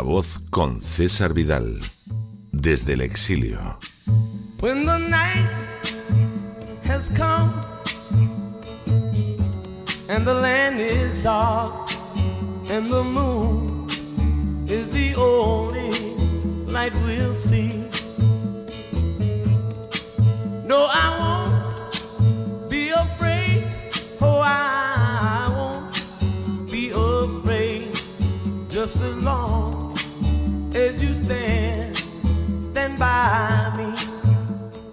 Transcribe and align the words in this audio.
La 0.00 0.04
voz 0.04 0.40
con 0.48 0.80
César 0.82 1.34
Vidal, 1.34 1.78
desde 2.52 2.94
el 2.94 3.02
exilio. 3.02 3.78
When 4.60 4.86
the 4.86 4.98
night 4.98 5.46
has 6.84 7.10
come 7.10 7.52
and 10.08 10.26
the 10.26 10.32
land 10.32 10.80
is 10.80 11.22
dark 11.22 11.90
and 12.70 12.90
the 12.90 13.04
moon 13.04 13.86
is 14.66 14.88
the 14.88 15.14
only 15.16 15.92
light 16.64 16.94
we'll 17.04 17.34
see. 17.34 17.84
No, 20.64 20.86
I 20.88 21.08
won't 21.20 22.70
be 22.70 22.88
afraid. 22.88 23.76
Oh, 24.18 24.40
I 24.42 25.52
won't 25.54 26.72
be 26.72 26.88
afraid 26.88 28.00
just 28.70 29.02
as 29.02 29.14
long 29.18 29.79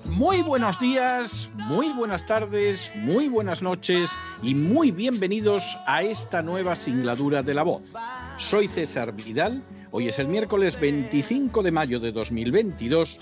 muy 0.05 0.41
buenos 0.41 0.79
días, 0.79 1.51
muy 1.55 1.89
buenas 1.89 2.25
tardes, 2.25 2.91
muy 2.95 3.29
buenas 3.29 3.61
noches 3.61 4.09
y 4.41 4.55
muy 4.55 4.89
bienvenidos 4.89 5.77
a 5.85 6.01
esta 6.01 6.41
nueva 6.41 6.75
singladura 6.75 7.43
de 7.43 7.53
la 7.53 7.61
voz. 7.61 7.93
Soy 8.39 8.67
César 8.67 9.13
Vidal, 9.13 9.61
hoy 9.91 10.07
es 10.07 10.17
el 10.17 10.27
miércoles 10.27 10.79
25 10.79 11.61
de 11.61 11.71
mayo 11.71 11.99
de 11.99 12.11
2022 12.11 13.19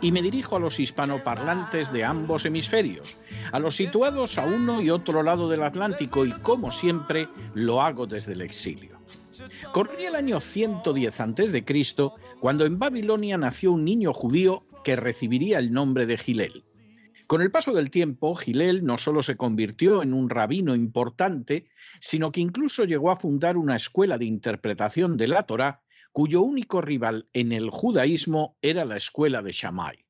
y 0.00 0.12
me 0.12 0.22
dirijo 0.22 0.54
a 0.54 0.60
los 0.60 0.78
hispanoparlantes 0.78 1.92
de 1.92 2.04
ambos 2.04 2.44
hemisferios, 2.44 3.16
a 3.50 3.58
los 3.58 3.74
situados 3.74 4.38
a 4.38 4.46
uno 4.46 4.80
y 4.80 4.90
otro 4.90 5.24
lado 5.24 5.48
del 5.48 5.64
Atlántico 5.64 6.24
y 6.24 6.30
como 6.30 6.70
siempre 6.70 7.26
lo 7.54 7.82
hago 7.82 8.06
desde 8.06 8.34
el 8.34 8.42
exilio. 8.42 8.97
Corría 9.72 10.08
el 10.08 10.16
año 10.16 10.40
110 10.40 11.20
a.C. 11.20 11.64
cuando 12.40 12.66
en 12.66 12.78
Babilonia 12.78 13.38
nació 13.38 13.72
un 13.72 13.84
niño 13.84 14.12
judío 14.12 14.64
que 14.84 14.96
recibiría 14.96 15.58
el 15.58 15.72
nombre 15.72 16.06
de 16.06 16.18
Gilel. 16.18 16.64
Con 17.28 17.42
el 17.42 17.50
paso 17.50 17.74
del 17.74 17.90
tiempo, 17.90 18.34
Gilel 18.34 18.84
no 18.86 18.96
solo 18.96 19.22
se 19.22 19.36
convirtió 19.36 20.02
en 20.02 20.14
un 20.14 20.30
rabino 20.30 20.74
importante, 20.74 21.66
sino 22.00 22.32
que 22.32 22.40
incluso 22.40 22.84
llegó 22.84 23.10
a 23.10 23.16
fundar 23.16 23.58
una 23.58 23.76
escuela 23.76 24.16
de 24.16 24.24
interpretación 24.24 25.18
de 25.18 25.28
la 25.28 25.42
Torá, 25.42 25.82
cuyo 26.10 26.40
único 26.40 26.80
rival 26.80 27.28
en 27.34 27.52
el 27.52 27.68
judaísmo 27.68 28.56
era 28.62 28.86
la 28.86 28.96
escuela 28.96 29.42
de 29.42 29.52
Shammai. 29.52 30.06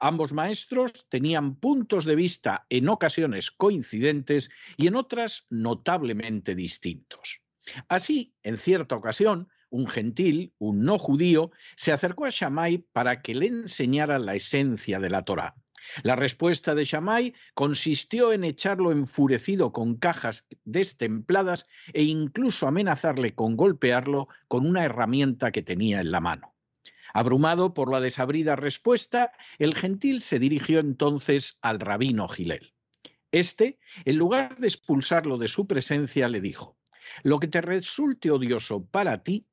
Ambos 0.00 0.32
maestros 0.32 0.92
tenían 1.08 1.56
puntos 1.56 2.04
de 2.04 2.14
vista 2.14 2.64
en 2.70 2.88
ocasiones 2.88 3.50
coincidentes 3.50 4.50
y 4.76 4.86
en 4.86 4.96
otras 4.96 5.46
notablemente 5.50 6.54
distintos. 6.54 7.41
Así, 7.88 8.34
en 8.42 8.56
cierta 8.58 8.96
ocasión, 8.96 9.48
un 9.70 9.88
gentil, 9.88 10.52
un 10.58 10.84
no 10.84 10.98
judío, 10.98 11.50
se 11.76 11.92
acercó 11.92 12.26
a 12.26 12.30
Shammai 12.30 12.78
para 12.92 13.22
que 13.22 13.34
le 13.34 13.46
enseñara 13.46 14.18
la 14.18 14.34
esencia 14.34 15.00
de 15.00 15.10
la 15.10 15.24
Torá. 15.24 15.54
La 16.02 16.14
respuesta 16.14 16.74
de 16.74 16.84
Shammai 16.84 17.34
consistió 17.54 18.32
en 18.32 18.44
echarlo 18.44 18.92
enfurecido 18.92 19.72
con 19.72 19.96
cajas 19.96 20.46
destempladas 20.64 21.66
e 21.92 22.04
incluso 22.04 22.68
amenazarle 22.68 23.34
con 23.34 23.56
golpearlo 23.56 24.28
con 24.46 24.66
una 24.66 24.84
herramienta 24.84 25.50
que 25.50 25.62
tenía 25.62 26.00
en 26.00 26.12
la 26.12 26.20
mano. 26.20 26.54
Abrumado 27.14 27.74
por 27.74 27.90
la 27.90 28.00
desabrida 28.00 28.56
respuesta, 28.56 29.32
el 29.58 29.74
gentil 29.74 30.20
se 30.20 30.38
dirigió 30.38 30.78
entonces 30.78 31.58
al 31.60 31.80
rabino 31.80 32.28
Gilel. 32.28 32.72
Este, 33.32 33.78
en 34.04 34.16
lugar 34.16 34.56
de 34.58 34.68
expulsarlo 34.68 35.36
de 35.36 35.48
su 35.48 35.66
presencia, 35.66 36.28
le 36.28 36.40
dijo: 36.40 36.78
lo 37.22 37.38
que 37.38 37.48
te 37.48 37.60
resulte 37.60 38.30
odioso 38.30 38.84
para 38.84 39.22
ti, 39.22 39.46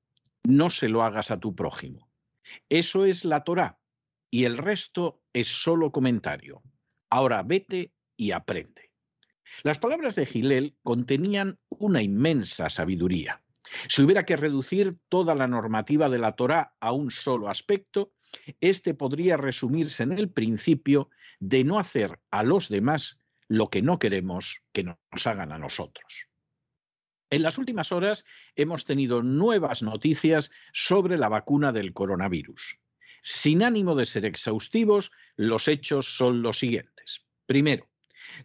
no 0.44 0.69
se 0.69 0.89
lo 0.89 1.03
hagas 1.03 1.31
a 1.31 1.39
tu 1.39 1.56
prójimo. 1.56 2.09
Eso 2.69 3.06
es 3.06 3.25
la 3.25 3.44
Torá 3.44 3.79
y 4.31 4.45
el 4.45 4.57
resto 4.57 5.21
es 5.33 5.47
solo 5.47 5.91
comentario. 5.91 6.61
Ahora 7.09 7.44
vete 7.44 7.94
y 8.15 8.31
aprende. 8.31 8.91
Las 9.63 9.79
palabras 9.79 10.15
de 10.15 10.25
Gilel 10.25 10.75
contenían 10.83 11.59
una 11.69 12.01
inmensa 12.01 12.69
sabiduría. 12.69 13.41
Si 13.88 14.01
hubiera 14.01 14.25
que 14.25 14.38
reducir 14.38 14.97
toda 15.09 15.35
la 15.35 15.47
normativa 15.47 16.09
de 16.09 16.19
la 16.19 16.35
Torá 16.35 16.73
a 16.79 16.91
un 16.91 17.11
solo 17.11 17.50
aspecto, 17.50 18.13
este 18.61 18.94
podría 18.94 19.38
resumirse 19.38 20.03
en 20.03 20.13
el 20.13 20.29
principio 20.29 21.09
de 21.39 21.63
no 21.63 21.79
hacer 21.79 22.19
a 22.31 22.44
los 22.44 22.69
demás 22.69 23.19
lo 23.47 23.69
que 23.69 23.81
no 23.81 24.00
queremos 24.00 24.63
que 24.71 24.83
nos 24.83 25.27
hagan 25.27 25.51
a 25.51 25.57
nosotros. 25.57 26.29
En 27.31 27.44
las 27.44 27.58
últimas 27.60 27.92
horas 27.92 28.26
hemos 28.56 28.86
tenido 28.86 29.22
nuevas 29.22 29.84
noticias 29.84 30.50
sobre 30.74 31.18
la 31.18 31.30
vacuna 31.30 31.72
del 31.72 31.94
coronavirus. 31.94 32.80
Sin 33.22 33.62
ánimo 33.62 33.96
de 33.96 34.06
ser 34.06 34.26
exhaustivos, 34.26 35.12
los 35.36 35.68
hechos 35.68 36.18
son 36.18 36.42
los 36.42 36.58
siguientes. 36.58 37.28
Primero, 37.46 37.88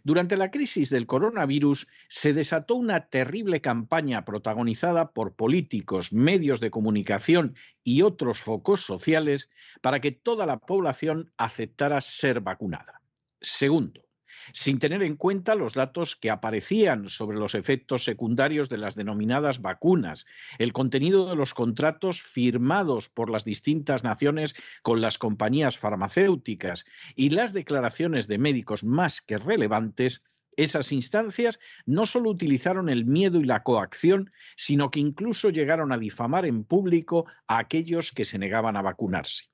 durante 0.03 0.37
la 0.37 0.51
crisis 0.51 0.89
del 0.89 1.07
coronavirus 1.07 1.87
se 2.07 2.33
desató 2.33 2.75
una 2.75 3.07
terrible 3.07 3.61
campaña 3.61 4.23
protagonizada 4.23 5.11
por 5.11 5.35
políticos, 5.35 6.13
medios 6.13 6.59
de 6.59 6.71
comunicación 6.71 7.55
y 7.83 8.03
otros 8.03 8.39
focos 8.39 8.81
sociales 8.81 9.49
para 9.81 9.99
que 9.99 10.11
toda 10.11 10.45
la 10.45 10.59
población 10.59 11.31
aceptara 11.37 12.01
ser 12.01 12.41
vacunada. 12.41 13.01
Segundo, 13.41 14.04
sin 14.53 14.79
tener 14.79 15.03
en 15.03 15.15
cuenta 15.15 15.55
los 15.55 15.73
datos 15.73 16.15
que 16.15 16.29
aparecían 16.29 17.09
sobre 17.09 17.37
los 17.37 17.55
efectos 17.55 18.03
secundarios 18.03 18.69
de 18.69 18.77
las 18.77 18.95
denominadas 18.95 19.61
vacunas, 19.61 20.25
el 20.59 20.73
contenido 20.73 21.29
de 21.29 21.35
los 21.35 21.53
contratos 21.53 22.21
firmados 22.21 23.09
por 23.09 23.29
las 23.29 23.45
distintas 23.45 24.03
naciones 24.03 24.55
con 24.81 25.01
las 25.01 25.17
compañías 25.17 25.77
farmacéuticas 25.77 26.85
y 27.15 27.29
las 27.29 27.53
declaraciones 27.53 28.27
de 28.27 28.37
médicos 28.37 28.83
más 28.83 29.21
que 29.21 29.37
relevantes, 29.37 30.23
esas 30.57 30.91
instancias 30.91 31.59
no 31.85 32.05
solo 32.05 32.29
utilizaron 32.29 32.89
el 32.89 33.05
miedo 33.05 33.39
y 33.39 33.43
la 33.43 33.63
coacción, 33.63 34.31
sino 34.55 34.89
que 34.89 34.99
incluso 34.99 35.49
llegaron 35.49 35.91
a 35.91 35.97
difamar 35.97 36.45
en 36.45 36.63
público 36.63 37.25
a 37.47 37.57
aquellos 37.57 38.11
que 38.11 38.25
se 38.25 38.39
negaban 38.39 38.77
a 38.77 38.81
vacunarse. 38.81 39.45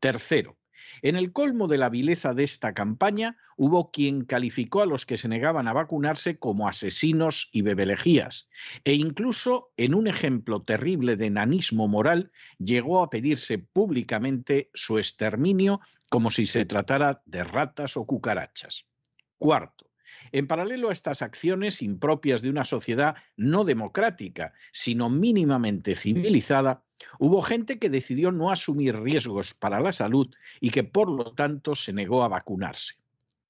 Tercero, 0.00 0.56
en 1.02 1.16
el 1.16 1.32
colmo 1.32 1.68
de 1.68 1.78
la 1.78 1.88
vileza 1.88 2.34
de 2.34 2.44
esta 2.44 2.74
campaña, 2.74 3.36
hubo 3.56 3.90
quien 3.90 4.24
calificó 4.24 4.82
a 4.82 4.86
los 4.86 5.06
que 5.06 5.16
se 5.16 5.28
negaban 5.28 5.68
a 5.68 5.72
vacunarse 5.72 6.38
como 6.38 6.68
asesinos 6.68 7.48
y 7.52 7.62
bebelejías, 7.62 8.48
e 8.84 8.94
incluso, 8.94 9.72
en 9.76 9.94
un 9.94 10.06
ejemplo 10.06 10.62
terrible 10.62 11.16
de 11.16 11.26
enanismo 11.26 11.88
moral, 11.88 12.30
llegó 12.58 13.02
a 13.02 13.10
pedirse 13.10 13.58
públicamente 13.58 14.70
su 14.74 14.98
exterminio 14.98 15.80
como 16.08 16.30
si 16.30 16.46
se 16.46 16.64
tratara 16.64 17.22
de 17.26 17.44
ratas 17.44 17.96
o 17.96 18.06
cucarachas. 18.06 18.86
Cuarto, 19.38 19.88
en 20.32 20.46
paralelo 20.46 20.88
a 20.88 20.92
estas 20.92 21.22
acciones 21.22 21.82
impropias 21.82 22.42
de 22.42 22.50
una 22.50 22.64
sociedad 22.64 23.16
no 23.36 23.64
democrática, 23.64 24.52
sino 24.72 25.10
mínimamente 25.10 25.94
civilizada, 25.94 26.82
hubo 27.18 27.42
gente 27.42 27.78
que 27.78 27.90
decidió 27.90 28.32
no 28.32 28.50
asumir 28.50 28.98
riesgos 29.00 29.54
para 29.54 29.80
la 29.80 29.92
salud 29.92 30.28
y 30.60 30.70
que 30.70 30.84
por 30.84 31.10
lo 31.10 31.32
tanto 31.32 31.74
se 31.74 31.92
negó 31.92 32.22
a 32.22 32.28
vacunarse. 32.28 32.94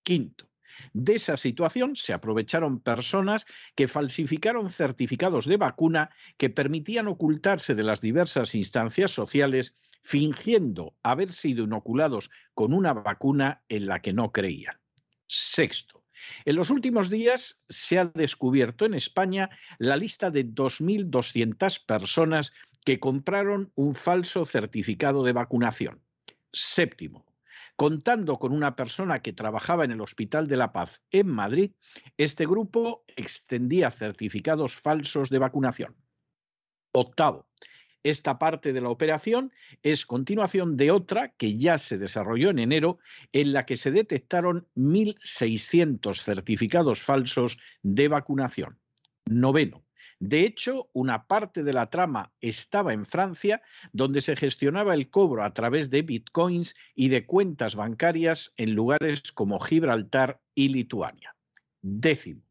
Quinto, 0.03 0.49
de 0.93 1.15
esa 1.15 1.37
situación 1.37 1.97
se 1.97 2.13
aprovecharon 2.13 2.81
personas 2.81 3.47
que 3.75 3.89
falsificaron 3.89 4.71
certificados 4.71 5.47
de 5.47 5.57
vacuna 5.57 6.11
que 6.37 6.51
permitían 6.51 7.09
ocultarse 7.09 7.75
de 7.75 7.83
las 7.83 8.01
diversas 8.01 8.55
instancias 8.55 9.11
sociales 9.11 9.77
fingiendo 10.03 10.95
haber 11.03 11.29
sido 11.33 11.65
inoculados 11.65 12.31
con 12.55 12.73
una 12.73 12.93
vacuna 12.93 13.63
en 13.69 13.87
la 13.87 14.01
que 14.01 14.13
no 14.13 14.33
creían. 14.33 14.77
Sexto, 15.27 16.05
en 16.45 16.57
los 16.57 16.71
últimos 16.71 17.11
días 17.11 17.61
se 17.69 17.99
ha 17.99 18.07
descubierto 18.07 18.85
en 18.85 18.95
España 18.95 19.51
la 19.79 19.97
lista 19.97 20.31
de 20.31 20.47
2.200 20.47 21.85
personas 21.85 22.53
que 22.85 23.01
compraron 23.01 23.73
un 23.75 23.95
falso 23.95 24.45
certificado 24.45 25.23
de 25.25 25.33
vacunación. 25.33 26.03
Séptimo, 26.53 27.27
contando 27.77 28.39
con 28.39 28.53
una 28.53 28.75
persona 28.75 29.21
que 29.21 29.33
trabajaba 29.33 29.85
en 29.85 29.93
el 29.93 30.01
Hospital 30.01 30.49
de 30.49 30.57
la 30.57 30.73
Paz 30.73 31.03
en 31.11 31.29
Madrid, 31.29 31.73
este 32.17 32.47
grupo 32.47 33.05
extendía 33.17 33.91
certificados 33.91 34.75
falsos 34.75 35.31
de 35.31 35.39
vacunación. 35.39 35.97
Octavo, 36.93 37.49
esta 38.03 38.39
parte 38.39 38.73
de 38.73 38.81
la 38.81 38.91
operación 38.91 39.53
es 39.83 40.07
continuación 40.07 40.77
de 40.77 40.91
otra 40.91 41.35
que 41.37 41.57
ya 41.57 41.79
se 41.79 41.99
desarrolló 41.99 42.51
en 42.51 42.59
enero, 42.59 42.99
en 43.33 43.53
la 43.53 43.67
que 43.67 43.77
se 43.77 43.91
detectaron 43.91 44.67
1.600 44.77 46.23
certificados 46.23 47.03
falsos 47.03 47.59
de 47.83 48.09
vacunación. 48.09 48.79
Noveno. 49.27 49.85
De 50.21 50.45
hecho, 50.45 50.91
una 50.93 51.27
parte 51.27 51.63
de 51.63 51.73
la 51.73 51.91
trama 51.91 52.33
estaba 52.41 52.93
en 52.93 53.05
Francia, 53.05 53.63
donde 53.93 54.21
se 54.21 54.35
gestionaba 54.35 54.95
el 54.95 55.11
cobro 55.11 55.45
a 55.45 55.55
través 55.55 55.91
de 55.91 56.03
bitcoins 56.03 56.75
y 56.95 57.09
de 57.09 57.25
cuentas 57.25 57.77
bancarias 57.77 58.53
en 58.57 58.75
lugares 58.75 59.31
como 59.33 59.61
Gibraltar 59.61 60.41
y 60.55 60.71
Lituania. 60.71 61.37
Décimo. 61.83 62.43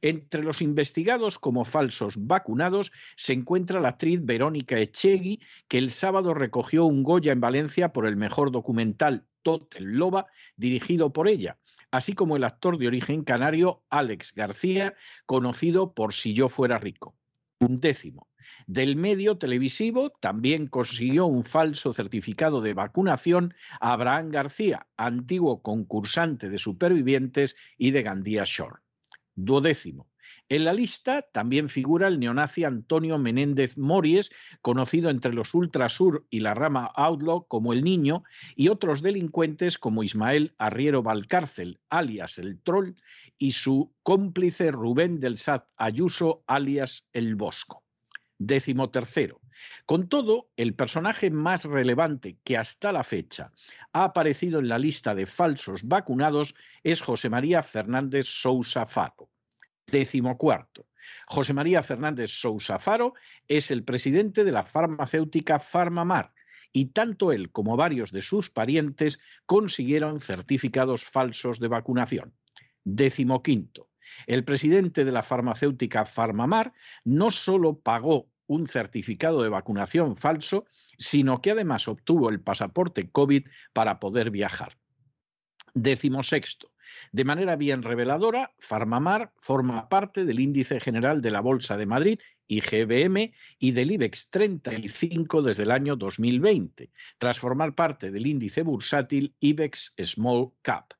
Entre 0.00 0.42
los 0.42 0.62
investigados 0.62 1.38
como 1.38 1.64
falsos 1.64 2.14
vacunados 2.26 2.92
se 3.16 3.32
encuentra 3.32 3.80
la 3.80 3.90
actriz 3.90 4.24
Verónica 4.24 4.78
Echegui, 4.78 5.40
que 5.68 5.78
el 5.78 5.90
sábado 5.90 6.34
recogió 6.34 6.84
un 6.84 7.02
Goya 7.02 7.32
en 7.32 7.40
Valencia 7.40 7.92
por 7.92 8.06
el 8.06 8.16
mejor 8.16 8.50
documental 8.50 9.26
Totel 9.42 9.84
Loba, 9.84 10.26
dirigido 10.56 11.12
por 11.12 11.28
ella, 11.28 11.58
así 11.92 12.14
como 12.14 12.36
el 12.36 12.42
actor 12.42 12.78
de 12.78 12.88
origen 12.88 13.22
canario 13.22 13.84
Alex 13.90 14.34
García, 14.34 14.94
conocido 15.26 15.94
por 15.94 16.12
Si 16.12 16.34
yo 16.34 16.48
fuera 16.48 16.78
rico. 16.78 17.14
Un 17.60 17.78
décimo. 17.78 18.28
Del 18.66 18.96
medio 18.96 19.38
televisivo 19.38 20.10
también 20.10 20.66
consiguió 20.66 21.26
un 21.26 21.44
falso 21.44 21.92
certificado 21.92 22.60
de 22.60 22.74
vacunación 22.74 23.54
a 23.80 23.92
Abraham 23.92 24.30
García, 24.30 24.88
antiguo 24.96 25.62
concursante 25.62 26.48
de 26.48 26.58
Supervivientes 26.58 27.54
y 27.78 27.92
de 27.92 28.02
Gandía 28.02 28.42
Shore. 28.44 28.80
Duodécimo. 29.36 30.11
En 30.52 30.66
la 30.66 30.74
lista 30.74 31.22
también 31.22 31.70
figura 31.70 32.08
el 32.08 32.20
neonazi 32.20 32.64
Antonio 32.64 33.16
Menéndez 33.16 33.78
Mories, 33.78 34.30
conocido 34.60 35.08
entre 35.08 35.32
los 35.32 35.54
Ultrasur 35.54 36.26
y 36.28 36.40
la 36.40 36.52
rama 36.52 36.92
Outlaw 36.94 37.46
como 37.48 37.72
el 37.72 37.82
Niño, 37.82 38.22
y 38.54 38.68
otros 38.68 39.00
delincuentes 39.00 39.78
como 39.78 40.02
Ismael 40.02 40.54
Arriero 40.58 41.02
Valcárcel, 41.02 41.80
alias 41.88 42.36
el 42.36 42.60
Troll, 42.60 42.96
y 43.38 43.52
su 43.52 43.94
cómplice 44.02 44.70
Rubén 44.70 45.20
del 45.20 45.38
Sat 45.38 45.64
Ayuso, 45.78 46.44
alias 46.46 47.08
el 47.14 47.34
Bosco. 47.34 47.82
Décimo 48.36 48.90
tercero. 48.90 49.40
Con 49.86 50.10
todo, 50.10 50.50
el 50.58 50.74
personaje 50.74 51.30
más 51.30 51.64
relevante 51.64 52.36
que 52.44 52.58
hasta 52.58 52.92
la 52.92 53.04
fecha 53.04 53.52
ha 53.94 54.04
aparecido 54.04 54.60
en 54.60 54.68
la 54.68 54.78
lista 54.78 55.14
de 55.14 55.24
falsos 55.24 55.88
vacunados 55.88 56.54
es 56.82 57.00
José 57.00 57.30
María 57.30 57.62
Fernández 57.62 58.26
Sousa 58.26 58.84
Faro. 58.84 59.31
Décimo 59.86 60.38
cuarto. 60.38 60.86
José 61.26 61.52
María 61.52 61.82
Fernández 61.82 62.30
Sousa 62.30 62.78
Faro 62.78 63.14
es 63.48 63.70
el 63.70 63.84
presidente 63.84 64.44
de 64.44 64.52
la 64.52 64.64
farmacéutica 64.64 65.58
Farmamar 65.58 66.32
y 66.72 66.86
tanto 66.86 67.32
él 67.32 67.50
como 67.50 67.76
varios 67.76 68.12
de 68.12 68.22
sus 68.22 68.50
parientes 68.50 69.20
consiguieron 69.46 70.20
certificados 70.20 71.04
falsos 71.04 71.60
de 71.60 71.68
vacunación. 71.68 72.34
Décimo 72.84 73.42
quinto. 73.42 73.90
El 74.26 74.44
presidente 74.44 75.04
de 75.04 75.12
la 75.12 75.22
farmacéutica 75.22 76.04
Farmamar 76.04 76.72
no 77.04 77.30
solo 77.30 77.78
pagó 77.78 78.28
un 78.46 78.66
certificado 78.66 79.42
de 79.42 79.48
vacunación 79.48 80.16
falso, 80.16 80.64
sino 80.98 81.40
que 81.40 81.52
además 81.52 81.88
obtuvo 81.88 82.28
el 82.28 82.40
pasaporte 82.40 83.10
COVID 83.10 83.46
para 83.72 83.98
poder 84.00 84.30
viajar. 84.30 84.76
Décimo 85.74 86.22
sexto. 86.22 86.71
De 87.10 87.24
manera 87.24 87.56
bien 87.56 87.82
reveladora, 87.82 88.52
Farmamar 88.58 89.32
forma 89.40 89.88
parte 89.88 90.24
del 90.24 90.40
índice 90.40 90.80
general 90.80 91.22
de 91.22 91.30
la 91.30 91.40
Bolsa 91.40 91.76
de 91.76 91.86
Madrid, 91.86 92.20
IGBM, 92.46 93.32
y 93.58 93.70
del 93.72 93.92
IBEX 93.92 94.30
35 94.30 95.42
desde 95.42 95.62
el 95.64 95.70
año 95.70 95.96
2020, 95.96 96.90
tras 97.18 97.38
formar 97.38 97.74
parte 97.74 98.10
del 98.10 98.26
índice 98.26 98.62
bursátil 98.62 99.34
IBEX 99.40 99.94
Small 99.98 100.52
Cap. 100.62 100.92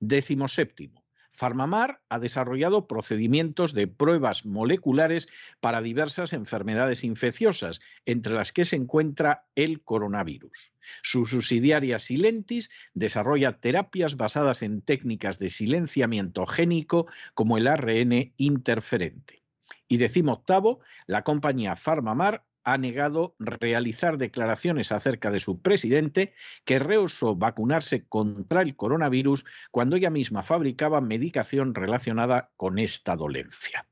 Décimo 0.00 0.48
séptimo. 0.48 1.05
Farmamar 1.36 2.00
ha 2.08 2.18
desarrollado 2.18 2.88
procedimientos 2.88 3.74
de 3.74 3.86
pruebas 3.86 4.46
moleculares 4.46 5.28
para 5.60 5.82
diversas 5.82 6.32
enfermedades 6.32 7.04
infecciosas, 7.04 7.80
entre 8.06 8.32
las 8.32 8.52
que 8.52 8.64
se 8.64 8.76
encuentra 8.76 9.44
el 9.54 9.82
coronavirus. 9.82 10.72
Su 11.02 11.26
subsidiaria 11.26 11.98
Silentis 11.98 12.70
desarrolla 12.94 13.60
terapias 13.60 14.16
basadas 14.16 14.62
en 14.62 14.80
técnicas 14.80 15.38
de 15.38 15.50
silenciamiento 15.50 16.46
génico 16.46 17.06
como 17.34 17.58
el 17.58 17.66
ARN 17.66 18.32
interferente. 18.38 19.42
Y 19.88 19.98
octavo, 20.32 20.80
la 21.06 21.22
compañía 21.22 21.76
Farmamar 21.76 22.44
ha 22.66 22.76
negado 22.78 23.36
realizar 23.38 24.18
declaraciones 24.18 24.90
acerca 24.90 25.30
de 25.30 25.38
su 25.38 25.62
presidente, 25.62 26.34
que 26.64 26.80
rehusó 26.80 27.36
vacunarse 27.36 28.06
contra 28.08 28.60
el 28.60 28.74
coronavirus 28.74 29.44
cuando 29.70 29.94
ella 29.94 30.10
misma 30.10 30.42
fabricaba 30.42 31.00
medicación 31.00 31.76
relacionada 31.76 32.50
con 32.56 32.80
esta 32.80 33.14
dolencia. 33.14 33.86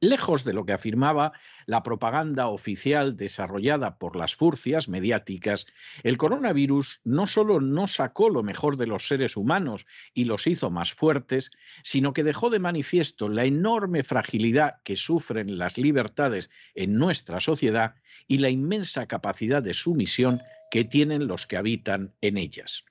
Lejos 0.00 0.44
de 0.44 0.52
lo 0.52 0.64
que 0.64 0.72
afirmaba 0.72 1.32
la 1.66 1.82
propaganda 1.82 2.46
oficial 2.46 3.16
desarrollada 3.16 3.98
por 3.98 4.14
las 4.14 4.36
furcias 4.36 4.88
mediáticas, 4.88 5.66
el 6.04 6.16
coronavirus 6.16 7.00
no 7.02 7.26
solo 7.26 7.60
no 7.60 7.88
sacó 7.88 8.30
lo 8.30 8.44
mejor 8.44 8.76
de 8.76 8.86
los 8.86 9.08
seres 9.08 9.36
humanos 9.36 9.86
y 10.14 10.26
los 10.26 10.46
hizo 10.46 10.70
más 10.70 10.92
fuertes, 10.92 11.50
sino 11.82 12.12
que 12.12 12.22
dejó 12.22 12.48
de 12.48 12.60
manifiesto 12.60 13.28
la 13.28 13.44
enorme 13.44 14.04
fragilidad 14.04 14.76
que 14.84 14.94
sufren 14.94 15.58
las 15.58 15.78
libertades 15.78 16.48
en 16.76 16.94
nuestra 16.94 17.40
sociedad 17.40 17.96
y 18.28 18.38
la 18.38 18.50
inmensa 18.50 19.06
capacidad 19.06 19.64
de 19.64 19.74
sumisión 19.74 20.40
que 20.70 20.84
tienen 20.84 21.26
los 21.26 21.48
que 21.48 21.56
habitan 21.56 22.14
en 22.20 22.36
ellas. 22.36 22.84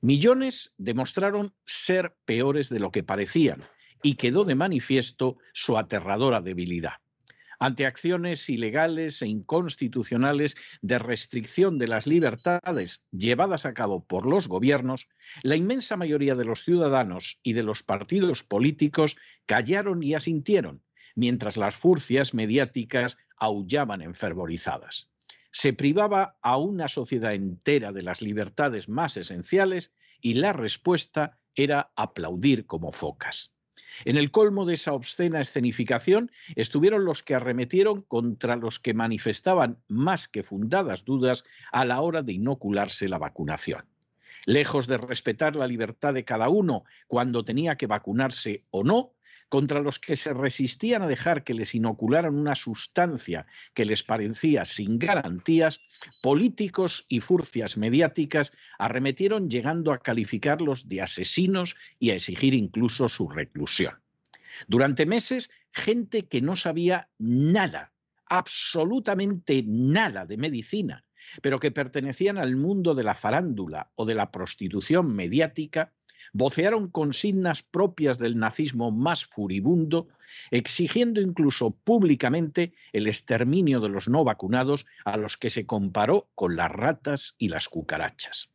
Millones 0.00 0.72
demostraron 0.78 1.52
ser 1.66 2.16
peores 2.24 2.70
de 2.70 2.80
lo 2.80 2.90
que 2.90 3.02
parecían 3.02 3.64
y 4.04 4.16
quedó 4.16 4.44
de 4.44 4.54
manifiesto 4.54 5.38
su 5.54 5.78
aterradora 5.78 6.42
debilidad. 6.42 6.92
Ante 7.58 7.86
acciones 7.86 8.50
ilegales 8.50 9.22
e 9.22 9.26
inconstitucionales 9.26 10.56
de 10.82 10.98
restricción 10.98 11.78
de 11.78 11.88
las 11.88 12.06
libertades 12.06 13.06
llevadas 13.12 13.64
a 13.64 13.72
cabo 13.72 14.04
por 14.04 14.26
los 14.26 14.46
gobiernos, 14.46 15.08
la 15.42 15.56
inmensa 15.56 15.96
mayoría 15.96 16.34
de 16.34 16.44
los 16.44 16.64
ciudadanos 16.64 17.40
y 17.42 17.54
de 17.54 17.62
los 17.62 17.82
partidos 17.82 18.42
políticos 18.42 19.16
callaron 19.46 20.02
y 20.02 20.12
asintieron, 20.12 20.82
mientras 21.14 21.56
las 21.56 21.74
furcias 21.74 22.34
mediáticas 22.34 23.16
aullaban 23.38 24.02
enfervorizadas. 24.02 25.10
Se 25.50 25.72
privaba 25.72 26.36
a 26.42 26.58
una 26.58 26.88
sociedad 26.88 27.32
entera 27.32 27.90
de 27.92 28.02
las 28.02 28.20
libertades 28.20 28.90
más 28.90 29.16
esenciales 29.16 29.94
y 30.20 30.34
la 30.34 30.52
respuesta 30.52 31.38
era 31.54 31.90
aplaudir 31.96 32.66
como 32.66 32.92
focas. 32.92 33.53
En 34.04 34.16
el 34.16 34.30
colmo 34.30 34.66
de 34.66 34.74
esa 34.74 34.92
obscena 34.92 35.40
escenificación 35.40 36.30
estuvieron 36.56 37.04
los 37.04 37.22
que 37.22 37.34
arremetieron 37.34 38.02
contra 38.02 38.56
los 38.56 38.78
que 38.78 38.94
manifestaban 38.94 39.78
más 39.88 40.28
que 40.28 40.42
fundadas 40.42 41.04
dudas 41.04 41.44
a 41.72 41.84
la 41.84 42.00
hora 42.00 42.22
de 42.22 42.32
inocularse 42.32 43.08
la 43.08 43.18
vacunación. 43.18 43.84
Lejos 44.46 44.86
de 44.86 44.98
respetar 44.98 45.56
la 45.56 45.66
libertad 45.66 46.12
de 46.12 46.24
cada 46.24 46.48
uno 46.48 46.84
cuando 47.06 47.44
tenía 47.44 47.76
que 47.76 47.86
vacunarse 47.86 48.64
o 48.70 48.84
no, 48.84 49.14
contra 49.54 49.78
los 49.78 50.00
que 50.00 50.16
se 50.16 50.34
resistían 50.34 51.02
a 51.02 51.06
dejar 51.06 51.44
que 51.44 51.54
les 51.54 51.76
inocularan 51.76 52.34
una 52.34 52.56
sustancia 52.56 53.46
que 53.72 53.84
les 53.84 54.02
parecía 54.02 54.64
sin 54.64 54.98
garantías, 54.98 55.78
políticos 56.20 57.06
y 57.08 57.20
furcias 57.20 57.76
mediáticas 57.76 58.50
arremetieron 58.80 59.48
llegando 59.48 59.92
a 59.92 59.98
calificarlos 59.98 60.88
de 60.88 61.02
asesinos 61.02 61.76
y 62.00 62.10
a 62.10 62.16
exigir 62.16 62.52
incluso 62.52 63.08
su 63.08 63.28
reclusión. 63.28 63.94
Durante 64.66 65.06
meses, 65.06 65.52
gente 65.70 66.22
que 66.22 66.42
no 66.42 66.56
sabía 66.56 67.08
nada, 67.18 67.92
absolutamente 68.26 69.62
nada 69.64 70.26
de 70.26 70.36
medicina, 70.36 71.04
pero 71.42 71.60
que 71.60 71.70
pertenecían 71.70 72.38
al 72.38 72.56
mundo 72.56 72.96
de 72.96 73.04
la 73.04 73.14
farándula 73.14 73.92
o 73.94 74.04
de 74.04 74.16
la 74.16 74.32
prostitución 74.32 75.14
mediática, 75.14 75.92
vocearon 76.32 76.88
consignas 76.88 77.62
propias 77.62 78.18
del 78.18 78.38
nazismo 78.38 78.90
más 78.90 79.24
furibundo, 79.24 80.08
exigiendo 80.50 81.20
incluso 81.20 81.70
públicamente 81.70 82.72
el 82.92 83.06
exterminio 83.06 83.80
de 83.80 83.88
los 83.88 84.08
no 84.08 84.24
vacunados 84.24 84.86
a 85.04 85.16
los 85.16 85.36
que 85.36 85.50
se 85.50 85.66
comparó 85.66 86.28
con 86.34 86.56
las 86.56 86.70
ratas 86.70 87.34
y 87.38 87.48
las 87.48 87.68
cucarachas. 87.68 88.48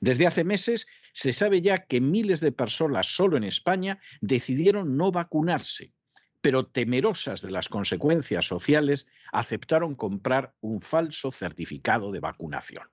Desde 0.00 0.26
hace 0.26 0.44
meses 0.44 0.86
se 1.12 1.32
sabe 1.32 1.60
ya 1.62 1.86
que 1.86 2.00
miles 2.00 2.40
de 2.40 2.52
personas 2.52 3.06
solo 3.06 3.36
en 3.36 3.44
España 3.44 4.00
decidieron 4.20 4.96
no 4.96 5.12
vacunarse, 5.12 5.92
pero 6.40 6.66
temerosas 6.66 7.40
de 7.42 7.50
las 7.50 7.68
consecuencias 7.68 8.46
sociales 8.46 9.06
aceptaron 9.32 9.94
comprar 9.94 10.54
un 10.60 10.80
falso 10.80 11.30
certificado 11.30 12.12
de 12.12 12.20
vacunación. 12.20 12.88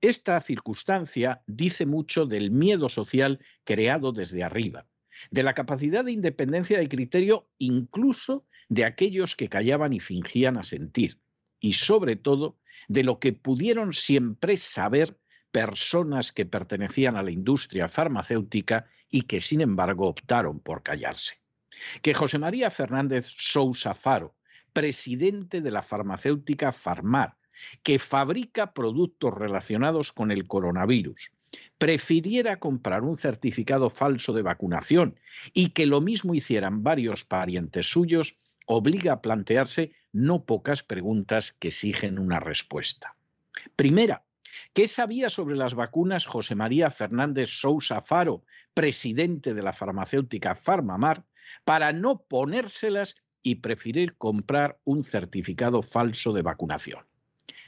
Esta 0.00 0.40
circunstancia 0.40 1.42
dice 1.46 1.86
mucho 1.86 2.26
del 2.26 2.50
miedo 2.50 2.88
social 2.88 3.40
creado 3.64 4.12
desde 4.12 4.42
arriba, 4.42 4.86
de 5.30 5.42
la 5.42 5.54
capacidad 5.54 6.04
de 6.04 6.12
independencia 6.12 6.78
de 6.78 6.88
criterio 6.88 7.48
incluso 7.58 8.46
de 8.68 8.84
aquellos 8.84 9.36
que 9.36 9.48
callaban 9.48 9.92
y 9.92 10.00
fingían 10.00 10.56
asentir, 10.56 11.20
y 11.60 11.74
sobre 11.74 12.16
todo 12.16 12.58
de 12.88 13.04
lo 13.04 13.18
que 13.18 13.32
pudieron 13.32 13.92
siempre 13.92 14.56
saber 14.56 15.18
personas 15.50 16.32
que 16.32 16.46
pertenecían 16.46 17.16
a 17.16 17.22
la 17.22 17.30
industria 17.30 17.88
farmacéutica 17.88 18.88
y 19.10 19.22
que 19.22 19.40
sin 19.40 19.60
embargo 19.60 20.08
optaron 20.08 20.60
por 20.60 20.82
callarse. 20.82 21.40
Que 22.02 22.14
José 22.14 22.38
María 22.38 22.70
Fernández 22.70 23.26
Sousa 23.26 23.94
Faro, 23.94 24.36
presidente 24.72 25.60
de 25.60 25.70
la 25.70 25.82
farmacéutica 25.82 26.72
Farmar, 26.72 27.36
que 27.82 27.98
fabrica 27.98 28.72
productos 28.72 29.34
relacionados 29.34 30.12
con 30.12 30.30
el 30.30 30.46
coronavirus, 30.46 31.32
prefiriera 31.78 32.58
comprar 32.58 33.02
un 33.02 33.16
certificado 33.16 33.90
falso 33.90 34.32
de 34.32 34.42
vacunación 34.42 35.18
y 35.52 35.70
que 35.70 35.86
lo 35.86 36.00
mismo 36.00 36.34
hicieran 36.34 36.82
varios 36.82 37.24
parientes 37.24 37.86
suyos, 37.86 38.38
obliga 38.66 39.14
a 39.14 39.22
plantearse 39.22 39.92
no 40.12 40.44
pocas 40.44 40.82
preguntas 40.82 41.52
que 41.52 41.68
exigen 41.68 42.18
una 42.18 42.40
respuesta. 42.40 43.16
Primera, 43.76 44.24
¿qué 44.72 44.88
sabía 44.88 45.28
sobre 45.28 45.56
las 45.56 45.74
vacunas 45.74 46.26
José 46.26 46.54
María 46.54 46.90
Fernández 46.90 47.50
Sousa 47.50 48.00
Faro, 48.00 48.44
presidente 48.72 49.54
de 49.54 49.62
la 49.62 49.72
farmacéutica 49.72 50.54
Farmamar, 50.54 51.24
para 51.64 51.92
no 51.92 52.22
ponérselas 52.22 53.16
y 53.42 53.56
preferir 53.56 54.16
comprar 54.16 54.78
un 54.84 55.02
certificado 55.02 55.82
falso 55.82 56.32
de 56.32 56.42
vacunación? 56.42 57.04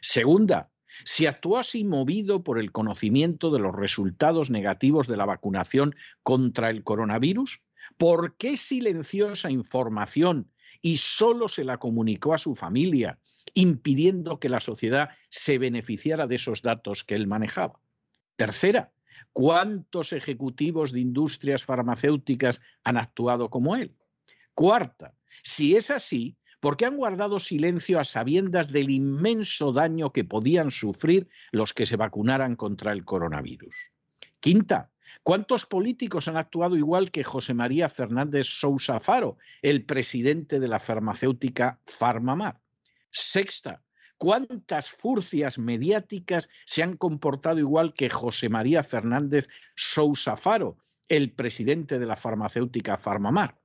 Segunda, 0.00 0.70
si 1.04 1.26
actuó 1.26 1.58
así 1.58 1.84
movido 1.84 2.42
por 2.42 2.58
el 2.58 2.72
conocimiento 2.72 3.50
de 3.50 3.58
los 3.58 3.74
resultados 3.74 4.50
negativos 4.50 5.06
de 5.06 5.16
la 5.16 5.26
vacunación 5.26 5.94
contra 6.22 6.70
el 6.70 6.84
coronavirus, 6.84 7.62
¿por 7.96 8.36
qué 8.36 8.56
silenció 8.56 9.32
esa 9.32 9.50
información 9.50 10.50
y 10.82 10.98
solo 10.98 11.48
se 11.48 11.64
la 11.64 11.78
comunicó 11.78 12.34
a 12.34 12.38
su 12.38 12.54
familia, 12.54 13.18
impidiendo 13.54 14.38
que 14.38 14.48
la 14.48 14.60
sociedad 14.60 15.10
se 15.28 15.58
beneficiara 15.58 16.26
de 16.26 16.36
esos 16.36 16.62
datos 16.62 17.04
que 17.04 17.14
él 17.14 17.26
manejaba? 17.26 17.80
Tercera, 18.36 18.92
¿cuántos 19.32 20.12
ejecutivos 20.12 20.92
de 20.92 21.00
industrias 21.00 21.64
farmacéuticas 21.64 22.60
han 22.84 22.96
actuado 22.96 23.50
como 23.50 23.76
él? 23.76 23.94
Cuarta, 24.54 25.14
si 25.42 25.76
es 25.76 25.90
así, 25.90 26.36
porque 26.66 26.84
han 26.84 26.96
guardado 26.96 27.38
silencio 27.38 28.00
a 28.00 28.04
sabiendas 28.04 28.72
del 28.72 28.90
inmenso 28.90 29.72
daño 29.72 30.12
que 30.12 30.24
podían 30.24 30.72
sufrir 30.72 31.28
los 31.52 31.72
que 31.72 31.86
se 31.86 31.94
vacunaran 31.94 32.56
contra 32.56 32.90
el 32.90 33.04
coronavirus. 33.04 33.72
Quinta, 34.40 34.90
¿cuántos 35.22 35.64
políticos 35.64 36.26
han 36.26 36.36
actuado 36.36 36.76
igual 36.76 37.12
que 37.12 37.22
José 37.22 37.54
María 37.54 37.88
Fernández 37.88 38.48
Sousa 38.48 38.98
Faro, 38.98 39.38
el 39.62 39.84
presidente 39.84 40.58
de 40.58 40.66
la 40.66 40.80
farmacéutica 40.80 41.78
Farmamar? 41.86 42.58
Sexta, 43.10 43.84
¿Cuántas 44.18 44.90
furcias 44.90 45.60
mediáticas 45.60 46.48
se 46.64 46.82
han 46.82 46.96
comportado 46.96 47.60
igual 47.60 47.94
que 47.94 48.10
José 48.10 48.48
María 48.48 48.82
Fernández 48.82 49.48
Sousa 49.76 50.36
Faro, 50.36 50.78
el 51.08 51.30
presidente 51.30 52.00
de 52.00 52.06
la 52.06 52.16
farmacéutica 52.16 52.96
Farmamar? 52.96 53.56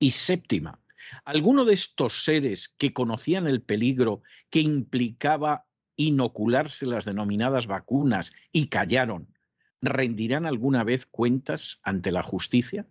Y 0.00 0.10
séptima, 0.10 0.80
¿Alguno 1.24 1.64
de 1.64 1.74
estos 1.74 2.24
seres 2.24 2.74
que 2.78 2.92
conocían 2.92 3.46
el 3.46 3.62
peligro 3.62 4.22
que 4.50 4.60
implicaba 4.60 5.66
inocularse 5.96 6.86
las 6.86 7.04
denominadas 7.04 7.66
vacunas 7.66 8.32
y 8.52 8.68
callaron, 8.68 9.34
rendirán 9.80 10.46
alguna 10.46 10.84
vez 10.84 11.06
cuentas 11.06 11.80
ante 11.82 12.12
la 12.12 12.22
justicia? 12.22 12.86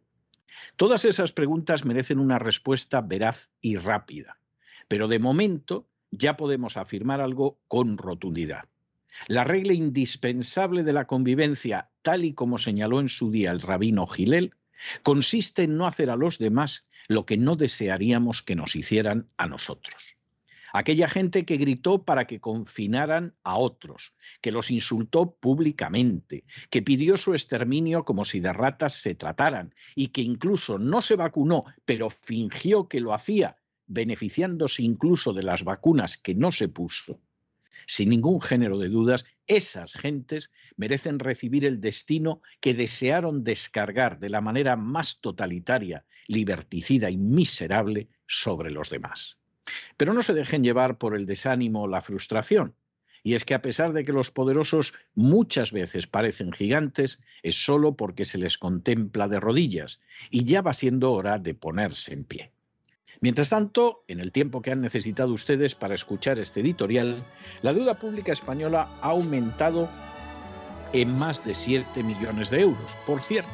Todas 0.76 1.06
esas 1.06 1.32
preguntas 1.32 1.86
merecen 1.86 2.20
una 2.20 2.40
respuesta 2.40 3.02
veraz 3.02 3.50
y 3.62 3.78
rápida, 3.78 4.40
pero 4.88 5.08
de 5.08 5.20
momento 5.20 5.88
ya 6.12 6.38
podemos 6.38 6.78
afirmar 6.78 7.22
algo 7.22 7.60
con 7.68 7.98
rotundidad. 7.98 8.66
La 9.28 9.44
regla 9.44 9.74
indispensable 9.74 10.84
de 10.84 10.94
la 10.94 11.06
convivencia, 11.08 11.90
tal 12.02 12.26
y 12.26 12.34
como 12.34 12.58
señaló 12.58 13.00
en 13.00 13.10
su 13.10 13.32
día 13.32 13.52
el 13.52 13.62
rabino 13.62 14.08
Gilel, 14.08 14.56
consiste 15.04 15.64
en 15.64 15.78
no 15.78 15.86
hacer 15.86 16.10
a 16.10 16.16
los 16.16 16.38
demás 16.38 16.88
lo 17.10 17.26
que 17.26 17.38
no 17.38 17.56
desearíamos 17.56 18.42
que 18.44 18.56
nos 18.56 18.76
hicieran 18.76 19.28
a 19.36 19.48
nosotros. 19.48 20.16
Aquella 20.72 21.10
gente 21.10 21.44
que 21.46 21.58
gritó 21.58 22.06
para 22.06 22.28
que 22.28 22.40
confinaran 22.40 23.36
a 23.44 23.58
otros, 23.58 24.14
que 24.42 24.52
los 24.52 24.70
insultó 24.70 25.36
públicamente, 25.36 26.46
que 26.70 26.84
pidió 26.84 27.18
su 27.18 27.34
exterminio 27.34 28.06
como 28.06 28.24
si 28.24 28.40
de 28.40 28.54
ratas 28.54 28.94
se 28.94 29.16
trataran 29.16 29.74
y 29.96 30.10
que 30.10 30.22
incluso 30.22 30.78
no 30.78 31.02
se 31.02 31.16
vacunó, 31.16 31.66
pero 31.86 32.12
fingió 32.12 32.88
que 32.88 33.02
lo 33.02 33.14
hacía, 33.14 33.58
beneficiándose 33.88 34.84
incluso 34.84 35.34
de 35.34 35.42
las 35.42 35.64
vacunas 35.64 36.18
que 36.18 36.36
no 36.36 36.52
se 36.52 36.68
puso, 36.68 37.20
sin 37.86 38.10
ningún 38.10 38.42
género 38.42 38.78
de 38.78 38.90
dudas, 38.90 39.26
esas 39.48 39.94
gentes 39.94 40.52
merecen 40.78 41.20
recibir 41.20 41.66
el 41.66 41.82
destino 41.82 42.42
que 42.60 42.74
desearon 42.74 43.44
descargar 43.44 44.20
de 44.20 44.30
la 44.30 44.42
manera 44.42 44.76
más 44.76 45.22
totalitaria, 45.22 46.06
liberticida 46.28 47.10
y 47.10 47.18
miserable 47.18 48.10
sobre 48.28 48.72
los 48.72 48.90
demás. 48.90 49.38
Pero 49.98 50.14
no 50.14 50.22
se 50.22 50.34
dejen 50.34 50.64
llevar 50.64 50.98
por 50.98 51.16
el 51.16 51.26
desánimo 51.26 51.84
o 51.84 51.88
la 51.88 52.02
frustración. 52.02 52.76
Y 53.24 53.34
es 53.34 53.44
que 53.44 53.54
a 53.54 53.62
pesar 53.62 53.92
de 53.94 54.06
que 54.06 54.14
los 54.14 54.32
poderosos 54.32 54.94
muchas 55.14 55.72
veces 55.72 56.08
parecen 56.08 56.54
gigantes, 56.54 57.22
es 57.44 57.64
solo 57.64 57.96
porque 57.96 58.26
se 58.26 58.38
les 58.38 58.58
contempla 58.58 59.28
de 59.28 59.40
rodillas, 59.40 60.00
y 60.30 60.46
ya 60.46 60.62
va 60.62 60.74
siendo 60.74 61.12
hora 61.12 61.38
de 61.38 61.54
ponerse 61.54 62.14
en 62.14 62.24
pie. 62.24 62.54
Mientras 63.22 63.50
tanto, 63.50 64.04
en 64.08 64.22
el 64.22 64.32
tiempo 64.32 64.62
que 64.62 64.72
han 64.72 64.82
necesitado 64.82 65.34
ustedes 65.34 65.76
para 65.76 65.96
escuchar 65.96 66.40
este 66.40 66.62
editorial, 66.62 67.18
la 67.62 67.74
deuda 67.74 67.96
pública 67.96 68.32
española 68.32 68.90
ha 69.02 69.10
aumentado 69.10 69.90
en 70.94 71.18
más 71.18 71.44
de 71.44 71.54
7 71.54 72.02
millones 72.02 72.50
de 72.50 72.62
euros, 72.62 72.96
por 73.06 73.22
cierto, 73.22 73.50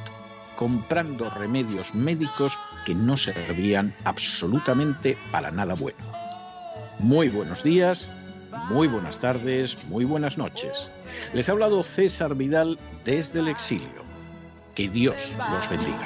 comprando 0.55 1.29
remedios 1.31 1.95
médicos 1.95 2.57
que 2.86 2.93
no 2.93 3.17
servían 3.17 3.95
absolutamente 4.03 5.17
para 5.31 5.51
nada 5.51 5.74
bueno. 5.74 5.98
Muy 7.00 7.29
buenos 7.29 7.63
días, 7.63 8.10
muy 8.69 8.88
buenas 8.88 9.19
tardes, 9.19 9.84
muy 9.86 10.05
buenas 10.05 10.38
noches. 10.38 10.95
Les 11.34 11.50
ha 11.50 11.53
hablado 11.53 11.81
César 11.84 12.36
Vidal 12.36 12.79
desde 13.03 13.39
el 13.39 13.48
exilio. 13.48 14.05
Que 14.75 14.89
Dios 14.89 15.34
los 15.51 15.69
bendiga. 15.69 16.05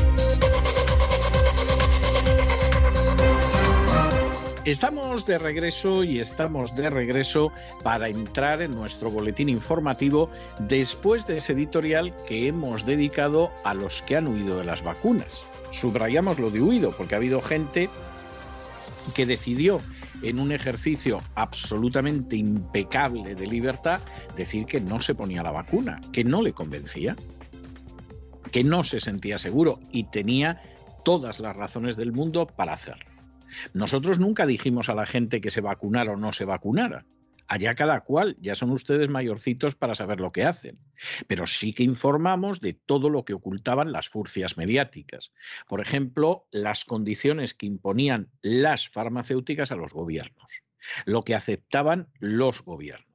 Estamos 4.63 5.25
de 5.25 5.39
regreso 5.39 6.03
y 6.03 6.19
estamos 6.19 6.75
de 6.75 6.91
regreso 6.91 7.51
para 7.83 8.09
entrar 8.09 8.61
en 8.61 8.69
nuestro 8.75 9.09
boletín 9.09 9.49
informativo 9.49 10.29
después 10.59 11.25
de 11.25 11.37
ese 11.37 11.53
editorial 11.53 12.15
que 12.27 12.47
hemos 12.47 12.85
dedicado 12.85 13.51
a 13.63 13.73
los 13.73 14.03
que 14.03 14.17
han 14.17 14.27
huido 14.27 14.59
de 14.59 14.65
las 14.65 14.83
vacunas. 14.83 15.41
Subrayamos 15.71 16.37
lo 16.37 16.51
de 16.51 16.61
huido 16.61 16.95
porque 16.95 17.15
ha 17.15 17.17
habido 17.17 17.41
gente 17.41 17.89
que 19.15 19.25
decidió 19.25 19.81
en 20.21 20.39
un 20.39 20.51
ejercicio 20.51 21.23
absolutamente 21.33 22.35
impecable 22.35 23.33
de 23.33 23.47
libertad 23.47 23.99
decir 24.37 24.67
que 24.67 24.79
no 24.79 25.01
se 25.01 25.15
ponía 25.15 25.41
la 25.41 25.51
vacuna, 25.51 25.99
que 26.13 26.23
no 26.23 26.43
le 26.43 26.53
convencía, 26.53 27.15
que 28.51 28.63
no 28.63 28.83
se 28.83 28.99
sentía 28.99 29.39
seguro 29.39 29.79
y 29.91 30.03
tenía 30.03 30.61
todas 31.03 31.39
las 31.39 31.55
razones 31.55 31.97
del 31.97 32.11
mundo 32.11 32.45
para 32.45 32.73
hacerlo. 32.73 33.10
Nosotros 33.73 34.19
nunca 34.19 34.45
dijimos 34.45 34.89
a 34.89 34.95
la 34.95 35.05
gente 35.05 35.41
que 35.41 35.51
se 35.51 35.61
vacunara 35.61 36.13
o 36.13 36.17
no 36.17 36.33
se 36.33 36.45
vacunara. 36.45 37.05
Allá 37.47 37.75
cada 37.75 37.99
cual, 38.01 38.37
ya 38.39 38.55
son 38.55 38.71
ustedes 38.71 39.09
mayorcitos 39.09 39.75
para 39.75 39.93
saber 39.93 40.21
lo 40.21 40.31
que 40.31 40.45
hacen. 40.45 40.79
Pero 41.27 41.45
sí 41.45 41.73
que 41.73 41.83
informamos 41.83 42.61
de 42.61 42.73
todo 42.73 43.09
lo 43.09 43.25
que 43.25 43.33
ocultaban 43.33 43.91
las 43.91 44.07
furcias 44.07 44.55
mediáticas. 44.55 45.33
Por 45.67 45.81
ejemplo, 45.81 46.47
las 46.51 46.85
condiciones 46.85 47.53
que 47.53 47.65
imponían 47.65 48.29
las 48.41 48.87
farmacéuticas 48.87 49.71
a 49.71 49.75
los 49.75 49.91
gobiernos, 49.91 50.63
lo 51.05 51.23
que 51.23 51.35
aceptaban 51.35 52.07
los 52.19 52.63
gobiernos 52.63 53.11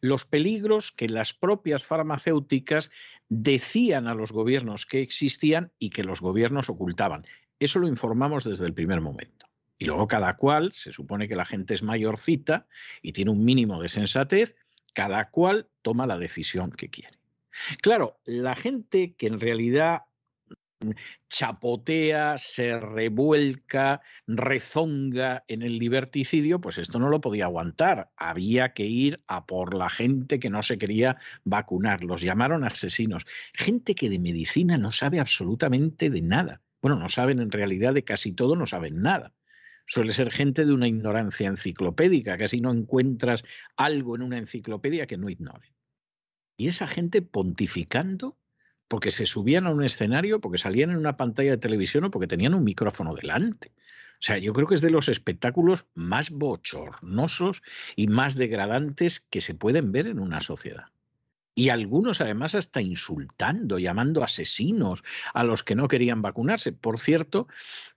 los 0.00 0.24
peligros 0.24 0.92
que 0.92 1.08
las 1.08 1.34
propias 1.34 1.84
farmacéuticas 1.84 2.90
decían 3.28 4.08
a 4.08 4.14
los 4.14 4.32
gobiernos 4.32 4.86
que 4.86 5.02
existían 5.02 5.72
y 5.78 5.90
que 5.90 6.04
los 6.04 6.20
gobiernos 6.20 6.70
ocultaban. 6.70 7.26
Eso 7.58 7.78
lo 7.78 7.88
informamos 7.88 8.44
desde 8.44 8.66
el 8.66 8.74
primer 8.74 9.00
momento. 9.00 9.39
Y 9.80 9.86
luego 9.86 10.06
cada 10.06 10.36
cual, 10.36 10.72
se 10.74 10.92
supone 10.92 11.26
que 11.26 11.34
la 11.34 11.46
gente 11.46 11.72
es 11.72 11.82
mayorcita 11.82 12.66
y 13.00 13.12
tiene 13.12 13.30
un 13.30 13.42
mínimo 13.42 13.80
de 13.80 13.88
sensatez, 13.88 14.54
cada 14.92 15.30
cual 15.30 15.70
toma 15.80 16.06
la 16.06 16.18
decisión 16.18 16.70
que 16.70 16.90
quiere. 16.90 17.18
Claro, 17.80 18.20
la 18.26 18.54
gente 18.54 19.14
que 19.14 19.26
en 19.26 19.40
realidad 19.40 20.02
chapotea, 21.30 22.36
se 22.36 22.78
revuelca, 22.78 24.02
rezonga 24.26 25.44
en 25.48 25.62
el 25.62 25.78
liberticidio, 25.78 26.60
pues 26.60 26.76
esto 26.76 26.98
no 26.98 27.08
lo 27.08 27.22
podía 27.22 27.46
aguantar. 27.46 28.10
Había 28.18 28.74
que 28.74 28.84
ir 28.84 29.16
a 29.28 29.46
por 29.46 29.72
la 29.72 29.88
gente 29.88 30.38
que 30.38 30.50
no 30.50 30.62
se 30.62 30.76
quería 30.76 31.16
vacunar. 31.44 32.04
Los 32.04 32.20
llamaron 32.20 32.64
asesinos. 32.64 33.24
Gente 33.54 33.94
que 33.94 34.10
de 34.10 34.18
medicina 34.18 34.76
no 34.76 34.92
sabe 34.92 35.20
absolutamente 35.20 36.10
de 36.10 36.20
nada. 36.20 36.60
Bueno, 36.82 36.98
no 36.98 37.08
saben 37.08 37.40
en 37.40 37.50
realidad 37.50 37.94
de 37.94 38.04
casi 38.04 38.32
todo, 38.32 38.56
no 38.56 38.66
saben 38.66 39.00
nada 39.00 39.32
suele 39.90 40.12
ser 40.12 40.30
gente 40.30 40.64
de 40.64 40.72
una 40.72 40.86
ignorancia 40.86 41.48
enciclopédica, 41.48 42.38
casi 42.38 42.60
no 42.60 42.70
encuentras 42.70 43.42
algo 43.76 44.14
en 44.14 44.22
una 44.22 44.38
enciclopedia 44.38 45.08
que 45.08 45.18
no 45.18 45.28
ignore. 45.28 45.74
Y 46.56 46.68
esa 46.68 46.86
gente 46.86 47.22
pontificando 47.22 48.38
porque 48.86 49.10
se 49.10 49.26
subían 49.26 49.66
a 49.66 49.70
un 49.70 49.82
escenario, 49.82 50.40
porque 50.40 50.58
salían 50.58 50.90
en 50.90 50.96
una 50.96 51.16
pantalla 51.16 51.50
de 51.50 51.58
televisión 51.58 52.04
o 52.04 52.10
porque 52.12 52.28
tenían 52.28 52.54
un 52.54 52.62
micrófono 52.62 53.16
delante. 53.16 53.72
O 54.12 54.22
sea, 54.22 54.38
yo 54.38 54.52
creo 54.52 54.68
que 54.68 54.76
es 54.76 54.80
de 54.80 54.90
los 54.90 55.08
espectáculos 55.08 55.88
más 55.94 56.30
bochornosos 56.30 57.60
y 57.96 58.06
más 58.06 58.36
degradantes 58.36 59.18
que 59.18 59.40
se 59.40 59.54
pueden 59.54 59.90
ver 59.90 60.06
en 60.06 60.20
una 60.20 60.40
sociedad 60.40 60.86
y 61.60 61.68
algunos 61.68 62.22
además 62.22 62.54
hasta 62.54 62.80
insultando, 62.80 63.78
llamando 63.78 64.24
asesinos 64.24 65.04
a 65.34 65.44
los 65.44 65.62
que 65.62 65.74
no 65.74 65.88
querían 65.88 66.22
vacunarse. 66.22 66.72
Por 66.72 66.98
cierto, 66.98 67.48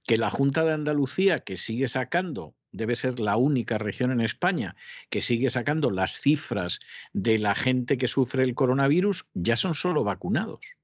que 0.06 0.18
la 0.18 0.30
Junta 0.30 0.66
de 0.66 0.74
Andalucía, 0.74 1.40
que 1.40 1.56
sigue 1.56 1.88
sacando, 1.88 2.56
debe 2.74 2.98
ser 2.98 3.22
la 3.22 3.38
única 3.38 3.78
región 3.78 4.12
en 4.12 4.20
España 4.20 4.76
que 5.10 5.22
sigue 5.22 5.50
sacando 5.50 5.92
las 5.92 6.20
cifras 6.20 6.82
de 7.14 7.40
la 7.40 7.56
gente 7.56 7.98
que 7.98 8.10
sufre 8.10 8.44
el 8.44 8.54
coronavirus, 8.54 9.30
ya 9.34 9.56
son 9.56 9.76
solo 9.76 10.04
vacunados, 10.04 10.76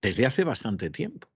desde 0.00 0.24
hace 0.24 0.44
bastante 0.44 0.88
tiempo. 0.88 1.28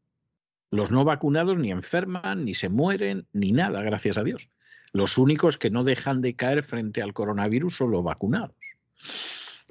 Los 0.70 0.90
no 0.90 1.04
vacunados 1.04 1.58
ni 1.58 1.70
enferman, 1.70 2.46
ni 2.46 2.54
se 2.54 2.70
mueren, 2.70 3.26
ni 3.34 3.52
nada, 3.52 3.82
gracias 3.82 4.16
a 4.16 4.24
Dios. 4.24 4.48
Los 4.94 5.18
únicos 5.18 5.58
que 5.58 5.68
no 5.68 5.84
dejan 5.84 6.22
de 6.22 6.34
caer 6.34 6.62
frente 6.62 7.02
al 7.02 7.12
coronavirus 7.12 7.76
son 7.76 7.90
los 7.90 8.02
vacunados. 8.02 8.56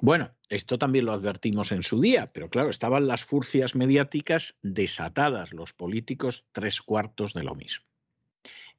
Bueno, 0.00 0.30
esto 0.48 0.78
también 0.78 1.06
lo 1.06 1.12
advertimos 1.12 1.72
en 1.72 1.82
su 1.82 2.00
día, 2.00 2.30
pero 2.32 2.48
claro, 2.48 2.70
estaban 2.70 3.08
las 3.08 3.24
furcias 3.24 3.74
mediáticas 3.74 4.56
desatadas, 4.62 5.52
los 5.52 5.72
políticos 5.72 6.46
tres 6.52 6.80
cuartos 6.82 7.34
de 7.34 7.42
lo 7.42 7.56
mismo. 7.56 7.84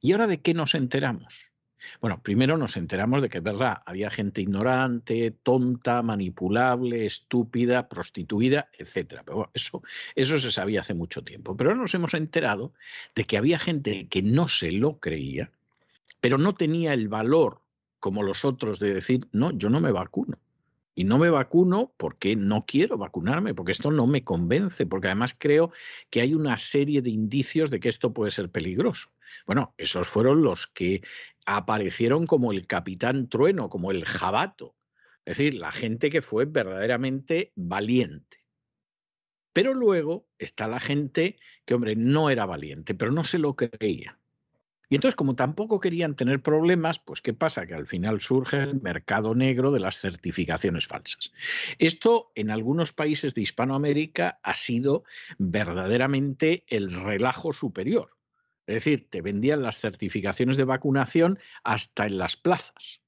¿Y 0.00 0.12
ahora 0.12 0.26
de 0.26 0.40
qué 0.40 0.54
nos 0.54 0.74
enteramos? 0.74 1.52
Bueno, 2.00 2.22
primero 2.22 2.56
nos 2.56 2.78
enteramos 2.78 3.20
de 3.20 3.28
que 3.28 3.38
es 3.38 3.44
verdad, 3.44 3.82
había 3.84 4.08
gente 4.08 4.40
ignorante, 4.40 5.30
tonta, 5.30 6.02
manipulable, 6.02 7.04
estúpida, 7.04 7.88
prostituida, 7.88 8.70
etc. 8.78 9.20
Pero 9.24 9.50
eso, 9.52 9.82
eso 10.14 10.38
se 10.38 10.50
sabía 10.50 10.80
hace 10.80 10.94
mucho 10.94 11.22
tiempo. 11.22 11.54
Pero 11.54 11.70
ahora 11.70 11.82
nos 11.82 11.94
hemos 11.94 12.14
enterado 12.14 12.72
de 13.14 13.24
que 13.24 13.36
había 13.36 13.58
gente 13.58 14.08
que 14.08 14.22
no 14.22 14.48
se 14.48 14.72
lo 14.72 14.98
creía, 15.00 15.50
pero 16.20 16.38
no 16.38 16.54
tenía 16.54 16.94
el 16.94 17.08
valor 17.08 17.60
como 17.98 18.22
los 18.22 18.46
otros 18.46 18.78
de 18.78 18.94
decir, 18.94 19.28
no, 19.32 19.50
yo 19.52 19.68
no 19.68 19.80
me 19.80 19.92
vacuno 19.92 20.38
y 21.00 21.04
no 21.04 21.16
me 21.16 21.30
vacuno 21.30 21.94
porque 21.96 22.36
no 22.36 22.66
quiero 22.66 22.98
vacunarme, 22.98 23.54
porque 23.54 23.72
esto 23.72 23.90
no 23.90 24.06
me 24.06 24.22
convence, 24.22 24.84
porque 24.84 25.06
además 25.06 25.34
creo 25.34 25.72
que 26.10 26.20
hay 26.20 26.34
una 26.34 26.58
serie 26.58 27.00
de 27.00 27.08
indicios 27.08 27.70
de 27.70 27.80
que 27.80 27.88
esto 27.88 28.12
puede 28.12 28.30
ser 28.30 28.50
peligroso. 28.50 29.08
Bueno, 29.46 29.74
esos 29.78 30.08
fueron 30.08 30.42
los 30.42 30.66
que 30.66 31.00
aparecieron 31.46 32.26
como 32.26 32.52
el 32.52 32.66
capitán 32.66 33.30
trueno, 33.30 33.70
como 33.70 33.92
el 33.92 34.04
jabato, 34.04 34.76
es 35.24 35.38
decir, 35.38 35.54
la 35.54 35.72
gente 35.72 36.10
que 36.10 36.20
fue 36.20 36.44
verdaderamente 36.44 37.54
valiente. 37.56 38.44
Pero 39.54 39.72
luego 39.72 40.28
está 40.38 40.68
la 40.68 40.80
gente 40.80 41.38
que, 41.64 41.72
hombre, 41.72 41.96
no 41.96 42.28
era 42.28 42.44
valiente, 42.44 42.94
pero 42.94 43.10
no 43.10 43.24
se 43.24 43.38
lo 43.38 43.56
creía. 43.56 44.19
Y 44.90 44.96
entonces, 44.96 45.14
como 45.14 45.36
tampoco 45.36 45.78
querían 45.78 46.16
tener 46.16 46.42
problemas, 46.42 46.98
pues 46.98 47.22
¿qué 47.22 47.32
pasa? 47.32 47.64
Que 47.64 47.74
al 47.74 47.86
final 47.86 48.20
surge 48.20 48.56
el 48.56 48.82
mercado 48.82 49.36
negro 49.36 49.70
de 49.70 49.78
las 49.78 50.00
certificaciones 50.00 50.88
falsas. 50.88 51.32
Esto 51.78 52.32
en 52.34 52.50
algunos 52.50 52.92
países 52.92 53.32
de 53.34 53.42
Hispanoamérica 53.42 54.40
ha 54.42 54.54
sido 54.54 55.04
verdaderamente 55.38 56.64
el 56.66 56.92
relajo 56.92 57.52
superior. 57.52 58.16
Es 58.66 58.74
decir, 58.74 59.08
te 59.08 59.22
vendían 59.22 59.62
las 59.62 59.78
certificaciones 59.78 60.56
de 60.56 60.64
vacunación 60.64 61.38
hasta 61.62 62.06
en 62.06 62.18
las 62.18 62.36
plazas, 62.36 63.00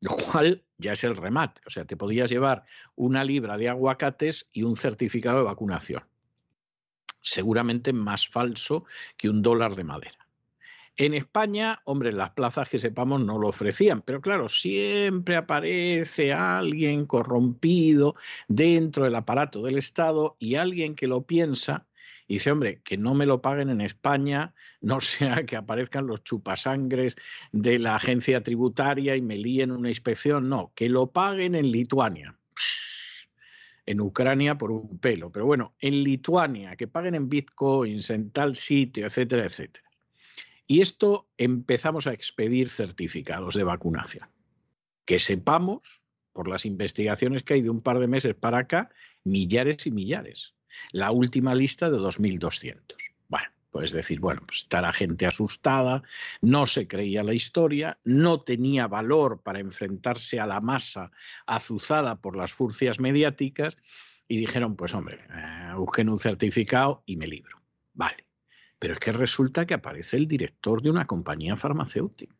lo 0.00 0.16
cual 0.16 0.64
ya 0.76 0.92
es 0.92 1.04
el 1.04 1.16
remate. 1.16 1.60
O 1.66 1.70
sea, 1.70 1.84
te 1.84 1.96
podías 1.96 2.30
llevar 2.30 2.64
una 2.96 3.22
libra 3.22 3.56
de 3.56 3.68
aguacates 3.68 4.50
y 4.52 4.64
un 4.64 4.76
certificado 4.76 5.38
de 5.38 5.44
vacunación. 5.44 6.02
Seguramente 7.20 7.92
más 7.92 8.26
falso 8.26 8.86
que 9.16 9.30
un 9.30 9.40
dólar 9.40 9.76
de 9.76 9.84
madera. 9.84 10.25
En 10.98 11.12
España, 11.12 11.82
hombre, 11.84 12.10
las 12.10 12.30
plazas 12.30 12.70
que 12.70 12.78
sepamos 12.78 13.20
no 13.20 13.38
lo 13.38 13.48
ofrecían, 13.48 14.00
pero 14.00 14.22
claro, 14.22 14.48
siempre 14.48 15.36
aparece 15.36 16.32
alguien 16.32 17.04
corrompido 17.04 18.14
dentro 18.48 19.04
del 19.04 19.14
aparato 19.14 19.62
del 19.62 19.76
Estado 19.76 20.36
y 20.38 20.54
alguien 20.54 20.94
que 20.94 21.06
lo 21.06 21.26
piensa 21.26 21.86
dice, 22.28 22.50
hombre, 22.50 22.80
que 22.82 22.96
no 22.96 23.14
me 23.14 23.26
lo 23.26 23.40
paguen 23.40 23.70
en 23.70 23.80
España, 23.80 24.54
no 24.80 25.00
sea 25.02 25.44
que 25.44 25.56
aparezcan 25.56 26.06
los 26.06 26.24
chupasangres 26.24 27.16
de 27.52 27.78
la 27.78 27.96
agencia 27.96 28.42
tributaria 28.42 29.16
y 29.16 29.22
me 29.22 29.36
líen 29.36 29.70
una 29.70 29.88
inspección, 29.88 30.48
no, 30.48 30.72
que 30.74 30.88
lo 30.88 31.10
paguen 31.12 31.54
en 31.54 31.70
Lituania. 31.70 32.36
En 33.84 34.00
Ucrania 34.00 34.58
por 34.58 34.72
un 34.72 34.98
pelo, 34.98 35.30
pero 35.30 35.46
bueno, 35.46 35.74
en 35.78 36.02
Lituania, 36.02 36.74
que 36.74 36.88
paguen 36.88 37.14
en 37.14 37.28
bitcoins, 37.28 38.10
en 38.10 38.30
tal 38.30 38.56
sitio, 38.56 39.06
etcétera, 39.06 39.44
etcétera. 39.44 39.85
Y 40.66 40.80
esto 40.80 41.28
empezamos 41.38 42.06
a 42.06 42.12
expedir 42.12 42.68
certificados 42.68 43.54
de 43.54 43.64
vacunación. 43.64 44.28
Que 45.04 45.18
sepamos, 45.18 46.02
por 46.32 46.48
las 46.48 46.66
investigaciones 46.66 47.42
que 47.42 47.54
hay 47.54 47.62
de 47.62 47.70
un 47.70 47.80
par 47.80 47.98
de 47.98 48.08
meses 48.08 48.34
para 48.34 48.58
acá, 48.58 48.90
millares 49.24 49.86
y 49.86 49.90
millares. 49.90 50.54
La 50.92 51.10
última 51.12 51.54
lista 51.54 51.88
de 51.88 51.96
2.200. 51.98 52.96
Bueno, 53.28 53.46
puedes 53.70 53.92
decir, 53.92 54.20
bueno, 54.20 54.42
pues 54.46 54.58
estará 54.58 54.92
gente 54.92 55.24
asustada, 55.24 56.02
no 56.42 56.66
se 56.66 56.88
creía 56.88 57.22
la 57.22 57.32
historia, 57.32 57.98
no 58.04 58.42
tenía 58.42 58.88
valor 58.88 59.40
para 59.42 59.60
enfrentarse 59.60 60.40
a 60.40 60.46
la 60.46 60.60
masa 60.60 61.10
azuzada 61.46 62.20
por 62.20 62.36
las 62.36 62.52
furcias 62.52 63.00
mediáticas 63.00 63.78
y 64.28 64.38
dijeron, 64.38 64.76
pues 64.76 64.92
hombre, 64.94 65.20
eh, 65.30 65.72
busquen 65.76 66.08
un 66.08 66.18
certificado 66.18 67.04
y 67.06 67.16
me 67.16 67.28
libro. 67.28 67.62
Vale. 67.94 68.25
Pero 68.78 68.94
es 68.94 69.00
que 69.00 69.12
resulta 69.12 69.66
que 69.66 69.74
aparece 69.74 70.16
el 70.16 70.28
director 70.28 70.82
de 70.82 70.90
una 70.90 71.06
compañía 71.06 71.56
farmacéutica. 71.56 72.34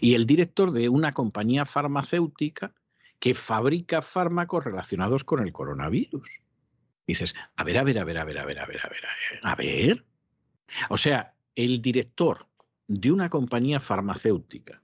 Y 0.00 0.14
el 0.14 0.26
director 0.26 0.72
de 0.72 0.88
una 0.88 1.14
compañía 1.14 1.64
farmacéutica 1.64 2.74
que 3.18 3.34
fabrica 3.34 4.02
fármacos 4.02 4.64
relacionados 4.64 5.24
con 5.24 5.40
el 5.40 5.52
coronavirus. 5.52 6.28
dices, 7.06 7.34
a 7.56 7.64
ver, 7.64 7.78
a 7.78 7.84
ver, 7.84 7.98
a 7.98 8.04
ver, 8.04 8.18
a 8.18 8.24
ver, 8.24 8.38
a 8.38 8.44
ver, 8.44 8.58
a 8.58 8.66
ver, 8.66 8.80
a 8.84 8.88
ver, 8.88 9.04
a 9.42 9.54
ver. 9.54 10.04
O 10.90 10.98
sea, 10.98 11.34
el 11.54 11.80
director 11.80 12.46
de 12.86 13.10
una 13.10 13.30
compañía 13.30 13.80
farmacéutica 13.80 14.82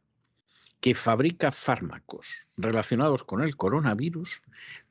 que 0.81 0.95
fabrica 0.95 1.53
fármacos 1.53 2.47
relacionados 2.57 3.25
con 3.25 3.43
el 3.43 3.57
coronavirus 3.57 4.43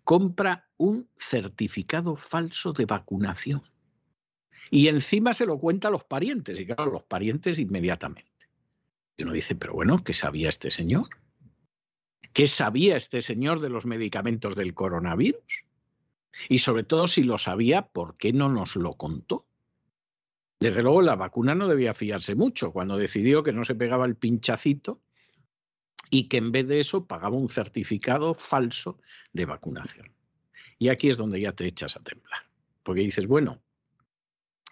compra 0.04 0.68
un 0.78 1.08
certificado 1.16 2.16
falso 2.16 2.74
de 2.74 2.86
vacunación. 2.86 3.64
Y 4.74 4.88
encima 4.88 5.36
se 5.36 5.46
lo 5.46 5.60
cuenta 5.60 5.90
a 5.90 5.92
los 5.92 6.04
parientes, 6.04 6.60
y 6.60 6.66
claro, 6.66 6.92
los 6.92 7.04
parientes 7.04 7.60
inmediatamente. 7.60 8.50
Y 9.16 9.22
uno 9.22 9.32
dice, 9.32 9.54
pero 9.54 9.74
bueno, 9.74 10.04
¿qué 10.04 10.14
sabía 10.14 10.50
este 10.50 10.72
señor? 10.72 11.10
¿Qué 12.34 12.48
sabía 12.48 12.98
este 12.98 13.22
señor 13.22 13.60
de 13.60 13.70
los 13.70 13.86
medicamentos 13.86 14.56
del 14.56 14.74
coronavirus? 14.74 15.66
Y 16.50 16.58
sobre 16.58 16.82
todo, 16.82 17.06
si 17.06 17.22
lo 17.22 17.38
sabía, 17.38 17.86
¿por 17.86 18.18
qué 18.18 18.34
no 18.34 18.50
nos 18.50 18.76
lo 18.76 18.96
contó? 18.96 19.46
Desde 20.60 20.82
luego, 20.82 21.04
la 21.04 21.18
vacuna 21.18 21.54
no 21.54 21.68
debía 21.68 21.94
fiarse 21.94 22.34
mucho 22.34 22.72
cuando 22.72 22.98
decidió 22.98 23.44
que 23.44 23.54
no 23.54 23.66
se 23.66 23.76
pegaba 23.76 24.08
el 24.08 24.16
pinchacito 24.16 25.04
y 26.10 26.30
que 26.30 26.38
en 26.38 26.52
vez 26.52 26.68
de 26.68 26.80
eso 26.80 27.06
pagaba 27.06 27.38
un 27.38 27.48
certificado 27.48 28.34
falso 28.34 29.00
de 29.34 29.46
vacunación. 29.46 30.12
Y 30.80 30.90
aquí 30.90 31.12
es 31.12 31.18
donde 31.18 31.40
ya 31.40 31.52
te 31.52 31.68
echas 31.68 31.96
a 31.96 32.00
temblar. 32.00 32.42
Porque 32.82 33.02
dices, 33.02 33.28
bueno, 33.28 33.63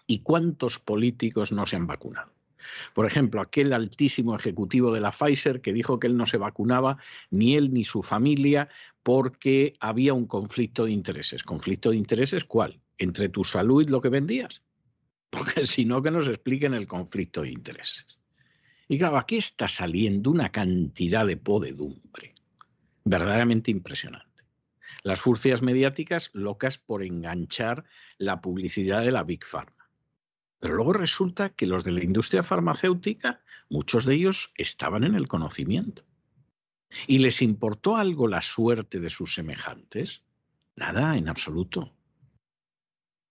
¿Y 0.06 0.20
cuántos 0.20 0.78
políticos 0.78 1.52
no 1.52 1.66
se 1.66 1.76
han 1.76 1.86
vacunado? 1.86 2.32
Por 2.94 3.06
ejemplo, 3.06 3.40
aquel 3.40 3.72
altísimo 3.72 4.34
ejecutivo 4.34 4.92
de 4.92 5.00
la 5.00 5.12
Pfizer 5.12 5.60
que 5.60 5.72
dijo 5.72 5.98
que 5.98 6.06
él 6.06 6.16
no 6.16 6.26
se 6.26 6.38
vacunaba, 6.38 6.98
ni 7.30 7.56
él 7.56 7.72
ni 7.72 7.84
su 7.84 8.02
familia, 8.02 8.68
porque 9.02 9.74
había 9.80 10.14
un 10.14 10.26
conflicto 10.26 10.84
de 10.84 10.92
intereses. 10.92 11.42
¿Conflicto 11.42 11.90
de 11.90 11.96
intereses 11.96 12.44
cuál? 12.44 12.80
¿Entre 12.98 13.28
tu 13.28 13.44
salud 13.44 13.82
y 13.82 13.86
lo 13.86 14.00
que 14.00 14.08
vendías? 14.08 14.62
Porque 15.30 15.66
si 15.66 15.84
no, 15.84 16.02
que 16.02 16.10
nos 16.10 16.28
expliquen 16.28 16.74
el 16.74 16.86
conflicto 16.86 17.42
de 17.42 17.50
intereses. 17.50 18.06
Y 18.88 18.98
claro, 18.98 19.16
aquí 19.16 19.36
está 19.36 19.68
saliendo 19.68 20.30
una 20.30 20.50
cantidad 20.50 21.26
de 21.26 21.36
podedumbre 21.36 22.34
verdaderamente 23.04 23.70
impresionante. 23.70 24.44
Las 25.02 25.20
furcias 25.20 25.62
mediáticas 25.62 26.30
locas 26.32 26.78
por 26.78 27.02
enganchar 27.02 27.84
la 28.18 28.40
publicidad 28.40 29.02
de 29.02 29.10
la 29.10 29.24
Big 29.24 29.44
Pharma. 29.44 29.81
Pero 30.62 30.76
luego 30.76 30.92
resulta 30.92 31.48
que 31.48 31.66
los 31.66 31.82
de 31.82 31.90
la 31.90 32.04
industria 32.04 32.44
farmacéutica, 32.44 33.42
muchos 33.68 34.06
de 34.06 34.14
ellos 34.14 34.52
estaban 34.54 35.02
en 35.02 35.16
el 35.16 35.26
conocimiento. 35.26 36.04
¿Y 37.08 37.18
les 37.18 37.42
importó 37.42 37.96
algo 37.96 38.28
la 38.28 38.40
suerte 38.40 39.00
de 39.00 39.10
sus 39.10 39.34
semejantes? 39.34 40.22
Nada, 40.76 41.16
en 41.16 41.28
absoluto. 41.28 41.92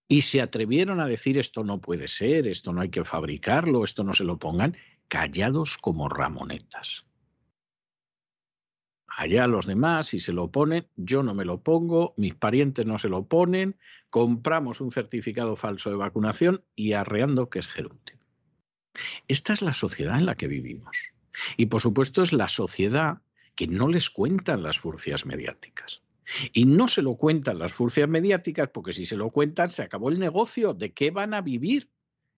Y 0.08 0.20
se 0.20 0.42
atrevieron 0.42 1.00
a 1.00 1.06
decir 1.06 1.38
esto 1.38 1.64
no 1.64 1.80
puede 1.80 2.06
ser, 2.06 2.48
esto 2.48 2.74
no 2.74 2.82
hay 2.82 2.90
que 2.90 3.02
fabricarlo, 3.02 3.82
esto 3.82 4.04
no 4.04 4.12
se 4.12 4.24
lo 4.24 4.38
pongan, 4.38 4.76
callados 5.08 5.78
como 5.78 6.10
ramonetas 6.10 7.06
allá 9.16 9.46
los 9.46 9.66
demás, 9.66 10.08
si 10.08 10.20
se 10.20 10.32
lo 10.32 10.50
ponen, 10.50 10.86
yo 10.96 11.22
no 11.22 11.34
me 11.34 11.44
lo 11.44 11.60
pongo, 11.60 12.14
mis 12.16 12.34
parientes 12.34 12.86
no 12.86 12.98
se 12.98 13.08
lo 13.08 13.26
ponen, 13.26 13.76
compramos 14.10 14.80
un 14.80 14.90
certificado 14.90 15.56
falso 15.56 15.90
de 15.90 15.96
vacunación 15.96 16.64
y 16.74 16.92
arreando 16.92 17.48
que 17.48 17.58
es 17.58 17.68
gerundio. 17.68 18.18
Esta 19.28 19.52
es 19.52 19.62
la 19.62 19.74
sociedad 19.74 20.18
en 20.18 20.26
la 20.26 20.34
que 20.34 20.48
vivimos. 20.48 21.10
Y 21.56 21.66
por 21.66 21.80
supuesto 21.80 22.22
es 22.22 22.32
la 22.32 22.48
sociedad 22.48 23.22
que 23.54 23.66
no 23.66 23.88
les 23.88 24.10
cuentan 24.10 24.62
las 24.62 24.78
furcias 24.78 25.26
mediáticas. 25.26 26.02
Y 26.52 26.64
no 26.64 26.88
se 26.88 27.02
lo 27.02 27.16
cuentan 27.16 27.58
las 27.58 27.72
furcias 27.72 28.08
mediáticas 28.08 28.70
porque 28.72 28.92
si 28.92 29.04
se 29.04 29.16
lo 29.16 29.30
cuentan 29.30 29.70
se 29.70 29.82
acabó 29.82 30.10
el 30.10 30.18
negocio. 30.18 30.72
¿De 30.74 30.92
qué 30.92 31.10
van 31.10 31.34
a 31.34 31.40
vivir? 31.40 31.90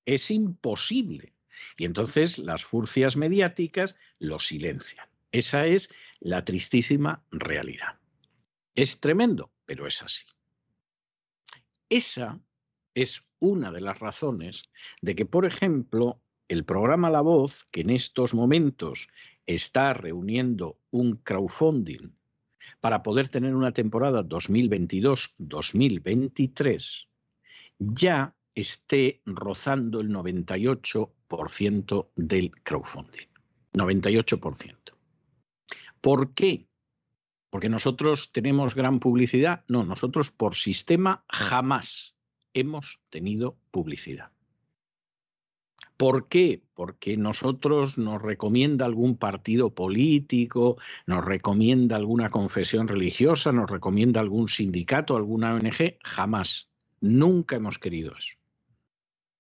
Es 0.07 0.31
imposible. 0.31 1.35
Y 1.77 1.85
entonces 1.85 2.39
las 2.39 2.65
furcias 2.65 3.17
mediáticas 3.17 3.97
lo 4.19 4.39
silencian. 4.39 5.07
Esa 5.35 5.67
es 5.67 5.91
la 6.21 6.45
tristísima 6.45 7.25
realidad. 7.33 7.99
Es 8.73 9.01
tremendo, 9.01 9.51
pero 9.67 9.89
es 9.89 10.01
así. 10.01 10.23
Esa 11.89 12.41
es 12.95 13.27
una 13.41 13.73
de 13.73 13.81
las 13.81 13.99
razones 13.99 14.63
de 15.03 15.17
que, 15.17 15.27
por 15.27 15.45
ejemplo, 15.45 16.23
el 16.47 16.65
programa 16.65 17.11
La 17.11 17.21
Voz, 17.21 17.65
que 17.73 17.81
en 17.81 17.91
estos 17.91 18.33
momentos 18.33 19.09
está 19.45 19.93
reuniendo 19.93 20.79
un 20.93 21.17
crowdfunding 21.17 22.15
para 22.81 23.03
poder 23.03 23.29
tener 23.29 23.57
una 23.57 23.73
temporada 23.73 24.23
2022-2023, 24.23 27.09
ya 27.81 28.37
esté 28.55 29.21
rozando 29.27 30.01
el 30.01 30.11
98% 30.11 32.09
del 32.15 32.53
crowdfunding. 32.63 33.27
98%. 33.73 34.94
¿Por 36.05 36.35
qué? 36.35 36.69
Porque 37.49 37.71
nosotros 37.71 38.31
tenemos 38.31 38.75
gran 38.75 39.01
publicidad. 39.01 39.65
No, 39.69 39.85
nosotros 39.85 40.31
por 40.31 40.55
sistema 40.55 41.25
jamás 41.31 42.15
hemos 42.53 43.01
tenido 43.09 43.57
publicidad. 43.71 44.31
¿Por 45.97 46.29
qué? 46.29 46.63
Porque 46.75 47.17
nosotros 47.17 47.97
nos 47.97 48.21
recomienda 48.21 48.85
algún 48.85 49.17
partido 49.17 49.75
político, 49.75 50.77
nos 51.07 51.25
recomienda 51.25 51.97
alguna 51.97 52.29
confesión 52.29 52.87
religiosa, 52.87 53.51
nos 53.51 53.71
recomienda 53.71 54.21
algún 54.21 54.49
sindicato, 54.49 55.17
alguna 55.17 55.55
ONG. 55.55 55.97
Jamás. 56.03 56.69
Nunca 57.01 57.57
hemos 57.57 57.79
querido 57.79 58.13
eso. 58.15 58.35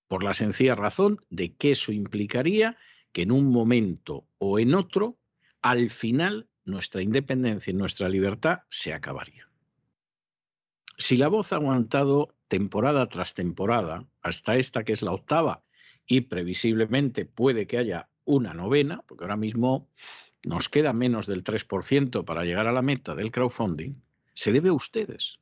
Por 0.08 0.24
la 0.24 0.32
sencilla 0.32 0.76
razón 0.76 1.20
de 1.28 1.52
que 1.56 1.72
eso 1.72 1.92
implicaría 1.92 2.78
que 3.12 3.20
en 3.20 3.32
un 3.32 3.52
momento 3.52 4.26
o 4.38 4.58
en 4.58 4.74
otro, 4.74 5.18
al 5.60 5.90
final 5.90 6.48
nuestra 6.64 7.02
independencia 7.02 7.70
y 7.70 7.74
nuestra 7.74 8.08
libertad 8.08 8.60
se 8.68 8.92
acabaría. 8.92 9.48
Si 10.96 11.16
la 11.16 11.28
voz 11.28 11.52
ha 11.52 11.56
aguantado 11.56 12.34
temporada 12.48 13.06
tras 13.06 13.34
temporada, 13.34 14.06
hasta 14.22 14.56
esta 14.56 14.84
que 14.84 14.92
es 14.92 15.02
la 15.02 15.12
octava, 15.12 15.64
y 16.06 16.22
previsiblemente 16.22 17.24
puede 17.24 17.66
que 17.66 17.78
haya 17.78 18.08
una 18.24 18.54
novena, 18.54 19.02
porque 19.06 19.24
ahora 19.24 19.36
mismo 19.36 19.88
nos 20.44 20.68
queda 20.68 20.92
menos 20.92 21.26
del 21.26 21.42
3% 21.42 22.24
para 22.24 22.44
llegar 22.44 22.66
a 22.66 22.72
la 22.72 22.82
meta 22.82 23.14
del 23.14 23.30
crowdfunding, 23.30 23.94
se 24.34 24.52
debe 24.52 24.68
a 24.68 24.74
ustedes. 24.74 25.38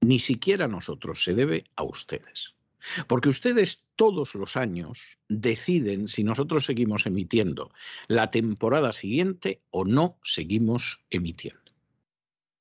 Ni 0.00 0.18
siquiera 0.18 0.66
a 0.66 0.68
nosotros, 0.68 1.24
se 1.24 1.34
debe 1.34 1.64
a 1.74 1.82
ustedes. 1.82 2.54
Porque 3.06 3.28
ustedes 3.28 3.84
todos 3.96 4.34
los 4.34 4.56
años 4.56 5.18
deciden 5.28 6.08
si 6.08 6.24
nosotros 6.24 6.64
seguimos 6.64 7.06
emitiendo 7.06 7.72
la 8.06 8.30
temporada 8.30 8.92
siguiente 8.92 9.62
o 9.70 9.84
no 9.84 10.18
seguimos 10.22 11.00
emitiendo. 11.10 11.72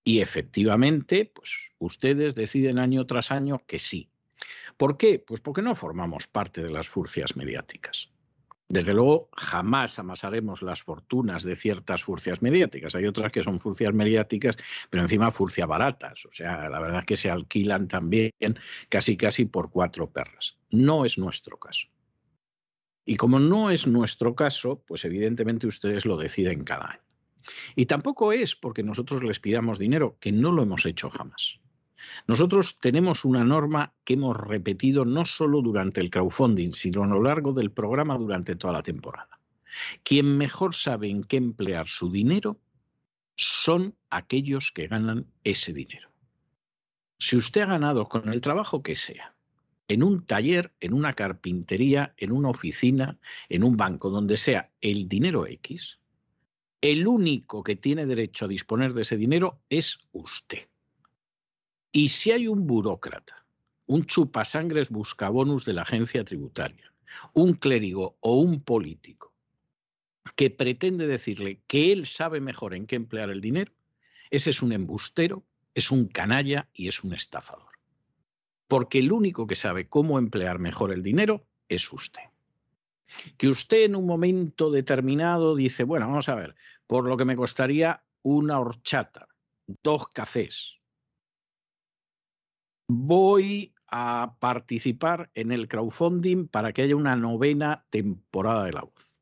Y 0.04 0.22
efectivamente, 0.22 1.32
pues 1.34 1.72
ustedes 1.80 2.34
deciden 2.34 2.80
año 2.80 3.06
tras 3.06 3.32
año 3.32 3.62
que 3.68 3.78
sí. 3.78 4.10
¿Por 4.78 4.98
qué? 4.98 5.20
Pues 5.20 5.42
porque 5.42 5.62
no 5.62 5.76
formamos 5.76 6.28
parte 6.28 6.64
de 6.64 6.70
las 6.70 6.88
furcias 6.88 7.36
mediáticas. 7.36 8.10
Desde 8.70 8.94
luego, 8.94 9.30
jamás 9.38 9.98
amasaremos 9.98 10.62
las 10.62 10.82
fortunas 10.82 11.44
de 11.44 11.56
ciertas 11.56 12.04
furcias 12.04 12.42
mediáticas. 12.42 12.96
Hay 12.96 13.06
otras 13.06 13.32
que 13.32 13.42
son 13.42 13.62
furcias 13.62 13.94
mediáticas, 13.94 14.58
pero 14.90 15.04
encima 15.04 15.32
furcias 15.32 15.68
baratas. 15.68 16.26
O 16.26 16.32
sea, 16.34 16.68
la 16.70 16.80
verdad 16.80 17.00
es 17.00 17.06
que 17.06 17.16
se 17.16 17.32
alquilan 17.32 17.88
también 17.88 18.34
casi 18.90 19.16
casi 19.16 19.46
por 19.46 19.72
cuatro 19.72 20.12
perras. 20.12 20.58
No 20.70 21.06
es 21.06 21.18
nuestro 21.18 21.58
caso. 21.58 21.88
Y 23.06 23.16
como 23.16 23.40
no 23.40 23.72
es 23.72 23.88
nuestro 23.88 24.36
caso, 24.36 24.84
pues 24.86 25.06
evidentemente 25.06 25.66
ustedes 25.66 26.06
lo 26.06 26.18
deciden 26.18 26.66
cada 26.66 26.92
año. 26.92 27.02
Y 27.78 27.86
tampoco 27.86 28.34
es 28.34 28.58
porque 28.58 28.84
nosotros 28.84 29.24
les 29.24 29.40
pidamos 29.40 29.80
dinero, 29.80 30.18
que 30.20 30.34
no 30.34 30.52
lo 30.52 30.64
hemos 30.64 30.86
hecho 30.86 31.10
jamás. 31.10 31.62
Nosotros 32.28 32.76
tenemos 32.76 33.26
una 33.26 33.44
norma 33.44 33.94
que 34.04 34.14
hemos 34.14 34.36
repetido 34.38 35.06
no 35.06 35.26
solo 35.26 35.62
durante 35.62 36.02
el 36.02 36.10
crowdfunding, 36.10 36.74
sino 36.74 37.04
a 37.04 37.08
lo 37.08 37.22
largo 37.22 37.54
del 37.54 37.72
programa 37.72 38.18
durante 38.18 38.56
toda 38.56 38.74
la 38.74 38.84
temporada. 38.84 39.40
Quien 40.04 40.38
mejor 40.38 40.74
sabe 40.74 41.10
en 41.10 41.24
qué 41.24 41.38
emplear 41.38 41.88
su 41.88 42.10
dinero 42.10 42.60
son 43.36 43.96
aquellos 44.10 44.72
que 44.72 44.88
ganan 44.88 45.28
ese 45.44 45.74
dinero. 45.74 46.10
Si 47.20 47.36
usted 47.36 47.62
ha 47.62 47.68
ganado 47.68 48.08
con 48.08 48.30
el 48.30 48.42
trabajo 48.42 48.82
que 48.82 48.96
sea, 48.96 49.36
en 49.88 50.04
un 50.04 50.26
taller, 50.26 50.74
en 50.80 50.94
una 50.94 51.14
carpintería, 51.14 52.14
en 52.18 52.32
una 52.32 52.50
oficina, 52.50 53.20
en 53.50 53.64
un 53.64 53.78
banco, 53.78 54.10
donde 54.10 54.38
sea 54.38 54.72
el 54.82 55.08
dinero 55.08 55.48
X, 55.48 56.00
el 56.82 57.08
único 57.08 57.64
que 57.64 57.76
tiene 57.76 58.06
derecho 58.06 58.46
a 58.46 58.50
disponer 58.50 58.94
de 58.94 59.04
ese 59.04 59.18
dinero 59.18 59.62
es 59.70 60.00
usted. 60.12 60.68
Y 61.92 62.10
si 62.10 62.32
hay 62.32 62.48
un 62.48 62.68
burócrata, 62.68 63.46
un 63.86 64.06
chupasangres 64.06 64.90
buscabonus 64.90 65.66
de 65.66 65.74
la 65.74 65.84
agencia 65.84 66.24
tributaria, 66.24 66.94
un 67.34 67.54
clérigo 67.54 68.18
o 68.20 68.36
un 68.36 68.62
político 68.62 69.34
que 70.36 70.50
pretende 70.50 71.08
decirle 71.08 71.62
que 71.68 71.92
él 71.92 72.06
sabe 72.06 72.42
mejor 72.42 72.74
en 72.74 72.86
qué 72.86 72.96
emplear 72.96 73.30
el 73.30 73.42
dinero, 73.42 73.72
ese 74.30 74.50
es 74.50 74.62
un 74.62 74.74
embustero, 74.74 75.44
es 75.74 75.90
un 75.90 76.08
canalla 76.08 76.68
y 76.74 76.90
es 76.90 77.04
un 77.04 77.14
estafador. 77.14 77.72
Porque 78.68 79.00
el 79.00 79.12
único 79.12 79.48
que 79.48 79.56
sabe 79.56 79.88
cómo 79.88 80.20
emplear 80.20 80.60
mejor 80.60 80.92
el 80.92 81.02
dinero 81.02 81.48
es 81.70 81.92
usted. 81.94 82.24
Que 83.38 83.48
usted 83.48 83.86
en 83.86 83.96
un 83.96 84.06
momento 84.06 84.70
determinado 84.70 85.56
dice, 85.56 85.86
bueno, 85.86 86.08
vamos 86.08 86.28
a 86.28 86.36
ver, 86.36 86.56
por 86.88 87.08
lo 87.08 87.16
que 87.16 87.26
me 87.26 87.38
costaría 87.38 88.04
una 88.22 88.60
horchata, 88.60 89.30
dos 89.82 90.10
cafés, 90.10 90.77
voy 92.88 93.74
a 93.88 94.36
participar 94.40 95.30
en 95.34 95.52
el 95.52 95.68
crowdfunding 95.68 96.48
para 96.48 96.74
que 96.74 96.82
haya 96.82 96.96
una 96.96 97.16
novena 97.16 97.86
temporada 97.90 98.66
de 98.66 98.74
La 98.74 98.82
Voz. 98.82 99.22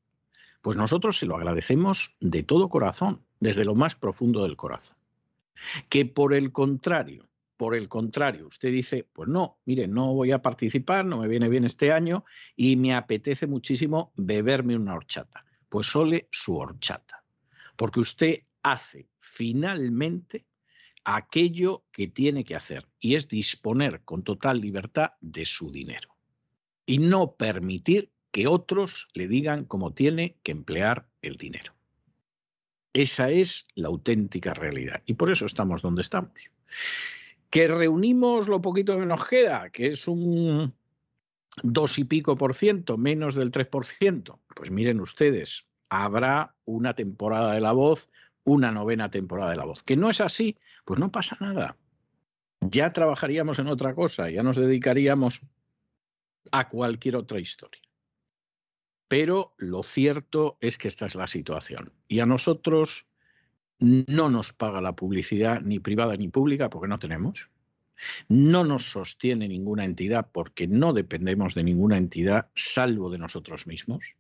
Pues 0.62 0.78
nosotros 0.78 1.18
se 1.18 1.26
lo 1.26 1.36
agradecemos 1.36 2.16
de 2.20 2.44
todo 2.44 2.70
corazón, 2.70 3.22
desde 3.40 3.66
lo 3.66 3.76
más 3.76 3.96
profundo 3.96 4.44
del 4.44 4.56
corazón. 4.56 4.98
Que 5.90 6.06
por 6.06 6.34
el 6.34 6.52
contrario, 6.52 7.30
por 7.58 7.76
el 7.76 7.88
contrario, 7.88 8.48
usted 8.48 8.72
dice, 8.72 9.08
pues 9.14 9.30
no, 9.30 9.60
mire, 9.66 9.88
no 9.88 10.14
voy 10.14 10.32
a 10.32 10.42
participar, 10.42 11.06
no 11.06 11.20
me 11.20 11.28
viene 11.28 11.50
bien 11.50 11.66
este 11.66 11.92
año 11.92 12.26
y 12.56 12.76
me 12.78 12.94
apetece 12.94 13.48
muchísimo 13.48 14.12
beberme 14.16 14.76
una 14.76 14.96
horchata. 14.96 15.46
Pues 15.70 15.88
sole 15.88 16.28
su 16.32 16.58
horchata, 16.58 17.24
porque 17.76 18.00
usted 18.00 18.40
hace 18.64 19.08
finalmente 19.18 20.46
aquello 21.06 21.84
que 21.92 22.08
tiene 22.08 22.44
que 22.44 22.56
hacer 22.56 22.88
y 23.00 23.16
es 23.16 23.30
disponer 23.30 24.02
con 24.04 24.24
total 24.24 24.60
libertad 24.60 25.12
de 25.22 25.46
su 25.46 25.72
dinero 25.72 26.16
y 26.86 26.98
no 26.98 27.36
permitir 27.36 28.12
que 28.32 28.48
otros 28.48 29.08
le 29.14 29.28
digan 29.28 29.66
cómo 29.66 29.94
tiene 29.94 30.38
que 30.44 30.52
emplear 30.52 31.08
el 31.22 31.38
dinero. 31.38 31.74
Esa 32.92 33.30
es 33.30 33.68
la 33.76 33.88
auténtica 33.88 34.54
realidad 34.54 35.04
y 35.06 35.14
por 35.14 35.32
eso 35.32 35.46
estamos 35.46 35.82
donde 35.82 36.02
estamos. 36.02 36.32
Que 37.50 37.68
reunimos 37.68 38.48
lo 38.48 38.62
poquito 38.62 38.98
que 38.98 39.06
nos 39.06 39.26
queda, 39.26 39.70
que 39.70 39.88
es 39.88 40.08
un 40.08 40.74
dos 41.64 42.00
y 42.00 42.04
pico 42.04 42.36
por 42.36 42.54
ciento, 42.54 42.98
menos 42.98 43.36
del 43.36 43.52
tres 43.52 43.68
por 43.68 43.86
ciento. 43.86 44.42
Pues 44.56 44.72
miren 44.72 45.00
ustedes, 45.00 45.68
habrá 45.90 46.56
una 46.66 46.94
temporada 46.94 47.54
de 47.54 47.62
la 47.62 47.72
voz 47.72 48.10
una 48.46 48.72
novena 48.72 49.10
temporada 49.10 49.52
de 49.52 49.58
La 49.58 49.66
Voz. 49.66 49.84
Que 49.84 49.98
no 49.98 50.10
es 50.10 50.22
así, 50.22 50.58
pues 50.86 51.00
no 51.00 51.12
pasa 51.12 51.38
nada. 51.42 51.78
Ya 52.62 52.94
trabajaríamos 52.94 53.60
en 53.60 53.68
otra 53.68 53.94
cosa, 53.94 54.30
ya 54.30 54.44
nos 54.44 54.56
dedicaríamos 54.56 55.42
a 56.52 56.70
cualquier 56.70 57.16
otra 57.16 57.40
historia. 57.40 57.82
Pero 59.08 59.54
lo 59.58 59.84
cierto 59.84 60.58
es 60.62 60.78
que 60.78 60.88
esta 60.88 61.06
es 61.06 61.16
la 61.16 61.28
situación. 61.28 61.92
Y 62.08 62.20
a 62.20 62.26
nosotros 62.26 63.08
no 63.80 64.30
nos 64.30 64.54
paga 64.54 64.82
la 64.82 64.96
publicidad 64.96 65.62
ni 65.62 65.80
privada 65.80 66.16
ni 66.16 66.28
pública 66.30 66.70
porque 66.70 66.88
no 66.88 66.98
tenemos. 66.98 67.50
No 68.28 68.64
nos 68.64 68.86
sostiene 68.86 69.48
ninguna 69.48 69.86
entidad 69.86 70.30
porque 70.32 70.68
no 70.68 70.94
dependemos 70.94 71.56
de 71.56 71.64
ninguna 71.64 71.98
entidad 71.98 72.50
salvo 72.56 73.10
de 73.10 73.20
nosotros 73.20 73.68
mismos. 73.68 74.16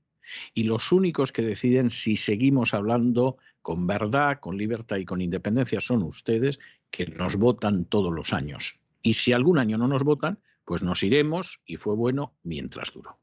Y 0.54 0.63
los 0.63 0.91
únicos 0.91 1.32
que 1.32 1.41
deciden 1.41 1.89
si 1.89 2.15
seguimos 2.15 2.73
hablando 2.73 3.38
con 3.65 3.88
verdad, 3.88 4.39
con 4.39 4.60
libertad 4.60 4.97
y 4.97 5.06
con 5.06 5.21
independencia 5.21 5.80
son 5.80 6.04
ustedes 6.04 6.60
que 6.91 7.08
nos 7.08 7.36
votan 7.36 7.86
todos 7.86 8.13
los 8.13 8.32
años. 8.32 8.80
Y 9.01 9.13
si 9.13 9.34
algún 9.34 9.58
año 9.58 9.80
no 9.80 9.88
nos 9.88 10.04
votan, 10.04 10.38
pues 10.65 10.84
nos 10.84 11.01
iremos 11.01 11.62
y 11.65 11.78
fue 11.78 11.95
bueno 11.95 12.36
mientras 12.43 12.93
duró. 12.93 13.17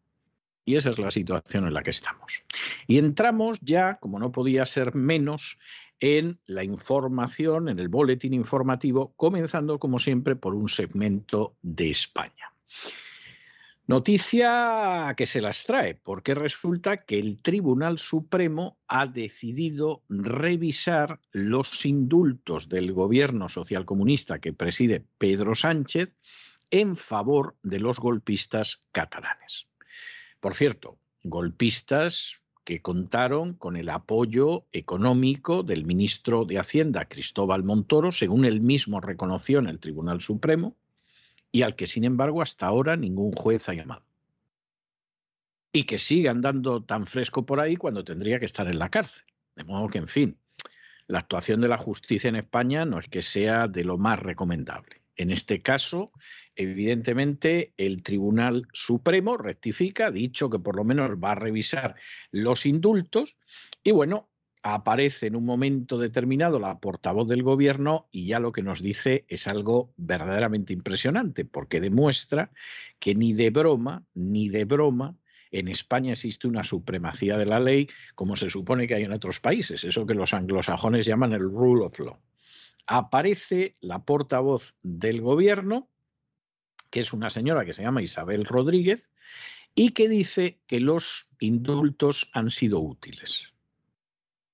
Y 0.64 0.74
esa 0.74 0.90
es 0.90 0.98
la 0.98 1.12
situación 1.12 1.68
en 1.68 1.74
la 1.74 1.84
que 1.84 1.90
estamos. 1.90 2.42
Y 2.88 2.98
entramos 2.98 3.60
ya, 3.60 3.98
como 4.00 4.18
no 4.18 4.32
podía 4.32 4.66
ser 4.66 4.96
menos, 4.96 5.60
en 6.00 6.40
la 6.46 6.64
información, 6.64 7.68
en 7.68 7.78
el 7.78 7.88
boletín 7.88 8.34
informativo, 8.34 9.12
comenzando 9.14 9.78
como 9.78 10.00
siempre 10.00 10.34
por 10.34 10.56
un 10.56 10.68
segmento 10.68 11.54
de 11.62 11.90
España. 11.90 12.52
Noticia 13.88 15.12
que 15.16 15.26
se 15.26 15.40
las 15.40 15.64
trae, 15.64 15.96
porque 15.96 16.34
resulta 16.34 17.04
que 17.04 17.18
el 17.18 17.42
Tribunal 17.42 17.98
Supremo 17.98 18.78
ha 18.86 19.06
decidido 19.06 20.04
revisar 20.08 21.20
los 21.32 21.84
indultos 21.84 22.68
del 22.68 22.92
gobierno 22.92 23.48
socialcomunista 23.48 24.38
que 24.38 24.52
preside 24.52 25.04
Pedro 25.18 25.56
Sánchez 25.56 26.14
en 26.70 26.94
favor 26.94 27.56
de 27.64 27.80
los 27.80 27.98
golpistas 27.98 28.82
catalanes. 28.92 29.66
Por 30.38 30.54
cierto, 30.54 30.98
golpistas 31.24 32.40
que 32.64 32.80
contaron 32.80 33.54
con 33.54 33.76
el 33.76 33.88
apoyo 33.88 34.66
económico 34.70 35.64
del 35.64 35.84
ministro 35.84 36.44
de 36.44 36.58
Hacienda, 36.58 37.06
Cristóbal 37.06 37.64
Montoro, 37.64 38.12
según 38.12 38.44
él 38.44 38.60
mismo 38.60 39.00
reconoció 39.00 39.58
en 39.58 39.66
el 39.66 39.80
Tribunal 39.80 40.20
Supremo, 40.20 40.76
y 41.52 41.62
al 41.62 41.76
que, 41.76 41.86
sin 41.86 42.04
embargo, 42.04 42.42
hasta 42.42 42.66
ahora 42.66 42.96
ningún 42.96 43.30
juez 43.32 43.68
ha 43.68 43.74
llamado. 43.74 44.04
Y 45.70 45.84
que 45.84 45.98
sigue 45.98 46.28
andando 46.28 46.82
tan 46.82 47.06
fresco 47.06 47.46
por 47.46 47.60
ahí 47.60 47.76
cuando 47.76 48.02
tendría 48.02 48.38
que 48.38 48.46
estar 48.46 48.66
en 48.66 48.78
la 48.78 48.88
cárcel. 48.88 49.24
De 49.54 49.64
modo 49.64 49.88
que, 49.88 49.98
en 49.98 50.06
fin, 50.06 50.38
la 51.06 51.18
actuación 51.18 51.60
de 51.60 51.68
la 51.68 51.78
justicia 51.78 52.28
en 52.28 52.36
España 52.36 52.86
no 52.86 52.98
es 52.98 53.08
que 53.08 53.22
sea 53.22 53.68
de 53.68 53.84
lo 53.84 53.98
más 53.98 54.18
recomendable. 54.18 55.02
En 55.14 55.30
este 55.30 55.60
caso, 55.60 56.10
evidentemente, 56.56 57.74
el 57.76 58.02
Tribunal 58.02 58.66
Supremo 58.72 59.36
rectifica, 59.36 60.06
ha 60.06 60.10
dicho 60.10 60.48
que 60.48 60.58
por 60.58 60.74
lo 60.74 60.84
menos 60.84 61.10
va 61.22 61.32
a 61.32 61.36
revisar 61.36 61.96
los 62.30 62.64
indultos 62.64 63.36
y 63.84 63.90
bueno, 63.90 64.31
aparece 64.62 65.26
en 65.26 65.36
un 65.36 65.44
momento 65.44 65.98
determinado 65.98 66.60
la 66.60 66.78
portavoz 66.78 67.26
del 67.28 67.42
gobierno 67.42 68.08
y 68.12 68.26
ya 68.26 68.38
lo 68.38 68.52
que 68.52 68.62
nos 68.62 68.80
dice 68.80 69.24
es 69.28 69.48
algo 69.48 69.92
verdaderamente 69.96 70.72
impresionante, 70.72 71.44
porque 71.44 71.80
demuestra 71.80 72.52
que 73.00 73.14
ni 73.14 73.32
de 73.32 73.50
broma, 73.50 74.04
ni 74.14 74.48
de 74.48 74.64
broma, 74.64 75.16
en 75.50 75.68
España 75.68 76.12
existe 76.12 76.48
una 76.48 76.64
supremacía 76.64 77.36
de 77.36 77.46
la 77.46 77.60
ley 77.60 77.88
como 78.14 78.36
se 78.36 78.48
supone 78.48 78.86
que 78.86 78.94
hay 78.94 79.04
en 79.04 79.12
otros 79.12 79.40
países, 79.40 79.84
eso 79.84 80.06
que 80.06 80.14
los 80.14 80.32
anglosajones 80.32 81.06
llaman 81.06 81.32
el 81.32 81.42
rule 81.42 81.84
of 81.84 81.98
law. 81.98 82.18
Aparece 82.86 83.74
la 83.80 84.04
portavoz 84.04 84.76
del 84.82 85.20
gobierno, 85.20 85.88
que 86.90 87.00
es 87.00 87.12
una 87.12 87.30
señora 87.30 87.64
que 87.64 87.74
se 87.74 87.82
llama 87.82 88.02
Isabel 88.02 88.44
Rodríguez, 88.44 89.08
y 89.74 89.90
que 89.90 90.08
dice 90.08 90.60
que 90.66 90.80
los 90.80 91.30
indultos 91.38 92.30
han 92.32 92.50
sido 92.50 92.80
útiles. 92.80 93.52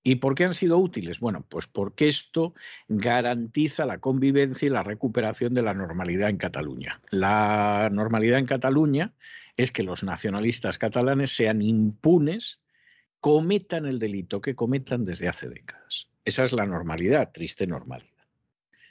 ¿Y 0.03 0.17
por 0.17 0.35
qué 0.35 0.45
han 0.45 0.55
sido 0.55 0.79
útiles? 0.79 1.21
Bueno, 1.21 1.45
pues 1.49 1.67
porque 1.67 2.07
esto 2.07 2.55
garantiza 2.89 3.85
la 3.85 3.99
convivencia 3.99 4.67
y 4.67 4.71
la 4.71 4.83
recuperación 4.83 5.55
de 5.55 5.63
la 5.63 5.75
normalidad 5.75 6.31
en 6.31 6.39
Cataluña. 6.39 7.01
La 7.11 7.91
normalidad 7.93 8.39
en 8.39 8.47
Cataluña 8.47 9.15
es 9.57 9.73
que 9.73 9.83
los 9.83 10.05
nacionalistas 10.05 10.79
catalanes 10.79 11.33
sean 11.33 11.61
impunes, 11.63 12.61
cometan 13.21 13.87
el 13.87 13.99
delito 13.99 14.41
que 14.41 14.55
cometan 14.55 15.05
desde 15.05 15.29
hace 15.29 15.49
décadas. 15.49 16.09
Esa 16.25 16.45
es 16.45 16.53
la 16.53 16.65
normalidad, 16.65 17.33
triste 17.33 17.67
normalidad. 17.67 18.13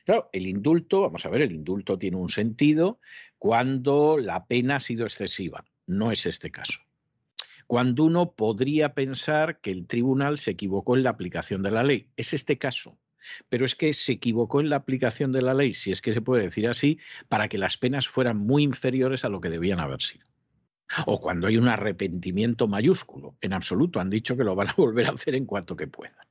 Claro, 0.06 0.30
el 0.34 0.48
indulto, 0.48 1.02
vamos 1.02 1.26
a 1.26 1.30
ver, 1.30 1.42
el 1.42 1.52
indulto 1.52 1.98
tiene 1.98 2.18
un 2.18 2.30
sentido 2.30 3.00
cuando 3.38 4.18
la 4.18 4.46
pena 4.46 4.78
ha 4.78 4.80
sido 4.80 5.06
excesiva. 5.06 5.66
No 5.86 6.12
es 6.12 6.26
este 6.26 6.52
caso 6.52 6.87
cuando 7.68 8.06
uno 8.06 8.32
podría 8.32 8.94
pensar 8.94 9.60
que 9.60 9.72
el 9.72 9.86
tribunal 9.88 10.38
se 10.38 10.52
equivocó 10.52 10.96
en 10.96 11.04
la 11.04 11.10
aplicación 11.12 11.62
de 11.62 11.72
la 11.72 11.84
ley. 11.84 12.10
Es 12.16 12.34
este 12.34 12.58
caso. 12.58 12.98
Pero 13.50 13.66
es 13.66 13.76
que 13.76 13.92
se 13.92 14.14
equivocó 14.14 14.62
en 14.62 14.70
la 14.70 14.78
aplicación 14.78 15.34
de 15.34 15.42
la 15.42 15.54
ley, 15.54 15.74
si 15.74 15.92
es 15.92 16.02
que 16.02 16.14
se 16.14 16.22
puede 16.22 16.44
decir 16.44 16.68
así, 16.68 16.98
para 17.28 17.50
que 17.50 17.58
las 17.58 17.78
penas 17.78 18.08
fueran 18.08 18.38
muy 18.38 18.64
inferiores 18.64 19.26
a 19.26 19.30
lo 19.30 19.42
que 19.42 19.50
debían 19.50 19.82
haber 19.82 20.02
sido. 20.02 20.26
O 21.06 21.20
cuando 21.20 21.48
hay 21.48 21.58
un 21.58 21.68
arrepentimiento 21.68 22.70
mayúsculo, 22.70 23.36
en 23.42 23.52
absoluto, 23.52 24.00
han 24.00 24.10
dicho 24.10 24.38
que 24.38 24.46
lo 24.46 24.56
van 24.56 24.70
a 24.70 24.76
volver 24.78 25.08
a 25.08 25.12
hacer 25.12 25.36
en 25.36 25.46
cuanto 25.46 25.76
que 25.76 25.88
puedan. 25.88 26.26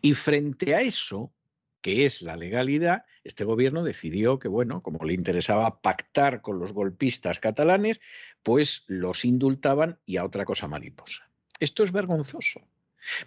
Y 0.00 0.14
frente 0.14 0.74
a 0.74 0.80
eso, 0.80 1.32
que 1.80 2.04
es 2.04 2.22
la 2.22 2.36
legalidad, 2.36 3.04
este 3.22 3.44
gobierno 3.44 3.84
decidió 3.84 4.38
que, 4.38 4.48
bueno, 4.48 4.82
como 4.82 5.04
le 5.04 5.14
interesaba 5.14 5.80
pactar 5.80 6.40
con 6.40 6.58
los 6.58 6.72
golpistas 6.72 7.38
catalanes, 7.38 8.00
pues 8.48 8.84
los 8.86 9.26
indultaban 9.26 9.98
y 10.06 10.16
a 10.16 10.24
otra 10.24 10.46
cosa 10.46 10.68
mariposa. 10.68 11.28
Esto 11.60 11.84
es 11.84 11.92
vergonzoso. 11.92 12.66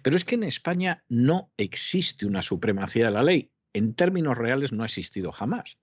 Pero 0.02 0.16
es 0.16 0.24
que 0.24 0.34
en 0.34 0.42
España 0.42 1.04
no 1.08 1.52
existe 1.56 2.26
una 2.26 2.42
supremacía 2.42 3.04
de 3.04 3.10
la 3.12 3.22
ley. 3.22 3.52
En 3.72 3.94
términos 3.94 4.36
reales 4.36 4.72
no 4.72 4.82
ha 4.82 4.86
existido 4.86 5.30
jamás. 5.30 5.78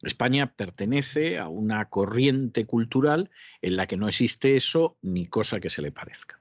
España 0.00 0.54
pertenece 0.54 1.38
a 1.38 1.48
una 1.48 1.90
corriente 1.90 2.64
cultural 2.64 3.30
en 3.60 3.76
la 3.76 3.86
que 3.86 3.98
no 3.98 4.08
existe 4.08 4.56
eso 4.56 4.96
ni 5.02 5.26
cosa 5.26 5.60
que 5.60 5.68
se 5.68 5.82
le 5.82 5.92
parezca. 5.92 6.40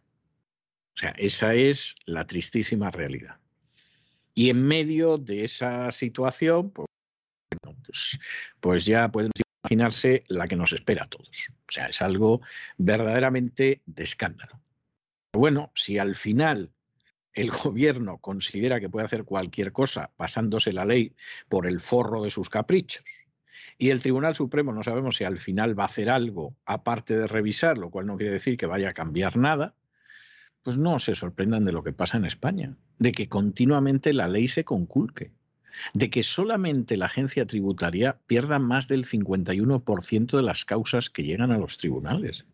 O 0.96 1.00
sea, 1.02 1.10
esa 1.18 1.56
es 1.56 1.94
la 2.06 2.26
tristísima 2.26 2.90
realidad. 2.90 3.36
Y 4.34 4.50
en 4.50 4.64
medio 4.64 5.18
de 5.18 5.44
esa 5.44 5.92
situación, 5.92 6.72
pues, 6.72 6.88
pues, 8.62 8.86
ya 8.86 9.12
pueden 9.12 9.34
imaginarse 9.64 10.24
la 10.28 10.48
que 10.48 10.56
nos 10.56 10.74
espera 10.74 11.04
a 11.04 11.10
todos. 11.10 11.50
O 11.68 11.72
sea, 11.72 11.88
es 11.88 12.02
algo 12.02 12.42
verdaderamente 12.78 13.82
de 13.86 14.04
escándalo. 14.04 14.60
Bueno, 15.32 15.72
si 15.74 15.98
al 15.98 16.16
final 16.16 16.72
el 17.34 17.50
gobierno 17.50 18.18
considera 18.18 18.80
que 18.80 18.90
puede 18.90 19.06
hacer 19.06 19.24
cualquier 19.24 19.72
cosa 19.72 20.12
pasándose 20.18 20.74
la 20.74 20.86
ley 20.86 21.16
por 21.48 21.66
el 21.66 21.80
forro 21.80 22.24
de 22.24 22.30
sus 22.30 22.50
caprichos, 22.50 23.04
y 23.78 23.90
el 23.90 24.02
Tribunal 24.02 24.36
Supremo 24.36 24.72
no 24.72 24.84
sabemos 24.84 25.18
si 25.18 25.24
al 25.24 25.40
final 25.40 25.78
va 25.78 25.84
a 25.84 25.88
hacer 25.88 26.10
algo 26.10 26.56
aparte 26.66 27.18
de 27.18 27.26
revisar, 27.26 27.78
lo 27.78 27.90
cual 27.90 28.06
no 28.06 28.18
quiere 28.18 28.34
decir 28.34 28.56
que 28.56 28.68
vaya 28.68 28.90
a 28.90 28.94
cambiar 28.94 29.38
nada, 29.38 29.74
pues 30.62 30.78
no 30.78 31.00
se 31.00 31.16
sorprendan 31.16 31.66
de 31.66 31.72
lo 31.72 31.84
que 31.84 31.92
pasa 31.92 32.18
en 32.18 32.26
España, 32.26 32.78
de 33.00 33.12
que 33.12 33.28
continuamente 33.28 34.14
la 34.14 34.28
ley 34.28 34.48
se 34.48 34.64
conculque 34.64 35.32
de 35.94 36.10
que 36.10 36.24
solamente 36.24 36.98
la 36.98 37.06
agencia 37.08 37.46
tributaria 37.46 38.20
pierda 38.28 38.60
más 38.60 38.88
del 38.88 39.06
51% 39.06 40.38
de 40.38 40.44
las 40.44 40.66
causas 40.66 41.10
que 41.10 41.24
llegan 41.24 41.52
a 41.52 41.58
los 41.58 41.78
tribunales. 41.78 42.46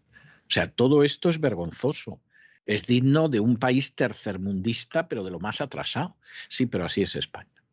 O 0.50 0.52
sea, 0.52 0.72
todo 0.72 1.04
esto 1.04 1.30
es 1.30 1.40
vergonzoso. 1.40 2.22
Es 2.66 2.86
digno 2.86 3.30
de 3.30 3.40
un 3.40 3.58
país 3.58 3.96
tercermundista, 3.96 5.08
pero 5.08 5.24
de 5.24 5.32
lo 5.32 5.40
más 5.40 5.62
atrasado. 5.62 6.18
Sí, 6.50 6.66
pero 6.66 6.86
así 6.86 7.02
es 7.02 7.16
España. 7.16 7.64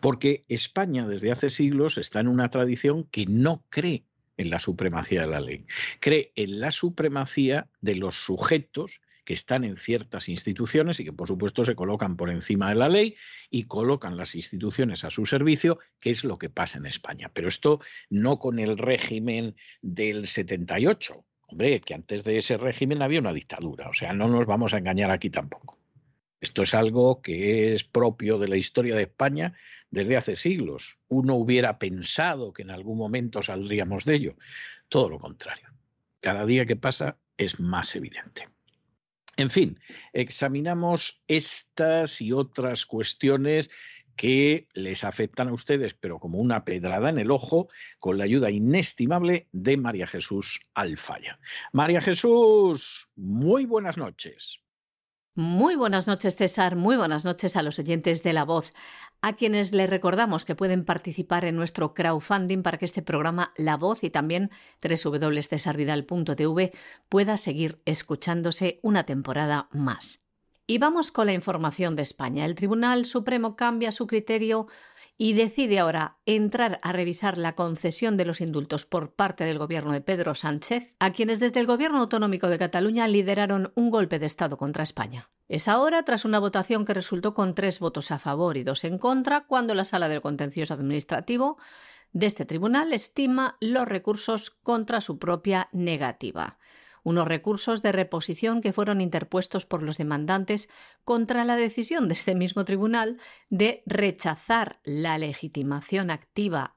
Porque 0.00 0.44
España 0.48 1.06
desde 1.06 1.32
hace 1.32 1.50
siglos 1.50 1.98
está 1.98 2.20
en 2.20 2.28
una 2.28 2.50
tradición 2.50 3.04
que 3.04 3.26
no 3.26 3.64
cree 3.68 4.04
en 4.36 4.50
la 4.50 4.58
supremacía 4.58 5.22
de 5.22 5.26
la 5.26 5.40
ley, 5.40 5.66
cree 6.00 6.32
en 6.36 6.60
la 6.60 6.70
supremacía 6.70 7.68
de 7.80 7.96
los 7.96 8.16
sujetos 8.16 9.00
que 9.24 9.34
están 9.34 9.64
en 9.64 9.76
ciertas 9.76 10.28
instituciones 10.28 10.98
y 11.00 11.04
que 11.04 11.12
por 11.12 11.28
supuesto 11.28 11.64
se 11.64 11.74
colocan 11.74 12.16
por 12.16 12.30
encima 12.30 12.68
de 12.68 12.74
la 12.74 12.88
ley 12.88 13.16
y 13.50 13.64
colocan 13.64 14.16
las 14.16 14.34
instituciones 14.34 15.04
a 15.04 15.10
su 15.10 15.26
servicio, 15.26 15.78
que 16.00 16.10
es 16.10 16.24
lo 16.24 16.38
que 16.38 16.50
pasa 16.50 16.78
en 16.78 16.86
España. 16.86 17.30
Pero 17.32 17.48
esto 17.48 17.80
no 18.10 18.38
con 18.38 18.58
el 18.58 18.78
régimen 18.78 19.54
del 19.80 20.26
78. 20.26 21.24
Hombre, 21.48 21.80
que 21.80 21.94
antes 21.94 22.24
de 22.24 22.38
ese 22.38 22.56
régimen 22.56 23.02
había 23.02 23.20
una 23.20 23.32
dictadura, 23.32 23.88
o 23.88 23.92
sea, 23.92 24.12
no 24.12 24.26
nos 24.26 24.46
vamos 24.46 24.72
a 24.72 24.78
engañar 24.78 25.10
aquí 25.10 25.28
tampoco. 25.28 25.78
Esto 26.40 26.62
es 26.62 26.74
algo 26.74 27.22
que 27.22 27.72
es 27.72 27.84
propio 27.84 28.36
de 28.36 28.48
la 28.48 28.56
historia 28.56 28.96
de 28.96 29.02
España 29.02 29.54
desde 29.90 30.16
hace 30.16 30.34
siglos. 30.34 30.98
Uno 31.06 31.36
hubiera 31.36 31.78
pensado 31.78 32.52
que 32.52 32.62
en 32.62 32.72
algún 32.72 32.98
momento 32.98 33.44
saldríamos 33.44 34.04
de 34.04 34.16
ello. 34.16 34.36
Todo 34.88 35.08
lo 35.08 35.20
contrario. 35.20 35.68
Cada 36.20 36.44
día 36.44 36.66
que 36.66 36.74
pasa 36.74 37.16
es 37.36 37.60
más 37.60 37.94
evidente. 37.94 38.48
En 39.36 39.50
fin, 39.50 39.78
examinamos 40.12 41.22
estas 41.26 42.20
y 42.20 42.32
otras 42.32 42.86
cuestiones 42.86 43.70
que 44.16 44.66
les 44.74 45.04
afectan 45.04 45.48
a 45.48 45.52
ustedes, 45.52 45.94
pero 45.94 46.18
como 46.18 46.38
una 46.38 46.64
pedrada 46.64 47.08
en 47.08 47.18
el 47.18 47.30
ojo, 47.30 47.68
con 47.98 48.18
la 48.18 48.24
ayuda 48.24 48.50
inestimable 48.50 49.48
de 49.52 49.76
María 49.76 50.06
Jesús 50.06 50.60
Alfaya. 50.74 51.38
María 51.72 52.00
Jesús, 52.00 53.10
muy 53.16 53.64
buenas 53.64 53.96
noches. 53.96 54.61
Muy 55.34 55.76
buenas 55.76 56.08
noches, 56.08 56.36
César. 56.36 56.76
Muy 56.76 56.98
buenas 56.98 57.24
noches 57.24 57.56
a 57.56 57.62
los 57.62 57.78
oyentes 57.78 58.22
de 58.22 58.34
La 58.34 58.44
Voz, 58.44 58.74
a 59.22 59.32
quienes 59.32 59.72
les 59.72 59.88
recordamos 59.88 60.44
que 60.44 60.54
pueden 60.54 60.84
participar 60.84 61.46
en 61.46 61.56
nuestro 61.56 61.94
crowdfunding 61.94 62.62
para 62.62 62.76
que 62.76 62.84
este 62.84 63.00
programa 63.00 63.50
La 63.56 63.78
Voz 63.78 64.04
y 64.04 64.10
también 64.10 64.50
www.cesarvidal.tv 64.82 66.72
pueda 67.08 67.38
seguir 67.38 67.80
escuchándose 67.86 68.78
una 68.82 69.04
temporada 69.04 69.70
más. 69.72 70.22
Y 70.66 70.76
vamos 70.76 71.10
con 71.10 71.28
la 71.28 71.32
información 71.32 71.96
de 71.96 72.02
España. 72.02 72.44
El 72.44 72.54
Tribunal 72.54 73.06
Supremo 73.06 73.56
cambia 73.56 73.90
su 73.90 74.06
criterio 74.06 74.66
y 75.22 75.34
decide 75.34 75.78
ahora 75.78 76.18
entrar 76.26 76.80
a 76.82 76.90
revisar 76.90 77.38
la 77.38 77.54
concesión 77.54 78.16
de 78.16 78.24
los 78.24 78.40
indultos 78.40 78.86
por 78.86 79.14
parte 79.14 79.44
del 79.44 79.56
gobierno 79.56 79.92
de 79.92 80.00
Pedro 80.00 80.34
Sánchez 80.34 80.96
a 80.98 81.12
quienes 81.12 81.38
desde 81.38 81.60
el 81.60 81.66
gobierno 81.68 82.00
autonómico 82.00 82.48
de 82.48 82.58
Cataluña 82.58 83.06
lideraron 83.06 83.70
un 83.76 83.90
golpe 83.90 84.18
de 84.18 84.26
Estado 84.26 84.56
contra 84.56 84.82
España. 84.82 85.30
Es 85.46 85.68
ahora 85.68 86.02
tras 86.02 86.24
una 86.24 86.40
votación 86.40 86.84
que 86.84 86.94
resultó 86.94 87.34
con 87.34 87.54
tres 87.54 87.78
votos 87.78 88.10
a 88.10 88.18
favor 88.18 88.56
y 88.56 88.64
dos 88.64 88.82
en 88.82 88.98
contra 88.98 89.46
cuando 89.46 89.76
la 89.76 89.84
Sala 89.84 90.08
del 90.08 90.22
Contencioso 90.22 90.74
Administrativo 90.74 91.56
de 92.12 92.26
este 92.26 92.44
tribunal 92.44 92.92
estima 92.92 93.58
los 93.60 93.86
recursos 93.86 94.50
contra 94.50 95.00
su 95.00 95.20
propia 95.20 95.68
negativa 95.70 96.58
unos 97.02 97.26
recursos 97.26 97.82
de 97.82 97.92
reposición 97.92 98.60
que 98.60 98.72
fueron 98.72 99.00
interpuestos 99.00 99.66
por 99.66 99.82
los 99.82 99.98
demandantes 99.98 100.68
contra 101.04 101.44
la 101.44 101.56
decisión 101.56 102.08
de 102.08 102.14
este 102.14 102.34
mismo 102.34 102.64
tribunal 102.64 103.18
de 103.50 103.82
rechazar 103.86 104.80
la 104.84 105.18
legitimación 105.18 106.10
activa 106.10 106.76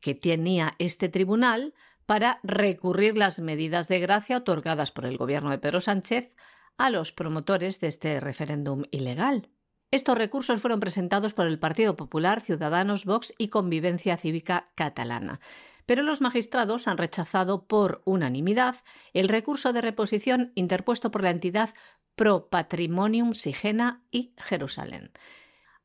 que 0.00 0.14
tenía 0.14 0.74
este 0.78 1.08
tribunal 1.08 1.74
para 2.06 2.40
recurrir 2.42 3.18
las 3.18 3.40
medidas 3.40 3.88
de 3.88 4.00
gracia 4.00 4.38
otorgadas 4.38 4.92
por 4.92 5.04
el 5.04 5.18
gobierno 5.18 5.50
de 5.50 5.58
Pedro 5.58 5.80
Sánchez 5.80 6.30
a 6.78 6.90
los 6.90 7.12
promotores 7.12 7.80
de 7.80 7.88
este 7.88 8.20
referéndum 8.20 8.84
ilegal. 8.90 9.50
Estos 9.90 10.16
recursos 10.16 10.60
fueron 10.60 10.80
presentados 10.80 11.34
por 11.34 11.46
el 11.46 11.58
Partido 11.58 11.96
Popular, 11.96 12.40
Ciudadanos, 12.40 13.04
Vox 13.04 13.34
y 13.38 13.48
Convivencia 13.48 14.16
Cívica 14.16 14.64
Catalana 14.74 15.40
pero 15.88 16.02
los 16.02 16.20
magistrados 16.20 16.86
han 16.86 16.98
rechazado 16.98 17.64
por 17.66 18.02
unanimidad 18.04 18.76
el 19.14 19.26
recurso 19.26 19.72
de 19.72 19.80
reposición 19.80 20.52
interpuesto 20.54 21.10
por 21.10 21.22
la 21.22 21.30
entidad 21.30 21.70
Pro 22.14 22.50
Patrimonium 22.50 23.32
Sigena 23.32 24.04
y 24.10 24.34
Jerusalén. 24.36 25.12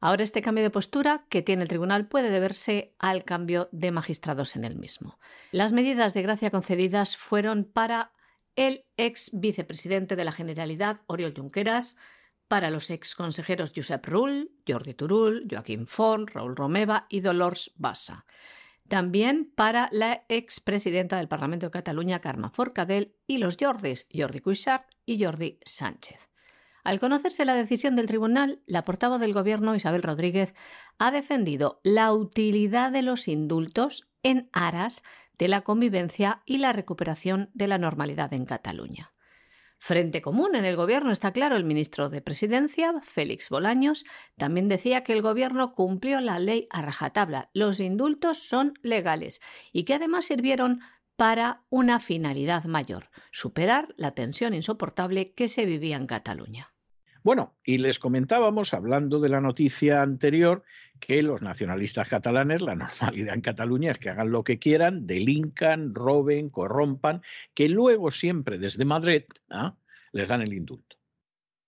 Ahora 0.01 0.25
este 0.25 0.41
cambio 0.41 0.61
de 0.61 0.71
postura 0.71 1.25
que 1.29 1.41
tiene 1.41 1.61
el 1.61 1.69
tribunal 1.69 2.09
puede 2.09 2.31
deberse 2.31 2.93
al 2.99 3.23
cambio 3.23 3.69
de 3.71 3.91
magistrados 3.91 4.57
en 4.57 4.65
el 4.65 4.75
mismo. 4.75 5.19
Las 5.53 5.71
medidas 5.71 6.13
de 6.13 6.21
gracia 6.21 6.51
concedidas 6.51 7.15
fueron 7.15 7.63
para 7.63 8.11
el 8.57 8.83
ex 8.97 9.31
vicepresidente 9.31 10.17
de 10.17 10.25
la 10.25 10.33
Generalidad, 10.33 10.99
Oriol 11.07 11.33
Junqueras, 11.33 11.95
para 12.49 12.71
los 12.71 12.89
ex 12.89 13.15
consejeros 13.15 13.71
Josep 13.73 14.05
Rull, 14.05 14.51
Jordi 14.67 14.95
Turull, 14.95 15.47
Joaquín 15.49 15.87
Font, 15.87 16.29
Raúl 16.31 16.57
Romeva 16.57 17.07
y 17.07 17.21
Dolors 17.21 17.71
Bassa. 17.77 18.25
También 18.93 19.51
para 19.55 19.89
la 19.91 20.23
expresidenta 20.29 21.17
del 21.17 21.27
Parlamento 21.27 21.65
de 21.65 21.71
Cataluña, 21.71 22.21
Carme 22.21 22.51
Forcadell, 22.51 23.15
y 23.25 23.39
los 23.39 23.57
Jordis, 23.59 24.07
Jordi 24.13 24.39
Cuixart 24.39 24.87
y 25.03 25.23
Jordi 25.23 25.57
Sánchez. 25.65 26.29
Al 26.83 26.99
conocerse 26.99 27.43
la 27.43 27.55
decisión 27.55 27.95
del 27.95 28.05
tribunal, 28.05 28.61
la 28.67 28.85
portavoz 28.85 29.19
del 29.19 29.33
Gobierno, 29.33 29.73
Isabel 29.73 30.03
Rodríguez, 30.03 30.53
ha 30.99 31.09
defendido 31.09 31.81
la 31.81 32.13
utilidad 32.13 32.91
de 32.91 33.01
los 33.01 33.27
indultos 33.27 34.07
en 34.21 34.51
aras 34.53 35.01
de 35.39 35.47
la 35.47 35.61
convivencia 35.61 36.43
y 36.45 36.59
la 36.59 36.71
recuperación 36.71 37.49
de 37.55 37.65
la 37.65 37.79
normalidad 37.79 38.31
en 38.31 38.45
Cataluña. 38.45 39.12
Frente 39.85 40.21
común 40.21 40.55
en 40.55 40.63
el 40.63 40.77
gobierno 40.77 41.11
está 41.11 41.33
claro, 41.33 41.57
el 41.57 41.65
ministro 41.65 42.09
de 42.09 42.21
Presidencia, 42.21 42.93
Félix 43.01 43.49
Bolaños, 43.49 44.05
también 44.37 44.69
decía 44.69 45.03
que 45.03 45.11
el 45.11 45.21
gobierno 45.21 45.73
cumplió 45.73 46.21
la 46.21 46.39
ley 46.39 46.67
a 46.69 46.81
rajatabla. 46.81 47.49
Los 47.53 47.81
indultos 47.81 48.37
son 48.37 48.79
legales 48.81 49.41
y 49.73 49.83
que 49.83 49.95
además 49.95 50.23
sirvieron 50.23 50.79
para 51.17 51.63
una 51.69 51.99
finalidad 51.99 52.63
mayor, 52.63 53.09
superar 53.33 53.93
la 53.97 54.11
tensión 54.11 54.53
insoportable 54.53 55.33
que 55.33 55.49
se 55.49 55.65
vivía 55.65 55.97
en 55.97 56.07
Cataluña. 56.07 56.73
Bueno, 57.21 57.57
y 57.65 57.77
les 57.77 57.99
comentábamos, 57.99 58.73
hablando 58.73 59.19
de 59.19 59.27
la 59.27 59.41
noticia 59.41 60.01
anterior, 60.01 60.63
que 61.05 61.21
los 61.21 61.41
nacionalistas 61.41 62.07
catalanes, 62.07 62.61
la 62.61 62.75
normalidad 62.75 63.33
en 63.33 63.41
Cataluña 63.41 63.91
es 63.91 63.99
que 63.99 64.09
hagan 64.09 64.31
lo 64.31 64.43
que 64.43 64.57
quieran, 64.57 65.05
delincan, 65.05 65.93
roben, 65.93 66.49
corrompan, 66.49 67.21
que 67.53 67.67
luego 67.67 68.09
siempre 68.09 68.57
desde 68.57 68.85
Madrid 68.85 69.23
¿ah? 69.49 69.75
les 70.13 70.29
dan 70.29 70.41
el 70.41 70.53
indulto. 70.53 70.97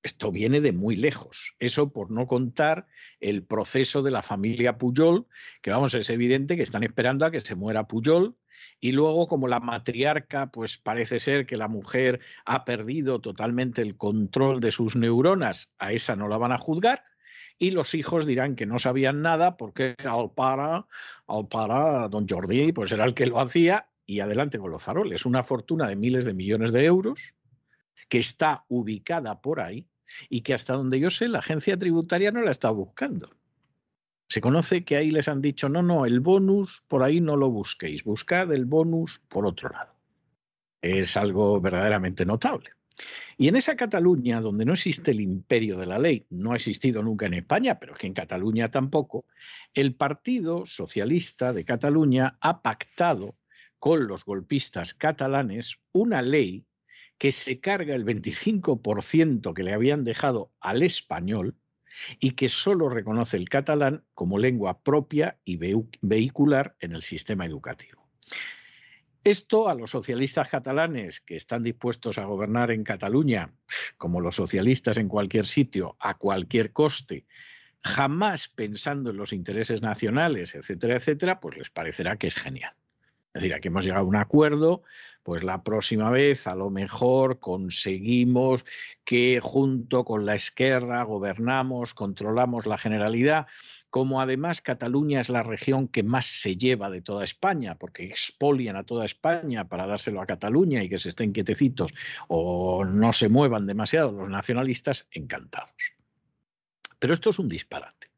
Esto 0.03 0.31
viene 0.31 0.61
de 0.61 0.71
muy 0.71 0.95
lejos. 0.95 1.55
Eso 1.59 1.91
por 1.91 2.11
no 2.11 2.27
contar 2.27 2.87
el 3.19 3.43
proceso 3.43 4.03
de 4.03 4.11
la 4.11 4.21
familia 4.21 4.77
Pujol, 4.77 5.25
que 5.61 5.71
vamos, 5.71 5.93
es 5.95 6.09
evidente 6.09 6.55
que 6.55 6.63
están 6.63 6.83
esperando 6.83 7.25
a 7.25 7.31
que 7.31 7.41
se 7.41 7.55
muera 7.55 7.87
Pujol 7.87 8.37
y 8.79 8.91
luego 8.91 9.27
como 9.27 9.47
la 9.47 9.59
matriarca, 9.59 10.51
pues 10.51 10.77
parece 10.77 11.19
ser 11.19 11.45
que 11.45 11.57
la 11.57 11.67
mujer 11.67 12.21
ha 12.45 12.63
perdido 12.65 13.19
totalmente 13.19 13.81
el 13.81 13.97
control 13.97 14.61
de 14.61 14.71
sus 14.71 14.95
neuronas, 14.95 15.73
a 15.77 15.91
esa 15.91 16.15
no 16.15 16.27
la 16.27 16.37
van 16.37 16.51
a 16.51 16.57
juzgar, 16.57 17.03
y 17.57 17.71
los 17.71 17.93
hijos 17.93 18.25
dirán 18.25 18.55
que 18.55 18.65
no 18.65 18.79
sabían 18.79 19.21
nada 19.21 19.57
porque 19.57 19.95
al 20.03 20.31
para, 20.31 20.87
al 21.27 21.47
para, 21.47 22.07
don 22.09 22.27
Jordi, 22.27 22.71
pues 22.71 22.91
era 22.91 23.05
el 23.05 23.13
que 23.13 23.27
lo 23.27 23.39
hacía 23.39 23.89
y 24.05 24.19
adelante 24.19 24.59
con 24.59 24.71
los 24.71 24.83
faroles. 24.83 25.25
Una 25.25 25.43
fortuna 25.43 25.87
de 25.87 25.95
miles 25.95 26.25
de 26.25 26.33
millones 26.33 26.71
de 26.71 26.85
euros 26.85 27.35
que 28.09 28.19
está 28.19 28.65
ubicada 28.67 29.41
por 29.41 29.61
ahí 29.61 29.87
y 30.29 30.41
que 30.41 30.53
hasta 30.53 30.73
donde 30.73 30.99
yo 30.99 31.09
sé 31.09 31.27
la 31.27 31.39
agencia 31.39 31.77
tributaria 31.77 32.31
no 32.31 32.41
la 32.41 32.51
está 32.51 32.69
buscando. 32.69 33.29
Se 34.27 34.41
conoce 34.41 34.83
que 34.83 34.95
ahí 34.95 35.11
les 35.11 35.27
han 35.27 35.41
dicho, 35.41 35.69
no, 35.69 35.81
no, 35.81 36.05
el 36.05 36.19
bonus 36.19 36.83
por 36.87 37.03
ahí 37.03 37.21
no 37.21 37.35
lo 37.35 37.49
busquéis, 37.49 38.03
buscad 38.03 38.51
el 38.53 38.65
bonus 38.65 39.19
por 39.27 39.45
otro 39.45 39.69
lado. 39.69 39.93
Es 40.81 41.15
algo 41.15 41.59
verdaderamente 41.61 42.25
notable. 42.25 42.71
Y 43.37 43.47
en 43.47 43.55
esa 43.55 43.75
Cataluña, 43.75 44.39
donde 44.39 44.65
no 44.65 44.73
existe 44.73 45.11
el 45.11 45.21
imperio 45.21 45.77
de 45.77 45.85
la 45.85 45.99
ley, 45.99 46.25
no 46.29 46.53
ha 46.53 46.55
existido 46.55 47.03
nunca 47.03 47.25
en 47.25 47.33
España, 47.33 47.79
pero 47.79 47.93
que 47.93 48.07
en 48.07 48.13
Cataluña 48.13 48.71
tampoco, 48.71 49.25
el 49.73 49.95
Partido 49.95 50.65
Socialista 50.65 51.51
de 51.51 51.65
Cataluña 51.65 52.37
ha 52.39 52.61
pactado 52.61 53.35
con 53.79 54.07
los 54.07 54.25
golpistas 54.25 54.93
catalanes 54.93 55.77
una 55.91 56.21
ley 56.21 56.65
que 57.17 57.31
se 57.31 57.59
carga 57.59 57.95
el 57.95 58.05
25% 58.05 59.53
que 59.53 59.63
le 59.63 59.73
habían 59.73 60.03
dejado 60.03 60.51
al 60.59 60.83
español 60.83 61.55
y 62.19 62.31
que 62.31 62.49
solo 62.49 62.89
reconoce 62.89 63.37
el 63.37 63.47
catalán 63.47 64.03
como 64.13 64.37
lengua 64.37 64.81
propia 64.81 65.39
y 65.45 65.57
vehicular 66.01 66.75
en 66.79 66.93
el 66.93 67.01
sistema 67.01 67.45
educativo. 67.45 68.05
Esto 69.25 69.69
a 69.69 69.73
los 69.73 69.89
socialistas 69.89 70.49
catalanes 70.49 71.19
que 71.19 71.35
están 71.35 71.63
dispuestos 71.63 72.19
a 72.19 72.25
gobernar 72.25 72.69
en 72.69 72.83
Cataluña, 72.83 73.55
como 73.97 74.21
los 74.21 74.35
socialistas 74.35 74.97
en 74.97 75.07
cualquier 75.07 75.47
sitio, 75.47 75.97
a 75.99 76.19
cualquier 76.19 76.71
coste, 76.71 77.25
jamás 77.81 78.47
pensando 78.47 79.09
en 79.09 79.17
los 79.17 79.33
intereses 79.33 79.81
nacionales, 79.81 80.53
etcétera, 80.53 80.97
etcétera, 80.97 81.39
pues 81.39 81.57
les 81.57 81.71
parecerá 81.71 82.17
que 82.17 82.27
es 82.27 82.35
genial. 82.35 82.75
Es 83.35 83.41
decir, 83.41 83.53
aquí 83.53 83.67
hemos 83.67 83.83
llegado 83.83 84.05
a 84.05 84.07
un 84.07 84.15
acuerdo, 84.15 84.83
pues 85.21 85.43
la 85.43 85.61
próxima 85.61 86.09
vez 86.09 86.47
a 86.47 86.55
lo 86.55 86.69
mejor 86.69 87.41
conseguimos 87.41 88.65
que 89.03 89.41
junto 89.43 90.05
con 90.05 90.25
la 90.25 90.35
Esquerra 90.35 91.03
gobernamos, 91.03 91.93
controlamos 91.93 92.65
la 92.65 92.77
generalidad, 92.77 93.47
como 93.89 94.21
además 94.21 94.61
Cataluña 94.61 95.19
es 95.19 95.27
la 95.27 95.43
región 95.43 95.89
que 95.89 96.01
más 96.01 96.25
se 96.27 96.55
lleva 96.55 96.89
de 96.89 97.01
toda 97.01 97.25
España, 97.25 97.75
porque 97.77 98.05
expolian 98.05 98.77
a 98.77 98.85
toda 98.85 99.03
España 99.03 99.67
para 99.67 99.85
dárselo 99.85 100.21
a 100.21 100.25
Cataluña 100.25 100.81
y 100.81 100.87
que 100.87 100.97
se 100.97 101.09
estén 101.09 101.33
quietecitos 101.33 101.93
o 102.29 102.85
no 102.85 103.11
se 103.11 103.27
muevan 103.27 103.67
demasiado 103.67 104.13
los 104.13 104.29
nacionalistas, 104.29 105.07
encantados. 105.11 105.93
Pero 106.99 107.13
esto 107.13 107.31
es 107.31 107.39
un 107.39 107.49
disparate. 107.49 108.14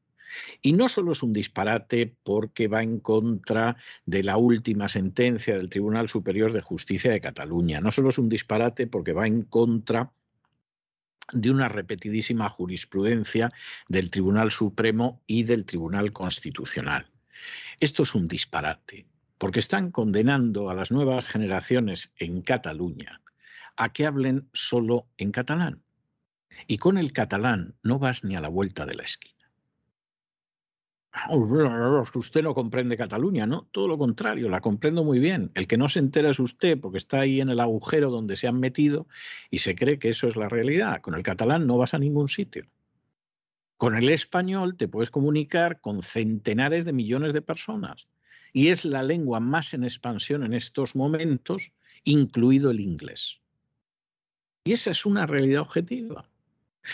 Y 0.62 0.74
no 0.74 0.90
solo 0.90 1.12
es 1.12 1.24
un 1.24 1.34
disparate 1.34 2.16
porque 2.24 2.68
va 2.68 2.84
en 2.84 3.00
contra 3.00 3.78
de 4.06 4.24
la 4.24 4.38
última 4.38 4.88
sentencia 4.88 5.56
del 5.56 5.70
Tribunal 5.70 6.10
Superior 6.10 6.52
de 6.54 6.62
Justicia 6.62 7.12
de 7.12 7.22
Cataluña, 7.22 7.82
no 7.82 7.92
solo 7.92 8.10
es 8.10 8.18
un 8.18 8.30
disparate 8.30 8.88
porque 8.88 9.14
va 9.14 9.28
en 9.28 9.44
contra 9.44 10.12
de 11.34 11.52
una 11.52 11.68
repetidísima 11.68 12.50
jurisprudencia 12.50 13.52
del 13.90 14.12
Tribunal 14.12 14.52
Supremo 14.52 15.22
y 15.28 15.44
del 15.44 15.66
Tribunal 15.66 16.14
Constitucional. 16.14 17.12
Esto 17.80 18.04
es 18.04 18.16
un 18.16 18.28
disparate, 18.28 19.06
porque 19.38 19.60
están 19.60 19.92
condenando 19.92 20.70
a 20.70 20.74
las 20.74 20.92
nuevas 20.92 21.26
generaciones 21.26 22.12
en 22.18 22.42
Cataluña 22.42 23.22
a 23.78 23.94
que 23.94 24.06
hablen 24.06 24.50
solo 24.54 25.08
en 25.18 25.32
catalán. 25.32 25.84
Y 26.66 26.80
con 26.80 26.98
el 26.98 27.14
catalán 27.14 27.76
no 27.84 28.00
vas 28.00 28.24
ni 28.24 28.36
a 28.36 28.42
la 28.42 28.50
vuelta 28.50 28.86
de 28.86 28.96
la 28.96 29.04
esquina. 29.04 29.37
Usted 32.14 32.44
no 32.44 32.54
comprende 32.54 32.98
Cataluña, 32.98 33.46
¿no? 33.46 33.68
Todo 33.72 33.88
lo 33.88 33.98
contrario, 33.98 34.50
la 34.50 34.62
comprendo 34.62 35.04
muy 35.04 35.20
bien. 35.20 35.52
El 35.56 35.68
que 35.68 35.78
no 35.78 35.90
se 35.90 36.00
entera 36.00 36.30
es 36.30 36.40
usted 36.40 36.80
porque 36.80 36.98
está 36.98 37.22
ahí 37.22 37.42
en 37.42 37.50
el 37.50 37.60
agujero 37.60 38.12
donde 38.12 38.36
se 38.36 38.48
han 38.48 38.60
metido 38.60 39.08
y 39.50 39.60
se 39.60 39.76
cree 39.76 40.00
que 40.00 40.10
eso 40.10 40.28
es 40.28 40.36
la 40.36 40.50
realidad. 40.50 41.02
Con 41.02 41.16
el 41.16 41.24
catalán 41.24 41.66
no 41.66 41.78
vas 41.78 41.94
a 41.94 42.00
ningún 42.00 42.28
sitio. 42.28 42.66
Con 43.78 43.96
el 43.96 44.10
español 44.10 44.76
te 44.76 44.88
puedes 44.88 45.12
comunicar 45.12 45.82
con 45.82 46.02
centenares 46.02 46.86
de 46.86 46.94
millones 46.94 47.34
de 47.34 47.42
personas 47.42 48.08
y 48.54 48.70
es 48.70 48.86
la 48.86 49.04
lengua 49.04 49.40
más 49.40 49.74
en 49.74 49.84
expansión 49.84 50.44
en 50.44 50.54
estos 50.54 50.96
momentos, 50.96 51.74
incluido 52.04 52.72
el 52.72 52.80
inglés. 52.80 53.40
Y 54.66 54.74
esa 54.74 54.92
es 54.92 55.06
una 55.06 55.26
realidad 55.26 55.62
objetiva. 55.62 56.30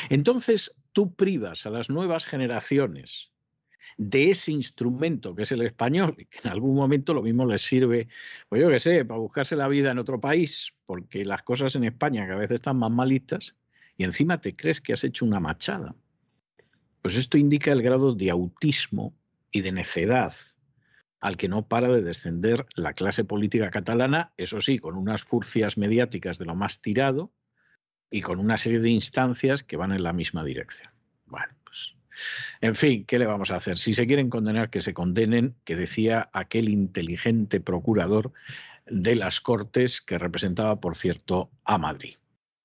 Entonces 0.09 0.75
tú 0.91 1.13
privas 1.13 1.65
a 1.65 1.69
las 1.69 1.89
nuevas 1.89 2.25
generaciones 2.25 3.32
de 3.97 4.29
ese 4.29 4.51
instrumento 4.51 5.35
que 5.35 5.43
es 5.43 5.51
el 5.51 5.61
español, 5.61 6.15
que 6.15 6.39
en 6.43 6.51
algún 6.51 6.75
momento 6.75 7.13
lo 7.13 7.21
mismo 7.21 7.45
les 7.45 7.61
sirve, 7.61 8.07
pues 8.49 8.61
yo 8.61 8.69
qué 8.69 8.79
sé, 8.79 9.05
para 9.05 9.19
buscarse 9.19 9.55
la 9.55 9.67
vida 9.67 9.91
en 9.91 9.99
otro 9.99 10.19
país, 10.19 10.73
porque 10.85 11.25
las 11.25 11.43
cosas 11.43 11.75
en 11.75 11.83
España 11.83 12.23
a 12.23 12.35
veces 12.35 12.55
están 12.55 12.77
más 12.77 12.91
malitas, 12.91 13.55
y 13.97 14.03
encima 14.03 14.41
te 14.41 14.55
crees 14.55 14.81
que 14.81 14.93
has 14.93 15.03
hecho 15.03 15.25
una 15.25 15.39
machada. 15.39 15.95
Pues 17.01 17.15
esto 17.15 17.37
indica 17.37 17.71
el 17.71 17.81
grado 17.81 18.15
de 18.15 18.29
autismo 18.31 19.13
y 19.51 19.61
de 19.61 19.71
necedad 19.71 20.33
al 21.23 21.37
que 21.37 21.47
no 21.47 21.65
para 21.69 21.87
de 21.87 22.01
descender 22.01 22.65
la 22.75 22.91
clase 22.91 23.23
política 23.23 23.71
catalana, 23.71 24.33
eso 24.35 24.59
sí, 24.59 24.77
con 24.77 24.97
unas 24.97 25.23
furcias 25.23 25.77
mediáticas 25.77 26.37
de 26.37 26.43
lo 26.43 26.53
más 26.53 26.81
tirado 26.81 27.31
y 28.11 28.19
con 28.19 28.39
una 28.39 28.57
serie 28.57 28.81
de 28.81 28.89
instancias 28.89 29.63
que 29.63 29.77
van 29.77 29.93
en 29.93 30.03
la 30.03 30.11
misma 30.11 30.43
dirección. 30.43 30.91
Bueno, 31.25 31.53
pues 31.63 31.95
en 32.61 32.75
fin, 32.75 33.05
¿qué 33.05 33.19
le 33.19 33.25
vamos 33.25 33.51
a 33.51 33.55
hacer? 33.55 33.77
Si 33.77 33.93
se 33.93 34.07
quieren 34.07 34.29
condenar, 34.29 34.69
que 34.69 34.81
se 34.81 34.93
condenen, 34.93 35.55
que 35.63 35.75
decía 35.75 36.29
aquel 36.33 36.69
inteligente 36.69 37.59
procurador 37.59 38.33
de 38.85 39.15
las 39.15 39.41
Cortes 39.41 40.01
que 40.01 40.17
representaba, 40.17 40.79
por 40.79 40.95
cierto, 40.95 41.49
a 41.63 41.77
Madrid. 41.77 42.15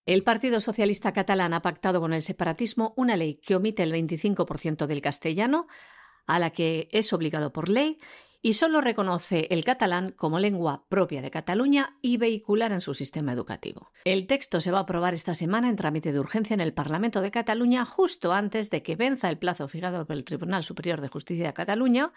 El 0.07 0.23
Partido 0.23 0.61
Socialista 0.61 1.13
Catalán 1.13 1.53
ha 1.53 1.61
pactado 1.61 2.01
con 2.01 2.15
el 2.15 2.23
separatismo 2.23 2.95
una 2.97 3.17
ley 3.17 3.35
que 3.35 3.57
omite 3.57 3.83
el 3.83 3.93
25% 3.93 4.87
del 4.87 5.03
castellano, 5.03 5.67
a 6.27 6.39
la 6.39 6.51
que 6.51 6.89
es 6.93 7.13
obligado 7.13 7.53
por 7.53 7.69
ley, 7.69 7.99
y 8.41 8.55
solo 8.55 8.81
reconoce 8.81 9.49
el 9.51 9.65
catalán 9.65 10.13
como 10.13 10.39
lengua 10.39 10.85
propia 10.89 11.23
de 11.23 11.31
Cataluña 11.31 11.99
y 12.03 12.19
vehicular 12.19 12.73
en 12.73 12.81
su 12.81 12.95
sistema 12.95 13.33
educativo. 13.33 13.91
El 14.05 14.27
texto 14.27 14.61
se 14.61 14.71
va 14.71 14.79
a 14.79 14.83
aprobar 14.83 15.15
esta 15.15 15.35
semana 15.35 15.69
en 15.69 15.77
trámite 15.77 16.13
de 16.13 16.21
urgencia 16.21 16.55
en 16.55 16.61
el 16.61 16.73
Parlamento 16.73 17.21
de 17.21 17.31
Cataluña 17.31 17.85
justo 17.85 18.33
antes 18.33 18.71
de 18.71 18.83
que 18.83 18.97
venza 18.97 19.29
el 19.29 19.39
plazo 19.39 19.69
fijado 19.69 20.07
por 20.07 20.17
el 20.17 20.25
Tribunal 20.25 20.63
Superior 20.63 21.01
de 21.01 21.09
Justicia 21.09 21.47
de 21.47 21.55
Cataluña 21.55 22.13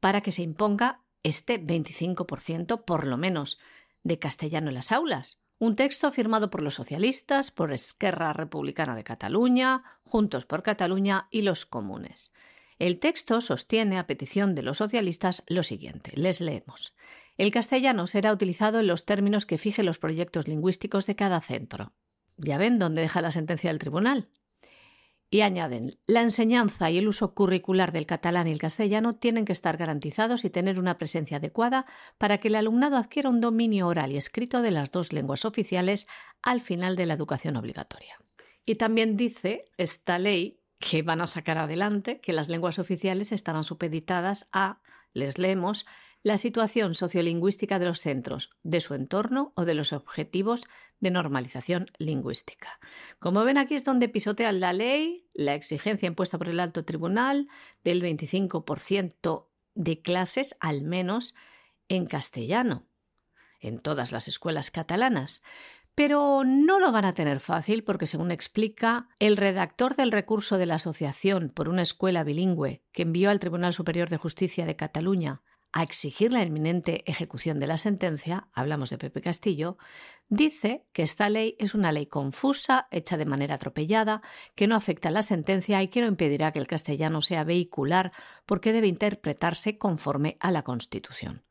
para 0.00 0.20
que 0.20 0.32
se 0.32 0.42
imponga 0.42 1.00
este 1.22 1.60
25% 1.60 2.84
por 2.84 3.06
lo 3.06 3.16
menos 3.16 3.58
de 4.02 4.18
castellano 4.18 4.68
en 4.68 4.74
las 4.74 4.92
aulas. 4.92 5.40
Un 5.58 5.76
texto 5.76 6.10
firmado 6.10 6.50
por 6.50 6.60
los 6.60 6.74
socialistas, 6.74 7.52
por 7.52 7.72
Esquerra 7.72 8.32
Republicana 8.32 8.96
de 8.96 9.04
Cataluña, 9.04 9.84
Juntos 10.02 10.44
por 10.44 10.62
Cataluña 10.62 11.28
y 11.30 11.42
los 11.42 11.64
comunes. 11.64 12.32
El 12.82 12.98
texto 12.98 13.40
sostiene, 13.40 13.96
a 13.96 14.08
petición 14.08 14.56
de 14.56 14.62
los 14.62 14.78
socialistas, 14.78 15.44
lo 15.46 15.62
siguiente. 15.62 16.10
Les 16.16 16.40
leemos. 16.40 16.96
El 17.38 17.52
castellano 17.52 18.08
será 18.08 18.32
utilizado 18.32 18.80
en 18.80 18.88
los 18.88 19.04
términos 19.04 19.46
que 19.46 19.56
fije 19.56 19.84
los 19.84 20.00
proyectos 20.00 20.48
lingüísticos 20.48 21.06
de 21.06 21.14
cada 21.14 21.40
centro. 21.40 21.92
Ya 22.38 22.58
ven 22.58 22.80
dónde 22.80 23.02
deja 23.02 23.22
la 23.22 23.30
sentencia 23.30 23.70
del 23.70 23.78
tribunal. 23.78 24.30
Y 25.30 25.42
añaden, 25.42 25.96
la 26.08 26.22
enseñanza 26.22 26.90
y 26.90 26.98
el 26.98 27.06
uso 27.06 27.36
curricular 27.36 27.92
del 27.92 28.04
catalán 28.04 28.48
y 28.48 28.50
el 28.50 28.58
castellano 28.58 29.14
tienen 29.14 29.44
que 29.44 29.52
estar 29.52 29.76
garantizados 29.76 30.44
y 30.44 30.50
tener 30.50 30.80
una 30.80 30.98
presencia 30.98 31.36
adecuada 31.36 31.86
para 32.18 32.38
que 32.38 32.48
el 32.48 32.56
alumnado 32.56 32.96
adquiera 32.96 33.30
un 33.30 33.40
dominio 33.40 33.86
oral 33.86 34.10
y 34.10 34.16
escrito 34.16 34.60
de 34.60 34.72
las 34.72 34.90
dos 34.90 35.12
lenguas 35.12 35.44
oficiales 35.44 36.08
al 36.42 36.60
final 36.60 36.96
de 36.96 37.06
la 37.06 37.14
educación 37.14 37.56
obligatoria. 37.56 38.18
Y 38.66 38.74
también 38.74 39.16
dice 39.16 39.66
esta 39.76 40.18
ley 40.18 40.61
que 40.82 41.02
van 41.02 41.20
a 41.20 41.28
sacar 41.28 41.58
adelante 41.58 42.20
que 42.20 42.32
las 42.32 42.48
lenguas 42.48 42.80
oficiales 42.80 43.30
estarán 43.30 43.62
supeditadas 43.62 44.48
a, 44.52 44.80
les 45.12 45.38
leemos, 45.38 45.86
la 46.24 46.38
situación 46.38 46.94
sociolingüística 46.94 47.78
de 47.78 47.86
los 47.86 48.00
centros, 48.00 48.50
de 48.64 48.80
su 48.80 48.94
entorno 48.94 49.52
o 49.54 49.64
de 49.64 49.74
los 49.74 49.92
objetivos 49.92 50.66
de 50.98 51.10
normalización 51.10 51.86
lingüística. 51.98 52.80
Como 53.20 53.44
ven 53.44 53.58
aquí 53.58 53.74
es 53.76 53.84
donde 53.84 54.08
pisotean 54.08 54.58
la 54.58 54.72
ley, 54.72 55.28
la 55.34 55.54
exigencia 55.54 56.08
impuesta 56.08 56.36
por 56.36 56.48
el 56.48 56.58
alto 56.58 56.84
tribunal 56.84 57.48
del 57.84 58.02
25% 58.02 59.46
de 59.74 60.02
clases 60.02 60.56
al 60.58 60.82
menos 60.82 61.34
en 61.88 62.06
castellano 62.06 62.86
en 63.62 63.78
todas 63.78 64.10
las 64.10 64.28
escuelas 64.28 64.70
catalanas. 64.70 65.42
Pero 65.94 66.42
no 66.44 66.80
lo 66.80 66.90
van 66.90 67.04
a 67.04 67.12
tener 67.12 67.40
fácil 67.40 67.84
porque, 67.84 68.06
según 68.06 68.30
explica 68.30 69.08
el 69.18 69.36
redactor 69.36 69.94
del 69.94 70.10
recurso 70.10 70.56
de 70.56 70.66
la 70.66 70.76
Asociación 70.76 71.50
por 71.50 71.68
una 71.68 71.82
escuela 71.82 72.24
bilingüe 72.24 72.82
que 72.92 73.02
envió 73.02 73.30
al 73.30 73.40
Tribunal 73.40 73.74
Superior 73.74 74.08
de 74.08 74.16
Justicia 74.16 74.64
de 74.64 74.76
Cataluña 74.76 75.42
a 75.72 75.82
exigir 75.82 76.32
la 76.32 76.42
inminente 76.42 77.02
ejecución 77.10 77.58
de 77.58 77.66
la 77.66 77.78
sentencia, 77.78 78.48
hablamos 78.52 78.90
de 78.90 78.98
Pepe 78.98 79.22
Castillo, 79.22 79.78
dice 80.28 80.84
que 80.92 81.02
esta 81.02 81.30
ley 81.30 81.56
es 81.58 81.74
una 81.74 81.92
ley 81.92 82.06
confusa, 82.06 82.88
hecha 82.90 83.16
de 83.16 83.24
manera 83.24 83.54
atropellada, 83.54 84.20
que 84.54 84.66
no 84.66 84.76
afecta 84.76 85.08
a 85.08 85.12
la 85.12 85.22
sentencia 85.22 85.82
y 85.82 85.88
que 85.88 86.02
no 86.02 86.08
impedirá 86.08 86.52
que 86.52 86.58
el 86.58 86.66
castellano 86.66 87.22
sea 87.22 87.44
vehicular 87.44 88.12
porque 88.44 88.72
debe 88.72 88.86
interpretarse 88.86 89.78
conforme 89.78 90.36
a 90.40 90.50
la 90.50 90.62
Constitución. 90.62 91.42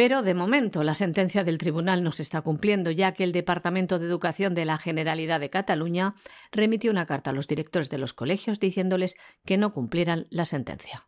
Pero 0.00 0.22
de 0.22 0.32
momento 0.32 0.82
la 0.82 0.94
sentencia 0.94 1.44
del 1.44 1.58
tribunal 1.58 2.02
no 2.02 2.12
se 2.12 2.22
está 2.22 2.40
cumpliendo, 2.40 2.90
ya 2.90 3.12
que 3.12 3.22
el 3.22 3.32
Departamento 3.32 3.98
de 3.98 4.06
Educación 4.06 4.54
de 4.54 4.64
la 4.64 4.78
Generalidad 4.78 5.40
de 5.40 5.50
Cataluña 5.50 6.14
remitió 6.52 6.90
una 6.90 7.04
carta 7.04 7.28
a 7.28 7.32
los 7.34 7.46
directores 7.46 7.90
de 7.90 7.98
los 7.98 8.14
colegios 8.14 8.58
diciéndoles 8.60 9.18
que 9.44 9.58
no 9.58 9.74
cumplieran 9.74 10.26
la 10.30 10.46
sentencia. 10.46 11.06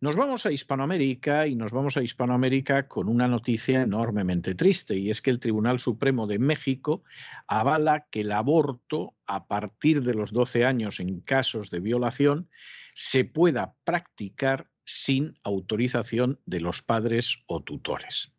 Nos 0.00 0.16
vamos 0.16 0.46
a 0.46 0.50
Hispanoamérica 0.50 1.46
y 1.46 1.56
nos 1.56 1.72
vamos 1.72 1.98
a 1.98 2.02
Hispanoamérica 2.02 2.88
con 2.88 3.10
una 3.10 3.28
noticia 3.28 3.82
enormemente 3.82 4.54
triste 4.54 4.96
y 4.96 5.10
es 5.10 5.20
que 5.20 5.28
el 5.28 5.38
Tribunal 5.38 5.78
Supremo 5.78 6.26
de 6.26 6.38
México 6.38 7.04
avala 7.46 8.06
que 8.10 8.22
el 8.22 8.32
aborto 8.32 9.14
a 9.26 9.46
partir 9.46 10.02
de 10.04 10.14
los 10.14 10.32
12 10.32 10.64
años 10.64 11.00
en 11.00 11.20
casos 11.20 11.68
de 11.68 11.80
violación 11.80 12.48
se 12.94 13.26
pueda 13.26 13.74
practicar 13.84 14.71
sin 14.92 15.38
autorización 15.42 16.40
de 16.46 16.60
los 16.60 16.82
padres 16.82 17.42
o 17.46 17.62
tutores. 17.62 18.32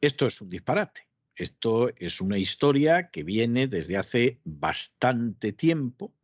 Esto 0.00 0.26
es 0.26 0.40
un 0.40 0.50
disparate. 0.50 1.08
Esto 1.34 1.90
es 1.96 2.20
una 2.20 2.38
historia 2.38 3.10
que 3.10 3.22
viene 3.22 3.68
desde 3.68 3.96
hace 3.96 4.40
bastante 4.44 5.52
tiempo 5.52 6.14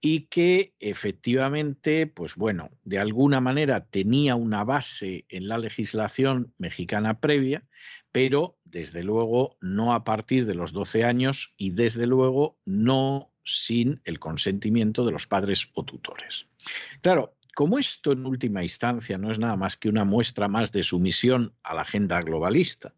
y 0.00 0.26
que 0.26 0.74
efectivamente, 0.80 2.06
pues 2.06 2.36
bueno, 2.36 2.70
de 2.84 2.98
alguna 2.98 3.40
manera 3.40 3.86
tenía 3.86 4.34
una 4.34 4.64
base 4.64 5.24
en 5.28 5.48
la 5.48 5.58
legislación 5.58 6.54
mexicana 6.58 7.20
previa, 7.20 7.64
pero 8.10 8.58
desde 8.64 9.04
luego 9.04 9.56
no 9.60 9.94
a 9.94 10.04
partir 10.04 10.46
de 10.46 10.54
los 10.54 10.72
12 10.72 11.04
años 11.04 11.54
y 11.56 11.70
desde 11.70 12.06
luego 12.06 12.58
no 12.64 13.32
sin 13.44 14.00
el 14.04 14.18
consentimiento 14.18 15.04
de 15.04 15.12
los 15.12 15.26
padres 15.26 15.68
o 15.74 15.84
tutores. 15.84 16.48
Claro, 17.00 17.36
como 17.54 17.78
esto 17.78 18.12
en 18.12 18.24
última 18.24 18.62
instancia 18.62 19.18
no 19.18 19.30
es 19.30 19.38
nada 19.38 19.56
más 19.56 19.76
que 19.76 19.90
una 19.90 20.04
muestra 20.04 20.48
más 20.48 20.72
de 20.72 20.82
sumisión 20.82 21.54
a 21.62 21.74
la 21.74 21.82
agenda 21.82 22.20
globalista, 22.22 22.94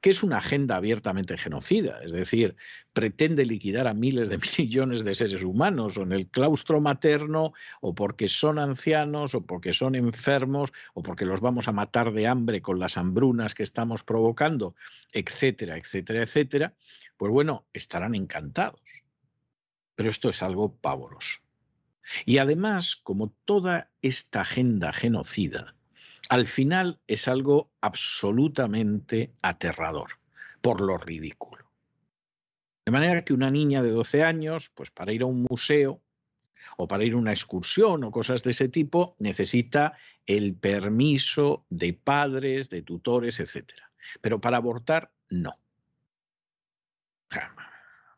que 0.00 0.10
es 0.10 0.22
una 0.22 0.38
agenda 0.38 0.76
abiertamente 0.76 1.36
genocida, 1.36 2.00
es 2.02 2.12
decir, 2.12 2.54
pretende 2.92 3.44
liquidar 3.44 3.88
a 3.88 3.94
miles 3.94 4.28
de 4.28 4.38
millones 4.58 5.04
de 5.04 5.14
seres 5.14 5.42
humanos 5.42 5.98
o 5.98 6.02
en 6.02 6.12
el 6.12 6.28
claustro 6.28 6.80
materno 6.80 7.52
o 7.80 7.94
porque 7.94 8.28
son 8.28 8.60
ancianos 8.60 9.34
o 9.34 9.44
porque 9.44 9.72
son 9.72 9.96
enfermos 9.96 10.72
o 10.94 11.02
porque 11.02 11.24
los 11.24 11.40
vamos 11.40 11.66
a 11.66 11.72
matar 11.72 12.12
de 12.12 12.28
hambre 12.28 12.62
con 12.62 12.78
las 12.78 12.96
hambrunas 12.96 13.54
que 13.54 13.64
estamos 13.64 14.04
provocando, 14.04 14.76
etcétera, 15.12 15.76
etcétera, 15.76 16.22
etcétera, 16.22 16.74
pues 17.16 17.32
bueno, 17.32 17.66
estarán 17.72 18.14
encantados. 18.14 18.80
Pero 19.96 20.10
esto 20.10 20.28
es 20.28 20.42
algo 20.42 20.76
pavoroso. 20.76 21.45
Y 22.24 22.38
además, 22.38 22.96
como 22.96 23.30
toda 23.44 23.90
esta 24.02 24.42
agenda 24.42 24.92
genocida, 24.92 25.74
al 26.28 26.46
final 26.46 27.00
es 27.06 27.28
algo 27.28 27.70
absolutamente 27.80 29.32
aterrador, 29.42 30.18
por 30.60 30.80
lo 30.80 30.98
ridículo. 30.98 31.70
De 32.84 32.92
manera 32.92 33.24
que 33.24 33.32
una 33.32 33.50
niña 33.50 33.82
de 33.82 33.90
12 33.90 34.24
años, 34.24 34.70
pues 34.74 34.90
para 34.90 35.12
ir 35.12 35.22
a 35.22 35.26
un 35.26 35.46
museo 35.48 36.00
o 36.76 36.86
para 36.86 37.04
ir 37.04 37.14
a 37.14 37.18
una 37.18 37.32
excursión 37.32 38.04
o 38.04 38.10
cosas 38.10 38.42
de 38.42 38.52
ese 38.52 38.68
tipo, 38.68 39.16
necesita 39.18 39.96
el 40.26 40.54
permiso 40.54 41.64
de 41.70 41.94
padres, 41.94 42.70
de 42.70 42.82
tutores, 42.82 43.40
etc. 43.40 43.72
Pero 44.20 44.40
para 44.40 44.58
abortar, 44.58 45.12
no 45.28 45.58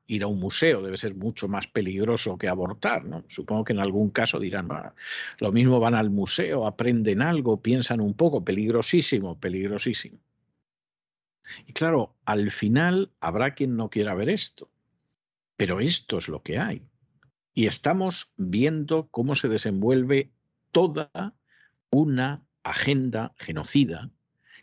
ir 0.09 0.25
a 0.25 0.27
un 0.27 0.41
museo 0.41 0.83
debe 0.83 0.97
ser 0.97 1.15
mucho 1.15 1.49
más 1.49 1.69
peligroso 1.69 2.39
que 2.39 2.49
abortar, 2.49 3.05
¿no? 3.05 3.25
Supongo 3.29 3.65
que 3.65 3.75
en 3.75 3.79
algún 3.79 4.11
caso 4.11 4.41
dirán, 4.41 4.69
lo 5.39 5.53
mismo 5.53 5.79
van 5.79 5.95
al 5.95 6.11
museo, 6.11 6.67
aprenden 6.67 7.23
algo, 7.23 7.61
piensan 7.61 8.01
un 8.01 8.15
poco, 8.15 8.43
peligrosísimo, 8.43 9.39
peligrosísimo. 9.39 10.19
Y 11.67 11.73
claro, 11.75 12.15
al 12.25 12.51
final 12.51 13.11
habrá 13.21 13.55
quien 13.55 13.77
no 13.77 13.91
quiera 13.91 14.15
ver 14.15 14.31
esto, 14.31 14.71
pero 15.57 15.79
esto 15.79 16.19
es 16.19 16.29
lo 16.29 16.43
que 16.43 16.59
hay. 16.59 16.83
Y 17.53 17.67
estamos 17.67 18.33
viendo 18.39 19.09
cómo 19.11 19.35
se 19.35 19.49
desenvuelve 19.49 20.31
toda 20.73 21.35
una 21.91 22.47
agenda 22.63 23.35
genocida 23.37 24.11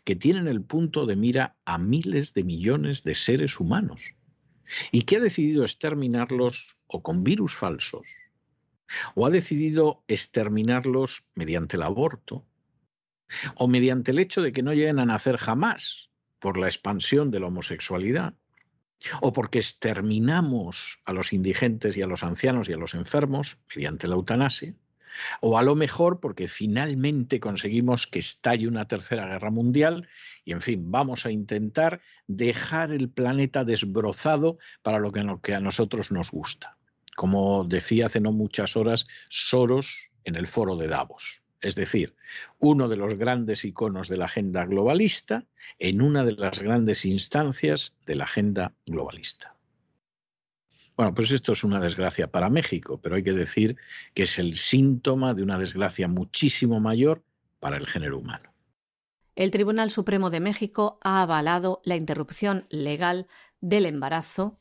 que 0.02 0.16
tiene 0.16 0.40
en 0.40 0.48
el 0.48 0.62
punto 0.62 1.06
de 1.06 1.14
mira 1.14 1.56
a 1.64 1.78
miles 1.78 2.34
de 2.34 2.42
millones 2.42 3.04
de 3.04 3.14
seres 3.14 3.60
humanos 3.60 4.14
y 4.90 5.02
que 5.02 5.16
ha 5.16 5.20
decidido 5.20 5.64
exterminarlos 5.64 6.76
o 6.86 7.02
con 7.02 7.24
virus 7.24 7.54
falsos, 7.54 8.06
o 9.14 9.26
ha 9.26 9.30
decidido 9.30 10.04
exterminarlos 10.08 11.26
mediante 11.34 11.76
el 11.76 11.82
aborto, 11.82 12.46
o 13.56 13.68
mediante 13.68 14.12
el 14.12 14.18
hecho 14.18 14.42
de 14.42 14.52
que 14.52 14.62
no 14.62 14.72
lleguen 14.72 14.98
a 14.98 15.06
nacer 15.06 15.36
jamás 15.36 16.10
por 16.38 16.58
la 16.58 16.66
expansión 16.66 17.30
de 17.30 17.40
la 17.40 17.46
homosexualidad, 17.48 18.34
o 19.20 19.32
porque 19.32 19.58
exterminamos 19.58 21.00
a 21.04 21.12
los 21.12 21.32
indigentes 21.32 21.96
y 21.96 22.02
a 22.02 22.06
los 22.06 22.22
ancianos 22.22 22.68
y 22.68 22.72
a 22.72 22.76
los 22.76 22.94
enfermos 22.94 23.58
mediante 23.74 24.08
la 24.08 24.14
eutanasia, 24.14 24.74
o 25.40 25.58
a 25.58 25.62
lo 25.62 25.74
mejor 25.74 26.20
porque 26.20 26.48
finalmente 26.48 27.40
conseguimos 27.40 28.06
que 28.06 28.18
estalle 28.18 28.68
una 28.68 28.88
tercera 28.88 29.26
guerra 29.26 29.50
mundial 29.50 30.08
y, 30.44 30.52
en 30.52 30.60
fin, 30.60 30.90
vamos 30.90 31.26
a 31.26 31.30
intentar 31.30 32.00
dejar 32.26 32.92
el 32.92 33.08
planeta 33.08 33.64
desbrozado 33.64 34.58
para 34.82 34.98
lo 34.98 35.12
que, 35.12 35.54
a 35.54 35.60
nosotros 35.60 36.10
nos 36.12 36.30
gusta. 36.30 36.76
Como 37.16 37.64
decía 37.64 38.06
hace 38.06 38.20
no 38.20 38.32
muchas 38.32 38.76
horas 38.76 39.06
Soros 39.28 40.10
en 40.24 40.36
el 40.36 40.46
foro 40.46 40.76
de 40.76 40.88
Davos. 40.88 41.42
Es 41.62 41.74
decir, 41.74 42.14
uno 42.58 42.88
de 42.88 42.96
los 42.96 43.14
grandes 43.14 43.64
iconos 43.64 44.08
de 44.08 44.18
la 44.18 44.26
agenda 44.26 44.66
globalista 44.66 45.46
en 45.78 46.02
una 46.02 46.24
de 46.24 46.32
las 46.32 46.60
grandes 46.60 47.04
instancias 47.04 47.94
de 48.04 48.16
la 48.16 48.24
agenda 48.24 48.74
globalista. 48.84 49.55
Bueno, 50.96 51.14
pues 51.14 51.30
esto 51.30 51.52
es 51.52 51.62
una 51.62 51.80
desgracia 51.80 52.30
para 52.30 52.48
México, 52.48 52.98
pero 53.02 53.16
hay 53.16 53.22
que 53.22 53.32
decir 53.32 53.76
que 54.14 54.22
es 54.22 54.38
el 54.38 54.56
síntoma 54.56 55.34
de 55.34 55.42
una 55.42 55.58
desgracia 55.58 56.08
muchísimo 56.08 56.80
mayor 56.80 57.22
para 57.60 57.76
el 57.76 57.86
género 57.86 58.18
humano. 58.18 58.52
El 59.34 59.50
Tribunal 59.50 59.90
Supremo 59.90 60.30
de 60.30 60.40
México 60.40 60.98
ha 61.02 61.20
avalado 61.20 61.82
la 61.84 61.96
interrupción 61.96 62.66
legal 62.70 63.26
del 63.60 63.84
embarazo 63.84 64.58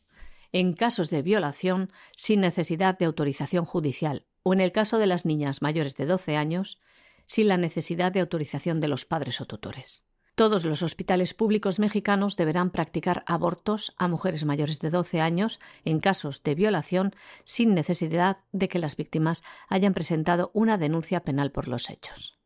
en 0.51 0.73
casos 0.73 1.09
de 1.09 1.21
violación 1.21 1.91
sin 2.15 2.41
necesidad 2.41 2.97
de 2.97 3.05
autorización 3.05 3.63
judicial 3.63 4.25
o 4.43 4.53
en 4.53 4.59
el 4.59 4.73
caso 4.73 4.97
de 4.97 5.07
las 5.07 5.25
niñas 5.25 5.61
mayores 5.61 5.95
de 5.95 6.05
12 6.05 6.35
años 6.35 6.79
sin 7.25 7.47
la 7.47 7.57
necesidad 7.57 8.11
de 8.11 8.19
autorización 8.19 8.79
de 8.81 8.89
los 8.89 9.05
padres 9.05 9.39
o 9.41 9.45
tutores. 9.45 10.04
Todos 10.35 10.65
los 10.65 10.83
hospitales 10.83 11.33
públicos 11.33 11.79
mexicanos 11.79 12.35
deberán 12.35 12.69
practicar 12.69 13.23
abortos 13.25 13.93
a 13.97 14.09
mujeres 14.09 14.43
mayores 14.43 14.79
de 14.79 14.89
12 14.89 15.21
años 15.21 15.61
en 15.85 16.01
casos 16.01 16.43
de 16.43 16.55
violación 16.55 17.15
sin 17.45 17.73
necesidad 17.73 18.39
de 18.51 18.67
que 18.67 18.79
las 18.79 18.97
víctimas 18.97 19.45
hayan 19.69 19.93
presentado 19.93 20.51
una 20.53 20.77
denuncia 20.77 21.23
penal 21.23 21.53
por 21.53 21.69
los 21.69 21.89
hechos. 21.89 22.37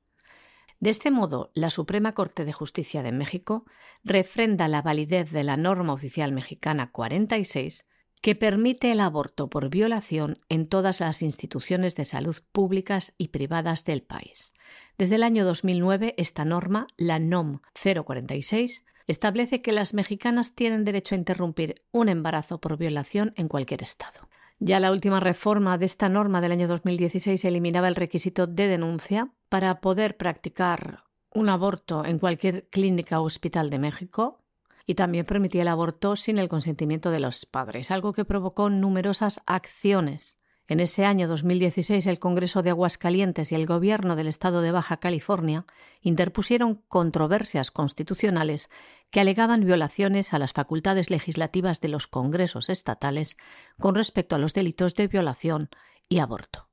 De 0.80 0.92
este 0.92 1.10
modo, 1.10 1.50
la 1.56 1.72
Suprema 1.72 2.14
Corte 2.14 2.46
de 2.46 2.54
Justicia 2.54 3.02
de 3.02 3.12
México 3.12 3.66
refrenda 4.04 4.68
la 4.68 4.84
validez 4.84 5.32
de 5.32 5.44
la 5.44 5.58
norma 5.58 5.94
oficial 5.94 6.32
mexicana 6.32 6.92
46 6.92 7.89
que 8.22 8.36
permite 8.36 8.92
el 8.92 9.00
aborto 9.00 9.50
por 9.50 9.70
violación 9.70 10.40
en 10.50 10.68
todas 10.68 11.00
las 11.00 11.22
instituciones 11.22 11.96
de 11.96 12.06
salud 12.06 12.38
públicas 12.52 13.14
y 13.18 13.30
privadas 13.30 13.86
del 13.86 14.02
país. 14.02 14.54
Desde 14.98 15.16
el 15.16 15.24
año 15.24 15.46
2009, 15.46 16.16
esta 16.18 16.44
norma, 16.44 16.88
la 16.98 17.20
NOM 17.20 17.60
046, 17.74 18.86
establece 19.08 19.62
que 19.62 19.72
las 19.72 19.94
mexicanas 19.94 20.54
tienen 20.54 20.84
derecho 20.84 21.16
a 21.16 21.18
interrumpir 21.18 21.82
un 21.92 22.10
embarazo 22.10 22.60
por 22.60 22.78
violación 22.78 23.34
en 23.38 23.48
cualquier 23.48 23.82
estado. 23.82 24.28
Ya 24.60 24.82
la 24.82 24.92
última 24.92 25.22
reforma 25.22 25.78
de 25.78 25.86
esta 25.86 26.10
norma 26.10 26.42
del 26.42 26.52
año 26.52 26.68
2016 26.68 27.44
eliminaba 27.46 27.88
el 27.88 27.96
requisito 27.96 28.46
de 28.46 28.68
denuncia 28.68 29.32
para 29.48 29.80
poder 29.80 30.18
practicar 30.18 31.06
un 31.34 31.48
aborto 31.48 32.04
en 32.04 32.20
cualquier 32.20 32.68
clínica 32.68 33.22
o 33.22 33.24
hospital 33.24 33.70
de 33.70 33.80
México 33.80 34.42
y 34.90 34.96
también 34.96 35.24
permitía 35.24 35.62
el 35.62 35.68
aborto 35.68 36.16
sin 36.16 36.40
el 36.40 36.50
consentimiento 36.50 37.12
de 37.12 37.20
los 37.20 37.46
padres, 37.46 37.92
algo 37.92 38.12
que 38.12 38.26
provocó 38.26 38.72
numerosas 38.72 39.40
acciones. 39.46 40.40
En 40.68 40.80
ese 40.80 41.06
año 41.06 41.28
2016 41.28 42.08
el 42.08 42.18
Congreso 42.18 42.64
de 42.64 42.72
Aguascalientes 42.72 43.52
y 43.52 43.56
el 43.56 43.68
Gobierno 43.68 44.16
del 44.16 44.26
Estado 44.26 44.62
de 44.62 44.72
Baja 44.72 44.98
California 44.98 45.68
interpusieron 46.02 46.82
controversias 46.88 47.70
constitucionales 47.70 48.72
que 49.12 49.20
alegaban 49.20 49.64
violaciones 49.64 50.34
a 50.34 50.40
las 50.40 50.54
facultades 50.54 51.12
legislativas 51.12 51.82
de 51.82 51.90
los 51.90 52.08
congresos 52.08 52.68
estatales 52.72 53.38
con 53.80 53.94
respecto 53.94 54.36
a 54.36 54.40
los 54.40 54.56
delitos 54.56 54.96
de 54.96 55.08
violación 55.08 55.70
y 56.08 56.18
aborto 56.18 56.69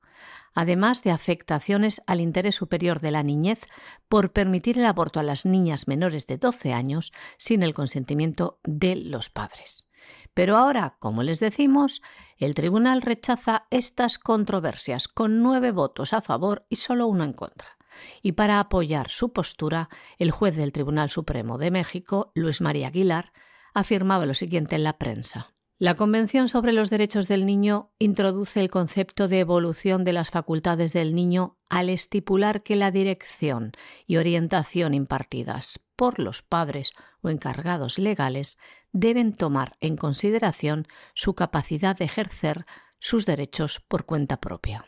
además 0.57 1.05
de 1.05 1.13
afectaciones 1.13 2.03
al 2.07 2.21
interés 2.21 2.57
superior 2.57 3.01
de 3.01 3.13
la 3.13 3.23
niñez 3.23 3.69
por 4.09 4.33
permitir 4.33 4.79
el 4.79 4.87
aborto 4.87 5.21
a 5.21 5.23
las 5.23 5.45
niñas 5.45 5.87
menores 5.87 6.27
de 6.27 6.39
12 6.39 6.73
años 6.73 7.13
sin 7.37 7.63
el 7.63 7.75
consentimiento 7.75 8.59
de 8.65 8.97
los 8.97 9.29
padres. 9.31 9.87
Pero 10.33 10.57
ahora, 10.57 10.97
como 10.99 11.23
les 11.23 11.41
decimos, 11.41 12.01
el 12.39 12.55
tribunal 12.55 13.03
rechaza 13.03 13.67
estas 13.71 14.19
controversias 14.19 15.09
con 15.09 15.43
nueve 15.43 15.73
votos 15.73 16.15
a 16.15 16.23
favor 16.23 16.67
y 16.71 16.77
solo 16.77 17.07
uno 17.07 17.25
en 17.25 17.35
contra. 17.35 17.77
Y 18.23 18.33
para 18.33 18.59
apoyar 18.59 19.11
su 19.11 19.33
postura, 19.33 19.91
el 20.19 20.31
juez 20.31 20.57
del 20.57 20.73
Tribunal 20.73 21.11
Supremo 21.11 21.59
de 21.59 21.71
México, 21.71 22.33
Luis 22.35 22.61
María 22.61 22.89
Aguilar, 22.89 23.33
afirmaba 23.75 24.27
lo 24.27 24.35
siguiente 24.35 24.77
en 24.77 24.85
la 24.85 24.97
prensa. 24.97 25.56
La 25.79 25.95
Convención 25.95 26.49
sobre 26.49 26.73
los 26.73 26.89
Derechos 26.89 27.29
del 27.29 27.45
Niño 27.45 27.91
introduce 27.99 28.61
el 28.61 28.71
concepto 28.71 29.29
de 29.29 29.41
evolución 29.41 30.05
de 30.05 30.15
las 30.15 30.31
facultades 30.31 30.95
del 30.95 31.15
niño 31.15 31.59
al 31.69 31.91
estipular 31.91 32.63
que 32.63 32.77
la 32.77 32.91
dirección 32.91 33.73
y 34.07 34.17
orientación 34.17 34.95
impartidas 34.95 35.79
por 35.95 36.19
los 36.19 36.41
padres 36.41 36.95
o 37.21 37.29
encargados 37.29 37.99
legales 37.99 38.57
deben 38.93 39.35
tomar 39.35 39.77
en 39.81 39.99
consideración 39.99 40.87
su 41.13 41.35
capacidad 41.35 41.95
de 41.95 42.07
ejercer 42.07 42.65
sus 42.99 43.27
derechos 43.27 43.79
por 43.79 44.07
cuenta 44.07 44.41
propia. 44.41 44.87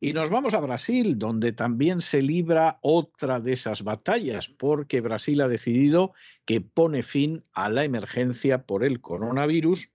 Y 0.00 0.14
nos 0.14 0.30
vamos 0.30 0.52
a 0.54 0.60
Brasil, 0.60 1.16
donde 1.16 1.52
también 1.52 2.00
se 2.00 2.22
libra 2.22 2.80
otra 2.82 3.38
de 3.38 3.52
esas 3.52 3.84
batallas, 3.84 4.48
porque 4.48 5.00
Brasil 5.00 5.40
ha 5.42 5.48
decidido 5.48 6.12
que 6.44 6.60
pone 6.60 7.04
fin 7.04 7.44
a 7.52 7.68
la 7.68 7.84
emergencia 7.84 8.66
por 8.66 8.82
el 8.82 9.00
coronavirus 9.00 9.92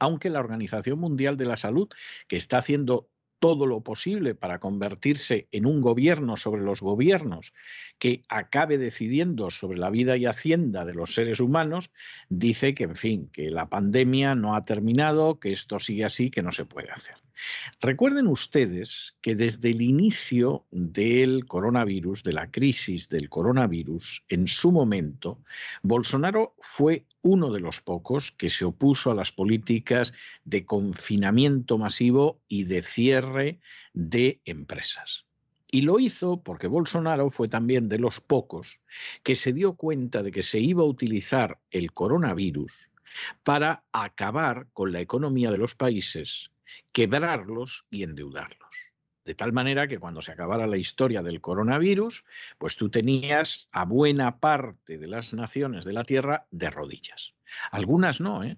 aunque 0.00 0.30
la 0.30 0.40
Organización 0.40 0.98
Mundial 0.98 1.36
de 1.36 1.46
la 1.46 1.56
Salud, 1.56 1.88
que 2.28 2.36
está 2.36 2.58
haciendo 2.58 3.08
todo 3.38 3.66
lo 3.66 3.82
posible 3.82 4.34
para 4.34 4.58
convertirse 4.58 5.48
en 5.52 5.66
un 5.66 5.80
gobierno 5.80 6.36
sobre 6.36 6.62
los 6.62 6.80
gobiernos 6.80 7.52
que 7.98 8.22
acabe 8.28 8.78
decidiendo 8.78 9.50
sobre 9.50 9.78
la 9.78 9.90
vida 9.90 10.16
y 10.16 10.26
hacienda 10.26 10.84
de 10.84 10.94
los 10.94 11.14
seres 11.14 11.40
humanos, 11.40 11.90
dice 12.28 12.74
que, 12.74 12.84
en 12.84 12.96
fin, 12.96 13.30
que 13.32 13.50
la 13.50 13.68
pandemia 13.68 14.34
no 14.34 14.54
ha 14.54 14.62
terminado, 14.62 15.38
que 15.38 15.52
esto 15.52 15.78
sigue 15.78 16.04
así, 16.04 16.30
que 16.30 16.42
no 16.42 16.52
se 16.52 16.64
puede 16.64 16.90
hacer. 16.90 17.16
Recuerden 17.80 18.26
ustedes 18.26 19.16
que 19.20 19.34
desde 19.34 19.70
el 19.70 19.82
inicio 19.82 20.66
del 20.70 21.46
coronavirus, 21.46 22.22
de 22.22 22.32
la 22.32 22.50
crisis 22.50 23.08
del 23.08 23.28
coronavirus, 23.28 24.24
en 24.28 24.48
su 24.48 24.72
momento, 24.72 25.38
Bolsonaro 25.82 26.54
fue 26.58 27.04
uno 27.22 27.52
de 27.52 27.60
los 27.60 27.80
pocos 27.80 28.32
que 28.32 28.50
se 28.50 28.64
opuso 28.64 29.10
a 29.10 29.14
las 29.14 29.32
políticas 29.32 30.14
de 30.44 30.64
confinamiento 30.64 31.78
masivo 31.78 32.40
y 32.48 32.64
de 32.64 32.82
cierre 32.82 33.60
de 33.92 34.40
empresas. 34.44 35.26
Y 35.70 35.82
lo 35.82 35.98
hizo 35.98 36.42
porque 36.42 36.68
Bolsonaro 36.68 37.28
fue 37.28 37.48
también 37.48 37.88
de 37.88 37.98
los 37.98 38.20
pocos 38.20 38.80
que 39.22 39.34
se 39.34 39.52
dio 39.52 39.74
cuenta 39.74 40.22
de 40.22 40.30
que 40.30 40.42
se 40.42 40.60
iba 40.60 40.82
a 40.82 40.86
utilizar 40.86 41.58
el 41.70 41.92
coronavirus 41.92 42.90
para 43.42 43.84
acabar 43.92 44.68
con 44.72 44.92
la 44.92 45.00
economía 45.00 45.50
de 45.50 45.58
los 45.58 45.74
países 45.74 46.50
quebrarlos 46.92 47.86
y 47.90 48.02
endeudarlos. 48.02 48.86
De 49.24 49.34
tal 49.34 49.52
manera 49.52 49.88
que 49.88 49.98
cuando 49.98 50.22
se 50.22 50.30
acabara 50.30 50.68
la 50.68 50.76
historia 50.76 51.20
del 51.22 51.40
coronavirus, 51.40 52.24
pues 52.58 52.76
tú 52.76 52.90
tenías 52.90 53.68
a 53.72 53.84
buena 53.84 54.38
parte 54.38 54.98
de 54.98 55.08
las 55.08 55.34
naciones 55.34 55.84
de 55.84 55.92
la 55.92 56.04
Tierra 56.04 56.46
de 56.52 56.70
rodillas. 56.70 57.34
Algunas 57.72 58.20
no, 58.20 58.44
¿eh? 58.44 58.56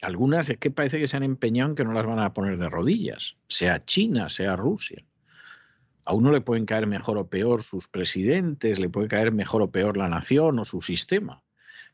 Algunas 0.00 0.48
es 0.48 0.58
que 0.58 0.70
parece 0.70 0.98
que 0.98 1.06
se 1.06 1.16
han 1.16 1.22
empeñado 1.22 1.70
en 1.70 1.76
que 1.76 1.84
no 1.84 1.92
las 1.92 2.06
van 2.06 2.18
a 2.18 2.32
poner 2.32 2.58
de 2.58 2.68
rodillas, 2.68 3.36
sea 3.48 3.84
China, 3.84 4.28
sea 4.28 4.56
Rusia. 4.56 5.04
A 6.06 6.14
uno 6.14 6.30
le 6.32 6.40
pueden 6.40 6.66
caer 6.66 6.86
mejor 6.86 7.16
o 7.16 7.28
peor 7.28 7.62
sus 7.62 7.88
presidentes, 7.88 8.78
le 8.78 8.90
puede 8.90 9.08
caer 9.08 9.32
mejor 9.32 9.62
o 9.62 9.70
peor 9.70 9.96
la 9.96 10.08
nación 10.08 10.58
o 10.58 10.64
su 10.64 10.82
sistema, 10.82 11.42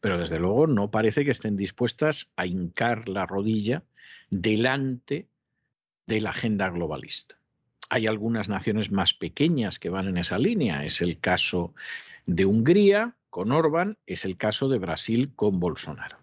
pero 0.00 0.18
desde 0.18 0.40
luego 0.40 0.66
no 0.66 0.90
parece 0.90 1.24
que 1.24 1.30
estén 1.30 1.56
dispuestas 1.56 2.32
a 2.36 2.46
hincar 2.46 3.08
la 3.08 3.26
rodilla 3.26 3.84
delante 4.30 5.28
de 6.10 6.20
la 6.20 6.30
agenda 6.30 6.68
globalista. 6.68 7.36
Hay 7.88 8.06
algunas 8.08 8.48
naciones 8.48 8.90
más 8.90 9.14
pequeñas 9.14 9.78
que 9.78 9.90
van 9.90 10.08
en 10.08 10.16
esa 10.16 10.38
línea. 10.38 10.84
Es 10.84 11.00
el 11.00 11.20
caso 11.20 11.72
de 12.26 12.44
Hungría 12.44 13.16
con 13.30 13.52
Orbán, 13.52 13.96
es 14.06 14.24
el 14.24 14.36
caso 14.36 14.68
de 14.68 14.78
Brasil 14.78 15.32
con 15.36 15.60
Bolsonaro. 15.60 16.18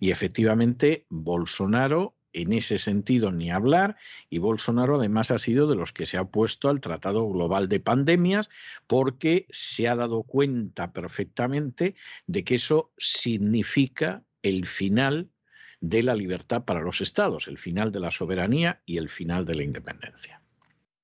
Y 0.00 0.10
efectivamente, 0.10 1.06
Bolsonaro 1.10 2.16
en 2.32 2.52
ese 2.52 2.78
sentido 2.78 3.32
ni 3.32 3.50
hablar 3.50 3.96
y 4.28 4.38
Bolsonaro 4.38 4.96
además 4.96 5.30
ha 5.30 5.38
sido 5.38 5.68
de 5.68 5.76
los 5.76 5.92
que 5.92 6.06
se 6.06 6.16
ha 6.16 6.22
opuesto 6.22 6.68
al 6.68 6.80
Tratado 6.80 7.28
Global 7.28 7.68
de 7.68 7.80
Pandemias 7.80 8.48
porque 8.86 9.46
se 9.50 9.88
ha 9.88 9.96
dado 9.96 10.22
cuenta 10.22 10.92
perfectamente 10.92 11.94
de 12.26 12.44
que 12.44 12.56
eso 12.56 12.92
significa 12.98 14.22
el 14.42 14.66
final 14.66 15.28
de 15.80 16.02
la 16.02 16.14
libertad 16.14 16.64
para 16.64 16.82
los 16.82 17.00
estados, 17.00 17.48
el 17.48 17.58
final 17.58 17.90
de 17.92 18.00
la 18.00 18.10
soberanía 18.10 18.82
y 18.84 18.98
el 18.98 19.08
final 19.08 19.46
de 19.46 19.54
la 19.54 19.62
independencia. 19.62 20.42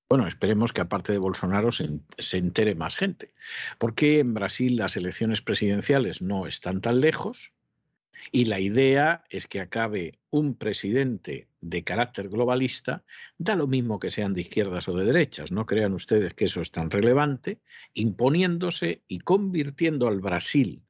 Bueno, 0.09 0.29
esperemos 0.29 0.73
que 0.73 0.83
aparte 0.83 1.13
de 1.13 1.19
Bolsonaro 1.19 1.73
se, 1.73 1.89
entere 2.33 2.77
más 2.77 2.95
gente, 2.95 3.35
porque 3.79 4.21
en 4.21 4.35
Brasil 4.35 4.77
las 4.77 4.97
elecciones 4.97 5.43
presidenciales 5.43 6.23
no 6.23 6.47
están 6.47 6.81
tan 6.81 7.01
lejos 7.01 7.53
y 8.31 8.45
la 8.45 8.61
idea 8.61 9.25
es 9.31 9.49
que 9.49 9.61
acabe 9.61 10.21
un 10.31 10.55
presidente 10.55 11.49
de 11.61 11.83
carácter 11.83 12.29
globalista, 12.29 13.05
da 13.37 13.57
lo 13.57 13.67
mismo 13.67 13.99
que 13.99 14.11
sean 14.11 14.33
de 14.33 14.43
izquierdas 14.43 14.89
o 14.89 14.97
de 14.97 15.07
derechas, 15.07 15.51
no 15.51 15.67
crean 15.67 15.93
ustedes 15.93 16.35
que 16.35 16.45
eso 16.45 16.61
es 16.61 16.71
tan 16.71 16.91
relevante, 16.91 17.59
imponiéndose 17.93 19.03
y 19.09 19.19
convirtiendo 19.19 20.07
al 20.07 20.21
Brasil 20.21 20.86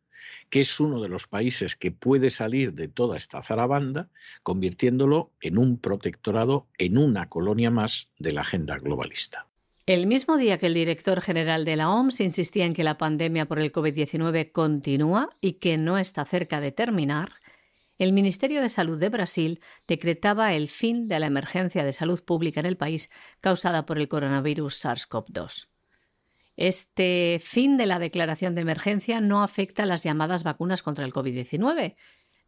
que 0.50 0.60
es 0.60 0.80
uno 0.80 1.00
de 1.00 1.08
los 1.08 1.26
países 1.26 1.76
que 1.76 1.90
puede 1.90 2.30
salir 2.30 2.74
de 2.74 2.88
toda 2.88 3.16
esta 3.16 3.42
zarabanda, 3.42 4.08
convirtiéndolo 4.42 5.30
en 5.40 5.58
un 5.58 5.78
protectorado, 5.78 6.66
en 6.78 6.98
una 6.98 7.28
colonia 7.28 7.70
más 7.70 8.08
de 8.18 8.32
la 8.32 8.42
agenda 8.42 8.78
globalista. 8.78 9.46
El 9.86 10.08
mismo 10.08 10.36
día 10.36 10.58
que 10.58 10.66
el 10.66 10.74
director 10.74 11.20
general 11.20 11.64
de 11.64 11.76
la 11.76 11.90
OMS 11.90 12.20
insistía 12.20 12.66
en 12.66 12.74
que 12.74 12.82
la 12.82 12.98
pandemia 12.98 13.46
por 13.46 13.60
el 13.60 13.72
COVID-19 13.72 14.50
continúa 14.50 15.30
y 15.40 15.54
que 15.54 15.78
no 15.78 15.96
está 15.96 16.24
cerca 16.24 16.60
de 16.60 16.72
terminar, 16.72 17.30
el 17.98 18.12
Ministerio 18.12 18.60
de 18.60 18.68
Salud 18.68 18.98
de 18.98 19.08
Brasil 19.08 19.60
decretaba 19.86 20.54
el 20.54 20.68
fin 20.68 21.06
de 21.06 21.20
la 21.20 21.26
emergencia 21.26 21.84
de 21.84 21.92
salud 21.92 22.22
pública 22.24 22.60
en 22.60 22.66
el 22.66 22.76
país 22.76 23.10
causada 23.40 23.86
por 23.86 23.98
el 23.98 24.08
coronavirus 24.08 24.84
SARS-CoV-2. 24.84 25.68
Este 26.56 27.38
fin 27.42 27.76
de 27.76 27.86
la 27.86 27.98
declaración 27.98 28.54
de 28.54 28.62
emergencia 28.62 29.20
no 29.20 29.42
afecta 29.42 29.82
a 29.82 29.86
las 29.86 30.02
llamadas 30.02 30.42
vacunas 30.42 30.82
contra 30.82 31.04
el 31.04 31.12
COVID-19. 31.12 31.96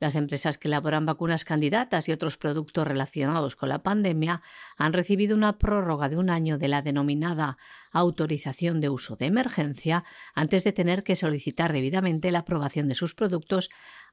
Las 0.01 0.15
empresas 0.15 0.59
que 0.59 0.69
elaboran 0.69 1.07
vacunas 1.07 1.45
candidatas 1.45 2.09
y 2.09 2.13
otros 2.13 2.37
productos 2.37 2.87
relacionados 2.87 3.57
con 3.57 3.69
la 3.69 3.83
pandemia 3.83 4.43
han 4.77 4.93
recibido 4.93 5.37
una 5.37 5.59
prórroga 5.59 6.09
de 6.09 6.17
un 6.17 6.31
año 6.31 6.57
de 6.57 6.69
la 6.69 6.83
denominada 6.83 7.59
autorización 7.91 8.81
de 8.81 8.89
uso 8.89 9.17
de 9.17 9.27
emergencia 9.27 10.05
antes 10.35 10.63
de 10.63 10.73
tener 10.73 11.03
que 11.03 11.17
solicitar 11.17 11.73
debidamente 11.73 12.31
la 12.31 12.41
aprobación 12.41 12.89
de 12.89 12.95
sus 12.95 13.15
productos 13.15 13.71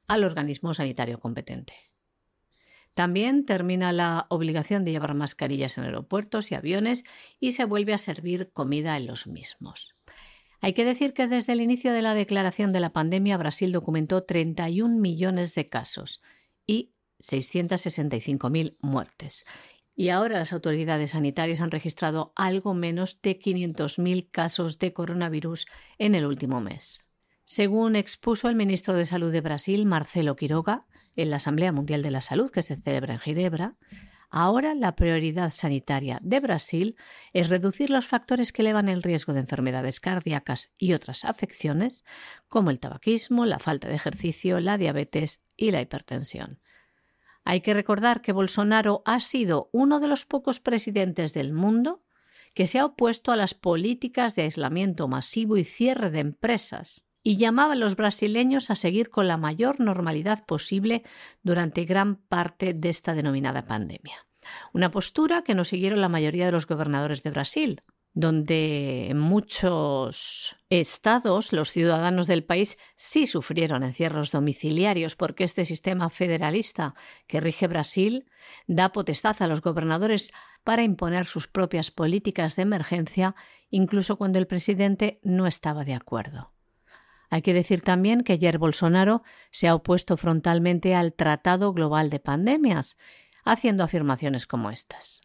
al 0.08 0.24
organismo 0.24 0.74
sanitario 0.74 1.20
competente. 1.20 1.74
También 2.96 3.44
termina 3.44 3.92
la 3.92 4.24
obligación 4.30 4.86
de 4.86 4.92
llevar 4.92 5.12
mascarillas 5.12 5.76
en 5.76 5.84
aeropuertos 5.84 6.50
y 6.50 6.54
aviones 6.54 7.04
y 7.38 7.52
se 7.52 7.66
vuelve 7.66 7.92
a 7.92 7.98
servir 7.98 8.52
comida 8.54 8.96
en 8.96 9.06
los 9.06 9.26
mismos. 9.26 9.94
Hay 10.62 10.72
que 10.72 10.86
decir 10.86 11.12
que 11.12 11.28
desde 11.28 11.52
el 11.52 11.60
inicio 11.60 11.92
de 11.92 12.00
la 12.00 12.14
declaración 12.14 12.72
de 12.72 12.80
la 12.80 12.94
pandemia 12.94 13.36
Brasil 13.36 13.70
documentó 13.70 14.22
31 14.22 14.98
millones 14.98 15.54
de 15.54 15.68
casos 15.68 16.22
y 16.66 16.94
665.000 17.20 18.78
muertes. 18.80 19.44
Y 19.94 20.08
ahora 20.08 20.38
las 20.38 20.54
autoridades 20.54 21.10
sanitarias 21.10 21.60
han 21.60 21.72
registrado 21.72 22.32
algo 22.34 22.72
menos 22.72 23.20
de 23.20 23.38
500.000 23.38 24.30
casos 24.30 24.78
de 24.78 24.94
coronavirus 24.94 25.66
en 25.98 26.14
el 26.14 26.24
último 26.24 26.62
mes. 26.62 27.10
Según 27.44 27.94
expuso 27.94 28.48
el 28.48 28.56
ministro 28.56 28.94
de 28.94 29.04
Salud 29.04 29.30
de 29.30 29.42
Brasil, 29.42 29.84
Marcelo 29.84 30.34
Quiroga, 30.34 30.86
en 31.16 31.30
la 31.30 31.36
Asamblea 31.36 31.72
Mundial 31.72 32.02
de 32.02 32.10
la 32.10 32.20
Salud 32.20 32.50
que 32.50 32.62
se 32.62 32.76
celebra 32.76 33.14
en 33.14 33.20
Ginebra, 33.20 33.76
ahora 34.30 34.74
la 34.74 34.94
prioridad 34.94 35.52
sanitaria 35.52 36.18
de 36.22 36.40
Brasil 36.40 36.96
es 37.32 37.48
reducir 37.48 37.90
los 37.90 38.06
factores 38.06 38.52
que 38.52 38.62
elevan 38.62 38.88
el 38.88 39.02
riesgo 39.02 39.32
de 39.32 39.40
enfermedades 39.40 40.00
cardíacas 40.00 40.74
y 40.78 40.92
otras 40.92 41.24
afecciones, 41.24 42.04
como 42.48 42.70
el 42.70 42.78
tabaquismo, 42.78 43.46
la 43.46 43.58
falta 43.58 43.88
de 43.88 43.94
ejercicio, 43.94 44.60
la 44.60 44.78
diabetes 44.78 45.42
y 45.56 45.70
la 45.70 45.80
hipertensión. 45.80 46.60
Hay 47.44 47.60
que 47.60 47.74
recordar 47.74 48.20
que 48.20 48.32
Bolsonaro 48.32 49.02
ha 49.06 49.20
sido 49.20 49.70
uno 49.72 50.00
de 50.00 50.08
los 50.08 50.26
pocos 50.26 50.60
presidentes 50.60 51.32
del 51.32 51.52
mundo 51.52 52.02
que 52.54 52.66
se 52.66 52.78
ha 52.78 52.84
opuesto 52.84 53.32
a 53.32 53.36
las 53.36 53.54
políticas 53.54 54.34
de 54.34 54.42
aislamiento 54.42 55.08
masivo 55.08 55.56
y 55.56 55.64
cierre 55.64 56.10
de 56.10 56.20
empresas 56.20 57.05
y 57.26 57.38
llamaba 57.38 57.72
a 57.72 57.76
los 57.76 57.96
brasileños 57.96 58.70
a 58.70 58.76
seguir 58.76 59.10
con 59.10 59.26
la 59.26 59.36
mayor 59.36 59.80
normalidad 59.80 60.46
posible 60.46 61.02
durante 61.42 61.84
gran 61.84 62.14
parte 62.14 62.72
de 62.72 62.88
esta 62.88 63.14
denominada 63.14 63.66
pandemia. 63.66 64.28
Una 64.72 64.92
postura 64.92 65.42
que 65.42 65.56
no 65.56 65.64
siguieron 65.64 66.00
la 66.00 66.08
mayoría 66.08 66.46
de 66.46 66.52
los 66.52 66.68
gobernadores 66.68 67.24
de 67.24 67.30
Brasil, 67.30 67.82
donde 68.12 69.08
en 69.10 69.18
muchos 69.18 70.54
estados 70.70 71.52
los 71.52 71.72
ciudadanos 71.72 72.28
del 72.28 72.44
país 72.44 72.78
sí 72.94 73.26
sufrieron 73.26 73.82
encierros 73.82 74.30
domiciliarios 74.30 75.16
porque 75.16 75.42
este 75.42 75.64
sistema 75.64 76.10
federalista 76.10 76.94
que 77.26 77.40
rige 77.40 77.66
Brasil 77.66 78.30
da 78.68 78.92
potestad 78.92 79.34
a 79.40 79.48
los 79.48 79.62
gobernadores 79.62 80.30
para 80.62 80.84
imponer 80.84 81.26
sus 81.26 81.48
propias 81.48 81.90
políticas 81.90 82.54
de 82.54 82.62
emergencia 82.62 83.34
incluso 83.68 84.14
cuando 84.14 84.38
el 84.38 84.46
presidente 84.46 85.18
no 85.24 85.48
estaba 85.48 85.84
de 85.84 85.94
acuerdo. 85.94 86.52
Hay 87.36 87.42
que 87.42 87.52
decir 87.52 87.82
también 87.82 88.22
que 88.22 88.32
ayer 88.32 88.56
Bolsonaro 88.56 89.22
se 89.50 89.68
ha 89.68 89.74
opuesto 89.74 90.16
frontalmente 90.16 90.94
al 90.94 91.12
Tratado 91.12 91.74
Global 91.74 92.08
de 92.08 92.18
Pandemias, 92.18 92.96
haciendo 93.44 93.84
afirmaciones 93.84 94.46
como 94.46 94.70
estas. 94.70 95.20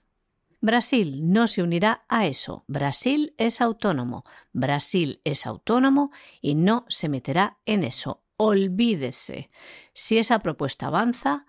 Brasil 0.59 1.31
no 1.31 1.47
se 1.47 1.63
unirá 1.63 2.03
a 2.09 2.27
eso. 2.27 2.65
Brasil 2.67 3.33
es 3.37 3.61
autónomo. 3.61 4.25
Brasil 4.51 5.21
es 5.23 5.47
autónomo 5.47 6.11
y 6.41 6.55
no 6.55 6.83
se 6.89 7.07
meterá 7.07 7.59
en 7.65 7.85
eso. 7.85 8.25
Olvídese. 8.35 9.49
Si 9.93 10.17
esa 10.17 10.39
propuesta 10.39 10.87
avanza, 10.87 11.45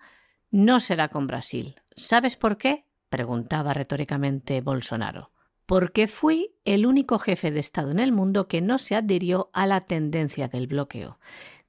no 0.49 0.79
será 0.79 1.09
con 1.09 1.27
Brasil. 1.27 1.75
¿Sabes 1.93 2.37
por 2.37 2.57
qué? 2.57 2.85
preguntaba 3.09 3.73
retóricamente 3.73 4.61
Bolsonaro. 4.61 5.32
Porque 5.65 6.07
fui 6.07 6.55
el 6.65 6.85
único 6.85 7.19
jefe 7.19 7.51
de 7.51 7.59
Estado 7.59 7.91
en 7.91 7.99
el 7.99 8.11
mundo 8.11 8.47
que 8.47 8.61
no 8.61 8.77
se 8.77 8.95
adhirió 8.95 9.49
a 9.53 9.65
la 9.65 9.85
tendencia 9.85 10.47
del 10.47 10.67
bloqueo. 10.67 11.19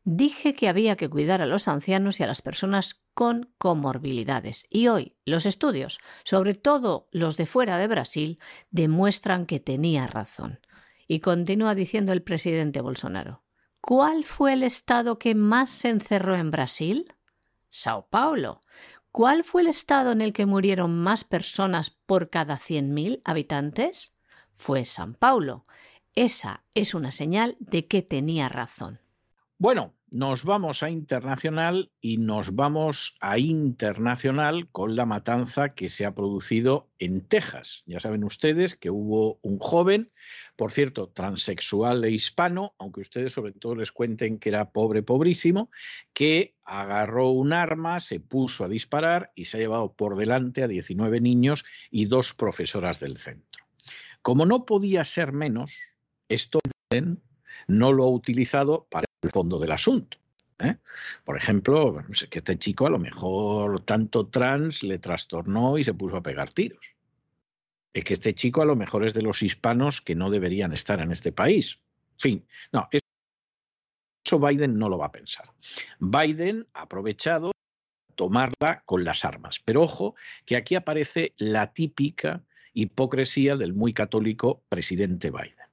Dije 0.07 0.55
que 0.55 0.69
había 0.69 0.97
que 0.97 1.09
cuidar 1.09 1.41
a 1.41 1.47
los 1.47 1.67
ancianos 1.67 2.21
y 2.21 2.25
a 2.25 2.27
las 2.27 2.43
personas 2.43 3.01
con 3.15 3.51
comorbilidades. 3.57 4.67
Y 4.69 4.89
hoy 4.89 5.17
los 5.25 5.47
estudios, 5.47 5.99
sobre 6.25 6.55
todo 6.55 7.09
los 7.11 7.39
de 7.39 7.47
fuera 7.47 7.79
de 7.79 7.87
Brasil, 7.87 8.39
demuestran 8.71 9.47
que 9.47 9.61
tenía 9.61 10.07
razón. 10.07 10.61
Y 11.09 11.21
continúa 11.21 11.75
diciendo 11.75 12.13
el 12.13 12.23
presidente 12.23 12.83
Bolsonaro. 12.83 13.45
¿Cuál 13.81 14.25
fue 14.25 14.55
el 14.55 14.63
estado 14.63 15.19
que 15.19 15.35
más 15.35 15.71
se 15.71 15.89
encerró 15.89 16.37
en 16.37 16.51
Brasil? 16.51 17.15
Sao 17.69 18.07
Paulo. 18.09 18.61
¿Cuál 19.15 19.45
fue 19.45 19.63
el 19.63 19.69
estado 19.69 20.11
en 20.11 20.21
el 20.21 20.33
que 20.33 20.45
murieron 20.45 20.99
más 20.99 21.23
personas 21.23 21.91
por 21.91 22.31
cada 22.31 22.59
100.000 22.59 23.23
habitantes? 23.25 24.13
Fue 24.51 24.85
San 24.85 25.15
Paulo. 25.15 25.67
Esa 26.17 26.65
es 26.75 26.95
una 26.95 27.13
señal 27.13 27.57
de 27.61 27.87
que 27.87 28.03
tenía 28.03 28.49
razón. 28.49 28.99
Bueno, 29.57 29.95
nos 30.15 30.45
vamos 30.45 30.85
a 30.85 30.91
internacional 30.91 31.91
y 32.01 32.19
nos 32.19 32.55
vamos 32.55 33.17
a 33.19 33.41
internacional 33.41 34.69
con 34.71 34.95
la 34.95 35.07
matanza 35.07 35.71
que 35.71 35.89
se 35.89 36.07
ha 36.07 36.15
producido 36.15 36.89
en 37.01 37.27
Texas. 37.27 37.83
Ya 37.89 37.99
saben 37.99 38.23
ustedes 38.23 38.77
que 38.77 38.91
hubo 38.91 39.41
un 39.43 39.59
joven, 39.59 40.13
por 40.55 40.71
cierto, 40.71 41.09
transexual 41.09 42.05
e 42.05 42.13
hispano, 42.13 42.77
aunque 42.79 43.01
ustedes 43.01 43.33
sobre 43.33 43.51
todo 43.55 43.75
les 43.75 43.91
cuenten 43.91 44.39
que 44.39 44.51
era 44.51 44.71
pobre, 44.71 45.03
pobrísimo, 45.03 45.69
que 46.13 46.55
agarró 46.63 47.31
un 47.31 47.53
arma, 47.53 47.99
se 47.99 48.21
puso 48.21 48.63
a 48.63 48.69
disparar 48.69 49.33
y 49.35 49.47
se 49.47 49.57
ha 49.57 49.61
llevado 49.61 49.95
por 49.95 50.15
delante 50.15 50.63
a 50.63 50.69
19 50.69 51.21
niños 51.21 51.65
y 51.91 52.05
dos 52.05 52.35
profesoras 52.35 53.01
del 53.01 53.19
centro. 53.19 53.65
Como 54.23 54.47
no 54.47 54.65
podía 54.65 55.03
ser 55.03 55.33
menos, 55.33 55.77
esto 56.29 56.61
no 57.67 57.93
lo 57.93 58.05
ha 58.05 58.11
utilizado 58.11 58.87
para 58.89 59.07
el 59.25 59.31
fondo 59.31 59.59
del 59.59 59.73
asunto. 59.73 60.19
¿eh? 60.59 60.77
Por 61.25 61.37
ejemplo, 61.37 62.05
que 62.31 62.39
este 62.39 62.59
chico 62.59 62.87
a 62.87 62.91
lo 62.91 62.99
mejor 62.99 63.81
tanto 63.81 64.27
trans 64.27 64.83
le 64.83 64.99
trastornó 64.99 65.79
y 65.79 65.85
se 65.85 65.95
puso 65.95 66.17
a 66.17 66.23
pegar 66.23 66.51
tiros. 66.51 66.95
Es 67.93 68.05
que 68.05 68.15
este 68.15 68.35
chico 68.35 68.63
a 68.63 68.65
lo 68.67 68.77
mejor 68.77 69.05
es 69.05 69.15
de 69.15 69.23
los 69.23 69.43
hispanos 69.43 70.01
que 70.01 70.15
no 70.15 70.31
deberían 70.31 70.73
estar 70.73 71.01
en 71.01 71.13
este 71.13 71.33
país. 71.33 71.81
Fin, 72.19 72.45
no, 72.73 72.89
eso 72.91 74.39
Biden 74.39 74.79
no 74.79 74.89
lo 74.89 74.99
va 74.99 75.07
a 75.07 75.13
pensar. 75.13 75.51
Biden 76.01 76.67
ha 76.75 76.83
aprovechado 76.83 77.53
tomarla 78.15 78.83
con 78.85 79.05
las 79.05 79.25
armas. 79.25 79.61
Pero 79.65 79.83
ojo, 79.83 80.15
que 80.45 80.57
aquí 80.57 80.75
aparece 80.75 81.35
la 81.37 81.73
típica 81.73 82.43
hipocresía 82.73 83.57
del 83.57 83.75
muy 83.75 83.93
católico 83.93 84.63
presidente 84.69 85.31
Biden. 85.31 85.64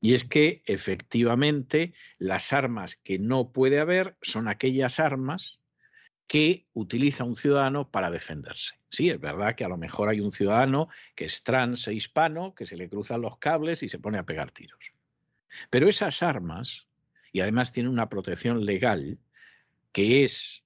Y 0.00 0.14
es 0.14 0.24
que 0.24 0.62
efectivamente 0.66 1.92
las 2.18 2.52
armas 2.52 2.96
que 2.96 3.18
no 3.18 3.52
puede 3.52 3.80
haber 3.80 4.16
son 4.22 4.48
aquellas 4.48 4.98
armas 4.98 5.60
que 6.26 6.64
utiliza 6.74 7.24
un 7.24 7.34
ciudadano 7.34 7.90
para 7.90 8.10
defenderse. 8.10 8.76
Sí, 8.88 9.10
es 9.10 9.20
verdad 9.20 9.56
que 9.56 9.64
a 9.64 9.68
lo 9.68 9.76
mejor 9.76 10.08
hay 10.08 10.20
un 10.20 10.30
ciudadano 10.30 10.88
que 11.14 11.24
es 11.24 11.42
trans 11.42 11.88
e 11.88 11.94
hispano, 11.94 12.54
que 12.54 12.66
se 12.66 12.76
le 12.76 12.88
cruzan 12.88 13.20
los 13.20 13.36
cables 13.38 13.82
y 13.82 13.88
se 13.88 13.98
pone 13.98 14.16
a 14.16 14.24
pegar 14.24 14.52
tiros. 14.52 14.92
Pero 15.70 15.88
esas 15.88 16.22
armas, 16.22 16.86
y 17.32 17.40
además 17.40 17.72
tienen 17.72 17.92
una 17.92 18.08
protección 18.08 18.64
legal, 18.64 19.18
que 19.92 20.22
es 20.22 20.62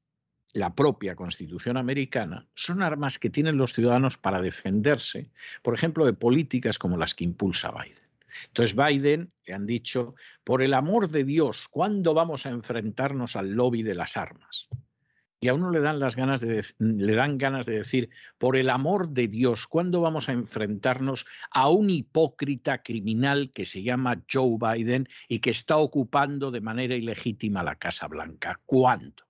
la 0.53 0.75
propia 0.75 1.17
Constitución 1.17 1.79
americana, 1.79 2.47
son 2.55 2.83
armas 2.83 3.19
que 3.19 3.31
tienen 3.31 3.57
los 3.57 3.73
ciudadanos 3.73 4.19
para 4.19 4.43
defenderse, 4.43 5.31
por 5.63 5.75
ejemplo, 5.75 6.05
de 6.05 6.13
políticas 6.13 6.79
como 6.79 6.99
las 6.99 7.15
que 7.15 7.25
impulsa 7.25 7.73
Biden. 7.73 8.04
Entonces 8.49 8.77
Biden 8.77 9.33
le 9.47 9.55
han 9.55 9.67
dicho, 9.67 10.15
por 10.43 10.63
el 10.63 10.75
amor 10.75 11.09
de 11.09 11.25
Dios, 11.25 11.69
¿cuándo 11.69 12.15
vamos 12.15 12.47
a 12.47 12.51
enfrentarnos 12.51 13.37
al 13.37 13.53
lobby 13.53 13.83
de 13.83 13.95
las 13.95 14.17
armas? 14.17 14.69
Y 15.41 15.49
a 15.49 15.55
uno 15.55 15.71
le 15.71 15.81
dan, 15.81 16.01
las 16.01 16.17
ganas 16.17 16.41
de, 16.41 16.65
le 16.79 17.15
dan 17.15 17.37
ganas 17.37 17.67
de 17.67 17.75
decir, 17.75 18.09
por 18.39 18.57
el 18.57 18.71
amor 18.71 19.11
de 19.11 19.29
Dios, 19.29 19.67
¿cuándo 19.67 20.01
vamos 20.01 20.31
a 20.31 20.33
enfrentarnos 20.33 21.27
a 21.51 21.69
un 21.69 21.91
hipócrita 21.91 22.83
criminal 22.83 23.53
que 23.53 23.67
se 23.67 23.83
llama 23.83 24.23
Joe 24.31 24.57
Biden 24.59 25.07
y 25.29 25.41
que 25.41 25.51
está 25.51 25.77
ocupando 25.77 26.51
de 26.51 26.63
manera 26.63 26.97
ilegítima 26.97 27.63
la 27.63 27.77
Casa 27.77 28.07
Blanca? 28.07 28.59
¿Cuándo? 28.65 29.25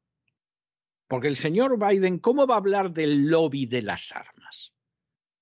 Porque 1.09 1.29
el 1.29 1.37
señor 1.37 1.79
Biden, 1.79 2.19
¿cómo 2.19 2.47
va 2.47 2.55
a 2.55 2.59
hablar 2.59 2.93
del 2.93 3.29
lobby 3.29 3.67
de 3.67 3.83
las 3.83 4.13
armas? 4.13 4.74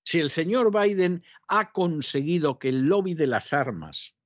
Si 0.05 0.19
el 0.19 0.31
señor 0.31 0.73
Biden 0.73 1.23
ha 1.49 1.71
conseguido 1.73 2.59
que 2.59 2.69
el 2.71 2.83
lobby 2.83 3.15
de 3.15 3.27
las 3.27 3.53
armas 3.53 4.17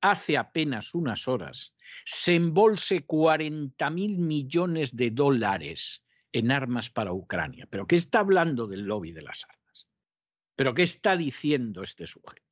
hace 0.00 0.36
apenas 0.36 0.94
unas 0.94 1.26
horas 1.26 1.74
se 2.04 2.34
embolse 2.34 3.04
40 3.04 3.90
mil 3.90 4.18
millones 4.18 4.96
de 4.96 5.10
dólares 5.10 6.04
en 6.32 6.50
armas 6.50 6.90
para 6.90 7.12
Ucrania. 7.12 7.66
¿Pero 7.68 7.86
qué 7.86 7.96
está 7.96 8.20
hablando 8.20 8.66
del 8.66 8.82
lobby 8.82 9.12
de 9.12 9.22
las 9.22 9.44
armas? 9.44 9.88
¿Pero 10.54 10.74
qué 10.74 10.82
está 10.82 11.16
diciendo 11.16 11.82
este 11.82 12.06
sujeto? 12.06 12.42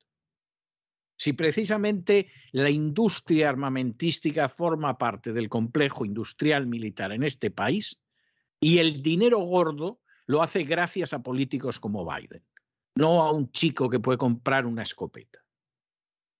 Si 1.17 1.31
precisamente 1.31 2.29
la 2.51 2.69
industria 2.69 3.49
armamentística 3.49 4.49
forma 4.49 4.97
parte 4.97 5.31
del 5.31 5.47
complejo 5.47 6.03
industrial 6.03 6.67
militar 6.67 7.13
en 7.13 7.23
este 7.23 7.51
país 7.51 8.01
y 8.59 8.79
el 8.79 9.01
dinero 9.01 9.39
gordo 9.39 10.01
lo 10.25 10.41
hace 10.41 10.63
gracias 10.63 11.13
a 11.13 11.23
políticos 11.23 11.79
como 11.79 12.05
Biden 12.05 12.43
no 12.95 13.21
a 13.23 13.31
un 13.31 13.51
chico 13.51 13.89
que 13.89 13.99
puede 13.99 14.17
comprar 14.17 14.65
una 14.65 14.83
escopeta. 14.83 15.39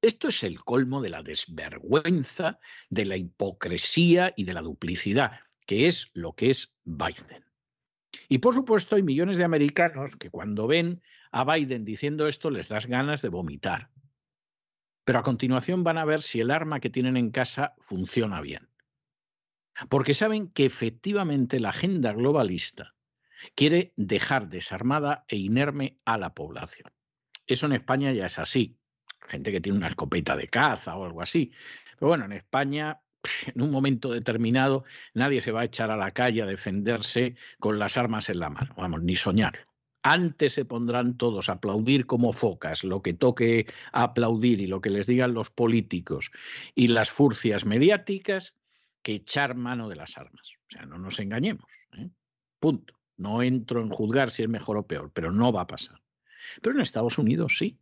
Esto 0.01 0.29
es 0.29 0.43
el 0.43 0.63
colmo 0.63 1.01
de 1.01 1.09
la 1.09 1.23
desvergüenza, 1.23 2.59
de 2.89 3.05
la 3.05 3.17
hipocresía 3.17 4.33
y 4.35 4.43
de 4.43 4.53
la 4.53 4.61
duplicidad, 4.61 5.39
que 5.65 5.87
es 5.87 6.11
lo 6.13 6.33
que 6.33 6.51
es 6.51 6.75
Biden. 6.83 7.43
Y 8.29 8.37
por 8.37 8.53
supuesto 8.53 8.95
hay 8.95 9.03
millones 9.03 9.37
de 9.37 9.43
americanos 9.43 10.15
que 10.15 10.29
cuando 10.29 10.67
ven 10.67 11.01
a 11.31 11.43
Biden 11.43 11.85
diciendo 11.85 12.27
esto 12.27 12.49
les 12.49 12.69
das 12.69 12.87
ganas 12.87 13.21
de 13.21 13.29
vomitar. 13.29 13.89
Pero 15.03 15.19
a 15.19 15.23
continuación 15.23 15.83
van 15.83 15.97
a 15.97 16.05
ver 16.05 16.21
si 16.21 16.39
el 16.39 16.51
arma 16.51 16.79
que 16.79 16.89
tienen 16.89 17.17
en 17.17 17.31
casa 17.31 17.75
funciona 17.79 18.41
bien. 18.41 18.69
Porque 19.89 20.13
saben 20.13 20.49
que 20.49 20.65
efectivamente 20.65 21.59
la 21.59 21.69
agenda 21.69 22.13
globalista 22.13 22.94
quiere 23.53 23.93
dejar 23.95 24.49
desarmada 24.49 25.25
e 25.27 25.37
inerme 25.37 25.97
a 26.05 26.17
la 26.17 26.33
población. 26.33 26.91
Eso 27.47 27.65
en 27.67 27.73
España 27.73 28.11
ya 28.11 28.25
es 28.25 28.39
así. 28.39 28.77
Gente 29.27 29.51
que 29.51 29.61
tiene 29.61 29.77
una 29.77 29.87
escopeta 29.87 30.35
de 30.35 30.47
caza 30.47 30.95
o 30.95 31.05
algo 31.05 31.21
así. 31.21 31.51
Pero 31.99 32.09
bueno, 32.09 32.25
en 32.25 32.33
España, 32.33 33.01
en 33.53 33.61
un 33.61 33.71
momento 33.71 34.11
determinado, 34.11 34.83
nadie 35.13 35.41
se 35.41 35.51
va 35.51 35.61
a 35.61 35.65
echar 35.65 35.91
a 35.91 35.97
la 35.97 36.11
calle 36.11 36.41
a 36.41 36.45
defenderse 36.45 37.35
con 37.59 37.79
las 37.79 37.97
armas 37.97 38.29
en 38.29 38.39
la 38.39 38.49
mano. 38.49 38.73
Vamos, 38.77 39.03
ni 39.03 39.15
soñarlo. 39.15 39.65
Antes 40.07 40.53
se 40.53 40.65
pondrán 40.65 41.17
todos 41.17 41.49
a 41.49 41.53
aplaudir 41.53 42.05
como 42.05 42.31
focas 42.31 42.83
lo 42.83 43.01
que 43.01 43.13
toque 43.13 43.65
aplaudir 43.91 44.59
y 44.59 44.67
lo 44.67 44.79
que 44.79 44.91
les 44.91 45.07
digan 45.07 45.33
los 45.33 45.49
políticos 45.49 46.29
y 46.75 46.89
las 46.89 47.09
furcias 47.09 47.65
mediáticas 47.65 48.53
que 49.01 49.13
echar 49.13 49.55
mano 49.55 49.89
de 49.89 49.95
las 49.95 50.17
armas. 50.17 50.57
O 50.57 50.69
sea, 50.69 50.85
no 50.85 50.99
nos 50.99 51.19
engañemos. 51.19 51.71
¿eh? 51.97 52.09
Punto. 52.59 52.95
No 53.17 53.41
entro 53.41 53.81
en 53.81 53.89
juzgar 53.89 54.29
si 54.29 54.43
es 54.43 54.49
mejor 54.49 54.77
o 54.77 54.87
peor, 54.87 55.11
pero 55.13 55.31
no 55.31 55.51
va 55.51 55.61
a 55.61 55.67
pasar. 55.67 56.01
Pero 56.61 56.75
en 56.75 56.81
Estados 56.81 57.17
Unidos 57.17 57.57
sí. 57.57 57.77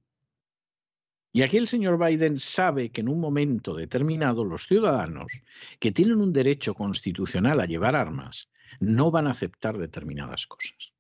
Y 1.32 1.42
aquí 1.42 1.58
el 1.58 1.68
señor 1.68 1.98
Biden 1.98 2.38
sabe 2.38 2.92
que 2.92 3.02
en 3.02 3.10
un 3.10 3.20
momento 3.20 3.74
determinado 3.74 4.46
los 4.46 4.68
ciudadanos 4.68 5.32
que 5.80 5.92
tienen 5.92 6.22
un 6.22 6.32
derecho 6.32 6.76
constitucional 6.76 7.60
a 7.60 7.66
llevar 7.66 7.96
armas 7.96 8.50
no 8.80 9.10
van 9.10 9.28
a 9.28 9.32
aceptar 9.32 9.78
determinadas 9.78 10.46
cosas. 10.46 10.94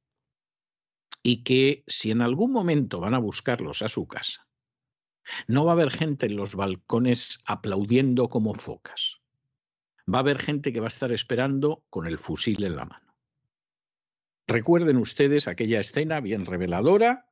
Y 1.21 1.43
que 1.43 1.83
si 1.87 2.09
en 2.09 2.21
algún 2.21 2.51
momento 2.51 2.99
van 2.99 3.13
a 3.13 3.19
buscarlos 3.19 3.83
a 3.83 3.89
su 3.89 4.07
casa, 4.07 4.47
no 5.47 5.65
va 5.65 5.71
a 5.71 5.75
haber 5.75 5.91
gente 5.91 6.25
en 6.25 6.35
los 6.35 6.55
balcones 6.55 7.39
aplaudiendo 7.45 8.27
como 8.27 8.53
focas. 8.55 9.21
Va 10.11 10.17
a 10.17 10.21
haber 10.21 10.39
gente 10.39 10.73
que 10.73 10.79
va 10.79 10.87
a 10.87 10.89
estar 10.89 11.11
esperando 11.11 11.83
con 11.89 12.07
el 12.07 12.17
fusil 12.17 12.63
en 12.63 12.75
la 12.75 12.85
mano. 12.85 13.02
Recuerden 14.47 14.97
ustedes 14.97 15.47
aquella 15.47 15.79
escena 15.79 16.19
bien 16.19 16.45
reveladora 16.45 17.29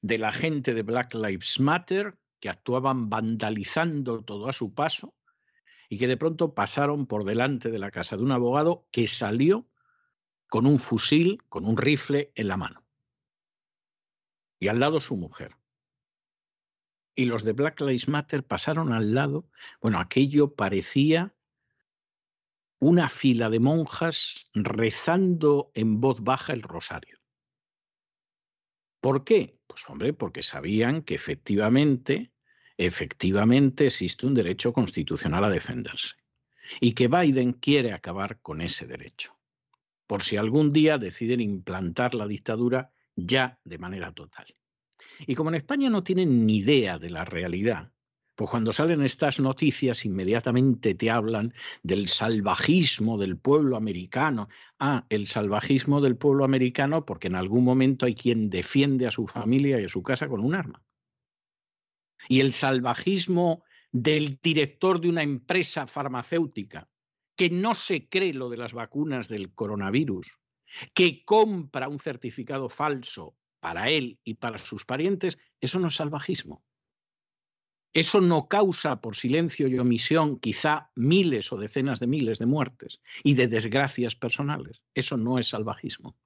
de 0.00 0.18
la 0.18 0.32
gente 0.32 0.74
de 0.74 0.82
Black 0.82 1.14
Lives 1.14 1.58
Matter 1.58 2.16
que 2.38 2.48
actuaban 2.48 3.08
vandalizando 3.08 4.22
todo 4.22 4.48
a 4.48 4.52
su 4.52 4.74
paso 4.74 5.14
y 5.88 5.98
que 5.98 6.06
de 6.06 6.16
pronto 6.16 6.54
pasaron 6.54 7.06
por 7.06 7.24
delante 7.24 7.70
de 7.70 7.78
la 7.78 7.90
casa 7.90 8.16
de 8.16 8.22
un 8.22 8.32
abogado 8.32 8.86
que 8.90 9.06
salió 9.06 9.68
con 10.48 10.66
un 10.66 10.78
fusil, 10.78 11.42
con 11.48 11.64
un 11.64 11.76
rifle 11.76 12.30
en 12.34 12.48
la 12.48 12.56
mano. 12.56 12.84
Y 14.60 14.68
al 14.68 14.78
lado 14.78 15.00
su 15.00 15.16
mujer. 15.16 15.56
Y 17.16 17.24
los 17.24 17.44
de 17.44 17.52
Black 17.52 17.80
Lives 17.80 18.08
Matter 18.08 18.44
pasaron 18.44 18.92
al 18.92 19.14
lado. 19.14 19.48
Bueno, 19.80 19.98
aquello 19.98 20.54
parecía 20.54 21.34
una 22.84 23.08
fila 23.08 23.48
de 23.48 23.60
monjas 23.60 24.46
rezando 24.52 25.70
en 25.72 26.02
voz 26.02 26.20
baja 26.20 26.52
el 26.52 26.60
rosario. 26.60 27.18
¿Por 29.00 29.24
qué? 29.24 29.58
Pues 29.66 29.88
hombre, 29.88 30.12
porque 30.12 30.42
sabían 30.42 31.00
que 31.00 31.14
efectivamente, 31.14 32.34
efectivamente 32.76 33.86
existe 33.86 34.26
un 34.26 34.34
derecho 34.34 34.74
constitucional 34.74 35.44
a 35.44 35.48
defenderse 35.48 36.16
y 36.78 36.92
que 36.92 37.08
Biden 37.08 37.54
quiere 37.54 37.92
acabar 37.92 38.42
con 38.42 38.60
ese 38.60 38.86
derecho, 38.86 39.34
por 40.06 40.22
si 40.22 40.36
algún 40.36 40.70
día 40.70 40.98
deciden 40.98 41.40
implantar 41.40 42.14
la 42.14 42.26
dictadura 42.26 42.92
ya 43.16 43.58
de 43.64 43.78
manera 43.78 44.12
total. 44.12 44.54
Y 45.20 45.34
como 45.36 45.48
en 45.48 45.56
España 45.56 45.88
no 45.88 46.04
tienen 46.04 46.44
ni 46.44 46.58
idea 46.58 46.98
de 46.98 47.08
la 47.08 47.24
realidad, 47.24 47.93
pues 48.34 48.50
cuando 48.50 48.72
salen 48.72 49.02
estas 49.02 49.38
noticias 49.38 50.04
inmediatamente 50.04 50.94
te 50.94 51.10
hablan 51.10 51.54
del 51.82 52.08
salvajismo 52.08 53.16
del 53.16 53.38
pueblo 53.38 53.76
americano. 53.76 54.48
Ah, 54.78 55.06
el 55.08 55.26
salvajismo 55.26 56.00
del 56.00 56.16
pueblo 56.16 56.44
americano 56.44 57.04
porque 57.04 57.28
en 57.28 57.36
algún 57.36 57.64
momento 57.64 58.06
hay 58.06 58.14
quien 58.14 58.50
defiende 58.50 59.06
a 59.06 59.12
su 59.12 59.26
familia 59.26 59.80
y 59.80 59.84
a 59.84 59.88
su 59.88 60.02
casa 60.02 60.28
con 60.28 60.40
un 60.40 60.54
arma. 60.54 60.82
Y 62.28 62.40
el 62.40 62.52
salvajismo 62.52 63.62
del 63.92 64.40
director 64.42 65.00
de 65.00 65.08
una 65.08 65.22
empresa 65.22 65.86
farmacéutica 65.86 66.88
que 67.36 67.50
no 67.50 67.74
se 67.74 68.08
cree 68.08 68.32
lo 68.32 68.48
de 68.48 68.56
las 68.56 68.72
vacunas 68.72 69.28
del 69.28 69.52
coronavirus, 69.54 70.38
que 70.92 71.24
compra 71.24 71.88
un 71.88 71.98
certificado 71.98 72.68
falso 72.68 73.36
para 73.60 73.90
él 73.90 74.18
y 74.24 74.34
para 74.34 74.58
sus 74.58 74.84
parientes, 74.84 75.38
eso 75.60 75.78
no 75.78 75.88
es 75.88 75.94
salvajismo. 75.94 76.64
Eso 77.94 78.20
no 78.20 78.48
causa 78.48 79.00
por 79.00 79.14
silencio 79.14 79.68
y 79.68 79.78
omisión 79.78 80.40
quizá 80.40 80.90
miles 80.96 81.52
o 81.52 81.56
decenas 81.56 82.00
de 82.00 82.08
miles 82.08 82.40
de 82.40 82.46
muertes 82.46 83.00
y 83.22 83.34
de 83.34 83.46
desgracias 83.46 84.16
personales. 84.16 84.82
Eso 84.94 85.16
no 85.16 85.38
es 85.38 85.48
salvajismo. 85.48 86.16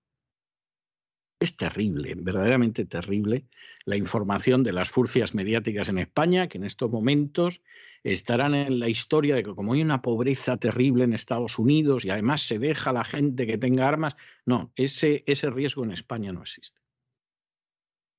Es 1.41 1.57
terrible, 1.57 2.15
verdaderamente 2.17 2.87
terrible, 2.87 3.47
la 3.85 3.97
información 3.97 4.65
de 4.65 4.73
las 4.73 4.89
furcias 4.89 5.35
mediáticas 5.35 5.91
en 5.91 5.99
España, 5.99 6.49
que 6.49 6.57
en 6.57 6.65
estos 6.65 6.91
momentos 6.91 7.61
estarán 8.03 8.55
en 8.55 8.79
la 8.79 8.89
historia 8.89 9.35
de 9.37 9.43
que 9.43 9.55
como 9.55 9.75
hay 9.75 9.83
una 9.83 10.01
pobreza 10.01 10.57
terrible 10.57 11.05
en 11.05 11.13
Estados 11.13 11.59
Unidos 11.59 12.05
y 12.05 12.11
además 12.11 12.43
se 12.43 12.59
deja 12.59 12.91
a 12.91 12.95
la 12.95 13.05
gente 13.05 13.47
que 13.47 13.59
tenga 13.59 13.87
armas, 13.87 14.17
no, 14.47 14.73
ese, 14.75 15.23
ese 15.27 15.51
riesgo 15.51 15.85
en 15.85 15.93
España 15.93 16.33
no 16.33 16.41
existe. 16.41 16.81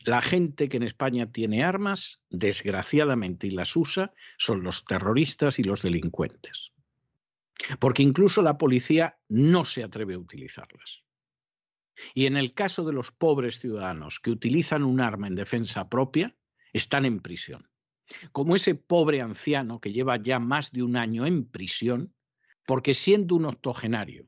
La 0.06 0.22
gente 0.22 0.70
que 0.70 0.78
en 0.78 0.84
España 0.84 1.32
tiene 1.32 1.64
armas, 1.64 2.22
desgraciadamente, 2.30 3.48
y 3.48 3.52
las 3.52 3.76
usa, 3.76 4.14
son 4.38 4.64
los 4.64 4.86
terroristas 4.86 5.60
y 5.60 5.64
los 5.64 5.82
delincuentes. 5.82 6.72
Porque 7.80 8.04
incluso 8.04 8.42
la 8.42 8.58
policía 8.58 9.20
no 9.28 9.66
se 9.66 9.84
atreve 9.84 10.14
a 10.14 10.20
utilizarlas. 10.20 11.04
Y 12.14 12.26
en 12.26 12.38
el 12.38 12.54
caso 12.54 12.86
de 12.86 12.94
los 12.94 13.12
pobres 13.12 13.60
ciudadanos 13.60 14.20
que 14.22 14.32
utilizan 14.32 14.84
un 14.84 15.02
arma 15.02 15.28
en 15.28 15.36
defensa 15.36 15.90
propia, 15.90 16.36
están 16.72 17.06
en 17.06 17.20
prisión. 17.20 17.70
Como 18.32 18.56
ese 18.56 18.76
pobre 18.76 19.22
anciano 19.22 19.82
que 19.82 19.92
lleva 19.92 20.16
ya 20.16 20.40
más 20.40 20.72
de 20.72 20.84
un 20.84 20.96
año 20.96 21.26
en 21.26 21.46
prisión, 21.46 22.16
porque 22.66 22.94
siendo 22.94 23.36
un 23.36 23.46
octogenario 23.46 24.28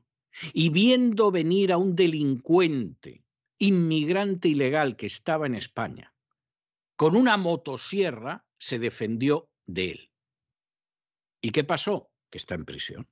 y 0.52 0.68
viendo 0.68 1.30
venir 1.30 1.72
a 1.72 1.78
un 1.78 1.96
delincuente 1.96 3.21
inmigrante 3.62 4.48
ilegal 4.48 4.96
que 4.96 5.06
estaba 5.06 5.46
en 5.46 5.54
España, 5.54 6.12
con 6.96 7.14
una 7.14 7.36
motosierra, 7.36 8.44
se 8.58 8.80
defendió 8.80 9.50
de 9.66 9.92
él. 9.92 10.10
¿Y 11.40 11.50
qué 11.50 11.62
pasó? 11.62 12.10
Que 12.28 12.38
está 12.38 12.56
en 12.56 12.64
prisión. 12.64 13.08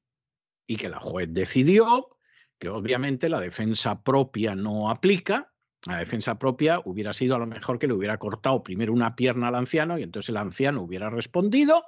Y 0.67 0.75
que 0.75 0.89
la 0.89 0.99
juez 0.99 1.29
decidió 1.31 2.17
que 2.59 2.69
obviamente 2.69 3.29
la 3.29 3.41
defensa 3.41 4.03
propia 4.03 4.57
no 4.57 4.91
aplica. 4.91 5.55
La 5.87 5.99
defensa 5.99 6.37
propia 6.37 6.83
hubiera 6.85 7.13
sido 7.13 7.37
a 7.37 7.39
lo 7.39 7.47
mejor 7.47 7.79
que 7.79 7.87
le 7.87 7.95
hubiera 7.95 8.19
cortado 8.19 8.65
primero 8.65 8.93
una 8.93 9.15
pierna 9.15 9.49
al 9.49 9.55
anciano 9.55 9.99
y 9.99 10.03
entonces 10.03 10.31
el 10.31 10.37
anciano 10.37 10.83
hubiera 10.83 11.11
respondido, 11.11 11.85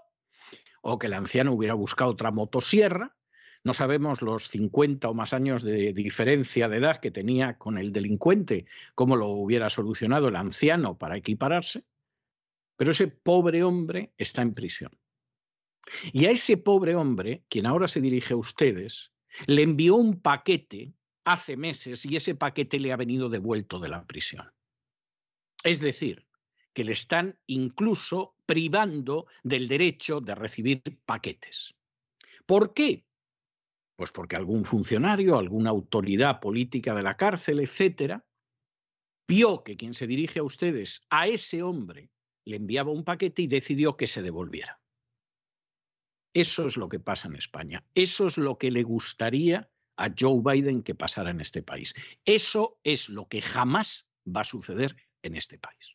o 0.83 1.01
que 1.01 1.09
el 1.09 1.15
anciano 1.15 1.53
hubiera 1.53 1.75
buscado 1.75 2.13
otra 2.13 2.31
motosierra, 2.31 3.17
no 3.65 3.75
sabemos 3.75 4.23
los 4.23 4.49
50 4.49 5.09
o 5.09 5.15
más 5.15 5.33
años 5.33 5.63
de 5.63 5.93
diferencia 5.93 6.69
de 6.69 6.79
edad 6.79 7.01
que 7.01 7.11
tenía 7.11 7.59
con 7.59 7.79
el 7.79 7.93
delincuente, 7.93 8.67
cómo 8.95 9.17
lo 9.17 9.29
hubiera 9.29 9.71
solucionado 9.71 10.29
el 10.29 10.37
anciano 10.37 10.99
para 10.99 11.17
equipararse, 11.17 11.85
pero 12.77 12.91
ese 12.91 13.09
pobre 13.09 13.63
hombre 13.63 14.13
está 14.19 14.43
en 14.43 14.55
prisión. 14.55 14.91
Y 16.13 16.27
a 16.27 16.31
ese 16.31 16.57
pobre 16.57 16.95
hombre, 16.95 17.45
quien 17.49 17.67
ahora 17.67 17.87
se 17.87 18.01
dirige 18.01 18.35
a 18.35 18.39
ustedes, 18.39 19.13
le 19.47 19.63
envió 19.63 19.97
un 19.97 20.21
paquete 20.21 20.95
hace 21.25 21.57
meses 21.57 22.05
y 22.05 22.17
ese 22.17 22.35
paquete 22.35 22.81
le 22.81 22.93
ha 22.93 22.97
venido 22.97 23.29
devuelto 23.29 23.79
de 23.79 23.89
la 23.89 24.05
prisión. 24.07 24.53
Es 25.63 25.81
decir, 25.81 26.27
que 26.73 26.85
le 26.85 26.93
están 26.93 27.39
incluso 27.47 28.35
privando 28.47 29.27
del 29.43 29.69
derecho 29.69 30.21
de 30.21 30.35
recibir 30.35 30.83
paquetes. 31.05 31.75
¿Por 32.47 32.75
qué? 32.75 33.05
Pues 34.03 34.11
porque 34.11 34.35
algún 34.35 34.65
funcionario, 34.65 35.39
alguna 35.39 35.71
autoridad 35.71 36.41
política 36.41 36.93
de 36.93 37.05
la 37.05 37.17
cárcel, 37.17 37.61
etcétera, 37.61 38.27
vio 39.29 39.63
que 39.63 39.77
quien 39.77 39.95
se 39.95 40.09
dirige 40.09 40.41
a 40.41 40.43
ustedes, 40.43 41.07
a 41.09 41.29
ese 41.29 41.63
hombre, 41.63 42.11
le 42.45 42.57
enviaba 42.57 42.91
un 42.91 43.05
paquete 43.05 43.43
y 43.43 43.47
decidió 43.47 43.97
que 43.97 44.09
se 44.09 44.21
devolviera. 44.21 44.81
Eso 46.35 46.67
es 46.67 46.77
lo 46.77 46.89
que 46.89 46.99
pasa 46.99 47.29
en 47.29 47.37
España. 47.37 47.85
Eso 47.95 48.27
es 48.27 48.39
lo 48.39 48.59
que 48.59 48.73
le 48.73 48.83
gustaría 48.83 49.71
a 49.97 50.13
Joe 50.19 50.43
Biden 50.45 50.83
que 50.83 50.97
pasara 50.97 51.31
en 51.31 51.41
este 51.41 51.63
país. 51.63 51.95
Eso 52.25 52.81
es 52.83 53.09
lo 53.09 53.29
que 53.29 53.41
jamás 53.41 54.09
va 54.27 54.41
a 54.41 54.45
suceder 54.53 54.97
en 55.23 55.37
este 55.37 55.61
país. 55.61 55.95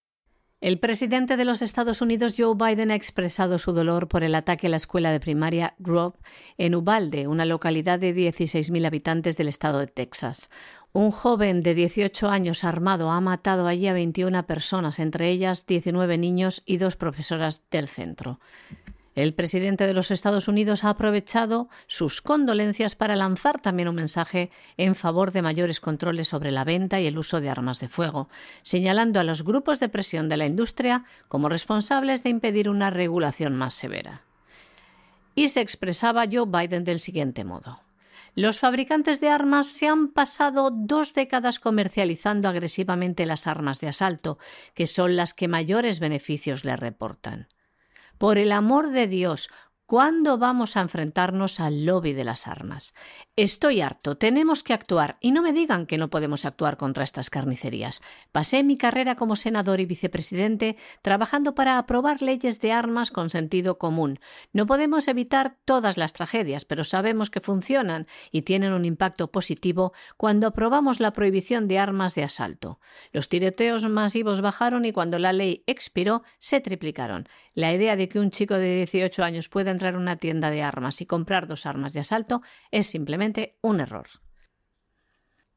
El 0.60 0.80
presidente 0.80 1.38
de 1.38 1.46
los 1.46 1.62
Estados 1.62 2.02
Unidos, 2.02 2.34
Joe 2.36 2.56
Biden, 2.56 2.90
ha 2.90 2.96
expresado 2.96 3.60
su 3.60 3.74
dolor 3.74 4.08
por 4.08 4.24
el 4.24 4.34
ataque 4.34 4.66
a 4.66 4.70
la 4.72 4.78
escuela 4.78 5.12
de 5.12 5.20
primaria 5.20 5.76
Grove 5.78 6.18
en 6.58 6.74
Ubalde, 6.74 7.28
una 7.28 7.46
localidad 7.46 8.00
de 8.00 8.16
16.000 8.16 8.88
habitantes 8.88 9.38
del 9.38 9.50
estado 9.50 9.78
de 9.78 9.86
Texas. 9.86 10.50
Un 10.94 11.12
joven 11.12 11.62
de 11.62 11.76
18 11.76 12.30
años 12.30 12.64
armado 12.64 13.12
ha 13.12 13.22
matado 13.22 13.68
allí 13.68 13.86
a 13.86 13.94
21 13.94 14.48
personas, 14.48 14.98
entre 14.98 15.30
ellas 15.30 15.68
19 15.68 16.18
niños 16.18 16.64
y 16.66 16.78
dos 16.78 16.96
profesoras 16.96 17.62
del 17.70 17.88
centro. 17.88 18.40
El 19.18 19.34
presidente 19.34 19.88
de 19.88 19.96
los 19.96 20.12
Estados 20.12 20.48
Unidos 20.48 20.84
ha 20.84 20.92
aprovechado 20.92 21.70
sus 21.88 22.22
condolencias 22.22 22.96
para 22.96 23.16
lanzar 23.16 23.60
también 23.60 23.88
un 23.88 23.96
mensaje 23.96 24.52
en 24.78 24.94
favor 24.94 25.32
de 25.32 25.42
mayores 25.42 25.80
controles 25.80 26.28
sobre 26.28 26.52
la 26.52 26.64
venta 26.64 27.02
y 27.02 27.08
el 27.08 27.18
uso 27.18 27.42
de 27.42 27.50
armas 27.50 27.80
de 27.80 27.90
fuego, 27.90 28.30
señalando 28.62 29.20
a 29.20 29.24
los 29.24 29.44
grupos 29.44 29.80
de 29.80 29.90
presión 29.90 30.30
de 30.30 30.38
la 30.38 30.46
industria 30.46 31.04
como 31.30 31.50
responsables 31.50 32.22
de 32.22 32.30
impedir 32.30 32.70
una 32.70 32.92
regulación 32.92 33.56
más 33.56 33.74
severa. 33.74 34.22
Y 35.34 35.48
se 35.48 35.62
expresaba 35.62 36.28
Joe 36.32 36.46
Biden 36.46 36.84
del 36.84 37.00
siguiente 37.00 37.44
modo. 37.44 37.80
Los 38.36 38.60
fabricantes 38.60 39.20
de 39.20 39.30
armas 39.30 39.66
se 39.66 39.88
han 39.88 40.10
pasado 40.10 40.70
dos 40.70 41.16
décadas 41.16 41.58
comercializando 41.58 42.50
agresivamente 42.50 43.26
las 43.26 43.48
armas 43.48 43.80
de 43.80 43.88
asalto, 43.88 44.38
que 44.76 44.86
son 44.86 45.16
las 45.16 45.34
que 45.34 45.48
mayores 45.48 46.00
beneficios 46.00 46.64
le 46.64 46.76
reportan. 46.76 47.48
Por 48.18 48.38
el 48.38 48.52
amor 48.52 48.92
de 48.92 49.08
Dios, 49.08 49.50
¿Cuándo 49.90 50.38
vamos 50.38 50.76
a 50.76 50.82
enfrentarnos 50.82 51.62
al 51.62 51.86
lobby 51.86 52.12
de 52.12 52.26
las 52.26 52.46
armas? 52.46 52.94
Estoy 53.40 53.82
harto, 53.82 54.18
tenemos 54.18 54.64
que 54.64 54.74
actuar 54.74 55.18
y 55.22 55.30
no 55.30 55.44
me 55.44 55.54
digan 55.54 55.86
que 55.86 56.00
no 56.00 56.10
podemos 56.10 56.44
actuar 56.44 56.76
contra 56.76 57.04
estas 57.04 57.30
carnicerías. 57.30 58.02
Pasé 58.32 58.64
mi 58.64 58.78
carrera 58.78 59.14
como 59.14 59.36
senador 59.36 59.80
y 59.80 59.86
vicepresidente 59.86 60.76
trabajando 61.04 61.54
para 61.54 61.78
aprobar 61.78 62.24
leyes 62.24 62.60
de 62.62 62.72
armas 62.72 63.12
con 63.12 63.30
sentido 63.30 63.78
común. 63.78 64.20
No 64.54 64.66
podemos 64.66 65.08
evitar 65.08 65.56
todas 65.66 65.98
las 65.98 66.14
tragedias, 66.14 66.66
pero 66.66 66.84
sabemos 66.84 67.30
que 67.30 67.40
funcionan 67.40 68.08
y 68.32 68.42
tienen 68.42 68.74
un 68.74 68.86
impacto 68.86 69.30
positivo 69.32 69.94
cuando 70.18 70.48
aprobamos 70.48 71.00
la 71.00 71.14
prohibición 71.14 71.68
de 71.68 71.78
armas 71.78 72.16
de 72.16 72.24
asalto. 72.24 72.80
Los 73.12 73.30
tiroteos 73.30 73.88
masivos 73.88 74.42
bajaron 74.42 74.84
y 74.84 74.94
cuando 74.94 75.20
la 75.20 75.32
ley 75.32 75.64
expiró 75.68 76.24
se 76.40 76.60
triplicaron. 76.60 77.30
La 77.54 77.72
idea 77.72 77.96
de 77.96 78.10
que 78.10 78.20
un 78.20 78.32
chico 78.32 78.56
de 78.56 78.78
18 78.78 79.24
años 79.24 79.48
pueda 79.48 79.70
entrar 79.70 79.94
a 79.94 80.00
una 80.00 80.16
tienda 80.16 80.50
de 80.50 80.64
armas 80.64 81.02
y 81.02 81.06
comprar 81.06 81.46
dos 81.46 81.68
armas 81.68 81.94
de 81.94 82.00
asalto 82.00 82.42
es 82.72 82.88
simplemente 82.88 83.27
un 83.62 83.80
error. 83.80 84.08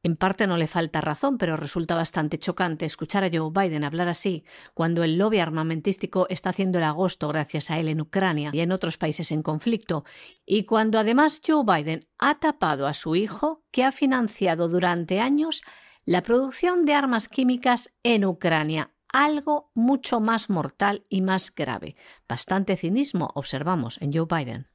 En 0.03 0.15
parte 0.15 0.47
no 0.47 0.57
le 0.57 0.65
falta 0.65 0.99
razón, 0.99 1.37
pero 1.37 1.57
resulta 1.57 1.93
bastante 1.93 2.39
chocante 2.39 2.87
escuchar 2.87 3.23
a 3.23 3.29
Joe 3.31 3.51
Biden 3.53 3.83
hablar 3.83 4.07
así 4.07 4.43
cuando 4.73 5.03
el 5.03 5.19
lobby 5.19 5.37
armamentístico 5.37 6.25
está 6.29 6.49
haciendo 6.49 6.79
el 6.79 6.85
agosto 6.85 7.27
gracias 7.27 7.69
a 7.69 7.77
él 7.77 7.87
en 7.87 8.01
Ucrania 8.01 8.49
y 8.51 8.61
en 8.61 8.71
otros 8.71 8.97
países 8.97 9.31
en 9.31 9.43
conflicto, 9.43 10.03
y 10.43 10.63
cuando 10.63 10.97
además 10.97 11.39
Joe 11.45 11.63
Biden 11.63 12.07
ha 12.17 12.39
tapado 12.39 12.87
a 12.87 12.95
su 12.95 13.15
hijo, 13.15 13.63
que 13.69 13.83
ha 13.83 13.91
financiado 13.91 14.69
durante 14.69 15.19
años 15.19 15.61
la 16.05 16.23
producción 16.23 16.81
de 16.81 16.95
armas 16.95 17.29
químicas 17.29 17.93
en 18.01 18.25
Ucrania, 18.25 18.91
algo 19.13 19.69
mucho 19.75 20.19
más 20.19 20.49
mortal 20.49 21.03
y 21.09 21.21
más 21.21 21.53
grave. 21.53 21.95
Bastante 22.27 22.75
cinismo 22.75 23.29
observamos 23.35 24.01
en 24.01 24.13
Joe 24.13 24.25
Biden. 24.25 24.67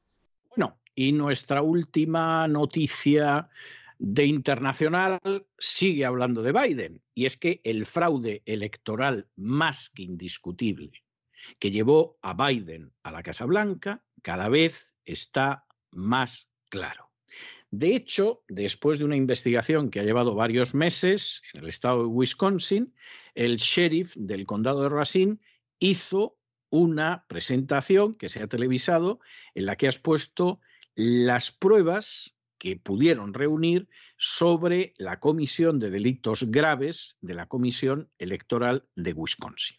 Bueno, 0.55 0.77
y 0.97 1.11
nuestra 1.11 1.61
última 1.61 2.47
noticia 2.47 3.47
de 3.99 4.25
internacional 4.25 5.19
sigue 5.59 6.03
hablando 6.05 6.41
de 6.41 6.51
Biden, 6.51 7.03
y 7.13 7.27
es 7.27 7.37
que 7.37 7.61
el 7.63 7.85
fraude 7.85 8.41
electoral 8.47 9.27
más 9.35 9.91
que 9.91 10.01
indiscutible 10.01 11.03
que 11.59 11.69
llevó 11.69 12.17
a 12.23 12.33
Biden 12.33 12.91
a 13.03 13.11
la 13.11 13.21
Casa 13.21 13.45
Blanca 13.45 14.03
cada 14.23 14.49
vez 14.49 14.95
está 15.05 15.67
más 15.91 16.49
claro. 16.69 17.11
De 17.69 17.95
hecho, 17.95 18.43
después 18.47 18.97
de 18.97 19.05
una 19.05 19.15
investigación 19.15 19.91
que 19.91 19.99
ha 19.99 20.03
llevado 20.03 20.33
varios 20.33 20.73
meses 20.73 21.43
en 21.53 21.61
el 21.61 21.69
estado 21.69 21.99
de 21.99 22.07
Wisconsin, 22.07 22.91
el 23.35 23.57
sheriff 23.57 24.15
del 24.15 24.47
condado 24.47 24.81
de 24.81 24.89
Racine 24.89 25.37
hizo 25.77 26.39
una 26.71 27.25
presentación 27.27 28.15
que 28.15 28.29
se 28.29 28.41
ha 28.41 28.47
televisado 28.47 29.19
en 29.53 29.67
la 29.67 29.75
que 29.75 29.87
has 29.87 29.99
puesto 29.99 30.59
las 30.97 31.51
pruebas 31.51 32.35
que 32.57 32.75
pudieron 32.75 33.35
reunir 33.35 33.87
sobre 34.17 34.95
la 34.97 35.19
comisión 35.19 35.77
de 35.77 35.91
delitos 35.91 36.49
graves 36.49 37.17
de 37.21 37.35
la 37.35 37.45
Comisión 37.45 38.09
Electoral 38.17 38.89
de 38.95 39.13
Wisconsin, 39.13 39.77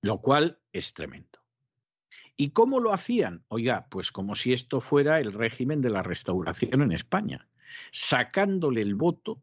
lo 0.00 0.20
cual 0.20 0.60
es 0.72 0.94
tremendo. 0.94 1.40
¿Y 2.36 2.50
cómo 2.50 2.78
lo 2.78 2.92
hacían? 2.92 3.44
Oiga, 3.48 3.88
pues 3.90 4.12
como 4.12 4.36
si 4.36 4.52
esto 4.52 4.80
fuera 4.80 5.18
el 5.18 5.32
régimen 5.32 5.80
de 5.80 5.90
la 5.90 6.04
restauración 6.04 6.82
en 6.82 6.92
España, 6.92 7.48
sacándole 7.90 8.80
el 8.80 8.94
voto 8.94 9.42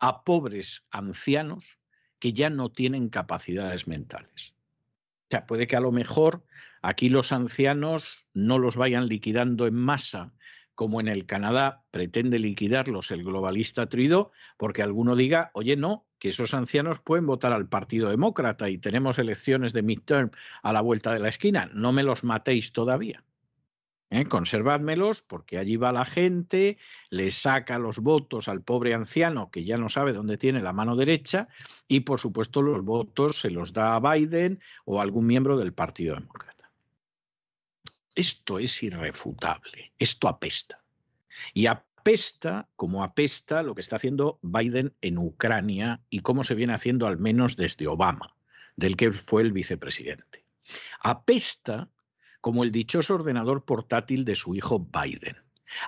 a 0.00 0.24
pobres 0.24 0.88
ancianos 0.90 1.78
que 2.18 2.32
ya 2.32 2.50
no 2.50 2.72
tienen 2.72 3.10
capacidades 3.10 3.86
mentales. 3.86 4.54
O 4.56 5.30
sea, 5.30 5.46
puede 5.46 5.68
que 5.68 5.76
a 5.76 5.80
lo 5.80 5.92
mejor 5.92 6.44
aquí 6.82 7.08
los 7.08 7.32
ancianos 7.32 8.28
no 8.34 8.58
los 8.58 8.76
vayan 8.76 9.06
liquidando 9.06 9.66
en 9.66 9.74
masa 9.74 10.32
como 10.74 11.00
en 11.00 11.08
el 11.08 11.26
Canadá 11.26 11.84
pretende 11.90 12.38
liquidarlos 12.38 13.10
el 13.10 13.24
globalista 13.24 13.88
Trudeau, 13.88 14.30
porque 14.56 14.82
alguno 14.82 15.16
diga, 15.16 15.50
oye, 15.54 15.76
no, 15.76 16.06
que 16.18 16.28
esos 16.28 16.54
ancianos 16.54 17.00
pueden 17.00 17.26
votar 17.26 17.52
al 17.52 17.68
Partido 17.68 18.10
Demócrata 18.10 18.68
y 18.68 18.78
tenemos 18.78 19.18
elecciones 19.18 19.72
de 19.72 19.82
midterm 19.82 20.30
a 20.62 20.72
la 20.72 20.80
vuelta 20.80 21.12
de 21.12 21.20
la 21.20 21.28
esquina. 21.28 21.70
No 21.74 21.92
me 21.92 22.02
los 22.02 22.24
matéis 22.24 22.72
todavía. 22.72 23.22
¿Eh? 24.10 24.26
Conservádmelos 24.26 25.22
porque 25.22 25.56
allí 25.56 25.76
va 25.76 25.90
la 25.90 26.04
gente, 26.04 26.76
le 27.08 27.30
saca 27.30 27.78
los 27.78 27.98
votos 27.98 28.46
al 28.46 28.62
pobre 28.62 28.92
anciano 28.92 29.50
que 29.50 29.64
ya 29.64 29.78
no 29.78 29.88
sabe 29.88 30.12
dónde 30.12 30.36
tiene 30.36 30.60
la 30.62 30.74
mano 30.74 30.96
derecha 30.96 31.48
y 31.88 32.00
por 32.00 32.20
supuesto 32.20 32.60
los 32.60 32.84
votos 32.84 33.40
se 33.40 33.50
los 33.50 33.72
da 33.72 33.96
a 33.96 34.00
Biden 34.00 34.60
o 34.84 35.00
a 35.00 35.02
algún 35.02 35.26
miembro 35.26 35.56
del 35.56 35.72
Partido 35.72 36.14
Demócrata. 36.14 36.61
Esto 38.14 38.58
es 38.58 38.82
irrefutable, 38.82 39.92
esto 39.98 40.28
apesta. 40.28 40.82
Y 41.54 41.66
apesta 41.66 42.68
como 42.76 43.02
apesta 43.02 43.62
lo 43.62 43.74
que 43.74 43.80
está 43.80 43.96
haciendo 43.96 44.38
Biden 44.42 44.94
en 45.00 45.18
Ucrania 45.18 46.02
y 46.10 46.20
cómo 46.20 46.44
se 46.44 46.54
viene 46.54 46.74
haciendo 46.74 47.06
al 47.06 47.18
menos 47.18 47.56
desde 47.56 47.86
Obama, 47.88 48.34
del 48.76 48.96
que 48.96 49.10
fue 49.10 49.42
el 49.42 49.52
vicepresidente. 49.52 50.44
Apesta 51.00 51.90
como 52.40 52.64
el 52.64 52.72
dichoso 52.72 53.14
ordenador 53.14 53.64
portátil 53.64 54.24
de 54.24 54.36
su 54.36 54.54
hijo 54.54 54.80
Biden. 54.80 55.36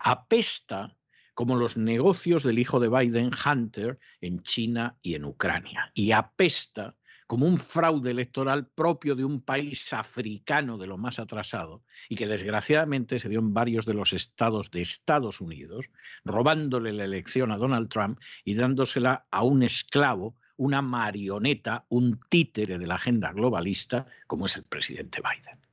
Apesta 0.02 0.96
como 1.34 1.56
los 1.56 1.76
negocios 1.76 2.44
del 2.44 2.60
hijo 2.60 2.78
de 2.78 2.88
Biden, 2.88 3.32
Hunter, 3.44 3.98
en 4.20 4.40
China 4.42 4.96
y 5.02 5.16
en 5.16 5.24
Ucrania. 5.24 5.90
Y 5.92 6.12
apesta 6.12 6.94
como 7.26 7.46
un 7.46 7.58
fraude 7.58 8.10
electoral 8.10 8.66
propio 8.66 9.14
de 9.14 9.24
un 9.24 9.40
país 9.40 9.92
africano 9.92 10.78
de 10.78 10.86
lo 10.86 10.98
más 10.98 11.18
atrasado 11.18 11.82
y 12.08 12.16
que 12.16 12.26
desgraciadamente 12.26 13.18
se 13.18 13.28
dio 13.28 13.40
en 13.40 13.54
varios 13.54 13.86
de 13.86 13.94
los 13.94 14.12
estados 14.12 14.70
de 14.70 14.82
Estados 14.82 15.40
Unidos, 15.40 15.90
robándole 16.24 16.92
la 16.92 17.04
elección 17.04 17.50
a 17.50 17.56
Donald 17.56 17.88
Trump 17.88 18.20
y 18.44 18.54
dándosela 18.54 19.26
a 19.30 19.42
un 19.42 19.62
esclavo, 19.62 20.36
una 20.56 20.82
marioneta, 20.82 21.86
un 21.88 22.20
títere 22.28 22.78
de 22.78 22.86
la 22.86 22.96
agenda 22.96 23.32
globalista 23.32 24.06
como 24.26 24.46
es 24.46 24.56
el 24.56 24.64
presidente 24.64 25.20
Biden. 25.20 25.63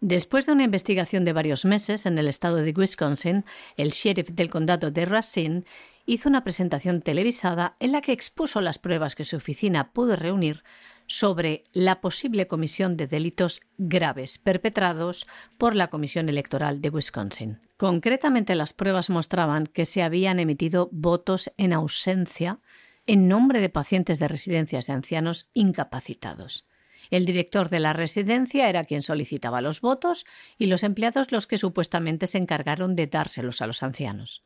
Después 0.00 0.46
de 0.46 0.52
una 0.52 0.62
investigación 0.62 1.24
de 1.24 1.32
varios 1.32 1.64
meses 1.64 2.06
en 2.06 2.18
el 2.18 2.28
estado 2.28 2.56
de 2.56 2.70
Wisconsin, 2.70 3.44
el 3.76 3.90
sheriff 3.90 4.30
del 4.30 4.48
condado 4.48 4.92
de 4.92 5.04
Racine 5.04 5.64
hizo 6.06 6.28
una 6.28 6.44
presentación 6.44 7.02
televisada 7.02 7.76
en 7.80 7.90
la 7.90 8.00
que 8.00 8.12
expuso 8.12 8.60
las 8.60 8.78
pruebas 8.78 9.16
que 9.16 9.24
su 9.24 9.36
oficina 9.36 9.92
pudo 9.92 10.14
reunir 10.14 10.62
sobre 11.08 11.64
la 11.72 12.00
posible 12.00 12.46
comisión 12.46 12.96
de 12.96 13.08
delitos 13.08 13.62
graves 13.76 14.38
perpetrados 14.38 15.26
por 15.56 15.74
la 15.74 15.88
Comisión 15.88 16.28
Electoral 16.28 16.80
de 16.80 16.90
Wisconsin. 16.90 17.60
Concretamente, 17.76 18.54
las 18.54 18.74
pruebas 18.74 19.10
mostraban 19.10 19.66
que 19.66 19.84
se 19.84 20.02
habían 20.02 20.38
emitido 20.38 20.90
votos 20.92 21.50
en 21.56 21.72
ausencia 21.72 22.60
en 23.06 23.26
nombre 23.26 23.60
de 23.60 23.70
pacientes 23.70 24.18
de 24.18 24.28
residencias 24.28 24.86
de 24.86 24.92
ancianos 24.92 25.48
incapacitados. 25.54 26.68
El 27.10 27.24
director 27.24 27.68
de 27.70 27.80
la 27.80 27.92
residencia 27.92 28.68
era 28.68 28.84
quien 28.84 29.02
solicitaba 29.02 29.60
los 29.60 29.80
votos 29.80 30.26
y 30.58 30.66
los 30.66 30.82
empleados 30.82 31.32
los 31.32 31.46
que 31.46 31.58
supuestamente 31.58 32.26
se 32.26 32.38
encargaron 32.38 32.96
de 32.96 33.06
dárselos 33.06 33.62
a 33.62 33.66
los 33.66 33.82
ancianos. 33.82 34.42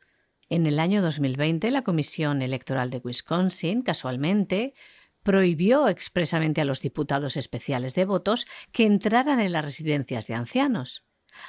En 0.49 0.67
el 0.67 0.79
año 0.79 1.03
2020, 1.03 1.71
la 1.71 1.83
Comisión 1.83 2.43
Electoral 2.43 2.91
de 2.91 3.01
Wisconsin, 3.03 3.83
casualmente, 3.83 4.75
prohibió 5.23 5.89
expresamente 5.89 6.61
a 6.61 6.65
los 6.65 6.83
diputados 6.83 7.37
especiales 7.37 7.95
de 7.95 8.05
votos 8.05 8.47
que 8.73 8.85
entraran 8.85 9.41
en 9.41 9.53
las 9.53 9.65
residencias 9.65 10.27
de 10.27 10.35
ancianos. 10.35 11.05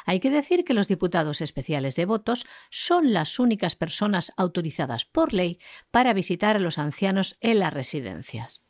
Hay 0.06 0.20
que 0.20 0.30
decir 0.30 0.64
que 0.64 0.74
los 0.74 0.88
diputados 0.88 1.42
especiales 1.42 1.96
de 1.96 2.06
votos 2.06 2.46
son 2.70 3.14
las 3.14 3.40
únicas 3.40 3.76
personas 3.76 4.32
autorizadas 4.38 5.06
por 5.06 5.34
ley 5.34 5.60
para 5.92 6.14
visitar 6.14 6.56
a 6.56 6.60
los 6.60 6.78
ancianos 6.78 7.38
en 7.42 7.60
las 7.60 7.74
residencias. 7.74 8.64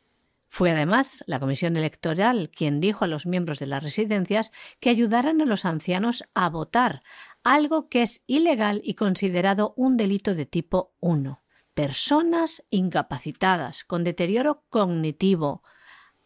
Fue 0.56 0.70
además 0.70 1.24
la 1.26 1.39
Comisión 1.39 1.78
Electoral 1.78 2.51
quien 2.56 2.80
dijo 2.80 3.04
a 3.04 3.08
los 3.08 3.26
miembros 3.26 3.58
de 3.58 3.66
las 3.66 3.82
residencias 3.82 4.51
que 4.80 4.91
ayudaran 4.91 5.41
a 5.41 5.45
los 5.45 5.66
ancianos 5.66 6.26
a 6.36 6.47
votar, 6.47 7.01
algo 7.43 7.89
que 7.89 8.04
es 8.04 8.24
ilegal 8.28 8.80
y 8.84 8.93
considerado 8.93 9.74
un 9.78 9.97
delito 9.97 10.36
de 10.36 10.45
tipo 10.45 10.93
1. 10.99 11.41
Personas 11.74 12.64
incapacitadas, 12.70 13.84
con 13.84 14.04
deterioro 14.04 14.64
cognitivo, 14.70 15.64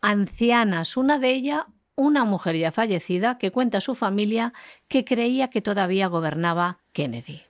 ancianas, 0.01 0.97
una 0.97 1.19
de 1.19 1.30
ellas 1.30 1.61
una 1.95 2.25
mujer 2.25 2.57
ya 2.57 2.73
fallecida 2.73 3.38
que 3.38 3.53
cuenta 3.53 3.78
a 3.78 3.82
su 3.82 3.95
familia 3.95 4.51
que 4.89 5.05
creía 5.05 5.49
que 5.49 5.61
todavía 5.61 6.07
gobernaba 6.07 6.80
Kennedy. 6.91 7.46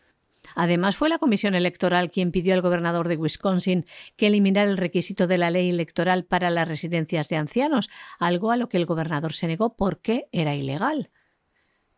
Además, 0.60 0.96
fue 0.96 1.08
la 1.08 1.20
Comisión 1.20 1.54
Electoral 1.54 2.10
quien 2.10 2.32
pidió 2.32 2.56
al 2.56 2.64
gobernador 2.64 3.08
de 3.08 3.16
Wisconsin 3.16 3.86
que 4.16 4.26
eliminara 4.26 4.68
el 4.68 4.78
requisito 4.78 5.28
de 5.28 5.38
la 5.38 5.52
ley 5.52 5.70
electoral 5.70 6.26
para 6.26 6.50
las 6.50 6.68
residencias 6.68 7.30
de 7.30 7.36
ancianos, 7.36 7.92
algo 8.18 8.50
a 8.50 8.58
lo 8.58 8.68
que 8.68 8.78
el 8.78 8.88
gobernador 8.88 9.34
se 9.34 9.46
negó 9.46 9.76
porque 9.76 10.30
era 10.32 10.56
ilegal. 10.56 11.12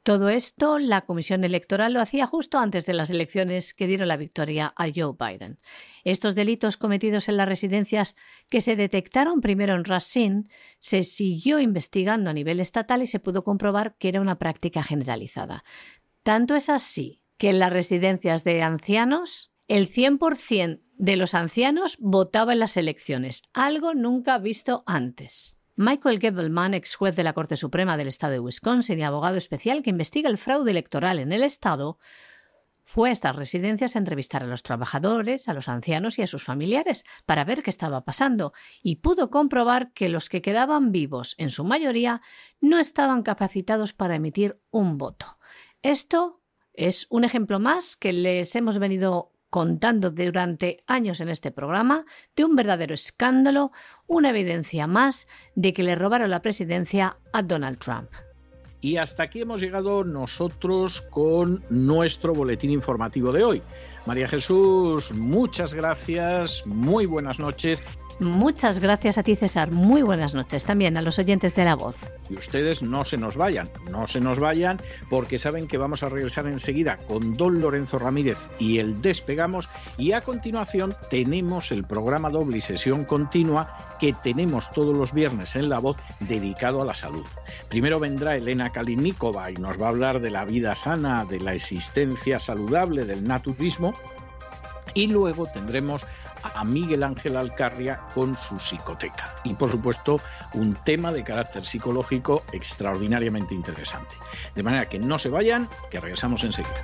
Todo 0.04 0.28
esto 0.28 0.78
la 0.78 1.06
Comisión 1.06 1.46
Electoral 1.46 1.94
lo 1.94 2.02
hacía 2.02 2.26
justo 2.26 2.60
antes 2.60 2.86
de 2.86 2.92
las 2.92 3.10
elecciones 3.10 3.74
que 3.74 3.88
dieron 3.88 4.10
la 4.10 4.18
victoria 4.18 4.74
a 4.76 4.88
Joe 4.94 5.16
Biden. 5.18 5.58
Estos 6.04 6.36
delitos 6.36 6.76
cometidos 6.76 7.30
en 7.30 7.38
las 7.38 7.48
residencias 7.48 8.18
que 8.50 8.60
se 8.60 8.76
detectaron 8.76 9.40
primero 9.40 9.74
en 9.74 9.86
Racine 9.86 10.48
se 10.80 11.04
siguió 11.04 11.60
investigando 11.60 12.30
a 12.30 12.34
nivel 12.34 12.60
estatal 12.60 13.04
y 13.04 13.08
se 13.08 13.22
pudo 13.22 13.46
comprobar 13.46 13.96
que 13.98 14.10
era 14.10 14.20
una 14.20 14.38
práctica 14.38 14.84
generalizada. 14.84 15.64
Tanto 16.24 16.58
es 16.58 16.68
así 16.68 17.22
que 17.40 17.50
en 17.50 17.58
las 17.58 17.74
residencias 17.74 18.44
de 18.44 18.62
ancianos 18.62 19.52
el 19.68 19.90
100% 19.90 20.82
de 20.98 21.16
los 21.16 21.34
ancianos 21.34 21.98
votaba 22.00 22.54
en 22.54 22.60
las 22.60 22.76
elecciones, 22.76 23.44
algo 23.54 23.94
nunca 23.94 24.38
visto 24.38 24.84
antes. 24.86 25.58
Michael 25.78 26.20
Gebelman, 26.20 26.74
ex 26.74 26.96
juez 26.96 27.16
de 27.16 27.24
la 27.24 27.32
Corte 27.32 27.56
Suprema 27.56 27.96
del 27.96 28.10
Estado 28.10 28.34
de 28.34 28.40
Wisconsin 28.42 29.00
y 29.00 29.04
abogado 29.04 29.38
especial 29.38 29.82
que 29.82 29.92
investiga 29.92 30.30
el 30.30 30.38
fraude 30.38 30.72
electoral 30.72 31.20
en 31.20 31.32
el 31.32 31.44
Estado, 31.44 31.98
fue 32.84 33.10
a 33.10 33.12
estas 33.14 33.36
residencias 33.36 33.96
a 33.96 34.00
entrevistar 34.00 34.44
a 34.44 34.48
los 34.48 34.64
trabajadores, 34.64 35.48
a 35.48 35.54
los 35.54 35.70
ancianos 35.70 36.20
y 36.20 36.24
a 36.24 36.28
sus 36.28 36.44
familiares 36.44 37.06
para 37.26 37.46
ver 37.46 37.64
qué 37.64 37.70
estaba 37.70 38.04
pasando 38.04 38.52
y 38.82 38.98
pudo 38.98 39.30
comprobar 39.30 39.94
que 39.94 40.10
los 40.10 40.28
que 40.28 40.42
quedaban 40.42 40.92
vivos, 40.92 41.36
en 41.38 41.52
su 41.52 41.64
mayoría, 41.64 42.22
no 42.60 42.80
estaban 42.80 43.22
capacitados 43.22 43.94
para 43.94 44.16
emitir 44.16 44.60
un 44.72 44.98
voto. 44.98 45.38
Esto 45.84 46.39
es 46.80 47.08
un 47.10 47.26
ejemplo 47.26 47.60
más 47.60 47.98
que 47.98 48.14
les 48.14 48.56
hemos 48.56 48.80
venido 48.80 49.32
contando 49.50 50.12
durante 50.12 50.84
años 50.88 51.20
en 51.20 51.28
este 51.28 51.52
programa 51.52 52.06
de 52.36 52.46
un 52.46 52.56
verdadero 52.56 52.94
escándalo, 52.94 53.72
una 54.08 54.30
evidencia 54.30 54.88
más 54.88 55.28
de 55.56 55.74
que 55.74 55.84
le 55.84 55.96
robaron 55.96 56.30
la 56.30 56.42
presidencia 56.42 57.18
a 57.34 57.44
Donald 57.44 57.80
Trump. 57.80 58.10
Y 58.80 58.96
hasta 58.96 59.24
aquí 59.24 59.42
hemos 59.42 59.60
llegado 59.60 60.06
nosotros 60.06 61.02
con 61.02 61.66
nuestro 61.70 62.34
boletín 62.34 62.72
informativo 62.72 63.34
de 63.34 63.44
hoy. 63.44 63.62
María 64.06 64.30
Jesús, 64.30 65.12
muchas 65.12 65.74
gracias, 65.74 66.66
muy 66.66 67.06
buenas 67.06 67.40
noches 67.40 67.84
Muchas 68.20 68.82
gracias 68.82 69.18
a 69.18 69.24
ti, 69.24 69.38
César. 69.38 69.72
Muy 69.72 70.02
buenas 70.02 70.36
noches 70.36 70.66
también 70.66 70.98
a 70.98 71.02
los 71.02 71.18
oyentes 71.20 71.56
de 71.56 71.64
La 71.64 71.76
Voz. 71.76 71.96
Y 72.30 72.36
ustedes 72.36 72.84
no 72.84 73.06
se 73.06 73.16
nos 73.16 73.38
vayan, 73.38 73.70
no 73.90 74.08
se 74.08 74.20
nos 74.20 74.42
vayan, 74.42 74.82
porque 75.10 75.38
saben 75.38 75.68
que 75.68 75.78
vamos 75.78 76.04
a 76.04 76.10
regresar 76.10 76.46
enseguida 76.46 76.98
con 77.08 77.38
Don 77.38 77.62
Lorenzo 77.62 77.98
Ramírez 77.98 78.38
y 78.60 78.80
el 78.80 79.02
Despegamos. 79.02 79.70
Y 79.98 80.12
a 80.12 80.22
continuación 80.22 80.94
tenemos 81.10 81.72
el 81.72 81.86
programa 81.86 82.30
doble 82.30 82.58
y 82.58 82.62
sesión 82.62 83.06
continua 83.06 83.96
que 84.02 84.12
tenemos 84.12 84.70
todos 84.72 84.98
los 84.98 85.14
viernes 85.14 85.56
en 85.56 85.70
La 85.70 85.80
Voz 85.80 85.98
dedicado 86.20 86.82
a 86.82 86.86
la 86.86 86.96
salud. 86.96 87.26
Primero 87.70 88.02
vendrá 88.02 88.36
Elena 88.36 88.72
Kalinikova 88.72 89.50
y 89.50 89.56
nos 89.56 89.82
va 89.82 89.86
a 89.86 89.90
hablar 89.90 90.20
de 90.20 90.32
la 90.32 90.44
vida 90.44 90.76
sana, 90.76 91.24
de 91.24 91.40
la 91.40 91.54
existencia 91.54 92.38
saludable, 92.38 93.06
del 93.06 93.24
naturismo. 93.24 93.94
Y 94.94 95.08
luego 95.08 95.46
tendremos 95.46 96.06
a 96.44 96.64
Miguel 96.64 97.04
Ángel 97.04 97.38
Alcarria 97.38 98.02
con 98.14 98.36
su 98.38 98.60
psicoteca. 98.60 99.36
Y 99.44 99.54
por 99.54 99.72
supuesto, 99.72 100.20
un 100.54 100.76
tema 100.76 101.12
de 101.12 101.24
carácter 101.24 101.66
psicológico 101.66 102.44
extraordinariamente 102.52 103.54
interesante. 103.54 104.16
De 104.56 104.64
manera 104.64 104.88
que 104.88 105.00
no 105.00 105.20
se 105.20 105.30
vayan, 105.30 105.68
que 105.90 106.00
regresamos 106.00 106.44
enseguida. 106.44 106.84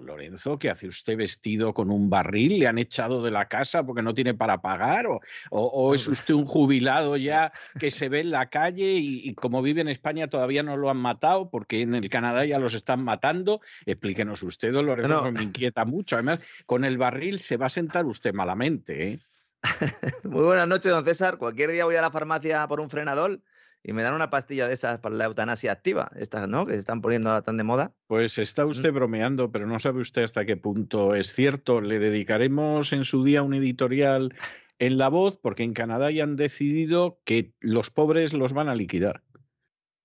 Lorenzo, 0.00 0.58
¿qué 0.58 0.70
hace 0.70 0.88
usted 0.88 1.16
vestido 1.16 1.72
con 1.72 1.90
un 1.90 2.10
barril? 2.10 2.58
¿Le 2.58 2.66
han 2.66 2.78
echado 2.78 3.22
de 3.22 3.30
la 3.30 3.46
casa 3.46 3.84
porque 3.84 4.02
no 4.02 4.14
tiene 4.14 4.34
para 4.34 4.60
pagar? 4.60 5.06
¿O, 5.50 5.94
es 5.94 6.06
usted 6.08 6.34
un 6.34 6.44
jubilado 6.44 7.16
ya 7.16 7.52
que 7.78 7.90
se 7.90 8.08
ve 8.08 8.20
en 8.20 8.30
la 8.30 8.46
calle 8.46 8.94
y, 8.94 9.34
como 9.34 9.62
vive 9.62 9.80
en 9.80 9.88
España 9.88 10.28
todavía 10.28 10.62
no 10.62 10.76
lo 10.76 10.90
han 10.90 10.96
matado 10.96 11.48
porque 11.50 11.82
en 11.82 11.94
el 11.94 12.08
Canadá 12.08 12.44
ya 12.44 12.58
los 12.58 12.74
están 12.74 13.02
matando? 13.02 13.60
Explíquenos 13.84 14.42
usted, 14.42 14.72
don 14.72 14.86
Lorenzo, 14.86 15.30
me 15.30 15.42
inquieta 15.42 15.84
mucho. 15.84 16.16
Además, 16.16 16.40
con 16.66 16.84
el 16.84 16.98
barril 16.98 17.38
se 17.38 17.56
va 17.56 17.66
a 17.66 17.70
sentar 17.70 18.06
usted 18.06 18.34
malamente. 18.34 19.12
¿eh? 19.12 19.20
Muy 20.24 20.42
buenas 20.42 20.66
noches, 20.66 20.90
don 20.90 21.04
César. 21.04 21.38
Cualquier 21.38 21.70
día 21.70 21.84
voy 21.84 21.96
a 21.96 22.02
la 22.02 22.10
farmacia 22.10 22.66
por 22.66 22.80
un 22.80 22.90
frenador 22.90 23.40
y 23.88 23.92
me 23.92 24.02
dan 24.02 24.14
una 24.14 24.30
pastilla 24.30 24.66
de 24.66 24.74
esas 24.74 24.98
para 24.98 25.14
la 25.14 25.26
eutanasia 25.26 25.70
activa, 25.70 26.10
estas, 26.16 26.48
¿no? 26.48 26.66
Que 26.66 26.72
se 26.72 26.80
están 26.80 27.00
poniendo 27.00 27.30
ahora 27.30 27.42
tan 27.42 27.56
de 27.56 27.62
moda. 27.62 27.94
Pues 28.08 28.36
está 28.36 28.66
usted 28.66 28.92
bromeando, 28.92 29.52
pero 29.52 29.68
no 29.68 29.78
sabe 29.78 30.00
usted 30.00 30.24
hasta 30.24 30.44
qué 30.44 30.56
punto 30.56 31.14
es 31.14 31.32
cierto. 31.32 31.80
Le 31.80 32.00
dedicaremos 32.00 32.92
en 32.92 33.04
su 33.04 33.22
día 33.22 33.44
un 33.44 33.54
editorial 33.54 34.34
en 34.80 34.98
La 34.98 35.06
Voz, 35.06 35.38
porque 35.40 35.62
en 35.62 35.72
Canadá 35.72 36.10
ya 36.10 36.24
han 36.24 36.34
decidido 36.34 37.20
que 37.24 37.54
los 37.60 37.90
pobres 37.90 38.32
los 38.32 38.54
van 38.54 38.68
a 38.68 38.74
liquidar. 38.74 39.22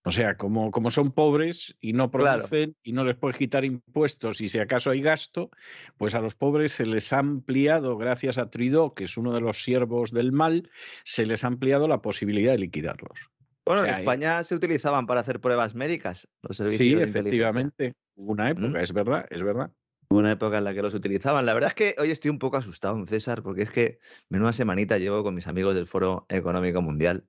O 0.03 0.11
sea, 0.11 0.35
como, 0.37 0.69
como 0.69 0.91
son 0.91 1.11
pobres 1.11 1.75
y 1.81 1.93
no 1.93 2.11
producen 2.11 2.75
y 2.83 2.93
no 2.93 3.03
les 3.03 3.15
puedes 3.17 3.37
quitar 3.37 3.65
impuestos 3.65 4.41
y 4.41 4.49
si 4.49 4.59
acaso 4.59 4.91
hay 4.91 5.01
gasto, 5.01 5.49
pues 5.97 6.13
a 6.13 6.21
los 6.21 6.35
pobres 6.35 6.73
se 6.73 6.85
les 6.85 7.11
ha 7.13 7.19
ampliado, 7.19 7.97
gracias 7.97 8.37
a 8.37 8.51
Trudeau, 8.51 8.93
que 8.93 9.05
es 9.05 9.17
uno 9.17 9.33
de 9.33 9.41
los 9.41 9.63
siervos 9.63 10.11
del 10.11 10.31
mal, 10.31 10.69
se 11.03 11.25
les 11.25 11.43
ha 11.43 11.47
ampliado 11.47 11.87
la 11.87 12.03
posibilidad 12.03 12.51
de 12.51 12.59
liquidarlos. 12.59 13.31
Bueno, 13.65 13.85
en 13.85 13.93
España 13.93 14.43
se 14.43 14.55
utilizaban 14.55 15.05
para 15.05 15.21
hacer 15.21 15.39
pruebas 15.39 15.75
médicas 15.75 16.27
los 16.41 16.57
servicios 16.57 17.01
Sí, 17.03 17.09
efectivamente. 17.09 17.93
Hubo 18.15 18.31
una 18.31 18.49
época, 18.49 18.81
es 18.81 18.91
verdad, 18.91 19.25
es 19.29 19.43
verdad. 19.43 19.71
Hubo 20.09 20.19
una 20.19 20.31
época 20.31 20.57
en 20.57 20.63
la 20.63 20.73
que 20.73 20.81
los 20.81 20.93
utilizaban. 20.93 21.45
La 21.45 21.53
verdad 21.53 21.69
es 21.69 21.73
que 21.73 21.95
hoy 22.01 22.11
estoy 22.11 22.31
un 22.31 22.39
poco 22.39 22.57
asustado, 22.57 23.05
César, 23.07 23.43
porque 23.43 23.61
es 23.61 23.71
que 23.71 23.99
menuda 24.29 24.51
semanita 24.51 24.97
llevo 24.97 25.23
con 25.23 25.35
mis 25.35 25.47
amigos 25.47 25.75
del 25.75 25.87
Foro 25.87 26.25
Económico 26.27 26.81
Mundial. 26.81 27.25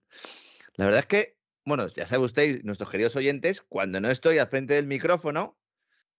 La 0.76 0.86
verdad 0.86 1.00
es 1.00 1.06
que, 1.06 1.36
bueno, 1.64 1.86
ya 1.88 2.06
sabe 2.06 2.24
usted, 2.24 2.62
nuestros 2.64 2.90
queridos 2.90 3.14
oyentes, 3.14 3.62
cuando 3.62 4.00
no 4.00 4.10
estoy 4.10 4.38
al 4.38 4.48
frente 4.48 4.74
del 4.74 4.86
micrófono, 4.86 5.58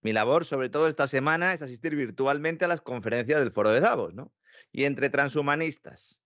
mi 0.01 0.13
labor, 0.13 0.45
sobre 0.45 0.69
todo 0.69 0.87
esta 0.87 1.07
semana, 1.07 1.53
es 1.53 1.61
asistir 1.61 1.95
virtualmente 1.95 2.65
a 2.65 2.67
las 2.67 2.81
conferencias 2.81 3.39
del 3.39 3.51
Foro 3.51 3.71
de 3.71 3.79
Davos, 3.79 4.13
¿no? 4.13 4.31
Y 4.71 4.83
entre 4.83 5.09
transhumanistas, 5.09 6.19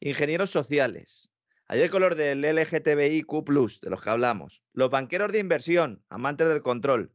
ingenieros 0.00 0.50
sociales, 0.50 1.30
hay 1.66 1.80
el 1.80 1.90
color 1.90 2.14
del 2.14 2.42
LGTBIQ, 2.42 3.80
de 3.80 3.90
los 3.90 4.02
que 4.02 4.10
hablamos. 4.10 4.62
Los 4.72 4.90
banqueros 4.90 5.32
de 5.32 5.38
inversión, 5.38 6.02
amantes 6.08 6.48
del 6.48 6.62
control 6.62 7.12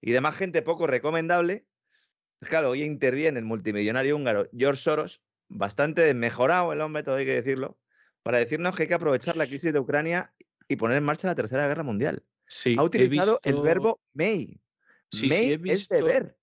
y 0.00 0.12
demás 0.12 0.36
gente 0.36 0.62
poco 0.62 0.86
recomendable. 0.86 1.66
Pues 2.38 2.50
claro, 2.50 2.70
hoy 2.70 2.82
interviene 2.82 3.38
el 3.38 3.44
multimillonario 3.44 4.16
húngaro 4.16 4.48
George 4.56 4.82
Soros, 4.82 5.22
bastante 5.48 6.12
mejorado 6.14 6.72
el 6.72 6.80
hombre, 6.80 7.02
todo 7.02 7.16
hay 7.16 7.24
que 7.24 7.34
decirlo, 7.34 7.78
para 8.22 8.38
decirnos 8.38 8.74
que 8.74 8.82
hay 8.82 8.88
que 8.88 8.94
aprovechar 8.94 9.36
la 9.36 9.46
crisis 9.46 9.72
de 9.72 9.78
Ucrania 9.78 10.32
y 10.68 10.76
poner 10.76 10.98
en 10.98 11.04
marcha 11.04 11.28
la 11.28 11.34
Tercera 11.34 11.68
Guerra 11.68 11.82
Mundial. 11.82 12.24
ha 12.76 12.82
utilizado 12.82 13.40
el 13.44 13.60
verbo 13.60 14.00
may. 14.12 14.60
may 15.28 15.60
es 15.64 15.88
deber. 15.88 16.36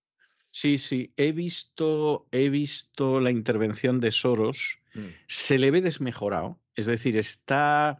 Sí, 0.49 0.77
sí, 0.77 1.11
he 1.17 1.31
visto, 1.31 2.27
he 2.31 2.49
visto 2.49 3.19
la 3.19 3.31
intervención 3.31 3.99
de 3.99 4.11
Soros. 4.11 4.79
Mm. 4.93 5.07
Se 5.27 5.57
le 5.57 5.71
ve 5.71 5.81
desmejorado. 5.81 6.59
Es 6.75 6.85
decir, 6.87 7.17
está, 7.17 7.99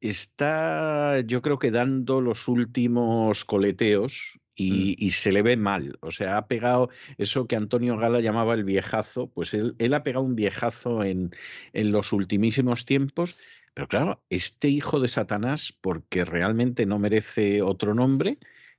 está, 0.00 1.20
yo 1.20 1.42
creo 1.42 1.58
que 1.58 1.70
dando 1.70 2.20
los 2.20 2.48
últimos 2.48 3.44
coleteos 3.44 4.40
y, 4.54 4.96
Mm. 4.98 5.04
y 5.04 5.10
se 5.10 5.32
le 5.32 5.42
ve 5.42 5.56
mal. 5.56 5.98
O 6.00 6.10
sea, 6.10 6.36
ha 6.36 6.46
pegado 6.48 6.90
eso 7.16 7.46
que 7.46 7.56
Antonio 7.56 7.96
Gala 7.96 8.20
llamaba 8.20 8.54
el 8.54 8.64
viejazo, 8.64 9.28
pues 9.28 9.54
él, 9.54 9.76
él 9.78 9.94
ha 9.94 10.02
pegado 10.02 10.24
un 10.24 10.34
viejazo 10.34 11.04
en, 11.04 11.30
en 11.72 11.92
los 11.92 12.12
ultimísimos 12.12 12.84
tiempos. 12.84 13.36
Pero 13.74 13.86
claro, 13.88 14.22
este 14.30 14.68
hijo 14.68 14.98
de 14.98 15.08
Satanás, 15.08 15.72
porque 15.80 16.24
realmente 16.24 16.86
no 16.86 16.98
merece 16.98 17.62
otro 17.62 17.94
nombre, 17.94 18.38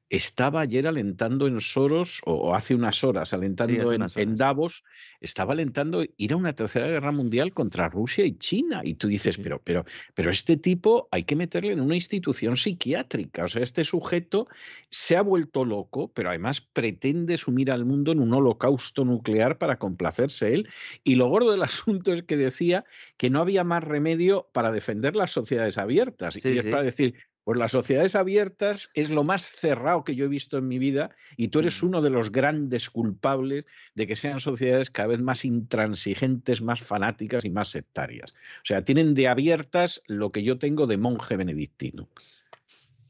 estaba 0.09 0.61
ayer 0.61 0.87
alentando 0.87 1.47
en 1.47 1.61
Soros, 1.61 2.21
o, 2.25 2.55
hace 2.55 2.73
unas 2.73 3.03
horas, 3.03 3.33
alentando 3.33 3.93
en. 3.93 4.35
Davos, 4.35 4.83
estaba 5.21 5.53
alentando 5.53 6.03
ir 6.17 6.33
a 6.33 6.35
una 6.35 6.53
tercera 6.53 6.87
guerra 6.87 7.11
mundial 7.11 7.53
contra 7.53 7.89
Rusia 7.89 8.25
y 8.25 8.37
China. 8.37 8.81
Y 8.83 8.95
tú 8.95 9.07
dices, 9.07 9.35
sí. 9.35 9.41
pero, 9.43 9.61
pero, 9.63 9.85
pero 10.13 10.29
este 10.31 10.57
tipo 10.57 11.07
hay 11.11 11.23
que 11.23 11.35
meterle 11.35 11.73
en 11.73 11.81
una 11.81 11.95
institución 11.95 12.57
psiquiátrica. 12.57 13.43
O 13.43 13.47
sea, 13.47 13.61
este 13.61 13.83
sujeto 13.83 14.47
se 14.89 15.17
ha 15.17 15.21
vuelto 15.21 15.65
loco, 15.65 16.11
pero 16.13 16.29
además 16.29 16.61
pretende 16.61 17.37
sumir 17.37 17.71
al 17.71 17.85
mundo 17.85 18.11
en 18.11 18.19
un 18.19 18.33
holocausto 18.33 19.05
nuclear 19.05 19.57
para 19.57 19.77
complacerse 19.77 20.53
él. 20.53 20.69
Y 21.03 21.15
lo 21.15 21.27
gordo 21.27 21.51
del 21.51 21.63
asunto 21.63 22.13
es 22.13 22.23
que 22.23 22.37
decía 22.37 22.85
que 23.17 23.29
no 23.29 23.41
había 23.41 23.63
más 23.63 23.83
remedio 23.83 24.49
para 24.53 24.71
defender 24.71 25.15
las 25.15 25.31
sociedades 25.31 25.77
abiertas. 25.77 26.33
Sí, 26.33 26.41
y 26.49 26.57
es 26.57 26.65
para 26.65 26.83
decir, 26.83 27.15
pues 27.43 27.57
las 27.57 27.71
sociedades 27.71 28.15
abiertas 28.15 28.89
es 28.93 29.09
lo 29.09 29.23
más 29.23 29.41
cerrado 29.43 30.03
que 30.03 30.15
yo 30.15 30.25
he 30.25 30.27
visto 30.29 30.57
en 30.57 30.67
mi 30.67 30.77
vida 30.77 31.09
y 31.37 31.47
tú 31.47 31.59
eres 31.59 31.77
Ujú. 31.77 31.87
uno 31.87 32.01
de 32.01 32.09
los 32.09 32.31
grandes 32.31 32.89
culpables 32.89 33.65
de 33.95 34.07
que 34.07 34.15
sean 34.15 34.39
sociedades 34.39 34.91
cada 34.91 35.09
vez 35.09 35.19
más 35.19 35.45
intransigentes, 35.45 36.61
más 36.61 36.81
fanáticas 36.81 37.45
y 37.45 37.49
más 37.49 37.69
sectarias. 37.69 38.33
O 38.33 38.65
sea, 38.65 38.83
tienen 38.83 39.13
de 39.13 39.27
abiertas 39.27 40.01
lo 40.07 40.31
que 40.31 40.43
yo 40.43 40.59
tengo 40.59 40.85
de 40.85 40.97
monje 40.97 41.37
benedictino. 41.37 42.07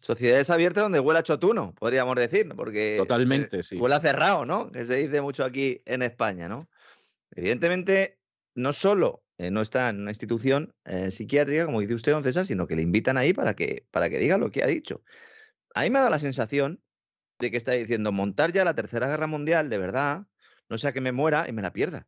Sociedades 0.01 0.49
abiertas 0.49 0.83
donde 0.83 0.99
huele 0.99 1.19
a 1.19 1.23
chotuno, 1.23 1.73
podríamos 1.75 2.15
decir, 2.15 2.47
porque 2.55 2.95
eh, 2.95 2.97
Totalmente, 2.99 3.61
sí. 3.61 3.75
huele 3.77 3.95
a 3.95 3.99
cerrado, 3.99 4.45
¿no? 4.45 4.71
Que 4.71 4.85
se 4.85 4.95
dice 4.95 5.21
mucho 5.21 5.43
aquí 5.43 5.81
en 5.85 6.01
España, 6.01 6.47
¿no? 6.47 6.67
Evidentemente, 7.31 8.17
no 8.55 8.73
solo 8.73 9.23
eh, 9.39 9.51
no 9.51 9.61
está 9.61 9.89
en 9.89 10.01
una 10.01 10.11
institución 10.11 10.75
eh, 10.83 11.11
psiquiátrica, 11.11 11.65
como 11.65 11.79
dice 11.79 11.95
usted, 11.95 12.11
don 12.11 12.23
César, 12.23 12.45
sino 12.45 12.67
que 12.67 12.75
le 12.75 12.81
invitan 12.81 13.17
ahí 13.17 13.33
para 13.33 13.55
que, 13.55 13.87
para 13.89 14.09
que 14.09 14.19
diga 14.19 14.37
lo 14.37 14.51
que 14.51 14.63
ha 14.63 14.67
dicho. 14.67 15.01
A 15.73 15.83
mí 15.83 15.89
me 15.89 15.99
ha 15.99 16.01
dado 16.01 16.11
la 16.11 16.19
sensación 16.19 16.83
de 17.39 17.49
que 17.51 17.57
está 17.57 17.71
diciendo 17.71 18.11
montar 18.11 18.51
ya 18.51 18.65
la 18.65 18.75
Tercera 18.75 19.07
Guerra 19.07 19.27
Mundial, 19.27 19.69
de 19.69 19.77
verdad, 19.77 20.27
no 20.69 20.77
sea 20.77 20.91
que 20.91 21.01
me 21.01 21.13
muera 21.13 21.47
y 21.47 21.53
me 21.53 21.61
la 21.61 21.71
pierda. 21.71 22.07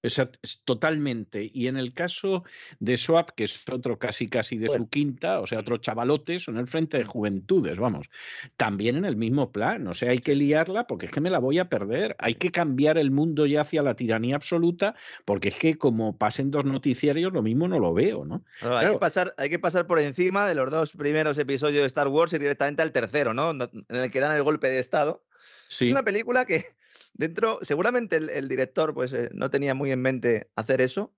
Es 0.00 0.20
totalmente. 0.64 1.50
Y 1.52 1.66
en 1.66 1.76
el 1.76 1.92
caso 1.92 2.44
de 2.78 2.96
Swap, 2.96 3.30
que 3.30 3.44
es 3.44 3.64
otro 3.70 3.98
casi 3.98 4.28
casi 4.28 4.56
de 4.56 4.68
Bueno. 4.68 4.84
su 4.84 4.90
quinta, 4.90 5.40
o 5.40 5.46
sea, 5.46 5.58
otro 5.58 5.76
chavalote, 5.78 6.38
son 6.38 6.56
el 6.56 6.68
Frente 6.68 6.98
de 6.98 7.04
Juventudes, 7.04 7.78
vamos. 7.78 8.08
También 8.56 8.96
en 8.96 9.04
el 9.04 9.16
mismo 9.16 9.50
plan. 9.50 9.86
O 9.88 9.94
sea, 9.94 10.10
hay 10.10 10.18
que 10.20 10.36
liarla 10.36 10.86
porque 10.86 11.06
es 11.06 11.12
que 11.12 11.20
me 11.20 11.30
la 11.30 11.40
voy 11.40 11.58
a 11.58 11.68
perder. 11.68 12.14
Hay 12.20 12.34
que 12.36 12.50
cambiar 12.50 12.96
el 12.96 13.10
mundo 13.10 13.44
ya 13.46 13.62
hacia 13.62 13.82
la 13.82 13.94
tiranía 13.94 14.36
absoluta, 14.36 14.94
porque 15.24 15.48
es 15.48 15.58
que 15.58 15.76
como 15.76 16.16
pasen 16.16 16.50
dos 16.52 16.64
noticiarios, 16.64 17.32
lo 17.32 17.42
mismo 17.42 17.66
no 17.66 17.80
lo 17.80 17.92
veo, 17.92 18.24
¿no? 18.24 18.44
Hay, 18.62 18.92
que 18.92 18.98
pasar, 18.98 19.34
hay 19.36 19.50
que 19.50 19.58
pasar 19.58 19.86
por 19.88 19.98
encima 19.98 20.46
de 20.46 20.54
los 20.54 20.70
dos 20.70 20.92
primeros 20.92 21.36
episodios 21.38 21.80
de 21.82 21.86
Star 21.86 22.06
Wars 22.08 22.32
y 22.32 22.38
directamente 22.38 22.82
al 22.82 22.92
tercero, 22.92 23.34
¿no? 23.34 23.52
No- 23.52 23.68
En 23.72 23.96
el 23.96 24.10
que 24.10 24.20
dan 24.20 24.36
el 24.36 24.42
golpe 24.44 24.68
de 24.68 24.78
Estado. 24.78 25.24
Sí. 25.66 25.86
Es 25.86 25.90
una 25.92 26.02
película 26.04 26.44
que 26.44 26.64
dentro, 27.14 27.58
seguramente 27.62 28.16
el, 28.16 28.30
el 28.30 28.48
director 28.48 28.94
pues 28.94 29.12
eh, 29.12 29.30
no 29.32 29.50
tenía 29.50 29.74
muy 29.74 29.90
en 29.92 30.00
mente 30.02 30.50
hacer 30.56 30.80
eso, 30.80 31.14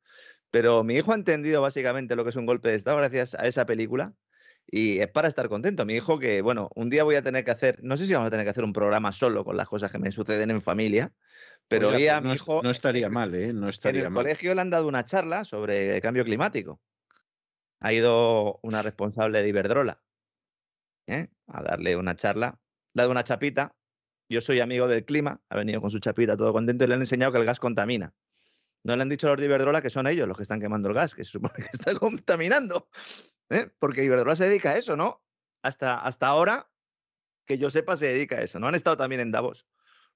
pero 0.50 0.84
mi 0.84 0.96
hijo 0.96 1.12
ha 1.12 1.14
entendido 1.16 1.62
básicamente 1.62 2.16
lo 2.16 2.24
que 2.24 2.30
es 2.30 2.36
un 2.36 2.46
golpe 2.46 2.68
de 2.70 2.76
Estado 2.76 2.96
gracias 2.96 3.34
a 3.34 3.46
esa 3.46 3.66
película 3.66 4.14
y 4.66 5.00
es 5.00 5.08
para 5.08 5.28
estar 5.28 5.48
contento. 5.48 5.84
Mi 5.84 5.94
hijo 5.94 6.18
que, 6.18 6.42
bueno, 6.42 6.70
un 6.74 6.90
día 6.90 7.04
voy 7.04 7.16
a 7.16 7.22
tener 7.22 7.44
que 7.44 7.50
hacer, 7.50 7.78
no 7.82 7.96
sé 7.96 8.06
si 8.06 8.14
vamos 8.14 8.28
a 8.28 8.30
tener 8.30 8.46
que 8.46 8.50
hacer 8.50 8.64
un 8.64 8.72
programa 8.72 9.12
solo 9.12 9.44
con 9.44 9.56
las 9.56 9.68
cosas 9.68 9.90
que 9.90 9.98
me 9.98 10.12
suceden 10.12 10.50
en 10.50 10.60
familia, 10.60 11.12
pero 11.68 11.88
Oiga, 11.88 11.98
hoy 11.98 12.08
a 12.08 12.20
pues 12.20 12.24
mi 12.24 12.34
hijo 12.34 12.62
no 12.62 12.70
estaría 12.70 13.08
mal, 13.08 13.34
¿eh? 13.34 13.52
No 13.52 13.64
en 13.64 13.68
estaría 13.70 14.02
el 14.02 14.10
mal. 14.10 14.22
colegio 14.24 14.54
le 14.54 14.60
han 14.60 14.70
dado 14.70 14.88
una 14.88 15.04
charla 15.04 15.44
sobre 15.44 15.96
el 15.96 16.02
cambio 16.02 16.24
climático. 16.24 16.80
Ha 17.80 17.92
ido 17.92 18.58
una 18.62 18.82
responsable 18.82 19.42
de 19.42 19.48
Iberdrola 19.48 20.02
¿eh? 21.06 21.28
a 21.46 21.62
darle 21.62 21.96
una 21.96 22.14
charla, 22.16 22.58
le 22.94 23.00
ha 23.00 23.04
dado 23.04 23.12
una 23.12 23.24
chapita. 23.24 23.74
Yo 24.30 24.40
soy 24.40 24.60
amigo 24.60 24.86
del 24.86 25.04
clima, 25.04 25.42
ha 25.48 25.56
venido 25.56 25.80
con 25.80 25.90
su 25.90 25.98
chapita 25.98 26.36
todo 26.36 26.52
contento 26.52 26.84
y 26.84 26.86
le 26.86 26.94
han 26.94 27.00
enseñado 27.00 27.32
que 27.32 27.38
el 27.38 27.44
gas 27.44 27.58
contamina. 27.58 28.14
No 28.84 28.94
le 28.94 29.02
han 29.02 29.08
dicho 29.08 29.26
a 29.26 29.30
los 29.30 29.40
de 29.40 29.46
Iberdrola 29.46 29.82
que 29.82 29.90
son 29.90 30.06
ellos 30.06 30.28
los 30.28 30.36
que 30.36 30.44
están 30.44 30.60
quemando 30.60 30.88
el 30.88 30.94
gas, 30.94 31.16
que 31.16 31.24
se 31.24 31.30
supone 31.32 31.54
que 31.56 31.70
está 31.72 31.96
contaminando. 31.96 32.88
¿eh? 33.50 33.70
Porque 33.80 34.04
Iberdrola 34.04 34.36
se 34.36 34.44
dedica 34.46 34.70
a 34.70 34.76
eso, 34.76 34.96
¿no? 34.96 35.20
Hasta, 35.62 35.98
hasta 35.98 36.28
ahora, 36.28 36.70
que 37.44 37.58
yo 37.58 37.70
sepa, 37.70 37.96
se 37.96 38.06
dedica 38.06 38.36
a 38.36 38.42
eso. 38.42 38.60
No 38.60 38.68
han 38.68 38.76
estado 38.76 38.96
también 38.96 39.20
en 39.20 39.32
Davos. 39.32 39.66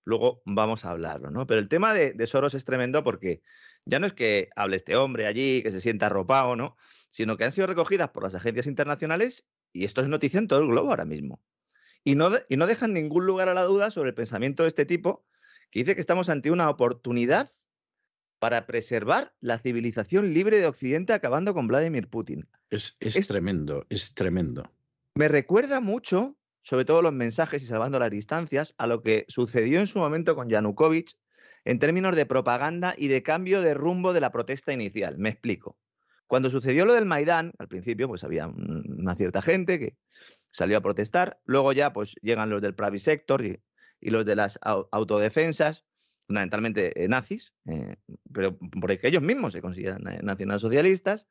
Luego 0.04 0.42
vamos 0.44 0.84
a 0.84 0.90
hablarlo, 0.90 1.30
¿no? 1.30 1.44
Pero 1.48 1.60
el 1.60 1.68
tema 1.68 1.92
de, 1.92 2.12
de 2.12 2.26
Soros 2.28 2.54
es 2.54 2.64
tremendo 2.64 3.02
porque 3.02 3.42
ya 3.84 3.98
no 3.98 4.06
es 4.06 4.12
que 4.12 4.48
hable 4.54 4.76
este 4.76 4.94
hombre 4.94 5.26
allí, 5.26 5.60
que 5.60 5.72
se 5.72 5.80
sienta 5.80 6.06
arropado, 6.06 6.54
¿no? 6.54 6.76
Sino 7.10 7.36
que 7.36 7.44
han 7.44 7.52
sido 7.52 7.66
recogidas 7.66 8.10
por 8.10 8.22
las 8.22 8.36
agencias 8.36 8.68
internacionales 8.68 9.44
y 9.72 9.84
esto 9.84 10.02
es 10.02 10.08
noticia 10.08 10.38
en 10.38 10.46
todo 10.46 10.60
el 10.60 10.68
globo 10.68 10.90
ahora 10.90 11.04
mismo. 11.04 11.42
Y 12.04 12.14
no, 12.14 12.30
de- 12.30 12.44
y 12.48 12.56
no 12.56 12.66
dejan 12.66 12.92
ningún 12.92 13.26
lugar 13.26 13.48
a 13.48 13.54
la 13.54 13.62
duda 13.62 13.90
sobre 13.90 14.10
el 14.10 14.14
pensamiento 14.14 14.62
de 14.62 14.68
este 14.68 14.84
tipo 14.84 15.24
que 15.70 15.80
dice 15.80 15.94
que 15.94 16.00
estamos 16.00 16.28
ante 16.28 16.50
una 16.50 16.68
oportunidad 16.70 17.50
para 18.38 18.66
preservar 18.66 19.34
la 19.40 19.58
civilización 19.58 20.34
libre 20.34 20.58
de 20.58 20.66
Occidente 20.66 21.14
acabando 21.14 21.54
con 21.54 21.66
Vladimir 21.66 22.08
Putin. 22.08 22.46
Es, 22.70 22.96
es 23.00 23.16
Es- 23.16 23.26
tremendo, 23.28 23.86
es 23.88 24.14
tremendo. 24.14 24.70
Me 25.14 25.28
recuerda 25.28 25.80
mucho, 25.80 26.36
sobre 26.62 26.84
todo 26.84 27.00
los 27.00 27.12
mensajes 27.12 27.62
y 27.62 27.66
salvando 27.66 27.98
las 27.98 28.10
distancias, 28.10 28.74
a 28.78 28.86
lo 28.86 29.00
que 29.00 29.24
sucedió 29.28 29.80
en 29.80 29.86
su 29.86 29.98
momento 29.98 30.34
con 30.36 30.48
Yanukovych 30.48 31.12
en 31.64 31.78
términos 31.78 32.14
de 32.16 32.26
propaganda 32.26 32.94
y 32.98 33.08
de 33.08 33.22
cambio 33.22 33.62
de 33.62 33.72
rumbo 33.72 34.12
de 34.12 34.20
la 34.20 34.30
protesta 34.30 34.72
inicial. 34.72 35.16
Me 35.16 35.30
explico. 35.30 35.78
Cuando 36.26 36.50
sucedió 36.50 36.84
lo 36.84 36.92
del 36.92 37.06
Maidán, 37.06 37.52
al 37.58 37.68
principio 37.68 38.08
pues 38.08 38.24
había 38.24 38.46
un- 38.46 38.96
una 38.98 39.14
cierta 39.14 39.40
gente 39.40 39.78
que 39.78 39.96
salió 40.54 40.78
a 40.78 40.80
protestar, 40.80 41.40
luego 41.44 41.72
ya 41.72 41.92
pues 41.92 42.14
llegan 42.22 42.48
los 42.48 42.62
del 42.62 42.76
private 42.76 43.00
sector 43.00 43.44
y, 43.44 43.60
y 44.00 44.10
los 44.10 44.24
de 44.24 44.36
las 44.36 44.58
au- 44.60 44.88
autodefensas, 44.92 45.84
fundamentalmente 46.28 47.04
eh, 47.04 47.08
nazis, 47.08 47.52
eh, 47.66 47.96
pero 48.32 48.56
porque 48.80 49.00
ellos 49.02 49.20
mismos 49.22 49.52
se 49.52 49.60
consideran 49.60 50.06
eh, 50.06 50.20
nacionalsocialistas, 50.22 51.28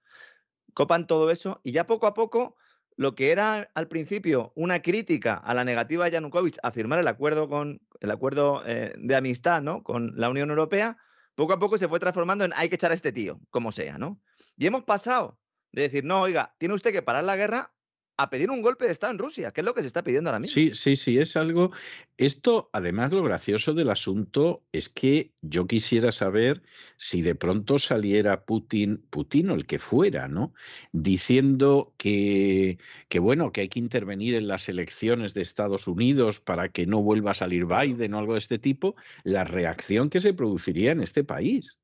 copan 0.74 1.08
todo 1.08 1.32
eso 1.32 1.62
y 1.64 1.72
ya 1.72 1.88
poco 1.88 2.06
a 2.06 2.14
poco 2.14 2.58
lo 2.96 3.16
que 3.16 3.32
era 3.32 3.72
al 3.74 3.88
principio 3.88 4.52
una 4.56 4.82
crítica 4.82 5.36
a 5.36 5.54
la 5.54 5.64
negativa 5.64 6.06
de 6.06 6.12
Yanukovych 6.12 6.58
a 6.62 6.72
firmar 6.72 7.00
el 7.00 7.08
acuerdo 7.08 7.48
con 7.48 7.82
el 8.02 8.12
acuerdo 8.12 8.62
eh, 8.66 8.94
de 8.98 9.16
amistad 9.16 9.62
¿no? 9.62 9.84
con 9.84 10.14
la 10.16 10.30
Unión 10.30 10.50
Europea, 10.50 10.98
poco 11.36 11.54
a 11.54 11.60
poco 11.60 11.78
se 11.78 11.88
fue 11.88 12.00
transformando 12.00 12.44
en 12.44 12.52
hay 12.56 12.68
que 12.68 12.76
echar 12.76 12.92
a 12.92 12.96
este 12.96 13.14
tío, 13.14 13.40
como 13.50 13.72
sea, 13.72 13.98
¿no? 13.98 14.22
Y 14.58 14.68
hemos 14.68 14.84
pasado 14.84 15.40
de 15.72 15.84
decir, 15.84 16.04
no, 16.04 16.22
oiga, 16.22 16.56
tiene 16.60 16.76
usted 16.76 16.92
que 16.92 17.02
parar 17.02 17.24
la 17.24 17.36
guerra 17.36 17.74
a 18.18 18.30
pedir 18.30 18.52
un 18.52 18.62
golpe 18.62 18.86
de 18.86 18.92
Estado 18.92 19.12
en 19.12 19.20
Rusia, 19.20 19.52
que 19.52 19.62
es 19.62 19.66
lo 19.66 19.74
que 19.74 19.82
se 19.82 19.88
está 19.88 20.04
pidiendo 20.04 20.30
ahora 20.30 20.40
mismo. 20.40 20.54
Sí, 20.54 20.72
sí, 20.74 20.96
sí, 20.96 21.18
es 21.18 21.36
algo. 21.36 21.72
Esto, 22.18 22.70
además, 22.72 23.12
lo 23.12 23.24
gracioso 23.24 23.74
del 23.74 23.90
asunto 23.90 24.62
es 24.72 24.90
que 24.90 25.32
yo 25.42 25.66
quisiera 25.66 26.12
saber 26.12 26.62
si 26.98 27.22
de 27.22 27.34
pronto 27.34 27.80
saliera 27.80 28.46
Putin, 28.46 29.04
Putin 29.10 29.50
o 29.50 29.56
el 29.56 29.66
que 29.66 29.80
fuera, 29.80 30.28
¿no? 30.28 30.54
Diciendo 30.92 31.94
que, 31.98 32.78
que, 33.10 33.20
bueno, 33.20 33.52
que 33.52 33.62
hay 33.62 33.70
que 33.70 33.80
intervenir 33.80 34.36
en 34.36 34.48
las 34.48 34.70
elecciones 34.70 35.34
de 35.34 35.42
Estados 35.42 35.88
Unidos 35.88 36.40
para 36.40 36.70
que 36.70 36.86
no 36.86 37.02
vuelva 37.02 37.32
a 37.32 37.36
salir 37.36 37.66
Biden 37.66 38.14
o 38.14 38.20
algo 38.20 38.34
de 38.34 38.40
este 38.40 38.60
tipo, 38.60 38.96
la 39.24 39.44
reacción 39.44 40.10
que 40.10 40.20
se 40.20 40.34
produciría 40.34 40.92
en 40.92 41.02
este 41.02 41.24
país. 41.24 41.78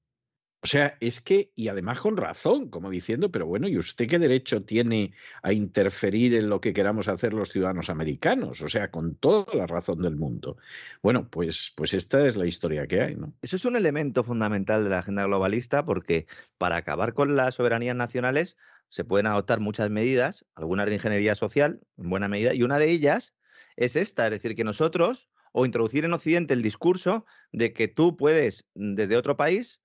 O 0.61 0.68
sea, 0.68 0.98
es 0.99 1.22
que, 1.22 1.53
y 1.56 1.69
además 1.69 2.02
con 2.02 2.18
razón, 2.18 2.69
como 2.69 2.90
diciendo, 2.90 3.31
pero 3.31 3.45
bueno, 3.45 3.69
¿y 3.69 3.77
usted 3.77 4.07
qué 4.07 4.19
derecho 4.19 4.64
tiene 4.64 5.14
a 5.41 5.53
interferir 5.53 6.34
en 6.34 6.49
lo 6.49 6.60
que 6.60 6.73
queramos 6.73 7.07
hacer 7.07 7.34
los 7.34 7.49
ciudadanos 7.49 7.90
americanos? 7.90 8.61
O 8.61 8.68
sea, 8.68 8.91
con 8.91 9.15
toda 9.15 9.53
la 9.56 9.68
razón 9.68 10.02
del 10.02 10.18
mundo. 10.18 10.57
Bueno, 11.02 11.30
pues, 11.30 11.72
pues 11.77 11.94
esta 11.94 12.26
es 12.26 12.36
la 12.36 12.45
historia 12.45 12.88
que 12.88 13.02
hay, 13.02 13.15
¿no? 13.15 13.34
Eso 13.41 13.56
es 13.56 13.64
un 13.64 13.77
elemento 13.77 14.26
fundamental 14.26 14.84
de 14.84 14.90
la 14.90 14.99
agenda 14.99 15.23
globalista 15.23 15.86
porque 15.86 16.27
para 16.57 16.76
acabar 16.76 17.14
con 17.14 17.38
las 17.38 17.56
soberanías 17.56 17.95
nacionales 17.95 18.57
se 18.90 19.06
pueden 19.06 19.27
adoptar 19.27 19.61
muchas 19.61 19.90
medidas, 19.90 20.45
algunas 20.56 20.88
de 20.88 20.95
ingeniería 20.95 21.36
social, 21.36 21.80
en 21.98 22.10
buena 22.10 22.27
medida, 22.27 22.53
y 22.53 22.64
una 22.64 22.80
de 22.80 22.90
ellas 22.90 23.34
es 23.77 23.95
esta, 23.95 24.26
es 24.26 24.31
decir, 24.31 24.56
que 24.56 24.65
nosotros, 24.65 25.30
o 25.53 25.65
introducir 25.65 26.03
en 26.03 26.11
Occidente 26.14 26.53
el 26.53 26.61
discurso 26.61 27.26
de 27.53 27.72
que 27.72 27.88
tú 27.88 28.18
puedes, 28.18 28.68
desde 28.73 29.15
otro 29.15 29.38
país, 29.38 29.80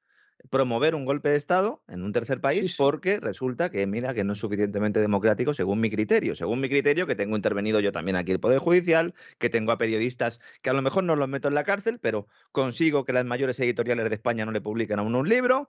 promover 0.51 0.95
un 0.95 1.05
golpe 1.05 1.31
de 1.31 1.37
Estado 1.37 1.83
en 1.89 2.03
un 2.03 2.13
tercer 2.13 2.41
país 2.41 2.77
porque 2.77 3.19
resulta 3.19 3.71
que, 3.71 3.87
mira, 3.87 4.15
que 4.15 4.25
no 4.25 4.35
es 4.35 4.39
suficientemente 4.39 5.01
democrático 5.01 5.55
según 5.55 5.81
mi 5.81 5.91
criterio. 5.91 6.37
Según 6.37 6.61
mi 6.61 6.69
criterio, 6.69 7.07
que 7.07 7.15
tengo 7.15 7.37
intervenido 7.37 7.81
yo 7.81 7.93
también 7.93 8.17
aquí 8.17 8.33
el 8.33 8.41
Poder 8.41 8.59
Judicial, 8.59 9.15
que 9.39 9.49
tengo 9.49 9.73
a 9.73 9.79
periodistas 9.79 10.41
que 10.63 10.71
a 10.71 10.73
lo 10.73 10.83
mejor 10.83 11.05
no 11.05 11.17
los 11.17 11.29
meto 11.29 11.49
en 11.49 11.55
la 11.55 11.65
cárcel, 11.65 11.99
pero 12.01 12.29
consigo 12.53 13.05
que 13.05 13.13
las 13.13 13.25
mayores 13.25 13.59
editoriales 13.61 14.09
de 14.09 14.15
España 14.15 14.45
no 14.45 14.53
le 14.53 14.61
publiquen 14.61 14.99
a 14.99 15.03
uno 15.03 15.19
un 15.19 15.29
libro, 15.29 15.69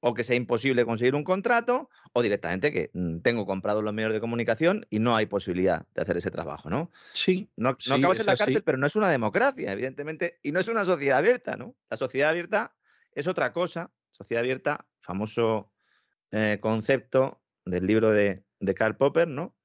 o 0.00 0.14
que 0.14 0.24
sea 0.24 0.36
imposible 0.36 0.84
conseguir 0.84 1.14
un 1.14 1.24
contrato, 1.24 1.88
o 2.12 2.22
directamente 2.22 2.72
que 2.72 2.90
mm, 2.92 3.20
tengo 3.20 3.46
comprado 3.46 3.80
los 3.80 3.94
medios 3.94 4.12
de 4.12 4.20
comunicación 4.20 4.86
y 4.90 4.98
no 4.98 5.16
hay 5.16 5.26
posibilidad 5.26 5.86
de 5.94 6.02
hacer 6.02 6.16
ese 6.18 6.30
trabajo, 6.30 6.68
¿no? 6.68 6.90
Sí. 7.12 7.48
No, 7.56 7.76
no 7.88 7.94
acabas 7.94 8.20
en 8.20 8.26
la 8.26 8.36
cárcel, 8.36 8.62
pero 8.62 8.78
no 8.78 8.86
es 8.86 8.96
una 8.96 9.10
democracia, 9.10 9.72
evidentemente, 9.72 10.38
y 10.42 10.52
no 10.52 10.60
es 10.60 10.68
una 10.68 10.84
sociedad 10.84 11.18
abierta, 11.18 11.56
¿no? 11.56 11.74
La 11.88 11.96
sociedad 11.96 12.30
abierta 12.30 12.74
es 13.16 13.26
otra 13.26 13.52
cosa. 13.52 13.90
Sociedad 14.12 14.42
abierta, 14.42 14.86
famoso 15.00 15.72
eh, 16.30 16.58
concepto 16.60 17.42
del 17.64 17.86
libro 17.86 18.12
de, 18.12 18.44
de 18.60 18.74
Karl 18.74 18.96
Popper, 18.96 19.26
¿no? 19.26 19.56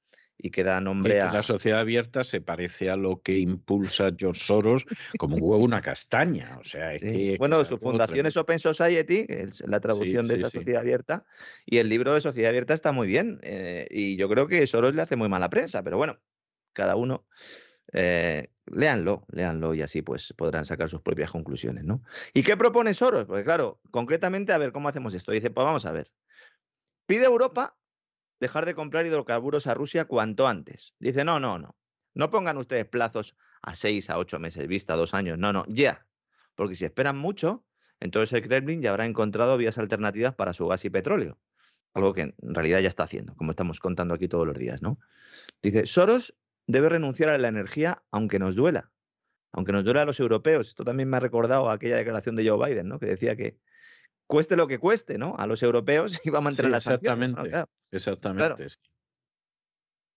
y 0.44 0.50
que 0.50 0.64
da 0.64 0.82
nombre 0.82 1.22
a... 1.22 1.32
La 1.32 1.44
sociedad 1.44 1.80
abierta 1.80 2.24
se 2.24 2.42
parece 2.42 2.90
a 2.90 2.96
lo 2.96 3.22
que 3.22 3.38
impulsa 3.38 4.12
George 4.18 4.42
Soros 4.44 4.86
como 5.18 5.36
un 5.36 5.42
huevo 5.44 5.64
una 5.64 5.82
castaña. 5.82 6.58
O 6.60 6.64
sea, 6.64 6.94
bueno, 7.38 7.64
su 7.64 7.78
fundación 7.78 8.26
es 8.26 8.38
Open 8.38 8.60
Society, 8.60 9.28
que 9.28 9.44
es 9.44 9.62
la 9.68 9.80
traducción 9.80 10.28
de 10.28 10.36
esa 10.36 10.50
sociedad 10.50 10.82
abierta, 10.82 11.26
y 11.66 11.78
el 11.78 11.90
libro 11.90 12.14
de 12.14 12.22
sociedad 12.22 12.50
abierta 12.50 12.74
está 12.74 12.92
muy 12.92 13.08
bien. 13.08 13.40
Eh, 13.44 13.88
y 13.92 14.16
yo 14.18 14.28
creo 14.30 14.48
que 14.48 14.66
Soros 14.66 14.96
le 14.96 15.04
hace 15.04 15.16
muy 15.16 15.30
mala 15.30 15.50
prensa, 15.50 15.84
pero 15.84 15.98
bueno, 15.98 16.20
cada 16.74 16.96
uno... 16.96 17.26
Eh, 17.94 18.50
léanlo, 18.68 19.26
léanlo 19.32 19.74
y 19.74 19.82
así 19.82 20.02
pues 20.02 20.34
podrán 20.38 20.66
sacar 20.66 20.90
sus 20.90 21.02
propias 21.02 21.32
conclusiones, 21.32 21.84
¿no? 21.84 22.02
¿Y 22.34 22.44
qué 22.44 22.56
propone 22.56 22.94
Soros? 22.94 23.26
Porque 23.26 23.44
claro, 23.44 23.82
concretamente, 23.92 24.54
a 24.54 24.58
ver, 24.58 24.72
¿cómo 24.72 24.90
hacemos 24.90 25.14
esto? 25.14 25.32
Dice, 25.32 25.50
pues 25.50 25.66
vamos 25.66 25.86
a 25.86 25.92
ver. 25.92 26.12
Pide 27.06 27.26
a 27.26 27.30
Europa 27.30 27.78
dejar 28.40 28.66
de 28.66 28.74
comprar 28.74 29.06
hidrocarburos 29.06 29.68
a 29.68 29.74
Rusia 29.74 30.06
cuanto 30.06 30.48
antes. 30.48 30.94
Dice, 31.00 31.26
no, 31.26 31.40
no, 31.40 31.60
no. 31.60 31.76
No 32.14 32.30
pongan 32.30 32.58
ustedes 32.58 32.86
plazos 32.86 33.36
a 33.62 33.76
seis, 33.76 34.10
a 34.10 34.18
ocho 34.18 34.40
meses 34.40 34.68
vista, 34.68 34.96
dos 34.96 35.14
años. 35.14 35.38
No, 35.38 35.54
no, 35.54 35.66
ya. 35.68 36.06
Porque 36.56 36.76
si 36.76 36.86
esperan 36.86 37.18
mucho, 37.18 37.66
entonces 38.00 38.34
el 38.34 38.48
Kremlin 38.48 38.82
ya 38.82 38.90
habrá 38.90 39.06
encontrado 39.06 39.58
vías 39.58 39.78
alternativas 39.78 40.34
para 40.34 40.54
su 40.54 40.68
gas 40.68 40.84
y 40.86 40.90
petróleo. 40.90 41.40
Algo 41.94 42.14
que 42.14 42.22
en 42.22 42.36
realidad 42.42 42.80
ya 42.80 42.88
está 42.88 43.04
haciendo, 43.04 43.36
como 43.36 43.52
estamos 43.52 43.80
contando 43.80 44.14
aquí 44.14 44.28
todos 44.28 44.48
los 44.48 44.58
días, 44.58 44.82
¿no? 44.82 44.98
Dice, 45.62 45.86
Soros 45.86 46.34
debe 46.68 46.90
renunciar 46.90 47.30
a 47.30 47.38
la 47.38 47.48
energía 47.48 48.04
aunque 48.12 48.40
nos 48.40 48.56
duela. 48.56 48.92
Aunque 49.52 49.72
nos 49.72 49.84
duela 49.84 50.04
a 50.04 50.06
los 50.06 50.20
europeos. 50.20 50.70
Esto 50.70 50.86
también 50.86 51.10
me 51.10 51.18
ha 51.18 51.20
recordado 51.20 51.70
aquella 51.70 51.98
declaración 51.98 52.36
de 52.36 52.48
Joe 52.48 52.70
Biden, 52.70 52.88
¿no? 52.88 53.00
Que 53.00 53.08
decía 53.08 53.36
que 53.36 53.58
cueste 54.28 54.56
lo 54.56 54.68
que 54.68 54.80
cueste, 54.80 55.18
¿no? 55.18 55.36
A 55.38 55.46
los 55.46 55.62
europeos 55.62 56.20
iba 56.24 56.40
a 56.40 56.42
mantener 56.42 56.72
la 56.72 56.78
las 56.78 56.88
Exactamente, 56.88 57.68
exactamente. 57.92 58.68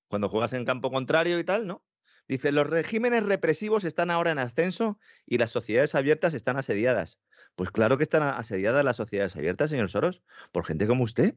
Cuando 0.09 0.29
juegas 0.29 0.53
en 0.53 0.65
campo 0.65 0.91
contrario 0.91 1.39
y 1.39 1.45
tal, 1.45 1.67
¿no? 1.67 1.85
Dice, 2.29 2.53
los 2.53 2.67
regímenes 2.67 3.25
represivos 3.25 3.85
están 3.85 4.11
ahora 4.11 4.31
en 4.31 4.39
ascenso 4.39 4.99
y 5.27 5.39
las 5.39 5.51
sociedades 5.51 5.95
abiertas 5.95 6.33
están 6.33 6.57
asediadas. 6.57 7.19
Pues 7.55 7.71
claro 7.71 7.99
que 7.99 8.05
están 8.05 8.23
asediadas 8.23 8.85
las 8.85 8.97
sociedades 8.97 9.37
abiertas, 9.37 9.71
señor 9.71 9.89
Soros, 9.89 10.23
por 10.53 10.65
gente 10.65 10.87
como 10.87 11.05
usted. 11.05 11.35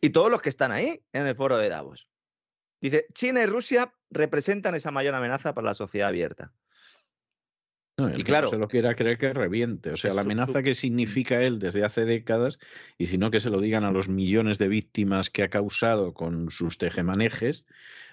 Y 0.00 0.10
todos 0.10 0.30
los 0.30 0.40
que 0.40 0.48
están 0.48 0.70
ahí 0.70 1.02
en 1.12 1.26
el 1.26 1.34
foro 1.34 1.56
de 1.56 1.68
Davos. 1.68 2.08
Dice, 2.80 3.06
China 3.12 3.42
y 3.42 3.46
Rusia 3.46 3.92
representan 4.10 4.74
esa 4.74 4.90
mayor 4.90 5.14
amenaza 5.14 5.54
para 5.54 5.66
la 5.66 5.74
sociedad 5.74 6.08
abierta 6.08 6.52
y 8.16 8.22
claro, 8.22 8.48
se 8.48 8.58
lo 8.58 8.68
quiera 8.68 8.94
creer 8.94 9.18
que 9.18 9.32
reviente. 9.32 9.90
O 9.90 9.96
sea, 9.96 10.14
la 10.14 10.20
amenaza 10.20 10.62
que 10.62 10.74
significa 10.74 11.42
él 11.42 11.58
desde 11.58 11.84
hace 11.84 12.04
décadas, 12.04 12.58
y 12.96 13.06
si 13.06 13.18
no 13.18 13.30
que 13.30 13.40
se 13.40 13.50
lo 13.50 13.60
digan 13.60 13.84
a 13.84 13.90
los 13.90 14.08
millones 14.08 14.58
de 14.58 14.68
víctimas 14.68 15.30
que 15.30 15.42
ha 15.42 15.48
causado 15.48 16.14
con 16.14 16.50
sus 16.50 16.78
tejemanejes, 16.78 17.64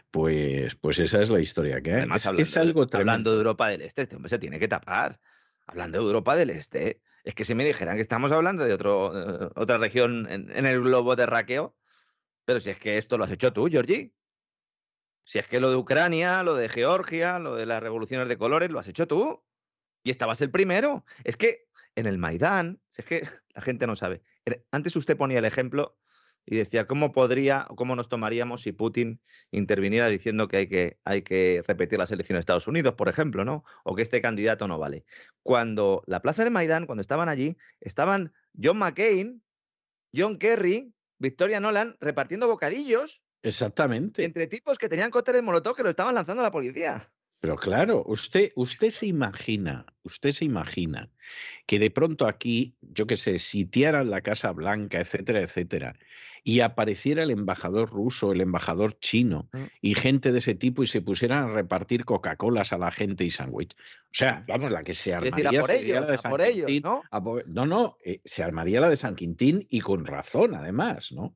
pues, 0.10 0.76
pues 0.76 0.98
esa 0.98 1.22
es 1.22 1.30
la 1.30 1.40
historia 1.40 1.82
que 1.82 1.94
hay. 1.94 2.08
es, 2.16 2.26
hablando, 2.26 2.60
algo 2.60 2.88
Hablando 2.92 3.32
de 3.32 3.38
Europa 3.38 3.70
del 3.70 3.82
Este, 3.82 4.04
este 4.04 4.16
hombre 4.16 4.30
se 4.30 4.40
tiene 4.40 4.60
que 4.60 4.68
tapar. 4.68 5.20
Hablando 5.68 6.00
de 6.00 6.06
Europa 6.06 6.36
del 6.36 6.50
Este, 6.50 7.02
es 7.24 7.36
que 7.36 7.46
si 7.46 7.54
me 7.54 7.66
dijeran 7.66 7.96
que 7.96 8.02
estamos 8.02 8.32
hablando 8.32 8.64
de 8.64 8.74
otro, 8.74 9.46
eh, 9.46 9.50
otra 9.56 9.78
región 9.78 10.28
en, 10.30 10.52
en 10.56 10.66
el 10.66 10.82
globo 10.82 11.16
terráqueo, 11.16 11.76
pero 12.44 12.60
si 12.60 12.72
es 12.72 12.80
que 12.80 12.98
esto 12.98 13.18
lo 13.18 13.26
has 13.26 13.32
hecho 13.32 13.54
tú, 13.54 13.68
Georgie. 13.70 14.14
Si 15.26 15.40
es 15.40 15.48
que 15.48 15.60
lo 15.60 15.70
de 15.70 15.76
Ucrania, 15.76 16.44
lo 16.44 16.56
de 16.56 16.70
Georgia, 16.70 17.40
lo 17.40 17.56
de 17.56 17.66
las 17.66 17.84
revoluciones 17.84 18.30
de 18.30 18.38
colores, 18.38 18.70
lo 18.70 18.80
has 18.80 18.88
hecho 18.88 19.08
tú. 19.08 19.44
Y 20.04 20.12
estabas 20.12 20.40
el 20.42 20.52
primero. 20.52 21.04
Es 21.24 21.36
que 21.36 21.68
en 21.96 22.06
el 22.06 22.18
Maidán, 22.18 22.80
es 22.96 23.06
que 23.06 23.28
la 23.56 23.62
gente 23.62 23.88
no 23.88 23.96
sabe. 23.96 24.22
Antes 24.72 24.96
usted 24.96 25.18
ponía 25.18 25.40
el 25.40 25.46
ejemplo 25.46 25.98
y 26.46 26.58
decía, 26.58 26.86
¿cómo 26.86 27.12
podría 27.12 27.66
o 27.70 27.76
cómo 27.76 27.96
nos 27.96 28.08
tomaríamos 28.08 28.62
si 28.62 28.72
Putin 28.72 29.20
interviniera 29.50 30.08
diciendo 30.08 30.48
que 30.48 30.58
hay, 30.58 30.68
que 30.68 31.00
hay 31.04 31.24
que 31.24 31.64
repetir 31.66 31.98
las 31.98 32.12
elecciones 32.12 32.40
de 32.40 32.42
Estados 32.42 32.68
Unidos, 32.68 32.94
por 32.94 33.10
ejemplo, 33.10 33.44
¿no? 33.44 33.64
O 33.84 33.96
que 33.96 34.04
este 34.04 34.22
candidato 34.22 34.68
no 34.68 34.78
vale. 34.78 35.06
Cuando 35.42 36.04
la 36.06 36.22
plaza 36.22 36.44
del 36.44 36.54
Maidán, 36.54 36.86
cuando 36.86 37.02
estaban 37.02 37.30
allí, 37.30 37.58
estaban 37.82 38.32
John 38.62 38.78
McCain, 38.78 39.42
John 40.16 40.38
Kerry, 40.38 40.94
Victoria 41.18 41.60
Nolan 41.60 41.98
repartiendo 42.00 42.48
bocadillos. 42.48 43.24
Exactamente. 43.46 44.26
Entre 44.26 44.48
tipos 44.48 44.78
que 44.78 44.90
tenían 44.90 45.12
cócteles 45.12 45.44
molotov 45.44 45.76
que 45.76 45.84
lo 45.84 45.90
estaban 45.90 46.16
lanzando 46.16 46.42
a 46.42 46.46
la 46.46 46.52
policía. 46.52 47.12
Pero 47.40 47.58
claro, 47.58 48.04
usted, 48.08 48.52
usted 48.56 48.90
se 48.90 49.06
imagina, 49.06 49.86
usted 50.02 50.32
se 50.32 50.46
imagina 50.46 51.12
que 51.68 51.78
de 51.78 51.92
pronto 51.92 52.26
aquí, 52.26 52.76
yo 52.82 53.06
qué 53.06 53.16
sé, 53.16 53.38
sitiaran 53.38 54.10
la 54.10 54.22
Casa 54.22 54.52
Blanca, 54.52 55.00
etcétera, 55.00 55.42
etcétera, 55.42 55.96
y 56.44 56.62
apareciera 56.62 57.22
el 57.22 57.30
embajador 57.30 57.92
ruso, 57.92 58.32
el 58.32 58.42
embajador 58.42 58.98
chino 58.98 59.48
mm. 59.54 59.64
y 59.82 59.94
gente 59.94 60.32
de 60.32 60.40
ese 60.40 60.56
tipo 60.56 60.82
y 60.82 60.88
se 60.88 61.02
pusieran 61.02 61.44
a 61.44 61.54
repartir 61.54 62.04
Coca-Colas 62.04 62.74
a 62.74 62.80
la 62.80 62.92
gente 62.92 63.26
y 63.26 63.30
sándwich. 63.30 63.74
O 63.74 64.10
sea, 64.12 64.44
vamos, 64.48 64.72
la 64.72 64.84
que 64.84 64.96
se 64.96 65.14
armaría 65.14 65.62
por 65.62 65.70
ellos, 65.70 66.08
de 66.08 66.18
San 66.18 66.36
Quintín, 66.36 66.82
¿no? 66.84 67.04
no, 67.46 67.66
no, 67.68 67.98
eh, 68.04 68.22
se 68.26 68.44
armaría 68.44 68.82
la 68.82 68.90
de 68.90 68.96
San 68.96 69.14
Quintín 69.14 69.68
y 69.70 69.82
con 69.82 70.06
razón, 70.06 70.56
además, 70.56 71.12
¿no? 71.12 71.36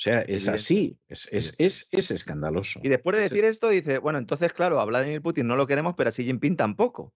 O 0.00 0.02
sea, 0.02 0.22
es 0.22 0.48
así, 0.48 0.98
es, 1.08 1.28
es, 1.30 1.54
es, 1.58 2.10
escandaloso. 2.10 2.80
Y 2.82 2.88
después 2.88 3.14
de 3.18 3.22
decir 3.24 3.44
esto, 3.44 3.68
dice, 3.68 3.98
bueno, 3.98 4.18
entonces, 4.18 4.54
claro, 4.54 4.80
a 4.80 4.86
Vladimir 4.86 5.20
Putin 5.20 5.46
no 5.46 5.56
lo 5.56 5.66
queremos, 5.66 5.94
pero 5.94 6.08
a 6.08 6.12
Xi 6.12 6.24
Jinping 6.24 6.56
tampoco. 6.56 7.12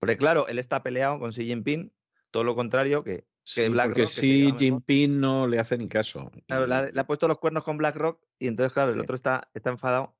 Porque, 0.00 0.16
claro, 0.16 0.48
él 0.48 0.58
está 0.58 0.82
peleado 0.82 1.18
con 1.18 1.32
Xi 1.32 1.44
Jinping, 1.44 1.92
todo 2.30 2.42
lo 2.42 2.54
contrario 2.54 3.04
que, 3.04 3.26
que 3.54 3.68
BlackRock. 3.68 3.96
Porque 3.96 4.06
Xi 4.06 4.54
Jinping 4.58 5.20
no 5.20 5.46
le 5.46 5.58
hace 5.58 5.76
ni 5.76 5.88
caso. 5.88 6.32
Claro, 6.46 6.66
le, 6.66 6.98
ha, 6.98 7.06
puesto 7.06 7.28
los 7.28 7.36
cuernos 7.36 7.64
con 7.64 7.76
BlackRock 7.76 8.18
y 8.38 8.48
entonces, 8.48 8.72
claro, 8.72 8.92
el 8.92 9.00
otro 9.00 9.14
está, 9.14 9.50
está 9.52 9.68
enfadado. 9.68 10.16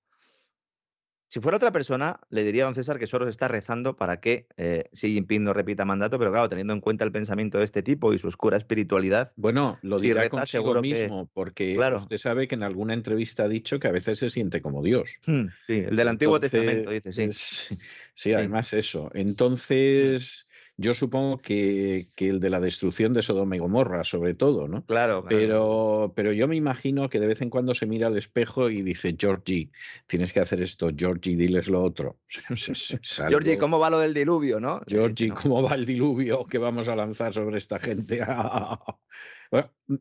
Si 1.33 1.41
fuera 1.41 1.57
otra 1.57 1.73
persona, 1.73 2.21
le 2.29 2.45
diría 2.45 2.65
a 2.65 2.67
don 2.67 2.75
César 2.75 2.99
que 2.99 3.07
Soros 3.07 3.27
está 3.31 3.49
rezando 3.49 3.97
para 3.97 4.21
que 4.21 4.49
eh, 4.59 4.91
Xi 4.93 5.15
Jinping 5.15 5.43
no 5.43 5.55
repita 5.55 5.87
mandato, 5.87 6.19
pero 6.19 6.31
claro, 6.31 6.47
teniendo 6.51 6.75
en 6.75 6.83
cuenta 6.83 7.07
el 7.07 7.11
pensamiento 7.11 7.57
de 7.57 7.65
este 7.65 7.83
tipo 7.83 8.13
y 8.13 8.19
su 8.19 8.29
oscura 8.29 8.59
espiritualidad. 8.59 9.33
Bueno, 9.37 9.79
lo 9.81 9.99
dirá 9.99 10.29
consigo 10.29 10.79
mismo, 10.83 11.31
porque 11.33 11.75
claro. 11.75 11.97
usted 11.97 12.19
sabe 12.19 12.49
que 12.49 12.55
en 12.55 12.63
alguna 12.63 12.93
entrevista 12.93 13.45
ha 13.45 13.49
dicho 13.49 13.81
que 13.81 13.89
a 13.89 13.93
veces 13.93 14.19
se 14.19 14.29
siente 14.29 14.61
como 14.61 14.83
Dios. 14.83 15.09
Hmm, 15.27 15.47
sí, 15.67 15.79
el 15.89 15.97
del 15.97 16.09
Antiguo 16.09 16.39
Testamento, 16.39 16.91
dice, 16.91 17.15
sí. 17.15 17.29
sí. 17.33 17.79
sí. 18.13 18.35
además 18.35 18.75
eso. 18.75 19.11
Entonces. 19.15 20.47
Yo 20.79 20.95
supongo 20.95 21.39
que, 21.39 22.09
el 22.17 22.41
de 22.41 22.51
la 22.51 22.61
destrucción 22.61 23.13
de 23.13 23.23
Sodoma 23.23 23.57
y 23.57 23.59
Gomorra, 23.59 24.05
sobre 24.05 24.35
todo, 24.35 24.69
¿no? 24.69 24.85
Claro, 24.87 25.25
Pero, 25.29 26.13
pero 26.17 26.33
yo 26.33 26.49
me 26.49 26.57
imagino 26.57 27.09
que 27.09 27.21
de 27.21 27.27
vez 27.27 27.43
en 27.43 27.51
cuando 27.51 27.75
se 27.75 27.87
mira 27.87 28.07
al 28.07 28.17
espejo 28.17 28.71
y 28.71 28.83
dice, 28.83 29.15
Georgie, 29.19 29.71
tienes 30.07 30.33
que 30.33 30.41
hacer 30.41 30.63
esto, 30.63 30.91
Georgie, 30.97 31.37
diles 31.37 31.69
lo 31.69 31.83
otro. 31.83 32.19
Georgie, 33.29 33.59
¿cómo 33.59 33.79
va 33.79 33.91
lo 33.91 33.99
del 33.99 34.15
diluvio, 34.15 34.61
no? 34.61 34.81
Georgie, 34.87 35.31
¿cómo 35.31 35.63
va 35.63 35.75
el 35.75 35.85
diluvio 35.85 36.47
que 36.47 36.59
vamos 36.59 36.89
a 36.89 36.97
lanzar 36.97 37.35
sobre 37.35 37.59
esta 37.59 37.79
gente? 37.79 38.21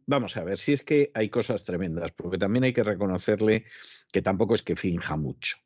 vamos 0.06 0.38
a 0.38 0.44
ver, 0.44 0.58
si 0.58 0.74
es 0.74 0.84
que 0.84 1.12
hay 1.14 1.30
cosas 1.30 1.66
tremendas, 1.66 2.12
porque 2.12 2.38
también 2.38 2.64
hay 2.64 2.74
que 2.74 2.84
reconocerle 2.84 3.66
que 4.12 4.22
tampoco 4.22 4.56
es 4.56 4.64
que 4.64 4.76
finja 4.76 5.18
mucho. 5.18 5.58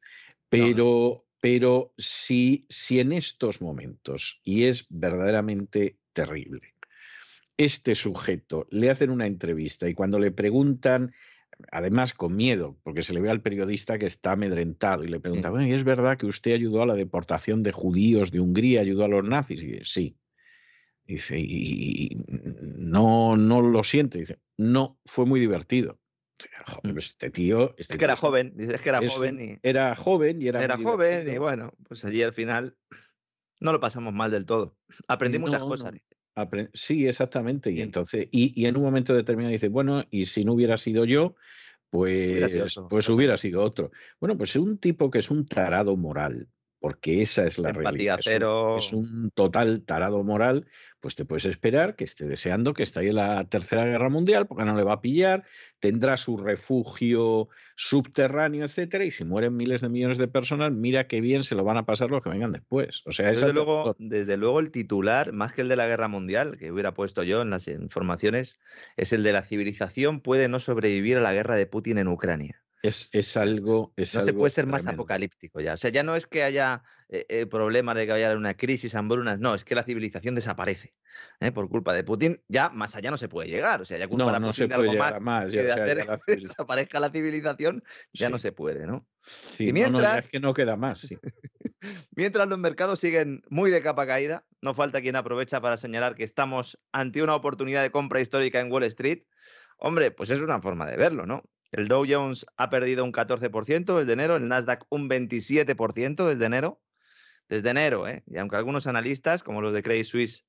Pero, 0.50 1.25
pero 1.40 1.94
si, 1.98 2.66
si 2.70 3.00
en 3.00 3.12
estos 3.12 3.62
momentos, 3.62 4.40
y 4.44 4.64
es 4.64 4.86
verdaderamente 4.90 5.98
terrible, 6.14 6.74
este 7.58 7.96
sujeto 7.96 8.68
le 8.72 8.90
hacen 8.90 9.10
una 9.10 9.28
entrevista 9.28 9.88
y 9.88 9.94
cuando 9.94 10.20
le 10.20 10.32
preguntan, 10.32 11.14
además 11.72 12.14
con 12.14 12.36
miedo, 12.36 12.78
porque 12.84 13.04
se 13.04 13.14
le 13.14 13.22
ve 13.22 13.30
al 13.30 13.42
periodista 13.42 13.98
que 13.98 14.06
está 14.06 14.34
amedrentado 14.34 15.04
y 15.04 15.08
le 15.08 15.20
pregunta, 15.20 15.50
bueno, 15.50 15.68
¿y 15.68 15.74
es 15.74 15.84
verdad 15.84 16.18
que 16.18 16.26
usted 16.26 16.54
ayudó 16.54 16.82
a 16.82 16.86
la 16.86 16.96
deportación 16.96 17.64
de 17.64 17.72
judíos 17.72 18.32
de 18.32 18.40
Hungría, 18.40 18.82
ayudó 18.82 19.06
a 19.06 19.10
los 19.10 19.24
nazis? 19.24 19.64
Y 19.64 19.68
dice, 19.68 19.86
sí. 19.86 20.18
Dice, 21.08 21.40
y 21.40 22.18
no, 22.28 23.38
no 23.38 23.62
lo 23.62 23.84
siente. 23.84 24.18
Dice, 24.18 24.40
no, 24.58 25.00
fue 25.06 25.26
muy 25.26 25.40
divertido. 25.40 26.00
Pues 26.84 27.06
este 27.06 27.30
tío. 27.30 27.74
Este 27.78 27.94
es 27.94 28.00
que 28.00 28.06
era 28.06 28.16
joven, 28.16 28.54
dices 28.56 28.82
que 28.82 28.90
era 28.90 29.08
joven. 29.08 29.42
Y... 29.42 29.60
Era 29.64 29.96
joven 29.96 30.42
y 30.42 30.48
era. 30.48 30.64
Era 30.64 30.78
joven 30.78 31.28
y 31.28 31.38
bueno, 31.38 31.74
pues 31.88 32.04
allí 32.06 32.24
al 32.24 32.34
final 32.34 32.78
no 33.60 33.72
lo 33.72 33.80
pasamos 33.80 34.14
mal 34.14 34.32
del 34.32 34.46
todo. 34.46 34.78
Aprendí 35.08 35.40
muchas 35.40 35.64
cosas. 35.64 35.94
sí, 36.74 37.08
exactamente. 37.08 37.72
Y 37.72 37.82
entonces, 37.82 38.28
y, 38.32 38.60
y, 38.62 38.66
en 38.66 38.78
un 38.78 38.84
momento 38.84 39.14
determinado 39.14 39.52
dice, 39.52 39.70
bueno, 39.70 40.04
y 40.12 40.26
si 40.26 40.44
no 40.44 40.54
hubiera 40.54 40.78
sido 40.78 41.06
yo, 41.06 41.36
pues, 41.90 42.78
pues 42.90 43.10
hubiera 43.10 43.38
sido 43.38 43.64
otro. 43.64 43.92
Bueno, 44.20 44.38
pues 44.38 44.52
es 44.52 44.58
un 44.58 44.78
tipo 44.78 45.10
que 45.10 45.20
es 45.20 45.32
un 45.32 45.46
tarado 45.46 45.96
moral, 45.96 46.50
porque 46.86 47.20
esa 47.20 47.48
es 47.48 47.58
la 47.58 47.72
realidad. 47.72 48.20
Es 48.78 48.94
un, 48.94 49.32
total 49.34 49.82
tarado 49.82 50.24
moral, 50.24 50.68
pues 51.00 51.16
te 51.16 51.26
puedes 51.26 51.46
esperar 51.46 51.96
que 51.96 52.04
esté 52.04 52.28
deseando 52.28 52.76
que 52.76 52.84
esté 52.84 53.08
en 53.08 53.16
la 53.16 53.44
Tercera 53.46 53.86
Guerra 53.86 54.10
Mundial, 54.10 54.46
porque 54.46 54.66
no 54.66 54.76
le 54.76 54.84
va 54.84 54.94
a 54.94 55.02
pillar, 55.02 55.46
tendrá 55.80 56.16
su 56.16 56.38
refugio 56.38 57.50
subterráneo, 57.76 58.66
etcétera, 58.66 59.04
y 59.04 59.10
si 59.10 59.24
mueren 59.24 59.58
miles 59.58 59.82
de 59.82 59.90
millones 59.90 60.20
de 60.20 60.28
personas, 60.28 60.74
mira 60.74 61.08
qué 61.08 61.22
bien 61.22 61.44
se 61.44 61.56
lo 61.56 61.64
van 61.64 61.78
a 61.78 61.88
pasar 61.88 62.12
los 62.12 62.22
que 62.22 62.30
vengan 62.30 62.52
después. 62.52 63.02
O 63.08 63.12
sea, 63.12 63.30
desde 63.30 63.52
luego, 63.52 63.96
desde 63.98 64.38
luego 64.38 64.60
el 64.60 64.70
titular, 64.70 65.34
más 65.34 65.54
que 65.54 65.62
el 65.62 65.70
de 65.70 65.78
la 65.78 65.88
Guerra 65.88 66.08
Mundial, 66.08 66.56
que 66.60 66.72
hubiera 66.72 66.94
puesto 66.94 67.24
yo 67.24 67.42
en 67.42 67.50
las 67.50 67.68
informaciones, 67.68 68.60
es 68.96 69.12
el 69.12 69.24
de 69.24 69.32
la 69.32 69.42
civilización 69.42 70.22
puede 70.22 70.50
no 70.50 70.60
sobrevivir 70.60 71.18
a 71.18 71.22
la 71.22 71.34
guerra 71.34 71.56
de 71.56 71.66
Putin 71.66 71.98
en 71.98 72.10
Ucrania. 72.10 72.62
Es, 72.88 73.38
algo. 73.38 73.94
no 73.98 74.06
se 74.06 74.34
puede 74.34 74.52
ser 74.52 74.68
más 74.68 74.86
apocalíptico 74.86 75.60
ya. 75.60 75.74
O 75.74 75.78
sea, 75.78 75.90
ya 75.90 76.04
no 76.04 76.16
es 76.16 76.28
que 76.28 76.44
haya 76.44 76.84
eh, 77.10 77.26
eh, 77.30 77.46
problemas 77.46 77.96
de 77.96 78.06
que 78.06 78.12
haya 78.12 78.36
una 78.36 78.56
crisis, 78.56 78.96
hambrunas. 78.96 79.40
No, 79.40 79.56
es 79.56 79.64
que 79.64 79.76
la 79.76 79.84
civilización 79.84 80.36
desaparece 80.36 80.94
¿eh? 81.40 81.52
por 81.52 81.70
culpa 81.70 81.94
de 81.94 82.04
Putin. 82.04 82.42
Ya 82.48 82.70
más 82.70 82.96
allá 82.96 83.12
no 83.12 83.18
se 83.18 83.30
puede 83.30 83.50
llegar. 83.50 83.82
O 83.82 83.86
sea, 83.86 83.98
ya 83.98 84.08
culpa 84.08 84.40
no, 84.40 84.54
se 84.54 84.68
puede 84.68 84.90
algo 84.90 85.22
más, 85.22 85.52
de 85.52 85.72
hacer 85.72 86.06
que 86.28 86.36
desaparezca 86.36 87.00
la 87.00 87.10
civilización, 87.10 87.84
ya 88.14 88.30
no 88.30 88.38
se 88.38 88.52
puede, 88.52 88.86
¿no? 88.86 89.08
y 89.58 89.74
mientras, 89.74 90.26
es 90.26 90.30
que 90.30 90.40
no 90.40 90.54
queda 90.54 90.76
más. 90.76 91.08
mientras 92.16 92.48
los 92.48 92.60
mercados 92.60 93.00
siguen 93.00 93.42
muy 93.50 93.72
de 93.72 93.82
capa 93.82 94.06
caída, 94.06 94.46
no 94.62 94.74
falta 94.74 95.02
quien 95.02 95.16
aprovecha 95.16 95.62
para 95.62 95.78
señalar 95.78 96.16
que 96.16 96.24
estamos 96.24 96.80
ante 96.92 97.24
una 97.24 97.36
oportunidad 97.36 97.82
de 97.82 97.90
compra 97.90 98.22
histórica 98.22 98.60
en 98.60 98.72
Wall 98.72 98.84
Street. 98.84 99.24
Hombre, 99.78 100.12
pues 100.12 100.30
es 100.30 100.40
una 100.40 100.62
forma 100.62 100.86
de 100.86 100.96
verlo, 100.96 101.26
¿no? 101.26 101.44
El 101.76 101.90
Dow 101.90 102.06
Jones 102.08 102.46
ha 102.56 102.70
perdido 102.70 103.04
un 103.04 103.12
14% 103.12 103.98
desde 103.98 104.14
enero, 104.14 104.38
el 104.38 104.48
Nasdaq 104.48 104.86
un 104.88 105.10
27% 105.10 106.26
desde 106.26 106.46
enero. 106.46 106.82
Desde 107.50 107.70
enero, 107.70 108.08
¿eh? 108.08 108.24
Y 108.28 108.38
aunque 108.38 108.56
algunos 108.56 108.88
analistas, 108.88 109.44
como 109.44 109.62
los 109.62 109.74
de 109.74 109.84
Credit 109.84 110.06
Suisse, 110.06 110.46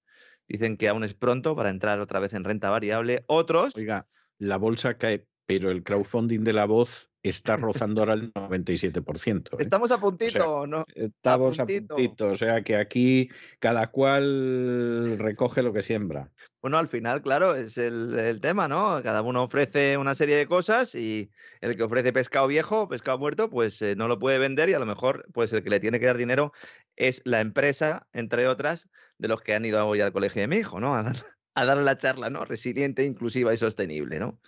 dicen 0.47 0.77
que 0.77 0.87
aún 0.87 1.03
es 1.03 1.15
pronto 1.15 1.57
para 1.57 1.71
entrar 1.71 1.99
otra 1.99 2.21
vez 2.21 2.33
en 2.33 2.45
renta 2.45 2.71
variable, 2.71 3.25
otros... 3.27 3.75
Oiga, 3.75 4.07
la 4.39 4.57
bolsa 4.57 4.99
cae, 4.99 5.27
pero 5.47 5.73
el 5.73 5.83
crowdfunding 5.83 6.45
de 6.45 6.53
la 6.53 6.65
voz 6.65 7.11
está 7.29 7.57
rozando 7.57 8.01
ahora 8.01 8.15
el 8.15 8.33
97%. 8.33 9.53
¿eh? 9.53 9.57
Estamos 9.59 9.91
a 9.91 9.99
puntito, 9.99 10.67
¿no? 10.67 10.85
Estamos 10.95 11.59
a 11.59 11.67
puntito. 11.67 12.29
O 12.29 12.37
sea 12.37 12.63
que 12.63 12.77
aquí 12.77 13.29
cada 13.59 13.89
cual 13.89 15.19
recoge 15.19 15.63
lo 15.63 15.73
que 15.73 15.83
siembra. 15.83 16.31
Bueno, 16.67 16.79
al 16.79 16.89
final, 16.89 17.23
claro, 17.23 17.55
es 17.55 17.79
el, 17.79 18.41
tema, 18.41 18.67
¿no? 18.67 19.01
Cada 19.03 19.23
uno 19.23 19.45
ofrece 19.45 19.97
una 19.99 20.17
serie 20.17 20.37
de 20.37 20.49
cosas 20.49 20.97
y 20.97 21.31
el 21.61 21.77
que 21.77 21.85
ofrece 21.85 22.13
pescado 22.13 22.49
viejo, 22.49 22.89
pescado 22.89 23.19
muerto, 23.19 23.49
pues 23.49 23.81
eh, 23.83 23.95
no 23.95 24.09
lo 24.09 24.19
puede 24.19 24.39
vender 24.39 24.69
y 24.69 24.75
a 24.75 24.81
lo 24.81 24.87
mejor, 24.87 25.27
pues 25.33 25.53
el 25.53 25.63
que 25.63 25.71
le 25.71 25.79
tiene 25.79 26.01
que 26.01 26.07
dar 26.07 26.17
dinero 26.17 26.53
es 26.97 27.23
la 27.25 27.41
empresa, 27.41 28.09
entre 28.13 28.49
otras, 28.49 28.89
de 29.19 29.29
los 29.29 29.43
que 29.43 29.55
han 29.55 29.65
ido 29.65 29.87
hoy 29.87 30.01
al 30.01 30.13
colegio 30.13 30.43
de 30.43 30.49
mi 30.49 30.57
hijo, 30.57 30.81
¿no? 30.81 30.97
A 30.97 31.05
dar, 31.05 31.17
a 31.55 31.65
dar 31.65 31.77
la 31.79 31.95
charla, 31.95 32.31
¿no? 32.31 32.45
Resiliente, 32.45 33.05
inclusiva 33.05 33.55
y 33.55 33.59
sostenible, 33.59 34.19
¿no? 34.19 34.41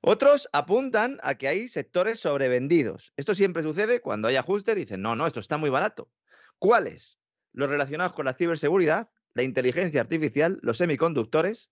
Otros 0.00 0.48
apuntan 0.52 1.18
a 1.22 1.34
que 1.34 1.48
hay 1.48 1.68
sectores 1.68 2.20
sobrevendidos. 2.20 3.12
Esto 3.16 3.34
siempre 3.34 3.62
sucede 3.62 4.00
cuando 4.00 4.28
hay 4.28 4.36
ajuste, 4.36 4.74
dicen, 4.74 5.02
no, 5.02 5.16
no, 5.16 5.26
esto 5.26 5.40
está 5.40 5.56
muy 5.56 5.70
barato. 5.70 6.10
¿Cuáles? 6.58 7.18
Los 7.52 7.68
relacionados 7.68 8.12
con 8.12 8.24
la 8.26 8.34
ciberseguridad, 8.34 9.10
la 9.34 9.42
inteligencia 9.42 10.00
artificial, 10.00 10.58
los 10.62 10.76
semiconductores, 10.76 11.70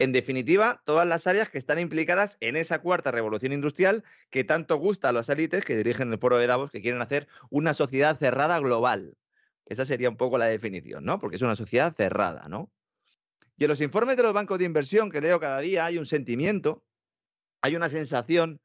en 0.00 0.12
definitiva, 0.12 0.82
todas 0.86 1.06
las 1.06 1.26
áreas 1.26 1.50
que 1.50 1.58
están 1.58 1.78
implicadas 1.78 2.38
en 2.40 2.56
esa 2.56 2.80
cuarta 2.80 3.10
revolución 3.10 3.52
industrial 3.52 4.02
que 4.30 4.44
tanto 4.44 4.76
gusta 4.76 5.10
a 5.10 5.12
las 5.12 5.28
élites 5.28 5.62
que 5.62 5.76
dirigen 5.76 6.10
el 6.10 6.18
foro 6.18 6.38
de 6.38 6.46
Davos, 6.46 6.70
que 6.70 6.80
quieren 6.80 7.02
hacer 7.02 7.28
una 7.50 7.74
sociedad 7.74 8.16
cerrada 8.16 8.58
global. 8.60 9.18
Esa 9.66 9.84
sería 9.84 10.08
un 10.08 10.16
poco 10.16 10.38
la 10.38 10.46
definición, 10.46 11.04
¿no? 11.04 11.20
Porque 11.20 11.36
es 11.36 11.42
una 11.42 11.54
sociedad 11.54 11.94
cerrada, 11.94 12.48
¿no? 12.48 12.72
Y 13.58 13.64
en 13.64 13.68
los 13.68 13.82
informes 13.82 14.16
de 14.16 14.22
los 14.22 14.32
bancos 14.32 14.58
de 14.58 14.64
inversión 14.64 15.10
que 15.10 15.20
leo 15.20 15.38
cada 15.38 15.60
día 15.60 15.84
hay 15.84 15.98
un 15.98 16.06
sentimiento 16.06 16.82
hay 17.62 17.76
una 17.76 17.88
sensación 17.88 18.60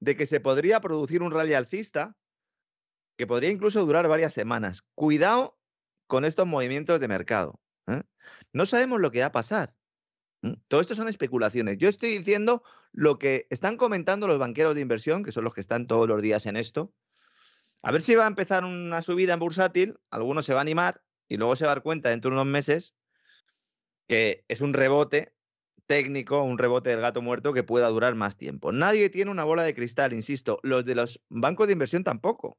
de 0.00 0.16
que 0.16 0.26
se 0.26 0.40
podría 0.40 0.80
producir 0.80 1.22
un 1.22 1.32
rally 1.32 1.54
alcista 1.54 2.16
que 3.16 3.26
podría 3.26 3.50
incluso 3.50 3.84
durar 3.84 4.06
varias 4.08 4.32
semanas. 4.32 4.84
Cuidado 4.94 5.58
con 6.06 6.24
estos 6.24 6.46
movimientos 6.46 7.00
de 7.00 7.08
mercado. 7.08 7.60
¿eh? 7.88 8.02
No 8.52 8.64
sabemos 8.64 9.00
lo 9.00 9.10
que 9.10 9.20
va 9.20 9.26
a 9.26 9.32
pasar. 9.32 9.74
Todo 10.68 10.80
esto 10.80 10.94
son 10.94 11.08
especulaciones. 11.08 11.78
Yo 11.78 11.88
estoy 11.88 12.16
diciendo 12.16 12.62
lo 12.92 13.18
que 13.18 13.46
están 13.50 13.76
comentando 13.76 14.28
los 14.28 14.38
banqueros 14.38 14.76
de 14.76 14.80
inversión, 14.80 15.24
que 15.24 15.32
son 15.32 15.44
los 15.44 15.52
que 15.52 15.60
están 15.60 15.88
todos 15.88 16.06
los 16.06 16.22
días 16.22 16.46
en 16.46 16.56
esto. 16.56 16.92
A 17.82 17.90
ver 17.90 18.02
si 18.02 18.14
va 18.14 18.24
a 18.24 18.28
empezar 18.28 18.64
una 18.64 19.02
subida 19.02 19.34
en 19.34 19.40
bursátil, 19.40 19.98
algunos 20.10 20.46
se 20.46 20.54
va 20.54 20.60
a 20.60 20.62
animar 20.62 21.02
y 21.28 21.36
luego 21.36 21.56
se 21.56 21.64
va 21.64 21.72
a 21.72 21.74
dar 21.74 21.82
cuenta 21.82 22.10
dentro 22.10 22.30
de 22.30 22.36
unos 22.36 22.46
meses 22.46 22.94
que 24.06 24.44
es 24.48 24.60
un 24.60 24.72
rebote 24.72 25.34
técnico, 25.88 26.42
un 26.42 26.58
rebote 26.58 26.90
del 26.90 27.00
gato 27.00 27.22
muerto 27.22 27.52
que 27.52 27.64
pueda 27.64 27.88
durar 27.88 28.14
más 28.14 28.36
tiempo. 28.36 28.70
Nadie 28.70 29.10
tiene 29.10 29.30
una 29.32 29.42
bola 29.42 29.64
de 29.64 29.74
cristal, 29.74 30.12
insisto, 30.12 30.60
los 30.62 30.84
de 30.84 30.94
los 30.94 31.20
bancos 31.30 31.66
de 31.66 31.72
inversión 31.72 32.04
tampoco, 32.04 32.58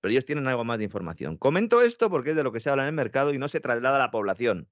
pero 0.00 0.10
ellos 0.10 0.24
tienen 0.24 0.48
algo 0.48 0.64
más 0.64 0.78
de 0.78 0.84
información. 0.84 1.36
Comento 1.36 1.82
esto 1.82 2.10
porque 2.10 2.30
es 2.30 2.36
de 2.36 2.42
lo 2.42 2.50
que 2.50 2.60
se 2.60 2.70
habla 2.70 2.84
en 2.84 2.88
el 2.88 2.94
mercado 2.94 3.32
y 3.32 3.38
no 3.38 3.46
se 3.46 3.60
traslada 3.60 3.96
a 3.96 4.00
la 4.00 4.10
población, 4.10 4.68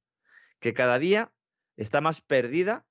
que 0.58 0.74
cada 0.74 0.98
día 0.98 1.32
está 1.76 2.00
más 2.00 2.22
perdida, 2.22 2.86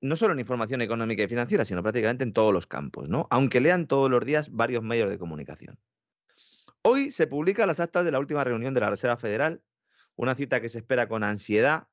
no 0.00 0.14
solo 0.14 0.34
en 0.34 0.40
información 0.40 0.82
económica 0.82 1.22
y 1.22 1.28
financiera, 1.28 1.64
sino 1.64 1.82
prácticamente 1.82 2.22
en 2.22 2.34
todos 2.34 2.52
los 2.52 2.66
campos, 2.66 3.08
¿no? 3.08 3.26
Aunque 3.30 3.60
lean 3.60 3.88
todos 3.88 4.10
los 4.10 4.24
días 4.24 4.52
varios 4.52 4.82
medios 4.82 5.10
de 5.10 5.18
comunicación. 5.18 5.80
Hoy 6.82 7.10
se 7.10 7.26
publica 7.26 7.66
las 7.66 7.80
actas 7.80 8.04
de 8.04 8.12
la 8.12 8.20
última 8.20 8.44
reunión 8.44 8.74
de 8.74 8.80
la 8.80 8.90
Reserva 8.90 9.16
Federal, 9.16 9.62
una 10.16 10.34
cita 10.34 10.60
que 10.60 10.68
se 10.68 10.78
espera 10.78 11.08
con 11.08 11.24
ansiedad 11.24 11.88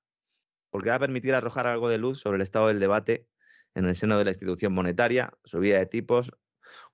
porque 0.75 0.89
va 0.89 0.97
a 0.97 0.99
permitir 0.99 1.33
arrojar 1.33 1.67
algo 1.67 1.87
de 1.87 1.97
luz 1.97 2.19
sobre 2.19 2.35
el 2.35 2.41
estado 2.41 2.67
del 2.67 2.81
debate 2.81 3.29
en 3.75 3.85
el 3.85 3.95
seno 3.95 4.17
de 4.17 4.25
la 4.25 4.31
institución 4.31 4.73
monetaria, 4.73 5.31
subida 5.45 5.79
de 5.79 5.85
tipos, 5.85 6.33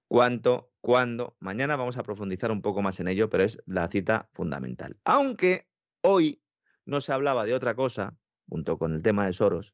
cuánto, 0.07 0.71
cuándo. 0.81 1.35
Mañana 1.39 1.77
vamos 1.77 1.97
a 1.97 2.03
profundizar 2.03 2.51
un 2.51 2.61
poco 2.61 2.83
más 2.83 2.99
en 2.99 3.07
ello, 3.07 3.31
pero 3.31 3.43
es 3.43 3.59
la 3.65 3.87
cita 3.87 4.29
fundamental. 4.33 4.99
Aunque 5.03 5.67
hoy 6.01 6.43
no 6.85 7.01
se 7.01 7.11
hablaba 7.11 7.43
de 7.43 7.55
otra 7.55 7.73
cosa, 7.73 8.15
junto 8.47 8.77
con 8.77 8.93
el 8.93 9.01
tema 9.01 9.25
de 9.25 9.33
Soros, 9.33 9.73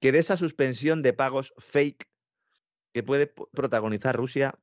que 0.00 0.10
de 0.10 0.18
esa 0.18 0.36
suspensión 0.36 1.02
de 1.02 1.12
pagos 1.12 1.54
fake 1.58 2.08
que 2.92 3.04
puede 3.04 3.28
protagonizar 3.28 4.16
Rusia 4.16 4.58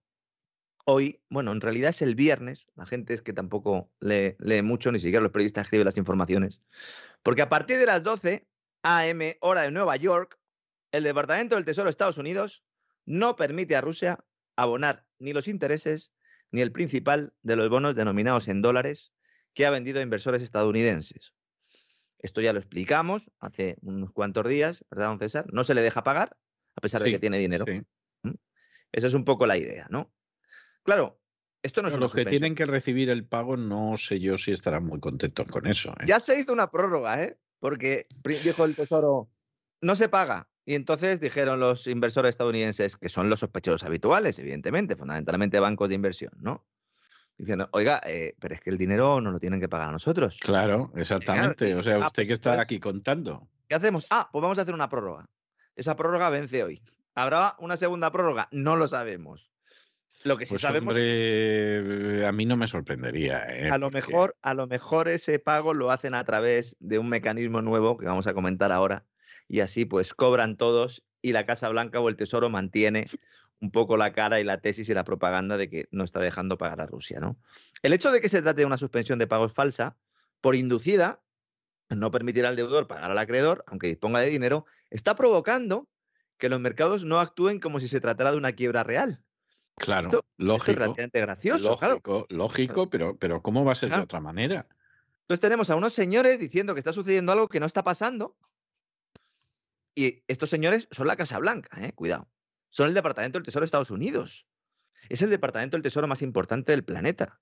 hoy, 0.84 1.22
bueno, 1.30 1.54
en 1.54 1.62
realidad 1.62 1.92
es 1.92 2.02
el 2.02 2.16
viernes, 2.16 2.68
la 2.76 2.86
gente 2.86 3.14
es 3.14 3.22
que 3.22 3.32
tampoco 3.32 3.90
lee, 4.02 4.36
mucho, 4.64 4.92
ni 4.92 5.00
siquiera 5.00 5.24
los 5.24 5.32
periodistas 5.32 5.64
escriben 5.64 5.86
las 5.86 5.98
informaciones, 5.98 6.60
porque 7.24 7.42
a 7.42 7.50
partir 7.50 7.78
de 7.78 7.86
las 7.86 8.04
12 8.04 8.48
AM, 8.86 9.36
hora 9.40 9.64
de 9.64 9.72
Nueva 9.72 9.96
York, 9.96 10.38
el 10.92 11.04
Departamento 11.04 11.56
del 11.56 11.66
Tesoro 11.66 11.86
de 11.86 11.92
Estados 11.92 12.20
Unidos 12.20 12.64
no 13.04 13.36
permite 13.36 13.76
a 13.76 13.82
Rusia 13.82 14.24
abonar 14.56 15.08
ni 15.18 15.34
los 15.34 15.48
intereses 15.48 16.12
ni 16.52 16.62
el 16.62 16.72
principal 16.72 17.34
de 17.42 17.56
los 17.56 17.68
bonos 17.68 17.96
denominados 17.96 18.48
en 18.48 18.62
dólares 18.62 19.12
que 19.56 19.66
ha 19.66 19.72
vendido 19.72 20.00
a 20.00 20.04
inversores 20.04 20.44
estadounidenses. 20.44 21.34
Esto 22.20 22.42
ya 22.42 22.54
lo 22.54 22.60
explicamos 22.60 23.32
hace 23.40 23.78
unos 23.82 24.12
cuantos 24.12 24.48
días, 24.48 24.86
¿verdad, 24.92 25.08
don 25.08 25.20
César? 25.20 25.52
No 25.52 25.64
se 25.64 25.74
le 25.74 25.82
deja 25.82 26.04
pagar 26.04 26.38
a 26.76 26.82
pesar 26.82 27.02
de 27.02 27.12
que 27.12 27.20
tiene 27.20 27.40
dinero. 27.40 27.66
¿Mm? 28.22 28.34
Esa 28.92 29.08
es 29.08 29.16
un 29.16 29.26
poco 29.26 29.48
la 29.48 29.58
idea, 29.58 29.88
¿no? 29.90 30.14
Claro, 30.84 31.20
esto 31.64 31.82
no 31.82 31.88
es 31.88 31.98
Los 31.98 32.14
que 32.14 32.26
tienen 32.26 32.54
que 32.54 32.68
recibir 32.68 33.10
el 33.10 33.26
pago, 33.26 33.58
no 33.58 33.98
sé 33.98 34.20
yo 34.20 34.38
si 34.38 34.52
estarán 34.52 34.86
muy 34.86 35.00
contentos 35.00 35.48
con 35.48 35.66
eso. 35.66 35.90
¿eh? 36.00 36.04
Ya 36.06 36.20
se 36.20 36.40
hizo 36.40 36.54
una 36.54 36.70
prórroga, 36.70 37.24
¿eh? 37.24 37.40
Porque 37.60 38.08
dijo 38.24 38.66
el 38.66 38.76
Tesoro, 38.76 39.30
no 39.82 39.96
se 39.96 40.10
paga. 40.10 40.48
Y 40.66 40.74
entonces 40.74 41.22
dijeron 41.22 41.60
los 41.60 41.86
inversores 41.86 42.30
estadounidenses, 42.30 42.98
que 42.98 43.10
son 43.10 43.30
los 43.30 43.40
sospechosos 43.40 43.84
habituales, 43.84 44.40
evidentemente, 44.40 44.96
fundamentalmente 44.96 45.60
bancos 45.60 45.90
de 45.90 45.96
inversión, 45.96 46.32
¿no? 46.40 46.66
Diciendo, 47.38 47.70
oiga, 47.72 48.02
eh, 48.06 48.36
pero 48.40 48.56
es 48.56 48.62
que 48.62 48.70
el 48.72 48.78
dinero 48.78 49.22
no 49.22 49.32
lo 49.32 49.40
tienen 49.40 49.60
que 49.60 49.70
pagar 49.70 49.90
a 49.90 49.92
nosotros. 49.92 50.40
Claro, 50.42 50.92
exactamente. 50.96 51.76
o 51.76 51.84
sea, 51.84 52.00
usted 52.00 52.26
que 52.26 52.34
está 52.34 52.60
aquí 52.60 52.80
contando. 52.80 53.48
¿Qué 53.68 53.76
hacemos? 53.76 54.08
Ah, 54.10 54.30
pues 54.32 54.42
vamos 54.42 54.58
a 54.58 54.62
hacer 54.62 54.74
una 54.74 54.90
prórroga. 54.90 55.30
Esa 55.76 55.96
prórroga 55.96 56.30
vence 56.30 56.64
hoy. 56.64 56.82
¿Habrá 57.14 57.56
una 57.60 57.78
segunda 57.78 58.12
prórroga? 58.12 58.48
No 58.52 58.76
lo 58.76 58.88
sabemos. 58.88 59.52
Lo 60.26 60.38
que 60.38 60.48
sí 60.48 60.54
pues 60.54 60.64
sabemos. 60.64 60.96
a 60.96 62.32
mí 62.32 62.46
no 62.46 62.58
me 62.58 62.66
sorprendería. 62.66 63.46
¿eh? 63.48 63.70
A 63.70 63.78
lo 63.78 63.92
mejor, 63.92 64.36
a 64.42 64.56
lo 64.56 64.66
mejor 64.66 65.08
ese 65.08 65.38
pago 65.38 65.76
lo 65.76 65.92
hacen 65.92 66.16
a 66.16 66.24
través 66.24 66.76
de 66.80 66.98
un 66.98 67.10
mecanismo 67.10 67.62
nuevo 67.62 67.96
que 67.96 68.08
vamos 68.08 68.26
a 68.26 68.34
comentar 68.34 68.72
ahora. 68.72 69.06
Y 69.48 69.60
así, 69.60 69.86
pues, 69.86 70.16
cobran 70.16 70.58
todos 70.58 71.04
y 71.22 71.32
la 71.32 71.46
Casa 71.46 71.70
Blanca 71.70 72.00
o 72.00 72.10
el 72.10 72.16
Tesoro 72.16 72.50
mantiene 72.50 73.08
un 73.60 73.70
poco 73.70 73.98
la 73.98 74.14
cara 74.14 74.40
y 74.40 74.44
la 74.44 74.60
tesis 74.62 74.90
y 74.90 74.96
la 74.96 75.04
propaganda 75.04 75.58
de 75.58 75.70
que 75.70 75.88
no 75.92 76.04
está 76.04 76.20
dejando 76.20 76.58
pagar 76.58 76.82
a 76.82 76.88
Rusia, 76.88 77.20
¿no? 77.20 77.38
El 77.84 77.94
hecho 77.94 78.12
de 78.12 78.20
que 78.20 78.30
se 78.30 78.42
trate 78.42 78.62
de 78.62 78.66
una 78.66 78.78
suspensión 78.78 79.20
de 79.20 79.28
pagos 79.28 79.54
falsa, 79.54 79.96
por 80.42 80.56
inducida, 80.56 81.22
no 81.90 82.10
permitir 82.10 82.48
al 82.48 82.56
deudor 82.56 82.88
pagar 82.88 83.12
al 83.12 83.18
acreedor, 83.18 83.64
aunque 83.68 83.88
disponga 83.88 84.22
de 84.22 84.30
dinero, 84.30 84.66
está 84.90 85.16
provocando 85.16 85.88
que 86.38 86.50
los 86.50 86.60
mercados 86.60 87.06
no 87.06 87.20
actúen 87.20 87.60
como 87.60 87.80
si 87.80 87.88
se 87.88 88.02
tratara 88.02 88.32
de 88.32 88.38
una 88.38 88.54
quiebra 88.54 88.84
real. 88.84 89.25
Claro, 89.78 90.08
Esto- 90.08 90.26
lógico. 90.38 90.56
Esto 90.58 90.72
es 90.72 90.78
relativamente 90.78 91.20
gracioso, 91.22 91.78
claro. 91.78 91.94
lógico, 91.96 92.26
lógico, 92.30 92.90
pero, 92.90 93.18
pero 93.18 93.42
¿cómo 93.42 93.66
va 93.66 93.74
a 93.74 93.76
ser 93.76 93.90
Claro. 93.90 94.02
de 94.02 94.06
otra 94.06 94.22
manera? 94.22 94.68
Entonces 95.22 95.42
tenemos 95.42 95.70
a 95.70 95.76
unos 95.76 95.94
señores 95.94 96.40
diciendo 96.40 96.74
que 96.74 96.80
está 96.80 96.94
sucediendo 96.94 97.32
algo 97.32 97.48
que 97.50 97.60
no 97.60 97.66
está 97.66 97.84
pasando. 97.84 98.38
Y 99.96 100.24
estos 100.28 100.50
señores 100.50 100.88
son 100.92 101.08
la 101.08 101.16
Casa 101.16 101.40
Blanca, 101.40 101.82
¿eh? 101.84 101.94
cuidado. 101.94 102.30
Son 102.70 102.88
el 102.88 102.94
Departamento 102.94 103.38
del 103.40 103.46
Tesoro 103.46 103.62
de 103.62 103.66
Estados 103.66 103.92
Unidos. 103.92 104.46
Es 105.10 105.22
el 105.22 105.30
Departamento 105.30 105.76
del 105.78 105.84
Tesoro 105.84 106.08
más 106.08 106.22
importante 106.22 106.72
del 106.74 106.84
planeta. 106.84 107.40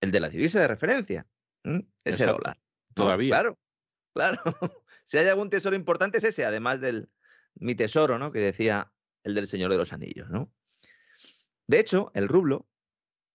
El 0.00 0.10
de 0.10 0.20
la 0.20 0.28
divisa 0.28 0.60
de 0.60 0.68
referencia. 0.68 1.26
¿m? 1.64 1.86
Ese 2.04 2.24
Exacto. 2.24 2.34
dólar. 2.42 2.58
Todavía. 2.94 3.30
Claro, 3.30 3.58
claro. 4.14 4.40
si 5.04 5.18
hay 5.18 5.28
algún 5.28 5.50
tesoro 5.50 5.74
importante 5.76 6.18
es 6.18 6.24
ese, 6.24 6.44
además 6.44 6.80
del 6.80 7.08
mi 7.54 7.74
tesoro, 7.74 8.18
¿no? 8.18 8.30
Que 8.32 8.40
decía 8.40 8.92
el 9.24 9.34
del 9.34 9.48
Señor 9.48 9.70
de 9.70 9.78
los 9.78 9.92
Anillos, 9.92 10.28
¿no? 10.30 10.52
De 11.68 11.78
hecho, 11.78 12.10
el 12.14 12.28
rublo 12.28 12.66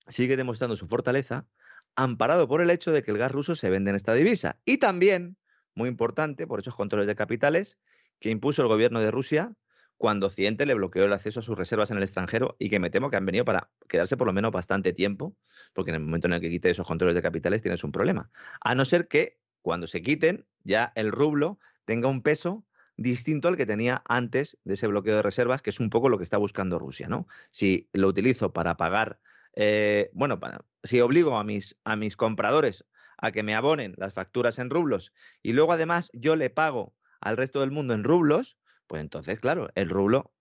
sigue 0.08 0.36
demostrando 0.36 0.76
su 0.76 0.88
fortaleza 0.88 1.48
amparado 1.96 2.48
por 2.48 2.62
el 2.62 2.72
hecho 2.72 2.92
de 2.92 3.04
que 3.04 3.12
el 3.12 3.20
gas 3.20 3.32
ruso 3.32 3.56
se 3.56 3.70
vende 3.70 3.92
en 3.92 3.96
esta 3.96 4.14
divisa. 4.16 4.60
Y 4.66 4.78
también, 4.80 5.38
muy 5.76 5.88
importante, 5.88 6.48
por 6.48 6.60
esos 6.60 6.76
controles 6.76 7.08
de 7.08 7.16
capitales 7.16 7.78
que 8.20 8.32
impuso 8.32 8.64
el 8.64 8.68
gobierno 8.68 9.00
de 9.00 9.12
Rusia 9.12 9.54
cuando 9.98 10.28
Occidente 10.28 10.66
le 10.66 10.74
bloqueó 10.74 11.06
el 11.06 11.14
acceso 11.14 11.40
a 11.40 11.44
sus 11.44 11.56
reservas 11.58 11.92
en 11.92 11.98
el 11.98 12.04
extranjero 12.04 12.56
y 12.58 12.70
que 12.70 12.80
me 12.80 12.90
temo 12.90 13.12
que 13.12 13.18
han 13.18 13.26
venido 13.26 13.46
para 13.46 13.70
quedarse 13.88 14.18
por 14.18 14.26
lo 14.26 14.34
menos 14.34 14.52
bastante 14.52 14.94
tiempo, 14.94 15.36
porque 15.72 15.92
en 15.92 15.96
el 15.96 16.02
momento 16.02 16.28
en 16.28 16.34
el 16.34 16.42
que 16.42 16.50
quite 16.50 16.72
esos 16.72 16.88
controles 16.88 17.14
de 17.14 17.22
capitales 17.22 17.62
tienes 17.62 17.84
un 17.84 17.92
problema. 17.92 18.32
A 18.62 18.74
no 18.74 18.84
ser 18.84 19.08
que 19.08 19.40
cuando 19.62 19.86
se 19.86 20.02
quiten 20.02 20.48
ya 20.64 20.92
el 20.96 21.12
rublo 21.12 21.60
tenga 21.86 22.08
un 22.08 22.24
peso 22.24 22.66
distinto 22.98 23.48
al 23.48 23.58
que 23.58 23.66
tenía 23.66 24.04
antes 24.08 24.58
de 24.64 24.76
ese 24.76 24.88
bloqueo 24.88 25.16
de 25.16 25.22
reservas, 25.22 25.62
que 25.62 25.70
es 25.72 25.80
un 25.80 25.90
poco 25.90 26.10
lo 26.10 26.18
que 26.18 26.24
está 26.24 26.38
buscando 26.38 26.80
Rusia, 26.80 27.08
¿no? 27.08 27.28
Si 27.52 27.90
lo 27.94 28.08
utilizo 28.08 28.54
para 28.54 28.78
pagar, 28.78 29.20
eh, 29.56 30.10
bueno, 30.14 30.40
para, 30.40 30.66
si 30.84 31.00
obligo 31.02 31.38
a 31.38 31.44
mis, 31.44 31.78
a 31.84 31.96
mis 31.96 32.16
compradores 32.16 32.86
a 33.18 33.32
que 33.32 33.44
me 33.44 33.56
abonen 33.56 33.94
las 33.98 34.14
facturas 34.14 34.60
en 34.60 34.70
rublos 34.70 35.14
y 35.42 35.54
luego 35.54 35.72
además 35.74 36.10
yo 36.14 36.36
le 36.36 36.50
pago 36.50 36.96
al 37.22 37.38
resto 37.38 37.62
del 37.62 37.72
mundo 37.72 37.94
en 37.94 38.04
rublos, 38.04 38.58
pues 38.88 39.02
entonces, 39.02 39.40
claro, 39.40 39.70
el 39.76 39.90
rublo 39.90 40.34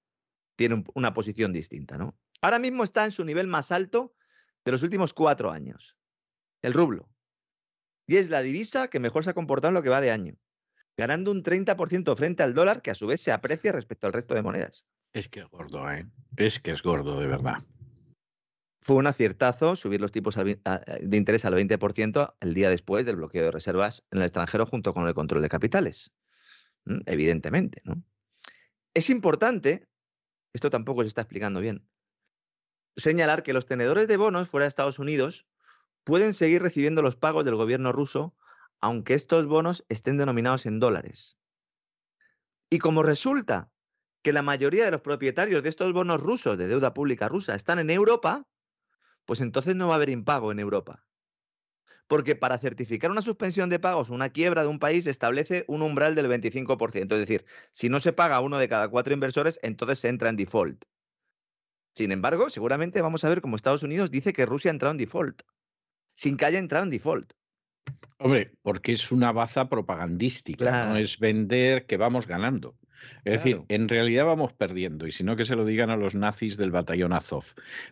tiene 0.56 0.76
un- 0.76 0.84
una 0.94 1.14
posición 1.14 1.52
distinta, 1.52 1.98
¿no? 1.98 2.18
Ahora 2.42 2.58
mismo 2.58 2.84
está 2.84 3.04
en 3.04 3.12
su 3.12 3.24
nivel 3.24 3.46
más 3.46 3.72
alto 3.72 4.14
de 4.64 4.72
los 4.72 4.82
últimos 4.82 5.14
cuatro 5.14 5.50
años, 5.50 5.96
el 6.62 6.72
rublo. 6.74 7.08
Y 8.06 8.16
es 8.16 8.30
la 8.30 8.42
divisa 8.42 8.88
que 8.88 9.00
mejor 9.00 9.24
se 9.24 9.30
ha 9.30 9.34
comportado 9.34 9.70
en 9.70 9.74
lo 9.74 9.82
que 9.82 9.88
va 9.88 10.00
de 10.00 10.10
año, 10.10 10.36
ganando 10.96 11.30
un 11.30 11.42
30% 11.42 12.16
frente 12.16 12.42
al 12.42 12.54
dólar, 12.54 12.82
que 12.82 12.90
a 12.90 12.94
su 12.94 13.06
vez 13.06 13.20
se 13.20 13.32
aprecia 13.32 13.72
respecto 13.72 14.06
al 14.06 14.12
resto 14.12 14.34
de 14.34 14.42
monedas. 14.42 14.84
Es 15.12 15.28
que 15.28 15.40
es 15.40 15.46
gordo, 15.48 15.90
¿eh? 15.90 16.06
Es 16.36 16.60
que 16.60 16.70
es 16.70 16.82
gordo, 16.82 17.20
de 17.20 17.26
verdad. 17.26 17.56
Fue 18.80 18.96
un 18.96 19.06
aciertazo 19.06 19.76
subir 19.76 20.00
los 20.00 20.10
tipos 20.10 20.34
de 20.34 21.16
interés 21.16 21.44
al 21.44 21.54
20% 21.54 22.34
el 22.40 22.54
día 22.54 22.68
después 22.68 23.06
del 23.06 23.16
bloqueo 23.16 23.44
de 23.44 23.50
reservas 23.50 24.02
en 24.10 24.18
el 24.18 24.24
extranjero 24.24 24.66
junto 24.66 24.92
con 24.92 25.06
el 25.06 25.14
control 25.14 25.42
de 25.42 25.48
capitales. 25.48 26.12
Evidentemente, 27.06 27.80
¿no? 27.84 28.02
Es 28.92 29.08
importante, 29.08 29.86
esto 30.52 30.68
tampoco 30.68 31.02
se 31.02 31.08
está 31.08 31.20
explicando 31.20 31.60
bien, 31.60 31.86
señalar 32.96 33.42
que 33.42 33.52
los 33.52 33.66
tenedores 33.66 34.08
de 34.08 34.16
bonos 34.16 34.48
fuera 34.48 34.64
de 34.64 34.68
Estados 34.68 34.98
Unidos 34.98 35.46
pueden 36.04 36.34
seguir 36.34 36.60
recibiendo 36.60 37.00
los 37.00 37.16
pagos 37.16 37.44
del 37.44 37.54
gobierno 37.54 37.92
ruso 37.92 38.34
aunque 38.82 39.14
estos 39.14 39.46
bonos 39.46 39.86
estén 39.88 40.18
denominados 40.18 40.66
en 40.66 40.80
dólares. 40.80 41.38
Y 42.68 42.78
como 42.78 43.02
resulta 43.02 43.70
que 44.22 44.32
la 44.32 44.42
mayoría 44.42 44.84
de 44.84 44.90
los 44.90 45.00
propietarios 45.00 45.62
de 45.62 45.68
estos 45.68 45.92
bonos 45.92 46.20
rusos 46.20 46.58
de 46.58 46.66
deuda 46.66 46.92
pública 46.92 47.28
rusa 47.28 47.54
están 47.54 47.78
en 47.78 47.90
Europa, 47.90 48.46
pues 49.24 49.40
entonces 49.40 49.76
no 49.76 49.88
va 49.88 49.94
a 49.94 49.96
haber 49.96 50.10
impago 50.10 50.50
en 50.52 50.58
Europa. 50.58 51.06
Porque 52.08 52.34
para 52.34 52.58
certificar 52.58 53.10
una 53.10 53.22
suspensión 53.22 53.70
de 53.70 53.78
pagos 53.78 54.10
o 54.10 54.14
una 54.14 54.30
quiebra 54.30 54.62
de 54.62 54.68
un 54.68 54.80
país 54.80 55.06
establece 55.06 55.64
un 55.68 55.82
umbral 55.82 56.14
del 56.14 56.26
25%. 56.26 57.14
Es 57.14 57.20
decir, 57.20 57.46
si 57.70 57.88
no 57.88 58.00
se 58.00 58.12
paga 58.12 58.40
uno 58.40 58.58
de 58.58 58.68
cada 58.68 58.88
cuatro 58.88 59.14
inversores, 59.14 59.60
entonces 59.62 60.00
se 60.00 60.08
entra 60.08 60.28
en 60.28 60.36
default. 60.36 60.84
Sin 61.94 62.10
embargo, 62.10 62.50
seguramente 62.50 63.00
vamos 63.00 63.22
a 63.24 63.28
ver 63.28 63.40
cómo 63.40 63.54
Estados 63.54 63.82
Unidos 63.82 64.10
dice 64.10 64.32
que 64.32 64.46
Rusia 64.46 64.70
ha 64.70 64.74
entrado 64.74 64.90
en 64.92 64.98
default, 64.98 65.42
sin 66.14 66.36
que 66.36 66.46
haya 66.46 66.58
entrado 66.58 66.84
en 66.84 66.90
default. 66.90 67.32
Hombre, 68.18 68.52
porque 68.62 68.92
es 68.92 69.10
una 69.10 69.32
baza 69.32 69.68
propagandística, 69.68 70.64
Claro. 70.64 70.90
no 70.90 70.96
es 70.96 71.18
vender 71.18 71.86
que 71.86 71.96
vamos 71.96 72.26
ganando. 72.26 72.76
Es 73.24 73.32
decir, 73.32 73.62
en 73.68 73.88
realidad 73.88 74.24
vamos 74.26 74.52
perdiendo, 74.52 75.08
y 75.08 75.12
si 75.12 75.24
no 75.24 75.34
que 75.34 75.44
se 75.44 75.56
lo 75.56 75.64
digan 75.64 75.90
a 75.90 75.96
los 75.96 76.14
nazis 76.14 76.56
del 76.56 76.70
batallón 76.70 77.12
Azov. 77.12 77.46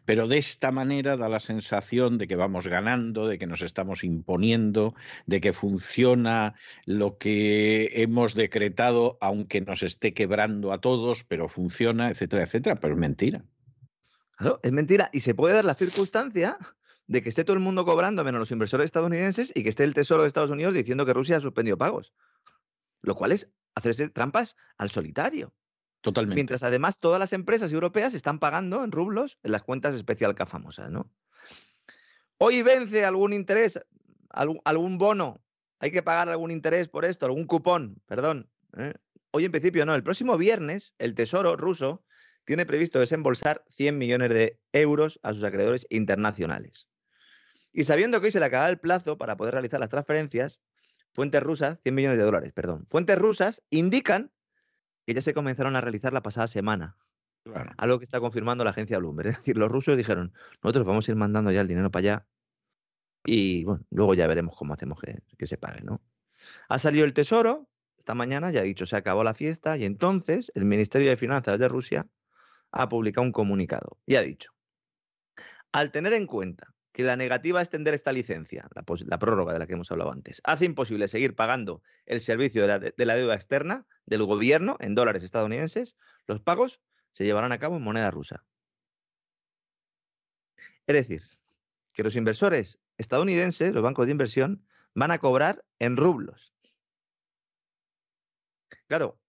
Pero 0.04 0.28
de 0.28 0.38
esta 0.38 0.70
manera 0.70 1.16
da 1.16 1.28
la 1.28 1.40
sensación 1.40 2.16
de 2.16 2.28
que 2.28 2.36
vamos 2.36 2.68
ganando, 2.68 3.26
de 3.26 3.36
que 3.38 3.48
nos 3.48 3.62
estamos 3.62 4.04
imponiendo, 4.04 4.94
de 5.26 5.40
que 5.40 5.52
funciona 5.52 6.54
lo 6.86 7.18
que 7.18 7.90
hemos 7.94 8.34
decretado, 8.36 9.18
aunque 9.20 9.60
nos 9.60 9.82
esté 9.82 10.14
quebrando 10.14 10.72
a 10.72 10.80
todos, 10.80 11.24
pero 11.24 11.48
funciona, 11.48 12.10
etcétera, 12.10 12.44
etcétera. 12.44 12.76
Pero 12.76 12.94
es 12.94 13.00
mentira. 13.00 13.44
Claro, 14.36 14.60
es 14.62 14.72
mentira. 14.72 15.10
Y 15.12 15.20
se 15.20 15.34
puede 15.34 15.54
dar 15.54 15.64
la 15.64 15.74
circunstancia 15.74 16.56
de 17.10 17.24
que 17.24 17.28
esté 17.28 17.42
todo 17.42 17.54
el 17.54 17.62
mundo 17.62 17.84
cobrando 17.84 18.22
menos 18.22 18.38
los 18.38 18.52
inversores 18.52 18.84
estadounidenses 18.84 19.50
y 19.56 19.64
que 19.64 19.68
esté 19.68 19.82
el 19.82 19.94
Tesoro 19.94 20.22
de 20.22 20.28
Estados 20.28 20.50
Unidos 20.50 20.74
diciendo 20.74 21.04
que 21.04 21.12
Rusia 21.12 21.38
ha 21.38 21.40
suspendido 21.40 21.76
pagos. 21.76 22.12
Lo 23.02 23.16
cual 23.16 23.32
es 23.32 23.50
hacerse 23.74 24.08
trampas 24.10 24.54
al 24.78 24.90
solitario. 24.90 25.52
Totalmente. 26.02 26.36
Mientras 26.36 26.62
además 26.62 27.00
todas 27.00 27.18
las 27.18 27.32
empresas 27.32 27.72
europeas 27.72 28.14
están 28.14 28.38
pagando 28.38 28.84
en 28.84 28.92
rublos 28.92 29.38
en 29.42 29.50
las 29.50 29.64
cuentas 29.64 29.96
especial 29.96 30.36
K 30.36 30.46
famosas, 30.46 30.92
¿no? 30.92 31.10
Hoy 32.38 32.62
vence 32.62 33.04
algún 33.04 33.32
interés, 33.32 33.80
algún, 34.28 34.60
algún 34.64 34.96
bono, 34.96 35.42
hay 35.80 35.90
que 35.90 36.04
pagar 36.04 36.28
algún 36.28 36.52
interés 36.52 36.86
por 36.86 37.04
esto, 37.04 37.26
algún 37.26 37.46
cupón, 37.46 38.00
perdón. 38.06 38.48
¿eh? 38.76 38.94
Hoy 39.32 39.46
en 39.46 39.50
principio 39.50 39.84
no, 39.84 39.96
el 39.96 40.04
próximo 40.04 40.38
viernes 40.38 40.94
el 40.98 41.16
Tesoro 41.16 41.56
ruso 41.56 42.04
tiene 42.44 42.66
previsto 42.66 43.00
desembolsar 43.00 43.64
100 43.70 43.98
millones 43.98 44.30
de 44.30 44.60
euros 44.72 45.18
a 45.24 45.34
sus 45.34 45.42
acreedores 45.42 45.88
internacionales. 45.90 46.86
Y 47.72 47.84
sabiendo 47.84 48.20
que 48.20 48.26
hoy 48.26 48.30
se 48.32 48.40
le 48.40 48.46
acaba 48.46 48.68
el 48.68 48.78
plazo 48.78 49.16
para 49.18 49.36
poder 49.36 49.54
realizar 49.54 49.80
las 49.80 49.90
transferencias, 49.90 50.60
fuentes 51.14 51.42
rusas, 51.42 51.78
100 51.82 51.94
millones 51.94 52.18
de 52.18 52.24
dólares, 52.24 52.52
perdón, 52.52 52.86
fuentes 52.86 53.18
rusas 53.18 53.62
indican 53.70 54.32
que 55.06 55.14
ya 55.14 55.22
se 55.22 55.34
comenzaron 55.34 55.76
a 55.76 55.80
realizar 55.80 56.12
la 56.12 56.22
pasada 56.22 56.46
semana, 56.46 56.96
Claro. 57.42 57.72
algo 57.78 57.98
que 57.98 58.04
está 58.04 58.20
confirmando 58.20 58.64
la 58.64 58.70
agencia 58.70 58.98
Bloomberg. 58.98 59.28
Es 59.30 59.36
decir, 59.38 59.56
los 59.56 59.70
rusos 59.70 59.96
dijeron, 59.96 60.32
nosotros 60.62 60.84
vamos 60.84 61.08
a 61.08 61.10
ir 61.10 61.16
mandando 61.16 61.50
ya 61.50 61.62
el 61.62 61.68
dinero 61.68 61.90
para 61.90 62.00
allá 62.00 62.26
y 63.24 63.64
bueno, 63.64 63.84
luego 63.90 64.14
ya 64.14 64.26
veremos 64.26 64.56
cómo 64.56 64.74
hacemos 64.74 65.00
que, 65.00 65.22
que 65.38 65.46
se 65.46 65.56
pague, 65.56 65.82
¿no? 65.82 66.02
Ha 66.68 66.78
salido 66.78 67.04
el 67.04 67.14
Tesoro 67.14 67.68
esta 67.98 68.14
mañana, 68.14 68.50
ya 68.50 68.60
ha 68.60 68.64
dicho, 68.64 68.86
se 68.86 68.96
acabó 68.96 69.24
la 69.24 69.34
fiesta 69.34 69.76
y 69.76 69.84
entonces 69.84 70.50
el 70.54 70.64
Ministerio 70.64 71.10
de 71.10 71.16
Finanzas 71.16 71.58
de 71.58 71.68
Rusia 71.68 72.06
ha 72.72 72.88
publicado 72.88 73.26
un 73.26 73.32
comunicado 73.32 73.98
y 74.06 74.16
ha 74.16 74.22
dicho, 74.22 74.52
al 75.72 75.92
tener 75.92 76.14
en 76.14 76.26
cuenta 76.26 76.74
que 76.92 77.02
la 77.04 77.16
negativa 77.16 77.60
a 77.60 77.62
extender 77.62 77.94
esta 77.94 78.12
licencia, 78.12 78.68
la, 78.74 79.18
prórroga 79.18 79.52
de 79.52 79.58
la 79.58 79.66
que 79.66 79.74
hemos 79.74 79.90
hablado 79.90 80.12
antes, 80.12 80.40
hace 80.44 80.64
imposible 80.64 81.08
seguir 81.08 81.34
pagando 81.36 81.82
el 82.06 82.20
servicio 82.20 82.62
de 82.62 82.68
la, 82.68 82.78
de 82.78 83.06
la 83.06 83.14
deuda 83.14 83.34
externa 83.34 83.86
del 84.06 84.24
gobierno 84.24 84.76
en 84.80 84.94
dólares 84.94 85.22
estadounidenses, 85.22 85.96
los 86.26 86.40
pagos 86.40 86.80
se 87.12 87.24
llevarán 87.24 87.52
a 87.52 87.58
cabo 87.58 87.76
en 87.76 87.82
moneda 87.82 88.10
rusa. 88.10 88.44
Es 90.86 90.96
decir, 90.96 91.22
que 91.92 92.02
los 92.02 92.16
inversores 92.16 92.80
estadounidenses, 92.98 93.72
los 93.72 93.82
bancos 93.82 94.06
de 94.06 94.12
inversión, 94.12 94.64
van 94.94 95.10
a 95.10 95.18
cobrar 95.18 95.64
en 95.78 95.96
rublos. 95.96 96.52
Claro, 98.88 99.20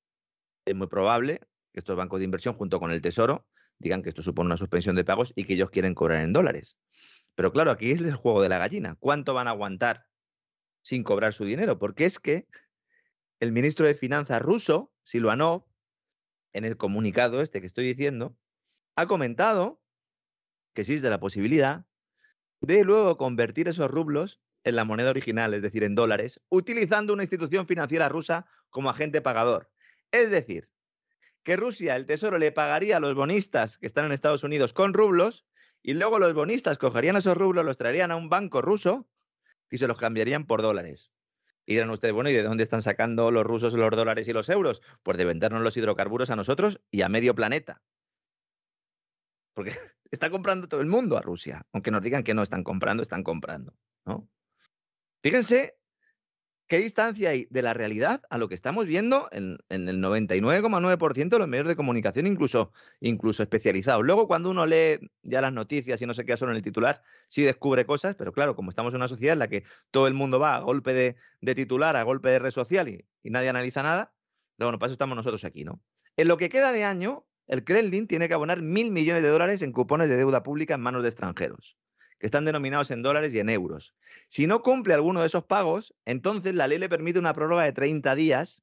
es 0.66 0.76
muy 0.76 0.88
probable 0.88 1.40
que 1.72 1.80
estos 1.80 1.96
bancos 1.96 2.20
de 2.20 2.26
inversión, 2.26 2.56
junto 2.56 2.80
con 2.80 2.92
el 2.92 3.02
Tesoro, 3.02 3.46
digan 3.78 4.02
que 4.02 4.10
esto 4.10 4.22
supone 4.22 4.48
una 4.48 4.58
suspensión 4.58 4.96
de 4.96 5.04
pagos 5.04 5.34
y 5.36 5.46
que 5.46 5.54
ellos 5.54 5.70
quieren 5.70 5.94
cobrar 5.94 6.24
en 6.24 6.34
dólares. 6.34 6.78
Pero 7.36 7.52
claro, 7.52 7.72
aquí 7.72 7.92
es 7.92 8.02
el 8.02 8.16
juego 8.16 8.42
de 8.42 8.50
la 8.50 8.58
gallina. 8.58 8.96
¿Cuánto 9.00 9.34
van 9.34 9.48
a 9.48 9.52
aguantar 9.52 10.08
sin 10.82 11.04
cobrar 11.04 11.34
su 11.34 11.46
dinero? 11.46 11.80
Porque 11.80 12.06
es 12.06 12.20
que 12.20 12.48
el 13.40 13.52
ministro 13.52 13.86
de 13.86 13.96
Finanzas 13.96 14.42
ruso, 14.42 14.94
Silvanov, 15.04 15.66
en 16.54 16.66
el 16.66 16.78
comunicado 16.78 17.42
este 17.42 17.62
que 17.62 17.68
estoy 17.68 17.86
diciendo, 17.86 18.38
ha 18.96 19.08
comentado 19.08 19.82
que 20.74 20.82
existe 20.82 21.10
la 21.10 21.20
posibilidad 21.20 21.86
de 22.60 22.84
luego 22.84 23.18
convertir 23.18 23.68
esos 23.68 23.90
rublos 23.90 24.42
en 24.64 24.76
la 24.76 24.86
moneda 24.86 25.10
original, 25.10 25.54
es 25.54 25.62
decir, 25.62 25.84
en 25.84 25.96
dólares, 25.96 26.40
utilizando 26.50 27.14
una 27.14 27.24
institución 27.24 27.66
financiera 27.66 28.10
rusa 28.10 28.46
como 28.70 28.90
agente 28.90 29.22
pagador. 29.22 29.72
Es 30.12 30.30
decir, 30.30 30.70
que 31.44 31.56
Rusia, 31.56 31.96
el 31.96 32.06
Tesoro, 32.06 32.38
le 32.38 32.52
pagaría 32.52 32.98
a 32.98 33.00
los 33.00 33.16
bonistas 33.16 33.78
que 33.78 33.88
están 33.88 34.06
en 34.06 34.12
Estados 34.12 34.44
Unidos 34.44 34.74
con 34.74 34.94
rublos 34.94 35.46
y 35.84 35.94
luego 35.94 36.20
los 36.20 36.34
bonistas 36.34 36.78
cogerían 36.78 37.18
esos 37.18 37.38
rublos, 37.38 37.66
los 37.66 37.78
traerían 37.78 38.12
a 38.12 38.16
un 38.16 38.30
banco 38.30 38.62
ruso 38.62 39.08
y 39.70 39.78
se 39.78 39.88
los 39.88 39.98
cambiarían 39.98 40.46
por 40.46 40.62
dólares. 40.62 41.12
Y 41.66 41.74
dirán 41.74 41.90
ustedes, 41.90 42.14
bueno, 42.14 42.30
¿y 42.30 42.34
de 42.34 42.44
dónde 42.44 42.64
están 42.64 42.82
sacando 42.82 43.32
los 43.32 43.46
rusos 43.46 43.74
los 43.74 43.92
dólares 43.92 44.28
y 44.28 44.34
los 44.34 44.50
euros? 44.50 44.82
Pues 45.04 45.18
de 45.18 45.26
vendernos 45.26 45.62
los 45.62 45.78
hidrocarburos 45.78 46.30
a 46.30 46.36
nosotros 46.36 46.82
y 46.92 47.02
a 47.02 47.10
medio 47.10 47.36
planeta. 47.36 47.82
Porque 49.54 49.72
está 50.12 50.30
comprando 50.30 50.68
todo 50.68 50.82
el 50.82 50.88
mundo 50.88 51.18
a 51.18 51.22
Rusia. 51.22 51.66
Aunque 51.72 51.92
nos 51.92 52.02
digan 52.02 52.24
que 52.24 52.34
no 52.34 52.42
están 52.42 52.64
comprando, 52.64 53.04
están 53.04 53.24
comprando. 53.24 53.74
¿no? 54.06 54.28
Fíjense 55.24 55.78
¿Qué 56.72 56.80
distancia 56.80 57.32
hay 57.32 57.48
de 57.50 57.64
la 57.64 57.74
realidad 57.74 58.22
a 58.30 58.38
lo 58.38 58.48
que 58.48 58.56
estamos 58.56 58.86
viendo 58.86 59.28
en, 59.34 59.58
el 59.68 60.02
99,9% 60.02 61.28
de 61.28 61.38
los 61.38 61.48
medios 61.50 61.68
de 61.68 61.76
comunicación, 61.76 62.28
incluso, 62.28 62.72
incluso 63.02 63.44
especializados? 63.44 64.06
Luego, 64.06 64.26
cuando 64.26 64.50
uno 64.50 64.66
lee 64.66 65.12
ya 65.22 65.42
las 65.42 65.52
noticias 65.52 66.02
y 66.02 66.06
no 66.06 66.14
se 66.14 66.24
queda 66.24 66.38
solo 66.38 66.54
en 66.54 66.56
el 66.56 66.64
titular, 66.64 67.02
sí 67.28 67.44
descubre 67.44 67.86
cosas, 67.86 68.16
pero 68.16 68.32
claro, 68.32 68.56
como 68.56 68.70
estamos 68.70 68.94
en 68.94 69.02
una 69.02 69.10
sociedad 69.10 69.34
en 69.34 69.40
la 69.40 69.50
que 69.50 69.66
todo 69.90 70.08
el 70.08 70.14
mundo 70.14 70.40
va 70.40 70.56
a 70.56 70.60
golpe 70.62 70.94
de, 70.94 71.56
titular, 71.56 71.98
a 71.98 72.04
golpe 72.04 72.30
de 72.30 72.40
red 72.40 72.52
social 72.52 72.88
y, 72.88 73.06
nadie 73.24 73.50
analiza 73.50 73.84
nada, 73.84 74.14
bueno, 74.58 74.80
para 74.80 74.88
eso 74.88 74.94
estamos 74.94 75.18
nosotros 75.18 75.44
aquí, 75.44 75.66
¿no? 75.66 75.82
En 76.16 76.30
lo 76.30 76.38
que 76.38 76.48
queda 76.48 76.72
de 76.72 76.86
año, 76.86 77.26
el 77.48 77.66
Kremlin 77.66 78.08
tiene 78.08 78.30
que 78.30 78.34
abonar 78.34 78.62
mil 78.62 78.92
millones 78.92 79.24
de 79.24 79.30
dólares 79.30 79.62
en 79.62 79.74
cupones 79.74 80.10
de 80.10 80.16
deuda 80.16 80.42
pública 80.42 80.76
en 80.76 80.80
manos 80.80 81.04
de 81.04 81.10
extranjeros 81.10 81.76
que 82.22 82.28
están 82.28 82.46
denominados 82.46 82.92
en 82.92 83.02
dólares 83.02 83.34
y 83.34 83.40
en 83.40 83.50
euros. 83.50 83.96
Si 84.28 84.46
no 84.46 84.62
cumple 84.62 84.94
alguno 84.94 85.22
de 85.22 85.26
esos 85.26 85.44
pagos, 85.44 85.96
entonces 86.06 86.54
la 86.54 86.68
ley 86.68 86.78
le 86.78 86.88
permite 86.88 87.18
una 87.18 87.34
prórroga 87.34 87.64
de 87.64 87.72
30 87.72 88.14
días, 88.14 88.62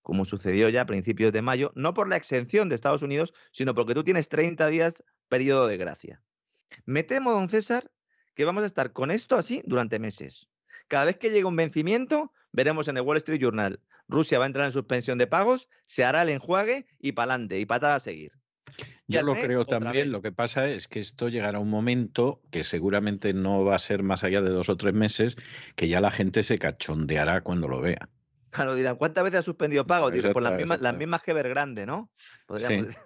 como 0.00 0.24
sucedió 0.24 0.70
ya 0.70 0.80
a 0.80 0.86
principios 0.86 1.30
de 1.30 1.42
mayo, 1.42 1.72
no 1.74 1.92
por 1.92 2.08
la 2.08 2.16
exención 2.16 2.70
de 2.70 2.74
Estados 2.74 3.02
Unidos, 3.02 3.34
sino 3.52 3.74
porque 3.74 3.92
tú 3.92 4.02
tienes 4.02 4.30
30 4.30 4.68
días 4.68 5.04
periodo 5.28 5.66
de 5.66 5.76
gracia. 5.76 6.22
Me 6.86 7.02
temo, 7.02 7.32
don 7.32 7.50
César, 7.50 7.92
que 8.34 8.46
vamos 8.46 8.62
a 8.62 8.66
estar 8.66 8.94
con 8.94 9.10
esto 9.10 9.36
así 9.36 9.62
durante 9.66 9.98
meses. 9.98 10.48
Cada 10.88 11.04
vez 11.04 11.18
que 11.18 11.28
llegue 11.28 11.44
un 11.44 11.56
vencimiento, 11.56 12.32
veremos 12.50 12.88
en 12.88 12.96
el 12.96 13.02
Wall 13.02 13.18
Street 13.18 13.42
Journal, 13.42 13.78
Rusia 14.08 14.38
va 14.38 14.46
a 14.46 14.46
entrar 14.46 14.64
en 14.64 14.72
suspensión 14.72 15.18
de 15.18 15.26
pagos, 15.26 15.68
se 15.84 16.02
hará 16.02 16.22
el 16.22 16.30
enjuague 16.30 16.86
y 16.98 17.12
pa'lante, 17.12 17.60
y 17.60 17.66
patada 17.66 17.96
a 17.96 18.00
seguir. 18.00 18.32
Yo 19.08 19.22
lo 19.22 19.34
creo 19.34 19.64
también. 19.64 20.10
Lo 20.10 20.20
que 20.22 20.32
pasa 20.32 20.68
es 20.68 20.88
que 20.88 20.98
esto 20.98 21.28
llegará 21.28 21.58
a 21.58 21.60
un 21.60 21.70
momento 21.70 22.42
que 22.50 22.64
seguramente 22.64 23.32
no 23.32 23.64
va 23.64 23.76
a 23.76 23.78
ser 23.78 24.02
más 24.02 24.24
allá 24.24 24.40
de 24.42 24.50
dos 24.50 24.68
o 24.68 24.76
tres 24.76 24.94
meses, 24.94 25.36
que 25.76 25.88
ya 25.88 26.00
la 26.00 26.10
gente 26.10 26.42
se 26.42 26.58
cachondeará 26.58 27.42
cuando 27.42 27.68
lo 27.68 27.80
vea. 27.80 28.08
Claro, 28.50 28.74
dirán, 28.74 28.96
¿cuántas 28.96 29.22
veces 29.22 29.40
ha 29.40 29.42
suspendido 29.42 29.86
pagos? 29.86 30.12
Por 30.12 30.32
pues 30.32 30.42
las 30.42 30.56
mismas, 30.56 30.80
las 30.80 30.96
mismas 30.96 31.22
que 31.22 31.32
Vergrande, 31.32 31.86
¿no? 31.86 32.10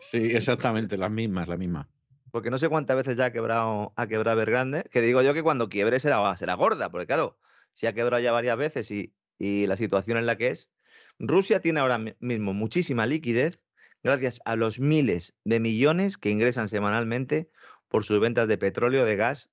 Sí, 0.01 0.19
exactamente, 0.35 0.97
las 0.97 1.11
mismas, 1.11 1.49
las 1.49 1.59
mismas. 1.59 1.87
Porque 2.31 2.51
no 2.51 2.59
sé 2.59 2.69
cuántas 2.69 2.97
veces 2.97 3.17
ya 3.17 3.27
ha 3.27 3.33
quebrado, 3.33 3.93
ha 3.97 4.07
quebrado 4.07 4.37
Vergrande, 4.37 4.85
que 4.91 5.01
digo 5.01 5.21
yo 5.23 5.35
que 5.35 5.43
cuando 5.43 5.69
quiebre 5.69 5.99
será, 5.99 6.37
será 6.37 6.55
gorda, 6.55 6.91
porque 6.91 7.07
claro, 7.07 7.37
si 7.75 7.87
ha 7.87 7.93
quebrado 7.93 8.23
ya 8.23 8.31
varias 8.31 8.57
veces 8.57 8.91
y, 8.93 9.13
y 9.39 9.67
la 9.67 9.77
situación 9.77 10.17
en 10.17 10.27
la 10.27 10.37
que 10.37 10.49
es, 10.49 10.71
Rusia 11.19 11.61
tiene 11.61 11.81
ahora 11.81 11.99
mismo 12.21 12.55
muchísima 12.55 13.05
liquidez 13.07 13.65
gracias 14.03 14.41
a 14.45 14.57
los 14.57 14.81
miles 14.81 15.35
de 15.45 15.61
millones 15.61 16.17
que 16.17 16.31
ingresan 16.31 16.69
semanalmente 16.69 17.51
por 17.89 18.05
sus 18.05 18.21
ventas 18.21 18.49
de 18.49 18.59
petróleo, 18.59 19.05
de 19.05 19.17
gas 19.17 19.51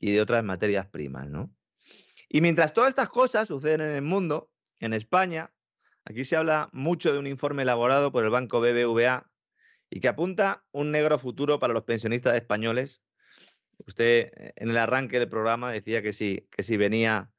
y 0.00 0.12
de 0.12 0.20
otras 0.20 0.44
materias 0.44 0.86
primas, 0.86 1.28
¿no? 1.28 1.52
Y 2.28 2.40
mientras 2.40 2.74
todas 2.74 2.90
estas 2.90 3.08
cosas 3.08 3.48
suceden 3.48 3.80
en 3.80 3.94
el 3.94 4.02
mundo, 4.02 4.50
en 4.80 4.92
España, 4.92 5.52
aquí 6.04 6.24
se 6.24 6.36
habla 6.36 6.68
mucho 6.72 7.12
de 7.12 7.18
un 7.18 7.26
informe 7.26 7.62
elaborado 7.62 8.12
por 8.12 8.24
el 8.24 8.30
banco 8.30 8.60
BBVA 8.60 9.30
y 9.90 10.00
que 10.00 10.08
apunta 10.08 10.64
un 10.70 10.90
negro 10.90 11.18
futuro 11.18 11.58
para 11.58 11.72
los 11.72 11.84
pensionistas 11.84 12.34
españoles. 12.34 13.00
Usted 13.86 14.30
eh, 14.36 14.52
en 14.56 14.70
el 14.70 14.76
arranque 14.76 15.18
del 15.18 15.30
programa 15.30 15.72
decía 15.72 16.02
que 16.02 16.12
sí, 16.12 16.46
que 16.50 16.62
si 16.62 16.76
venía 16.76 17.30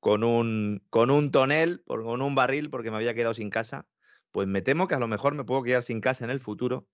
con 0.00 0.24
un, 0.24 0.84
con 0.90 1.10
un 1.10 1.30
tonel, 1.30 1.82
con 1.86 2.20
un 2.20 2.34
barril, 2.34 2.70
porque 2.70 2.90
me 2.90 2.96
había 2.96 3.14
quedado 3.14 3.34
sin 3.34 3.50
casa 3.50 3.86
pues 4.34 4.48
me 4.48 4.62
temo 4.62 4.88
que 4.88 4.96
a 4.96 4.98
lo 4.98 5.06
mejor 5.06 5.36
me 5.36 5.44
puedo 5.44 5.62
quedar 5.62 5.84
sin 5.84 6.00
casa 6.00 6.24
en 6.24 6.30
el 6.32 6.40
futuro, 6.40 6.88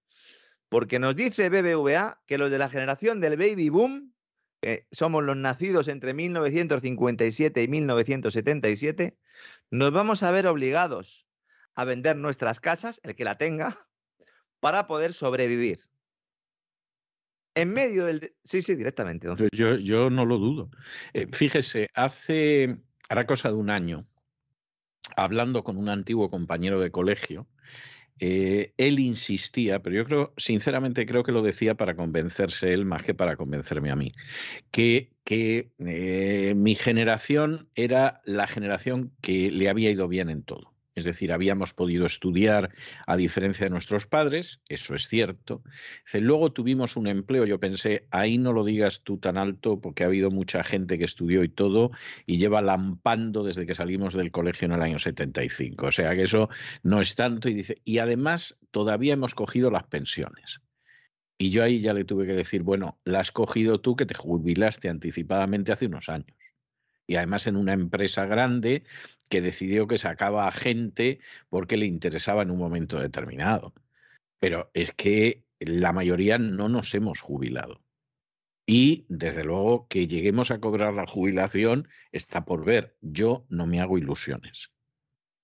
porque 0.68 0.98
nos 0.98 1.16
dice 1.16 1.48
BBVA 1.48 2.22
que 2.26 2.36
los 2.36 2.50
de 2.50 2.58
la 2.58 2.68
generación 2.68 3.18
del 3.18 3.38
baby 3.38 3.70
boom, 3.70 4.12
somos 4.92 5.24
los 5.24 5.38
nacidos 5.38 5.88
entre 5.88 6.12
1957 6.12 7.62
y 7.62 7.66
1977, 7.66 9.16
nos 9.70 9.90
vamos 9.90 10.22
a 10.22 10.30
ver 10.32 10.46
obligados 10.46 11.26
a 11.74 11.86
vender 11.86 12.14
nuestras 12.16 12.60
casas, 12.60 13.00
el 13.04 13.14
que 13.14 13.24
la 13.24 13.38
tenga, 13.38 13.74
para 14.60 14.86
poder 14.86 15.14
sobrevivir. 15.14 15.80
En 17.54 17.72
medio 17.72 18.04
del... 18.04 18.34
Sí, 18.44 18.60
sí, 18.60 18.74
directamente. 18.74 19.28
Yo, 19.50 19.76
yo, 19.76 20.10
no 20.10 20.26
lo 20.26 20.36
dudo. 20.36 20.70
Eh, 21.14 21.26
fíjese, 21.32 21.88
hace, 21.94 22.82
hará 23.08 23.26
cosa 23.26 23.48
de 23.48 23.54
un 23.54 23.70
año, 23.70 24.06
hablando 25.16 25.64
con 25.64 25.76
un 25.76 25.88
antiguo 25.88 26.30
compañero 26.30 26.80
de 26.80 26.90
colegio, 26.90 27.46
eh, 28.22 28.74
él 28.76 29.00
insistía, 29.00 29.80
pero 29.82 29.96
yo 29.96 30.04
creo, 30.04 30.34
sinceramente 30.36 31.06
creo 31.06 31.22
que 31.22 31.32
lo 31.32 31.40
decía 31.40 31.74
para 31.74 31.96
convencerse 31.96 32.74
él 32.74 32.84
más 32.84 33.02
que 33.02 33.14
para 33.14 33.36
convencerme 33.36 33.90
a 33.90 33.96
mí, 33.96 34.12
que, 34.70 35.10
que 35.24 35.70
eh, 35.78 36.52
mi 36.54 36.74
generación 36.74 37.70
era 37.74 38.20
la 38.26 38.46
generación 38.46 39.12
que 39.22 39.50
le 39.50 39.70
había 39.70 39.90
ido 39.90 40.06
bien 40.06 40.28
en 40.28 40.42
todo. 40.42 40.69
Es 40.94 41.04
decir, 41.04 41.32
habíamos 41.32 41.72
podido 41.72 42.04
estudiar 42.04 42.70
a 43.06 43.16
diferencia 43.16 43.64
de 43.64 43.70
nuestros 43.70 44.06
padres, 44.06 44.60
eso 44.68 44.94
es 44.94 45.08
cierto. 45.08 45.62
Luego 46.12 46.52
tuvimos 46.52 46.96
un 46.96 47.06
empleo, 47.06 47.46
yo 47.46 47.60
pensé, 47.60 48.06
ahí 48.10 48.38
no 48.38 48.52
lo 48.52 48.64
digas 48.64 49.02
tú 49.02 49.18
tan 49.18 49.38
alto 49.38 49.80
porque 49.80 50.02
ha 50.02 50.08
habido 50.08 50.30
mucha 50.30 50.64
gente 50.64 50.98
que 50.98 51.04
estudió 51.04 51.44
y 51.44 51.48
todo 51.48 51.92
y 52.26 52.38
lleva 52.38 52.60
lampando 52.60 53.44
desde 53.44 53.66
que 53.66 53.74
salimos 53.74 54.14
del 54.14 54.32
colegio 54.32 54.66
en 54.66 54.72
el 54.72 54.82
año 54.82 54.98
75. 54.98 55.86
O 55.86 55.92
sea 55.92 56.14
que 56.16 56.22
eso 56.22 56.48
no 56.82 57.00
es 57.00 57.14
tanto 57.14 57.48
y 57.48 57.54
dice, 57.54 57.76
y 57.84 57.98
además 57.98 58.58
todavía 58.70 59.12
hemos 59.12 59.34
cogido 59.34 59.70
las 59.70 59.84
pensiones. 59.84 60.60
Y 61.38 61.50
yo 61.50 61.62
ahí 61.62 61.80
ya 61.80 61.94
le 61.94 62.04
tuve 62.04 62.26
que 62.26 62.34
decir, 62.34 62.62
bueno, 62.62 62.98
la 63.04 63.20
has 63.20 63.32
cogido 63.32 63.80
tú 63.80 63.96
que 63.96 64.06
te 64.06 64.14
jubilaste 64.14 64.88
anticipadamente 64.88 65.72
hace 65.72 65.86
unos 65.86 66.08
años 66.08 66.36
y 67.10 67.16
además 67.16 67.48
en 67.48 67.56
una 67.56 67.72
empresa 67.72 68.24
grande 68.24 68.84
que 69.30 69.40
decidió 69.40 69.86
que 69.86 69.96
sacaba 69.96 70.46
a 70.46 70.52
gente 70.52 71.20
porque 71.48 71.78
le 71.78 71.86
interesaba 71.86 72.42
en 72.42 72.50
un 72.50 72.58
momento 72.58 72.98
determinado. 73.00 73.72
Pero 74.38 74.70
es 74.74 74.92
que 74.92 75.44
la 75.60 75.92
mayoría 75.92 76.36
no 76.38 76.68
nos 76.68 76.94
hemos 76.94 77.20
jubilado. 77.20 77.80
Y 78.66 79.06
desde 79.08 79.44
luego 79.44 79.86
que 79.88 80.06
lleguemos 80.06 80.50
a 80.50 80.60
cobrar 80.60 80.94
la 80.94 81.06
jubilación 81.06 81.88
está 82.12 82.44
por 82.44 82.64
ver. 82.64 82.96
Yo 83.00 83.46
no 83.48 83.66
me 83.66 83.80
hago 83.80 83.98
ilusiones. 83.98 84.72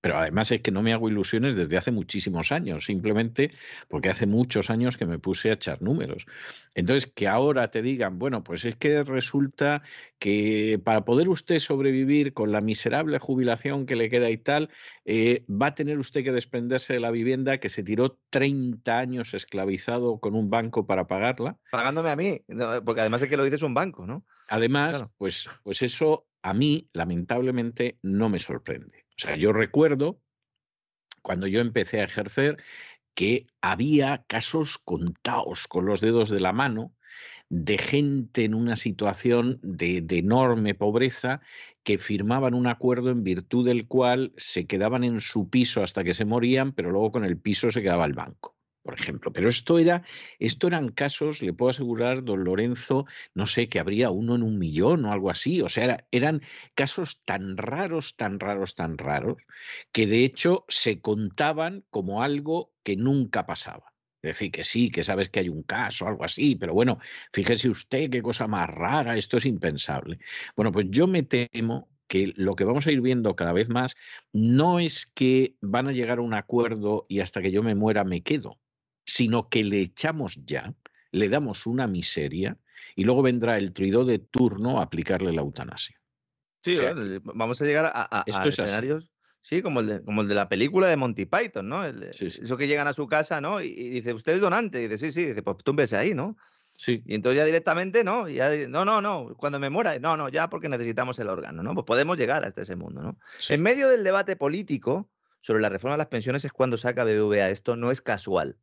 Pero 0.01 0.19
además 0.19 0.53
es 0.53 0.61
que 0.61 0.71
no 0.71 0.83
me 0.83 0.93
hago 0.93 1.09
ilusiones 1.09 1.57
desde 1.57 1.77
hace 1.77 1.91
muchísimos 1.91 2.53
años, 2.53 2.85
simplemente 2.85 3.51
porque 3.89 4.11
hace 4.11 4.27
muchos 4.27 4.71
años 4.71 4.97
que 4.97 5.07
me 5.07 5.19
puse 5.19 5.51
a 5.51 5.55
echar 5.55 5.83
números. 5.83 6.27
Entonces, 6.75 7.11
que 7.13 7.27
ahora 7.27 7.71
te 7.71 7.83
digan, 7.83 8.19
bueno, 8.19 8.45
pues 8.45 8.65
es 8.65 8.77
que 8.77 9.03
resulta 9.03 9.83
que 10.19 10.81
para 10.85 11.05
poder 11.05 11.29
usted 11.29 11.59
sobrevivir 11.59 12.35
con 12.35 12.53
la 12.53 12.61
miserable 12.61 13.19
jubilación 13.19 13.87
que 13.87 13.97
le 13.97 14.11
queda 14.11 14.31
y 14.31 14.37
tal, 14.37 14.71
eh, 15.05 15.45
va 15.51 15.69
a 15.69 15.75
tener 15.75 15.99
usted 15.99 16.23
que 16.23 16.33
desprenderse 16.33 16.93
de 16.93 17.01
la 17.01 17.11
vivienda 17.11 17.59
que 17.59 17.69
se 17.69 17.83
tiró 17.83 18.19
30 18.31 18.99
años 18.99 19.35
esclavizado 19.35 20.19
con 20.19 20.35
un 20.35 20.51
banco 20.51 20.87
para 20.87 21.07
pagarla. 21.07 21.59
Pagándome 21.71 22.11
a 22.11 22.17
mí, 22.17 22.43
porque 22.85 23.01
además 23.01 23.23
es 23.23 23.29
que 23.29 23.37
lo 23.37 23.45
dices 23.45 23.63
un 23.63 23.75
banco, 23.75 24.07
¿no? 24.07 24.25
Además, 24.49 25.05
pues, 25.17 25.49
pues 25.65 25.83
eso 25.83 26.27
a 26.43 26.55
mí, 26.55 26.89
lamentablemente, 26.93 27.99
no 28.03 28.29
me 28.29 28.39
sorprende. 28.39 29.06
O 29.19 29.23
sea, 29.23 29.37
yo 29.37 29.53
recuerdo 29.53 30.21
cuando 31.23 31.47
yo 31.47 31.61
empecé 31.61 32.01
a 32.01 32.05
ejercer 32.05 32.57
que 33.15 33.47
había 33.63 34.25
casos 34.27 34.79
contados 34.79 35.67
con 35.69 35.87
los 35.87 36.01
dedos 36.01 36.29
de 36.29 36.41
la 36.41 36.53
mano 36.53 36.95
de 37.49 37.79
gente 37.79 38.45
en 38.45 38.55
una 38.55 38.77
situación 38.77 39.59
de, 39.63 40.05
enorme 40.11 40.75
pobreza 40.75 41.41
que 41.83 41.99
firmaban 41.99 42.55
un 42.55 42.67
acuerdo 42.67 43.11
en 43.11 43.23
virtud 43.23 43.65
del 43.65 43.87
cual 43.87 44.33
se 44.37 44.67
quedaban 44.67 45.05
en 45.05 45.21
su 45.21 45.49
piso 45.49 45.83
hasta 45.83 46.05
que 46.05 46.15
se 46.15 46.25
morían, 46.25 46.73
pero 46.73 46.91
luego 46.91 47.13
con 47.13 47.25
el 47.25 47.39
piso 47.39 47.71
se 47.73 47.83
quedaba 47.83 48.05
el 48.05 48.15
banco 48.15 48.56
por 48.87 48.95
ejemplo. 48.95 49.33
Pero 49.33 49.49
esto 49.49 49.79
era, 49.79 50.05
esto 50.39 50.69
eran 50.69 50.91
casos, 50.91 51.43
le 51.43 51.53
puedo 51.53 51.71
asegurar, 51.71 52.23
don 52.23 52.45
Lorenzo, 52.45 53.05
no 53.35 53.45
sé, 53.45 53.69
que 53.69 53.81
habría 53.81 54.11
uno 54.11 54.37
en 54.37 54.45
un 54.45 54.59
millón 54.59 55.05
o 55.05 55.13
algo 55.13 55.29
así. 55.29 55.61
O 55.61 55.69
sea, 55.69 56.07
eran 56.13 56.41
casos 56.75 57.25
tan 57.25 57.57
raros, 57.57 58.17
tan 58.17 58.39
raros, 58.39 58.77
tan 58.77 58.97
raros, 58.97 59.43
que 59.93 60.07
de 60.07 60.25
hecho 60.25 60.65
se 60.69 61.01
contaban 61.01 61.85
como 61.91 62.23
algo 62.23 62.73
que 62.85 62.97
nunca 62.97 63.45
pasaba. 63.45 63.93
Es 64.23 64.31
decir, 64.39 64.53
que 64.53 64.65
sí, 64.65 64.91
que 64.91 65.03
sabes 65.03 65.29
que 65.31 65.41
hay 65.41 65.49
un 65.49 65.65
caso, 65.65 66.07
algo 66.07 66.25
así, 66.25 66.55
pero 66.55 66.73
bueno, 66.73 66.99
fíjese 67.33 67.69
usted 67.69 68.09
qué 68.09 68.23
cosa 68.23 68.47
más 68.47 68.69
rara, 68.71 69.17
esto 69.17 69.37
es 69.37 69.47
impensable. 69.47 70.19
Bueno, 70.55 70.71
pues 70.73 70.87
yo 70.91 71.07
me 71.09 71.25
temo 71.25 71.89
que 72.07 72.33
lo 72.37 72.55
que 72.55 72.65
vamos 72.65 72.87
a 72.87 72.93
ir 72.93 73.01
viendo 73.01 73.35
cada 73.35 73.53
vez 73.53 73.69
más 73.69 73.97
no 74.33 74.79
es 74.79 75.07
que 75.07 75.57
van 75.61 75.89
a 75.89 75.93
llegar 75.93 76.19
a 76.19 76.23
un 76.23 76.35
acuerdo 76.35 77.07
y 77.09 77.21
hasta 77.21 77.43
que 77.43 77.51
yo 77.51 77.63
me 77.65 77.75
muera 77.75 78.05
me 78.05 78.23
quedo 78.23 78.59
sino 79.07 79.49
que 79.49 79.65
le 79.65 79.81
echamos 79.81 80.39
ya, 80.45 80.75
le 81.13 81.29
damos 81.29 81.67
una 81.67 81.87
miseria 81.87 82.59
y 82.97 83.05
luego 83.05 83.23
vendrá 83.23 83.57
el 83.57 83.73
truidor 83.73 84.05
de 84.05 84.19
turno 84.19 84.81
a 84.81 84.83
aplicarle 84.83 85.33
la 85.33 85.43
eutanasia. 85.43 85.99
Sí, 86.63 86.77
vamos 87.23 87.63
a 87.63 87.65
llegar 87.65 87.93
a, 87.95 88.25
escenarios. 88.27 89.13
Sí, 89.41 89.63
como 89.63 89.79
el, 89.79 89.87
de, 89.87 90.03
como 90.03 90.23
el 90.23 90.29
de 90.29 90.35
la 90.35 90.49
película 90.49 90.89
de 90.89 90.97
Monty 90.97 91.25
Python, 91.25 91.69
¿no? 91.69 91.85
Eso 91.85 92.57
que 92.57 92.67
llegan 92.67 92.89
a 92.89 92.93
su 92.93 93.07
casa, 93.07 93.41
¿no? 93.41 93.61
Y, 93.61 93.91
dice, 93.91 94.13
¿usted 94.13 94.35
es 94.35 94.41
donante? 94.41 94.83
Y 94.83 94.89
dice, 94.89 94.99
sí, 94.99 95.13
sí. 95.13 95.27
dice, 95.27 95.43
pues 95.45 95.59
tú 95.59 95.73
ves 95.73 95.93
ahí, 95.93 96.15
¿no? 96.15 96.37
Sí. 96.75 97.05
Y 97.07 97.15
entonces 97.15 97.39
ya 97.39 97.45
directamente, 97.45 98.03
¿no? 98.03 98.29
Ya, 98.29 98.51
no, 98.67 98.85
no, 98.85 99.01
no, 99.01 99.37
cuando 99.37 99.61
me 99.61 99.71
muera, 99.71 99.97
no, 100.01 100.17
no, 100.17 100.29
ya 100.29 100.51
porque 100.51 100.69
necesitamos 100.69 101.21
el 101.21 101.29
órgano, 101.29 101.63
¿no? 101.63 101.75
Pues 101.75 101.85
podemos 101.87 102.17
llegar 102.17 102.45
hasta 102.45 102.63
ese 102.63 102.75
mundo, 102.75 103.03
¿no? 103.03 103.19
En 103.49 103.63
medio 103.63 103.89
del 103.89 104.03
debate 104.03 104.35
político 104.35 105.09
sobre 105.41 105.63
la 105.63 105.69
reforma 105.69 105.95
de 105.95 105.99
las 105.99 106.09
pensiones 106.09 106.45
es 106.45 106.53
cuando 106.53 106.77
saca 106.77 107.05
BBVA. 107.05 107.51
Esto 107.51 107.77
no 107.77 107.93
es 107.93 108.03
casual. 108.03 108.57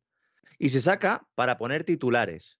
Y 0.58 0.68
se 0.70 0.80
saca 0.80 1.26
para 1.34 1.58
poner 1.58 1.84
titulares. 1.84 2.58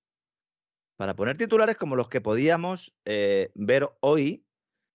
Para 0.97 1.16
poner 1.16 1.37
titulares 1.37 1.77
como 1.77 1.97
los 1.97 2.09
que 2.09 2.21
podíamos 2.21 2.95
eh, 3.05 3.51
ver 3.55 3.89
hoy 4.01 4.47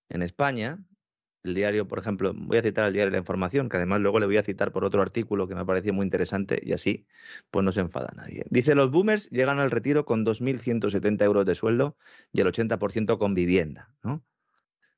en 0.10 0.22
España, 0.22 0.80
el 1.44 1.54
diario, 1.54 1.88
por 1.88 2.00
ejemplo, 2.00 2.34
voy 2.36 2.58
a 2.58 2.62
citar 2.62 2.86
al 2.86 2.94
diario 2.94 3.12
La 3.12 3.18
Información, 3.18 3.70
que 3.70 3.78
además 3.78 4.02
luego 4.02 4.20
le 4.20 4.26
voy 4.26 4.38
a 4.38 4.44
citar 4.44 4.72
por 4.72 4.84
otro 4.84 5.02
artículo 5.02 5.48
que 5.48 5.56
me 5.56 5.66
pareció 5.66 5.94
muy 5.94 6.04
interesante 6.04 6.60
y 6.62 6.74
así 6.74 7.08
pues 7.50 7.64
no 7.64 7.72
se 7.72 7.80
enfada 7.80 8.10
nadie. 8.16 8.44
Dice, 8.50 8.76
los 8.76 8.92
boomers 8.92 9.30
llegan 9.30 9.60
al 9.60 9.72
retiro 9.72 10.06
con 10.06 10.26
2.170 10.26 11.24
euros 11.24 11.46
de 11.46 11.56
sueldo 11.56 11.98
y 12.34 12.42
el 12.42 12.48
80% 12.48 13.18
con 13.18 13.34
vivienda, 13.34 13.94
¿no? 14.04 14.26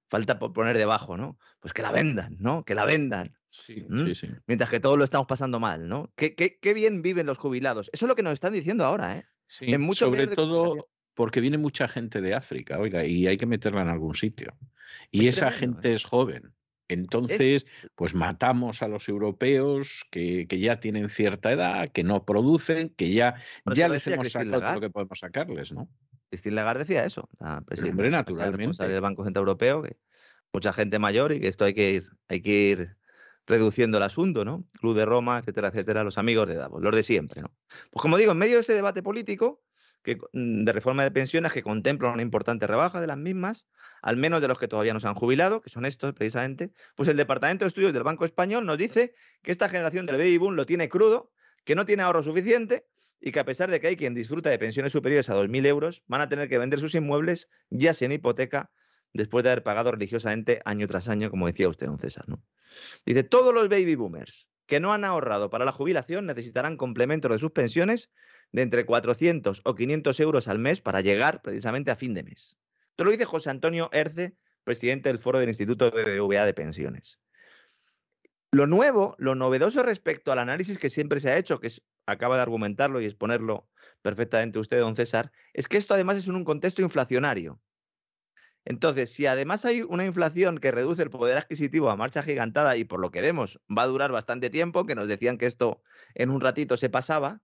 Falta 0.10 0.40
por 0.40 0.52
poner 0.52 0.78
debajo, 0.78 1.15
¿no? 1.15 1.38
Pues 1.60 1.73
que 1.73 1.84
la 1.84 1.91
vendan, 1.91 2.38
¿no? 2.40 2.65
Que 2.65 2.76
la 2.76 2.86
vendan. 2.86 3.38
Sí, 3.52 3.86
sí, 4.06 4.15
sí. 4.15 4.28
Mientras 4.48 4.69
que 4.69 4.80
todos 4.80 4.98
lo 4.98 5.03
estamos 5.03 5.28
pasando 5.28 5.60
mal, 5.60 5.88
¿no? 5.88 6.11
Qué, 6.15 6.36
qué, 6.36 6.73
bien 6.73 7.02
viven 7.02 7.26
los 7.26 7.38
jubilados. 7.38 7.90
Eso 7.94 8.06
es 8.06 8.10
lo 8.10 8.15
que 8.15 8.23
nos 8.23 8.34
están 8.34 8.53
diciendo 8.53 8.86
ahora, 8.86 9.18
¿eh? 9.18 9.26
Sí, 9.48 9.68
sobre 9.94 10.28
todo 10.28 10.90
porque 11.14 11.41
viene 11.41 11.57
mucha 11.57 11.90
gente 11.90 12.22
de 12.22 12.34
África, 12.34 12.80
oiga, 12.80 13.06
y 13.06 13.28
hay 13.28 13.36
que 13.36 13.45
meterla 13.45 13.82
en 13.82 13.90
algún 13.90 14.15
sitio. 14.15 14.56
Y 15.11 15.28
esa 15.28 15.52
gente 15.52 15.90
¿eh? 15.90 15.94
es 15.94 16.06
joven. 16.06 16.53
Entonces, 16.88 17.65
pues 17.95 18.15
matamos 18.15 18.82
a 18.82 18.88
los 18.88 19.07
europeos 19.07 20.06
que, 20.10 20.45
ya 20.48 20.80
tienen 20.80 21.10
cierta 21.10 21.52
edad, 21.52 21.88
que 21.90 22.03
no 22.03 22.26
producen, 22.26 22.90
que 22.90 23.14
ya, 23.14 23.36
ya 23.65 23.88
les 23.88 24.07
hemos 24.07 24.30
sacado 24.30 24.60
todo 24.60 24.73
lo 24.73 24.82
que 24.82 24.90
podemos 24.90 25.19
sacarles, 25.19 25.72
¿no? 25.72 25.90
Christine 26.30 26.56
Lagarde 26.56 26.86
decía 26.86 27.06
eso, 27.06 27.30
la 27.40 27.57
Hombre, 27.57 28.10
naturalmente. 28.10 28.88
del 28.88 29.02
Banco 29.02 29.23
Central 29.23 29.44
Europeo, 29.44 29.84
que 29.84 29.98
mucha 30.53 30.73
gente 30.73 30.98
mayor 30.98 31.34
y 31.34 31.41
que 31.41 31.48
esto 31.48 31.65
hay 31.65 31.73
que 31.73 31.91
ir, 31.91 32.10
hay 32.28 32.41
que 32.41 32.52
ir 32.52 32.98
reduciendo 33.52 33.98
el 33.98 34.03
asunto, 34.03 34.45
¿no? 34.45 34.65
Club 34.80 34.95
de 34.95 35.06
Roma, 35.06 35.40
etcétera, 35.40 35.68
etcétera, 35.68 36.03
los 36.03 36.18
amigos 36.18 36.48
de 36.48 36.56
Davos, 36.56 36.82
los 36.82 36.95
de 36.95 37.03
siempre, 37.03 37.41
¿no? 37.41 37.53
Pues 37.91 38.02
como 38.02 38.18
digo, 38.18 38.32
en 38.32 38.38
medio 38.38 38.56
de 38.56 38.61
ese 38.61 38.73
debate 38.73 39.03
político 39.03 39.61
que, 40.03 40.15
mm, 40.34 40.64
de 40.64 40.72
reforma 40.72 41.03
de 41.03 41.11
pensiones 41.11 41.52
que 41.52 41.61
contempla 41.61 42.10
una 42.10 42.22
importante 42.22 42.65
rebaja 42.65 43.02
de 43.02 43.07
las 43.07 43.18
mismas, 43.18 43.68
al 44.02 44.15
menos 44.15 44.41
de 44.41 44.48
los 44.48 44.57
que 44.57 44.68
todavía 44.68 44.94
no 44.94 44.99
se 44.99 45.07
han 45.07 45.15
jubilado, 45.15 45.61
que 45.61 45.69
son 45.69 45.86
estos 45.86 46.14
precisamente, 46.14 46.72
pues 46.95 47.10
el 47.10 47.18
Departamento 47.18 47.65
de 47.65 47.68
Estudios 47.68 47.94
del 47.94 48.03
Banco 48.03 48.26
Español 48.26 48.65
nos 48.65 48.78
dice 48.78 49.14
que 49.44 49.52
esta 49.52 49.69
generación 49.69 50.06
del 50.06 50.18
baby 50.18 50.38
boom 50.38 50.56
lo 50.56 50.65
tiene 50.65 50.90
crudo, 50.90 51.32
que 51.65 51.76
no 51.76 51.86
tiene 51.86 52.03
ahorro 52.03 52.23
suficiente 52.23 52.88
y 53.19 53.32
que 53.32 53.40
a 53.40 53.45
pesar 53.45 53.69
de 53.69 53.80
que 53.80 53.88
hay 53.88 53.98
quien 53.98 54.15
disfruta 54.15 54.49
de 54.49 54.57
pensiones 54.57 54.94
superiores 54.94 55.30
a 55.30 55.36
2.000 55.36 55.65
euros, 55.68 56.03
van 56.07 56.22
a 56.22 56.30
tener 56.30 56.49
que 56.49 56.57
vender 56.57 56.80
sus 56.80 56.95
inmuebles 56.95 57.49
ya 57.69 57.94
sin 57.94 58.11
hipoteca 58.11 58.72
después 59.13 59.43
de 59.43 59.51
haber 59.51 59.63
pagado 59.63 59.91
religiosamente 59.91 60.61
año 60.65 60.88
tras 60.88 61.07
año, 61.07 61.29
como 61.29 61.47
decía 61.47 61.67
usted, 61.67 61.88
don 61.88 61.99
César. 61.99 62.25
Dice, 63.05 63.23
todos 63.23 63.53
los 63.53 63.69
baby 63.69 63.95
boomers 63.95 64.47
que 64.65 64.79
no 64.79 64.93
han 64.93 65.03
ahorrado 65.03 65.49
para 65.49 65.65
la 65.65 65.71
jubilación 65.71 66.25
necesitarán 66.25 66.77
complementos 66.77 67.31
de 67.31 67.39
sus 67.39 67.51
pensiones 67.51 68.09
de 68.51 68.61
entre 68.61 68.85
400 68.85 69.61
o 69.65 69.75
500 69.75 70.19
euros 70.19 70.47
al 70.47 70.59
mes 70.59 70.81
para 70.81 71.01
llegar 71.01 71.41
precisamente 71.41 71.91
a 71.91 71.95
fin 71.95 72.13
de 72.13 72.23
mes. 72.23 72.57
Esto 72.91 73.03
lo 73.03 73.11
dice 73.11 73.25
José 73.25 73.49
Antonio 73.49 73.89
Erce, 73.91 74.35
presidente 74.63 75.09
del 75.09 75.19
foro 75.19 75.39
del 75.39 75.49
Instituto 75.49 75.91
BBVA 75.91 76.45
de 76.45 76.53
Pensiones. 76.53 77.19
Lo 78.51 78.67
nuevo, 78.67 79.15
lo 79.17 79.35
novedoso 79.35 79.81
respecto 79.81 80.31
al 80.31 80.39
análisis 80.39 80.77
que 80.77 80.89
siempre 80.89 81.19
se 81.19 81.29
ha 81.29 81.38
hecho, 81.38 81.59
que 81.59 81.69
acaba 82.05 82.35
de 82.35 82.41
argumentarlo 82.41 82.99
y 83.01 83.05
exponerlo 83.05 83.69
perfectamente 84.01 84.59
usted, 84.59 84.79
don 84.79 84.95
César, 84.95 85.31
es 85.53 85.67
que 85.67 85.77
esto 85.77 85.93
además 85.93 86.17
es 86.17 86.27
en 86.27 86.35
un 86.35 86.43
contexto 86.43 86.81
inflacionario. 86.81 87.61
Entonces, 88.65 89.11
si 89.11 89.25
además 89.25 89.65
hay 89.65 89.81
una 89.81 90.05
inflación 90.05 90.59
que 90.59 90.71
reduce 90.71 91.01
el 91.01 91.09
poder 91.09 91.38
adquisitivo 91.38 91.89
a 91.89 91.95
marcha 91.95 92.21
gigantada 92.21 92.77
y 92.77 92.83
por 92.83 92.99
lo 92.99 93.09
que 93.11 93.21
vemos 93.21 93.59
va 93.75 93.83
a 93.83 93.88
durar 93.88 94.11
bastante 94.11 94.49
tiempo, 94.49 94.85
que 94.85 94.95
nos 94.95 95.07
decían 95.07 95.38
que 95.38 95.47
esto 95.47 95.81
en 96.13 96.29
un 96.29 96.41
ratito 96.41 96.77
se 96.77 96.89
pasaba, 96.89 97.41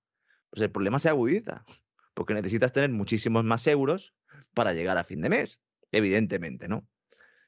pues 0.50 0.62
el 0.62 0.72
problema 0.72 1.00
se 1.00 1.10
agudiza, 1.10 1.66
porque 2.14 2.34
necesitas 2.34 2.72
tener 2.72 2.92
muchísimos 2.92 3.44
más 3.44 3.66
euros 3.68 4.14
para 4.54 4.74
llegar 4.74 4.98
a 4.98 5.04
fin 5.04 5.22
de 5.22 5.30
mes, 5.30 5.62
evidentemente, 5.92 6.68
¿no? 6.68 6.88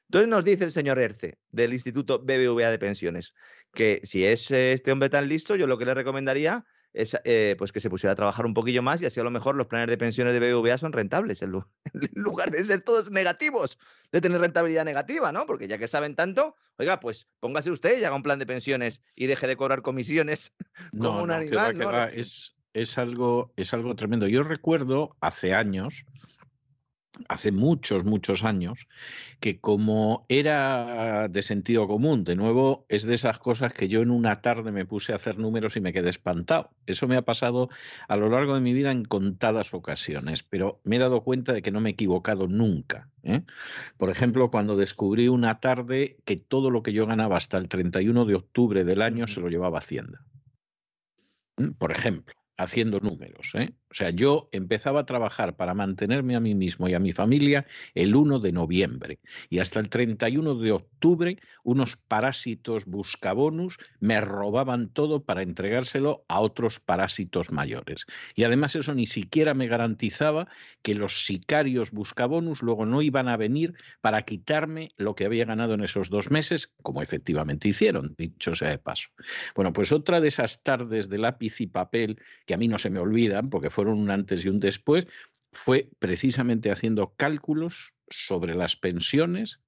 Entonces 0.08 0.28
nos 0.28 0.44
dice 0.44 0.64
el 0.64 0.72
señor 0.72 0.98
Erce, 0.98 1.38
del 1.50 1.72
Instituto 1.72 2.18
BBVA 2.18 2.70
de 2.70 2.80
Pensiones, 2.80 3.32
que 3.72 4.00
si 4.02 4.24
es 4.24 4.50
este 4.50 4.90
hombre 4.90 5.08
tan 5.08 5.28
listo, 5.28 5.54
yo 5.54 5.68
lo 5.68 5.78
que 5.78 5.84
le 5.84 5.94
recomendaría 5.94 6.66
es 6.92 7.16
eh, 7.24 7.54
pues 7.58 7.72
que 7.72 7.80
se 7.80 7.90
pusiera 7.90 8.12
a 8.12 8.16
trabajar 8.16 8.46
un 8.46 8.54
poquillo 8.54 8.82
más 8.82 9.00
y 9.00 9.06
así 9.06 9.20
a 9.20 9.24
lo 9.24 9.30
mejor 9.30 9.54
los 9.54 9.66
planes 9.66 9.88
de 9.88 9.96
pensiones 9.96 10.34
de 10.34 10.40
BBVA 10.40 10.78
son 10.78 10.92
rentables, 10.92 11.42
en, 11.42 11.52
lugar 12.14 12.50
de 12.50 12.64
ser 12.64 12.80
todos 12.82 13.10
negativos, 13.10 13.78
de 14.12 14.20
tener 14.20 14.40
rentabilidad 14.40 14.84
negativa, 14.84 15.32
¿no? 15.32 15.46
Porque 15.46 15.68
ya 15.68 15.78
que 15.78 15.88
saben 15.88 16.16
tanto, 16.16 16.56
oiga, 16.78 17.00
pues 17.00 17.28
póngase 17.38 17.70
usted 17.70 18.00
y 18.00 18.04
haga 18.04 18.16
un 18.16 18.22
plan 18.22 18.38
de 18.38 18.46
pensiones 18.46 19.02
y 19.14 19.26
deje 19.26 19.46
de 19.46 19.56
cobrar 19.56 19.82
comisiones 19.82 20.52
como 20.98 21.22
un 21.22 21.30
animal. 21.30 21.78
¿no? 21.78 22.04
Es, 22.04 22.54
es 22.74 22.98
algo, 22.98 23.52
es 23.56 23.72
algo 23.74 23.94
tremendo. 23.94 24.26
Yo 24.26 24.42
recuerdo 24.42 25.16
hace 25.20 25.54
años, 25.54 26.04
hace 27.28 27.52
muchos, 27.52 28.04
muchos 28.04 28.44
años, 28.44 28.88
que 29.40 29.60
como 29.60 30.26
era 30.28 31.28
de 31.28 31.42
sentido 31.42 31.86
común, 31.88 32.24
de 32.24 32.36
nuevo, 32.36 32.86
es 32.88 33.04
de 33.04 33.14
esas 33.14 33.38
cosas 33.38 33.72
que 33.72 33.88
yo 33.88 34.00
en 34.00 34.10
una 34.10 34.40
tarde 34.40 34.72
me 34.72 34.86
puse 34.86 35.12
a 35.12 35.16
hacer 35.16 35.38
números 35.38 35.76
y 35.76 35.80
me 35.80 35.92
quedé 35.92 36.10
espantado. 36.10 36.70
Eso 36.86 37.08
me 37.08 37.16
ha 37.16 37.22
pasado 37.22 37.68
a 38.08 38.16
lo 38.16 38.28
largo 38.28 38.54
de 38.54 38.60
mi 38.60 38.72
vida 38.72 38.90
en 38.90 39.04
contadas 39.04 39.74
ocasiones, 39.74 40.42
pero 40.42 40.80
me 40.84 40.96
he 40.96 41.00
dado 41.00 41.22
cuenta 41.22 41.52
de 41.52 41.62
que 41.62 41.70
no 41.70 41.80
me 41.80 41.90
he 41.90 41.92
equivocado 41.92 42.46
nunca. 42.46 43.10
¿eh? 43.22 43.42
Por 43.96 44.10
ejemplo, 44.10 44.50
cuando 44.50 44.76
descubrí 44.76 45.28
una 45.28 45.60
tarde 45.60 46.18
que 46.24 46.36
todo 46.36 46.70
lo 46.70 46.82
que 46.82 46.92
yo 46.92 47.06
ganaba 47.06 47.36
hasta 47.36 47.58
el 47.58 47.68
31 47.68 48.24
de 48.24 48.34
octubre 48.34 48.84
del 48.84 49.02
año 49.02 49.26
se 49.26 49.40
lo 49.40 49.48
llevaba 49.48 49.78
Hacienda. 49.78 50.24
Por 51.78 51.92
ejemplo 51.92 52.40
haciendo 52.60 53.00
números. 53.00 53.52
¿eh? 53.54 53.74
O 53.90 53.94
sea, 53.94 54.10
yo 54.10 54.48
empezaba 54.52 55.00
a 55.00 55.06
trabajar 55.06 55.56
para 55.56 55.74
mantenerme 55.74 56.36
a 56.36 56.40
mí 56.40 56.54
mismo 56.54 56.88
y 56.88 56.94
a 56.94 57.00
mi 57.00 57.12
familia 57.12 57.66
el 57.94 58.14
1 58.14 58.38
de 58.38 58.52
noviembre 58.52 59.18
y 59.48 59.58
hasta 59.58 59.80
el 59.80 59.88
31 59.88 60.54
de 60.54 60.70
octubre 60.70 61.36
unos 61.64 61.96
parásitos 61.96 62.84
buscabonus 62.84 63.78
me 63.98 64.20
robaban 64.20 64.90
todo 64.90 65.24
para 65.24 65.42
entregárselo 65.42 66.24
a 66.28 66.40
otros 66.40 66.78
parásitos 66.78 67.50
mayores. 67.50 68.06
Y 68.36 68.44
además 68.44 68.76
eso 68.76 68.94
ni 68.94 69.06
siquiera 69.06 69.54
me 69.54 69.66
garantizaba 69.66 70.46
que 70.82 70.94
los 70.94 71.24
sicarios 71.26 71.90
buscabonus 71.90 72.62
luego 72.62 72.86
no 72.86 73.02
iban 73.02 73.28
a 73.28 73.36
venir 73.36 73.74
para 74.00 74.22
quitarme 74.22 74.92
lo 74.98 75.16
que 75.16 75.24
había 75.24 75.44
ganado 75.44 75.74
en 75.74 75.82
esos 75.82 76.10
dos 76.10 76.30
meses, 76.30 76.72
como 76.82 77.02
efectivamente 77.02 77.68
hicieron, 77.68 78.14
dicho 78.16 78.54
sea 78.54 78.70
de 78.70 78.78
paso. 78.78 79.08
Bueno, 79.56 79.72
pues 79.72 79.90
otra 79.90 80.20
de 80.20 80.28
esas 80.28 80.62
tardes 80.62 81.08
de 81.08 81.18
lápiz 81.18 81.60
y 81.60 81.66
papel 81.66 82.20
que 82.46 82.54
a 82.54 82.56
mí 82.56 82.68
no 82.68 82.78
se 82.78 82.90
me 82.90 83.00
olvidan 83.00 83.50
porque 83.50 83.70
fue 83.70 83.79
fueron 83.80 83.98
un 83.98 84.10
antes 84.10 84.44
y 84.44 84.50
un 84.50 84.60
después, 84.60 85.06
fue 85.52 85.88
precisamente 85.98 86.70
haciendo 86.70 87.14
cálculos 87.16 87.94
sobre 88.10 88.54
las 88.54 88.76
pensiones 88.76 89.62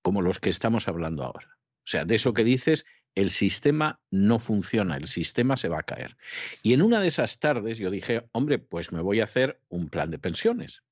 como 0.00 0.22
los 0.22 0.40
que 0.40 0.48
estamos 0.48 0.88
hablando 0.88 1.22
ahora. 1.22 1.58
O 1.84 1.84
sea, 1.84 2.06
de 2.06 2.14
eso 2.14 2.32
que 2.32 2.44
dices, 2.44 2.86
el 3.14 3.28
sistema 3.28 4.00
no 4.10 4.38
funciona, 4.38 4.96
el 4.96 5.06
sistema 5.06 5.58
se 5.58 5.68
va 5.68 5.80
a 5.80 5.82
caer. 5.82 6.16
Y 6.62 6.72
en 6.72 6.80
una 6.80 6.98
de 7.02 7.08
esas 7.08 7.40
tardes 7.40 7.76
yo 7.76 7.90
dije, 7.90 8.26
hombre, 8.32 8.58
pues 8.58 8.90
me 8.90 9.02
voy 9.02 9.20
a 9.20 9.24
hacer 9.24 9.60
un 9.68 9.90
plan 9.90 10.10
de 10.10 10.18
pensiones. 10.18 10.82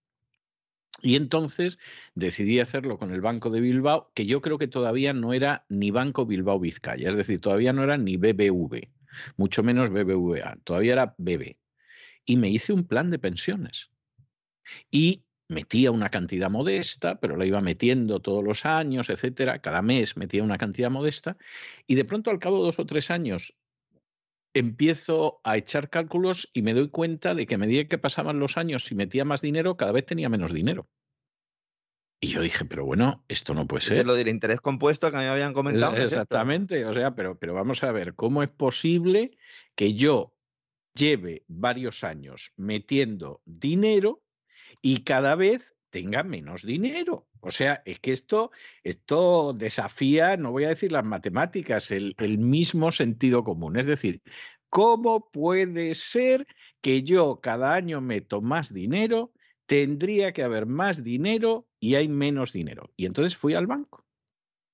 Y 1.01 1.17
entonces 1.17 1.79
decidí 2.15 2.61
hacerlo 2.61 2.99
con 2.99 3.11
el 3.11 3.23
Banco 3.23 3.49
de 3.49 3.63
Bilbao, 3.63 4.13
que 4.13 4.27
yo 4.27 4.43
creo 4.43 4.59
que 4.59 4.69
todavía 4.69 5.15
no 5.15 5.33
era 5.33 5.65
ni 5.71 5.93
Banco 5.93 6.27
Bilbao 6.27 6.61
Vizcaya, 6.61 7.09
es 7.09 7.17
decir, 7.17 7.41
todavía 7.41 7.73
no 7.73 7.85
era 7.85 7.97
ni 7.97 8.19
BBV, 8.19 8.91
mucho 9.39 9.63
menos 9.63 9.89
BBVA, 9.89 10.59
todavía 10.63 10.93
era 10.93 11.15
BB 11.17 11.60
y 12.31 12.37
me 12.37 12.49
hice 12.49 12.73
un 12.73 12.85
plan 12.85 13.11
de 13.11 13.19
pensiones. 13.19 13.91
Y 14.89 15.25
metía 15.49 15.91
una 15.91 16.11
cantidad 16.11 16.49
modesta, 16.49 17.19
pero 17.19 17.37
la 17.37 17.45
iba 17.45 17.61
metiendo 17.61 18.21
todos 18.21 18.45
los 18.45 18.65
años, 18.65 19.11
etcétera. 19.11 19.59
Cada 19.59 19.83
mes 19.83 20.17
metía 20.17 20.45
una 20.45 20.57
cantidad 20.57 20.93
modesta. 20.93 21.37
Y 21.89 21.97
de 21.97 22.05
pronto, 22.05 22.31
al 22.31 22.39
cabo 22.39 22.59
de 22.59 22.67
dos 22.67 22.79
o 22.79 22.87
tres 22.87 23.11
años, 23.11 23.57
empiezo 24.55 25.41
a 25.43 25.57
echar 25.57 25.91
cálculos 25.91 26.49
y 26.53 26.63
me 26.63 26.73
doy 26.73 26.89
cuenta 26.89 27.35
de 27.35 27.47
que 27.47 27.57
a 27.57 27.59
medida 27.59 27.89
que 27.89 27.99
pasaban 27.99 28.39
los 28.39 28.57
años 28.57 28.89
y 28.93 28.95
metía 28.95 29.25
más 29.25 29.41
dinero, 29.41 29.77
cada 29.77 29.91
vez 29.91 30.07
tenía 30.07 30.29
menos 30.29 30.53
dinero. 30.53 30.89
Y 32.21 32.29
yo 32.29 32.43
dije, 32.43 32.65
pero 32.65 32.85
bueno, 32.85 33.25
esto 33.27 33.55
no 33.55 33.67
puede 33.67 33.81
ser. 33.81 33.99
Es 33.99 34.05
lo 34.05 34.15
del 34.15 34.29
interés 34.29 34.61
compuesto 34.61 35.11
que 35.11 35.17
me 35.17 35.27
habían 35.27 35.53
comentado. 35.53 35.97
Exactamente, 35.97 36.85
o 36.85 36.93
sea, 36.93 37.17
pero, 37.17 37.41
pero 37.41 37.55
vamos 37.55 37.83
a 37.83 37.91
ver, 37.91 38.15
¿cómo 38.15 38.45
es 38.45 38.51
posible 38.51 39.37
que 39.75 39.95
yo 39.95 40.33
lleve 40.95 41.45
varios 41.49 42.05
años 42.05 42.53
metiendo 42.57 43.43
dinero 43.45 44.23
y 44.83 45.03
cada 45.05 45.35
vez 45.35 45.75
tenga 45.91 46.23
menos 46.23 46.63
dinero. 46.63 47.29
O 47.41 47.51
sea, 47.51 47.83
es 47.85 48.01
que 48.01 48.13
esto, 48.13 48.51
esto 48.83 49.53
desafía, 49.53 50.37
no 50.37 50.53
voy 50.53 50.65
a 50.65 50.69
decir 50.69 50.93
las 50.93 51.05
matemáticas, 51.05 51.91
el, 51.91 52.15
el 52.19 52.39
mismo 52.39 52.93
sentido 52.93 53.45
común. 53.45 53.77
Es 53.77 53.87
decir, 53.87 54.23
¿cómo 54.69 55.31
puede 55.31 55.95
ser 55.95 56.47
que 56.81 57.03
yo 57.03 57.41
cada 57.43 57.75
año 57.75 58.01
meto 58.01 58.41
más 58.41 58.73
dinero? 58.73 59.33
Tendría 59.67 60.33
que 60.33 60.43
haber 60.43 60.67
más 60.67 61.03
dinero 61.03 61.67
y 61.79 61.95
hay 61.95 62.09
menos 62.09 62.53
dinero. 62.53 62.93
Y 62.97 63.07
entonces 63.07 63.37
fui 63.37 63.55
al 63.55 63.67
banco. 63.67 64.05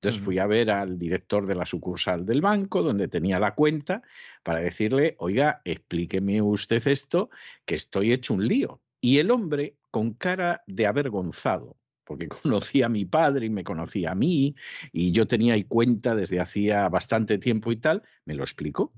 Entonces 0.06 0.24
fui 0.24 0.38
a 0.38 0.46
ver 0.46 0.70
al 0.70 1.00
director 1.00 1.48
de 1.48 1.56
la 1.56 1.66
sucursal 1.66 2.24
del 2.24 2.40
banco, 2.40 2.80
donde 2.80 3.08
tenía 3.08 3.40
la 3.40 3.56
cuenta, 3.56 4.02
para 4.44 4.60
decirle, 4.60 5.16
oiga, 5.18 5.62
explíqueme 5.64 6.40
usted 6.40 6.86
esto, 6.86 7.28
que 7.64 7.74
estoy 7.74 8.12
hecho 8.12 8.34
un 8.34 8.46
lío. 8.46 8.80
Y 9.00 9.18
el 9.18 9.32
hombre, 9.32 9.74
con 9.90 10.14
cara 10.14 10.62
de 10.68 10.86
avergonzado, 10.86 11.76
porque 12.04 12.28
conocía 12.42 12.86
a 12.86 12.88
mi 12.88 13.04
padre 13.04 13.46
y 13.46 13.50
me 13.50 13.64
conocía 13.64 14.12
a 14.12 14.14
mí, 14.14 14.54
y 14.92 15.10
yo 15.10 15.26
tenía 15.26 15.54
ahí 15.54 15.64
cuenta 15.64 16.14
desde 16.14 16.38
hacía 16.38 16.88
bastante 16.88 17.38
tiempo 17.38 17.72
y 17.72 17.76
tal, 17.76 18.04
me 18.26 18.34
lo 18.34 18.44
explicó. 18.44 18.92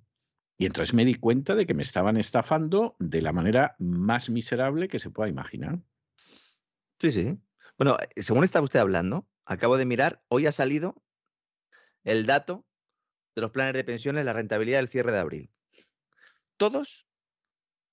Y 0.59 0.67
entonces 0.67 0.93
me 0.93 1.07
di 1.07 1.15
cuenta 1.15 1.55
de 1.55 1.65
que 1.65 1.73
me 1.73 1.83
estaban 1.83 2.19
estafando 2.19 2.97
de 2.99 3.23
la 3.23 3.33
manera 3.33 3.77
más 3.79 4.29
miserable 4.29 4.89
que 4.89 4.99
se 4.99 5.09
pueda 5.09 5.31
imaginar. 5.31 5.81
Sí, 6.99 7.13
sí. 7.13 7.39
Bueno, 7.79 7.97
eh, 7.99 8.21
según 8.21 8.45
está 8.45 8.61
usted 8.61 8.81
hablando, 8.81 9.27
acabo 9.49 9.79
de 9.79 9.87
mirar, 9.87 10.23
hoy 10.29 10.47
ha 10.47 10.53
salido 10.53 11.03
el 12.05 12.27
dato 12.27 12.67
de 13.35 13.43
los 13.43 13.51
planes 13.51 13.75
de 13.75 13.83
pensiones, 13.83 14.25
la 14.25 14.35
rentabilidad 14.35 14.79
del 14.79 14.89
cierre 14.89 15.11
de 15.11 15.19
abril. 15.19 15.51
Todos 16.57 17.07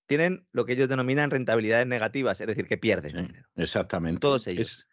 tienen 0.06 0.48
lo 0.52 0.66
que 0.66 0.74
ellos 0.74 0.90
denominan 0.90 1.32
rentabilidades 1.32 1.88
negativas, 1.88 2.42
es 2.42 2.48
decir, 2.48 2.68
que 2.68 2.78
pierden. 2.78 3.46
exactamente. 3.56 4.20
Todos 4.20 4.46
ellos. 4.48 4.88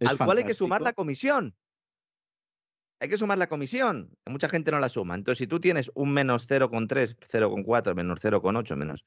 al 0.00 0.18
cual 0.18 0.38
hay 0.38 0.44
que 0.44 0.54
sumar 0.54 0.82
la 0.82 0.92
comisión. 0.92 1.56
Hay 2.98 3.08
que 3.08 3.16
sumar 3.16 3.38
la 3.38 3.48
comisión. 3.48 4.10
Mucha 4.26 4.48
gente 4.48 4.70
no 4.72 4.78
la 4.78 4.90
suma. 4.90 5.14
Entonces, 5.14 5.38
si 5.38 5.46
tú 5.46 5.60
tienes 5.60 5.90
un 5.94 6.12
menos 6.12 6.46
0,3, 6.46 7.16
0,4, 7.16 7.94
menos 7.94 8.20
0,8, 8.20 8.76
menos 8.76 9.06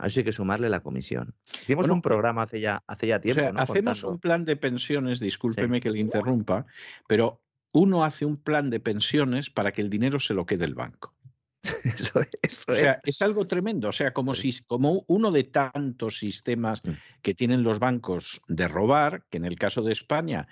a 0.00 0.06
eso 0.06 0.20
hay 0.20 0.24
que 0.24 0.32
sumarle 0.32 0.68
la 0.68 0.80
comisión. 0.80 1.34
Hicimos 1.62 1.88
un 1.88 2.00
programa 2.00 2.42
hace 2.42 2.60
ya, 2.60 2.82
hace 2.86 3.08
ya 3.08 3.20
tiempo. 3.20 3.42
Hacemos 3.56 4.02
un 4.04 4.18
plan 4.18 4.44
de 4.44 4.56
pensiones, 4.56 5.20
discúlpeme 5.20 5.80
que 5.80 5.90
le 5.90 5.98
interrumpa, 5.98 6.66
pero 7.06 7.42
uno 7.72 8.04
hace 8.04 8.24
un 8.24 8.36
plan 8.36 8.70
de 8.70 8.80
pensiones 8.80 9.50
para 9.50 9.72
que 9.72 9.82
el 9.82 9.90
dinero 9.90 10.18
se 10.18 10.34
lo 10.34 10.46
quede 10.46 10.64
el 10.64 10.74
banco. 10.74 11.14
Eso, 11.84 12.20
o 12.68 12.74
sea, 12.74 13.00
es. 13.04 13.20
algo 13.20 13.46
tremendo. 13.46 13.88
O 13.88 13.92
sea, 13.92 14.12
como, 14.12 14.32
si, 14.32 14.62
como 14.64 15.04
uno 15.08 15.30
de 15.30 15.44
tantos 15.44 16.18
sistemas 16.18 16.82
mm. 16.82 16.90
que 17.20 17.34
tienen 17.34 17.62
los 17.62 17.78
bancos 17.78 18.40
de 18.48 18.66
robar, 18.66 19.24
que 19.28 19.36
en 19.36 19.44
el 19.44 19.56
caso 19.56 19.82
de 19.82 19.92
España, 19.92 20.48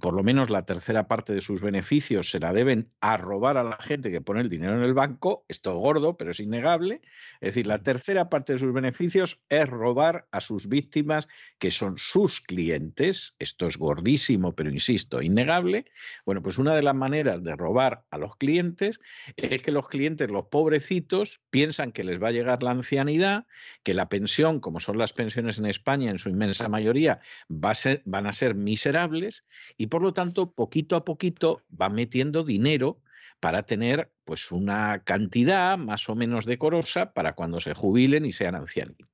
por 0.00 0.14
lo 0.14 0.22
menos 0.22 0.50
la 0.50 0.66
tercera 0.66 1.08
parte 1.08 1.32
de 1.32 1.40
sus 1.40 1.62
beneficios 1.62 2.30
se 2.30 2.40
la 2.40 2.52
deben 2.52 2.90
a 3.00 3.16
robar 3.16 3.56
a 3.56 3.64
la 3.64 3.78
gente 3.78 4.10
que 4.10 4.20
pone 4.20 4.42
el 4.42 4.50
dinero 4.50 4.76
en 4.76 4.82
el 4.82 4.92
banco. 4.92 5.44
Esto 5.48 5.74
gordo, 5.78 6.16
pero 6.18 6.32
es 6.32 6.40
innegable. 6.40 7.00
Es 7.40 7.54
decir, 7.54 7.66
la 7.66 7.78
mm. 7.78 7.82
tercera 7.82 8.28
parte 8.28 8.52
de 8.52 8.58
sus 8.58 8.74
beneficios 8.74 9.40
es 9.48 9.66
robar 9.66 10.26
a 10.32 10.40
sus 10.40 10.68
víctimas, 10.68 11.28
que 11.58 11.70
son 11.70 11.96
sus 11.96 12.42
clientes. 12.42 13.36
Esto 13.38 13.66
es 13.66 13.78
gordísimo, 13.78 14.54
pero 14.54 14.70
insisto, 14.70 15.22
innegable. 15.22 15.86
Bueno, 16.26 16.42
pues 16.42 16.58
una 16.58 16.74
de 16.74 16.82
las 16.82 16.94
maneras 16.94 17.42
de 17.42 17.56
robar 17.56 18.04
a 18.10 18.18
los 18.18 18.36
clientes 18.36 19.00
es 19.36 19.62
que 19.62 19.72
los 19.72 19.88
clientes 19.88 20.25
los 20.30 20.46
pobrecitos 20.46 21.40
piensan 21.50 21.92
que 21.92 22.04
les 22.04 22.22
va 22.22 22.28
a 22.28 22.32
llegar 22.32 22.62
la 22.62 22.70
ancianidad, 22.70 23.46
que 23.82 23.94
la 23.94 24.08
pensión, 24.08 24.60
como 24.60 24.80
son 24.80 24.98
las 24.98 25.12
pensiones 25.12 25.58
en 25.58 25.66
España 25.66 26.10
en 26.10 26.18
su 26.18 26.28
inmensa 26.28 26.68
mayoría, 26.68 27.20
va 27.50 27.70
a 27.70 27.74
ser, 27.74 28.02
van 28.04 28.26
a 28.26 28.32
ser 28.32 28.54
miserables 28.54 29.44
y 29.76 29.88
por 29.88 30.02
lo 30.02 30.12
tanto 30.12 30.52
poquito 30.52 30.96
a 30.96 31.04
poquito 31.04 31.62
van 31.68 31.94
metiendo 31.94 32.44
dinero 32.44 33.00
para 33.40 33.64
tener 33.64 34.12
pues 34.24 34.50
una 34.50 35.04
cantidad 35.04 35.76
más 35.78 36.08
o 36.08 36.14
menos 36.14 36.46
decorosa 36.46 37.12
para 37.12 37.34
cuando 37.34 37.60
se 37.60 37.74
jubilen 37.74 38.24
y 38.24 38.32
sean 38.32 38.54
ancianitos. 38.54 39.08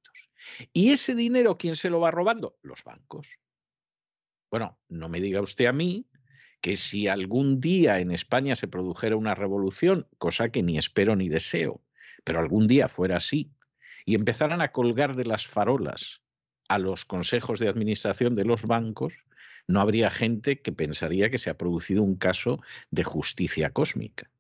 ¿Y 0.72 0.90
ese 0.90 1.14
dinero 1.14 1.58
quién 1.58 1.76
se 1.76 1.90
lo 1.90 2.00
va 2.00 2.10
robando? 2.10 2.56
Los 2.62 2.84
bancos. 2.84 3.28
Bueno, 4.50 4.78
no 4.88 5.08
me 5.08 5.20
diga 5.20 5.40
usted 5.40 5.66
a 5.66 5.72
mí 5.72 6.06
que 6.62 6.76
si 6.76 7.08
algún 7.08 7.60
día 7.60 7.98
en 7.98 8.12
España 8.12 8.56
se 8.56 8.68
produjera 8.68 9.16
una 9.16 9.34
revolución, 9.34 10.06
cosa 10.16 10.48
que 10.50 10.62
ni 10.62 10.78
espero 10.78 11.16
ni 11.16 11.28
deseo, 11.28 11.82
pero 12.24 12.38
algún 12.38 12.68
día 12.68 12.88
fuera 12.88 13.16
así, 13.16 13.50
y 14.06 14.14
empezaran 14.14 14.62
a 14.62 14.70
colgar 14.70 15.16
de 15.16 15.24
las 15.24 15.46
farolas 15.46 16.22
a 16.68 16.78
los 16.78 17.04
consejos 17.04 17.58
de 17.58 17.68
administración 17.68 18.36
de 18.36 18.44
los 18.44 18.62
bancos, 18.62 19.18
no 19.66 19.80
habría 19.80 20.10
gente 20.10 20.60
que 20.60 20.72
pensaría 20.72 21.30
que 21.30 21.38
se 21.38 21.50
ha 21.50 21.58
producido 21.58 22.02
un 22.02 22.16
caso 22.16 22.60
de 22.90 23.04
justicia 23.04 23.70
cósmica. 23.70 24.30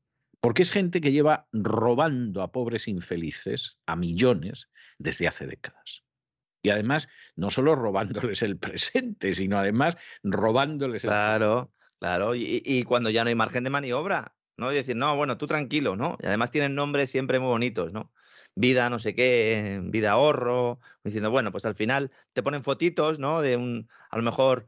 Porque 0.40 0.62
es 0.62 0.70
gente 0.70 1.00
que 1.00 1.12
lleva 1.12 1.48
robando 1.52 2.42
a 2.42 2.52
pobres 2.52 2.86
infelices, 2.88 3.78
a 3.86 3.96
millones, 3.96 4.68
desde 4.98 5.28
hace 5.28 5.46
décadas. 5.46 6.04
Y 6.62 6.70
además, 6.70 7.08
no 7.34 7.50
solo 7.50 7.74
robándoles 7.74 8.42
el 8.42 8.56
presente, 8.58 9.32
sino 9.32 9.58
además 9.58 9.96
robándoles 10.22 11.02
el 11.04 11.10
Claro, 11.10 11.72
Claro, 12.02 12.34
y, 12.34 12.82
cuando 12.82 13.10
ya 13.10 13.22
no 13.22 13.28
hay 13.28 13.36
margen 13.36 13.62
de 13.62 13.70
maniobra, 13.70 14.34
¿no? 14.56 14.72
Y 14.72 14.74
decir, 14.74 14.96
no, 14.96 15.14
bueno, 15.16 15.38
tú 15.38 15.46
tranquilo, 15.46 15.94
¿no? 15.94 16.18
Y 16.20 16.26
además 16.26 16.50
tienen 16.50 16.74
nombres 16.74 17.10
siempre 17.10 17.38
muy 17.38 17.50
bonitos, 17.50 17.92
¿no? 17.92 18.12
Vida 18.56 18.90
no 18.90 18.98
sé 18.98 19.14
qué, 19.14 19.80
vida 19.84 20.10
ahorro, 20.10 20.80
diciendo, 21.04 21.30
bueno, 21.30 21.52
pues 21.52 21.64
al 21.64 21.76
final 21.76 22.10
te 22.32 22.42
ponen 22.42 22.64
fotitos, 22.64 23.20
¿no? 23.20 23.40
De 23.40 23.56
un, 23.56 23.88
a 24.10 24.16
lo 24.16 24.24
mejor 24.24 24.66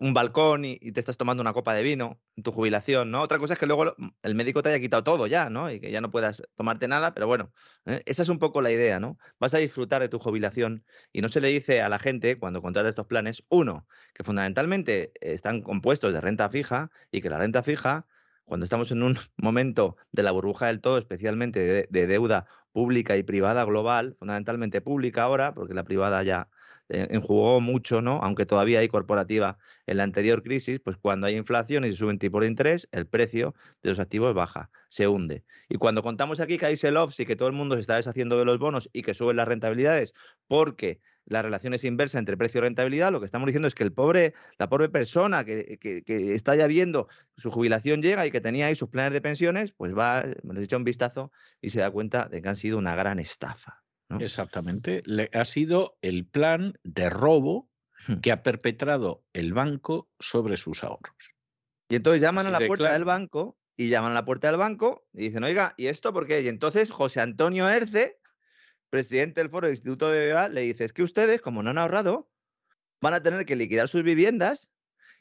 un 0.00 0.14
balcón 0.14 0.64
y, 0.64 0.78
te 0.92 1.00
estás 1.00 1.16
tomando 1.16 1.40
una 1.40 1.52
copa 1.52 1.74
de 1.74 1.82
vino 1.82 2.20
en 2.36 2.42
tu 2.42 2.52
jubilación, 2.52 3.10
¿no? 3.10 3.22
Otra 3.22 3.38
cosa 3.38 3.54
es 3.54 3.58
que 3.58 3.66
luego 3.66 3.94
mm, 3.96 4.08
el 4.22 4.34
médico 4.34 4.62
te 4.62 4.68
haya 4.68 4.80
quitado 4.80 5.04
todo 5.04 5.26
ya, 5.26 5.50
¿no? 5.50 5.70
Y 5.70 5.80
que 5.80 5.90
ya 5.90 6.00
no 6.00 6.10
puedas 6.10 6.42
tomarte 6.56 6.88
nada, 6.88 7.14
pero 7.14 7.26
bueno, 7.26 7.52
¿eh? 7.86 8.02
esa 8.06 8.22
es 8.22 8.28
un 8.28 8.38
poco 8.38 8.62
la 8.62 8.70
idea, 8.70 9.00
¿no? 9.00 9.18
Vas 9.38 9.54
a 9.54 9.58
disfrutar 9.58 10.02
de 10.02 10.08
tu 10.08 10.18
jubilación 10.18 10.84
y 11.12 11.22
no 11.22 11.28
se 11.28 11.40
le 11.40 11.48
dice 11.48 11.82
a 11.82 11.88
la 11.88 11.98
gente 11.98 12.38
cuando 12.38 12.62
contrata 12.62 12.88
estos 12.88 13.06
planes, 13.06 13.44
uno, 13.48 13.86
que 14.14 14.24
fundamentalmente 14.24 15.12
están 15.20 15.62
compuestos 15.62 16.12
de 16.12 16.20
renta 16.20 16.48
fija 16.48 16.90
y 17.10 17.22
que 17.22 17.30
la 17.30 17.38
renta 17.38 17.62
fija, 17.62 18.06
cuando 18.44 18.64
estamos 18.64 18.90
en 18.92 19.02
un 19.02 19.18
momento 19.36 19.96
de 20.12 20.22
la 20.22 20.32
burbuja 20.32 20.66
del 20.66 20.80
todo, 20.80 20.98
especialmente 20.98 21.86
de 21.88 22.06
deuda 22.06 22.46
pública 22.72 23.16
y 23.16 23.22
privada 23.22 23.64
global, 23.64 24.16
fundamentalmente 24.18 24.82
pública 24.82 25.22
ahora, 25.22 25.54
porque 25.54 25.72
la 25.72 25.84
privada 25.84 26.22
ya 26.22 26.50
enjugó 26.88 27.60
mucho, 27.60 28.02
¿no? 28.02 28.20
Aunque 28.22 28.46
todavía 28.46 28.80
hay 28.80 28.88
corporativa 28.88 29.58
en 29.86 29.96
la 29.98 30.04
anterior 30.04 30.42
crisis, 30.42 30.80
pues 30.80 30.96
cuando 30.96 31.26
hay 31.26 31.36
inflación 31.36 31.84
y 31.84 31.90
se 31.90 31.96
suben 31.96 32.18
tipos 32.18 32.42
de 32.42 32.48
interés, 32.48 32.88
el 32.92 33.06
precio 33.06 33.54
de 33.82 33.90
los 33.90 33.98
activos 33.98 34.34
baja, 34.34 34.70
se 34.88 35.08
hunde. 35.08 35.44
Y 35.68 35.76
cuando 35.76 36.02
contamos 36.02 36.40
aquí 36.40 36.58
que 36.58 36.66
hay 36.66 36.76
sell-offs 36.76 37.18
y 37.20 37.26
que 37.26 37.36
todo 37.36 37.48
el 37.48 37.54
mundo 37.54 37.74
se 37.74 37.80
está 37.80 37.96
deshaciendo 37.96 38.38
de 38.38 38.44
los 38.44 38.58
bonos 38.58 38.88
y 38.92 39.02
que 39.02 39.14
suben 39.14 39.36
las 39.36 39.48
rentabilidades 39.48 40.14
porque 40.46 41.00
la 41.26 41.42
relación 41.42 41.74
es 41.74 41.84
inversa 41.84 42.18
entre 42.18 42.36
precio 42.36 42.58
y 42.58 42.62
rentabilidad, 42.62 43.10
lo 43.10 43.18
que 43.18 43.26
estamos 43.26 43.46
diciendo 43.46 43.66
es 43.66 43.74
que 43.74 43.82
el 43.82 43.92
pobre, 43.92 44.34
la 44.58 44.68
pobre 44.68 44.88
persona 44.88 45.44
que, 45.44 45.78
está 46.06 46.54
ya 46.54 46.68
viendo 46.68 47.08
su 47.36 47.50
jubilación 47.50 48.00
llega 48.00 48.26
y 48.26 48.30
que 48.30 48.40
tenía 48.40 48.66
ahí 48.66 48.76
sus 48.76 48.88
planes 48.88 49.12
de 49.12 49.20
pensiones, 49.20 49.72
pues 49.72 49.96
va, 49.96 50.24
les 50.24 50.64
echa 50.64 50.76
un 50.76 50.84
vistazo 50.84 51.32
y 51.60 51.70
se 51.70 51.80
da 51.80 51.90
cuenta 51.90 52.28
de 52.28 52.40
que 52.40 52.48
han 52.48 52.56
sido 52.56 52.78
una 52.78 52.94
gran 52.94 53.18
estafa. 53.18 53.82
Exactamente. 54.20 55.02
Le, 55.04 55.30
ha 55.32 55.44
sido 55.44 55.98
el 56.02 56.26
plan 56.26 56.74
de 56.84 57.10
robo 57.10 57.70
hmm. 58.06 58.16
que 58.20 58.32
ha 58.32 58.42
perpetrado 58.42 59.24
el 59.32 59.52
banco 59.52 60.08
sobre 60.18 60.56
sus 60.56 60.84
ahorros. 60.84 61.34
Y 61.88 61.96
entonces 61.96 62.22
llaman 62.22 62.46
a 62.46 62.50
la 62.50 62.66
puerta 62.66 62.92
del 62.92 63.04
banco 63.04 63.58
y 63.76 63.88
llaman 63.88 64.12
a 64.12 64.14
la 64.14 64.24
puerta 64.24 64.48
del 64.48 64.56
banco 64.56 65.06
y 65.12 65.28
dicen, 65.28 65.44
oiga, 65.44 65.74
¿y 65.76 65.86
esto 65.86 66.12
por 66.12 66.26
qué? 66.26 66.40
Y 66.40 66.48
entonces 66.48 66.90
José 66.90 67.20
Antonio 67.20 67.68
Erce, 67.68 68.18
presidente 68.90 69.40
del 69.40 69.50
Foro 69.50 69.66
del 69.66 69.74
Instituto 69.74 70.10
de 70.10 70.32
BBVA, 70.32 70.48
le 70.48 70.62
dice, 70.62 70.84
es 70.84 70.92
que 70.92 71.02
ustedes, 71.02 71.40
como 71.40 71.62
no 71.62 71.70
han 71.70 71.78
ahorrado, 71.78 72.30
van 73.00 73.14
a 73.14 73.22
tener 73.22 73.44
que 73.44 73.56
liquidar 73.56 73.88
sus 73.88 74.02
viviendas 74.02 74.68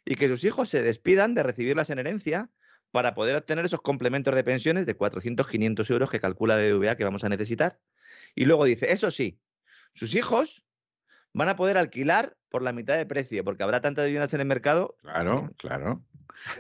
y 0.06 0.16
que 0.16 0.28
sus 0.28 0.44
hijos 0.44 0.70
se 0.70 0.82
despidan 0.82 1.36
de 1.36 1.44
recibirlas 1.44 1.90
en 1.90 2.00
herencia 2.00 2.50
para 2.92 3.14
poder 3.14 3.36
obtener 3.36 3.66
esos 3.66 3.82
complementos 3.82 4.34
de 4.34 4.44
pensiones 4.44 4.86
de 4.86 4.96
400, 4.96 5.48
500 5.48 5.90
euros 5.90 6.10
que 6.10 6.20
calcula 6.20 6.56
BBVA 6.56 6.96
que 6.96 7.04
vamos 7.04 7.24
a 7.24 7.30
necesitar. 7.30 7.80
Y 8.36 8.46
luego 8.46 8.66
dice, 8.66 8.92
eso 8.92 9.10
sí, 9.10 9.40
sus 9.94 10.14
hijos 10.14 10.66
van 11.34 11.50
a 11.50 11.56
poder 11.56 11.78
alquilar 11.78 12.38
por 12.50 12.62
la 12.62 12.74
mitad 12.74 12.98
de 12.98 13.06
precio, 13.06 13.44
porque 13.44 13.64
habrá 13.64 13.82
tantas 13.82 14.06
viviendas 14.06 14.34
en 14.34 14.42
el 14.42 14.48
mercado. 14.48 14.98
Claro, 15.02 15.52
claro. 15.58 16.04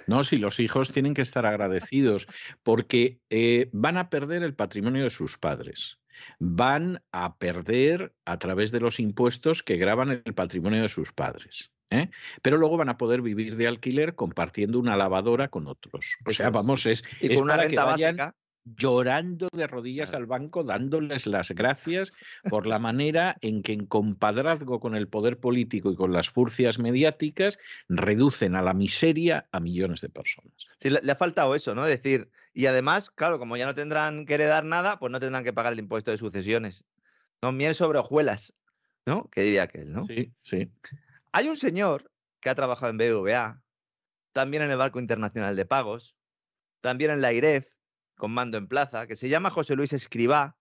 No, 0.07 0.23
si 0.23 0.38
los 0.38 0.60
hijos 0.60 0.91
tienen 0.91 1.14
que 1.14 1.22
estar 1.22 1.45
agradecidos, 1.45 2.27
porque 2.64 3.19
eh, 3.30 3.69
van 3.73 3.97
a 3.97 4.10
perder 4.10 4.43
el 4.43 4.56
patrimonio 4.56 5.03
de 5.03 5.10
sus 5.10 5.38
padres. 5.38 5.99
Van 6.39 7.03
a 7.11 7.38
perder 7.38 8.14
a 8.23 8.39
través 8.39 8.72
de 8.72 8.80
los 8.80 8.99
impuestos 8.99 9.64
que 9.64 9.76
graban 9.76 10.11
el 10.11 10.34
patrimonio 10.34 10.81
de 10.81 10.89
sus 10.89 11.11
padres. 11.11 11.72
¿eh? 11.89 12.10
Pero 12.41 12.57
luego 12.57 12.77
van 12.77 12.89
a 12.89 12.97
poder 12.97 13.22
vivir 13.22 13.57
de 13.57 13.68
alquiler 13.68 14.15
compartiendo 14.15 14.80
una 14.80 14.95
lavadora 14.95 15.49
con 15.49 15.68
otros. 15.68 16.18
O 16.26 16.31
sea, 16.31 16.49
vamos, 16.49 16.85
es, 16.85 17.03
y 17.19 17.34
con 17.35 17.43
una 17.43 17.57
renta 17.57 17.84
básica 17.84 18.35
llorando 18.66 19.48
de 19.54 19.68
rodillas 19.68 20.14
al 20.14 20.26
banco, 20.26 20.64
dándoles 20.64 21.28
las 21.28 21.52
gracias 21.52 22.12
por 22.50 22.66
la 22.66 22.80
manera 22.80 23.38
en 23.42 23.62
que 23.62 23.74
en 23.74 23.86
compadrazgo 23.86 24.80
con 24.80 24.96
el 24.96 25.08
poder 25.08 25.40
político 25.40 25.92
y 25.92 25.96
con 25.96 26.12
las 26.12 26.30
furcias 26.30 26.80
mediáticas 26.80 27.60
reducen 27.88 28.56
a 28.56 28.62
la 28.62 28.74
miseria 28.74 29.48
a 29.52 29.60
millones 29.60 30.02
de 30.02 30.10
personas. 30.10 30.70
Sí, 30.80 30.90
le, 30.90 31.00
le 31.02 31.12
ha 31.12 31.16
faltado 31.16 31.54
eso, 31.54 31.76
¿no? 31.76 31.86
Decir, 31.86 32.30
y 32.54 32.66
además, 32.66 33.12
claro, 33.12 33.38
como 33.38 33.56
ya 33.58 33.66
no 33.66 33.76
tendrán 33.76 34.26
que 34.26 34.34
heredar 34.34 34.66
nada, 34.66 34.98
pues 34.98 35.12
no 35.12 35.20
tendrán 35.20 35.44
que 35.44 35.54
pagar 35.54 35.74
el 35.74 35.80
impuesto 35.80 36.12
de 36.12 36.18
sucesiones. 36.18 36.84
No, 37.42 37.52
miel 37.52 37.76
sobre 37.76 38.00
hojuelas, 38.00 38.56
¿no? 39.06 39.30
¿Qué 39.30 39.42
diría 39.42 39.64
aquel, 39.64 39.92
no? 39.92 40.06
Sí, 40.06 40.34
sí. 40.42 40.72
Hay 41.32 41.50
un 41.50 41.58
señor 41.58 42.12
que 42.40 42.50
ha 42.50 42.56
trabajado 42.56 42.92
en 42.92 42.98
BBVA, 42.98 43.62
también 44.32 44.64
en 44.64 44.72
el 44.72 44.78
Banco 44.78 45.00
Internacional 45.00 45.56
de 45.56 45.66
Pagos, 45.66 46.16
también 46.82 47.12
en 47.12 47.22
la 47.22 47.34
IREF, 47.34 47.74
con 48.16 48.32
mando 48.32 48.58
en 48.58 48.68
plaza, 48.68 49.08
que 49.08 49.16
se 49.16 49.30
llama 49.30 49.50
José 49.50 49.76
Luis 49.76 49.94
Escribá 49.94 50.58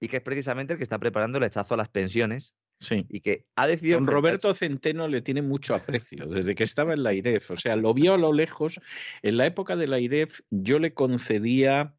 y 0.00 0.08
que 0.08 0.16
es 0.16 0.22
precisamente 0.22 0.72
el 0.72 0.78
que 0.78 0.84
está 0.84 0.98
preparando 0.98 1.38
el 1.38 1.44
hechazo 1.44 1.74
a 1.74 1.76
las 1.76 1.88
pensiones 1.88 2.54
Sí. 2.80 3.04
y 3.10 3.20
que 3.20 3.44
ha 3.56 3.66
decidido... 3.66 3.98
Don 3.98 4.06
Roberto 4.06 4.54
Centeno 4.54 5.06
le 5.06 5.20
tiene 5.20 5.42
mucho 5.42 5.74
aprecio 5.74 6.26
desde 6.26 6.54
que 6.54 6.64
estaba 6.64 6.94
en 6.94 7.02
la 7.02 7.12
IREF. 7.12 7.50
O 7.50 7.56
sea, 7.56 7.76
lo 7.76 7.92
vio 7.92 8.14
a 8.14 8.18
lo 8.18 8.32
lejos. 8.32 8.80
En 9.22 9.36
la 9.36 9.44
época 9.44 9.76
de 9.76 9.86
la 9.86 10.00
IREF 10.00 10.40
yo 10.48 10.78
le 10.78 10.94
concedía 10.94 11.94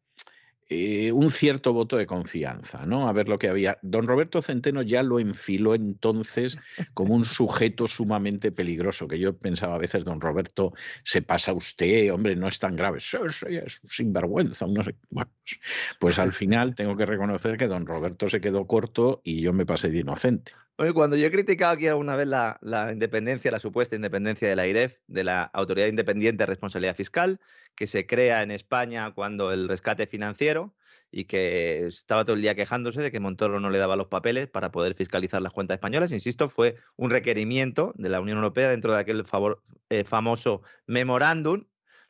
eh, 0.68 1.12
un 1.12 1.30
cierto 1.30 1.72
voto 1.72 1.96
de 1.96 2.06
confianza, 2.06 2.86
¿no? 2.86 3.08
A 3.08 3.12
ver 3.12 3.28
lo 3.28 3.38
que 3.38 3.48
había. 3.48 3.78
Don 3.82 4.06
Roberto 4.06 4.40
Centeno 4.40 4.82
ya 4.82 5.02
lo 5.02 5.18
enfiló 5.18 5.74
entonces 5.74 6.58
como 6.94 7.14
un 7.14 7.24
sujeto 7.24 7.86
sumamente 7.88 8.52
peligroso, 8.52 9.06
que 9.06 9.18
yo 9.18 9.36
pensaba 9.36 9.74
a 9.74 9.78
veces, 9.78 10.04
don 10.04 10.20
Roberto, 10.20 10.72
se 11.04 11.22
pasa 11.22 11.52
usted, 11.52 12.12
hombre, 12.12 12.36
no 12.36 12.48
es 12.48 12.58
tan 12.58 12.74
grave. 12.74 13.00
Sí, 13.00 13.18
sí, 13.28 13.56
es 13.56 13.80
sinvergüenza. 13.84 14.66
Bueno, 14.66 14.84
pues, 15.10 15.60
pues 16.00 16.18
al 16.18 16.32
final 16.32 16.74
tengo 16.74 16.96
que 16.96 17.06
reconocer 17.06 17.56
que 17.56 17.66
don 17.66 17.86
Roberto 17.86 18.28
se 18.28 18.40
quedó 18.40 18.66
corto 18.66 19.20
y 19.24 19.42
yo 19.42 19.52
me 19.52 19.66
pasé 19.66 19.90
de 19.90 19.98
inocente. 19.98 20.52
Oye, 20.76 20.94
cuando 20.94 21.16
yo 21.16 21.26
he 21.26 21.30
criticado 21.30 21.72
aquí 21.72 21.86
alguna 21.86 22.16
vez 22.16 22.26
la, 22.26 22.58
la 22.62 22.92
independencia, 22.92 23.50
la 23.50 23.60
supuesta 23.60 23.94
independencia 23.94 24.48
de 24.48 24.56
la 24.56 24.66
IREF, 24.66 24.96
de 25.06 25.22
la 25.22 25.42
Autoridad 25.42 25.86
Independiente 25.86 26.42
de 26.42 26.46
Responsabilidad 26.46 26.96
Fiscal, 26.96 27.40
que 27.74 27.86
se 27.86 28.06
crea 28.06 28.42
en 28.42 28.50
España 28.50 29.12
cuando 29.12 29.52
el 29.52 29.68
rescate 29.68 30.06
financiero 30.06 30.74
y 31.10 31.24
que 31.24 31.86
estaba 31.86 32.24
todo 32.24 32.36
el 32.36 32.42
día 32.42 32.54
quejándose 32.54 33.00
de 33.02 33.10
que 33.10 33.20
Montoro 33.20 33.60
no 33.60 33.70
le 33.70 33.78
daba 33.78 33.96
los 33.96 34.06
papeles 34.08 34.48
para 34.48 34.70
poder 34.70 34.94
fiscalizar 34.94 35.42
las 35.42 35.52
cuentas 35.52 35.76
españolas, 35.76 36.12
insisto, 36.12 36.48
fue 36.48 36.76
un 36.96 37.10
requerimiento 37.10 37.92
de 37.96 38.08
la 38.08 38.20
Unión 38.20 38.38
Europea 38.38 38.70
dentro 38.70 38.92
de 38.94 39.00
aquel 39.00 39.24
favor- 39.24 39.62
eh, 39.90 40.04
famoso 40.04 40.62
memorándum 40.86 41.64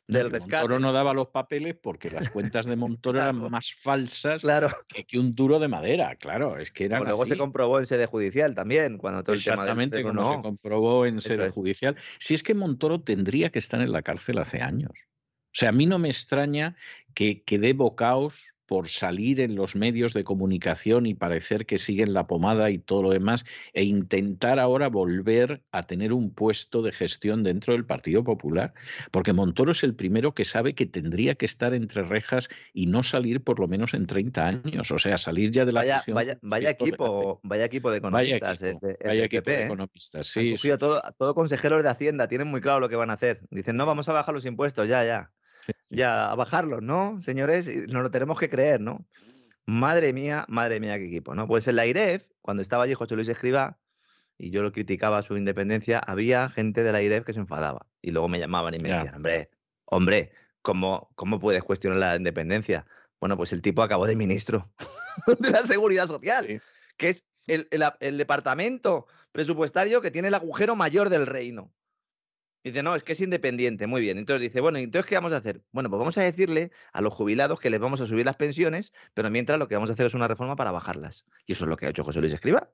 del 0.07 0.29
rescate. 0.31 0.55
Montoro 0.57 0.79
no 0.79 0.91
daba 0.93 1.13
los 1.13 1.27
papeles 1.29 1.75
porque 1.81 2.09
las 2.11 2.29
cuentas 2.29 2.65
de 2.65 2.75
Montoro 2.77 3.19
eran 3.19 3.37
más 3.49 3.73
falsas 3.73 4.41
Claro, 4.41 4.69
que, 4.87 5.05
que 5.05 5.17
un 5.19 5.33
duro 5.33 5.59
de 5.59 5.67
madera, 5.67 6.15
claro, 6.15 6.57
es 6.57 6.71
que 6.71 6.85
eran 6.85 6.99
como 6.99 7.09
luego 7.11 7.25
se 7.25 7.37
comprobó 7.37 7.79
en 7.79 7.85
sede 7.85 8.05
judicial 8.05 8.53
también, 8.53 8.97
cuando 8.97 9.23
todo 9.23 9.35
el 9.35 9.43
tema 9.43 9.53
Exactamente, 9.53 10.01
como 10.01 10.23
se 10.23 10.29
no. 10.29 10.41
comprobó 10.41 11.05
en 11.05 11.17
Eso 11.17 11.29
sede 11.29 11.47
es. 11.47 11.53
judicial. 11.53 11.95
Si 12.19 12.33
es 12.35 12.43
que 12.43 12.53
Montoro 12.53 13.01
tendría 13.01 13.49
que 13.49 13.59
estar 13.59 13.81
en 13.81 13.91
la 13.91 14.01
cárcel 14.01 14.37
hace 14.39 14.61
años. 14.61 14.91
O 15.53 15.55
sea, 15.55 15.69
a 15.69 15.71
mí 15.71 15.85
no 15.85 15.99
me 15.99 16.09
extraña 16.09 16.75
que, 17.13 17.43
que 17.43 17.59
dé 17.59 17.73
bocaos 17.73 18.53
por 18.65 18.87
salir 18.87 19.39
en 19.41 19.55
los 19.55 19.75
medios 19.75 20.13
de 20.13 20.23
comunicación 20.23 21.05
y 21.05 21.13
parecer 21.13 21.65
que 21.65 21.77
siguen 21.77 22.13
la 22.13 22.25
pomada 22.27 22.71
y 22.71 22.79
todo 22.79 23.03
lo 23.03 23.09
demás, 23.11 23.45
e 23.73 23.83
intentar 23.83 24.57
ahora 24.57 24.87
volver 24.87 25.63
a 25.71 25.83
tener 25.85 26.13
un 26.13 26.33
puesto 26.33 26.81
de 26.81 26.91
gestión 26.91 27.43
dentro 27.43 27.73
del 27.73 27.85
Partido 27.85 28.23
Popular, 28.23 28.73
porque 29.11 29.33
Montoro 29.33 29.73
es 29.73 29.83
el 29.83 29.95
primero 29.95 30.33
que 30.33 30.45
sabe 30.45 30.73
que 30.73 30.85
tendría 30.85 31.35
que 31.35 31.45
estar 31.45 31.73
entre 31.73 32.03
rejas 32.03 32.49
y 32.73 32.87
no 32.87 33.03
salir 33.03 33.43
por 33.43 33.59
lo 33.59 33.67
menos 33.67 33.93
en 33.93 34.07
30 34.07 34.47
años, 34.47 34.89
o 34.91 34.97
sea, 34.97 35.17
salir 35.17 35.51
ya 35.51 35.65
de 35.65 35.73
la 35.73 35.81
Vaya, 35.81 36.03
vaya, 36.07 36.39
vaya 36.41 36.69
equipo, 36.71 37.41
vaya 37.43 37.65
equipo 37.65 37.91
de 37.91 37.99
Vaya 37.99 38.37
economistas. 38.37 38.61
el 38.61 38.69
equipo, 38.69 38.87
de- 38.87 38.97
vaya 39.07 39.25
equipo 39.25 39.43
PP, 39.43 39.51
de 39.51 39.61
¿eh? 39.61 39.65
economistas, 39.65 40.27
sí. 40.27 40.55
todo, 40.79 41.01
todo 41.17 41.35
consejeros 41.35 41.83
de 41.83 41.89
Hacienda, 41.89 42.27
tienen 42.27 42.47
muy 42.47 42.61
claro 42.61 42.79
lo 42.79 42.89
que 42.89 42.95
van 42.95 43.09
a 43.09 43.13
hacer. 43.13 43.41
Dicen, 43.51 43.75
no, 43.75 43.85
vamos 43.85 44.07
a 44.09 44.13
bajar 44.13 44.33
los 44.33 44.45
impuestos, 44.45 44.87
ya, 44.87 45.03
ya. 45.03 45.31
Sí, 45.65 45.71
sí. 45.85 45.95
Ya, 45.95 46.31
a 46.31 46.35
bajarlos, 46.35 46.81
¿no? 46.81 47.19
Señores, 47.19 47.67
y 47.67 47.87
nos 47.87 48.03
lo 48.03 48.11
tenemos 48.11 48.39
que 48.39 48.49
creer, 48.49 48.81
¿no? 48.81 49.05
Madre 49.65 50.11
mía, 50.13 50.45
madre 50.49 50.79
mía, 50.79 50.97
qué 50.97 51.05
equipo, 51.07 51.35
¿no? 51.35 51.47
Pues 51.47 51.67
en 51.67 51.77
la 51.77 51.85
IREF, 51.85 52.27
cuando 52.41 52.61
estaba 52.61 52.83
allí 52.83 52.93
José 52.93 53.15
Luis 53.15 53.27
Escriba, 53.29 53.79
y 54.37 54.49
yo 54.49 54.61
lo 54.61 54.71
criticaba 54.73 55.21
su 55.21 55.37
independencia, 55.37 55.99
había 55.99 56.49
gente 56.49 56.83
de 56.83 56.91
la 56.91 57.01
IREF 57.01 57.23
que 57.25 57.33
se 57.33 57.39
enfadaba. 57.39 57.85
Y 58.01 58.11
luego 58.11 58.27
me 58.27 58.39
llamaban 58.39 58.73
y 58.73 58.79
me 58.79 58.89
decían, 58.89 59.15
hombre, 59.15 59.51
hombre, 59.85 60.31
¿cómo, 60.61 61.11
¿cómo 61.15 61.39
puedes 61.39 61.63
cuestionar 61.63 61.99
la 61.99 62.15
independencia? 62.15 62.85
Bueno, 63.21 63.37
pues 63.37 63.53
el 63.53 63.61
tipo 63.61 63.83
acabó 63.83 64.05
de 64.05 64.15
ministro 64.17 64.69
de 65.39 65.51
la 65.51 65.59
Seguridad 65.59 66.07
Social, 66.07 66.45
Sí. 66.45 66.59
que 66.97 67.09
es 67.09 67.25
el, 67.47 67.67
el 67.99 68.17
departamento 68.17 69.07
presupuestario 69.31 70.01
que 70.01 70.11
tiene 70.11 70.27
el 70.27 70.33
agujero 70.33 70.75
mayor 70.75 71.09
del 71.09 71.25
reino. 71.25 71.71
Dice, 72.63 72.81
no, 72.81 72.95
es 72.95 73.03
que 73.03 73.11
es 73.11 73.19
independiente, 73.19 73.87
muy 73.87 73.99
bien. 74.01 74.17
Entonces 74.17 74.41
dice, 74.41 74.61
bueno, 74.61 74.79
¿y 74.79 74.83
entonces 74.83 75.07
qué 75.09 75.15
vamos 75.15 75.33
a 75.33 75.37
hacer? 75.37 75.65
Bueno, 75.71 75.89
pues 75.89 75.99
vamos 75.99 76.17
a 76.17 76.23
decirle 76.23 76.71
a 76.93 77.01
los 77.01 77.13
jubilados 77.13 77.59
que 77.59 77.69
les 77.69 77.79
vamos 77.79 77.99
a 77.99 78.05
subir 78.05 78.25
las 78.25 78.37
pensiones, 78.37 78.93
pero 79.13 79.29
mientras 79.29 79.59
lo 79.59 79.67
que 79.67 79.75
vamos 79.75 79.89
a 79.89 79.93
hacer 79.93 80.05
es 80.05 80.13
una 80.13 80.29
reforma 80.29 80.55
para 80.55 80.71
bajarlas. 80.71 81.25
Y 81.45 81.53
eso 81.53 81.65
es 81.65 81.69
lo 81.69 81.75
que 81.75 81.87
ha 81.87 81.89
hecho 81.89 82.05
José 82.05 82.21
Luis 82.21 82.31
Escriba. 82.33 82.71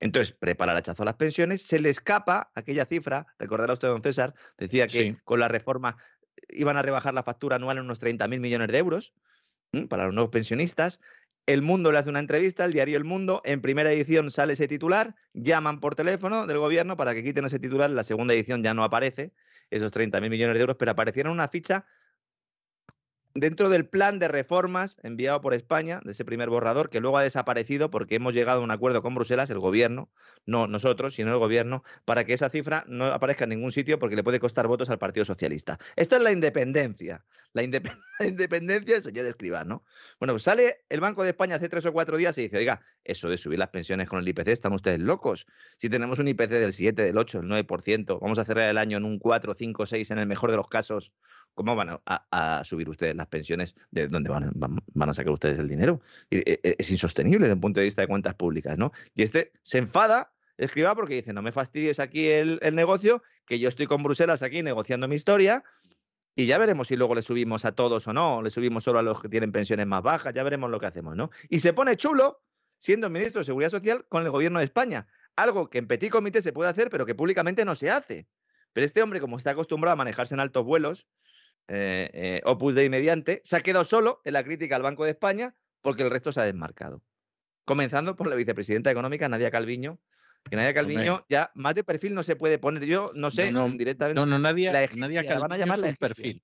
Entonces, 0.00 0.32
prepara 0.32 0.72
el 0.72 0.78
hachazo 0.78 1.04
a 1.04 1.06
las 1.06 1.14
pensiones, 1.14 1.62
se 1.62 1.78
le 1.78 1.88
escapa 1.88 2.50
aquella 2.54 2.84
cifra, 2.84 3.28
recordará 3.38 3.72
usted, 3.72 3.88
don 3.88 4.02
César, 4.02 4.34
decía 4.58 4.86
que 4.86 4.98
Sí. 4.98 5.16
con 5.24 5.40
la 5.40 5.48
reforma 5.48 5.96
iban 6.48 6.76
a 6.76 6.82
rebajar 6.82 7.14
la 7.14 7.22
factura 7.22 7.56
anual 7.56 7.78
en 7.78 7.84
unos 7.84 7.98
30.000 8.00 8.40
millones 8.40 8.68
de 8.68 8.78
euros 8.78 9.14
¿m? 9.72 9.86
para 9.86 10.04
los 10.06 10.14
nuevos 10.14 10.30
pensionistas. 10.32 11.00
El 11.46 11.62
Mundo 11.62 11.92
le 11.92 11.98
hace 11.98 12.10
una 12.10 12.18
entrevista, 12.18 12.64
el 12.64 12.72
diario 12.72 12.96
El 12.96 13.04
Mundo, 13.04 13.40
en 13.44 13.60
primera 13.60 13.92
edición 13.92 14.32
sale 14.32 14.54
ese 14.54 14.66
titular, 14.66 15.14
llaman 15.32 15.78
por 15.78 15.94
teléfono 15.94 16.44
del 16.44 16.58
gobierno 16.58 16.96
para 16.96 17.14
que 17.14 17.22
quiten 17.22 17.44
ese 17.44 17.60
titular, 17.60 17.88
la 17.88 18.02
segunda 18.02 18.34
edición 18.34 18.64
ya 18.64 18.74
no 18.74 18.82
aparece 18.82 19.32
esos 19.70 19.92
30.000 19.92 20.28
millones 20.28 20.54
de 20.56 20.60
euros, 20.60 20.76
pero 20.76 20.90
aparecieron 20.90 21.32
una 21.32 21.46
ficha 21.46 21.86
dentro 23.38 23.68
del 23.68 23.86
plan 23.88 24.18
de 24.18 24.28
reformas 24.28 24.98
enviado 25.02 25.40
por 25.40 25.54
España, 25.54 26.00
de 26.04 26.12
ese 26.12 26.24
primer 26.24 26.48
borrador, 26.48 26.90
que 26.90 27.00
luego 27.00 27.18
ha 27.18 27.22
desaparecido 27.22 27.90
porque 27.90 28.16
hemos 28.16 28.34
llegado 28.34 28.60
a 28.60 28.64
un 28.64 28.70
acuerdo 28.70 29.02
con 29.02 29.14
Bruselas, 29.14 29.50
el 29.50 29.58
gobierno, 29.58 30.10
no 30.46 30.66
nosotros, 30.66 31.14
sino 31.14 31.32
el 31.32 31.38
gobierno, 31.38 31.82
para 32.04 32.24
que 32.24 32.32
esa 32.32 32.48
cifra 32.48 32.84
no 32.88 33.06
aparezca 33.06 33.44
en 33.44 33.50
ningún 33.50 33.72
sitio 33.72 33.98
porque 33.98 34.16
le 34.16 34.24
puede 34.24 34.40
costar 34.40 34.66
votos 34.66 34.90
al 34.90 34.98
Partido 34.98 35.24
Socialista. 35.24 35.78
Esta 35.96 36.16
es 36.16 36.22
la 36.22 36.32
independencia, 36.32 37.24
la, 37.52 37.62
indep- 37.62 37.96
la 38.20 38.26
independencia 38.26 38.94
del 38.94 39.02
señor 39.02 39.26
Escribá, 39.26 39.64
¿no? 39.64 39.84
Bueno, 40.18 40.32
pues 40.34 40.42
sale 40.42 40.84
el 40.88 41.00
Banco 41.00 41.22
de 41.22 41.30
España 41.30 41.56
hace 41.56 41.68
tres 41.68 41.86
o 41.86 41.92
cuatro 41.92 42.16
días 42.16 42.36
y 42.38 42.42
dice, 42.42 42.58
oiga, 42.58 42.80
eso 43.04 43.28
de 43.28 43.36
subir 43.38 43.58
las 43.58 43.68
pensiones 43.68 44.08
con 44.08 44.18
el 44.18 44.28
IPC, 44.28 44.48
están 44.48 44.72
ustedes 44.72 44.98
locos. 44.98 45.46
Si 45.76 45.88
tenemos 45.88 46.18
un 46.18 46.28
IPC 46.28 46.50
del 46.50 46.72
7, 46.72 47.04
del 47.04 47.18
8, 47.18 47.40
del 47.40 47.48
9%, 47.48 48.18
vamos 48.20 48.38
a 48.38 48.44
cerrar 48.44 48.68
el 48.68 48.78
año 48.78 48.96
en 48.98 49.04
un 49.04 49.18
4, 49.18 49.54
5, 49.54 49.86
6 49.86 50.10
en 50.10 50.18
el 50.18 50.26
mejor 50.26 50.50
de 50.50 50.56
los 50.56 50.68
casos, 50.68 51.12
¿cómo 51.56 51.74
van 51.74 51.98
a, 52.06 52.62
subir 52.64 52.88
ustedes 52.88 53.16
las 53.16 53.26
pensiones? 53.26 53.74
¿De 53.90 54.06
dónde 54.06 54.30
van, 54.30 54.52
van- 54.54 54.80
van 54.94 55.08
a 55.08 55.14
sacar 55.14 55.32
ustedes 55.32 55.58
el 55.58 55.66
dinero? 55.68 56.00
Y, 56.30 56.36
e- 56.36 56.60
e- 56.62 56.76
Es 56.78 56.90
insostenible 56.90 57.40
desde 57.46 57.54
un 57.54 57.60
punto 57.60 57.80
de 57.80 57.84
vista 57.84 58.02
de 58.02 58.08
cuentas 58.08 58.34
públicas, 58.34 58.78
¿no? 58.78 58.92
Y 59.14 59.22
este 59.24 59.52
se 59.62 59.78
enfada, 59.78 60.32
escriba, 60.58 60.94
porque 60.94 61.14
dice, 61.14 61.32
no 61.32 61.42
me 61.42 61.50
fastidies 61.50 61.98
aquí 61.98 62.28
el, 62.28 62.60
el 62.62 62.74
negocio, 62.76 63.22
que 63.46 63.58
yo 63.58 63.68
estoy 63.68 63.86
con 63.86 64.02
Bruselas 64.02 64.42
aquí 64.42 64.62
negociando 64.62 65.08
mi 65.08 65.16
historia, 65.16 65.64
y 66.36 66.46
ya 66.46 66.58
veremos 66.58 66.88
si 66.88 66.96
luego 66.96 67.14
le 67.14 67.22
subimos 67.22 67.64
a 67.64 67.72
todos 67.72 68.06
o 68.06 68.12
no, 68.12 68.42
le 68.42 68.50
subimos 68.50 68.84
solo 68.84 68.98
a 68.98 69.02
los 69.02 69.22
que 69.22 69.28
tienen 69.30 69.50
pensiones 69.50 69.86
más 69.86 70.02
bajas, 70.02 70.34
ya 70.34 70.42
veremos 70.42 70.70
lo 70.70 70.78
que 70.78 70.86
hacemos, 70.86 71.16
¿no? 71.16 71.30
Y 71.48 71.58
se 71.60 71.72
pone 71.72 71.96
chulo 71.96 72.42
siendo 72.78 73.08
ministro 73.08 73.40
de 73.40 73.46
Seguridad 73.46 73.70
Social 73.70 74.04
con 74.08 74.22
el 74.22 74.30
gobierno 74.30 74.58
de 74.58 74.66
España, 74.66 75.08
algo 75.34 75.70
que 75.70 75.78
en 75.78 75.86
petit 75.86 76.10
comité 76.10 76.42
se 76.42 76.52
puede 76.52 76.68
hacer, 76.68 76.90
pero 76.90 77.06
que 77.06 77.14
públicamente 77.14 77.64
no 77.64 77.74
se 77.74 77.90
hace. 77.90 78.28
Pero 78.74 78.84
este 78.84 79.00
hombre, 79.02 79.20
como 79.20 79.38
está 79.38 79.52
acostumbrado 79.52 79.94
a 79.94 79.96
manejarse 79.96 80.34
en 80.34 80.40
altos 80.40 80.62
vuelos, 80.62 81.06
eh, 81.68 82.10
eh, 82.12 82.40
Opus 82.44 82.74
Dei 82.74 82.88
mediante, 82.88 83.40
se 83.44 83.56
ha 83.56 83.60
quedado 83.60 83.84
solo 83.84 84.20
en 84.24 84.34
la 84.34 84.44
crítica 84.44 84.76
al 84.76 84.82
Banco 84.82 85.04
de 85.04 85.10
España 85.10 85.54
porque 85.80 86.02
el 86.02 86.10
resto 86.10 86.32
se 86.32 86.40
ha 86.40 86.44
desmarcado. 86.44 87.02
Comenzando 87.64 88.16
por 88.16 88.28
la 88.28 88.36
vicepresidenta 88.36 88.90
económica, 88.90 89.28
Nadia 89.28 89.50
Calviño, 89.50 89.98
que 90.48 90.56
Nadia 90.56 90.74
Calviño 90.74 91.14
Hombre. 91.14 91.26
ya 91.28 91.50
más 91.54 91.74
de 91.74 91.84
perfil 91.84 92.14
no 92.14 92.22
se 92.22 92.36
puede 92.36 92.58
poner. 92.58 92.84
Yo 92.84 93.10
no 93.14 93.30
sé 93.30 93.50
No, 93.50 93.68
no, 93.68 93.76
directamente. 93.76 94.20
No, 94.20 94.26
no, 94.26 94.38
Nadia, 94.38 94.72
La 94.72 94.84
egipcia, 94.84 95.00
Nadia 95.00 95.22
la 95.22 95.34
van 95.34 95.52
a 95.52 95.58
Calviño 95.58 95.58
llamar 95.58 95.78
la 95.78 95.94
perfil. 95.94 96.42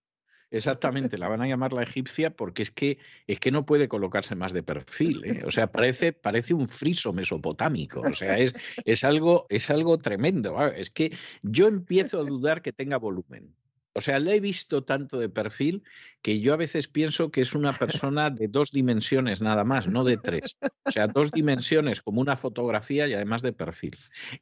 Exactamente, 0.52 1.16
la 1.16 1.28
van 1.28 1.40
a 1.40 1.46
llamar 1.46 1.72
la 1.72 1.82
egipcia 1.82 2.36
porque 2.36 2.62
es 2.62 2.70
que 2.70 2.98
es 3.26 3.40
que 3.40 3.50
no 3.50 3.64
puede 3.64 3.88
colocarse 3.88 4.34
más 4.34 4.52
de 4.52 4.62
perfil. 4.62 5.24
¿eh? 5.24 5.42
O 5.46 5.50
sea, 5.50 5.72
parece, 5.72 6.12
parece 6.12 6.52
un 6.52 6.68
friso 6.68 7.14
mesopotámico. 7.14 8.02
O 8.02 8.12
sea, 8.12 8.38
es, 8.38 8.54
es, 8.84 9.02
algo, 9.02 9.46
es 9.48 9.70
algo 9.70 9.96
tremendo. 9.96 10.58
Ah, 10.58 10.68
Es 10.68 10.90
que 10.90 11.16
yo 11.42 11.68
empiezo 11.68 12.20
a 12.20 12.24
dudar 12.24 12.60
que 12.60 12.74
tenga 12.74 12.98
volumen. 12.98 13.56
O 13.94 14.00
sea, 14.00 14.18
la 14.18 14.32
he 14.34 14.40
visto 14.40 14.84
tanto 14.84 15.18
de 15.18 15.28
perfil 15.28 15.82
que 16.22 16.40
yo 16.40 16.54
a 16.54 16.56
veces 16.56 16.88
pienso 16.88 17.30
que 17.30 17.42
es 17.42 17.54
una 17.54 17.72
persona 17.72 18.30
de 18.30 18.48
dos 18.48 18.70
dimensiones 18.70 19.42
nada 19.42 19.64
más, 19.64 19.86
no 19.88 20.02
de 20.04 20.16
tres. 20.16 20.56
O 20.84 20.90
sea, 20.90 21.06
dos 21.08 21.30
dimensiones 21.30 22.00
como 22.00 22.20
una 22.20 22.36
fotografía 22.36 23.06
y 23.06 23.14
además 23.14 23.42
de 23.42 23.52
perfil. 23.52 23.96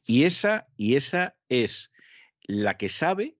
Y 0.05 0.23
esa, 0.23 0.67
y 0.77 0.95
esa 0.95 1.35
es 1.49 1.91
la 2.43 2.77
que 2.77 2.87
sabe 2.89 3.35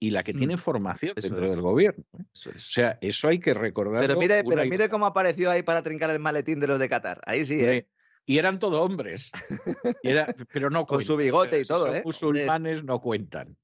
y 0.00 0.10
la 0.10 0.22
que 0.22 0.32
Mm. 0.32 0.38
tiene 0.38 0.56
formación 0.58 1.12
Eso 1.16 1.26
dentro 1.28 1.46
es. 1.46 1.50
del 1.50 1.60
gobierno. 1.60 2.04
¿eh? 2.18 2.22
Eso 2.32 2.50
O 2.50 2.58
sea, 2.60 2.98
eso 3.00 3.26
hay 3.26 3.40
que 3.40 3.52
recordarlo. 3.52 4.06
Pero 4.06 4.18
mire, 4.20 4.44
pero 4.44 4.64
y 4.64 4.70
mire 4.70 4.88
cómo 4.88 5.06
apareció 5.06 5.50
ahí 5.50 5.62
para 5.64 5.82
trincar 5.82 6.10
el 6.10 6.20
maletín 6.20 6.60
de 6.60 6.68
los 6.68 6.78
de 6.78 6.88
Qatar. 6.88 7.20
Ahí 7.26 7.44
sí, 7.44 7.60
¿eh? 7.64 7.88
Y 8.26 8.38
eran 8.38 8.58
todos 8.60 8.78
hombres. 8.80 9.32
Y 10.04 10.08
era- 10.08 10.32
pero 10.52 10.70
no 10.70 10.86
Con 10.86 11.02
su 11.02 11.16
bigote 11.16 11.60
y 11.60 11.64
todo, 11.64 11.86
son 11.86 11.96
¿eh? 11.96 12.02
musulmanes 12.04 12.84
no 12.84 13.00
cuentan. 13.00 13.56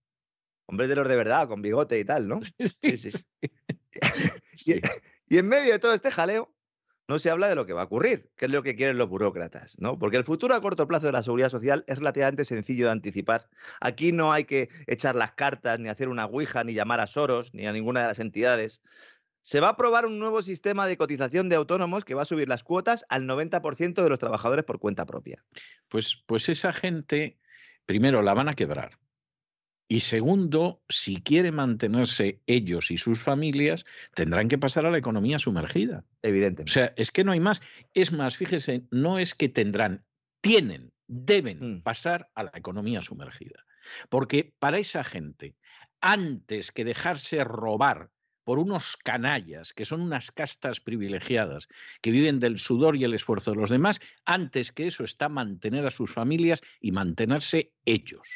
Hombres 0.67 0.89
de 0.89 0.97
los 0.97 1.09
de 1.09 1.17
verdad, 1.17 1.49
con 1.49 1.63
bigote 1.63 1.99
y 1.99 2.05
tal, 2.05 2.29
¿no? 2.29 2.41
Sí, 2.83 2.97
sí. 2.97 3.11
sí. 4.55 4.81
Y 5.29 5.39
en 5.39 5.49
medio 5.49 5.73
de 5.73 5.79
todo 5.79 5.95
este 5.95 6.11
jaleo, 6.11 6.55
no 7.07 7.19
se 7.19 7.31
habla 7.31 7.49
de 7.49 7.55
lo 7.55 7.67
que 7.67 7.75
va 7.75 7.83
a 7.83 7.85
ocurrir, 7.85 8.31
que 8.37 8.47
es 8.47 8.51
lo 8.51 8.63
que 8.63 8.77
quieren 8.77 8.97
los 8.97 9.09
burócratas, 9.09 9.79
¿no? 9.79 9.99
Porque 9.99 10.17
el 10.17 10.25
futuro 10.25 10.55
a 10.55 10.61
corto 10.61 10.89
plazo 10.89 11.07
de 11.07 11.13
la 11.13 11.23
seguridad 11.23 11.51
social 11.51 11.85
es 11.87 11.99
relativamente 11.99 12.45
sencillo 12.45 12.87
de 12.87 12.93
anticipar. 12.93 13.49
Aquí 13.81 14.13
no 14.13 14.33
hay 14.33 14.45
que 14.45 14.71
echar 14.87 15.15
las 15.15 15.33
cartas, 15.33 15.79
ni 15.79 15.89
hacer 15.89 16.09
una 16.09 16.25
ouija, 16.25 16.65
ni 16.65 16.73
llamar 16.73 17.01
a 17.01 17.07
Soros, 17.07 17.53
ni 17.53 17.67
a 17.67 17.73
ninguna 17.73 18.01
de 18.01 18.07
las 18.07 18.21
entidades. 18.21 18.81
Se 19.43 19.61
va 19.61 19.69
a 19.69 19.71
aprobar 19.73 20.07
un 20.07 20.19
nuevo 20.19 20.41
sistema 20.41 20.87
de 20.87 20.97
cotización 20.97 21.51
de 21.51 21.57
autónomos 21.57 22.07
que 22.07 22.15
va 22.15 22.23
a 22.23 22.27
subir 22.27 22.49
las 22.49 22.65
cuotas 22.65 23.05
al 23.11 23.25
90% 23.25 24.03
de 24.03 24.09
los 24.09 24.19
trabajadores 24.19 24.65
por 24.65 24.79
cuenta 24.79 25.05
propia. 25.05 25.45
Pues, 25.89 26.23
pues 26.25 26.49
esa 26.49 26.73
gente, 26.73 27.39
primero, 27.85 28.23
la 28.23 28.33
van 28.33 28.49
a 28.49 28.55
quebrar. 28.55 28.99
Y 29.87 30.01
segundo, 30.01 30.83
si 30.89 31.17
quiere 31.23 31.53
mantenerse 31.53 32.41
ellos 32.47 32.91
y 32.91 32.97
sus 32.97 33.23
familias, 33.23 33.85
tendrán 34.15 34.49
que 34.49 34.59
pasar 34.59 34.87
a 34.87 34.91
la 34.91 34.99
economía 34.99 35.39
sumergida. 35.39 36.05
O 36.07 36.17
Evidentemente. 36.23 36.73
sea, 36.73 36.93
es 36.97 37.11
que 37.11 37.23
no 37.25 37.33
hay 37.33 37.41
más. 37.41 37.61
Es 37.93 38.11
más, 38.13 38.37
fíjese, 38.37 38.87
no 38.91 39.19
es 39.19 39.35
que 39.35 39.49
tendrán, 39.49 40.05
tienen, 40.41 40.93
deben 41.07 41.59
Mm. 41.77 41.83
pasar 41.83 42.31
a 42.35 42.45
la 42.45 42.53
economía 42.55 43.03
sumergida. 43.03 43.65
Porque 44.09 44.55
para 44.59 44.79
esa 44.79 45.05
gente, 45.05 45.55
antes 46.01 46.73
que 46.73 46.85
dejarse 46.85 47.45
robar 47.45 48.11
por 48.45 48.59
unos 48.59 48.97
canallas, 48.97 49.73
que 49.73 49.85
son 49.85 50.01
unas 50.01 50.31
castas 50.31 50.81
privilegiadas, 50.81 51.69
que 52.03 52.11
viven 52.11 52.41
del 52.41 52.59
sudor 52.59 52.97
y 52.97 53.05
el 53.05 53.15
esfuerzo 53.15 53.51
de 53.53 53.57
los 53.59 53.71
demás, 53.71 54.01
antes 54.25 54.73
que 54.73 54.87
eso 54.87 55.05
está 55.05 55.29
mantener 55.29 55.87
a 55.87 55.91
sus 55.91 56.13
familias 56.13 56.63
y 56.81 56.93
mantenerse 56.93 57.73
ellos. 57.85 58.27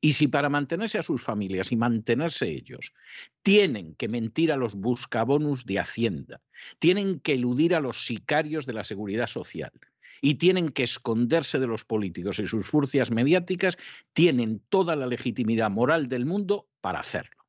Y 0.00 0.12
si 0.12 0.28
para 0.28 0.48
mantenerse 0.48 0.98
a 0.98 1.02
sus 1.02 1.22
familias 1.22 1.72
y 1.72 1.76
mantenerse 1.76 2.48
ellos 2.48 2.92
tienen 3.42 3.94
que 3.96 4.08
mentir 4.08 4.52
a 4.52 4.56
los 4.56 4.76
buscabonus 4.76 5.64
de 5.64 5.80
Hacienda, 5.80 6.40
tienen 6.78 7.18
que 7.20 7.32
eludir 7.32 7.74
a 7.74 7.80
los 7.80 8.04
sicarios 8.06 8.64
de 8.64 8.74
la 8.74 8.84
seguridad 8.84 9.26
social 9.26 9.72
y 10.20 10.34
tienen 10.34 10.70
que 10.70 10.84
esconderse 10.84 11.58
de 11.58 11.66
los 11.66 11.84
políticos 11.84 12.38
y 12.38 12.46
sus 12.46 12.66
furcias 12.66 13.10
mediáticas, 13.10 13.76
tienen 14.12 14.60
toda 14.68 14.96
la 14.96 15.06
legitimidad 15.06 15.70
moral 15.70 16.08
del 16.08 16.26
mundo 16.26 16.68
para 16.80 17.00
hacerlo. 17.00 17.44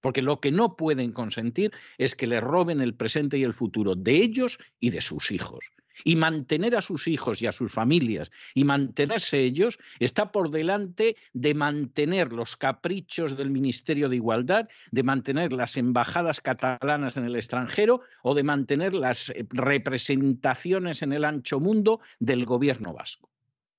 Porque 0.00 0.22
lo 0.22 0.40
que 0.40 0.52
no 0.52 0.76
pueden 0.76 1.12
consentir 1.12 1.72
es 1.96 2.14
que 2.14 2.26
les 2.26 2.42
roben 2.42 2.80
el 2.80 2.94
presente 2.94 3.38
y 3.38 3.42
el 3.42 3.54
futuro 3.54 3.94
de 3.94 4.16
ellos 4.16 4.58
y 4.78 4.90
de 4.90 5.00
sus 5.00 5.30
hijos. 5.30 5.64
Y 6.02 6.16
mantener 6.16 6.76
a 6.76 6.80
sus 6.80 7.06
hijos 7.06 7.40
y 7.42 7.46
a 7.46 7.52
sus 7.52 7.72
familias 7.72 8.30
y 8.54 8.64
mantenerse 8.64 9.40
ellos 9.40 9.78
está 10.00 10.32
por 10.32 10.50
delante 10.50 11.16
de 11.32 11.54
mantener 11.54 12.32
los 12.32 12.56
caprichos 12.56 13.36
del 13.36 13.50
Ministerio 13.50 14.08
de 14.08 14.16
Igualdad, 14.16 14.68
de 14.90 15.02
mantener 15.02 15.52
las 15.52 15.76
embajadas 15.76 16.40
catalanas 16.40 17.16
en 17.16 17.24
el 17.24 17.36
extranjero 17.36 18.00
o 18.22 18.34
de 18.34 18.42
mantener 18.42 18.94
las 18.94 19.30
eh, 19.30 19.46
representaciones 19.50 21.02
en 21.02 21.12
el 21.12 21.24
ancho 21.24 21.60
mundo 21.60 22.00
del 22.18 22.44
gobierno 22.44 22.92
vasco. 22.92 23.30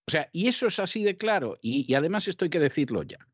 O 0.07 0.11
sea, 0.11 0.29
y 0.31 0.47
eso 0.47 0.67
es 0.67 0.79
así 0.79 1.03
de 1.03 1.15
claro. 1.15 1.57
Y, 1.61 1.91
y 1.91 1.95
además 1.95 2.27
esto 2.27 2.45
hay 2.45 2.49
que 2.49 2.59
decirlo 2.59 3.03
ya. 3.03 3.27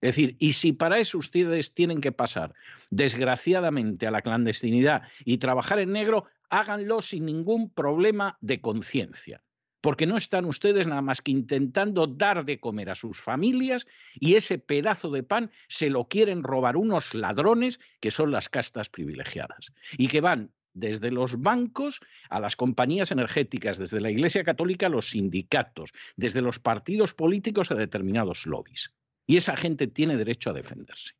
Es 0.00 0.16
decir, 0.16 0.36
y 0.38 0.54
si 0.54 0.72
para 0.72 0.98
eso 0.98 1.18
ustedes 1.18 1.74
tienen 1.74 2.00
que 2.00 2.12
pasar, 2.12 2.54
desgraciadamente, 2.90 4.06
a 4.06 4.10
la 4.10 4.22
clandestinidad 4.22 5.02
y 5.24 5.38
trabajar 5.38 5.78
en 5.78 5.92
negro, 5.92 6.24
háganlo 6.48 7.02
sin 7.02 7.26
ningún 7.26 7.70
problema 7.70 8.38
de 8.40 8.60
conciencia. 8.60 9.42
Porque 9.82 10.06
no 10.06 10.16
están 10.16 10.44
ustedes 10.44 10.86
nada 10.86 11.00
más 11.00 11.22
que 11.22 11.30
intentando 11.30 12.06
dar 12.06 12.44
de 12.44 12.60
comer 12.60 12.90
a 12.90 12.94
sus 12.94 13.20
familias 13.20 13.86
y 14.14 14.34
ese 14.34 14.58
pedazo 14.58 15.10
de 15.10 15.22
pan 15.22 15.50
se 15.68 15.88
lo 15.88 16.06
quieren 16.06 16.42
robar 16.42 16.76
unos 16.76 17.14
ladrones 17.14 17.80
que 18.00 18.10
son 18.10 18.30
las 18.30 18.50
castas 18.50 18.90
privilegiadas 18.90 19.72
y 19.96 20.08
que 20.08 20.20
van 20.20 20.50
desde 20.74 21.10
los 21.10 21.40
bancos 21.40 22.00
a 22.28 22.40
las 22.40 22.56
compañías 22.56 23.10
energéticas, 23.10 23.78
desde 23.78 24.00
la 24.00 24.10
Iglesia 24.10 24.44
Católica 24.44 24.86
a 24.86 24.90
los 24.90 25.10
sindicatos, 25.10 25.92
desde 26.16 26.42
los 26.42 26.58
partidos 26.58 27.14
políticos 27.14 27.70
a 27.70 27.74
determinados 27.74 28.46
lobbies. 28.46 28.92
Y 29.30 29.36
esa 29.36 29.56
gente 29.56 29.86
tiene 29.86 30.16
derecho 30.16 30.50
a 30.50 30.54
defenderse. 30.54 31.12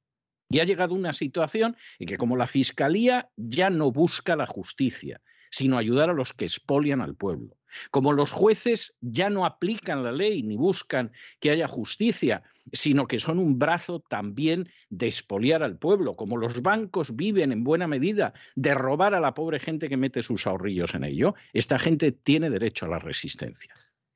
Y 0.49 0.59
ha 0.59 0.65
llegado 0.65 0.97
una 0.97 1.13
situación 1.13 1.77
en 2.01 2.09
que 2.09 2.17
como 2.17 2.37
la 2.37 2.49
Fiscalía 2.49 3.31
ya 3.37 3.71
no 3.71 3.93
busca 3.93 4.35
la 4.35 4.49
justicia, 4.49 5.23
sino 5.53 5.79
ayudar 5.79 6.11
a 6.11 6.13
los 6.13 6.33
que 6.33 6.45
expolian 6.45 7.03
al 7.03 7.15
pueblo. 7.15 7.57
Como 7.93 8.13
los 8.13 8.33
jueces 8.33 8.97
ya 9.01 9.31
no 9.31 9.47
aplican 9.47 10.03
la 10.03 10.11
ley 10.11 10.43
ni 10.43 10.57
buscan 10.57 11.13
que 11.39 11.53
haya 11.53 11.69
justicia, 11.69 12.43
sino 12.73 13.07
que 13.07 13.21
son 13.21 13.39
un 13.39 13.61
brazo 13.61 14.01
también 14.01 14.69
de 14.89 15.07
expoliar 15.07 15.63
al 15.63 15.79
pueblo. 15.79 16.17
Como 16.17 16.37
los 16.37 16.63
bancos 16.63 17.15
viven 17.15 17.53
en 17.53 17.63
buena 17.63 17.87
medida 17.87 18.35
de 18.57 18.75
robar 18.75 19.15
a 19.15 19.21
la 19.21 19.35
pobre 19.35 19.61
gente 19.61 19.89
que 19.89 19.97
mete 19.97 20.23
sus 20.23 20.49
ahorrillos 20.49 20.97
en 20.97 21.05
ello, 21.05 21.37
esta 21.53 21.79
gente 21.79 22.11
tiene 22.11 22.51
derecho 22.51 22.87
a 22.87 22.89
la 22.89 22.99
resistencia. 22.99 23.73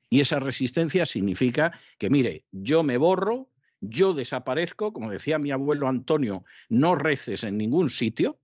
Y 0.09 0.19
esa 0.19 0.41
resistencia 0.41 1.05
significa 1.05 1.79
que, 1.97 2.09
mire, 2.09 2.43
yo 2.51 2.83
me 2.83 2.97
borro, 2.97 3.49
yo 3.81 4.13
desaparezco, 4.13 4.93
como 4.93 5.11
decía 5.11 5.39
mi 5.39 5.51
abuelo 5.51 5.87
Antonio, 5.87 6.43
no 6.69 6.95
reces 6.95 7.43
en 7.43 7.57
ningún 7.57 7.89
sitio, 7.89 8.39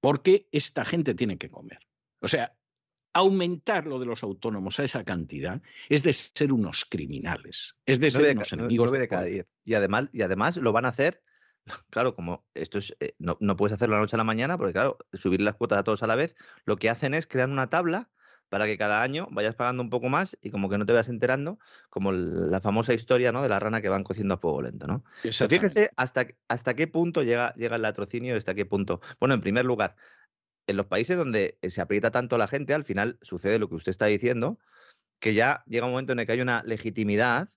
porque 0.00 0.48
esta 0.52 0.84
gente 0.84 1.14
tiene 1.14 1.38
que 1.38 1.50
comer. 1.50 1.78
O 2.20 2.28
sea, 2.28 2.54
aumentar 3.14 3.86
lo 3.86 3.98
de 3.98 4.06
los 4.06 4.22
autónomos 4.22 4.78
a 4.80 4.84
esa 4.84 5.04
cantidad 5.04 5.62
es 5.88 6.02
de 6.02 6.12
ser 6.12 6.52
unos 6.52 6.84
criminales, 6.84 7.76
es 7.86 8.00
de 8.00 8.10
ser 8.10 8.26
de 8.26 8.32
unos 8.32 8.52
enemigos. 8.52 8.90
de 8.90 9.08
cada. 9.08 9.28
Y 9.28 9.74
además, 9.74 10.08
y 10.12 10.22
además 10.22 10.56
lo 10.56 10.72
van 10.72 10.84
a 10.84 10.88
hacer, 10.88 11.22
claro, 11.90 12.14
como 12.14 12.44
esto 12.54 12.78
es, 12.78 12.94
eh, 13.00 13.14
no, 13.18 13.38
no 13.40 13.56
puedes 13.56 13.74
hacerlo 13.74 13.94
la 13.94 14.02
noche 14.02 14.16
a 14.16 14.18
la 14.18 14.24
mañana, 14.24 14.58
porque 14.58 14.72
claro, 14.72 14.98
subir 15.12 15.40
las 15.40 15.54
cuotas 15.54 15.78
a 15.78 15.84
todos 15.84 16.02
a 16.02 16.06
la 16.06 16.16
vez, 16.16 16.34
lo 16.64 16.76
que 16.76 16.90
hacen 16.90 17.14
es 17.14 17.26
crear 17.26 17.48
una 17.48 17.70
tabla 17.70 18.10
para 18.54 18.66
que 18.66 18.78
cada 18.78 19.02
año 19.02 19.26
vayas 19.32 19.56
pagando 19.56 19.82
un 19.82 19.90
poco 19.90 20.08
más 20.08 20.38
y 20.40 20.52
como 20.52 20.70
que 20.70 20.78
no 20.78 20.86
te 20.86 20.92
vayas 20.92 21.08
enterando, 21.08 21.58
como 21.90 22.12
la 22.12 22.60
famosa 22.60 22.94
historia 22.94 23.32
¿no? 23.32 23.42
de 23.42 23.48
la 23.48 23.58
rana 23.58 23.82
que 23.82 23.88
van 23.88 24.04
cociendo 24.04 24.34
a 24.34 24.36
fuego 24.36 24.62
lento, 24.62 24.86
¿no? 24.86 25.02
Fíjese 25.48 25.90
hasta, 25.96 26.28
hasta 26.46 26.74
qué 26.74 26.86
punto 26.86 27.24
llega, 27.24 27.52
llega 27.54 27.74
el 27.74 27.82
latrocinio 27.82 28.32
y 28.32 28.36
hasta 28.36 28.54
qué 28.54 28.64
punto. 28.64 29.00
Bueno, 29.18 29.34
en 29.34 29.40
primer 29.40 29.64
lugar, 29.64 29.96
en 30.68 30.76
los 30.76 30.86
países 30.86 31.16
donde 31.16 31.58
se 31.68 31.80
aprieta 31.80 32.12
tanto 32.12 32.38
la 32.38 32.46
gente, 32.46 32.74
al 32.74 32.84
final 32.84 33.18
sucede 33.22 33.58
lo 33.58 33.68
que 33.68 33.74
usted 33.74 33.90
está 33.90 34.06
diciendo, 34.06 34.60
que 35.18 35.34
ya 35.34 35.64
llega 35.66 35.86
un 35.86 35.90
momento 35.90 36.12
en 36.12 36.20
el 36.20 36.26
que 36.26 36.32
hay 36.34 36.40
una 36.40 36.62
legitimidad 36.62 37.48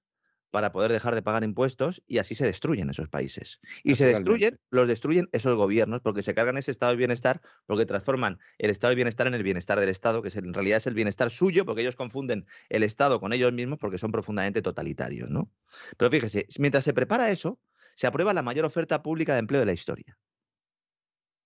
para 0.50 0.72
poder 0.72 0.92
dejar 0.92 1.14
de 1.14 1.22
pagar 1.22 1.44
impuestos 1.44 2.02
y 2.08 2.20
así 2.20 2.34
se 2.36 2.46
destruyen 2.46 2.90
esos 2.90 3.10
países. 3.10 3.60
Y 3.84 3.96
se 3.96 4.06
destruyen, 4.06 4.60
los 4.70 4.88
destruyen 4.88 5.28
esos 5.32 5.56
gobiernos 5.56 6.02
porque 6.02 6.22
se 6.22 6.34
cargan 6.34 6.58
ese 6.58 6.72
estado 6.72 6.92
de 6.94 6.98
bienestar, 6.98 7.42
porque 7.66 7.86
transforman 7.86 8.40
el 8.58 8.70
estado 8.70 8.90
de 8.90 8.96
bienestar 8.96 9.28
en 9.28 9.34
el 9.34 9.44
bienestar 9.44 9.80
del 9.80 9.90
Estado, 9.90 10.22
que 10.22 10.30
en 10.38 10.54
realidad 10.54 10.78
es 10.78 10.88
el 10.88 10.94
bienestar 10.94 11.30
suyo, 11.32 11.66
porque 11.66 11.82
ellos 11.82 11.96
confunden 11.96 12.46
el 12.70 12.84
Estado 12.84 13.20
con 13.20 13.34
ellos 13.34 13.52
mismos 13.54 13.78
porque 13.80 13.98
son 13.98 14.12
profundamente 14.12 14.62
totalitarios, 14.62 15.30
¿no? 15.30 15.52
Pero 15.98 16.10
fíjese, 16.12 16.48
mientras 16.60 16.84
se 16.84 16.94
prepara 16.94 17.30
eso, 17.30 17.60
se 17.96 18.08
aprueba 18.08 18.34
la 18.34 18.42
mayor 18.42 18.66
oferta 18.66 19.02
pública 19.04 19.34
de 19.34 19.40
empleo 19.40 19.60
de 19.60 19.66
la 19.66 19.74
historia. 19.74 20.18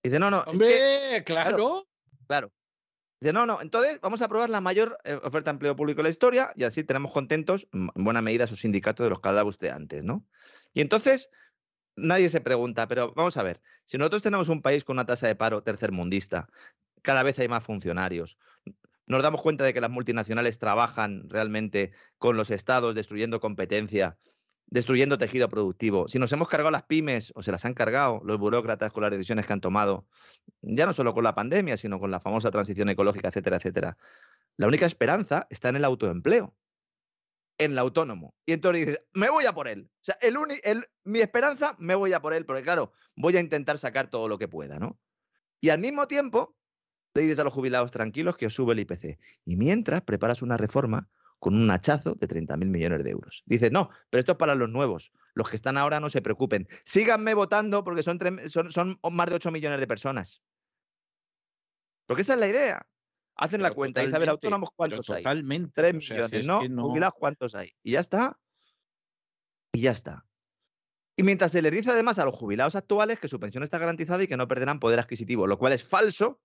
Y 0.03 0.10
dice, 0.10 0.19
no, 0.19 0.30
no, 0.30 0.40
es 0.40 0.45
que- 0.45 0.52
Hombre, 0.52 1.23
claro. 1.26 1.88
Claro. 2.28 2.52
Dice, 3.22 3.34
no, 3.34 3.45
no, 3.45 3.61
entonces 3.61 3.99
vamos 4.02 4.23
a 4.23 4.26
aprobar 4.26 4.49
la 4.49 4.61
mayor 4.61 4.98
eh, 5.03 5.14
oferta 5.14 5.52
de 5.52 5.56
empleo 5.56 5.76
público 5.76 5.99
de 5.99 6.03
la 6.03 6.10
historia 6.10 6.52
y 6.56 6.64
así 6.64 6.84
tenemos 6.84 7.11
contentos, 7.11 7.68
mm, 7.72 7.89
en 7.95 8.03
buena 8.03 8.19
medida, 8.19 8.43
a 8.43 8.45
esos 8.45 8.61
sindicatos 8.61 9.03
de 9.03 9.11
los 9.11 9.19
hablaba 9.22 9.48
usted 9.48 9.69
antes, 9.69 10.03
¿no? 10.03 10.26
Y 10.73 10.81
entonces 10.81 11.30
nadie 11.95 12.30
se 12.30 12.41
pregunta, 12.41 12.88
pero 12.88 13.14
vamos 13.14 13.38
a 13.38 13.43
ver, 13.43 13.61
si 13.85 13.99
nosotros 13.99 14.23
tenemos 14.23 14.49
un 14.49 14.64
país 14.64 14.84
con 14.84 14.95
una 14.95 15.06
tasa 15.06 15.27
de 15.27 15.35
paro 15.35 15.61
tercermundista, 15.61 16.49
cada 17.03 17.22
vez 17.22 17.38
hay 17.38 17.48
más 17.48 17.64
funcionarios, 17.64 18.39
nos 19.06 19.22
damos 19.22 19.41
cuenta 19.41 19.64
de 19.65 19.73
que 19.76 19.81
las 19.81 19.91
multinacionales 19.91 20.57
trabajan 20.57 21.30
realmente 21.30 21.91
con 22.18 22.38
los 22.38 22.49
estados, 22.49 22.95
destruyendo 22.95 23.39
competencia, 23.39 24.18
destruyendo 24.72 25.18
tejido 25.18 25.49
productivo. 25.49 26.07
Si 26.07 26.18
nos 26.18 26.31
hemos 26.31 26.48
cargado 26.48 26.72
las 26.72 26.84
pymes 26.84 27.31
o 27.35 27.43
se 27.43 27.52
las 27.52 27.65
han 27.65 27.73
cargado 27.73 28.22
los 28.23 28.39
burócratas 28.39 28.91
con 28.91 29.03
las 29.03 29.11
decisiones 29.11 29.45
que 29.45 29.53
han 29.53 29.61
tomado, 29.61 30.07
ya 30.61 30.85
no 30.85 30.93
solo 30.93 31.14
con 31.14 31.26
la 31.26 31.35
pandemia, 31.35 31.77
sino 31.77 31.99
con 31.99 32.10
la 32.10 32.22
famosa 32.22 32.49
transición 32.49 32.89
ecológica, 32.89 33.27
etcétera, 33.27 33.57
etcétera. 33.57 33.98
La 34.57 34.68
única 34.68 34.85
esperanza 34.85 35.45
está 35.49 35.69
en 35.69 35.76
el 35.76 35.84
autoempleo, 35.84 36.56
en 37.57 37.73
el 37.73 37.80
autónomo. 37.80 38.34
Y 38.45 38.53
entonces 38.53 38.85
dices, 38.85 39.06
me 39.14 39.30
voy 39.30 39.45
a 39.45 39.53
por 39.53 39.68
él. 39.68 39.91
O 39.93 40.03
sea, 40.03 40.15
el 40.22 40.88
mi 41.03 41.19
esperanza, 41.19 41.76
me 41.77 41.95
voy 41.95 42.14
a 42.14 42.22
por 42.22 42.34
él, 42.34 42.45
porque 42.45 42.64
claro, 42.64 42.93
voy 43.15 43.35
a 43.35 43.41
intentar 43.41 43.77
sacar 43.77 44.10
todo 44.10 44.30
lo 44.30 44.38
que 44.38 44.48
pueda, 44.48 44.80
¿no? 44.80 44.98
Y 45.60 45.69
al 45.69 45.80
mismo 45.80 46.07
tiempo, 46.07 46.56
le 47.14 47.23
dices 47.23 47.39
a 47.39 47.43
los 47.43 47.53
jubilados 47.53 47.91
tranquilos 47.91 48.38
que 48.38 48.45
os 48.45 48.53
sube 48.53 48.72
el 48.72 48.80
IPC. 48.80 49.19
Y 49.43 49.57
mientras 49.57 50.02
preparas 50.02 50.41
una 50.41 50.56
reforma 50.56 51.10
con 51.41 51.55
un 51.55 51.72
hachazo 51.72 52.13
de 52.13 52.27
30.000 52.27 52.65
millones 52.65 53.03
de 53.03 53.09
euros. 53.09 53.41
Dices, 53.47 53.72
no, 53.72 53.89
pero 54.11 54.19
esto 54.19 54.34
es 54.34 54.38
para 54.38 54.53
los 54.53 54.69
nuevos. 54.69 55.11
Los 55.34 55.49
que 55.49 55.55
están 55.55 55.76
ahora 55.76 55.99
no 55.99 56.07
se 56.07 56.22
preocupen. 56.22 56.68
Síganme 56.85 57.34
votando 57.34 57.84
porque 57.84 58.03
son, 58.03 58.19
son, 58.47 58.69
son 58.69 58.99
más 59.11 59.27
de 59.27 59.35
8 59.38 59.49
millones 59.49 59.80
de 59.80 59.88
personas. 59.88 60.43
Porque 62.05 62.22
esa 62.22 62.35
es 62.35 62.39
la 62.39 62.47
idea. 62.47 62.88
Hacen 63.38 63.63
la 63.63 63.72
cuenta 63.72 64.03
y 64.03 64.11
saben 64.11 64.30
autónomos 64.30 64.69
cuántos 64.76 65.09
hay. 65.09 65.23
Totalmente. 65.23 65.72
3 65.73 65.95
millones, 65.95 66.45
¿no? 66.45 66.59
Jubilados 66.59 67.15
cuántos 67.18 67.55
hay. 67.55 67.72
Y 67.81 67.93
ya 67.93 68.01
está. 68.01 68.39
Y 69.73 69.81
ya 69.81 69.91
está. 69.91 70.23
Y 71.18 71.23
mientras 71.23 71.53
se 71.53 71.63
les 71.63 71.72
dice 71.72 71.89
además 71.89 72.19
a 72.19 72.26
los 72.26 72.35
jubilados 72.35 72.76
actuales 72.76 73.18
que 73.18 73.27
su 73.27 73.39
pensión 73.39 73.63
está 73.63 73.80
garantizada 73.80 74.22
y 74.22 74.27
que 74.27 74.38
no 74.38 74.47
perderán 74.47 74.80
poder 74.80 74.99
adquisitivo, 74.99 75.47
lo 75.47 75.57
cual 75.57 75.73
es 75.73 75.84
falso, 75.84 76.39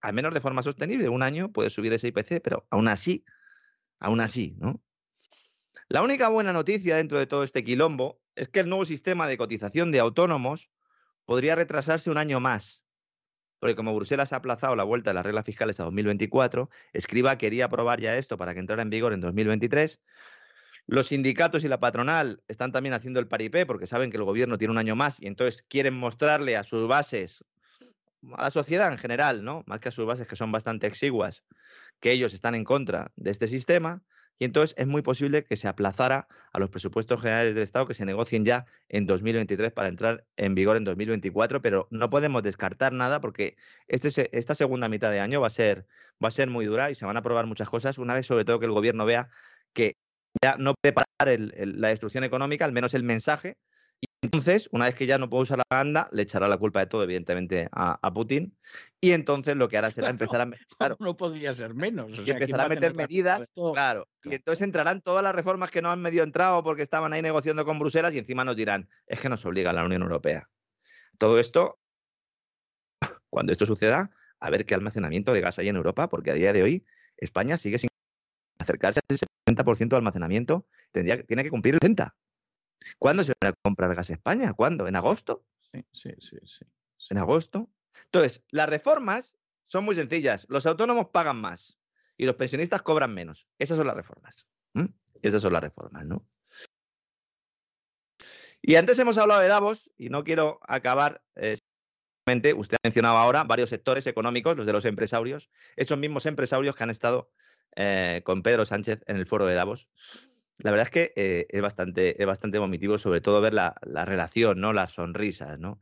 al 0.00 0.14
menos 0.14 0.34
de 0.34 0.40
forma 0.40 0.64
sostenible. 0.64 1.08
Un 1.08 1.22
año 1.22 1.52
puede 1.52 1.70
subir 1.70 1.92
ese 1.92 2.08
IPC, 2.08 2.40
pero 2.42 2.66
aún 2.70 2.88
así, 2.88 3.24
aún 4.02 4.20
así, 4.20 4.56
¿no? 4.58 4.82
La 5.88 6.02
única 6.02 6.28
buena 6.28 6.52
noticia 6.52 6.96
dentro 6.96 7.18
de 7.18 7.26
todo 7.26 7.44
este 7.44 7.62
quilombo 7.62 8.20
es 8.34 8.48
que 8.48 8.60
el 8.60 8.68
nuevo 8.68 8.84
sistema 8.84 9.28
de 9.28 9.36
cotización 9.36 9.92
de 9.92 10.00
autónomos 10.00 10.70
podría 11.24 11.54
retrasarse 11.54 12.10
un 12.10 12.18
año 12.18 12.40
más. 12.40 12.82
Porque 13.60 13.76
como 13.76 13.94
Bruselas 13.94 14.32
ha 14.32 14.36
aplazado 14.36 14.74
la 14.74 14.82
vuelta 14.82 15.10
de 15.10 15.14
las 15.14 15.24
reglas 15.24 15.44
fiscales 15.44 15.78
a 15.78 15.84
2024, 15.84 16.68
Escriba 16.92 17.38
quería 17.38 17.66
aprobar 17.66 18.00
ya 18.00 18.16
esto 18.16 18.36
para 18.36 18.54
que 18.54 18.60
entrara 18.60 18.82
en 18.82 18.90
vigor 18.90 19.12
en 19.12 19.20
2023. 19.20 20.00
Los 20.88 21.08
sindicatos 21.08 21.62
y 21.62 21.68
la 21.68 21.78
patronal 21.78 22.42
están 22.48 22.72
también 22.72 22.94
haciendo 22.94 23.20
el 23.20 23.28
paripé 23.28 23.66
porque 23.66 23.86
saben 23.86 24.10
que 24.10 24.16
el 24.16 24.24
gobierno 24.24 24.58
tiene 24.58 24.72
un 24.72 24.78
año 24.78 24.96
más 24.96 25.20
y 25.20 25.28
entonces 25.28 25.62
quieren 25.62 25.94
mostrarle 25.94 26.56
a 26.56 26.64
sus 26.64 26.88
bases 26.88 27.44
a 28.34 28.42
la 28.42 28.50
sociedad 28.50 28.90
en 28.90 28.98
general, 28.98 29.44
¿no? 29.44 29.62
Más 29.66 29.78
que 29.78 29.90
a 29.90 29.92
sus 29.92 30.06
bases 30.06 30.26
que 30.26 30.36
son 30.36 30.50
bastante 30.50 30.86
exiguas, 30.86 31.44
que 32.02 32.10
ellos 32.10 32.34
están 32.34 32.54
en 32.54 32.64
contra 32.64 33.12
de 33.16 33.30
este 33.30 33.46
sistema. 33.46 34.02
Y 34.38 34.44
entonces 34.44 34.74
es 34.76 34.88
muy 34.88 35.02
posible 35.02 35.44
que 35.44 35.56
se 35.56 35.68
aplazara 35.68 36.26
a 36.52 36.58
los 36.58 36.68
presupuestos 36.68 37.20
generales 37.20 37.54
del 37.54 37.62
Estado 37.62 37.86
que 37.86 37.94
se 37.94 38.04
negocien 38.04 38.44
ya 38.44 38.66
en 38.88 39.06
2023 39.06 39.72
para 39.72 39.88
entrar 39.88 40.26
en 40.36 40.56
vigor 40.56 40.76
en 40.76 40.82
2024, 40.84 41.62
pero 41.62 41.86
no 41.90 42.10
podemos 42.10 42.42
descartar 42.42 42.92
nada 42.92 43.20
porque 43.20 43.56
este, 43.86 44.36
esta 44.36 44.56
segunda 44.56 44.88
mitad 44.88 45.12
de 45.12 45.20
año 45.20 45.40
va 45.40 45.46
a, 45.46 45.50
ser, 45.50 45.86
va 46.22 46.28
a 46.28 46.32
ser 46.32 46.50
muy 46.50 46.66
dura 46.66 46.90
y 46.90 46.96
se 46.96 47.06
van 47.06 47.16
a 47.16 47.20
aprobar 47.20 47.46
muchas 47.46 47.70
cosas, 47.70 47.98
una 47.98 48.14
vez 48.14 48.26
sobre 48.26 48.44
todo 48.44 48.58
que 48.58 48.66
el 48.66 48.72
gobierno 48.72 49.06
vea 49.06 49.28
que 49.72 49.96
ya 50.42 50.56
no 50.58 50.74
puede 50.74 50.92
parar 50.92 51.38
la 51.38 51.88
destrucción 51.88 52.24
económica, 52.24 52.64
al 52.64 52.72
menos 52.72 52.94
el 52.94 53.04
mensaje, 53.04 53.58
entonces, 54.22 54.68
una 54.70 54.84
vez 54.84 54.94
que 54.94 55.06
ya 55.06 55.18
no 55.18 55.28
puede 55.28 55.42
usar 55.42 55.58
la 55.58 55.64
banda, 55.68 56.08
le 56.12 56.22
echará 56.22 56.46
la 56.46 56.56
culpa 56.56 56.78
de 56.78 56.86
todo, 56.86 57.02
evidentemente, 57.02 57.68
a, 57.72 58.14
Putin. 58.14 58.56
Y 59.00 59.10
entonces 59.10 59.56
lo 59.56 59.68
que 59.68 59.76
hará 59.76 59.90
será 59.90 60.10
empezar 60.10 60.40
a. 60.40 60.50
Claro, 60.78 60.96
no 61.00 61.16
podría 61.16 61.52
ser 61.52 61.74
menos. 61.74 62.10
y 62.24 62.30
empezar 62.30 62.60
a 62.60 62.68
meter 62.68 62.94
medidas. 62.94 63.50
Claro. 63.74 64.06
Y 64.22 64.34
entonces 64.34 64.62
entrarán 64.62 65.02
todas 65.02 65.24
las 65.24 65.34
reformas 65.34 65.72
que 65.72 65.82
no 65.82 65.90
han 65.90 66.00
medio 66.00 66.22
entrado 66.22 66.62
porque 66.62 66.82
estaban 66.82 67.12
ahí 67.12 67.20
negociando 67.20 67.64
con 67.64 67.80
Bruselas 67.80 68.14
y 68.14 68.18
encima 68.18 68.44
nos 68.44 68.56
dirán, 68.56 68.88
es 69.08 69.18
que 69.18 69.28
nos 69.28 69.44
obliga 69.44 69.72
la 69.72 69.84
Unión 69.84 70.02
Europea. 70.02 70.48
Todo 71.18 71.40
esto, 71.40 71.80
cuando 73.28 73.50
esto 73.50 73.66
suceda, 73.66 74.12
a 74.38 74.50
ver 74.50 74.66
qué 74.66 74.74
almacenamiento 74.74 75.32
de 75.32 75.40
gas 75.40 75.58
hay 75.58 75.68
en 75.68 75.76
Europa, 75.76 76.08
porque 76.08 76.30
a 76.30 76.34
día 76.34 76.52
de 76.52 76.62
hoy 76.62 76.86
España 77.16 77.56
sigue 77.56 77.80
sin 77.80 77.88
acercarse 78.60 79.00
al 79.08 79.18
70% 79.18 79.88
de 79.88 79.96
almacenamiento, 79.96 80.64
tendría, 80.92 81.20
tiene 81.24 81.42
que 81.42 81.50
cumplir 81.50 81.74
el 81.74 81.80
30%. 81.80 82.12
¿Cuándo 82.98 83.24
se 83.24 83.32
va 83.42 83.50
a 83.50 83.54
comprar 83.62 83.94
gas 83.94 84.10
España? 84.10 84.52
¿Cuándo? 84.52 84.86
¿En 84.88 84.96
agosto? 84.96 85.44
Sí, 85.60 85.84
sí, 85.92 86.10
sí, 86.18 86.36
sí. 86.44 86.64
¿En 87.10 87.18
agosto? 87.18 87.70
Entonces, 88.04 88.42
las 88.50 88.68
reformas 88.68 89.32
son 89.66 89.84
muy 89.84 89.94
sencillas. 89.94 90.46
Los 90.48 90.66
autónomos 90.66 91.08
pagan 91.08 91.40
más 91.40 91.78
y 92.16 92.26
los 92.26 92.36
pensionistas 92.36 92.82
cobran 92.82 93.14
menos. 93.14 93.46
Esas 93.58 93.78
son 93.78 93.86
las 93.86 93.96
reformas. 93.96 94.46
Esas 95.22 95.40
son 95.40 95.52
las 95.52 95.62
reformas, 95.62 96.04
¿no? 96.04 96.26
Y 98.60 98.76
antes 98.76 98.98
hemos 98.98 99.18
hablado 99.18 99.40
de 99.40 99.48
Davos 99.48 99.90
y 99.96 100.08
no 100.08 100.24
quiero 100.24 100.60
acabar. 100.62 101.22
Eh, 101.34 101.56
usted 102.56 102.76
ha 102.76 102.86
mencionado 102.86 103.16
ahora 103.16 103.44
varios 103.44 103.70
sectores 103.70 104.06
económicos, 104.06 104.56
los 104.56 104.66
de 104.66 104.72
los 104.72 104.84
empresarios, 104.84 105.50
esos 105.76 105.98
mismos 105.98 106.26
empresarios 106.26 106.76
que 106.76 106.82
han 106.84 106.90
estado 106.90 107.32
eh, 107.74 108.22
con 108.24 108.42
Pedro 108.42 108.64
Sánchez 108.64 109.00
en 109.06 109.16
el 109.16 109.26
foro 109.26 109.46
de 109.46 109.54
Davos. 109.54 109.88
La 110.58 110.70
verdad 110.70 110.86
es 110.86 110.90
que 110.90 111.12
eh, 111.16 111.46
es, 111.50 111.62
bastante, 111.62 112.20
es 112.20 112.26
bastante 112.26 112.58
vomitivo, 112.58 112.98
sobre 112.98 113.20
todo 113.20 113.40
ver 113.40 113.54
la, 113.54 113.74
relación, 114.04 114.60
¿no? 114.60 114.72
Las 114.72 114.92
sonrisas, 114.92 115.58
¿no? 115.58 115.80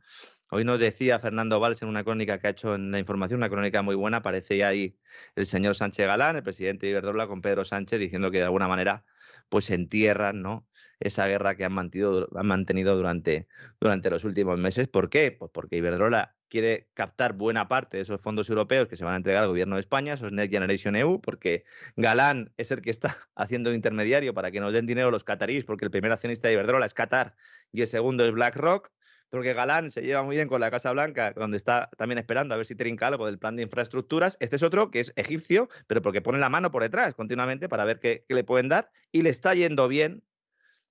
Hoy 0.49 0.65
nos 0.65 0.79
decía 0.79 1.19
Fernando 1.19 1.59
Valls 1.59 1.81
en 1.81 1.87
una 1.87 2.03
crónica 2.03 2.39
que 2.39 2.47
ha 2.47 2.49
hecho 2.51 2.75
en 2.75 2.91
la 2.91 2.99
información, 2.99 3.39
una 3.39 3.49
crónica 3.49 3.81
muy 3.83 3.95
buena, 3.95 4.17
aparece 4.17 4.63
ahí 4.65 4.97
el 5.35 5.45
señor 5.45 5.75
Sánchez 5.75 6.07
Galán, 6.07 6.35
el 6.35 6.43
presidente 6.43 6.85
de 6.85 6.91
Iberdrola, 6.91 7.27
con 7.27 7.41
Pedro 7.41 7.63
Sánchez, 7.63 7.99
diciendo 7.99 8.31
que 8.31 8.39
de 8.39 8.45
alguna 8.45 8.67
manera 8.67 9.05
pues 9.49 9.69
entierran, 9.69 10.41
¿no? 10.41 10.67
esa 11.01 11.27
guerra 11.27 11.55
que 11.55 11.65
han 11.65 11.73
mantenido, 11.73 12.29
han 12.35 12.47
mantenido 12.47 12.95
durante, 12.95 13.47
durante 13.79 14.09
los 14.09 14.23
últimos 14.23 14.57
meses. 14.57 14.87
¿Por 14.87 15.09
qué? 15.09 15.31
Pues 15.31 15.51
porque 15.53 15.77
Iberdrola 15.77 16.35
quiere 16.51 16.89
captar 16.93 17.33
buena 17.33 17.67
parte 17.67 17.97
de 17.97 18.03
esos 18.03 18.21
fondos 18.21 18.49
europeos 18.49 18.87
que 18.87 18.97
se 18.97 19.05
van 19.05 19.15
a 19.15 19.17
entregar 19.17 19.43
al 19.43 19.49
gobierno 19.49 19.75
de 19.75 19.81
España, 19.81 20.13
esos 20.13 20.31
Next 20.31 20.51
Generation 20.51 20.95
EU, 20.95 21.21
porque 21.21 21.63
Galán 21.95 22.53
es 22.57 22.71
el 22.71 22.81
que 22.81 22.91
está 22.91 23.17
haciendo 23.35 23.73
intermediario 23.73 24.33
para 24.33 24.51
que 24.51 24.59
nos 24.59 24.73
den 24.73 24.85
dinero 24.85 25.09
los 25.09 25.23
cataríes, 25.23 25.65
porque 25.65 25.85
el 25.85 25.91
primer 25.91 26.11
accionista 26.11 26.49
de 26.49 26.55
Iberdrola 26.55 26.85
es 26.85 26.93
Qatar 26.93 27.35
y 27.71 27.81
el 27.81 27.87
segundo 27.87 28.25
es 28.25 28.31
BlackRock 28.33 28.91
porque 29.29 29.53
Galán 29.53 29.91
se 29.91 30.01
lleva 30.01 30.23
muy 30.23 30.35
bien 30.35 30.49
con 30.49 30.59
la 30.59 30.69
Casa 30.69 30.91
Blanca, 30.91 31.31
donde 31.31 31.55
está 31.55 31.89
también 31.97 32.17
esperando 32.17 32.53
a 32.53 32.57
ver 32.57 32.65
si 32.65 32.75
trinca 32.75 33.07
algo 33.07 33.27
del 33.27 33.39
plan 33.39 33.55
de 33.55 33.63
infraestructuras. 33.63 34.35
Este 34.41 34.57
es 34.57 34.61
otro 34.61 34.91
que 34.91 34.99
es 34.99 35.13
egipcio, 35.15 35.69
pero 35.87 36.01
porque 36.01 36.21
pone 36.21 36.37
la 36.37 36.49
mano 36.49 36.69
por 36.69 36.83
detrás 36.83 37.13
continuamente 37.13 37.69
para 37.69 37.85
ver 37.85 38.01
qué, 38.01 38.25
qué 38.27 38.35
le 38.35 38.43
pueden 38.43 38.67
dar 38.67 38.91
y 39.13 39.21
le 39.21 39.29
está 39.29 39.55
yendo 39.55 39.87
bien 39.87 40.21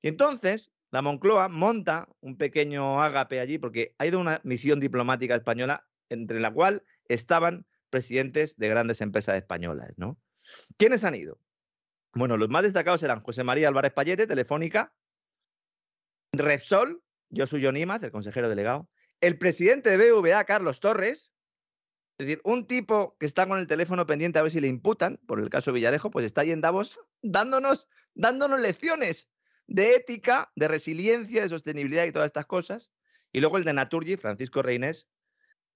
y 0.03 0.09
entonces 0.09 0.73
la 0.91 1.03
Moncloa 1.03 1.49
monta 1.49 2.09
un 2.21 2.37
pequeño 2.37 3.03
ágape 3.03 3.41
allí 3.41 3.59
porque 3.59 3.95
ha 3.99 4.07
ido 4.07 4.19
una 4.19 4.41
misión 4.45 4.81
diplomática 4.81 5.35
española 5.35 5.87
entre 6.09 6.41
la 6.41 6.53
cual 6.53 6.85
estaban 7.09 7.67
presidentes 7.91 8.57
de 8.57 8.69
grandes 8.69 9.01
empresas 9.01 9.37
españolas, 9.37 9.93
¿no? 9.97 10.19
¿Quiénes 10.77 11.05
han 11.05 11.15
ido? 11.15 11.39
Bueno, 12.12 12.37
los 12.37 12.49
más 12.49 12.65
destacados 12.65 13.03
eran 13.03 13.23
José 13.23 13.45
María 13.45 13.69
Álvarez 13.69 13.93
Payete, 13.93 14.27
Telefónica, 14.27 14.93
Repsol, 16.33 17.03
Josu 17.35 17.59
Nímaz, 17.59 18.03
el 18.03 18.11
consejero 18.11 18.49
delegado, 18.49 18.89
el 19.21 19.39
presidente 19.39 19.97
de 19.97 20.11
BVA, 20.11 20.45
Carlos 20.45 20.81
Torres, 20.81 21.31
es 22.19 22.27
decir, 22.27 22.41
un 22.45 22.67
tipo 22.67 23.17
que 23.19 23.27
está 23.27 23.47
con 23.47 23.59
el 23.59 23.67
teléfono 23.67 24.07
pendiente 24.07 24.39
a 24.39 24.43
ver 24.43 24.51
si 24.51 24.61
le 24.61 24.67
imputan, 24.67 25.19
por 25.27 25.41
el 25.41 25.49
caso 25.51 25.73
Villarejo, 25.73 26.11
pues 26.11 26.25
está 26.25 26.43
ahí 26.43 26.51
en 26.51 26.61
Davos 26.61 26.99
dándonos, 27.23 27.89
dándonos 28.15 28.61
lecciones 28.61 29.31
de 29.71 29.95
ética, 29.95 30.51
de 30.57 30.69
resiliencia, 30.69 31.43
de 31.43 31.49
sostenibilidad 31.49 32.05
y 32.05 32.13
todas 32.13 32.27
estas 32.27 32.45
cosas. 32.45 32.91
Y 33.33 33.41
luego 33.41 33.57
el 33.57 33.65
de 33.65 33.73
Naturgy, 33.73 34.17
Francisco 34.17 34.63
Reynés. 34.63 35.09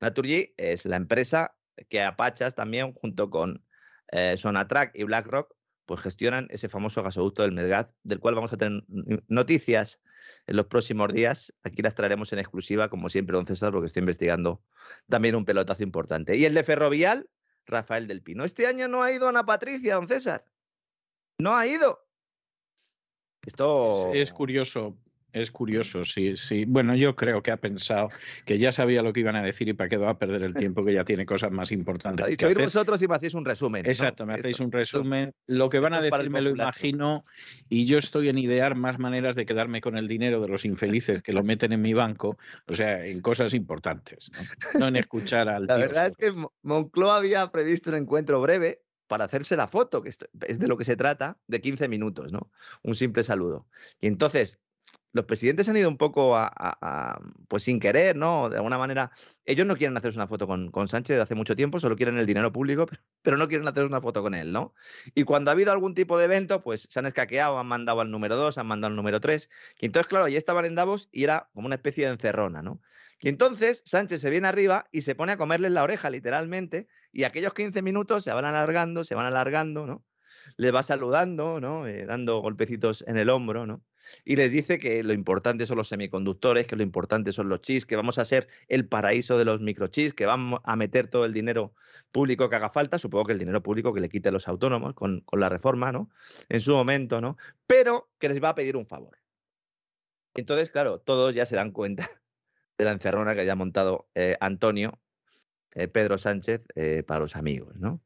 Naturgy 0.01 0.53
es 0.57 0.85
la 0.85 0.97
empresa 0.97 1.57
que 1.89 2.03
Apachas 2.03 2.57
también, 2.57 2.93
junto 2.93 3.31
con 3.31 3.65
eh, 4.09 4.37
Sonatrack 4.37 4.97
y 4.97 5.05
BlackRock, 5.05 5.55
pues 5.87 6.01
gestionan 6.01 6.49
ese 6.51 6.69
famoso 6.69 7.03
gasoducto 7.05 7.43
del 7.43 7.53
Medgaz, 7.53 7.89
del 8.03 8.19
cual 8.19 8.35
vamos 8.35 8.53
a 8.53 8.57
tener 8.57 8.83
noticias 9.29 10.01
en 10.49 10.57
los 10.57 10.67
próximos 10.67 11.13
días. 11.13 11.55
Aquí 11.63 11.81
las 11.81 11.95
traeremos 11.95 12.33
en 12.33 12.41
exclusiva, 12.41 12.89
como 12.89 13.09
siempre, 13.09 13.37
don 13.37 13.47
César, 13.47 13.71
porque 13.71 13.87
estoy 13.87 14.01
investigando 14.01 14.65
también 15.09 15.37
un 15.37 15.45
pelotazo 15.45 15.85
importante. 15.85 16.37
Y 16.37 16.45
el 16.45 16.55
de 16.55 16.65
Ferrovial, 16.65 17.31
Rafael 17.65 18.09
del 18.09 18.23
Pino. 18.23 18.45
Este 18.45 18.67
año 18.67 18.89
no 18.89 19.05
ha 19.05 19.13
ido 19.13 19.29
Ana 19.29 19.47
Patricia, 19.47 19.95
don 19.95 20.09
César. 20.09 20.45
No 21.39 21.57
ha 21.57 21.67
ido. 21.69 22.04
Esto... 23.47 24.13
Es, 24.13 24.33
curioso, 24.33 24.97
es 25.35 25.51
curioso, 25.51 26.05
sí, 26.05 26.37
sí. 26.37 26.65
Bueno, 26.65 26.95
yo 26.95 27.17
creo 27.17 27.43
que 27.43 27.51
ha 27.51 27.57
pensado 27.57 28.09
que 28.47 28.57
ya 28.57 28.71
sabía 28.71 29.03
lo 29.03 29.13
que 29.13 29.21
iban 29.21 29.35
a 29.35 29.43
decir 29.43 29.69
y 29.69 29.73
para 29.73 29.89
qué 29.89 29.97
va 29.97 30.11
a 30.11 30.19
perder 30.19 30.43
el 30.43 30.55
tiempo, 30.55 30.85
que 30.85 30.95
ya 30.95 31.05
tiene 31.05 31.27
cosas 31.27 31.51
más 31.51 31.73
importantes. 31.73 32.25
que 32.37 32.47
hacer. 32.47 32.63
vosotros 32.63 33.03
y 33.03 33.09
me 33.09 33.17
hacéis 33.17 33.35
un 33.35 33.45
resumen. 33.45 33.85
Exacto, 33.85 34.25
me 34.27 34.35
hacéis 34.35 34.61
un 34.61 34.71
resumen. 34.71 35.35
Lo 35.49 35.69
que 35.69 35.81
van 35.81 35.93
a 35.93 36.01
decir 36.01 36.31
me 36.31 36.41
lo 36.41 36.51
imagino 36.51 37.25
y 37.69 37.85
yo 37.85 37.99
estoy 37.99 38.29
en 38.29 38.39
idear 38.39 38.77
más 38.77 39.01
maneras 39.01 39.35
de 39.35 39.45
quedarme 39.45 39.81
con 39.81 39.97
el 39.97 40.07
dinero 40.07 40.41
de 40.41 40.47
los 40.47 40.65
infelices 40.65 41.21
que 41.21 41.33
lo 41.33 41.43
meten 41.43 41.73
en 41.73 41.83
mi 41.83 41.95
banco, 41.95 42.39
o 42.69 42.73
sea, 42.73 43.05
en 43.05 43.21
cosas 43.21 43.55
importantes, 43.55 44.31
no, 44.79 44.87
en 44.87 44.97
escuchar 44.97 45.49
al... 45.49 45.67
La 45.67 45.79
verdad 45.79 46.07
es 46.07 46.17
que 46.17 46.33
Moncloa 46.63 47.17
había 47.17 47.51
previsto 47.51 47.91
un 47.91 47.97
encuentro 47.97 48.41
breve 48.41 48.84
para 49.07 49.25
hacerse 49.25 49.57
la 49.57 49.69
foto, 49.69 50.03
que 50.03 50.09
es 50.09 50.59
de 50.59 50.69
lo 50.69 50.77
que 50.77 50.85
se 50.85 50.97
trata, 50.97 51.39
de 51.47 51.61
15 51.61 51.89
minutos, 51.89 52.33
¿no? 52.33 52.51
Un 52.83 52.95
simple 52.95 53.23
saludo. 53.23 53.67
Y 54.01 54.07
entonces, 54.07 54.61
los 55.13 55.27
presidentes 55.27 55.69
han 55.69 55.77
ido 55.77 55.89
un 55.89 55.97
poco 55.97 56.37
a, 56.37 57.21
pues 57.49 57.63
sin 57.63 57.79
querer, 57.79 58.17
¿no? 58.17 58.51
De 58.51 58.57
alguna 58.57 58.79
manera, 58.79 59.13
ellos 59.45 59.65
no 59.65 59.77
quieren 59.77 59.97
hacerse 59.97 60.19
una 60.19 60.27
foto 60.27 60.49
con, 60.49 60.73
con, 60.73 60.89
Sánchez 60.89 61.17
de 61.17 61.23
hace 61.23 61.37
mucho 61.37 61.55
tiempo, 61.55 61.79
solo 61.79 61.95
quieren 61.97 62.19
el 62.19 62.27
dinero 62.27 62.53
público, 62.53 62.87
pero 63.23 63.37
no 63.37 63.47
quieren 63.47 63.67
hacer 63.69 63.85
una 63.85 64.01
foto 64.01 64.23
con 64.23 64.35
él, 64.35 64.53
¿no? 64.53 64.75
Y 65.15 65.23
cuando 65.23 65.51
ha 65.51 65.53
habido 65.53 65.71
algún 65.71 65.95
tipo 65.95 66.19
de 66.19 66.25
evento, 66.25 66.63
pues 66.63 66.89
se 66.91 66.99
han 66.99 67.07
escaqueado, 67.07 67.61
han 67.61 67.69
mandado 67.69 68.01
al 68.01 68.11
número 68.11 68.35
2, 68.35 68.59
han 68.59 68.67
mandado 68.67 68.91
al 68.91 68.97
número 68.97 69.21
3, 69.21 69.49
y 69.79 69.87
entonces, 69.87 70.09
claro, 70.09 70.27
ya 70.27 70.37
estaban 70.39 70.65
en 70.65 70.75
Davos 70.75 71.09
y 71.13 71.23
era 71.23 71.49
como 71.55 71.67
una 71.67 71.77
especie 71.77 72.07
de 72.07 72.13
encerrona, 72.13 72.63
¿no? 72.63 72.81
Y 73.25 73.29
entonces 73.31 73.83
Sánchez 73.87 74.21
se 74.21 74.29
viene 74.29 74.49
arriba 74.49 74.87
y 74.93 75.01
se 75.01 75.15
pone 75.15 75.33
a 75.33 75.39
comerles 75.39 75.73
la 75.73 75.83
oreja, 75.83 76.11
literalmente, 76.11 76.89
y 77.11 77.25
aquellos 77.25 77.55
15 77.55 77.81
minutos 77.81 78.23
se 78.23 78.33
van 78.33 78.45
alargando, 78.45 79.03
se 79.03 79.15
van 79.15 79.25
alargando, 79.25 79.87
¿no? 79.87 80.05
le 80.59 80.71
va 80.71 80.83
saludando, 80.83 81.59
¿no? 81.59 81.87
Eh, 81.87 82.05
dando 82.05 82.41
golpecitos 82.41 83.03
en 83.07 83.17
el 83.17 83.31
hombro, 83.31 83.67
¿no? 83.67 83.83
Y 84.27 84.37
les 84.37 84.53
dice 84.53 84.79
que 84.79 85.03
lo 85.03 85.15
importante 85.15 85.65
son 85.65 85.79
los 85.79 85.89
semiconductores, 85.89 86.67
que 86.67 86.77
lo 86.77 86.83
importante 86.83 87.33
son 87.33 87.49
los 87.49 87.63
chips, 87.63 87.87
que 87.87 87.97
vamos 87.97 88.19
a 88.19 88.27
ser 88.27 88.49
el 88.69 88.87
paraíso 88.87 89.39
de 89.39 89.47
los 89.47 89.63
microchips, 89.63 90.13
que 90.13 90.27
vamos 90.27 90.61
a 90.63 90.77
meter 90.77 91.09
todo 91.09 91.25
el 91.25 91.33
dinero 91.33 91.73
público 92.13 92.51
que 92.51 92.57
haga 92.57 92.69
falta, 92.69 92.99
supongo 92.99 93.25
que 93.25 93.33
el 93.33 93.39
dinero 93.39 93.63
público 93.63 93.95
que 93.95 94.01
le 94.01 94.11
quite 94.11 94.29
a 94.29 94.33
los 94.33 94.49
autónomos 94.49 94.93
con, 94.93 95.21
con 95.21 95.41
la 95.41 95.49
reforma, 95.49 95.93
¿no? 95.93 96.11
En 96.51 96.61
su 96.61 96.73
momento, 96.73 97.23
¿no? 97.23 97.39
Pero 97.67 98.11
que 98.19 98.29
les 98.29 98.43
va 98.43 98.51
a 98.51 98.55
pedir 98.55 98.77
un 98.77 98.87
favor. 98.87 99.17
Entonces, 100.35 100.69
claro, 100.69 100.99
todos 101.01 101.35
ya 101.35 101.47
se 101.47 101.57
dan 101.57 101.71
cuenta 101.71 102.11
de 102.79 102.85
la 102.85 102.93
encerrona 102.93 103.35
que 103.35 103.41
haya 103.41 103.55
montado 103.55 104.09
eh, 104.15 104.37
Antonio, 104.41 105.01
eh, 105.73 105.89
Pedro 105.89 106.19
Sánchez, 106.19 106.63
eh, 106.75 107.03
para 107.07 107.21
los 107.21 107.37
amigos, 107.37 107.77
¿no? 107.77 108.03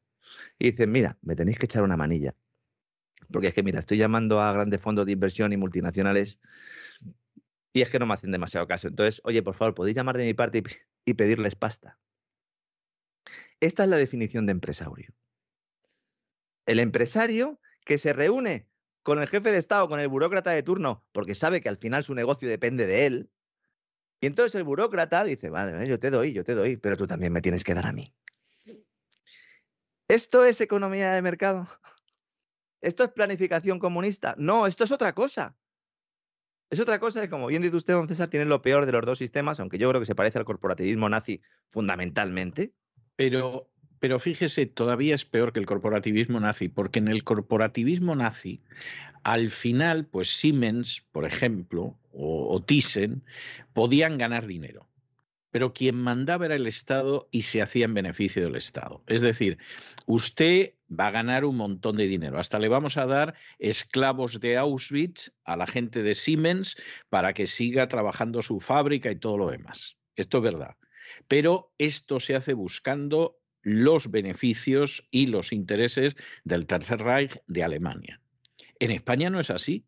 Y 0.59 0.71
dicen, 0.71 0.91
mira, 0.91 1.17
me 1.21 1.35
tenéis 1.35 1.57
que 1.57 1.65
echar 1.65 1.83
una 1.83 1.97
manilla. 1.97 2.35
Porque 3.31 3.47
es 3.47 3.53
que, 3.53 3.63
mira, 3.63 3.79
estoy 3.79 3.97
llamando 3.97 4.39
a 4.39 4.53
grandes 4.53 4.81
fondos 4.81 5.05
de 5.05 5.11
inversión 5.11 5.53
y 5.53 5.57
multinacionales 5.57 6.39
y 7.73 7.81
es 7.81 7.89
que 7.89 7.99
no 7.99 8.05
me 8.05 8.13
hacen 8.13 8.31
demasiado 8.31 8.67
caso. 8.67 8.87
Entonces, 8.87 9.21
oye, 9.23 9.43
por 9.43 9.55
favor, 9.55 9.75
podéis 9.75 9.95
llamar 9.95 10.17
de 10.17 10.23
mi 10.23 10.33
parte 10.33 10.59
y, 10.59 10.63
y 11.11 11.13
pedirles 11.13 11.55
pasta. 11.55 11.99
Esta 13.59 13.83
es 13.83 13.89
la 13.89 13.97
definición 13.97 14.45
de 14.45 14.51
empresario. 14.51 15.13
El 16.65 16.79
empresario 16.79 17.59
que 17.85 17.97
se 17.97 18.13
reúne 18.13 18.67
con 19.03 19.21
el 19.21 19.27
jefe 19.27 19.51
de 19.51 19.57
Estado, 19.57 19.87
con 19.87 19.99
el 19.99 20.07
burócrata 20.07 20.51
de 20.51 20.63
turno, 20.63 21.05
porque 21.11 21.35
sabe 21.35 21.61
que 21.61 21.69
al 21.69 21.77
final 21.77 22.03
su 22.03 22.13
negocio 22.13 22.47
depende 22.47 22.85
de 22.85 23.05
él. 23.05 23.29
Y 24.21 24.27
entonces 24.27 24.55
el 24.55 24.63
burócrata 24.63 25.23
dice, 25.23 25.49
vale, 25.49 25.87
yo 25.87 25.99
te 25.99 26.09
doy, 26.09 26.33
yo 26.33 26.43
te 26.43 26.53
doy, 26.53 26.77
pero 26.77 26.97
tú 26.97 27.07
también 27.07 27.31
me 27.31 27.41
tienes 27.41 27.63
que 27.63 27.73
dar 27.73 27.87
a 27.87 27.93
mí. 27.93 28.13
¿Esto 30.07 30.43
es 30.43 30.59
economía 30.59 31.13
de 31.13 31.21
mercado? 31.21 31.67
¿Esto 32.81 33.03
es 33.03 33.11
planificación 33.11 33.79
comunista? 33.79 34.35
No, 34.37 34.67
esto 34.67 34.83
es 34.83 34.91
otra 34.91 35.13
cosa. 35.13 35.57
Es 36.69 36.79
otra 36.79 36.99
cosa 36.99 37.23
y 37.23 37.29
como 37.29 37.47
bien 37.47 37.61
dice 37.61 37.77
usted, 37.77 37.93
don 37.93 38.07
César, 38.07 38.29
tiene 38.29 38.45
lo 38.45 38.61
peor 38.61 38.85
de 38.85 38.91
los 38.91 39.05
dos 39.05 39.17
sistemas, 39.17 39.59
aunque 39.59 39.77
yo 39.77 39.89
creo 39.89 39.99
que 39.99 40.05
se 40.05 40.15
parece 40.15 40.37
al 40.37 40.45
corporativismo 40.45 41.09
nazi 41.09 41.41
fundamentalmente. 41.69 42.73
Pero 43.15 43.71
pero 43.99 44.19
fíjese, 44.19 44.65
todavía 44.65 45.15
es 45.15 45.25
peor 45.25 45.51
que 45.51 45.59
el 45.59 45.65
corporativismo 45.65 46.39
nazi, 46.39 46.69
porque 46.69 46.99
en 46.99 47.09
el 47.09 47.23
corporativismo 47.23 48.15
nazi, 48.15 48.61
al 49.23 49.49
final, 49.49 50.05
pues 50.05 50.29
Siemens, 50.29 51.03
por 51.11 51.25
ejemplo, 51.25 51.97
o, 52.11 52.61
Thyssen, 52.65 53.23
podían 53.73 54.17
ganar 54.17 54.47
dinero. 54.47 54.87
Pero 55.51 55.73
quien 55.73 55.95
mandaba 55.95 56.45
era 56.45 56.55
el 56.55 56.67
Estado 56.67 57.27
y 57.31 57.41
se 57.41 57.61
hacía 57.61 57.85
en 57.85 57.95
beneficio 57.95 58.43
del 58.43 58.55
Estado. 58.55 59.03
Es 59.07 59.21
decir, 59.21 59.57
usted 60.05 60.73
va 60.87 61.07
a 61.07 61.11
ganar 61.11 61.43
un 61.43 61.57
montón 61.57 61.97
de 61.97 62.07
dinero. 62.07 62.39
Hasta 62.39 62.59
le 62.59 62.67
vamos 62.67 62.97
a 62.97 63.07
dar 63.07 63.33
esclavos 63.57 64.39
de 64.39 64.57
Auschwitz 64.57 65.31
a 65.43 65.57
la 65.57 65.65
gente 65.65 66.03
de 66.03 66.13
Siemens 66.13 66.77
para 67.09 67.33
que 67.33 67.47
siga 67.47 67.87
trabajando 67.87 68.43
su 68.43 68.59
fábrica 68.59 69.11
y 69.11 69.15
todo 69.15 69.37
lo 69.37 69.49
demás. 69.49 69.97
Esto 70.15 70.37
es 70.37 70.43
verdad. 70.43 70.75
Pero 71.27 71.73
esto 71.79 72.19
se 72.19 72.35
hace 72.35 72.53
buscando 72.53 73.38
los 73.61 74.11
beneficios 74.11 75.07
y 75.11 75.27
los 75.27 75.51
intereses 75.51 76.15
del 76.43 76.65
Tercer 76.65 77.01
Reich 77.01 77.41
de 77.47 77.63
Alemania. 77.63 78.21
En 78.79 78.91
España 78.91 79.29
no 79.29 79.39
es 79.39 79.49
así. 79.49 79.85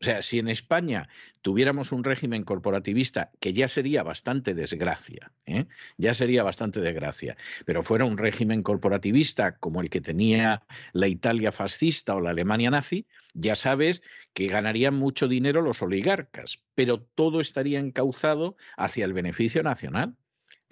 O 0.00 0.04
sea, 0.04 0.20
si 0.20 0.38
en 0.38 0.48
España 0.48 1.08
tuviéramos 1.40 1.90
un 1.92 2.04
régimen 2.04 2.42
corporativista, 2.42 3.30
que 3.40 3.54
ya 3.54 3.68
sería 3.68 4.02
bastante 4.02 4.52
desgracia, 4.52 5.32
¿eh? 5.46 5.66
ya 5.96 6.12
sería 6.12 6.42
bastante 6.42 6.80
desgracia, 6.80 7.38
pero 7.64 7.82
fuera 7.82 8.04
un 8.04 8.18
régimen 8.18 8.62
corporativista 8.62 9.56
como 9.56 9.80
el 9.80 9.88
que 9.88 10.02
tenía 10.02 10.62
la 10.92 11.08
Italia 11.08 11.52
fascista 11.52 12.14
o 12.16 12.20
la 12.20 12.30
Alemania 12.30 12.70
nazi, 12.70 13.06
ya 13.32 13.54
sabes 13.54 14.02
que 14.34 14.48
ganarían 14.48 14.94
mucho 14.94 15.26
dinero 15.26 15.62
los 15.62 15.80
oligarcas, 15.80 16.58
pero 16.74 17.00
todo 17.00 17.40
estaría 17.40 17.78
encauzado 17.78 18.56
hacia 18.76 19.06
el 19.06 19.14
beneficio 19.14 19.62
nacional. 19.62 20.16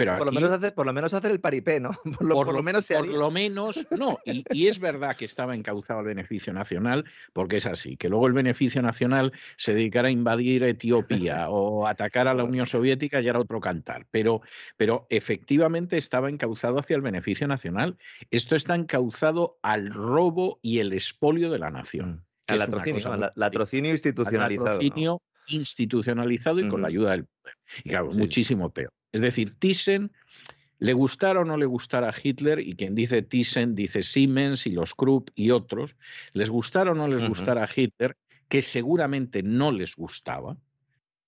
Pero 0.03 0.19
por, 0.19 0.27
lo 0.27 0.33
menos 0.33 0.51
hacer, 0.51 0.75
por 0.75 0.87
lo 0.87 0.93
menos 0.93 1.15
hacer 1.15 1.31
el 1.31 1.41
paripé, 1.41 1.79
¿no? 1.79 1.91
Por 2.19 2.27
lo, 2.27 2.35
por 2.35 2.53
lo 2.53 2.63
menos 2.63 2.85
se 2.87 2.97
Por 2.97 3.07
lo 3.07 3.31
menos, 3.31 3.87
no. 3.91 4.19
Y, 4.25 4.45
y, 4.51 4.67
es 4.67 4.81
verdad 4.81 5.17
que 5.17 5.25
estaba 5.25 5.55
encauzado 5.55 6.01
el 6.01 6.07
beneficio 6.07 6.53
nacional, 6.53 7.05
porque 7.33 7.57
es 7.59 7.67
así, 7.67 7.97
que 7.97 8.09
luego 8.09 8.27
el 8.27 8.33
beneficio 8.33 8.83
nacional 8.83 9.33
se 9.57 9.75
dedicara 9.75 10.09
a 10.09 10.11
invadir 10.11 10.65
Etiopía 10.65 11.47
o 11.51 11.87
atacar 11.87 12.27
a 12.27 12.35
la 12.35 12.43
Unión 12.43 12.67
Soviética 12.67 13.21
ya 13.21 13.31
era 13.31 13.41
otro 13.41 13.61
cantar. 13.61 14.07
Pero, 14.11 14.43
pero 14.77 15.07
efectivamente 15.09 15.97
estaba 15.97 16.29
encauzado 16.29 16.79
hacia 16.79 16.97
el 16.97 17.03
beneficio 17.03 17.47
nacional. 17.47 17.97
Esto 18.31 18.57
está 18.57 18.75
encauzado 18.75 19.59
al 19.63 19.93
robo 19.93 20.59
y 20.63 20.81
el 20.81 20.93
expolio 20.93 21.51
de 21.51 21.59
la 21.59 21.71
nación. 21.71 22.25
Al 22.49 22.59
latrocinio, 22.59 23.17
la, 23.17 23.33
latrocinio 23.37 23.93
institucionalizado. 23.93 24.67
Al 24.67 24.75
latrocinio 24.75 25.11
¿no? 25.13 25.23
institucionalizado 25.47 26.59
y 26.59 26.65
mm. 26.65 26.69
con 26.69 26.83
la 26.83 26.89
ayuda 26.89 27.13
del 27.13 27.27
poder. 27.27 27.57
Y 27.85 27.91
claro, 27.91 28.13
sí. 28.13 28.19
muchísimo 28.19 28.71
peor. 28.71 28.93
Es 29.13 29.21
decir, 29.21 29.55
Thyssen, 29.57 30.11
le 30.79 30.93
gustara 30.95 31.41
o 31.41 31.45
no 31.45 31.57
le 31.57 31.67
gustara 31.67 32.09
a 32.09 32.15
Hitler, 32.21 32.59
y 32.59 32.75
quien 32.75 32.95
dice 32.95 33.23
Thyssen 33.23 33.75
dice 33.75 34.03
Siemens 34.03 34.67
y 34.67 34.71
los 34.71 34.95
Krupp 34.95 35.31
y 35.35 35.51
otros, 35.51 35.97
les 36.33 36.51
gustara 36.51 36.91
o 36.91 36.95
no 36.95 37.07
les 37.07 37.23
uh 37.23 37.27
-huh. 37.27 37.29
gustara 37.29 37.63
a 37.65 37.69
Hitler, 37.75 38.17
que 38.49 38.63
seguramente 38.63 39.43
no 39.43 39.71
les 39.71 39.95
gustaba, 39.97 40.57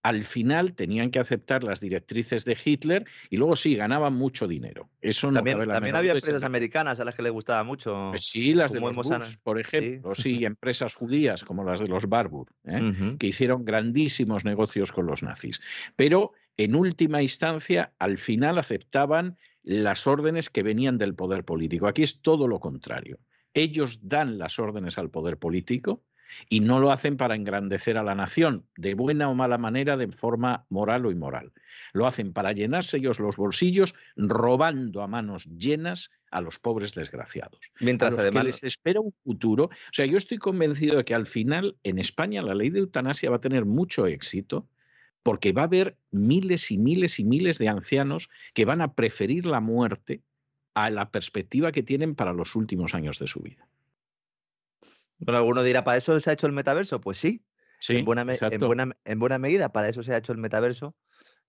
al 0.04 0.22
final 0.22 0.74
tenían 0.74 1.10
que 1.10 1.18
aceptar 1.18 1.64
las 1.64 1.80
directrices 1.80 2.44
de 2.44 2.58
Hitler 2.62 3.06
y 3.30 3.38
luego 3.38 3.56
sí, 3.56 3.74
ganaban 3.74 4.12
mucho 4.12 4.46
dinero. 4.46 4.90
Eso 5.00 5.30
no 5.30 5.36
también, 5.36 5.66
también 5.66 5.96
había 5.96 6.12
empresas 6.12 6.44
americanas 6.44 7.00
a 7.00 7.06
las 7.06 7.14
que 7.14 7.22
les 7.22 7.32
gustaba 7.32 7.64
mucho. 7.64 8.08
Pues 8.10 8.26
sí, 8.26 8.52
las 8.52 8.70
de 8.70 8.80
los 8.80 8.94
Bush, 8.94 9.36
por 9.42 9.58
ejemplo, 9.58 10.14
sí. 10.14 10.22
sí. 10.36 10.44
empresas 10.44 10.94
judías 10.94 11.42
como 11.42 11.64
las 11.64 11.80
de 11.80 11.88
los 11.88 12.06
Barbour, 12.06 12.48
¿eh? 12.64 12.82
uh 12.82 12.92
-huh. 12.92 13.18
que 13.18 13.28
hicieron 13.28 13.64
grandísimos 13.64 14.44
negocios 14.44 14.92
con 14.92 15.06
los 15.06 15.22
nazis. 15.22 15.62
Pero 15.96 16.32
en 16.56 16.74
última 16.74 17.22
instancia, 17.22 17.92
al 17.98 18.18
final 18.18 18.58
aceptaban 18.58 19.36
las 19.62 20.06
órdenes 20.06 20.50
que 20.50 20.62
venían 20.62 20.98
del 20.98 21.14
poder 21.14 21.44
político. 21.44 21.86
Aquí 21.86 22.02
es 22.02 22.20
todo 22.20 22.46
lo 22.46 22.60
contrario. 22.60 23.18
Ellos 23.54 24.00
dan 24.02 24.38
las 24.38 24.58
órdenes 24.58 24.98
al 24.98 25.10
poder 25.10 25.38
político 25.38 26.02
y 26.48 26.60
no 26.60 26.80
lo 26.80 26.90
hacen 26.90 27.16
para 27.16 27.34
engrandecer 27.34 27.96
a 27.96 28.02
la 28.02 28.14
nación, 28.14 28.66
de 28.76 28.94
buena 28.94 29.28
o 29.28 29.34
mala 29.34 29.58
manera, 29.58 29.96
de 29.96 30.08
forma 30.08 30.66
moral 30.68 31.06
o 31.06 31.10
inmoral. 31.10 31.52
Lo 31.92 32.06
hacen 32.06 32.32
para 32.32 32.52
llenarse 32.52 32.96
ellos 32.96 33.20
los 33.20 33.36
bolsillos, 33.36 33.94
robando 34.16 35.02
a 35.02 35.06
manos 35.06 35.46
llenas 35.56 36.10
a 36.30 36.40
los 36.40 36.58
pobres 36.58 36.94
desgraciados. 36.94 37.60
Mientras 37.80 38.08
a 38.08 38.12
los 38.12 38.20
además 38.20 38.42
que 38.42 38.46
les 38.48 38.64
espera 38.64 39.00
un 39.00 39.14
futuro. 39.22 39.64
O 39.66 39.92
sea, 39.92 40.06
yo 40.06 40.18
estoy 40.18 40.38
convencido 40.38 40.96
de 40.96 41.04
que 41.04 41.14
al 41.14 41.26
final 41.26 41.76
en 41.84 41.98
España 41.98 42.42
la 42.42 42.54
ley 42.54 42.70
de 42.70 42.80
eutanasia 42.80 43.30
va 43.30 43.36
a 43.36 43.40
tener 43.40 43.64
mucho 43.64 44.06
éxito 44.06 44.68
porque 45.24 45.52
va 45.52 45.62
a 45.62 45.64
haber 45.64 45.96
miles 46.12 46.70
y 46.70 46.78
miles 46.78 47.18
y 47.18 47.24
miles 47.24 47.58
de 47.58 47.68
ancianos 47.68 48.28
que 48.52 48.66
van 48.66 48.82
a 48.82 48.94
preferir 48.94 49.46
la 49.46 49.60
muerte 49.60 50.22
a 50.74 50.90
la 50.90 51.10
perspectiva 51.10 51.72
que 51.72 51.82
tienen 51.82 52.14
para 52.14 52.32
los 52.32 52.54
últimos 52.54 52.94
años 52.94 53.18
de 53.18 53.26
su 53.26 53.40
vida. 53.40 53.66
Bueno, 55.18 55.38
alguno 55.38 55.62
dirá, 55.62 55.82
¿para 55.82 55.96
eso 55.96 56.20
se 56.20 56.30
ha 56.30 56.34
hecho 56.34 56.46
el 56.46 56.52
metaverso? 56.52 57.00
Pues 57.00 57.18
sí. 57.18 57.42
Sí, 57.78 57.96
en, 57.96 58.04
buena 58.04 58.22
en, 58.22 58.60
buena, 58.60 58.96
en 59.04 59.18
buena 59.18 59.38
medida, 59.38 59.72
para 59.72 59.88
eso 59.88 60.02
se 60.02 60.12
ha 60.12 60.18
hecho 60.18 60.32
el 60.32 60.38
metaverso. 60.38 60.94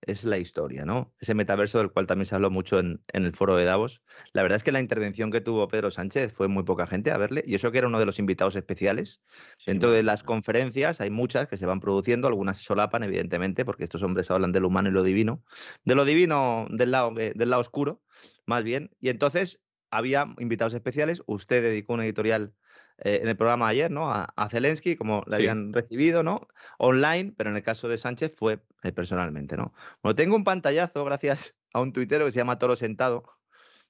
Es 0.02 0.24
la 0.24 0.38
historia, 0.38 0.84
¿no? 0.84 1.14
Ese 1.18 1.34
metaverso 1.34 1.78
del 1.78 1.90
cual 1.90 2.06
también 2.06 2.26
se 2.26 2.34
habló 2.34 2.50
mucho 2.50 2.78
en, 2.78 3.02
en, 3.12 3.24
el 3.24 3.32
foro 3.32 3.56
de 3.56 3.64
Davos. 3.64 4.02
La 4.32 4.42
verdad 4.42 4.56
es 4.56 4.62
que 4.62 4.70
la 4.70 4.80
intervención 4.80 5.30
que 5.30 5.40
tuvo 5.40 5.66
Pedro 5.68 5.90
Sánchez 5.90 6.32
fue 6.32 6.48
muy 6.48 6.62
poca 6.62 6.86
gente 6.86 7.10
a 7.10 7.18
verle, 7.18 7.42
y 7.46 7.54
eso 7.54 7.72
que 7.72 7.78
era 7.78 7.88
uno 7.88 7.98
de 7.98 8.06
los 8.06 8.18
invitados 8.18 8.56
especiales. 8.56 9.20
Sí, 9.56 9.70
Dentro 9.70 9.90
de 9.90 10.02
las 10.02 10.22
conferencias 10.22 11.00
hay 11.00 11.10
muchas 11.10 11.48
que 11.48 11.56
se 11.56 11.66
van 11.66 11.80
produciendo, 11.80 12.28
algunas 12.28 12.58
se 12.58 12.64
solapan, 12.64 13.02
evidentemente, 13.02 13.64
porque 13.64 13.84
estos 13.84 14.02
hombres 14.02 14.30
hablan 14.30 14.52
de 14.52 14.60
lo 14.60 14.68
humano 14.68 14.90
y 14.90 14.92
lo 14.92 15.02
divino, 15.02 15.42
de 15.84 15.94
lo 15.94 16.04
divino 16.04 16.66
del 16.70 16.90
lado, 16.90 17.12
del 17.12 17.50
lado 17.50 17.62
oscuro, 17.62 18.02
más 18.44 18.62
bien. 18.62 18.90
Y 19.00 19.08
entonces 19.08 19.60
había 19.90 20.34
invitados 20.38 20.74
especiales. 20.74 21.22
Usted 21.26 21.62
dedicó 21.62 21.94
un 21.94 22.02
editorial 22.02 22.54
eh, 22.98 23.20
en 23.22 23.28
el 23.28 23.36
programa 23.36 23.66
de 23.66 23.72
ayer, 23.72 23.90
¿no? 23.90 24.10
A, 24.10 24.24
a 24.36 24.48
Zelensky, 24.48 24.96
como 24.96 25.22
le 25.26 25.36
sí. 25.36 25.42
habían 25.42 25.72
recibido, 25.72 26.22
¿no? 26.22 26.48
Online, 26.78 27.34
pero 27.36 27.50
en 27.50 27.56
el 27.56 27.62
caso 27.62 27.88
de 27.88 27.98
Sánchez 27.98 28.32
fue 28.34 28.60
eh, 28.82 28.92
personalmente, 28.92 29.56
¿no? 29.56 29.74
Bueno, 30.02 30.16
tengo 30.16 30.34
un 30.34 30.44
pantallazo 30.44 31.04
gracias 31.04 31.54
a 31.74 31.80
un 31.80 31.92
tuitero 31.92 32.24
que 32.24 32.30
se 32.30 32.38
llama 32.38 32.58
Toro 32.58 32.74
Sentado. 32.74 33.24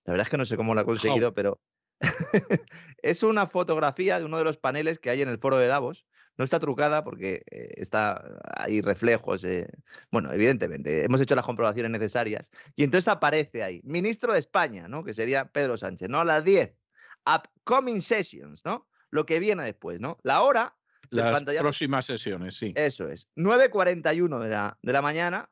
La 0.05 0.13
verdad 0.13 0.27
es 0.27 0.31
que 0.31 0.39
no 0.39 0.45
sé 0.45 0.57
cómo 0.57 0.75
lo 0.75 0.81
ha 0.81 0.85
conseguido, 0.85 1.29
oh. 1.29 1.35
pero 1.35 1.61
es 3.03 3.23
una 3.23 3.47
fotografía 3.47 4.19
de 4.19 4.25
uno 4.25 4.39
de 4.39 4.45
los 4.45 4.57
paneles 4.57 4.99
que 4.99 5.11
hay 5.11 5.23
en 5.23 5.29
el 5.29 5.39
foro 5.39 5.57
de 5.57 5.69
Davos. 5.69 6.05
No 6.39 6.45
está 6.45 6.59
trucada 6.59 7.03
porque 7.03 7.45
eh, 7.51 7.75
está 7.77 8.23
hay 8.57 8.83
reflejos. 8.83 9.45
Eh, 9.45 9.69
bueno, 10.11 10.33
evidentemente, 10.33 11.05
hemos 11.05 11.21
hecho 11.21 11.35
las 11.35 11.47
comprobaciones 11.47 11.91
necesarias. 11.93 12.51
Y 12.75 12.85
entonces 12.85 13.09
aparece 13.09 13.63
ahí, 13.63 13.81
ministro 13.85 14.33
de 14.33 14.41
España, 14.41 14.89
¿no? 14.89 15.05
Que 15.05 15.15
sería 15.15 15.47
Pedro 15.47 15.79
Sánchez, 15.79 16.09
¿no? 16.09 16.21
A 16.21 16.25
las 16.25 16.45
10. 16.45 16.75
Upcoming 17.25 18.03
sessions, 18.03 18.65
¿no? 18.65 18.87
Lo 19.17 19.27
que 19.27 19.41
viene 19.41 19.65
después, 19.65 20.01
¿no? 20.01 20.19
La 20.23 20.43
hora. 20.43 20.77
Las 21.11 21.33
pantalla... 21.33 21.61
próximas 21.61 22.05
sesiones, 22.05 22.57
sí. 22.57 22.73
Eso 22.77 23.09
es. 23.09 23.29
9.41 23.37 24.41
de 24.41 24.49
la, 24.49 24.79
de 24.83 24.93
la 24.93 25.03
mañana. 25.03 25.51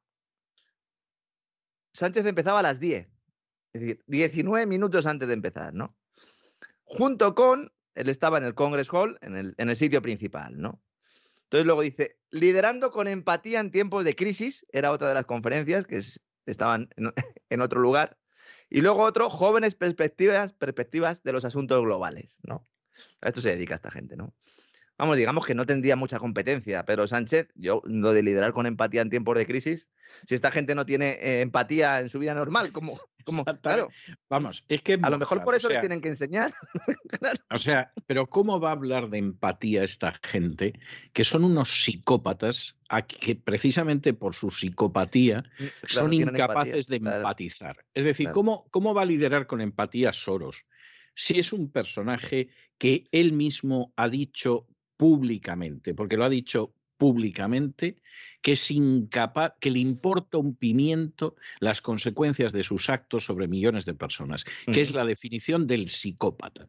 Sánchez 1.92 2.26
empezaba 2.26 2.60
a 2.60 2.62
las 2.62 2.80
10. 2.80 3.08
Es 3.72 3.80
decir, 3.80 4.04
19 4.06 4.66
minutos 4.66 5.06
antes 5.06 5.26
de 5.26 5.34
empezar, 5.34 5.74
¿no? 5.74 5.96
Junto 6.84 7.34
con 7.34 7.72
él 7.94 8.08
estaba 8.08 8.38
en 8.38 8.44
el 8.44 8.54
Congress 8.54 8.92
Hall, 8.92 9.18
en 9.20 9.36
el, 9.36 9.54
en 9.58 9.70
el 9.70 9.76
sitio 9.76 10.02
principal, 10.02 10.60
¿no? 10.60 10.82
Entonces 11.44 11.66
luego 11.66 11.82
dice, 11.82 12.18
liderando 12.30 12.90
con 12.90 13.06
empatía 13.06 13.60
en 13.60 13.70
tiempos 13.70 14.04
de 14.04 14.16
crisis, 14.16 14.66
era 14.72 14.90
otra 14.90 15.08
de 15.08 15.14
las 15.14 15.24
conferencias 15.24 15.86
que 15.86 16.00
estaban 16.46 16.88
en, 16.96 17.12
en, 17.48 17.60
otro 17.60 17.80
lugar. 17.80 18.18
Y 18.68 18.80
luego 18.80 19.02
otro, 19.02 19.30
jóvenes 19.30 19.74
perspectivas, 19.74 20.52
perspectivas 20.52 21.22
de 21.22 21.32
los 21.32 21.44
asuntos 21.44 21.80
globales, 21.82 22.38
¿no? 22.42 22.66
A 23.20 23.28
esto 23.28 23.40
se 23.40 23.50
dedica 23.50 23.74
esta 23.74 23.90
gente, 23.90 24.16
¿no? 24.16 24.34
Vamos, 24.96 25.16
digamos 25.16 25.44
que 25.44 25.54
no 25.54 25.66
tendría 25.66 25.96
mucha 25.96 26.18
competencia. 26.18 26.84
Pedro 26.84 27.08
Sánchez, 27.08 27.48
yo 27.56 27.82
lo 27.84 28.12
de 28.12 28.22
liderar 28.22 28.52
con 28.52 28.66
empatía 28.66 29.02
en 29.02 29.10
tiempos 29.10 29.36
de 29.36 29.46
crisis, 29.46 29.88
si 30.26 30.34
esta 30.34 30.52
gente 30.52 30.74
no 30.74 30.86
tiene 30.86 31.18
eh, 31.20 31.40
empatía 31.40 32.00
en 32.00 32.08
su 32.08 32.20
vida 32.20 32.34
normal, 32.34 32.70
¿cómo? 32.70 33.00
cómo 33.24 33.44
claro. 33.44 33.88
Vamos, 34.28 34.64
es 34.68 34.82
que. 34.82 34.98
A 35.02 35.10
lo 35.10 35.18
mejor 35.18 35.42
por 35.42 35.54
eso 35.54 35.68
le 35.68 35.80
tienen 35.80 36.00
que 36.00 36.08
enseñar. 36.08 36.54
O 37.50 37.58
sea, 37.58 37.92
pero 38.06 38.26
¿cómo 38.26 38.58
va 38.60 38.70
a 38.70 38.72
hablar 38.72 39.08
de 39.08 39.18
empatía 39.18 39.84
esta 39.84 40.12
gente 40.22 40.78
que 41.12 41.24
son 41.24 41.44
unos 41.44 41.84
psicópatas 41.84 42.76
a 42.88 43.02
que 43.02 43.36
precisamente 43.36 44.12
por 44.12 44.34
su 44.34 44.50
psicopatía 44.50 45.44
mm, 45.58 45.64
son 45.86 46.12
incapaces 46.12 46.88
de 46.88 46.96
empatizar? 46.96 47.84
Es 47.94 48.04
decir, 48.04 48.30
¿cómo, 48.30 48.66
¿cómo 48.70 48.92
va 48.92 49.02
a 49.02 49.06
liderar 49.06 49.46
con 49.46 49.60
empatía 49.60 50.12
Soros? 50.12 50.64
Si 51.14 51.38
es 51.38 51.52
un 51.52 51.70
personaje 51.70 52.48
que 52.78 53.04
él 53.12 53.32
mismo 53.32 53.92
ha 53.96 54.08
dicho 54.08 54.66
públicamente, 54.96 55.94
porque 55.94 56.16
lo 56.16 56.24
ha 56.24 56.28
dicho 56.28 56.72
públicamente, 56.96 57.96
que 58.40 58.52
es 58.52 58.70
incapaz, 58.70 59.52
que 59.60 59.70
le 59.70 59.78
importa 59.78 60.38
un 60.38 60.54
pimiento 60.54 61.34
las 61.60 61.80
consecuencias 61.80 62.52
de 62.52 62.62
sus 62.62 62.90
actos 62.90 63.24
sobre 63.24 63.48
millones 63.48 63.84
de 63.84 63.94
personas, 63.94 64.44
que 64.70 64.80
es 64.80 64.92
la 64.92 65.04
definición 65.04 65.66
del 65.66 65.88
psicópata. 65.88 66.68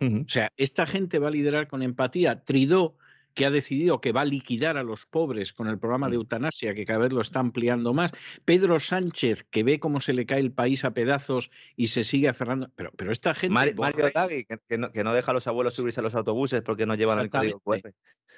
O 0.00 0.28
sea, 0.28 0.52
esta 0.58 0.86
gente 0.86 1.18
va 1.18 1.28
a 1.28 1.30
liderar 1.30 1.68
con 1.68 1.82
empatía. 1.82 2.44
Tridó 2.44 2.96
que 3.36 3.44
ha 3.44 3.50
decidido 3.50 4.00
que 4.00 4.12
va 4.12 4.22
a 4.22 4.24
liquidar 4.24 4.78
a 4.78 4.82
los 4.82 5.04
pobres 5.04 5.52
con 5.52 5.68
el 5.68 5.78
programa 5.78 6.08
de 6.08 6.16
mm. 6.16 6.20
eutanasia, 6.20 6.74
que 6.74 6.86
cada 6.86 7.00
vez 7.00 7.12
lo 7.12 7.20
está 7.20 7.38
ampliando 7.38 7.92
más. 7.92 8.10
Pedro 8.46 8.80
Sánchez, 8.80 9.44
que 9.44 9.62
ve 9.62 9.78
cómo 9.78 10.00
se 10.00 10.14
le 10.14 10.24
cae 10.24 10.40
el 10.40 10.52
país 10.52 10.84
a 10.84 10.94
pedazos 10.94 11.50
y 11.76 11.88
se 11.88 12.02
sigue 12.02 12.28
aferrando. 12.28 12.72
Pero, 12.74 12.90
pero 12.96 13.12
esta 13.12 13.34
gente. 13.34 13.52
Mario, 13.52 13.74
Draghi, 14.12 14.46
que, 14.46 14.78
no, 14.78 15.12
deja 15.12 15.30
a 15.30 15.34
los 15.34 15.46
abuelos 15.46 15.74
subirse 15.74 16.00
a 16.00 16.02
los 16.02 16.14
autobuses 16.14 16.62
porque 16.62 16.86
no 16.86 16.94
llevan 16.94 17.18
el 17.18 17.28
código 17.28 17.60
QR. 17.60 17.92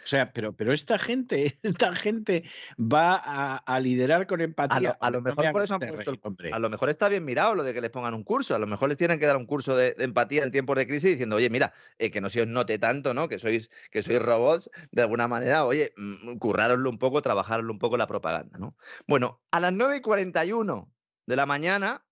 O 0.04 0.06
sea, 0.08 0.32
pero, 0.32 0.54
pero 0.54 0.72
esta 0.72 0.98
gente, 0.98 1.58
esta 1.62 1.94
gente 1.94 2.44
va 2.78 3.16
a, 3.16 3.80
liderar 3.80 4.26
con 4.26 4.40
empatía. 4.40 4.96
A 5.00 5.10
lo, 5.10 5.20
mejor 5.20 5.52
por 5.52 5.62
eso 5.62 5.74
han 5.74 5.80
puesto 5.80 6.18
A 6.50 6.58
lo 6.58 6.70
mejor 6.70 6.88
está 6.88 7.08
bien 7.08 7.24
mirado 7.24 7.54
lo 7.54 7.62
de 7.62 7.74
que 7.74 7.80
les 7.80 7.90
pongan 7.90 8.14
un 8.14 8.24
curso. 8.24 8.54
A 8.54 8.58
lo 8.58 8.66
mejor 8.66 8.88
les 8.88 8.98
tienen 8.98 9.18
que 9.18 9.26
dar 9.26 9.36
un 9.36 9.46
curso 9.46 9.76
de, 9.76 9.94
empatía 9.98 10.42
en 10.44 10.50
tiempos 10.50 10.76
de 10.76 10.86
crisis 10.86 11.10
diciendo, 11.10 11.36
oye, 11.36 11.50
mira, 11.50 11.72
eh, 11.98 12.10
que 12.10 12.20
no 12.20 12.28
se 12.28 12.42
os 12.42 12.48
note 12.48 12.78
tanto, 12.78 13.14
¿no? 13.14 13.28
Que 13.28 13.38
sois, 13.38 13.70
que 13.90 14.02
sois 14.02 14.20
robots 14.20 14.70
de 14.90 15.02
alguna 15.02 15.28
manera, 15.28 15.64
oye, 15.64 15.92
mm, 15.96 16.38
currároslo 16.38 16.88
un 16.90 16.98
poco, 16.98 17.22
trabajarlo 17.22 17.72
un 17.72 17.78
poco 17.78 17.96
la 17.96 18.06
propaganda, 18.06 18.58
¿no? 18.58 18.76
Bueno, 19.06 19.42
a 19.50 19.60
las 19.60 19.72
9 19.72 19.96
y 19.96 20.00
41 20.00 20.92
de 21.26 21.36
la 21.36 21.46
mañana, 21.46 22.06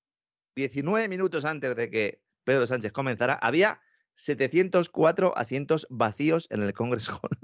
19 0.57 1.09
minutos 1.09 1.44
antes 1.44 1.74
de 1.77 1.90
que 1.90 2.23
Pedro 2.44 2.66
Sánchez 2.66 2.93
comenzara, 2.93 3.35
había 3.35 3.81
704 4.15 5.36
asientos 5.36 5.86
vacíos 5.90 6.47
en 6.51 6.62
el 6.62 6.73
Congress 6.73 7.09
Hall 7.11 7.39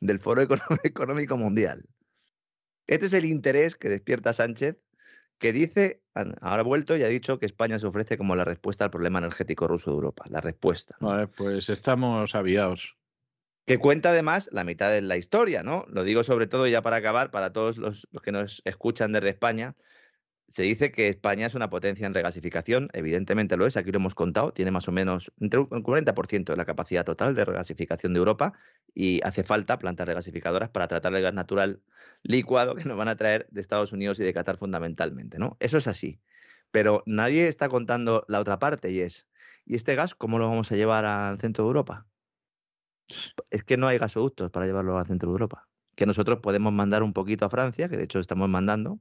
del 0.00 0.20
Foro 0.20 0.42
Económico 0.82 1.36
Mundial. 1.36 1.84
Este 2.86 3.06
es 3.06 3.12
el 3.12 3.24
interés 3.24 3.74
que 3.74 3.88
despierta 3.88 4.32
Sánchez, 4.32 4.78
que 5.38 5.52
dice, 5.52 6.02
ahora 6.14 6.60
ha 6.60 6.62
vuelto 6.62 6.96
y 6.96 7.02
ha 7.02 7.08
dicho 7.08 7.38
que 7.38 7.46
España 7.46 7.78
se 7.78 7.86
ofrece 7.86 8.16
como 8.16 8.36
la 8.36 8.44
respuesta 8.44 8.84
al 8.84 8.90
problema 8.90 9.18
energético 9.18 9.68
ruso 9.68 9.90
de 9.90 9.96
Europa. 9.96 10.24
La 10.28 10.40
respuesta. 10.40 10.96
pues 11.36 11.68
estamos 11.68 12.34
aviados 12.34 12.96
que 13.66 13.78
cuenta 13.78 14.10
además 14.10 14.48
la 14.52 14.64
mitad 14.64 14.90
de 14.90 15.02
la 15.02 15.16
historia, 15.16 15.62
¿no? 15.64 15.84
Lo 15.88 16.04
digo 16.04 16.22
sobre 16.22 16.46
todo 16.46 16.66
ya 16.68 16.82
para 16.82 16.96
acabar, 16.96 17.30
para 17.32 17.52
todos 17.52 17.78
los, 17.78 18.08
que 18.22 18.32
nos 18.32 18.62
escuchan 18.64 19.12
desde 19.12 19.30
España. 19.30 19.74
Se 20.48 20.62
dice 20.62 20.92
que 20.92 21.08
España 21.08 21.46
es 21.46 21.54
una 21.56 21.68
potencia 21.70 22.06
en 22.06 22.14
regasificación, 22.14 22.88
evidentemente 22.92 23.56
lo 23.56 23.66
es, 23.66 23.76
aquí 23.76 23.90
lo 23.90 23.98
hemos 23.98 24.14
contado, 24.14 24.52
tiene 24.52 24.70
más 24.70 24.86
o 24.88 24.92
menos 24.92 25.32
entre 25.40 25.60
un 25.60 25.82
40% 25.82 26.44
de 26.52 26.56
la 26.56 26.64
capacidad 26.64 27.04
total 27.04 27.34
de 27.34 27.44
regasificación 27.44 28.12
de 28.14 28.18
Europa 28.20 28.52
y 28.94 29.20
hace 29.24 29.42
falta 29.42 29.78
plantas 29.80 30.06
regasificadoras 30.06 30.70
para 30.70 30.86
tratar 30.86 31.14
el 31.16 31.22
gas 31.22 31.34
natural 31.34 31.82
licuado 32.22 32.76
que 32.76 32.84
nos 32.84 32.96
van 32.96 33.08
a 33.08 33.16
traer 33.16 33.48
de 33.50 33.60
Estados 33.60 33.92
Unidos 33.92 34.20
y 34.20 34.24
de 34.24 34.32
Qatar 34.32 34.56
fundamentalmente, 34.56 35.40
¿no? 35.40 35.56
Eso 35.58 35.78
es 35.78 35.88
así, 35.88 36.20
pero 36.70 37.02
nadie 37.06 37.48
está 37.48 37.68
contando 37.68 38.24
la 38.28 38.38
otra 38.38 38.60
parte 38.60 38.92
y 38.92 39.00
es, 39.00 39.26
¿y 39.64 39.74
este 39.74 39.96
gas 39.96 40.14
cómo 40.14 40.38
lo 40.38 40.48
vamos 40.48 40.70
a 40.70 40.76
llevar 40.76 41.04
al 41.04 41.40
centro 41.40 41.64
de 41.64 41.68
Europa? 41.70 42.06
Es 43.50 43.64
que 43.64 43.76
no 43.76 43.86
hay 43.88 43.98
gasoductos 43.98 44.50
para 44.50 44.66
llevarlo 44.66 44.98
al 44.98 45.06
centro 45.06 45.28
de 45.28 45.34
Europa. 45.34 45.68
Que 45.94 46.06
nosotros 46.06 46.40
podemos 46.40 46.72
mandar 46.72 47.02
un 47.02 47.12
poquito 47.12 47.46
a 47.46 47.50
Francia, 47.50 47.88
que 47.88 47.96
de 47.96 48.04
hecho 48.04 48.18
estamos 48.20 48.48
mandando, 48.48 49.00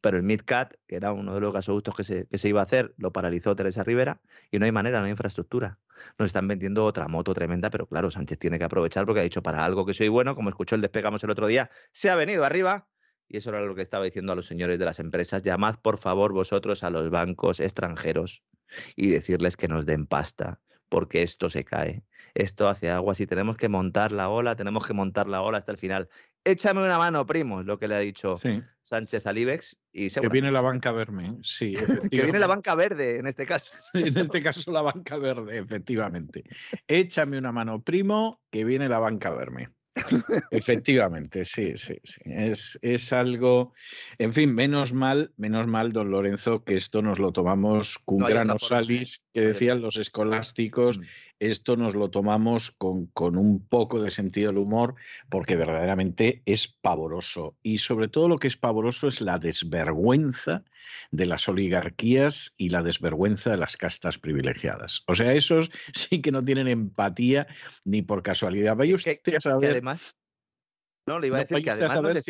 pero 0.00 0.18
el 0.18 0.22
MidCat, 0.22 0.74
que 0.86 0.96
era 0.96 1.12
uno 1.12 1.34
de 1.34 1.40
los 1.40 1.52
gasoductos 1.52 1.96
que 1.96 2.04
se, 2.04 2.26
que 2.26 2.38
se 2.38 2.48
iba 2.48 2.60
a 2.60 2.64
hacer, 2.64 2.94
lo 2.98 3.12
paralizó 3.12 3.56
Teresa 3.56 3.82
Rivera 3.82 4.20
y 4.50 4.58
no 4.58 4.66
hay 4.66 4.72
manera, 4.72 4.98
no 4.98 5.06
hay 5.06 5.12
infraestructura. 5.12 5.78
Nos 6.18 6.26
están 6.26 6.46
vendiendo 6.46 6.84
otra 6.84 7.08
moto 7.08 7.32
tremenda, 7.32 7.70
pero 7.70 7.86
claro, 7.86 8.10
Sánchez 8.10 8.38
tiene 8.38 8.58
que 8.58 8.64
aprovechar 8.64 9.06
porque 9.06 9.20
ha 9.20 9.24
dicho 9.24 9.42
para 9.42 9.64
algo 9.64 9.86
que 9.86 9.94
soy 9.94 10.08
bueno, 10.08 10.34
como 10.34 10.50
escuchó 10.50 10.74
el 10.74 10.82
despegamos 10.82 11.24
el 11.24 11.30
otro 11.30 11.46
día, 11.46 11.70
se 11.90 12.10
ha 12.10 12.16
venido 12.16 12.44
arriba. 12.44 12.88
Y 13.28 13.38
eso 13.38 13.48
era 13.48 13.62
lo 13.62 13.74
que 13.74 13.80
estaba 13.80 14.04
diciendo 14.04 14.32
a 14.32 14.36
los 14.36 14.44
señores 14.44 14.78
de 14.78 14.84
las 14.84 15.00
empresas. 15.00 15.42
Llamad 15.42 15.76
por 15.80 15.96
favor 15.96 16.32
vosotros 16.32 16.82
a 16.82 16.90
los 16.90 17.08
bancos 17.08 17.60
extranjeros 17.60 18.42
y 18.94 19.08
decirles 19.08 19.56
que 19.56 19.68
nos 19.68 19.86
den 19.86 20.06
pasta, 20.06 20.60
porque 20.90 21.22
esto 21.22 21.48
se 21.48 21.64
cae 21.64 22.04
esto 22.34 22.68
hace 22.68 22.90
agua. 22.90 23.14
Si 23.14 23.26
tenemos 23.26 23.56
que 23.56 23.68
montar 23.68 24.12
la 24.12 24.28
ola, 24.28 24.56
tenemos 24.56 24.86
que 24.86 24.94
montar 24.94 25.28
la 25.28 25.42
ola 25.42 25.58
hasta 25.58 25.72
el 25.72 25.78
final. 25.78 26.08
Échame 26.44 26.82
una 26.84 26.98
mano, 26.98 27.24
primo, 27.24 27.60
es 27.60 27.66
lo 27.66 27.78
que 27.78 27.86
le 27.86 27.94
ha 27.94 28.00
dicho 28.00 28.34
Sánchez 28.82 29.26
a 29.26 29.32
Y 29.92 30.10
que 30.10 30.28
viene 30.28 30.50
la 30.50 30.60
banca 30.60 30.88
a 30.88 30.92
verme, 30.92 31.36
sí. 31.42 31.74
que 32.10 32.22
viene 32.22 32.38
la 32.40 32.48
banca 32.48 32.74
verde, 32.74 33.18
en 33.18 33.26
este 33.26 33.46
caso. 33.46 33.72
en 33.94 34.16
este 34.16 34.42
caso, 34.42 34.72
la 34.72 34.82
banca 34.82 35.18
verde, 35.18 35.58
efectivamente. 35.58 36.42
Échame 36.88 37.38
una 37.38 37.52
mano, 37.52 37.82
primo, 37.82 38.40
que 38.50 38.64
viene 38.64 38.88
la 38.88 38.98
banca 38.98 39.28
a 39.28 39.36
verme. 39.36 39.68
Efectivamente, 40.50 41.44
sí, 41.44 41.76
sí, 41.76 41.96
sí. 42.02 42.20
Es, 42.24 42.78
es, 42.80 43.12
algo, 43.12 43.74
en 44.18 44.32
fin, 44.32 44.52
menos 44.54 44.94
mal, 44.94 45.32
menos 45.36 45.66
mal, 45.66 45.92
don 45.92 46.10
Lorenzo, 46.10 46.64
que 46.64 46.76
esto 46.76 47.02
nos 47.02 47.18
lo 47.18 47.32
tomamos 47.32 47.98
con 47.98 48.20
grano 48.20 48.58
salis, 48.58 49.26
que 49.34 49.42
decían 49.42 49.82
los 49.82 49.98
escolásticos, 49.98 50.98
mm 50.98 51.02
esto 51.42 51.76
nos 51.76 51.94
lo 51.94 52.10
tomamos 52.10 52.70
con, 52.70 53.06
con, 53.06 53.36
un 53.36 53.66
poco 53.66 54.00
de 54.00 54.10
sentido 54.10 54.48
del 54.48 54.58
humor 54.58 54.94
porque 55.28 55.56
verdaderamente 55.56 56.42
es 56.46 56.68
pavoroso. 56.68 57.56
Y 57.62 57.78
sobre 57.78 58.08
todo 58.08 58.28
lo 58.28 58.38
que 58.38 58.46
es 58.46 58.56
pavoroso 58.56 59.08
es 59.08 59.20
la 59.20 59.38
desvergüenza 59.38 60.64
de 61.10 61.26
las 61.26 61.48
oligarquías 61.48 62.54
y 62.56 62.68
la 62.68 62.82
desvergüenza 62.82 63.50
de 63.50 63.56
las 63.56 63.76
castas 63.76 64.18
privilegiadas. 64.18 65.02
O 65.08 65.14
sea, 65.14 65.32
esos 65.32 65.70
sí 65.92 66.22
que 66.22 66.30
no 66.30 66.44
tienen 66.44 66.68
empatía 66.68 67.48
ni 67.84 68.02
por 68.02 68.22
casualidad. 68.22 68.76
Vaya 68.76 68.94
usted 68.94 69.18
a 69.36 69.40
saber... 69.40 69.70
además... 69.70 70.16
No, 71.06 71.18
le 71.18 71.26
iba 71.26 71.38
a 71.38 71.40
decir 71.40 71.64
que 71.64 71.70
además... 71.70 72.24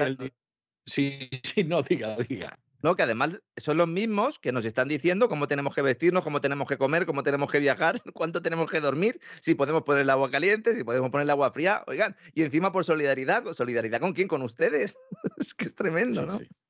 Sí, 0.86 1.28
sí, 1.44 1.62
no, 1.64 1.82
diga, 1.82 2.16
diga. 2.16 2.58
¿No? 2.82 2.96
Que 2.96 3.02
además 3.04 3.40
son 3.56 3.76
los 3.78 3.88
mismos 3.88 4.38
que 4.38 4.52
nos 4.52 4.64
están 4.64 4.88
diciendo 4.88 5.28
cómo 5.28 5.46
tenemos 5.46 5.74
que 5.74 5.82
vestirnos, 5.82 6.22
cómo 6.22 6.40
tenemos 6.40 6.68
que 6.68 6.76
comer, 6.76 7.06
cómo 7.06 7.22
tenemos 7.22 7.50
que 7.50 7.58
viajar, 7.58 8.02
cuánto 8.14 8.42
tenemos 8.42 8.70
que 8.70 8.80
dormir, 8.80 9.20
si 9.40 9.54
podemos 9.54 9.82
poner 9.82 10.02
el 10.02 10.10
agua 10.10 10.30
caliente, 10.30 10.74
si 10.74 10.84
podemos 10.84 11.10
poner 11.10 11.24
el 11.24 11.30
agua 11.30 11.52
fría, 11.52 11.84
oigan, 11.86 12.16
y 12.34 12.42
encima 12.42 12.72
por 12.72 12.84
solidaridad, 12.84 13.44
¿solidaridad 13.52 14.00
con 14.00 14.12
quién? 14.12 14.28
Con 14.28 14.42
ustedes. 14.42 14.96
es 15.38 15.54
que 15.54 15.66
es 15.66 15.74
tremendo, 15.74 16.26
¿no? 16.26 16.38
sí. 16.38 16.48
Sí, 16.48 16.61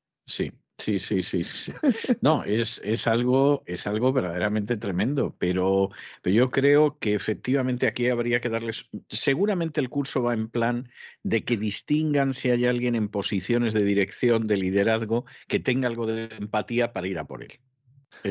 sí, 0.99 1.23
sí, 1.23 1.23
sí. 1.45 1.73
No, 2.21 2.45
es, 2.45 2.81
es, 2.85 3.07
algo, 3.07 3.63
es 3.67 3.87
algo 3.87 4.13
verdaderamente 4.13 4.77
tremendo, 4.77 5.35
pero, 5.39 5.91
pero 6.23 6.35
yo 6.35 6.51
creo 6.51 6.99
que 6.99 7.15
efectivamente 7.15 7.87
aquí 7.87 8.09
habría 8.09 8.41
que 8.41 8.49
darles, 8.49 8.89
seguramente 9.09 9.81
el 9.81 9.89
curso 9.89 10.23
va 10.23 10.35
en 10.35 10.49
plan 10.49 10.89
de 11.23 11.45
que 11.45 11.57
distingan 11.57 12.35
si 12.35 12.51
hay 12.51 12.67
alguien 12.67 12.95
en 12.95 13.09
posiciones 13.09 13.73
de 13.73 13.85
dirección, 13.85 14.47
de 14.47 14.57
liderazgo, 14.57 15.25
que 15.47 15.61
tenga 15.61 15.89
algo 15.89 16.07
de 16.07 16.25
empatía 16.37 16.93
para 16.93 17.07
ir 17.07 17.19
a 17.19 17.27
por 17.27 17.43
él. 17.43 17.61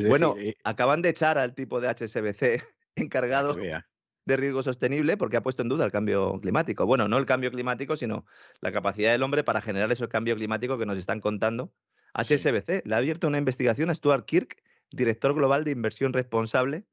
bueno, 0.08 0.36
eh, 0.38 0.56
acaban 0.64 1.02
de 1.02 1.10
echar 1.10 1.38
al 1.38 1.56
tipo 1.56 1.80
de 1.80 1.90
HSBC 1.90 2.64
encargado 2.96 3.58
de 4.26 4.38
riesgo 4.38 4.64
sostenible 4.64 5.18
porque 5.18 5.38
ha 5.38 5.44
puesto 5.44 5.62
en 5.64 5.70
duda 5.70 5.86
el 5.86 5.92
cambio 5.92 6.40
climático. 6.42 6.86
Bueno, 6.86 7.08
no 7.08 7.18
el 7.18 7.26
cambio 7.26 7.52
climático, 7.52 7.96
sino 7.96 8.26
la 8.62 8.72
capacidad 8.72 9.12
del 9.12 9.24
hombre 9.24 9.44
para 9.44 9.62
generar 9.62 9.92
ese 9.92 10.08
cambio 10.08 10.36
climático 10.36 10.78
que 10.78 10.86
nos 10.86 10.98
están 10.98 11.20
contando 11.20 11.74
HSBC 12.14 12.86
le 12.86 12.96
ha 12.96 12.98
abierto 12.98 13.28
una 13.28 13.38
investigación 13.38 13.90
a 13.90 13.96
Stuart 13.96 14.26
Kirk, 14.26 14.62
director 14.92 15.34
global 15.34 15.64
de 15.64 15.72
inversión 15.72 16.14
responsable, 16.14 16.86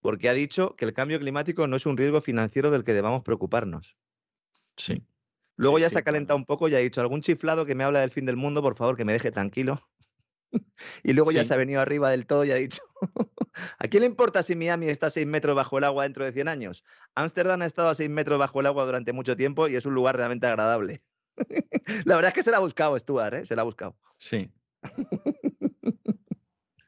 porque 0.00 0.28
ha 0.28 0.34
dicho 0.34 0.76
que 0.76 0.84
el 0.84 0.92
cambio 0.92 1.18
climático 1.18 1.66
no 1.66 1.76
es 1.76 1.86
un 1.86 1.96
riesgo 1.96 2.20
financiero 2.20 2.70
del 2.70 2.84
que 2.84 2.92
debamos 2.92 3.22
preocuparnos. 3.22 3.96
Sí. 4.76 5.02
Luego 5.56 5.78
ya 5.78 5.88
se 5.88 5.98
ha 5.98 6.02
calentado 6.02 6.36
un 6.36 6.44
poco 6.44 6.68
y 6.68 6.74
ha 6.74 6.78
dicho, 6.78 7.00
algún 7.00 7.22
chiflado 7.22 7.64
que 7.64 7.74
me 7.74 7.84
habla 7.84 8.00
del 8.00 8.10
fin 8.10 8.26
del 8.26 8.36
mundo, 8.36 8.60
por 8.60 8.76
favor, 8.76 8.96
que 8.96 9.04
me 9.04 9.12
deje 9.12 9.30
tranquilo. 9.30 9.80
y 11.02 11.12
luego 11.12 11.30
ya 11.32 11.44
se 11.44 11.54
ha 11.54 11.56
venido 11.56 11.80
arriba 11.80 12.10
del 12.10 12.26
todo 12.26 12.44
y 12.44 12.50
ha 12.52 12.56
dicho, 12.56 12.82
¿a 13.78 13.88
quién 13.88 14.02
le 14.02 14.06
importa 14.06 14.42
si 14.42 14.56
Miami 14.56 14.88
está 14.88 15.06
a 15.06 15.10
6 15.10 15.26
metros 15.26 15.54
bajo 15.56 15.78
el 15.78 15.84
agua 15.84 16.04
dentro 16.04 16.24
de 16.24 16.32
100 16.32 16.48
años? 16.48 16.84
Ámsterdam 17.14 17.62
ha 17.62 17.66
estado 17.66 17.88
a 17.88 17.94
6 17.94 18.10
metros 18.10 18.38
bajo 18.38 18.60
el 18.60 18.66
agua 18.66 18.84
durante 18.84 19.12
mucho 19.12 19.36
tiempo 19.36 19.68
y 19.68 19.76
es 19.76 19.86
un 19.86 19.94
lugar 19.94 20.16
realmente 20.16 20.46
agradable. 20.46 21.00
la 22.04 22.14
verdad 22.16 22.28
es 22.28 22.34
que 22.34 22.42
se 22.42 22.50
la 22.50 22.58
ha 22.58 22.60
buscado 22.60 22.98
Stuart, 22.98 23.34
¿eh? 23.34 23.44
se 23.44 23.56
la 23.56 23.62
ha 23.62 23.64
buscado. 23.64 23.96
Sí. 24.16 24.50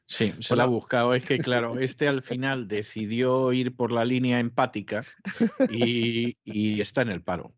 Sí, 0.05 0.33
se 0.39 0.55
la 0.55 0.63
ha 0.63 0.67
buscado. 0.67 1.13
Es 1.13 1.25
que, 1.25 1.37
claro, 1.37 1.79
este 1.79 2.07
al 2.07 2.23
final 2.23 2.67
decidió 2.69 3.51
ir 3.51 3.75
por 3.75 3.91
la 3.91 4.05
línea 4.05 4.39
empática 4.39 5.03
y, 5.69 6.37
y 6.45 6.79
está 6.79 7.01
en 7.01 7.09
el 7.09 7.21
paro. 7.21 7.53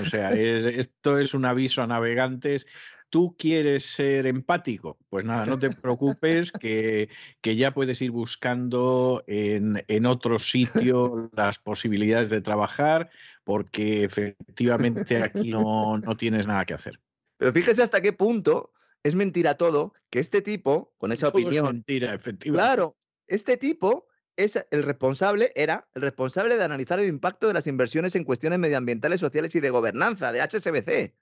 O 0.00 0.04
sea, 0.04 0.30
es- 0.32 0.64
esto 0.66 1.18
es 1.18 1.34
un 1.34 1.44
aviso 1.44 1.82
a 1.82 1.88
navegantes. 1.88 2.66
¿Tú 3.10 3.36
quieres 3.38 3.84
ser 3.84 4.26
empático? 4.26 4.98
Pues 5.08 5.24
nada, 5.24 5.46
no 5.46 5.58
te 5.58 5.70
preocupes, 5.70 6.52
que, 6.52 7.08
que 7.40 7.56
ya 7.56 7.72
puedes 7.72 8.02
ir 8.02 8.10
buscando 8.10 9.24
en, 9.26 9.82
en 9.88 10.06
otro 10.06 10.38
sitio 10.38 11.30
las 11.34 11.58
posibilidades 11.58 12.28
de 12.28 12.42
trabajar, 12.42 13.10
porque 13.44 14.04
efectivamente 14.04 15.22
aquí 15.22 15.50
no, 15.50 15.98
no 15.98 16.16
tienes 16.16 16.46
nada 16.46 16.66
que 16.66 16.74
hacer. 16.74 17.00
Pero 17.38 17.52
fíjese 17.52 17.82
hasta 17.82 18.02
qué 18.02 18.12
punto 18.12 18.72
es 19.02 19.14
mentira 19.14 19.56
todo 19.56 19.94
que 20.10 20.18
este 20.18 20.42
tipo, 20.42 20.92
con 20.98 21.12
esa 21.12 21.30
Todo 21.30 21.38
es 21.38 21.44
opinión, 21.46 21.66
mentira, 21.66 22.14
efectivamente. 22.14 22.50
Claro, 22.50 22.98
este 23.26 23.56
tipo 23.56 24.06
es 24.36 24.66
el 24.70 24.82
responsable, 24.84 25.50
era 25.54 25.88
el 25.94 26.02
responsable 26.02 26.56
de 26.56 26.64
analizar 26.64 27.00
el 27.00 27.08
impacto 27.08 27.48
de 27.48 27.54
las 27.54 27.66
inversiones 27.66 28.14
en 28.14 28.24
cuestiones 28.24 28.58
medioambientales, 28.58 29.20
sociales 29.20 29.54
y 29.54 29.60
de 29.60 29.70
gobernanza 29.70 30.30
de 30.32 30.40
HSBC. 30.40 31.14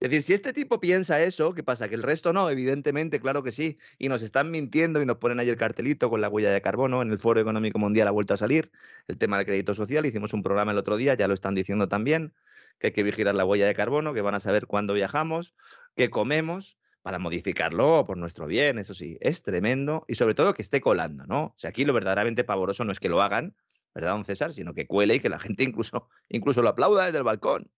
Es 0.00 0.10
decir, 0.10 0.22
si 0.22 0.32
este 0.34 0.52
tipo 0.52 0.78
piensa 0.78 1.20
eso, 1.20 1.54
¿qué 1.54 1.64
pasa? 1.64 1.88
Que 1.88 1.96
el 1.96 2.04
resto 2.04 2.32
no, 2.32 2.48
evidentemente, 2.50 3.18
claro 3.18 3.42
que 3.42 3.50
sí. 3.50 3.78
Y 3.98 4.08
nos 4.08 4.22
están 4.22 4.50
mintiendo 4.50 5.02
y 5.02 5.06
nos 5.06 5.16
ponen 5.18 5.40
ahí 5.40 5.48
el 5.48 5.56
cartelito 5.56 6.08
con 6.08 6.20
la 6.20 6.28
huella 6.28 6.52
de 6.52 6.60
carbono. 6.62 7.02
En 7.02 7.10
el 7.10 7.18
Foro 7.18 7.40
Económico 7.40 7.78
Mundial 7.80 8.06
ha 8.06 8.12
vuelto 8.12 8.34
a 8.34 8.36
salir 8.36 8.70
el 9.08 9.18
tema 9.18 9.38
del 9.38 9.46
crédito 9.46 9.74
social. 9.74 10.06
Hicimos 10.06 10.32
un 10.32 10.42
programa 10.42 10.70
el 10.72 10.78
otro 10.78 10.96
día, 10.96 11.14
ya 11.14 11.26
lo 11.26 11.34
están 11.34 11.54
diciendo 11.56 11.88
también, 11.88 12.32
que 12.78 12.88
hay 12.88 12.92
que 12.92 13.02
vigilar 13.02 13.34
la 13.34 13.44
huella 13.44 13.66
de 13.66 13.74
carbono, 13.74 14.14
que 14.14 14.20
van 14.20 14.36
a 14.36 14.40
saber 14.40 14.66
cuándo 14.66 14.94
viajamos, 14.94 15.54
qué 15.96 16.10
comemos, 16.10 16.78
para 17.02 17.18
modificarlo 17.18 18.04
por 18.06 18.18
nuestro 18.18 18.46
bien, 18.46 18.78
eso 18.78 18.92
sí, 18.92 19.16
es 19.20 19.42
tremendo 19.42 20.04
y 20.08 20.14
sobre 20.14 20.34
todo 20.34 20.52
que 20.52 20.62
esté 20.62 20.80
colando, 20.80 21.26
¿no? 21.26 21.44
O 21.44 21.54
sea, 21.56 21.70
aquí 21.70 21.84
lo 21.84 21.92
verdaderamente 21.92 22.44
pavoroso 22.44 22.84
no 22.84 22.92
es 22.92 23.00
que 23.00 23.08
lo 23.08 23.22
hagan, 23.22 23.56
¿verdad, 23.94 24.10
don 24.10 24.24
César? 24.24 24.52
Sino 24.52 24.74
que 24.74 24.86
cuele 24.86 25.14
y 25.14 25.20
que 25.20 25.28
la 25.28 25.38
gente 25.38 25.64
incluso, 25.64 26.08
incluso 26.28 26.60
lo 26.60 26.68
aplauda 26.68 27.06
desde 27.06 27.18
el 27.18 27.24
balcón. 27.24 27.70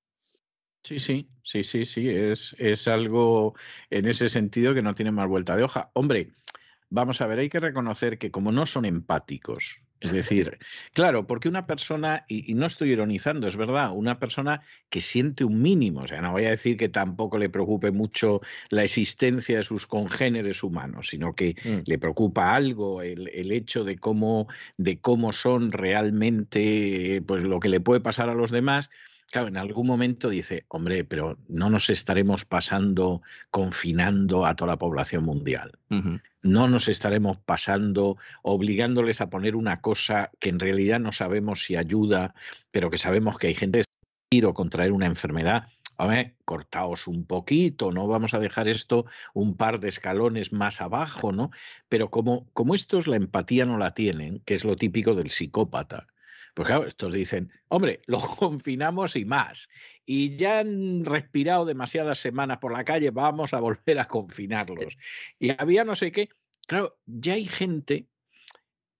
Sí, 0.82 0.98
sí, 0.98 1.28
sí, 1.42 1.62
sí, 1.62 1.84
sí, 1.84 2.08
es, 2.08 2.56
es 2.58 2.88
algo 2.88 3.54
en 3.90 4.06
ese 4.06 4.28
sentido 4.28 4.74
que 4.74 4.82
no 4.82 4.94
tiene 4.94 5.12
más 5.12 5.28
vuelta 5.28 5.56
de 5.56 5.62
hoja. 5.62 5.90
Hombre, 5.94 6.32
vamos 6.88 7.20
a 7.20 7.26
ver, 7.26 7.38
hay 7.38 7.48
que 7.48 7.60
reconocer 7.60 8.18
que 8.18 8.30
como 8.30 8.50
no 8.50 8.66
son 8.66 8.86
empáticos, 8.86 9.82
es 10.00 10.12
decir, 10.12 10.58
claro, 10.94 11.26
porque 11.26 11.48
una 11.50 11.66
persona, 11.66 12.24
y, 12.28 12.50
y 12.50 12.54
no 12.54 12.64
estoy 12.66 12.92
ironizando, 12.92 13.46
es 13.46 13.56
verdad, 13.56 13.92
una 13.92 14.18
persona 14.18 14.62
que 14.88 15.02
siente 15.02 15.44
un 15.44 15.60
mínimo, 15.60 16.00
o 16.00 16.08
sea, 16.08 16.22
no 16.22 16.32
voy 16.32 16.46
a 16.46 16.50
decir 16.50 16.78
que 16.78 16.88
tampoco 16.88 17.36
le 17.38 17.50
preocupe 17.50 17.90
mucho 17.90 18.40
la 18.70 18.82
existencia 18.82 19.58
de 19.58 19.62
sus 19.62 19.86
congéneres 19.86 20.62
humanos, 20.64 21.08
sino 21.10 21.34
que 21.34 21.54
Mm. 21.62 21.80
le 21.84 21.98
preocupa 21.98 22.54
algo 22.54 23.02
el, 23.02 23.28
el 23.28 23.52
hecho 23.52 23.84
de 23.84 23.98
cómo, 23.98 24.48
de 24.78 24.98
cómo 25.00 25.32
son 25.32 25.72
realmente, 25.72 27.22
pues 27.26 27.42
lo 27.42 27.60
que 27.60 27.68
le 27.68 27.80
puede 27.80 28.00
pasar 28.00 28.30
a 28.30 28.34
los 28.34 28.50
demás. 28.50 28.90
Claro, 29.30 29.46
en 29.46 29.56
algún 29.56 29.86
momento 29.86 30.28
dice, 30.28 30.64
hombre, 30.68 31.04
pero 31.04 31.38
no 31.48 31.70
nos 31.70 31.88
estaremos 31.88 32.44
pasando 32.44 33.22
confinando 33.50 34.44
a 34.44 34.56
toda 34.56 34.72
la 34.72 34.78
población 34.78 35.24
mundial. 35.24 35.78
No 36.42 36.68
nos 36.68 36.88
estaremos 36.88 37.38
pasando 37.38 38.16
obligándoles 38.42 39.20
a 39.20 39.30
poner 39.30 39.54
una 39.54 39.80
cosa 39.80 40.30
que 40.40 40.48
en 40.48 40.58
realidad 40.58 40.98
no 40.98 41.12
sabemos 41.12 41.62
si 41.62 41.76
ayuda, 41.76 42.34
pero 42.72 42.90
que 42.90 42.98
sabemos 42.98 43.38
que 43.38 43.46
hay 43.46 43.54
gente 43.54 43.84
que 44.30 44.36
ir 44.36 44.46
o 44.46 44.54
contraer 44.54 44.90
una 44.90 45.06
enfermedad. 45.06 45.68
Hombre, 45.96 46.34
cortaos 46.44 47.06
un 47.06 47.24
poquito, 47.24 47.92
no 47.92 48.08
vamos 48.08 48.34
a 48.34 48.40
dejar 48.40 48.66
esto 48.66 49.04
un 49.32 49.56
par 49.56 49.78
de 49.78 49.90
escalones 49.90 50.52
más 50.52 50.80
abajo, 50.80 51.30
¿no? 51.30 51.50
Pero 51.88 52.10
como, 52.10 52.48
como 52.52 52.74
estos 52.74 53.06
la 53.06 53.16
empatía 53.16 53.64
no 53.64 53.78
la 53.78 53.94
tienen, 53.94 54.40
que 54.40 54.54
es 54.54 54.64
lo 54.64 54.74
típico 54.74 55.14
del 55.14 55.30
psicópata, 55.30 56.08
pues 56.60 56.68
claro, 56.68 56.86
estos 56.86 57.14
dicen, 57.14 57.50
hombre, 57.68 58.02
lo 58.06 58.18
confinamos 58.18 59.16
y 59.16 59.24
más. 59.24 59.70
Y 60.04 60.36
ya 60.36 60.58
han 60.58 61.06
respirado 61.06 61.64
demasiadas 61.64 62.18
semanas 62.18 62.58
por 62.58 62.74
la 62.74 62.84
calle, 62.84 63.10
vamos 63.10 63.54
a 63.54 63.60
volver 63.60 63.98
a 63.98 64.04
confinarlos. 64.04 64.98
Y 65.38 65.58
había 65.58 65.84
no 65.84 65.94
sé 65.94 66.12
qué. 66.12 66.28
Claro, 66.66 66.98
ya 67.06 67.32
hay 67.32 67.46
gente 67.46 68.08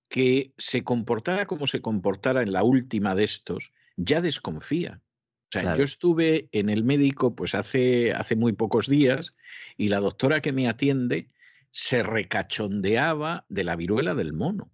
que 0.08 0.54
se 0.56 0.84
comportara 0.84 1.44
como 1.44 1.66
se 1.66 1.82
comportara 1.82 2.40
en 2.40 2.52
la 2.52 2.62
última 2.62 3.14
de 3.14 3.24
estos, 3.24 3.74
ya 3.98 4.22
desconfía. 4.22 5.02
O 5.02 5.52
sea, 5.52 5.60
Claro. 5.60 5.76
yo 5.76 5.84
estuve 5.84 6.48
en 6.52 6.70
el 6.70 6.82
médico 6.82 7.34
pues 7.34 7.54
hace, 7.54 8.14
hace 8.14 8.36
muy 8.36 8.54
pocos 8.54 8.88
días 8.88 9.34
y 9.76 9.90
la 9.90 10.00
doctora 10.00 10.40
que 10.40 10.54
me 10.54 10.66
atiende 10.66 11.28
se 11.72 12.02
recachondeaba 12.02 13.44
de 13.50 13.64
la 13.64 13.76
viruela 13.76 14.14
del 14.14 14.32
mono. 14.32 14.72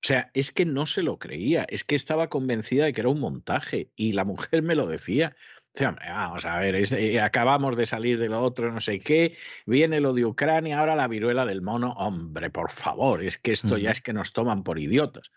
O 0.00 0.06
sea, 0.06 0.30
es 0.32 0.52
que 0.52 0.64
no 0.64 0.86
se 0.86 1.02
lo 1.02 1.18
creía, 1.18 1.66
es 1.68 1.82
que 1.82 1.96
estaba 1.96 2.28
convencida 2.28 2.84
de 2.84 2.92
que 2.92 3.00
era 3.00 3.10
un 3.10 3.18
montaje 3.20 3.90
y 3.96 4.12
la 4.12 4.24
mujer 4.24 4.62
me 4.62 4.76
lo 4.76 4.86
decía. 4.86 5.34
Dice, 5.74 5.86
"Hombre, 5.86 6.08
vamos 6.08 6.44
a 6.44 6.58
ver, 6.60 6.76
es- 6.76 6.92
eh, 6.92 7.20
acabamos 7.20 7.76
de 7.76 7.84
salir 7.84 8.18
de 8.18 8.28
lo 8.28 8.40
otro, 8.40 8.72
no 8.72 8.80
sé 8.80 9.00
qué, 9.00 9.36
viene 9.66 10.00
lo 10.00 10.12
de 10.14 10.24
Ucrania, 10.24 10.78
ahora 10.78 10.94
la 10.94 11.08
viruela 11.08 11.44
del 11.46 11.62
mono. 11.62 11.92
Hombre, 11.92 12.48
por 12.50 12.70
favor, 12.70 13.24
es 13.24 13.38
que 13.38 13.52
esto 13.52 13.76
ya 13.76 13.90
es 13.90 14.00
que 14.00 14.12
nos 14.12 14.32
toman 14.32 14.62
por 14.62 14.78
idiotas. 14.78 15.32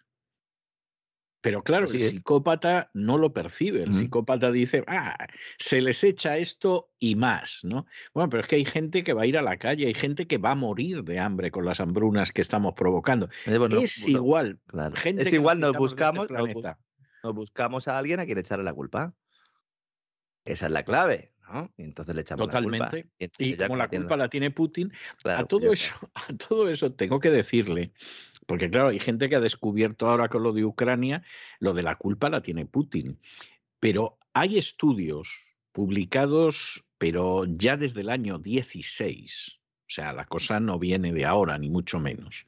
Pero 1.41 1.63
claro, 1.63 1.85
Así 1.85 1.97
el 1.97 2.03
es. 2.03 2.09
psicópata 2.11 2.91
no 2.93 3.17
lo 3.17 3.33
percibe. 3.33 3.81
El 3.81 3.95
psicópata 3.95 4.51
dice, 4.51 4.83
ah, 4.87 5.17
se 5.57 5.81
les 5.81 6.03
echa 6.03 6.37
esto 6.37 6.91
y 6.99 7.15
más, 7.15 7.61
¿no? 7.63 7.87
Bueno, 8.13 8.29
pero 8.29 8.41
es 8.41 8.47
que 8.47 8.57
hay 8.57 8.65
gente 8.65 9.03
que 9.03 9.13
va 9.13 9.23
a 9.23 9.25
ir 9.25 9.37
a 9.39 9.41
la 9.41 9.57
calle, 9.57 9.87
hay 9.87 9.95
gente 9.95 10.27
que 10.27 10.37
va 10.37 10.51
a 10.51 10.55
morir 10.55 11.03
de 11.03 11.19
hambre 11.19 11.49
con 11.49 11.65
las 11.65 11.79
hambrunas 11.79 12.31
que 12.31 12.41
estamos 12.41 12.75
provocando. 12.75 13.27
Eh, 13.47 13.57
bueno, 13.57 13.79
es 13.79 14.07
igual. 14.07 14.59
claro. 14.67 14.95
Gente 14.95 15.23
Es 15.23 15.29
que 15.29 15.35
igual, 15.37 15.59
nos 15.59 15.69
este 15.69 15.79
buscamos, 15.79 16.29
nos, 16.29 16.39
bu- 16.41 16.43
planeta. 16.53 16.79
nos 17.23 17.33
buscamos 17.33 17.87
a 17.87 17.97
alguien 17.97 18.19
a 18.19 18.25
quien 18.25 18.37
echarle 18.37 18.63
la 18.63 18.73
culpa. 18.73 19.15
Esa 20.45 20.67
es 20.67 20.71
la 20.71 20.83
clave, 20.83 21.30
¿no? 21.51 21.71
Y 21.77 21.83
entonces 21.83 22.15
le 22.15 22.21
echamos 22.21 22.47
la 22.47 22.53
Totalmente. 22.53 23.03
culpa. 23.03 23.35
Y, 23.37 23.51
Y 23.51 23.57
como 23.57 23.75
la 23.75 23.87
culpa 23.87 24.17
la 24.17 24.29
tiene 24.29 24.51
Putin, 24.51 24.91
claro, 25.21 25.41
a 25.41 25.45
todo 25.45 25.71
eso, 25.71 25.93
a 26.15 26.33
todo 26.35 26.69
eso 26.69 26.93
tengo 26.93 27.19
que 27.19 27.29
decirle, 27.29 27.91
porque 28.47 28.69
claro, 28.69 28.89
hay 28.89 28.99
gente 28.99 29.29
que 29.29 29.35
ha 29.35 29.39
descubierto 29.39 30.09
ahora 30.09 30.29
con 30.29 30.43
lo 30.43 30.53
de 30.53 30.65
Ucrania, 30.65 31.23
lo 31.59 31.73
de 31.73 31.83
la 31.83 31.95
culpa 31.95 32.29
la 32.29 32.41
tiene 32.41 32.65
Putin. 32.65 33.19
Pero 33.79 34.17
hay 34.33 34.57
estudios 34.57 35.57
publicados, 35.71 36.85
pero 36.97 37.45
ya 37.45 37.77
desde 37.77 38.01
el 38.01 38.09
año 38.09 38.37
16, 38.37 39.59
o 39.91 39.93
sea, 39.93 40.13
la 40.13 40.25
cosa 40.25 40.59
no 40.59 40.79
viene 40.79 41.13
de 41.13 41.25
ahora, 41.25 41.57
ni 41.57 41.69
mucho 41.69 41.99
menos, 41.99 42.47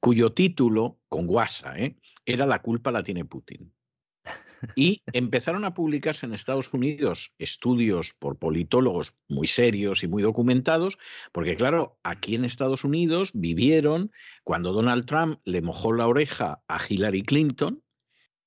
cuyo 0.00 0.32
título, 0.32 0.98
con 1.08 1.26
guasa, 1.26 1.76
¿eh? 1.78 1.96
era 2.24 2.46
La 2.46 2.60
culpa 2.60 2.90
la 2.90 3.02
tiene 3.02 3.24
Putin. 3.24 3.72
Y 4.74 5.02
empezaron 5.12 5.64
a 5.64 5.74
publicarse 5.74 6.26
en 6.26 6.34
Estados 6.34 6.72
Unidos 6.72 7.34
estudios 7.38 8.14
por 8.18 8.38
politólogos 8.38 9.16
muy 9.28 9.46
serios 9.46 10.02
y 10.02 10.08
muy 10.08 10.22
documentados, 10.22 10.98
porque 11.32 11.56
claro, 11.56 11.98
aquí 12.02 12.34
en 12.34 12.44
Estados 12.44 12.84
Unidos 12.84 13.30
vivieron 13.34 14.10
cuando 14.44 14.72
Donald 14.72 15.06
Trump 15.06 15.40
le 15.44 15.62
mojó 15.62 15.92
la 15.92 16.06
oreja 16.06 16.62
a 16.68 16.78
Hillary 16.88 17.22
Clinton, 17.22 17.82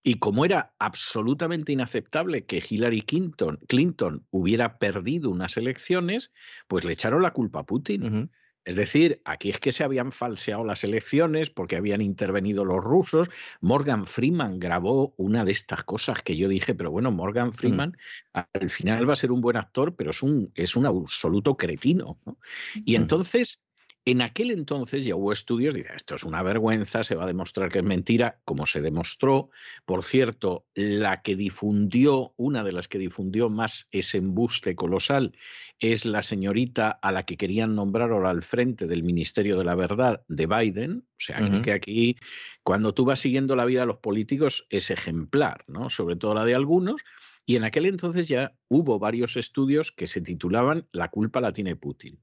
y 0.02 0.16
como 0.16 0.46
era 0.46 0.74
absolutamente 0.80 1.74
inaceptable 1.74 2.46
que 2.46 2.64
Hillary 2.68 3.02
Clinton, 3.02 3.60
Clinton 3.68 4.26
hubiera 4.32 4.78
perdido 4.80 5.30
unas 5.30 5.58
elecciones, 5.58 6.32
pues 6.68 6.86
le 6.86 6.94
echaron 6.94 7.22
la 7.22 7.32
culpa 7.32 7.60
a 7.60 7.66
Putin. 7.66 8.32
Es 8.66 8.76
decir, 8.76 9.22
aquí 9.26 9.50
es 9.50 9.60
que 9.60 9.72
se 9.72 9.84
habían 9.84 10.12
falseado 10.12 10.64
las 10.64 10.84
elecciones 10.84 11.50
porque 11.50 11.76
habían 11.76 12.02
intervenido 12.02 12.66
los 12.66 12.84
rusos. 12.84 13.30
Morgan 13.62 14.06
Freeman 14.06 14.60
grabó 14.60 15.14
una 15.18 15.44
de 15.46 15.52
estas 15.52 15.84
cosas 15.84 16.22
que 16.22 16.36
yo 16.36 16.48
dije, 16.48 16.76
pero 16.76 16.92
bueno, 16.92 17.12
Morgan 17.12 17.52
Freeman 17.52 17.98
al 18.34 18.70
final 18.70 19.10
va 19.10 19.14
a 19.14 19.16
ser 19.16 19.32
un 19.32 19.42
buen 19.42 19.58
actor, 19.58 19.96
pero 19.96 20.12
es 20.12 20.22
un, 20.22 20.52
es 20.56 20.76
un 20.76 20.86
absoluto 20.86 21.58
cretino. 21.58 22.20
¿no? 22.26 22.38
Y 22.76 22.96
Ujú. 22.96 23.02
entonces, 23.04 23.64
en 24.12 24.22
aquel 24.22 24.52
entonces 24.52 25.06
ya 25.06 25.16
hubo 25.16 25.32
estudios, 25.34 25.74
dice, 25.74 25.90
esto 25.96 26.16
es 26.16 26.24
una 26.24 26.42
vergüenza, 26.44 27.04
se 27.04 27.16
va 27.16 27.26
a 27.26 27.28
demostrar 27.28 27.70
que 27.70 27.80
es 27.80 27.86
mentira, 27.86 28.42
como 28.46 28.66
se 28.66 28.82
demostró. 28.82 29.50
Por 29.86 30.04
cierto, 30.04 30.66
la 30.74 31.22
que 31.22 31.36
difundió, 31.36 32.34
una 32.38 32.64
de 32.64 32.72
las 32.72 32.88
que 32.88 32.98
difundió 32.98 33.50
más 33.50 33.88
ese 33.92 34.18
embuste 34.18 34.76
colosal, 34.76 35.34
es 35.80 36.06
la 36.06 36.24
señorita 36.24 36.90
a 36.92 37.12
la 37.12 37.24
que 37.24 37.38
querían 37.38 37.76
nombrar 37.76 38.12
ahora 38.12 38.30
al 38.30 38.44
frente 38.44 38.88
del 38.88 39.04
Ministerio 39.04 39.58
de 39.58 39.64
la 39.64 39.76
Verdad 39.76 40.24
de 40.28 40.48
Biden. 40.48 41.06
O 41.12 41.20
sea, 41.20 41.42
que- 41.62 41.72
aquí, 41.72 42.16
cuando 42.64 42.94
tú 42.94 43.06
vas 43.06 43.20
siguiendo 43.20 43.56
la 43.56 43.66
vida 43.66 43.82
de 43.82 43.88
los 43.88 43.98
políticos, 43.98 44.66
es 44.70 44.92
ejemplar, 44.92 45.64
¿no? 45.68 45.90
Sobre 45.90 46.16
todo 46.16 46.34
la 46.34 46.46
de 46.46 46.56
algunos. 46.56 47.02
Y 47.46 47.56
en 47.56 47.64
aquel 47.64 47.86
entonces 47.86 48.28
ya 48.28 48.56
hubo 48.68 49.00
varios 49.00 49.36
estudios 49.38 49.92
que 49.92 50.08
se 50.08 50.22
titulaban 50.22 50.88
La 50.92 51.10
culpa 51.10 51.42
la 51.42 51.52
tiene 51.54 51.76
Putin. 51.76 52.20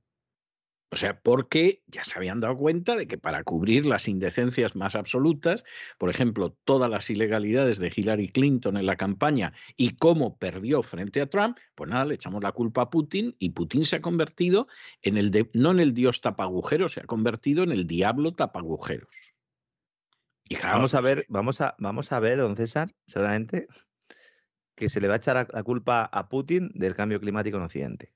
O 0.97 0.98
sea, 0.98 1.20
porque 1.20 1.82
ya 1.89 2.05
se 2.05 2.16
habían 2.16 2.40
dado 2.40 2.56
cuenta 2.56 2.97
de 2.97 3.06
que 3.06 3.18
para 3.18 3.44
cubrir 3.44 3.85
las 3.85 4.09
indecencias 4.09 4.74
más 4.77 4.94
absolutas, 4.94 5.62
por 5.98 6.09
ejemplo, 6.09 6.56
todas 6.64 6.90
las 6.90 7.10
ilegalidades 7.10 7.77
de 7.77 7.93
Hillary 7.94 8.31
Clinton 8.31 8.78
en 8.78 8.86
la 8.86 8.97
campaña 8.97 9.52
y 9.77 9.97
cómo 9.97 10.39
perdió 10.39 10.82
frente 10.82 11.20
a 11.20 11.27
Trump, 11.27 11.59
pues 11.74 11.90
nada, 11.90 12.06
le 12.06 12.14
echamos 12.14 12.43
la 12.43 12.52
culpa 12.52 12.81
a 12.81 12.89
Putin 12.89 13.36
y 13.39 13.51
Putin 13.51 13.85
se 13.85 13.97
ha 13.97 14.01
convertido 14.01 14.68
en 15.02 15.18
el 15.18 15.31
de, 15.31 15.51
no 15.52 15.73
en 15.73 15.81
el 15.81 15.93
dios 15.93 16.23
tapagujeros, 16.23 16.94
se 16.94 17.01
ha 17.01 17.05
convertido 17.05 17.62
en 17.62 17.73
el 17.73 17.86
diablo 17.86 18.32
tapagujeros. 18.32 19.12
Y 20.48 20.56
vamos 20.56 20.94
a 20.94 21.02
ver, 21.02 21.27
vamos 21.28 21.60
a, 21.60 21.74
vamos 21.78 22.10
a 22.10 22.20
ver, 22.20 22.39
don 22.39 22.56
César, 22.56 22.94
seguramente 23.05 23.68
que 24.74 24.89
se 24.89 25.02
le 25.02 25.09
va 25.09 25.14
a 25.14 25.18
echar 25.18 25.47
la 25.52 25.62
culpa 25.62 26.09
a 26.10 26.31
Putin 26.31 26.70
del 26.73 26.94
cambio 26.94 27.20
climático 27.20 27.59
en 27.59 27.64
Occidente. 27.64 28.16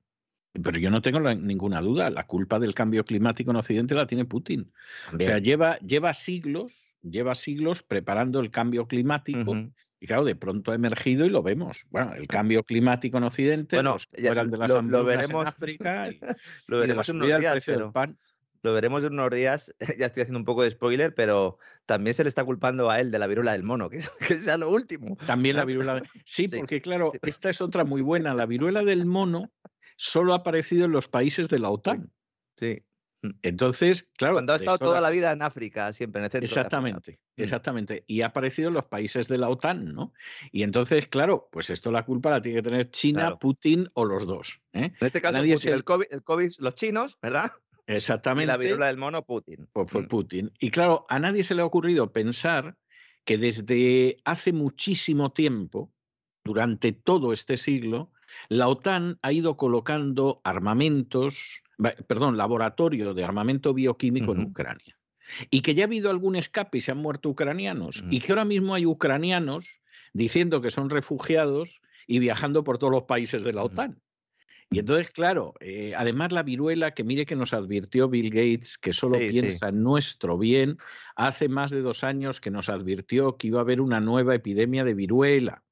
Pero 0.52 0.78
yo 0.78 0.90
no 0.90 1.00
tengo 1.00 1.20
ninguna 1.20 1.80
duda, 1.80 2.10
la 2.10 2.26
culpa 2.26 2.58
del 2.58 2.74
cambio 2.74 3.04
climático 3.04 3.50
en 3.50 3.56
Occidente 3.56 3.94
la 3.94 4.06
tiene 4.06 4.24
Putin. 4.24 4.72
O 5.14 5.18
sea, 5.18 5.38
lleva, 5.38 5.78
lleva 5.78 6.12
siglos, 6.12 6.94
lleva 7.02 7.34
siglos 7.34 7.82
preparando 7.82 8.40
el 8.40 8.50
cambio 8.50 8.86
climático. 8.86 9.54
Y 10.00 10.06
claro, 10.06 10.24
de 10.24 10.34
pronto 10.34 10.72
ha 10.72 10.74
emergido 10.74 11.26
y 11.26 11.28
lo 11.28 11.42
vemos. 11.42 11.86
Bueno, 11.90 12.14
el 12.14 12.26
cambio 12.26 12.64
climático 12.64 13.18
en 13.18 13.24
Occidente, 13.24 13.76
bueno, 13.76 13.96
ya, 14.16 14.34
de 14.34 14.56
las 14.56 14.70
lo, 14.84 15.04
veremos 15.04 15.42
en 15.42 15.48
África, 15.48 16.08
y, 16.08 16.18
lo 16.68 16.80
veremos 16.80 17.08
en 17.10 17.16
unos 17.16 17.38
días, 17.38 17.62
pero, 17.66 17.92
pan. 17.92 18.18
Lo 18.62 18.74
veremos 18.74 19.04
en 19.04 19.12
unos 19.12 19.30
días, 19.30 19.74
ya 19.98 20.06
estoy 20.06 20.22
haciendo 20.22 20.38
un 20.38 20.44
poco 20.44 20.62
de 20.62 20.70
spoiler, 20.70 21.14
pero 21.14 21.58
también 21.84 22.14
se 22.14 22.22
le 22.22 22.28
está 22.28 22.44
culpando 22.44 22.90
a 22.90 22.98
él 22.98 23.10
de 23.10 23.18
la 23.18 23.26
viruela 23.26 23.52
del 23.52 23.62
mono, 23.62 23.88
que 23.90 23.98
es, 23.98 24.08
que 24.08 24.36
sea 24.36 24.56
lo 24.56 24.70
último. 24.70 25.16
También 25.26 25.56
la 25.56 25.66
viruela. 25.66 26.00
Sí, 26.24 26.48
sí, 26.48 26.58
porque 26.58 26.80
claro, 26.80 27.12
esta 27.22 27.50
es 27.50 27.60
otra 27.60 27.84
muy 27.84 28.00
buena. 28.00 28.34
La 28.34 28.46
viruela 28.46 28.82
del 28.82 29.04
mono 29.04 29.52
solo 30.00 30.32
ha 30.32 30.36
aparecido 30.36 30.86
en 30.86 30.92
los 30.92 31.08
países 31.08 31.50
de 31.50 31.58
la 31.58 31.68
OTAN. 31.68 32.10
Sí. 32.56 32.82
Entonces, 33.42 34.08
claro. 34.16 34.36
Cuando 34.36 34.54
ha 34.54 34.56
estado 34.56 34.78
toda 34.78 35.02
la 35.02 35.10
vida 35.10 35.30
en 35.30 35.42
África, 35.42 35.92
siempre 35.92 36.20
en 36.20 36.24
el 36.24 36.30
centro. 36.30 36.46
Exactamente, 36.46 37.20
mm. 37.36 37.42
exactamente. 37.42 38.04
Y 38.06 38.22
ha 38.22 38.28
aparecido 38.28 38.68
en 38.68 38.74
los 38.74 38.86
países 38.86 39.28
de 39.28 39.36
la 39.36 39.50
OTAN, 39.50 39.92
¿no? 39.92 40.14
Y 40.52 40.62
entonces, 40.62 41.06
claro, 41.06 41.50
pues 41.52 41.68
esto 41.68 41.90
la 41.90 42.06
culpa 42.06 42.30
la 42.30 42.40
tiene 42.40 42.62
que 42.62 42.62
tener 42.62 42.90
China, 42.90 43.38
Putin 43.38 43.88
o 43.92 44.06
los 44.06 44.26
dos. 44.26 44.62
¿eh? 44.72 44.90
En 44.98 45.06
este 45.06 45.20
caso, 45.20 45.36
el, 45.38 45.84
COVID, 45.84 46.06
el 46.10 46.24
COVID, 46.24 46.50
los 46.60 46.74
chinos, 46.76 47.18
¿verdad? 47.20 47.52
Exactamente. 47.86 48.44
Y 48.44 48.46
la 48.46 48.56
viruela 48.56 48.86
del 48.86 48.96
mono, 48.96 49.26
Putin. 49.26 49.68
Pues 49.70 49.90
fue 49.90 50.02
mm. 50.02 50.08
Putin. 50.08 50.52
Y 50.58 50.70
claro, 50.70 51.04
a 51.10 51.18
nadie 51.18 51.44
se 51.44 51.54
le 51.54 51.60
ha 51.60 51.66
ocurrido 51.66 52.10
pensar 52.10 52.78
que 53.26 53.36
desde 53.36 54.16
hace 54.24 54.54
muchísimo 54.54 55.32
tiempo, 55.32 55.92
durante 56.42 56.92
todo 56.92 57.34
este 57.34 57.58
siglo, 57.58 58.12
la 58.48 58.68
OTAN 58.68 59.18
ha 59.22 59.32
ido 59.32 59.56
colocando 59.56 60.40
armamentos, 60.44 61.62
perdón, 62.06 62.36
laboratorio 62.36 63.14
de 63.14 63.24
armamento 63.24 63.74
bioquímico 63.74 64.32
en 64.32 64.42
Ucrania. 64.42 64.96
Y 65.50 65.60
que 65.62 65.74
ya 65.74 65.84
ha 65.84 65.86
habido 65.86 66.10
algún 66.10 66.36
escape 66.36 66.78
y 66.78 66.80
se 66.80 66.90
han 66.90 66.98
muerto 66.98 67.28
ucranianos. 67.28 68.04
Y 68.10 68.20
que 68.20 68.32
ahora 68.32 68.44
mismo 68.44 68.74
hay 68.74 68.86
ucranianos 68.86 69.80
diciendo 70.12 70.60
que 70.60 70.70
son 70.70 70.90
refugiados 70.90 71.80
y 72.06 72.18
viajando 72.18 72.64
por 72.64 72.78
todos 72.78 72.92
los 72.92 73.04
países 73.04 73.42
de 73.42 73.52
la 73.52 73.62
OTAN. 73.62 74.00
Y 74.72 74.78
entonces, 74.78 75.10
claro, 75.10 75.54
eh, 75.58 75.94
además 75.96 76.30
la 76.30 76.44
viruela, 76.44 76.92
que 76.92 77.02
mire 77.02 77.26
que 77.26 77.34
nos 77.34 77.52
advirtió 77.52 78.08
Bill 78.08 78.30
Gates, 78.30 78.78
que 78.78 78.92
solo 78.92 79.18
piensa 79.18 79.68
en 79.68 79.82
nuestro 79.82 80.38
bien, 80.38 80.78
hace 81.16 81.48
más 81.48 81.72
de 81.72 81.82
dos 81.82 82.04
años 82.04 82.40
que 82.40 82.52
nos 82.52 82.68
advirtió 82.68 83.36
que 83.36 83.48
iba 83.48 83.58
a 83.58 83.62
haber 83.62 83.80
una 83.80 84.00
nueva 84.00 84.36
epidemia 84.36 84.84
de 84.84 84.94
viruela. 84.94 85.64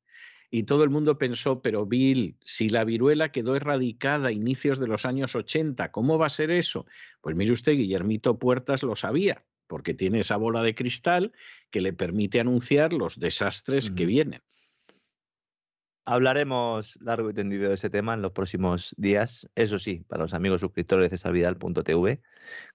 Y 0.51 0.63
todo 0.63 0.83
el 0.83 0.91
mundo 0.91 1.19
pensó, 1.19 1.61
pero 1.61 1.85
Bill, 1.85 2.37
si 2.41 2.71
la 2.71 2.85
viruela 2.85 3.31
quedó 3.31 3.55
erradicada 3.55 4.29
a 4.29 4.33
inicios 4.33 4.79
de 4.79 4.89
los 4.89 5.05
años 5.05 5.35
80, 5.35 5.91
¿cómo 5.91 6.19
va 6.19 6.27
a 6.27 6.31
ser 6.31 6.51
eso? 6.51 6.87
Pues 7.21 7.37
mire 7.37 7.53
usted, 7.53 7.73
Guillermito 7.73 8.39
Puertas 8.39 8.83
lo 8.83 8.97
sabía, 8.97 9.45
porque 9.67 9.93
tiene 9.93 10.21
esa 10.21 10.37
bola 10.37 10.63
de 10.63 10.75
cristal 10.75 11.33
que 11.71 11.83
le 11.83 11.93
permite 11.93 12.41
anunciar 12.41 12.95
los 12.95 13.21
desastres 13.21 13.91
que 13.91 14.07
vienen. 14.07 14.43
Hablaremos 16.11 16.99
largo 17.03 17.29
y 17.29 17.35
tendido 17.35 17.69
de 17.69 17.75
ese 17.75 17.91
tema 17.91 18.15
en 18.15 18.23
los 18.23 18.33
próximos 18.33 18.95
días. 18.97 19.47
Eso 19.55 19.79
sí, 19.79 20.07
para 20.09 20.23
los 20.23 20.33
amigos 20.33 20.63
suscriptores 20.63 21.11
de 21.11 21.19
cesarvidal.tv, 21.19 22.23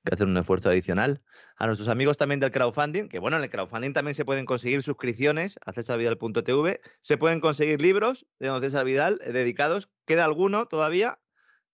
que 0.05 0.14
hacen 0.14 0.30
un 0.30 0.38
esfuerzo 0.38 0.69
adicional. 0.69 1.19
A 1.55 1.65
nuestros 1.65 1.89
amigos 1.89 2.15
también 2.15 2.39
del 2.39 2.51
crowdfunding, 2.51 3.10
que 3.10 3.18
bueno, 3.18 3.38
en 3.38 3.43
el 3.43 3.49
crowdfunding 3.49 3.91
también 3.91 4.14
se 4.14 4.23
pueden 4.23 4.45
conseguir 4.45 4.84
suscripciones 4.84 5.57
a 5.65 5.73
cesarvidal.tv. 5.73 6.80
Se 7.01 7.18
pueden 7.18 7.39
conseguir 7.39 7.81
libros 7.81 8.27
de 8.38 8.49
don 8.49 8.61
César 8.61 8.85
Vidal 8.85 9.19
eh, 9.23 9.31
dedicados. 9.31 9.89
¿Queda 10.05 10.26
alguno 10.26 10.68
todavía? 10.68 11.18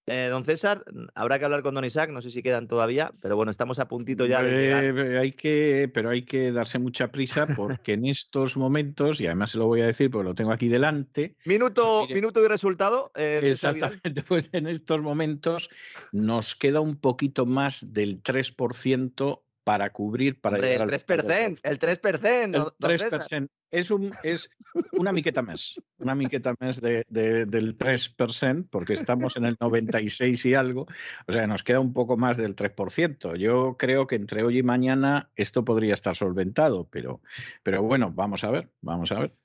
Eh, 0.10 0.28
don 0.30 0.44
César, 0.44 0.84
habrá 1.14 1.38
que 1.38 1.46
hablar 1.46 1.62
con 1.62 1.76
don 1.76 1.86
Isaac, 1.86 2.10
no 2.10 2.22
sé 2.22 2.32
si 2.32 2.42
quedan 2.42 2.68
todavía, 2.68 3.14
pero 3.22 3.36
bueno, 3.36 3.52
estamos 3.52 3.78
a 3.78 3.88
puntito 3.88 4.26
ya 4.26 4.42
de 4.42 4.90
eh, 4.90 5.18
Hay 5.20 5.32
que, 5.32 5.90
pero 5.94 6.10
hay 6.10 6.24
que 6.24 6.52
darse 6.52 6.80
mucha 6.80 7.12
prisa 7.12 7.48
porque 7.56 7.94
en 7.94 8.06
estos 8.06 8.58
momentos, 8.58 9.22
y 9.22 9.28
además 9.28 9.52
se 9.52 9.60
lo 9.60 9.68
voy 9.68 9.82
a 9.82 9.86
decir 9.86 10.10
porque 10.10 10.30
lo 10.30 10.36
tengo 10.36 10.52
aquí 10.52 10.68
delante. 10.68 11.36
Minuto, 11.46 12.08
minuto 12.08 12.44
y 12.44 12.48
resultado. 12.48 13.12
Eh, 13.16 13.42
exactamente, 13.44 14.24
pues 14.28 14.50
en 14.52 14.68
estos 14.68 15.02
momentos 15.02 15.70
nos 16.12 16.56
queda 16.56 16.80
un 16.80 16.96
poquito 16.96 17.46
más 17.46 17.94
del 17.94 18.24
3% 18.24 19.42
para 19.64 19.92
cubrir 19.92 20.42
para 20.42 20.58
el 20.58 20.64
3%, 20.64 21.60
el 21.62 21.80
3%, 21.80 22.74
el 22.80 22.80
3%, 22.80 23.50
es, 23.72 23.92
un, 23.92 24.12
es 24.24 24.50
una 24.94 25.12
miqueta 25.12 25.42
más, 25.42 25.76
una 25.98 26.16
miqueta 26.16 26.56
más 26.60 26.82
de, 26.82 27.06
del 27.10 27.78
3%, 27.78 28.68
porque 28.70 28.94
estamos 28.94 29.36
en 29.38 29.46
el 29.46 29.58
96 29.60 30.46
y 30.46 30.54
algo, 30.56 30.88
o 31.28 31.32
sea, 31.32 31.48
nos 31.48 31.64
queda 31.64 31.80
un 31.80 31.94
poco 31.94 32.18
más 32.18 32.38
del 32.38 32.56
3%. 32.56 33.36
Yo 33.38 33.76
creo 33.78 34.08
que 34.08 34.16
entre 34.16 34.44
hoy 34.44 34.60
y 34.60 34.64
mañana 34.64 35.30
esto 35.36 35.64
podría 35.64 35.94
estar 35.94 36.16
solventado, 36.16 36.88
pero, 36.90 37.22
pero 37.64 37.84
bueno, 37.84 38.12
vamos 38.14 38.44
a 38.44 38.52
ver, 38.52 38.72
vamos 38.82 39.12
a 39.12 39.20
ver. 39.20 39.36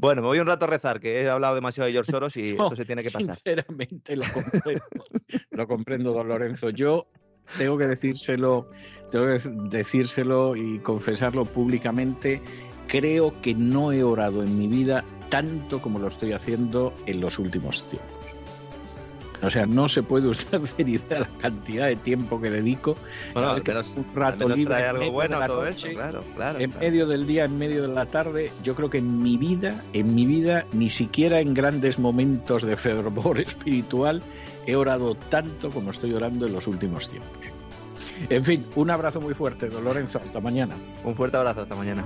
Bueno, 0.00 0.22
me 0.22 0.28
voy 0.28 0.38
un 0.38 0.46
rato 0.46 0.64
a 0.64 0.68
rezar, 0.68 1.00
que 1.00 1.22
he 1.22 1.28
hablado 1.28 1.56
demasiado 1.56 1.86
de 1.86 1.92
George 1.92 2.12
Soros 2.12 2.36
y 2.36 2.50
esto 2.50 2.76
se 2.76 2.84
tiene 2.84 3.02
que 3.02 3.10
pasar. 3.10 3.34
Sinceramente 3.34 4.16
lo 4.16 4.24
comprendo, 4.32 4.84
lo 5.50 5.68
comprendo, 5.68 6.12
don 6.12 6.28
Lorenzo. 6.28 6.70
Yo 6.70 7.08
tengo 7.56 7.78
que 7.78 7.86
decírselo, 7.86 8.70
tengo 9.10 9.26
que 9.26 9.40
decírselo 9.76 10.54
y 10.54 10.78
confesarlo 10.80 11.46
públicamente 11.46 12.42
creo 12.88 13.40
que 13.40 13.54
no 13.54 13.92
he 13.92 14.02
orado 14.02 14.42
en 14.42 14.58
mi 14.58 14.66
vida 14.66 15.04
tanto 15.28 15.80
como 15.80 16.00
lo 16.00 16.08
estoy 16.08 16.32
haciendo 16.32 16.92
en 17.06 17.20
los 17.20 17.38
últimos 17.38 17.88
tiempos. 17.88 18.34
O 19.40 19.50
sea, 19.50 19.66
no 19.66 19.88
se 19.88 20.02
puede 20.02 20.26
usted 20.28 20.60
hacer 20.62 20.88
idea 20.88 21.20
la 21.20 21.28
cantidad 21.40 21.86
de 21.86 21.96
tiempo 21.96 22.40
que 22.40 22.50
dedico. 22.50 22.96
Bueno, 23.34 23.50
al 23.50 23.62
menos, 23.64 23.94
un 23.96 24.06
rato 24.14 24.48
libre 24.48 24.74
trae 24.74 24.88
algo 24.88 25.12
bueno 25.12 25.38
todo 25.46 25.66
eso, 25.66 25.88
claro, 25.90 26.24
claro. 26.34 26.58
En 26.58 26.76
medio 26.78 27.06
del 27.06 27.26
día, 27.26 27.44
en 27.44 27.56
medio 27.56 27.82
de 27.82 27.88
la 27.88 28.06
tarde, 28.06 28.50
yo 28.64 28.74
creo 28.74 28.90
que 28.90 28.98
en 28.98 29.22
mi 29.22 29.36
vida, 29.36 29.80
en 29.92 30.14
mi 30.14 30.26
vida, 30.26 30.64
ni 30.72 30.90
siquiera 30.90 31.40
en 31.40 31.54
grandes 31.54 31.98
momentos 31.98 32.62
de 32.64 32.76
fervor 32.76 33.40
espiritual, 33.46 34.22
he 34.66 34.74
orado 34.74 35.14
tanto 35.14 35.70
como 35.70 35.92
estoy 35.92 36.12
orando 36.14 36.46
en 36.46 36.52
los 36.52 36.66
últimos 36.66 37.08
tiempos. 37.08 37.38
En 38.28 38.42
fin, 38.42 38.66
un 38.74 38.90
abrazo 38.90 39.20
muy 39.20 39.34
fuerte, 39.34 39.68
don 39.68 39.84
Lorenzo. 39.84 40.20
Hasta 40.22 40.40
mañana. 40.40 40.76
Un 41.04 41.14
fuerte 41.14 41.36
abrazo, 41.36 41.62
hasta 41.62 41.76
mañana. 41.76 42.04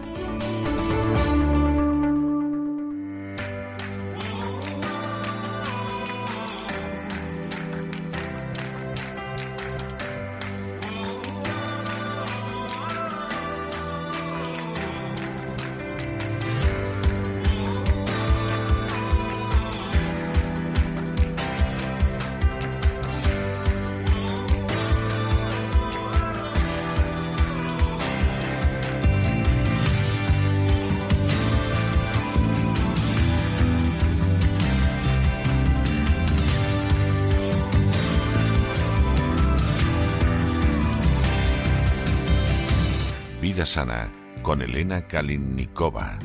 Kalinnikova. 45.22 46.18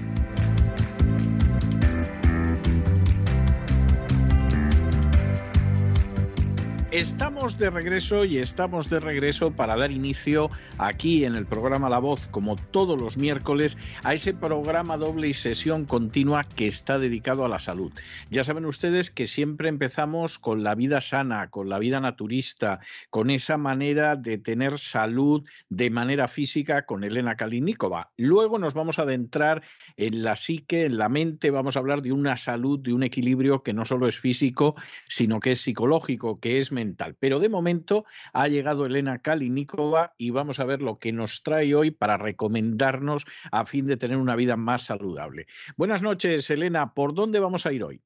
De 7.47 7.69
regreso 7.69 8.25
y 8.25 8.39
estamos 8.39 8.89
de 8.89 8.99
regreso 8.99 9.51
para 9.51 9.77
dar 9.77 9.89
inicio 9.89 10.51
aquí 10.77 11.23
en 11.23 11.35
el 11.35 11.45
programa 11.45 11.87
La 11.87 11.97
Voz, 11.97 12.27
como 12.27 12.57
todos 12.57 12.99
los 12.99 13.17
miércoles, 13.17 13.77
a 14.03 14.13
ese 14.13 14.33
programa 14.33 14.97
doble 14.97 15.29
y 15.29 15.33
sesión 15.33 15.85
continua 15.85 16.43
que 16.43 16.67
está 16.67 16.99
dedicado 16.99 17.45
a 17.45 17.49
la 17.49 17.59
salud. 17.59 17.93
Ya 18.29 18.43
saben 18.43 18.65
ustedes 18.65 19.11
que 19.11 19.27
siempre 19.27 19.69
empezamos 19.69 20.39
con 20.39 20.61
la 20.63 20.75
vida 20.75 20.99
sana, 20.99 21.49
con 21.49 21.69
la 21.69 21.79
vida 21.79 22.01
naturista, 22.01 22.81
con 23.09 23.29
esa 23.29 23.57
manera 23.57 24.17
de 24.17 24.37
tener 24.37 24.77
salud 24.77 25.47
de 25.69 25.89
manera 25.89 26.27
física 26.27 26.85
con 26.85 27.05
Elena 27.05 27.35
Kalinikova. 27.35 28.11
Luego 28.17 28.59
nos 28.59 28.73
vamos 28.73 28.99
a 28.99 29.03
adentrar 29.03 29.63
en 29.95 30.21
la 30.21 30.35
psique, 30.35 30.83
en 30.83 30.97
la 30.97 31.07
mente, 31.07 31.49
vamos 31.49 31.77
a 31.77 31.79
hablar 31.79 32.01
de 32.01 32.11
una 32.11 32.35
salud, 32.35 32.79
de 32.79 32.93
un 32.93 33.03
equilibrio 33.03 33.63
que 33.63 33.73
no 33.73 33.85
solo 33.85 34.07
es 34.07 34.19
físico, 34.19 34.75
sino 35.07 35.39
que 35.39 35.53
es 35.53 35.61
psicológico, 35.61 36.41
que 36.41 36.59
es 36.59 36.73
mental. 36.73 37.15
Pero 37.19 37.36
de 37.39 37.49
momento 37.49 38.05
ha 38.33 38.47
llegado 38.47 38.85
Elena 38.85 39.21
Kalinikova 39.21 40.13
y 40.17 40.29
vamos 40.29 40.59
a 40.59 40.65
ver 40.65 40.81
lo 40.81 40.99
que 40.99 41.11
nos 41.11 41.43
trae 41.43 41.75
hoy 41.75 41.91
para 41.91 42.17
recomendarnos 42.17 43.25
a 43.51 43.65
fin 43.65 43.85
de 43.85 43.97
tener 43.97 44.17
una 44.17 44.35
vida 44.35 44.55
más 44.55 44.83
saludable. 44.83 45.47
Buenas 45.75 46.01
noches, 46.01 46.49
Elena. 46.49 46.93
¿Por 46.93 47.13
dónde 47.13 47.39
vamos 47.39 47.65
a 47.65 47.73
ir 47.73 47.83
hoy? 47.83 48.01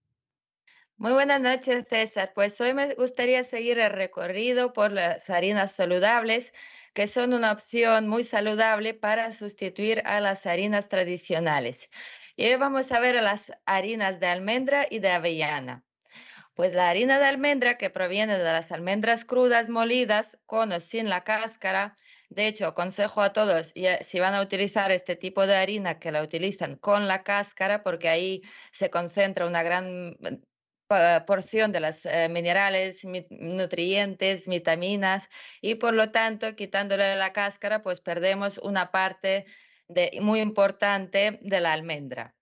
Muy 0.97 1.13
buenas 1.13 1.41
noches, 1.41 1.87
César. 1.89 2.31
Pues 2.35 2.61
hoy 2.61 2.75
me 2.75 2.93
gustaría 2.93 3.43
seguir 3.43 3.79
el 3.79 3.91
recorrido 3.91 4.71
por 4.71 4.91
las 4.91 5.29
harinas 5.31 5.71
saludables, 5.71 6.53
que 6.93 7.07
son 7.07 7.33
una 7.33 7.51
opción 7.51 8.07
muy 8.07 8.23
saludable 8.23 8.93
para 8.93 9.31
sustituir 9.31 10.03
a 10.05 10.19
las 10.19 10.45
harinas 10.45 10.89
tradicionales. 10.89 11.89
Y 12.35 12.45
hoy 12.45 12.55
vamos 12.55 12.91
a 12.91 12.99
ver 12.99 13.15
las 13.23 13.51
harinas 13.65 14.19
de 14.19 14.27
almendra 14.27 14.85
y 14.89 14.99
de 14.99 15.09
avellana. 15.09 15.83
Pues 16.53 16.73
la 16.73 16.89
harina 16.89 17.17
de 17.17 17.25
almendra 17.25 17.77
que 17.77 17.89
proviene 17.89 18.37
de 18.37 18.43
las 18.43 18.71
almendras 18.71 19.25
crudas 19.25 19.69
molidas 19.69 20.37
con 20.45 20.71
o 20.71 20.79
sin 20.79 21.09
la 21.09 21.23
cáscara. 21.23 21.95
De 22.29 22.47
hecho, 22.47 22.67
aconsejo 22.67 23.21
a 23.21 23.33
todos, 23.33 23.73
si 24.01 24.19
van 24.19 24.33
a 24.33 24.41
utilizar 24.41 24.91
este 24.91 25.15
tipo 25.15 25.47
de 25.47 25.55
harina, 25.55 25.99
que 25.99 26.11
la 26.11 26.23
utilicen 26.23 26.77
con 26.77 27.07
la 27.07 27.23
cáscara, 27.23 27.83
porque 27.83 28.09
ahí 28.09 28.41
se 28.71 28.89
concentra 28.89 29.47
una 29.47 29.63
gran 29.63 30.11
mm, 30.19 31.25
porción 31.25 31.71
de 31.71 31.79
los 31.79 32.05
eh, 32.05 32.27
minerales, 32.29 33.01
nutrientes, 33.29 34.47
vitaminas 34.47 35.29
y 35.61 35.75
por 35.75 35.93
lo 35.93 36.11
tanto 36.11 36.55
quitándole 36.55 37.15
la 37.15 37.33
cáscara 37.33 37.81
pues 37.81 38.01
perdemos 38.01 38.57
una 38.57 38.91
parte 38.91 39.45
muy 40.21 40.41
importante 40.41 41.39
de 41.41 41.59
la 41.61 41.73
almendra. 41.73 42.35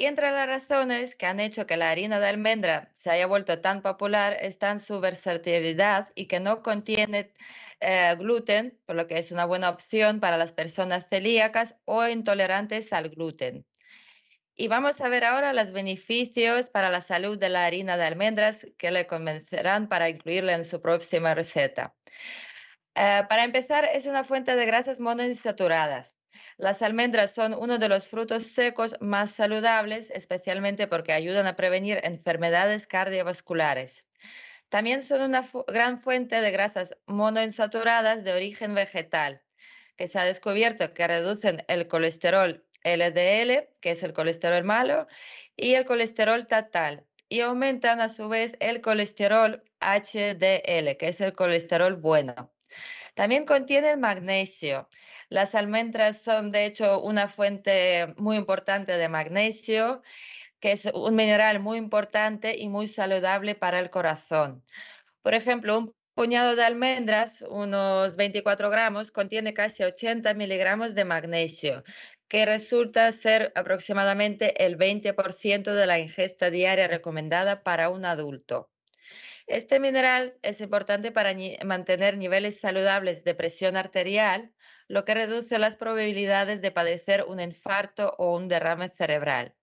Y 0.00 0.06
entre 0.06 0.30
las 0.30 0.46
razones 0.46 1.14
que 1.14 1.26
han 1.26 1.40
hecho 1.40 1.66
que 1.66 1.76
la 1.76 1.90
harina 1.90 2.20
de 2.20 2.28
almendra 2.28 2.90
se 2.94 3.10
haya 3.10 3.26
vuelto 3.26 3.60
tan 3.60 3.82
popular 3.82 4.34
están 4.40 4.80
su 4.80 4.98
versatilidad 4.98 6.08
y 6.14 6.24
que 6.24 6.40
no 6.40 6.62
contiene 6.62 7.34
eh, 7.80 8.14
gluten, 8.18 8.80
por 8.86 8.96
lo 8.96 9.06
que 9.06 9.18
es 9.18 9.30
una 9.30 9.44
buena 9.44 9.68
opción 9.68 10.18
para 10.18 10.38
las 10.38 10.52
personas 10.52 11.06
celíacas 11.10 11.76
o 11.84 12.08
intolerantes 12.08 12.94
al 12.94 13.10
gluten. 13.10 13.66
Y 14.56 14.68
vamos 14.68 15.02
a 15.02 15.10
ver 15.10 15.22
ahora 15.22 15.52
los 15.52 15.70
beneficios 15.70 16.70
para 16.70 16.88
la 16.88 17.02
salud 17.02 17.38
de 17.38 17.50
la 17.50 17.66
harina 17.66 17.98
de 17.98 18.04
almendras 18.04 18.66
que 18.78 18.90
le 18.90 19.06
convencerán 19.06 19.86
para 19.86 20.08
incluirla 20.08 20.54
en 20.54 20.64
su 20.64 20.80
próxima 20.80 21.34
receta. 21.34 21.94
Eh, 22.94 23.24
para 23.28 23.44
empezar, 23.44 23.86
es 23.92 24.06
una 24.06 24.24
fuente 24.24 24.56
de 24.56 24.64
grasas 24.64 24.98
monoinsaturadas. 24.98 26.16
Las 26.60 26.82
almendras 26.82 27.30
son 27.30 27.54
uno 27.54 27.78
de 27.78 27.88
los 27.88 28.06
frutos 28.06 28.46
secos 28.46 28.94
más 29.00 29.30
saludables, 29.30 30.10
especialmente 30.10 30.86
porque 30.86 31.14
ayudan 31.14 31.46
a 31.46 31.56
prevenir 31.56 32.00
enfermedades 32.02 32.86
cardiovasculares. 32.86 34.04
También 34.68 35.02
son 35.02 35.22
una 35.22 35.48
gran 35.68 35.98
fuente 35.98 36.42
de 36.42 36.50
grasas 36.50 36.98
monoinsaturadas 37.06 38.24
de 38.24 38.34
origen 38.34 38.74
vegetal, 38.74 39.40
que 39.96 40.06
se 40.06 40.18
ha 40.18 40.26
descubierto 40.26 40.92
que 40.92 41.06
reducen 41.06 41.64
el 41.66 41.88
colesterol 41.88 42.62
LDL, 42.84 43.70
que 43.80 43.92
es 43.92 44.02
el 44.02 44.12
colesterol 44.12 44.62
malo, 44.62 45.06
y 45.56 45.76
el 45.76 45.86
colesterol 45.86 46.46
total, 46.46 47.06
y 47.30 47.40
aumentan 47.40 48.02
a 48.02 48.10
su 48.10 48.28
vez 48.28 48.58
el 48.60 48.82
colesterol 48.82 49.64
HDL, 49.80 50.98
que 50.98 51.08
es 51.08 51.22
el 51.22 51.32
colesterol 51.32 51.96
bueno. 51.96 52.52
También 53.14 53.46
contienen 53.46 54.00
magnesio. 54.00 54.90
Las 55.30 55.54
almendras 55.54 56.22
son, 56.22 56.50
de 56.50 56.66
hecho, 56.66 57.00
una 57.00 57.28
fuente 57.28 58.12
muy 58.16 58.36
importante 58.36 58.98
de 58.98 59.08
magnesio, 59.08 60.02
que 60.58 60.72
es 60.72 60.86
un 60.86 61.14
mineral 61.14 61.60
muy 61.60 61.78
importante 61.78 62.58
y 62.58 62.68
muy 62.68 62.88
saludable 62.88 63.54
para 63.54 63.78
el 63.78 63.90
corazón. 63.90 64.64
Por 65.22 65.34
ejemplo, 65.34 65.78
un 65.78 65.94
puñado 66.14 66.56
de 66.56 66.64
almendras, 66.64 67.42
unos 67.48 68.16
24 68.16 68.70
gramos, 68.70 69.12
contiene 69.12 69.54
casi 69.54 69.84
80 69.84 70.34
miligramos 70.34 70.96
de 70.96 71.04
magnesio, 71.04 71.84
que 72.26 72.44
resulta 72.44 73.10
ser 73.12 73.52
aproximadamente 73.54 74.66
el 74.66 74.76
20% 74.76 75.74
de 75.74 75.86
la 75.86 76.00
ingesta 76.00 76.50
diaria 76.50 76.88
recomendada 76.88 77.62
para 77.62 77.88
un 77.88 78.04
adulto. 78.04 78.68
Este 79.46 79.78
mineral 79.78 80.36
es 80.42 80.60
importante 80.60 81.12
para 81.12 81.34
mantener 81.64 82.16
niveles 82.16 82.58
saludables 82.58 83.22
de 83.22 83.34
presión 83.36 83.76
arterial, 83.76 84.52
lo 84.90 85.04
que 85.04 85.14
reduce 85.14 85.60
las 85.60 85.76
probabilidades 85.76 86.62
de 86.62 86.72
padecer 86.72 87.24
un 87.28 87.38
infarto 87.38 88.16
o 88.18 88.34
un 88.34 88.48
derrame 88.48 88.88
cerebral. 88.88 89.54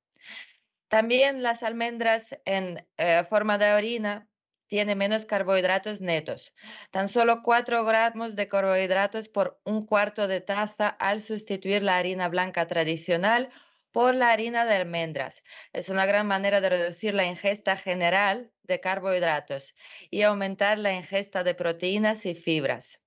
También 0.88 1.44
las 1.44 1.64
almendras 1.64 2.40
en 2.46 2.88
eh, 2.96 3.26
forma 3.30 3.58
de 3.58 3.74
orina 3.74 4.30
tienen 4.68 4.98
menos 4.98 5.26
carbohidratos 5.26 6.00
netos, 6.00 6.54
tan 6.92 7.10
solo 7.10 7.42
4 7.42 7.84
gramos 7.84 8.38
de 8.38 8.48
carbohidratos 8.48 9.28
por 9.28 9.60
un 9.66 9.86
cuarto 9.86 10.30
de 10.30 10.40
taza 10.40 10.88
al 10.88 11.22
sustituir 11.22 11.84
la 11.84 11.98
harina 11.98 12.30
blanca 12.30 12.66
tradicional 12.66 13.50
por 13.92 14.16
la 14.16 14.32
harina 14.32 14.64
de 14.64 14.76
almendras. 14.76 15.44
Es 15.74 15.90
una 15.90 16.06
gran 16.06 16.26
manera 16.26 16.62
de 16.62 16.70
reducir 16.70 17.14
la 17.14 17.26
ingesta 17.26 17.76
general 17.76 18.54
de 18.64 18.80
carbohidratos 18.80 19.76
y 20.10 20.22
aumentar 20.22 20.78
la 20.78 20.94
ingesta 20.94 21.44
de 21.44 21.54
proteínas 21.54 22.26
y 22.26 22.34
fibras. 22.34 23.02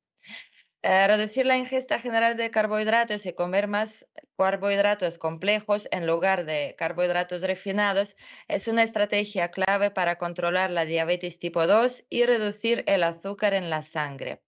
Eh, 0.83 1.07
reducir 1.07 1.45
la 1.45 1.59
ingesta 1.59 1.99
general 1.99 2.39
de 2.39 2.51
carbohidratos 2.51 3.27
y 3.27 3.35
comer 3.35 3.69
más 3.69 4.07
carbohidratos 4.39 5.19
complejos 5.19 5.87
en 5.91 6.07
lugar 6.07 6.47
de 6.47 6.75
carbohidratos 6.79 7.43
refinados 7.43 8.17
es 8.49 8.67
una 8.67 8.83
estrategia 8.83 9.51
clave 9.51 9.91
para 9.91 10.17
controlar 10.17 10.71
la 10.71 10.87
diabetes 10.87 11.39
tipo 11.39 11.67
2 11.67 12.05
y 12.09 12.25
reducir 12.25 12.83
el 12.87 13.03
azúcar 13.03 13.53
en 13.53 13.69
la 13.69 13.83
sangre. 13.83 14.43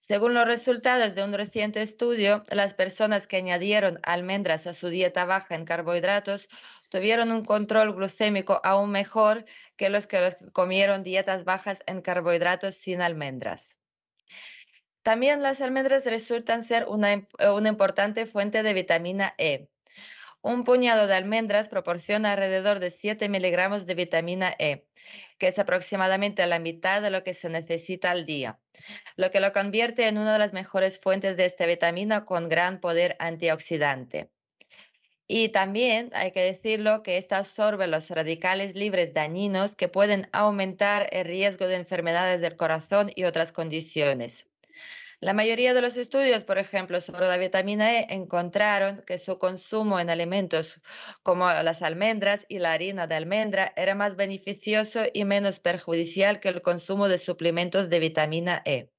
Según 0.00 0.32
los 0.32 0.46
resultados 0.46 1.14
de 1.14 1.24
un 1.24 1.34
reciente 1.34 1.82
estudio, 1.82 2.42
las 2.48 2.72
personas 2.72 3.26
que 3.26 3.36
añadieron 3.36 4.00
almendras 4.02 4.66
a 4.66 4.72
su 4.72 4.88
dieta 4.88 5.26
baja 5.26 5.54
en 5.56 5.66
carbohidratos 5.66 6.48
tuvieron 6.88 7.30
un 7.30 7.44
control 7.44 7.94
glucémico 7.94 8.62
aún 8.64 8.90
mejor 8.92 9.44
que 9.76 9.90
los 9.90 10.06
que 10.06 10.34
comieron 10.52 11.02
dietas 11.02 11.44
bajas 11.44 11.80
en 11.86 12.00
carbohidratos 12.00 12.76
sin 12.76 13.02
almendras. 13.02 13.79
También 15.02 15.42
las 15.42 15.60
almendras 15.60 16.04
resultan 16.04 16.64
ser 16.64 16.86
una, 16.88 17.26
una 17.54 17.68
importante 17.68 18.26
fuente 18.26 18.62
de 18.62 18.74
vitamina 18.74 19.34
E. 19.38 19.68
Un 20.42 20.64
puñado 20.64 21.06
de 21.06 21.14
almendras 21.14 21.68
proporciona 21.68 22.32
alrededor 22.32 22.80
de 22.80 22.90
7 22.90 23.28
miligramos 23.28 23.86
de 23.86 23.94
vitamina 23.94 24.54
E, 24.58 24.86
que 25.38 25.48
es 25.48 25.58
aproximadamente 25.58 26.46
la 26.46 26.58
mitad 26.58 27.02
de 27.02 27.10
lo 27.10 27.22
que 27.24 27.34
se 27.34 27.48
necesita 27.48 28.10
al 28.10 28.26
día 28.26 28.58
lo 29.16 29.30
que 29.30 29.40
lo 29.40 29.52
convierte 29.52 30.08
en 30.08 30.18
una 30.18 30.32
de 30.32 30.38
las 30.38 30.52
mejores 30.52 30.98
fuentes 30.98 31.36
de 31.36 31.46
esta 31.46 31.66
vitamina 31.66 32.24
con 32.24 32.48
gran 32.48 32.80
poder 32.80 33.16
antioxidante. 33.18 34.30
Y 35.26 35.50
también 35.50 36.10
hay 36.12 36.32
que 36.32 36.40
decirlo 36.40 37.02
que 37.04 37.16
esta 37.16 37.38
absorbe 37.38 37.86
los 37.86 38.10
radicales 38.10 38.74
libres 38.74 39.14
dañinos 39.14 39.76
que 39.76 39.88
pueden 39.88 40.28
aumentar 40.32 41.08
el 41.12 41.24
riesgo 41.24 41.66
de 41.66 41.76
enfermedades 41.76 42.40
del 42.40 42.56
corazón 42.56 43.12
y 43.14 43.24
otras 43.24 43.52
condiciones. 43.52 44.49
La 45.22 45.34
mayoría 45.34 45.74
de 45.74 45.82
los 45.82 45.98
estudios, 45.98 46.44
por 46.44 46.56
ejemplo, 46.56 46.98
sobre 47.02 47.26
la 47.28 47.36
vitamina 47.36 47.98
E 47.98 48.06
encontraron 48.08 49.02
que 49.06 49.18
su 49.18 49.38
consumo 49.38 50.00
en 50.00 50.08
alimentos 50.08 50.80
como 51.22 51.46
las 51.50 51.82
almendras 51.82 52.46
y 52.48 52.58
la 52.58 52.72
harina 52.72 53.06
de 53.06 53.16
almendra 53.16 53.74
era 53.76 53.94
más 53.94 54.16
beneficioso 54.16 55.00
y 55.12 55.26
menos 55.26 55.60
perjudicial 55.60 56.40
que 56.40 56.48
el 56.48 56.62
consumo 56.62 57.06
de 57.06 57.18
suplementos 57.18 57.90
de 57.90 57.98
vitamina 57.98 58.62
E. 58.64 58.90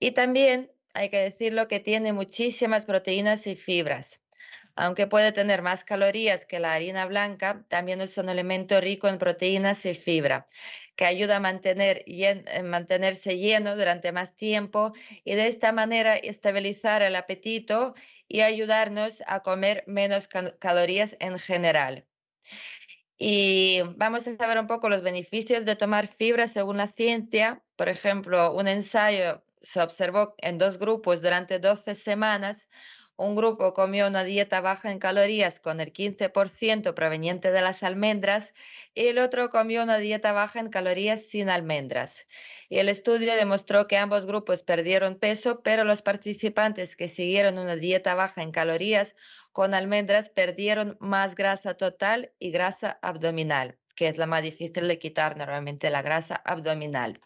Y 0.00 0.12
también 0.12 0.72
hay 0.94 1.10
que 1.10 1.18
decirlo 1.18 1.68
que 1.68 1.80
tiene 1.80 2.14
muchísimas 2.14 2.86
proteínas 2.86 3.46
y 3.46 3.54
fibras. 3.54 4.18
Aunque 4.76 5.06
puede 5.06 5.32
tener 5.32 5.60
más 5.60 5.84
calorías 5.84 6.46
que 6.46 6.58
la 6.58 6.72
harina 6.72 7.04
blanca, 7.04 7.66
también 7.68 8.00
es 8.00 8.16
un 8.16 8.30
elemento 8.30 8.80
rico 8.80 9.08
en 9.08 9.18
proteínas 9.18 9.84
y 9.84 9.94
fibra, 9.94 10.46
que 10.96 11.04
ayuda 11.06 11.36
a 11.36 11.40
mantener, 11.40 12.04
eh, 12.06 12.62
mantenerse 12.64 13.38
lleno 13.38 13.76
durante 13.76 14.12
más 14.12 14.36
tiempo 14.36 14.92
y 15.24 15.34
de 15.34 15.48
esta 15.48 15.72
manera 15.72 16.16
estabilizar 16.16 17.02
el 17.02 17.16
apetito 17.16 17.94
y 18.28 18.40
ayudarnos 18.40 19.22
a 19.26 19.40
comer 19.40 19.84
menos 19.86 20.28
calorías 20.58 21.16
en 21.20 21.38
general. 21.38 22.06
Y 23.18 23.80
vamos 23.96 24.26
a 24.26 24.36
saber 24.36 24.58
un 24.58 24.66
poco 24.66 24.88
los 24.88 25.02
beneficios 25.02 25.64
de 25.64 25.76
tomar 25.76 26.08
fibra 26.08 26.48
según 26.48 26.78
la 26.78 26.88
ciencia. 26.88 27.62
Por 27.76 27.88
ejemplo, 27.88 28.52
un 28.52 28.66
ensayo 28.66 29.44
se 29.62 29.80
observó 29.80 30.34
en 30.38 30.58
dos 30.58 30.78
grupos 30.78 31.22
durante 31.22 31.58
12 31.58 31.94
semanas. 31.94 32.66
Un 33.16 33.36
grupo 33.36 33.74
comió 33.74 34.08
una 34.08 34.24
dieta 34.24 34.60
baja 34.62 34.90
en 34.90 34.98
calorías 34.98 35.60
con 35.60 35.80
el 35.80 35.92
15% 35.92 36.94
proveniente 36.94 37.52
de 37.52 37.60
las 37.60 37.82
almendras 37.82 38.54
y 38.94 39.08
el 39.08 39.18
otro 39.18 39.50
comió 39.50 39.82
una 39.82 39.98
dieta 39.98 40.32
baja 40.32 40.60
en 40.60 40.70
calorías 40.70 41.26
sin 41.26 41.50
almendras. 41.50 42.26
Y 42.70 42.78
el 42.78 42.88
estudio 42.88 43.34
demostró 43.36 43.86
que 43.86 43.98
ambos 43.98 44.26
grupos 44.26 44.62
perdieron 44.62 45.16
peso, 45.16 45.62
pero 45.62 45.84
los 45.84 46.00
participantes 46.00 46.96
que 46.96 47.08
siguieron 47.08 47.58
una 47.58 47.76
dieta 47.76 48.14
baja 48.14 48.42
en 48.42 48.50
calorías 48.50 49.14
con 49.52 49.74
almendras 49.74 50.30
perdieron 50.30 50.96
más 50.98 51.34
grasa 51.34 51.74
total 51.74 52.32
y 52.38 52.50
grasa 52.50 52.98
abdominal, 53.02 53.78
que 53.94 54.08
es 54.08 54.16
la 54.16 54.26
más 54.26 54.42
difícil 54.42 54.88
de 54.88 54.98
quitar 54.98 55.36
normalmente, 55.36 55.90
la 55.90 56.00
grasa 56.00 56.36
abdominal. 56.36 57.20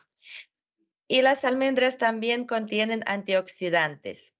Y 1.07 1.23
las 1.23 1.45
almendras 1.45 1.97
también 1.97 2.45
contienen 2.45 3.05
antioxidantes. 3.07 4.33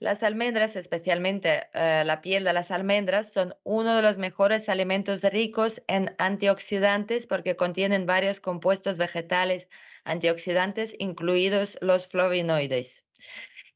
Las 0.00 0.22
almendras, 0.22 0.76
especialmente 0.76 1.68
eh, 1.74 2.04
la 2.06 2.22
piel 2.22 2.42
de 2.42 2.54
las 2.54 2.70
almendras, 2.70 3.32
son 3.34 3.54
uno 3.64 3.94
de 3.94 4.00
los 4.00 4.16
mejores 4.16 4.70
alimentos 4.70 5.20
ricos 5.22 5.82
en 5.88 6.14
antioxidantes 6.16 7.26
porque 7.26 7.54
contienen 7.54 8.06
varios 8.06 8.40
compuestos 8.40 8.96
vegetales 8.96 9.68
antioxidantes, 10.04 10.94
incluidos 10.98 11.76
los 11.82 12.06
flavonoides. 12.06 13.04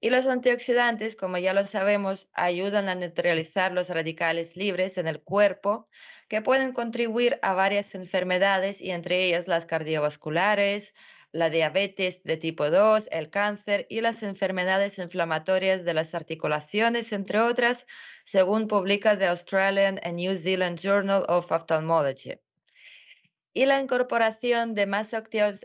Y 0.00 0.08
los 0.08 0.26
antioxidantes, 0.26 1.14
como 1.14 1.36
ya 1.36 1.52
lo 1.52 1.66
sabemos, 1.66 2.30
ayudan 2.32 2.88
a 2.88 2.94
neutralizar 2.94 3.72
los 3.72 3.90
radicales 3.90 4.56
libres 4.56 4.96
en 4.96 5.06
el 5.06 5.20
cuerpo 5.20 5.88
que 6.28 6.40
pueden 6.40 6.72
contribuir 6.72 7.38
a 7.42 7.52
varias 7.52 7.94
enfermedades 7.94 8.80
y 8.80 8.92
entre 8.92 9.24
ellas 9.24 9.46
las 9.46 9.66
cardiovasculares, 9.66 10.94
la 11.34 11.50
diabetes 11.50 12.22
de 12.22 12.36
tipo 12.36 12.70
2, 12.70 13.08
el 13.10 13.28
cáncer 13.28 13.88
y 13.90 14.00
las 14.02 14.22
enfermedades 14.22 14.98
inflamatorias 14.98 15.84
de 15.84 15.92
las 15.92 16.14
articulaciones, 16.14 17.12
entre 17.12 17.40
otras, 17.40 17.86
según 18.24 18.68
publica 18.68 19.18
The 19.18 19.26
Australian 19.26 19.98
and 20.04 20.14
New 20.14 20.36
Zealand 20.36 20.78
Journal 20.78 21.24
of 21.26 21.50
Ophthalmology. 21.50 22.38
Y 23.52 23.66
la 23.66 23.80
incorporación 23.80 24.76
de 24.76 24.86
más 24.86 25.10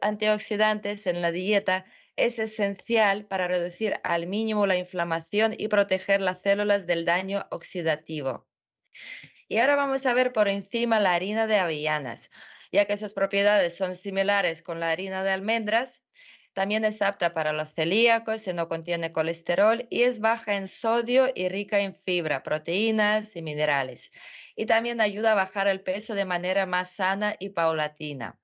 antioxidantes 0.01 1.05
en 1.05 1.21
la 1.21 1.31
dieta 1.31 1.85
es 2.15 2.39
esencial 2.39 3.27
para 3.27 3.47
reducir 3.47 3.99
al 4.03 4.25
mínimo 4.25 4.65
la 4.65 4.75
inflamación 4.75 5.53
y 5.55 5.67
proteger 5.67 6.19
las 6.19 6.41
células 6.41 6.87
del 6.87 7.05
daño 7.05 7.45
oxidativo. 7.51 8.47
Y 9.47 9.59
ahora 9.59 9.75
vamos 9.75 10.07
a 10.07 10.13
ver 10.13 10.33
por 10.33 10.47
encima 10.47 10.99
la 10.99 11.13
harina 11.13 11.45
de 11.45 11.57
avellanas, 11.57 12.31
ya 12.71 12.85
que 12.85 12.97
sus 12.97 13.13
propiedades 13.13 13.75
son 13.75 13.95
similares 13.95 14.61
con 14.61 14.79
la 14.79 14.91
harina 14.91 15.23
de 15.23 15.31
almendras. 15.31 16.01
También 16.53 16.83
es 16.83 17.01
apta 17.01 17.33
para 17.33 17.53
los 17.53 17.73
celíacos 17.73 18.47
no 18.47 18.67
contiene 18.67 19.11
colesterol 19.11 19.87
y 19.89 20.03
es 20.03 20.19
baja 20.19 20.55
en 20.55 20.67
sodio 20.67 21.29
y 21.33 21.47
rica 21.47 21.79
en 21.79 21.95
fibra, 21.95 22.43
proteínas 22.43 23.35
y 23.35 23.41
minerales. 23.41 24.11
Y 24.55 24.65
también 24.65 24.99
ayuda 24.99 25.33
a 25.33 25.35
bajar 25.35 25.67
el 25.67 25.81
peso 25.81 26.15
de 26.15 26.25
manera 26.25 26.65
más 26.65 26.95
sana 26.95 27.35
y 27.39 27.49
paulatina. 27.49 28.39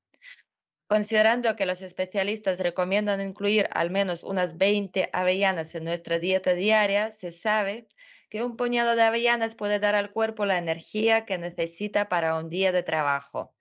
Considerando 0.88 1.56
que 1.56 1.66
los 1.66 1.82
especialistas 1.82 2.60
recomiendan 2.60 3.20
incluir 3.20 3.68
al 3.72 3.90
menos 3.90 4.24
unas 4.24 4.56
20 4.58 5.10
avellanas 5.14 5.74
en 5.74 5.84
nuestra 5.84 6.20
dieta 6.20 6.54
diaria, 6.54 7.12
se 7.12 7.32
sabe 7.32 7.88
que 8.30 8.44
un 8.44 8.56
puñado 8.56 8.96
de 8.96 9.02
avellanas 9.02 9.56
puede 9.56 9.80
dar 9.80 9.96
al 9.96 10.12
cuerpo 10.12 10.46
la 10.46 10.60
energía 10.60 11.26
que 11.26 11.40
necesita 11.40 12.08
para 12.08 12.38
un 12.38 12.50
día 12.50 12.72
de 12.72 12.84
trabajo. 12.84 13.55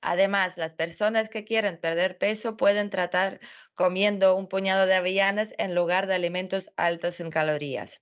Además, 0.00 0.56
las 0.56 0.74
personas 0.74 1.28
que 1.28 1.44
quieren 1.44 1.78
perder 1.78 2.18
peso 2.18 2.56
pueden 2.56 2.90
tratar 2.90 3.40
comiendo 3.74 4.36
un 4.36 4.48
puñado 4.48 4.86
de 4.86 4.94
avellanas 4.94 5.54
en 5.58 5.74
lugar 5.74 6.06
de 6.06 6.14
alimentos 6.14 6.70
altos 6.76 7.20
en 7.20 7.30
calorías. 7.30 8.00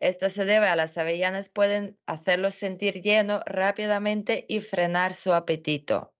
Esto 0.00 0.30
se 0.30 0.44
debe 0.44 0.68
a 0.68 0.76
las 0.76 0.96
avellanas 0.96 1.48
pueden 1.48 1.98
hacerlos 2.06 2.54
sentir 2.54 3.02
lleno 3.02 3.42
rápidamente 3.46 4.46
y 4.48 4.60
frenar 4.60 5.14
su 5.14 5.32
apetito. 5.32 6.14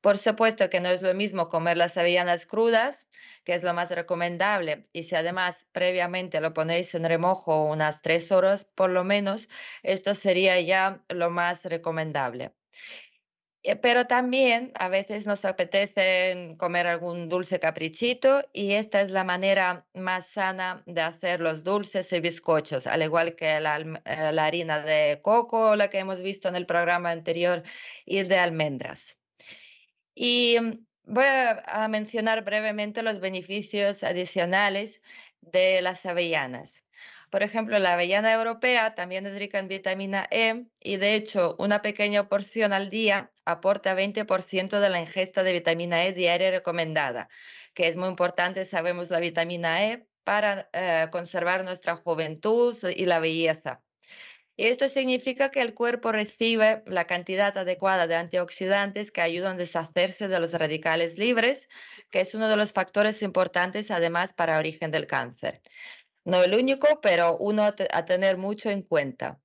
Por 0.00 0.18
supuesto 0.18 0.70
que 0.70 0.80
no 0.80 0.88
es 0.88 1.02
lo 1.02 1.14
mismo 1.14 1.48
comer 1.48 1.76
las 1.76 1.96
avellanas 1.96 2.46
crudas, 2.46 3.06
que 3.44 3.54
es 3.54 3.62
lo 3.62 3.74
más 3.74 3.90
recomendable, 3.90 4.88
y 4.92 5.04
si 5.04 5.14
además 5.14 5.66
previamente 5.72 6.40
lo 6.40 6.52
ponéis 6.52 6.94
en 6.94 7.04
remojo 7.04 7.64
unas 7.64 8.02
tres 8.02 8.32
horas 8.32 8.66
por 8.74 8.90
lo 8.90 9.04
menos, 9.04 9.48
esto 9.82 10.14
sería 10.14 10.60
ya 10.60 11.04
lo 11.08 11.30
más 11.30 11.64
recomendable. 11.64 12.52
Eh, 13.66 13.74
pero 13.74 14.06
también 14.06 14.70
a 14.76 14.88
veces 14.88 15.26
nos 15.26 15.44
apetece 15.44 16.54
comer 16.56 16.86
algún 16.86 17.28
dulce 17.28 17.58
caprichito 17.58 18.44
y 18.52 18.74
esta 18.74 19.00
es 19.00 19.10
la 19.10 19.24
manera 19.24 19.84
más 19.92 20.28
sana 20.28 20.84
de 20.86 21.00
hacer 21.00 21.40
los 21.40 21.64
dulces 21.64 22.12
y 22.12 22.20
bizcochos, 22.20 22.86
al 22.86 23.02
igual 23.02 23.34
que 23.34 23.58
la, 23.58 23.80
eh, 24.04 24.38
harina 24.40 24.82
de 24.82 25.20
coco, 25.20 25.74
la 25.74 25.90
que 25.90 25.98
hemos 25.98 26.20
visto 26.22 26.48
en 26.48 26.54
el 26.54 26.66
programa 26.66 27.10
anterior, 27.10 27.64
y 28.04 28.22
de 28.22 28.38
almendras. 28.38 29.16
Y 30.14 30.58
mm, 30.60 30.86
voy 31.04 31.24
a, 31.26 31.88
mencionar 31.88 32.44
brevemente 32.44 33.02
los 33.02 33.18
beneficios 33.20 34.04
adicionales 34.04 35.02
de 35.40 35.82
las 35.82 36.06
avellanas. 36.06 36.84
Por 37.30 37.42
ejemplo, 37.42 37.78
la 37.78 37.94
avellana 37.94 38.32
europea 38.32 38.94
también 38.94 39.26
es 39.26 39.36
rica 39.36 39.58
en 39.58 39.68
vitamina 39.68 40.26
E 40.30 40.66
y 40.80 40.96
de 40.96 41.14
hecho 41.14 41.56
una 41.58 41.82
pequeña 41.82 42.28
porción 42.28 42.72
al 42.72 42.88
día 42.88 43.32
aporta 43.44 43.94
20% 43.96 44.80
de 44.80 44.90
la 44.90 45.00
ingesta 45.00 45.42
de 45.42 45.52
vitamina 45.52 46.04
E 46.04 46.12
diaria 46.12 46.50
recomendada, 46.50 47.28
que 47.74 47.88
es 47.88 47.96
muy 47.96 48.08
importante, 48.08 48.64
sabemos, 48.64 49.10
la 49.10 49.20
vitamina 49.20 49.84
E 49.84 50.06
para 50.24 50.68
eh, 50.72 51.08
conservar 51.10 51.64
nuestra 51.64 51.96
juventud 51.96 52.76
y 52.94 53.06
la 53.06 53.18
belleza. 53.20 53.82
Y 54.56 54.66
esto 54.68 54.88
significa 54.88 55.50
que 55.50 55.60
el 55.60 55.74
cuerpo 55.74 56.12
recibe 56.12 56.82
la 56.86 57.06
cantidad 57.06 57.56
adecuada 57.58 58.06
de 58.06 58.16
antioxidantes 58.16 59.10
que 59.10 59.20
ayudan 59.20 59.56
a 59.56 59.58
deshacerse 59.58 60.28
de 60.28 60.40
los 60.40 60.52
radicales 60.52 61.18
libres, 61.18 61.68
que 62.10 62.22
es 62.22 62.34
uno 62.34 62.48
de 62.48 62.56
los 62.56 62.72
factores 62.72 63.20
importantes 63.20 63.90
además 63.90 64.32
para 64.32 64.58
origen 64.58 64.90
del 64.90 65.06
cáncer. 65.06 65.60
No 66.26 66.42
el 66.42 66.54
único, 66.54 67.00
pero 67.00 67.38
uno 67.38 67.62
a 67.64 68.04
tener 68.04 68.36
mucho 68.36 68.68
en 68.68 68.82
cuenta. 68.82 69.40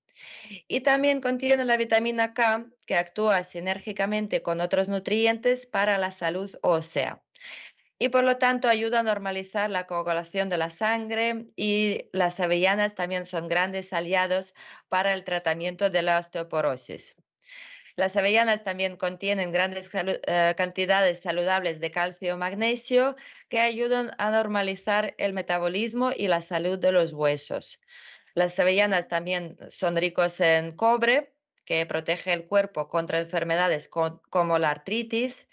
Y 0.68 0.82
también 0.82 1.22
contiene 1.22 1.64
la 1.64 1.78
vitamina 1.78 2.34
K, 2.34 2.68
que 2.86 2.98
actúa 2.98 3.46
sinérgicamente 3.46 4.42
con 4.42 4.60
otros 4.60 4.90
nutrientes 4.90 5.66
para 5.66 5.98
la 5.98 6.12
salud 6.12 6.52
ósea 6.62 7.24
y 8.02 8.10
por 8.10 8.24
lo 8.24 8.38
tanto 8.40 8.68
ayuda 8.68 9.02
a 9.02 9.04
normalizar 9.04 9.70
la 9.70 9.86
coagulación 9.86 10.50
de 10.50 10.58
la 10.58 10.72
sangre 10.72 11.52
y 11.56 12.10
las 12.14 12.40
avellanas 12.40 12.96
también 12.96 13.28
son 13.28 13.48
grandes 13.48 13.94
aliados 13.94 14.56
para 14.90 15.14
el 15.14 15.24
tratamiento 15.24 15.92
de 15.92 16.02
la 16.02 16.18
osteoporosis. 16.18 17.16
Las 17.96 18.16
avellanas 18.16 18.64
también 18.64 18.98
contienen 18.98 19.52
grandes 19.52 19.90
eh, 19.94 20.54
cantidades 20.58 21.22
saludables 21.22 21.80
de 21.80 21.92
calcio 21.92 22.34
y 22.34 22.38
magnesio 22.38 23.16
que 23.50 23.60
ayudan 23.60 24.12
a 24.18 24.32
normalizar 24.32 25.14
el 25.18 25.34
metabolismo 25.34 26.12
y 26.16 26.28
la 26.28 26.42
salud 26.42 26.80
de 26.80 26.92
los 26.92 27.14
huesos. 27.14 27.80
Las 28.34 28.60
avellanas 28.60 29.08
también 29.08 29.58
son 29.70 29.98
ricos 29.98 30.40
en 30.40 30.76
cobre, 30.76 31.34
que 31.66 31.86
protege 31.86 32.34
el 32.34 32.48
cuerpo 32.48 32.90
contra 32.90 33.20
enfermedades 33.20 33.88
como 33.88 34.60
la 34.60 34.72
artritis 34.72 35.48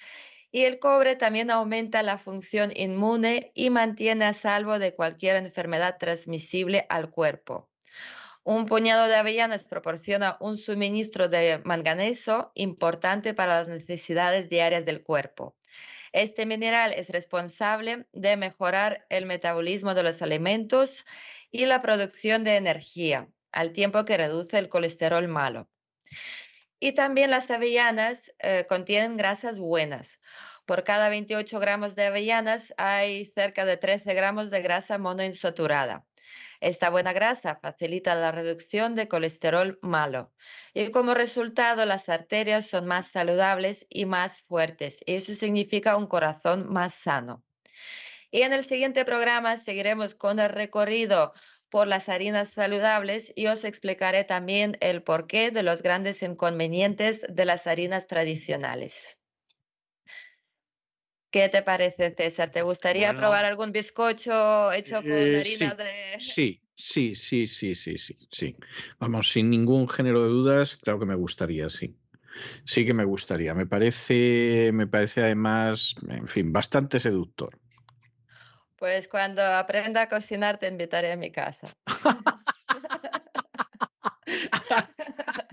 y 0.50 0.64
el 0.64 0.78
cobre 0.78 1.16
también 1.16 1.50
aumenta 1.50 2.02
la 2.02 2.18
función 2.18 2.72
inmune 2.74 3.52
y 3.54 3.70
mantiene 3.70 4.24
a 4.24 4.32
salvo 4.32 4.78
de 4.78 4.94
cualquier 4.94 5.36
enfermedad 5.36 5.98
transmisible 5.98 6.86
al 6.88 7.10
cuerpo. 7.10 7.70
Un 8.48 8.64
puñado 8.64 9.08
de 9.08 9.14
avellanas 9.14 9.64
proporciona 9.64 10.38
un 10.40 10.56
suministro 10.56 11.28
de 11.28 11.60
manganeso 11.64 12.50
importante 12.54 13.34
para 13.34 13.58
las 13.58 13.68
necesidades 13.68 14.48
diarias 14.48 14.86
del 14.86 15.02
cuerpo. 15.02 15.54
Este 16.14 16.46
mineral 16.46 16.94
es 16.94 17.10
responsable 17.10 18.06
de 18.14 18.38
mejorar 18.38 19.04
el 19.10 19.26
metabolismo 19.26 19.92
de 19.92 20.02
los 20.02 20.22
alimentos 20.22 21.04
y 21.50 21.66
la 21.66 21.82
producción 21.82 22.42
de 22.42 22.56
energía, 22.56 23.28
al 23.52 23.74
tiempo 23.74 24.06
que 24.06 24.16
reduce 24.16 24.56
el 24.56 24.70
colesterol 24.70 25.28
malo. 25.28 25.68
Y 26.80 26.92
también 26.92 27.30
las 27.30 27.50
avellanas 27.50 28.32
eh, 28.38 28.64
contienen 28.66 29.18
grasas 29.18 29.58
buenas. 29.58 30.20
Por 30.64 30.84
cada 30.84 31.10
28 31.10 31.60
gramos 31.60 31.94
de 31.96 32.06
avellanas 32.06 32.72
hay 32.78 33.26
cerca 33.26 33.66
de 33.66 33.76
13 33.76 34.14
gramos 34.14 34.48
de 34.50 34.62
grasa 34.62 34.96
monoinsaturada. 34.96 36.07
Esta 36.60 36.90
buena 36.90 37.12
grasa 37.12 37.56
facilita 37.56 38.14
la 38.16 38.32
reducción 38.32 38.96
de 38.96 39.06
colesterol 39.06 39.78
malo 39.80 40.32
y 40.74 40.90
como 40.90 41.14
resultado 41.14 41.86
las 41.86 42.08
arterias 42.08 42.66
son 42.66 42.86
más 42.86 43.08
saludables 43.08 43.86
y 43.88 44.06
más 44.06 44.40
fuertes 44.40 44.98
y 45.06 45.14
eso 45.14 45.34
significa 45.34 45.96
un 45.96 46.08
corazón 46.08 46.68
más 46.68 46.94
sano. 46.94 47.44
Y 48.30 48.42
en 48.42 48.52
el 48.52 48.64
siguiente 48.64 49.04
programa 49.04 49.56
seguiremos 49.56 50.14
con 50.14 50.40
el 50.40 50.48
recorrido 50.48 51.32
por 51.70 51.86
las 51.86 52.08
harinas 52.08 52.50
saludables 52.50 53.32
y 53.36 53.46
os 53.46 53.64
explicaré 53.64 54.24
también 54.24 54.76
el 54.80 55.02
porqué 55.02 55.50
de 55.50 55.62
los 55.62 55.82
grandes 55.82 56.22
inconvenientes 56.22 57.24
de 57.28 57.44
las 57.44 57.66
harinas 57.66 58.06
tradicionales. 58.06 59.17
¿Qué 61.30 61.48
te 61.50 61.62
parece, 61.62 62.14
César? 62.16 62.50
¿Te 62.50 62.62
gustaría 62.62 63.14
probar 63.14 63.44
algún 63.44 63.70
bizcocho 63.70 64.72
hecho 64.72 65.02
con 65.02 65.12
eh, 65.12 65.40
harina 65.40 65.70
sí, 65.70 65.76
de...? 65.76 66.18
Sí, 66.18 66.62
sí, 66.74 67.14
sí, 67.14 67.46
sí, 67.46 67.74
sí, 67.74 67.98
sí, 67.98 68.18
sí. 68.30 68.56
Vamos, 68.98 69.30
sin 69.30 69.50
ningún 69.50 69.88
género 69.88 70.22
de 70.22 70.28
dudas, 70.28 70.76
claro 70.76 70.98
que 70.98 71.06
me 71.06 71.14
gustaría, 71.16 71.68
sí. 71.68 71.94
Sí 72.64 72.86
que 72.86 72.94
me 72.94 73.04
gustaría. 73.04 73.52
Me 73.54 73.66
parece, 73.66 74.70
me 74.72 74.86
parece 74.86 75.22
además, 75.22 75.94
en 76.08 76.26
fin, 76.26 76.52
bastante 76.52 76.98
seductor. 76.98 77.58
Pues 78.76 79.08
cuando 79.08 79.42
aprenda 79.42 80.02
a 80.02 80.08
cocinar 80.08 80.58
te 80.58 80.68
invitaré 80.68 81.12
a 81.12 81.16
mi 81.16 81.30
casa. 81.30 81.66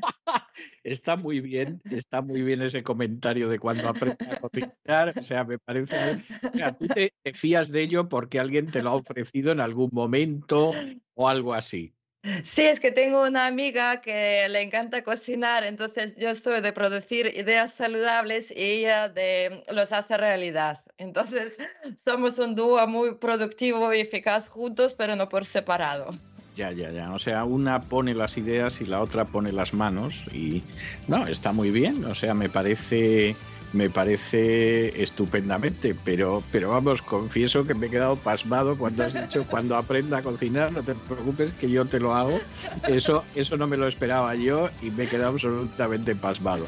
Está 0.85 1.15
muy 1.15 1.39
bien, 1.39 1.81
está 1.89 2.21
muy 2.21 2.43
bien 2.43 2.61
ese 2.61 2.83
comentario 2.83 3.49
de 3.49 3.57
cuando 3.57 3.89
aprenda 3.89 4.17
a 4.29 4.39
cocinar. 4.39 5.17
O 5.17 5.23
sea, 5.23 5.43
me 5.43 5.57
parece. 5.57 6.21
Mira, 6.53 6.77
tú 6.77 6.85
te, 6.85 7.11
fías 7.33 7.71
de 7.71 7.81
ello 7.81 8.07
porque 8.07 8.39
alguien 8.39 8.67
te 8.67 8.83
lo 8.83 8.91
ha 8.91 8.93
ofrecido 8.93 9.51
en 9.51 9.61
algún 9.61 9.89
momento 9.91 10.73
o 11.15 11.27
algo 11.27 11.55
así. 11.55 11.95
Sí, 12.43 12.61
es 12.61 12.79
que 12.79 12.91
tengo 12.91 13.23
una 13.23 13.47
amiga 13.47 14.01
que 14.01 14.47
le 14.47 14.61
encanta 14.61 15.03
cocinar, 15.03 15.63
entonces 15.63 16.15
yo 16.17 16.33
soy 16.35 16.61
de 16.61 16.71
producir 16.71 17.33
ideas 17.35 17.73
saludables 17.73 18.51
y 18.51 18.61
ella 18.61 19.09
de 19.09 19.63
los 19.69 19.91
hace 19.91 20.17
realidad. 20.17 20.83
Entonces 20.97 21.57
somos 21.97 22.37
un 22.37 22.53
dúo 22.53 22.87
muy 22.87 23.15
productivo 23.15 23.91
y 23.91 24.01
eficaz 24.01 24.47
juntos, 24.47 24.93
pero 24.93 25.15
no 25.15 25.29
por 25.29 25.45
separado. 25.45 26.11
Ya, 26.55 26.71
ya, 26.71 26.91
ya. 26.91 27.11
O 27.11 27.19
sea, 27.19 27.43
una 27.43 27.81
pone 27.81 28.13
las 28.13 28.37
ideas 28.37 28.79
y 28.81 28.85
la 28.85 29.01
otra 29.01 29.25
pone 29.25 29.51
las 29.51 29.73
manos. 29.73 30.25
Y 30.33 30.63
no, 31.07 31.27
está 31.27 31.51
muy 31.51 31.69
bien. 31.69 32.05
O 32.05 32.15
sea, 32.15 32.33
me 32.33 32.49
parece 32.49 33.35
me 33.75 33.89
parece 33.89 35.01
estupendamente, 35.03 35.95
pero, 36.05 36.41
pero 36.51 36.69
vamos, 36.69 37.01
confieso 37.01 37.65
que 37.65 37.73
me 37.73 37.87
he 37.87 37.89
quedado 37.89 38.15
pasmado 38.15 38.77
cuando 38.77 39.03
has 39.03 39.13
dicho 39.13 39.43
cuando 39.49 39.75
aprenda 39.75 40.19
a 40.19 40.21
cocinar, 40.21 40.71
no 40.71 40.81
te 40.81 40.95
preocupes 40.95 41.51
que 41.53 41.69
yo 41.69 41.85
te 41.85 41.99
lo 41.99 42.13
hago. 42.13 42.39
Eso, 42.87 43.25
eso 43.35 43.57
no 43.57 43.67
me 43.67 43.75
lo 43.75 43.87
esperaba 43.87 44.33
yo 44.35 44.69
y 44.81 44.91
me 44.91 45.03
he 45.03 45.07
quedado 45.07 45.31
absolutamente 45.31 46.15
pasmado. 46.15 46.65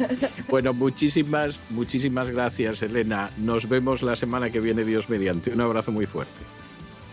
Bueno, 0.49 0.73
muchísimas, 0.73 1.59
muchísimas 1.69 2.29
gracias, 2.29 2.81
Elena. 2.81 3.31
Nos 3.37 3.69
vemos 3.69 4.01
la 4.01 4.15
semana 4.15 4.49
que 4.49 4.59
viene, 4.59 4.83
Dios 4.83 5.09
mediante. 5.09 5.51
Un 5.51 5.61
abrazo 5.61 5.91
muy 5.91 6.05
fuerte. 6.05 6.56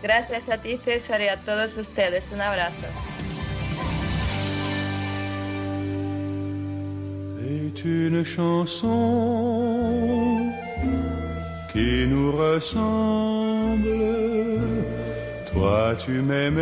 Gracias 0.05 0.49
a 0.49 0.57
ti, 0.59 0.77
César, 0.85 1.19
y 1.19 1.29
a 1.29 1.37
todos 1.37 1.75
ustedes. 1.77 2.31
Un 2.31 2.39
abrazo. 2.39 2.85
C'est 7.39 7.83
une 7.83 8.23
chanson 8.23 8.91
qui 11.73 12.05
nous 12.07 12.31
ressemble. 12.33 13.89
Toi 15.51 15.95
tu 15.95 16.21
m'aimais 16.21 16.61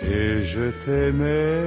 et 0.00 0.44
je 0.44 0.70
t'aimais. 0.84 1.58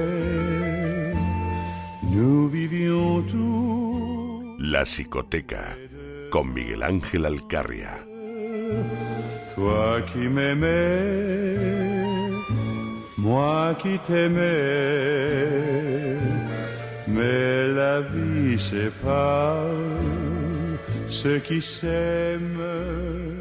Nous 2.14 2.48
vivions 2.48 3.20
tous. 3.30 4.56
La 4.58 4.84
psicoteca 4.84 5.76
con 6.30 6.46
Miguel 6.54 6.82
Ángel 6.82 7.26
Alcarria. 7.26 8.06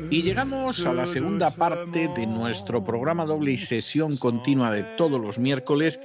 Y 0.10 0.22
llegamos 0.22 0.86
a 0.86 0.94
la 0.94 1.06
segunda 1.06 1.52
parte 1.52 2.10
de 2.14 2.28
nuestro 2.28 2.84
programa 2.84 3.26
doble 3.26 3.52
y 3.54 3.58
sesión 3.58 4.18
continua 4.18 4.72
de 4.72 4.84
todos 4.98 5.22
los 5.22 5.40
miércoles 5.40 6.00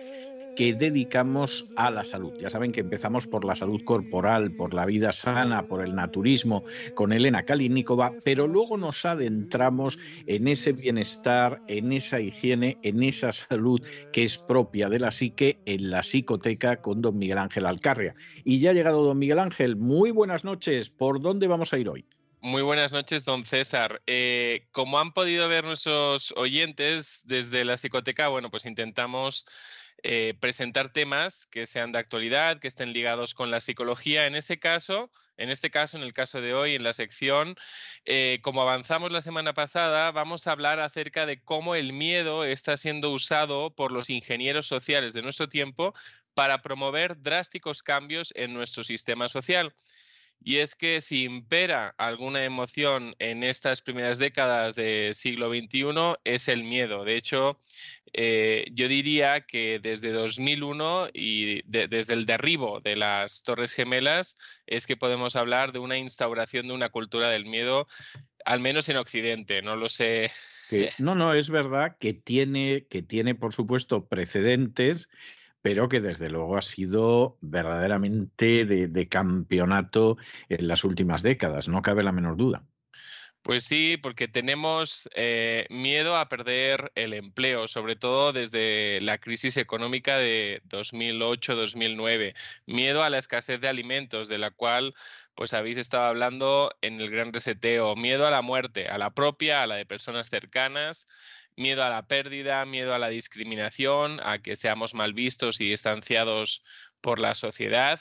que 0.56 0.74
dedicamos 0.74 1.68
a 1.76 1.90
la 1.90 2.04
salud. 2.04 2.32
Ya 2.40 2.50
saben 2.50 2.72
que 2.72 2.80
empezamos 2.80 3.26
por 3.26 3.44
la 3.44 3.54
salud 3.54 3.84
corporal, 3.84 4.52
por 4.52 4.74
la 4.74 4.86
vida 4.86 5.12
sana, 5.12 5.68
por 5.68 5.84
el 5.84 5.94
naturismo 5.94 6.64
con 6.94 7.12
Elena 7.12 7.44
Kalinikova, 7.44 8.12
pero 8.24 8.48
luego 8.48 8.76
nos 8.76 9.04
adentramos 9.04 9.98
en 10.26 10.48
ese 10.48 10.72
bienestar, 10.72 11.62
en 11.68 11.92
esa 11.92 12.20
higiene, 12.20 12.78
en 12.82 13.02
esa 13.02 13.32
salud 13.32 13.80
que 14.12 14.24
es 14.24 14.38
propia 14.38 14.88
de 14.88 14.98
la 14.98 15.10
psique 15.10 15.60
en 15.66 15.90
la 15.90 16.02
psicoteca 16.02 16.80
con 16.80 17.02
don 17.02 17.18
Miguel 17.18 17.38
Ángel 17.38 17.66
Alcarria. 17.66 18.14
Y 18.44 18.58
ya 18.58 18.70
ha 18.70 18.74
llegado 18.74 19.02
don 19.04 19.18
Miguel 19.18 19.38
Ángel, 19.38 19.76
muy 19.76 20.10
buenas 20.10 20.44
noches. 20.44 20.90
¿Por 20.90 21.20
dónde 21.20 21.46
vamos 21.46 21.72
a 21.72 21.78
ir 21.78 21.88
hoy? 21.88 22.06
Muy 22.40 22.62
buenas 22.62 22.92
noches, 22.92 23.24
don 23.24 23.44
César. 23.44 24.02
Eh, 24.06 24.68
como 24.70 25.00
han 25.00 25.12
podido 25.12 25.48
ver 25.48 25.64
nuestros 25.64 26.32
oyentes 26.36 27.24
desde 27.26 27.64
la 27.64 27.76
psicoteca, 27.76 28.28
bueno, 28.28 28.50
pues 28.50 28.66
intentamos 28.66 29.46
eh, 30.08 30.34
presentar 30.38 30.92
temas 30.92 31.46
que 31.46 31.66
sean 31.66 31.90
de 31.90 31.98
actualidad, 31.98 32.60
que 32.60 32.68
estén 32.68 32.92
ligados 32.92 33.34
con 33.34 33.50
la 33.50 33.60
psicología. 33.60 34.28
En 34.28 34.36
ese 34.36 34.56
caso, 34.56 35.10
en 35.36 35.50
este 35.50 35.68
caso, 35.68 35.96
en 35.96 36.04
el 36.04 36.12
caso 36.12 36.40
de 36.40 36.54
hoy, 36.54 36.76
en 36.76 36.84
la 36.84 36.92
sección, 36.92 37.56
eh, 38.04 38.38
como 38.40 38.62
avanzamos 38.62 39.10
la 39.10 39.20
semana 39.20 39.52
pasada, 39.52 40.12
vamos 40.12 40.46
a 40.46 40.52
hablar 40.52 40.78
acerca 40.78 41.26
de 41.26 41.40
cómo 41.42 41.74
el 41.74 41.92
miedo 41.92 42.44
está 42.44 42.76
siendo 42.76 43.10
usado 43.10 43.74
por 43.74 43.90
los 43.90 44.08
ingenieros 44.08 44.68
sociales 44.68 45.12
de 45.12 45.22
nuestro 45.22 45.48
tiempo 45.48 45.92
para 46.34 46.62
promover 46.62 47.20
drásticos 47.20 47.82
cambios 47.82 48.32
en 48.36 48.54
nuestro 48.54 48.84
sistema 48.84 49.28
social. 49.28 49.74
Y 50.42 50.58
es 50.58 50.74
que 50.74 51.00
si 51.00 51.24
impera 51.24 51.94
alguna 51.98 52.44
emoción 52.44 53.16
en 53.18 53.42
estas 53.42 53.82
primeras 53.82 54.18
décadas 54.18 54.76
del 54.76 55.12
siglo 55.14 55.48
XXI 55.48 56.16
es 56.24 56.48
el 56.48 56.62
miedo. 56.62 57.04
De 57.04 57.16
hecho, 57.16 57.58
eh, 58.12 58.66
yo 58.72 58.88
diría 58.88 59.40
que 59.42 59.78
desde 59.80 60.12
2001 60.12 61.08
y 61.12 61.62
desde 61.66 62.14
el 62.14 62.26
derribo 62.26 62.80
de 62.80 62.96
las 62.96 63.42
Torres 63.42 63.74
Gemelas 63.74 64.38
es 64.66 64.86
que 64.86 64.96
podemos 64.96 65.36
hablar 65.36 65.72
de 65.72 65.80
una 65.80 65.98
instauración 65.98 66.68
de 66.68 66.74
una 66.74 66.90
cultura 66.90 67.28
del 67.28 67.44
miedo, 67.44 67.88
al 68.44 68.60
menos 68.60 68.88
en 68.88 68.98
Occidente. 68.98 69.62
No 69.62 69.76
lo 69.76 69.88
sé. 69.88 70.30
no, 70.98 71.14
no, 71.14 71.34
es 71.34 71.50
verdad 71.50 71.96
que 71.98 72.14
tiene, 72.14 72.86
que 72.88 73.02
tiene, 73.02 73.34
por 73.34 73.52
supuesto, 73.52 74.06
precedentes 74.06 75.08
pero 75.66 75.88
que 75.88 76.00
desde 76.00 76.30
luego 76.30 76.56
ha 76.56 76.62
sido 76.62 77.38
verdaderamente 77.40 78.64
de, 78.64 79.08
campeonato 79.08 80.16
en 80.48 80.68
las 80.68 80.84
últimas 80.84 81.24
décadas, 81.24 81.66
no 81.66 81.82
cabe 81.82 82.04
la 82.04 82.12
menor 82.12 82.36
duda. 82.36 82.62
Pues 83.42 83.64
sí, 83.64 83.96
porque 84.00 84.28
tenemos 84.28 85.08
eh, 85.16 85.66
miedo 85.68 86.14
a 86.14 86.28
perder 86.28 86.92
el 86.94 87.14
empleo, 87.14 87.66
sobre 87.66 87.96
todo 87.96 88.32
desde 88.32 89.00
la 89.00 89.18
crisis 89.18 89.56
económica 89.56 90.18
de 90.18 90.62
2008-2009. 90.68 92.36
Miedo 92.66 93.02
a 93.02 93.10
la 93.10 93.18
escasez 93.18 93.60
de 93.60 93.66
alimentos, 93.66 94.28
de 94.28 94.38
la 94.38 94.52
cual 94.52 94.94
pues 95.36 95.54
habéis 95.54 95.78
estado 95.78 96.06
hablando 96.06 96.72
en 96.80 97.00
el 97.00 97.10
gran 97.10 97.32
reseteo. 97.32 97.94
Miedo 97.94 98.26
a 98.26 98.30
la 98.30 98.42
muerte, 98.42 98.88
a 98.88 98.98
la 98.98 99.10
propia, 99.10 99.62
a 99.62 99.66
la 99.68 99.76
de 99.76 99.86
personas 99.86 100.28
cercanas 100.28 101.06
miedo 101.56 101.82
a 101.82 101.90
la 101.90 102.06
pérdida, 102.06 102.64
miedo 102.66 102.94
a 102.94 102.98
la 102.98 103.08
discriminación, 103.08 104.20
a 104.22 104.38
que 104.40 104.56
seamos 104.56 104.94
mal 104.94 105.14
vistos 105.14 105.60
y 105.60 105.70
distanciados 105.70 106.62
por 107.00 107.20
la 107.20 107.34
sociedad. 107.34 108.00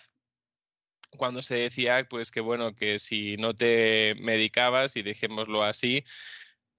Cuando 1.17 1.41
se 1.41 1.55
decía, 1.55 2.05
pues 2.09 2.31
que 2.31 2.41
bueno, 2.41 2.75
que 2.75 2.99
si 2.99 3.37
no 3.37 3.55
te 3.55 4.15
medicabas, 4.15 4.97
y 4.97 5.01
dejémoslo 5.01 5.63
así, 5.63 6.03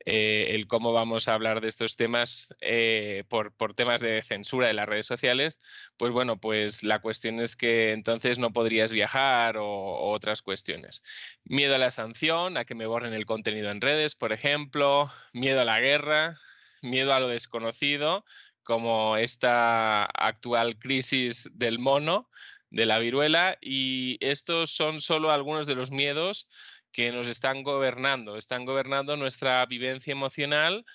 eh, 0.05 0.55
el 0.55 0.66
cómo 0.66 0.92
vamos 0.92 1.28
a 1.28 1.34
hablar 1.34 1.60
de 1.60 1.68
estos 1.68 1.97
temas 1.97 2.55
eh, 2.60 3.25
por, 3.28 3.52
temas 3.75 4.00
de 4.00 4.23
censura 4.23 4.68
de 4.68 4.75
las 4.75 4.89
redes 4.89 5.07
sociales, 5.07 5.58
pues 5.97 6.12
bueno, 6.12 6.39
pues 6.39 6.83
la 6.83 7.00
cuestión 7.00 7.41
es 7.41 7.57
que 7.57 7.92
entonces 7.92 8.39
no 8.39 8.52
podrías 8.52 8.92
viajar 8.92 9.57
o, 9.57 9.66
o, 9.66 10.10
otras 10.10 10.42
cuestiones. 10.42 11.02
Miedo 11.44 11.75
a 11.75 11.78
la 11.78 11.91
sanción, 11.91 12.57
a 12.57 12.65
que 12.65 12.75
me 12.75 12.86
borren 12.86 13.15
el 13.15 13.26
contenido 13.26 13.70
en 13.70 13.81
redes, 13.81 14.15
por 14.15 14.33
ejemplo, 14.33 15.10
miedo 15.33 15.60
a 15.60 15.65
la 15.65 15.81
guerra, 15.81 16.39
miedo 16.83 17.12
a 17.12 17.20
lo 17.20 17.28
desconocido, 17.28 18.25
como 18.62 19.16
esta 19.16 20.05
actual 20.05 20.78
crisis 20.78 21.49
del 21.52 21.78
mono, 21.78 22.28
de 22.70 22.84
la 22.84 22.99
viruela, 22.99 23.57
y 23.60 24.18
estos 24.20 24.73
son 24.73 25.00
solo 25.00 25.31
algunos 25.31 25.66
de 25.66 25.76
los 25.76 25.91
miedos 25.91 26.49
que 26.97 27.12
nos 27.12 27.28
están 27.28 27.62
gobernando, 27.62 28.39
están 28.39 28.65
gobernando 28.65 29.18
nuestra 29.18 29.66
vivencia 29.66 30.12
emocional 30.12 30.86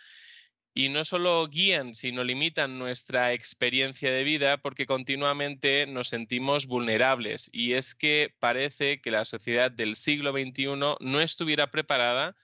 y 0.74 0.90
no 0.90 1.06
solo 1.06 1.48
guían, 1.48 1.94
sino 1.94 2.24
limitan 2.24 2.80
nuestra 2.80 3.34
experiencia 3.34 4.12
de 4.12 4.24
vida 4.24 4.58
porque 4.58 4.88
continuamente 4.88 5.86
nos 5.86 6.08
sentimos 6.08 6.66
vulnerables. 6.66 7.52
Y 7.54 7.74
es 7.74 7.94
que 7.94 8.34
parece 8.40 9.00
que 9.00 9.12
la 9.12 9.26
sociedad 9.26 9.70
del 9.70 9.96
siglo 9.96 10.32
XXI 10.32 10.66
no 11.00 11.22
estuviera 11.22 11.70
preparada 11.70 12.36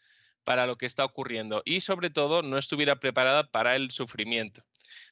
para 0.43 0.67
lo 0.67 0.77
que 0.77 0.85
está 0.85 1.03
ocurriendo 1.03 1.63
y 1.65 1.81
sobre 1.81 2.11
todo 2.11 2.43
no 2.43 2.59
estuviera 2.59 2.99
preparada 2.99 3.49
para 3.49 3.75
el 3.75 3.89
sufrimiento. 3.89 4.61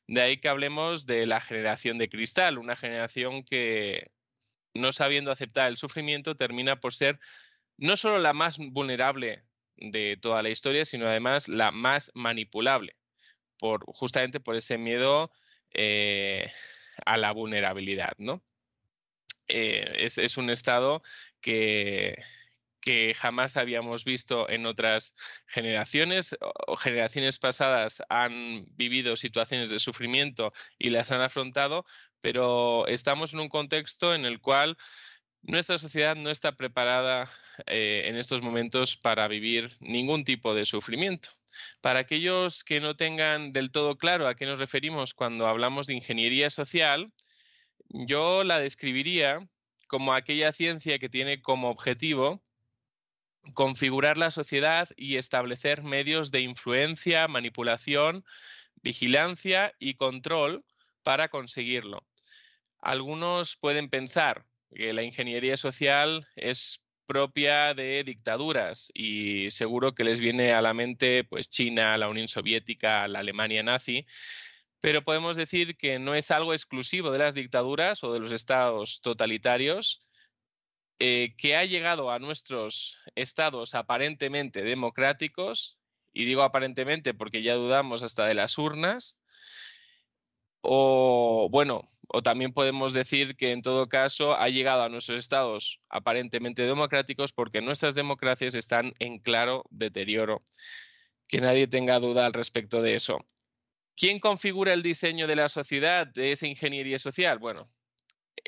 De 0.06 0.22
ahí 0.22 0.38
que 0.38 0.50
hablemos 0.50 1.08
de 1.08 1.26
la 1.26 1.42
generación 1.42 1.98
de 1.98 2.10
cristal, 2.10 2.60
una 2.60 2.76
generación 2.76 3.44
que 3.44 4.12
no 4.76 4.92
sabiendo 4.92 5.32
aceptar 5.32 5.68
el 5.68 5.78
sufrimiento 5.78 6.36
termina 6.36 6.80
por 6.80 6.94
ser 6.94 7.20
no 7.78 7.98
solo 7.98 8.20
la 8.20 8.34
más 8.34 8.58
vulnerable 8.58 9.44
de 9.78 10.18
toda 10.22 10.42
la 10.42 10.50
historia, 10.50 10.86
sino 10.86 11.08
además 11.08 11.48
la 11.48 11.72
más 11.72 12.12
manipulable, 12.14 12.96
por, 13.58 13.84
justamente 13.88 14.40
por 14.40 14.56
ese 14.56 14.78
miedo 14.78 15.32
eh, 15.74 16.52
a 17.06 17.18
la 17.18 17.32
vulnerabilidad, 17.32 18.14
¿no? 18.18 18.42
Eh, 19.48 20.06
es, 20.06 20.38
un 20.38 20.50
estado 20.50 21.04
que, 21.40 22.16
que 22.82 23.14
jamás 23.14 23.58
habíamos 23.58 24.04
visto 24.04 24.50
en 24.50 24.66
otras 24.66 25.16
generaciones 25.46 26.36
o 26.40 26.76
generaciones 26.78 27.38
pasadas 27.38 28.02
han 28.10 28.66
vivido 28.76 29.16
situaciones 29.16 29.70
de 29.70 29.78
sufrimiento 29.78 30.52
y 30.80 30.90
las 30.90 31.12
han 31.12 31.22
afrontado, 31.22 31.86
pero 32.22 32.88
estamos 32.88 33.34
en 33.34 33.42
un 33.42 33.50
contexto 33.50 34.16
en 34.16 34.26
el 34.26 34.40
cual 34.40 34.78
nuestra 35.46 35.78
sociedad 35.78 36.16
no 36.16 36.30
está 36.30 36.54
preparada 36.54 37.30
eh, 37.68 38.04
en 38.06 38.18
estos 38.18 38.42
momentos 38.42 38.98
para 38.98 39.28
vivir 39.28 39.76
ningún 39.80 40.24
tipo 40.24 40.56
de 40.56 40.66
sufrimiento. 40.66 41.30
Para 41.82 42.00
aquellos 42.00 42.64
que 42.64 42.80
no 42.82 42.96
tengan 42.96 43.54
del 43.54 43.72
todo 43.72 43.98
claro 43.98 44.28
a 44.28 44.36
qué 44.36 44.46
nos 44.46 44.60
referimos 44.60 45.14
cuando 45.14 45.48
hablamos 45.48 45.88
de 45.88 45.94
ingeniería 45.94 46.50
social, 46.50 47.14
yo 47.90 48.44
la 48.44 48.60
describiría 48.60 49.48
como 49.88 50.14
aquella 50.14 50.52
ciencia 50.52 50.98
que 50.98 51.10
tiene 51.10 51.42
como 51.42 51.70
objetivo 51.70 52.44
configurar 53.54 54.18
la 54.18 54.32
sociedad 54.32 54.90
y 54.98 55.18
establecer 55.18 55.84
medios 55.84 56.32
de 56.32 56.42
influencia, 56.42 57.28
manipulación, 57.28 58.26
vigilancia 58.82 59.74
y 59.78 59.94
control 59.94 60.66
para 61.04 61.30
conseguirlo. 61.30 62.04
Algunos 62.80 63.56
pueden 63.58 63.90
pensar 63.90 64.44
que 64.74 64.94
la 64.94 65.04
ingeniería 65.04 65.58
social 65.58 66.28
es 66.36 66.84
propia 67.06 67.74
de 67.74 68.04
dictaduras 68.04 68.92
y 68.94 69.52
seguro 69.52 69.94
que 69.94 70.04
les 70.04 70.20
viene 70.20 70.54
a 70.54 70.62
la 70.62 70.74
mente 70.74 71.24
pues 71.24 71.50
China, 71.50 71.98
la 71.98 72.10
Unión 72.10 72.28
Soviética, 72.28 73.08
la 73.08 73.20
Alemania 73.20 73.64
nazi, 73.64 74.06
pero 74.82 75.04
podemos 75.04 75.36
decir 75.36 75.78
que 75.78 76.00
no 76.00 76.16
es 76.16 76.32
algo 76.32 76.54
exclusivo 76.54 77.12
de 77.12 77.20
las 77.20 77.34
dictaduras 77.34 78.04
o 78.04 78.14
de 78.14 78.20
los 78.20 78.32
estados 78.32 79.02
totalitarios, 79.02 80.06
eh, 81.00 81.36
que 81.38 81.56
ha 81.56 81.66
llegado 81.66 82.12
a 82.12 82.20
nuestros 82.20 83.00
estados 83.16 83.76
aparentemente 83.76 84.64
democráticos, 84.64 85.78
y 86.14 86.26
digo 86.26 86.44
aparentemente 86.44 87.14
porque 87.14 87.42
ya 87.42 87.56
dudamos 87.56 88.04
hasta 88.04 88.26
de 88.26 88.36
las 88.36 88.58
urnas, 88.58 89.20
o 90.62 91.50
bueno, 91.52 91.92
o 92.08 92.22
también 92.22 92.54
podemos 92.54 92.94
decir 92.94 93.36
que 93.36 93.52
en 93.52 93.62
todo 93.62 93.88
caso 93.90 94.36
ha 94.36 94.50
llegado 94.50 94.84
a 94.84 94.90
nuestros 94.90 95.20
estados 95.20 95.80
aparentemente 95.90 96.64
democráticos 96.64 97.32
porque 97.34 97.62
nuestras 97.62 97.96
democracias 97.96 98.56
están 98.56 98.94
en 99.00 99.20
claro 99.20 99.64
deterioro. 99.70 100.42
Que 101.28 101.42
nadie 101.42 101.68
tenga 101.68 102.00
duda 102.00 102.26
al 102.26 102.34
respecto 102.34 102.82
de 102.82 102.96
eso. 102.96 103.18
¿Quién 103.96 104.20
configura 104.20 104.74
el 104.74 104.84
diseño 104.84 105.26
de 105.26 105.36
la 105.36 105.50
sociedad, 105.50 106.06
de 106.06 106.32
esa 106.32 106.48
ingeniería 106.48 107.00
social? 107.00 107.40
Bueno, 107.40 107.70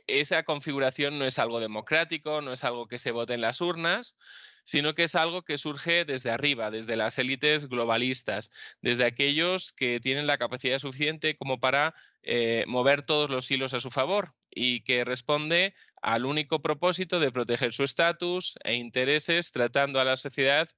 esa 0.08 0.44
configuración 0.44 1.20
no 1.20 1.26
es 1.26 1.40
algo 1.40 1.60
democrático, 1.60 2.42
no 2.42 2.54
es 2.54 2.64
algo 2.64 2.88
que 2.88 3.00
se 3.00 3.12
vote 3.12 3.34
en 3.34 3.42
las 3.42 3.62
urnas, 3.62 4.18
sino 4.64 4.96
que 4.96 5.04
es 5.04 5.16
algo 5.16 5.44
que 5.44 5.58
surge 5.58 6.06
desde 6.06 6.30
arriba, 6.30 6.72
desde 6.72 6.98
las 6.98 7.18
élites 7.20 7.68
globalistas, 7.70 8.52
desde 8.82 9.06
aquellos 9.06 9.72
que 9.74 10.00
tienen 10.00 10.28
la 10.28 10.38
capacidad 10.38 10.80
suficiente 10.80 11.38
como 11.38 11.60
para 11.60 11.94
eh, 12.24 12.66
mover 12.68 13.04
todos 13.04 13.30
los 13.30 13.50
hilos 13.50 13.74
a 13.74 13.80
su 13.80 13.90
favor 13.90 14.34
y 14.52 14.82
que 14.84 15.06
responde 15.06 15.74
al 16.02 16.26
único 16.26 16.62
propósito 16.62 17.20
de 17.20 17.32
proteger 17.32 17.74
su 17.74 17.84
estatus 17.84 18.58
e 18.64 18.76
intereses, 18.76 19.52
tratando 19.52 20.00
a 20.00 20.06
la 20.06 20.18
sociedad 20.18 20.70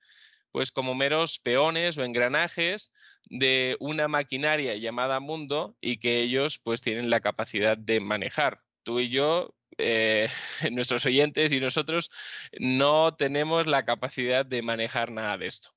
pues 0.52 0.72
como 0.72 0.96
meros 0.96 1.40
peones 1.40 1.98
o 1.98 2.04
engranajes 2.04 2.92
de 3.26 3.78
una 3.80 4.08
maquinaria 4.08 4.76
llamada 4.76 5.20
mundo 5.20 5.78
y 5.80 5.98
que 5.98 6.22
ellos 6.22 6.60
pues 6.60 6.82
tienen 6.82 7.10
la 7.10 7.20
capacidad 7.20 7.78
de 7.78 8.00
manejar. 8.00 8.64
Tú 8.84 9.00
y 9.00 9.10
yo, 9.10 9.54
eh, 9.80 10.28
nuestros 10.72 11.06
oyentes 11.06 11.52
y 11.52 11.60
nosotros 11.60 12.12
no 12.60 13.16
tenemos 13.16 13.66
la 13.68 13.86
capacidad 13.86 14.46
de 14.46 14.62
manejar 14.62 15.12
nada 15.12 15.38
de 15.38 15.48
esto. 15.48 15.70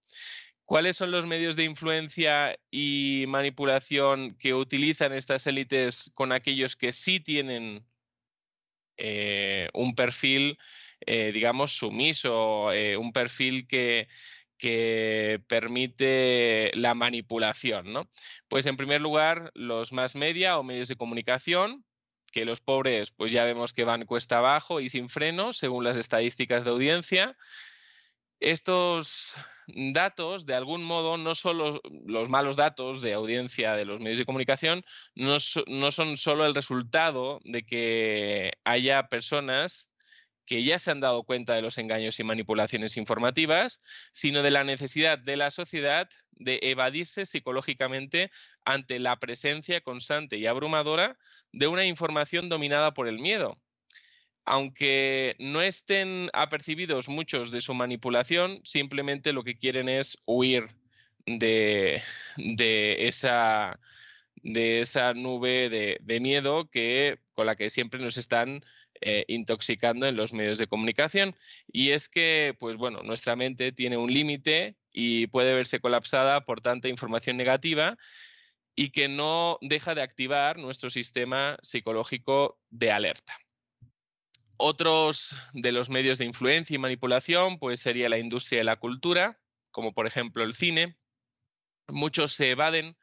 ¿Cuáles 0.64 0.96
son 0.96 1.10
los 1.10 1.26
medios 1.26 1.56
de 1.56 1.64
influencia 1.64 2.58
y 2.70 3.24
manipulación 3.28 4.34
que 4.36 4.54
utilizan 4.54 5.12
estas 5.12 5.46
élites 5.46 6.10
con 6.14 6.32
aquellos 6.32 6.76
que 6.76 6.92
sí 6.92 7.20
tienen 7.20 7.84
eh, 8.96 9.68
un 9.74 9.94
perfil, 9.94 10.58
eh, 11.00 11.32
digamos, 11.32 11.72
sumiso, 11.72 12.68
un 12.98 13.12
perfil 13.12 13.66
que, 13.66 14.08
permite 15.48 16.70
la 16.74 16.94
manipulación. 16.94 18.08
Pues 18.48 18.66
en 18.66 18.76
primer 18.76 19.00
lugar, 19.00 19.50
los 19.54 19.92
más 19.92 20.14
media 20.14 20.56
o 20.58 20.62
medios 20.62 20.86
de 20.86 20.96
comunicación, 20.96 21.84
que 22.32 22.44
los 22.44 22.60
pobres, 22.60 23.12
pues 23.12 23.30
ya 23.30 23.44
vemos 23.44 23.72
que 23.72 23.84
van 23.84 24.06
cuesta 24.06 24.38
abajo 24.38 24.80
y 24.80 24.88
sin 24.88 25.08
frenos, 25.08 25.58
según 25.58 25.84
las 25.84 25.96
estadísticas 25.96 26.64
de 26.64 26.70
audiencia. 26.70 27.36
Estos 28.40 29.36
datos, 29.68 30.46
de 30.46 30.54
algún 30.54 30.82
modo, 30.82 31.16
no 31.16 31.36
son 31.36 31.58
los, 31.58 32.28
malos 32.28 32.56
datos 32.56 33.00
de 33.00 33.12
audiencia 33.12 33.74
de 33.74 33.84
los 33.84 34.00
medios 34.00 34.18
de 34.18 34.26
comunicación, 34.26 34.84
no, 35.14 35.36
no 35.68 35.90
son 35.92 36.16
solo 36.16 36.44
el 36.44 36.54
resultado 36.54 37.38
de 37.44 37.62
que 37.62 38.52
haya 38.64 39.06
personas 39.06 39.91
que 40.46 40.64
ya 40.64 40.78
se 40.78 40.90
han 40.90 41.00
dado 41.00 41.22
cuenta 41.24 41.54
de 41.54 41.62
los 41.62 41.78
engaños 41.78 42.18
y 42.18 42.24
manipulaciones 42.24 42.96
informativas, 42.96 43.80
sino 44.12 44.42
de 44.42 44.50
la 44.50 44.64
necesidad 44.64 45.18
de 45.18 45.36
la 45.36 45.50
sociedad 45.50 46.08
de 46.32 46.58
evadirse 46.62 47.26
psicológicamente 47.26 48.30
ante 48.64 48.98
la 48.98 49.16
presencia 49.16 49.80
constante 49.80 50.36
y 50.38 50.46
abrumadora 50.46 51.16
de 51.52 51.68
una 51.68 51.84
información 51.86 52.48
dominada 52.48 52.94
por 52.94 53.08
el 53.08 53.18
miedo. 53.18 53.58
Aunque 54.44 55.36
no 55.38 55.62
estén 55.62 56.28
apercibidos 56.32 57.08
muchos 57.08 57.52
de 57.52 57.60
su 57.60 57.74
manipulación, 57.74 58.60
simplemente 58.64 59.32
lo 59.32 59.44
que 59.44 59.56
quieren 59.56 59.88
es 59.88 60.20
huir 60.24 60.66
de, 61.26 62.02
esa, 62.98 63.78
nube 65.14 65.68
de, 65.68 65.98
de 66.00 66.20
miedo 66.20 66.68
que, 66.68 67.20
con 67.34 67.46
la 67.46 67.54
que 67.54 67.70
siempre 67.70 68.00
nos 68.00 68.16
están 68.16 68.64
eh, 69.04 69.24
intoxicando 69.28 70.06
en 70.06 70.16
los 70.16 70.32
medios 70.32 70.58
de 70.58 70.66
comunicación. 70.66 71.34
Y 71.66 71.90
es 71.90 72.08
que, 72.08 72.54
pues 72.58 72.76
bueno, 72.76 73.02
nuestra 73.02 73.36
mente 73.36 73.72
tiene 73.72 73.96
un 73.96 74.12
límite 74.12 74.76
y 74.92 75.26
puede 75.28 75.54
verse 75.54 75.80
colapsada 75.80 76.44
por 76.44 76.60
tanta 76.60 76.88
información 76.88 77.36
negativa 77.36 77.96
y 78.74 78.90
que 78.90 79.08
no 79.08 79.58
deja 79.60 79.94
de 79.94 80.02
activar 80.02 80.58
nuestro 80.58 80.90
sistema 80.90 81.56
psicológico 81.60 82.58
de 82.70 82.90
alerta. 82.90 83.36
Otros 84.58 85.34
de 85.52 85.72
los 85.72 85.90
medios 85.90 86.18
de 86.18 86.24
influencia 86.24 86.74
y 86.74 86.78
manipulación, 86.78 87.58
pues 87.58 87.80
sería 87.80 88.08
la 88.08 88.18
industria 88.18 88.60
de 88.60 88.64
la 88.64 88.76
cultura, 88.76 89.40
como 89.70 89.92
por 89.92 90.06
ejemplo 90.06 90.44
el 90.44 90.54
cine. 90.54 90.96
Muchos 91.88 92.32
se 92.32 92.50
evaden 92.50 92.96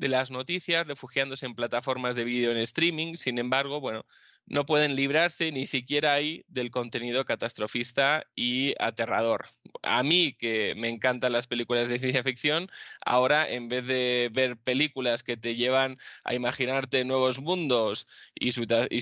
de 0.00 0.08
las 0.08 0.30
noticias 0.30 0.86
refugiándose 0.86 1.44
en 1.44 1.54
plataformas 1.54 2.16
de 2.16 2.24
vídeo 2.24 2.50
en 2.50 2.56
streaming, 2.56 3.16
sin 3.16 3.38
embargo, 3.38 3.80
bueno, 3.80 4.06
no 4.46 4.64
pueden 4.64 4.96
librarse 4.96 5.52
ni 5.52 5.66
siquiera 5.66 6.14
ahí 6.14 6.42
del 6.48 6.70
contenido 6.70 7.26
catastrofista 7.26 8.24
y 8.34 8.74
aterrador. 8.80 9.44
A 9.82 10.02
mí, 10.02 10.32
que 10.32 10.74
me 10.76 10.88
encantan 10.88 11.32
las 11.32 11.46
películas 11.46 11.88
de 11.88 11.98
ciencia 11.98 12.22
ficción, 12.22 12.68
ahora 13.04 13.46
en 13.48 13.68
vez 13.68 13.86
de 13.86 14.30
ver 14.32 14.56
películas 14.56 15.22
que 15.22 15.36
te 15.36 15.54
llevan 15.54 15.98
a 16.24 16.34
imaginarte 16.34 17.04
nuevos 17.04 17.38
mundos 17.40 18.08
y, 18.34 18.52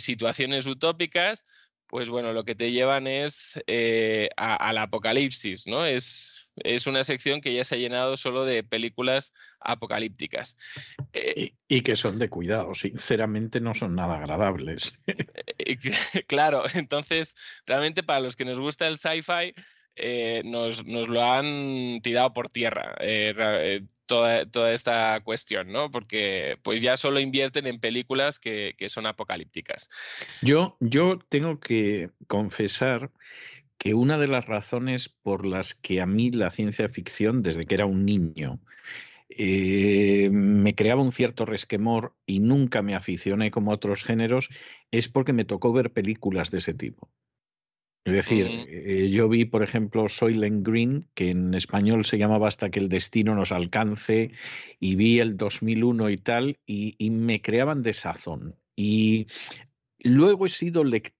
situaciones 0.00 0.66
utópicas, 0.66 1.46
pues 1.88 2.10
bueno, 2.10 2.32
lo 2.32 2.44
que 2.44 2.54
te 2.54 2.70
llevan 2.70 3.06
es 3.06 3.58
eh, 3.66 4.28
al 4.36 4.78
apocalipsis, 4.78 5.66
¿no? 5.66 5.86
Es, 5.86 6.48
es 6.56 6.86
una 6.86 7.02
sección 7.02 7.40
que 7.40 7.54
ya 7.54 7.64
se 7.64 7.76
ha 7.76 7.78
llenado 7.78 8.16
solo 8.16 8.44
de 8.44 8.62
películas 8.62 9.32
apocalípticas. 9.58 10.56
Eh, 11.14 11.52
y, 11.66 11.80
que 11.80 11.96
son 11.96 12.18
de 12.18 12.28
cuidado, 12.28 12.74
sinceramente 12.74 13.60
no 13.60 13.74
son 13.74 13.94
nada 13.94 14.18
agradables. 14.18 15.00
Eh, 15.60 15.76
claro, 16.28 16.62
entonces 16.74 17.34
realmente 17.66 18.04
para 18.04 18.20
los 18.20 18.36
que 18.36 18.44
nos 18.44 18.60
gusta 18.60 18.86
el 18.86 18.96
sci-fi, 18.96 19.52
eh, 19.96 20.42
nos, 20.44 20.86
lo 20.86 21.24
han 21.24 22.00
tirado 22.00 22.32
por 22.32 22.48
tierra. 22.48 22.96
Toda, 24.08 24.44
toda, 24.46 24.72
esta 24.72 25.20
cuestión, 25.20 25.70
¿no? 25.70 25.92
Porque 25.92 26.58
pues 26.64 26.82
ya 26.82 26.96
solo 26.96 27.20
invierten 27.20 27.68
en 27.68 27.78
películas 27.78 28.40
que, 28.40 28.74
que 28.76 28.88
son 28.88 29.06
apocalípticas. 29.06 29.88
Yo, 30.42 30.76
yo 30.80 31.20
tengo 31.28 31.60
que 31.60 32.10
confesar 32.26 33.12
que 33.78 33.94
una 33.94 34.18
de 34.18 34.26
las 34.26 34.46
razones 34.46 35.08
por 35.08 35.46
las 35.46 35.74
que 35.74 36.00
a 36.00 36.06
mí 36.06 36.30
la 36.30 36.50
ciencia 36.50 36.88
ficción, 36.88 37.42
desde 37.42 37.64
que 37.64 37.76
era 37.76 37.86
un 37.86 38.04
niño, 38.04 38.58
eh, 39.30 40.30
me 40.32 40.74
creaba 40.74 41.02
un 41.02 41.12
cierto 41.12 41.44
resquemor 41.44 42.14
y 42.26 42.40
nunca 42.40 42.82
me 42.82 42.96
aficioné 42.96 43.50
como 43.50 43.70
otros 43.70 44.02
géneros, 44.02 44.48
es 44.90 45.08
porque 45.08 45.32
me 45.32 45.44
tocó 45.44 45.72
ver 45.72 45.92
películas 45.92 46.50
de 46.50 46.58
ese 46.58 46.74
tipo. 46.74 47.08
Es 48.08 48.14
decir, 48.14 48.46
eh, 48.70 49.10
yo 49.10 49.28
vi, 49.28 49.44
por 49.44 49.62
ejemplo, 49.62 50.08
Soylent 50.08 50.66
Green, 50.66 51.06
que 51.12 51.28
en 51.28 51.52
español 51.52 52.06
se 52.06 52.16
llamaba 52.16 52.48
Hasta 52.48 52.70
que 52.70 52.80
el 52.80 52.88
destino 52.88 53.34
nos 53.34 53.52
alcance, 53.52 54.30
y 54.80 54.96
vi 54.96 55.18
el 55.18 55.36
2001 55.36 56.08
y 56.08 56.16
tal, 56.16 56.58
y, 56.64 56.94
y 56.96 57.10
me 57.10 57.42
creaban 57.42 57.82
desazón. 57.82 58.56
Y 58.74 59.26
luego 59.98 60.46
he 60.46 60.48
sido 60.48 60.84
lector 60.84 61.17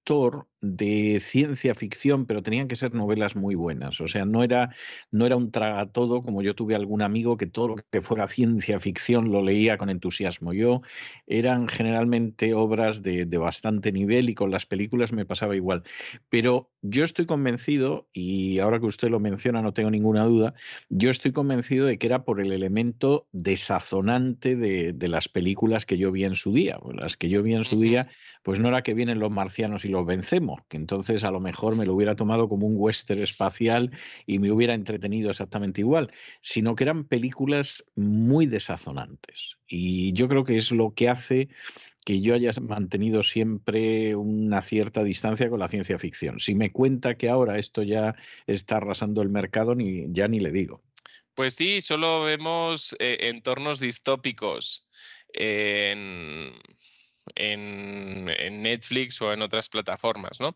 de 0.61 1.21
ciencia 1.21 1.75
ficción, 1.75 2.27
pero 2.27 2.43
tenían 2.43 2.67
que 2.67 2.77
ser 2.77 2.95
novelas 2.95 3.37
muy 3.37 3.55
buenas. 3.55 4.01
O 4.01 4.09
sea, 4.09 4.25
no 4.25 4.43
era, 4.43 4.75
no 5.11 5.27
era 5.27 5.37
un 5.37 5.51
tragatodo 5.53 6.21
como 6.21 6.43
yo 6.43 6.55
tuve 6.55 6.75
algún 6.75 7.03
amigo 7.03 7.37
que 7.37 7.47
todo 7.47 7.69
lo 7.69 7.77
que 7.77 8.01
fuera 8.01 8.27
ciencia 8.27 8.79
ficción 8.81 9.31
lo 9.31 9.43
leía 9.43 9.77
con 9.77 9.91
entusiasmo. 9.91 10.53
Yo 10.53 10.83
eran 11.27 11.69
generalmente 11.69 12.55
obras 12.55 13.03
de, 13.03 13.27
de 13.27 13.39
bastante 13.39 13.93
nivel 13.93 14.31
y 14.31 14.35
con 14.35 14.51
las 14.51 14.67
películas 14.67 15.13
me 15.13 15.27
pasaba 15.27 15.55
igual. 15.55 15.85
Pero 16.29 16.71
yo 16.83 17.05
estoy 17.05 17.27
convencido, 17.27 18.09
y 18.13 18.59
ahora 18.59 18.81
que 18.81 18.87
usted 18.87 19.11
lo 19.11 19.21
menciona 19.21 19.63
no 19.63 19.75
tengo 19.75 19.91
ninguna 19.91 20.25
duda, 20.25 20.55
yo 20.89 21.11
estoy 21.11 21.33
convencido 21.33 21.87
de 21.87 21.99
que 21.99 22.07
era 22.07 22.25
por 22.25 22.41
el 22.41 22.53
elemento 22.53 23.29
desazonante 23.33 24.57
de, 24.57 24.93
de 24.93 25.09
las 25.09 25.29
películas 25.29 25.87
que 25.87 25.99
yo 25.99 26.11
vi 26.11 26.25
en 26.25 26.35
su 26.35 26.53
día. 26.53 26.79
Las 26.95 27.17
que 27.17 27.29
yo 27.29 27.43
vi 27.43 27.55
en 27.55 27.65
su 27.65 27.79
día, 27.79 28.09
pues 28.43 28.59
no 28.61 28.69
era 28.69 28.83
que 28.83 28.95
vienen 28.95 29.19
los 29.19 29.31
marcianos 29.31 29.85
y 29.85 29.89
los 29.89 29.98
vencemos, 30.05 30.61
que 30.69 30.77
entonces 30.77 31.25
a 31.25 31.31
lo 31.31 31.41
mejor 31.41 31.77
me 31.77 31.87
lo 31.87 31.95
hubiera 31.95 32.17
tomado 32.17 32.49
como 32.49 32.67
un 32.67 32.75
western 32.77 33.23
espacial 33.23 33.91
y 34.27 34.39
me 34.39 34.51
hubiera 34.51 34.75
entretenido 34.75 35.31
exactamente 35.31 35.81
igual, 35.81 36.11
sino 36.41 36.75
que 36.75 36.85
eran 36.85 37.05
películas 37.05 37.85
muy 37.95 38.47
desazonantes. 38.47 39.59
Y 39.67 40.13
yo 40.13 40.29
creo 40.29 40.45
que 40.45 40.57
es 40.57 40.73
lo 40.73 40.95
que 40.95 41.09
hace 41.09 41.49
que 42.05 42.21
yo 42.21 42.35
haya 42.35 42.51
mantenido 42.63 43.23
siempre 43.23 44.17
una 44.17 44.63
cierta 44.63 45.05
distancia 45.05 45.51
con 45.51 45.61
la 45.61 45.69
ciencia 45.69 45.99
ficción. 45.99 46.41
Si 46.41 46.55
me 46.55 46.73
cuenta 46.73 47.17
que 47.17 47.29
ahora 47.29 47.59
esto 47.59 47.83
ya 47.83 48.15
está 48.47 48.79
arrasando 48.79 49.21
el 49.21 49.29
mercado, 49.29 49.75
ni, 49.75 50.07
ya 50.11 50.27
ni 50.27 50.41
le 50.41 50.51
digo. 50.51 50.83
Pues 51.35 51.55
sí, 51.55 51.83
solo 51.83 52.23
vemos 52.23 52.97
eh, 52.99 53.29
entornos 53.29 53.79
distópicos 53.79 54.87
en- 57.35 58.27
Netflix 58.63 59.21
o 59.23 59.33
en 59.33 59.43
otras 59.43 59.69
plataformas, 59.69 60.41
¿no? 60.41 60.53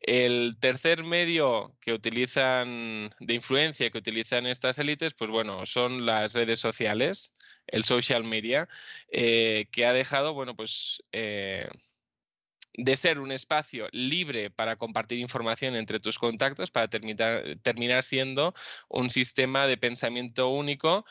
El 0.00 0.56
tercer 0.60 1.04
medio 1.04 1.76
que 1.80 1.92
utilizan 1.92 3.10
de 3.20 3.34
influencia 3.34 3.90
que 3.90 3.98
utilizan 3.98 4.46
estas 4.46 4.78
élites, 4.78 5.14
pues 5.14 5.30
bueno, 5.30 5.66
son 5.66 6.06
las 6.06 6.34
redes 6.34 6.60
sociales, 6.60 7.34
el 7.66 7.84
social 7.84 8.24
media, 8.24 8.68
eh, 9.10 9.66
que 9.70 9.86
ha 9.86 9.92
dejado, 9.92 10.34
bueno, 10.34 10.56
pues 10.56 11.02
eh, 11.12 11.66
de 12.74 12.96
ser 12.96 13.18
un 13.18 13.32
espacio 13.32 13.88
libre 13.92 14.50
para 14.50 14.76
compartir 14.76 15.18
información 15.18 15.76
entre 15.76 16.00
tus 16.00 16.18
contactos, 16.18 16.70
para 16.70 16.88
terminar 16.88 18.02
siendo 18.02 18.54
un 18.88 19.10
sistema 19.10 19.66
de 19.66 19.76
pensamiento 19.76 20.48
único, 20.48 21.04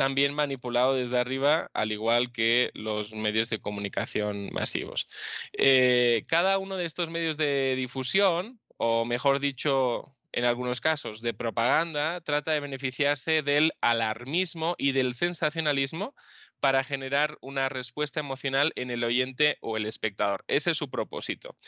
también 0.00 0.32
manipulado 0.32 0.94
desde 0.94 1.18
arriba, 1.18 1.70
al 1.74 1.92
igual 1.92 2.32
que 2.32 2.70
los 2.72 3.12
medios 3.12 3.50
de 3.50 3.60
comunicación 3.60 4.48
masivos. 4.50 5.06
Eh, 5.52 6.24
cada 6.26 6.56
uno 6.56 6.78
de 6.78 6.86
estos 6.86 7.10
medios 7.10 7.36
de 7.36 7.74
difusión, 7.76 8.58
o 8.78 9.04
mejor 9.04 9.40
dicho, 9.40 10.16
en 10.32 10.46
algunos 10.46 10.80
casos, 10.80 11.20
de 11.20 11.34
propaganda, 11.34 12.22
trata 12.22 12.52
de 12.52 12.60
beneficiarse 12.60 13.42
del 13.42 13.72
alarmismo 13.82 14.74
y 14.78 14.92
del 14.92 15.12
sensacionalismo 15.12 16.14
para 16.60 16.82
generar 16.82 17.36
una 17.42 17.68
respuesta 17.68 18.20
emocional 18.20 18.72
en 18.76 18.90
el 18.90 19.04
oyente 19.04 19.58
o 19.60 19.76
el 19.76 19.84
espectador. 19.84 20.46
Ese 20.48 20.70
es 20.70 20.78
su 20.78 20.88
propósito. 20.88 21.58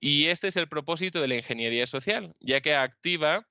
Y 0.00 0.26
este 0.26 0.48
es 0.48 0.56
el 0.56 0.68
propósito 0.68 1.20
de 1.20 1.28
la 1.28 1.36
ingeniería 1.36 1.86
social, 1.86 2.34
ya 2.40 2.60
que 2.60 2.74
activa 2.74 3.46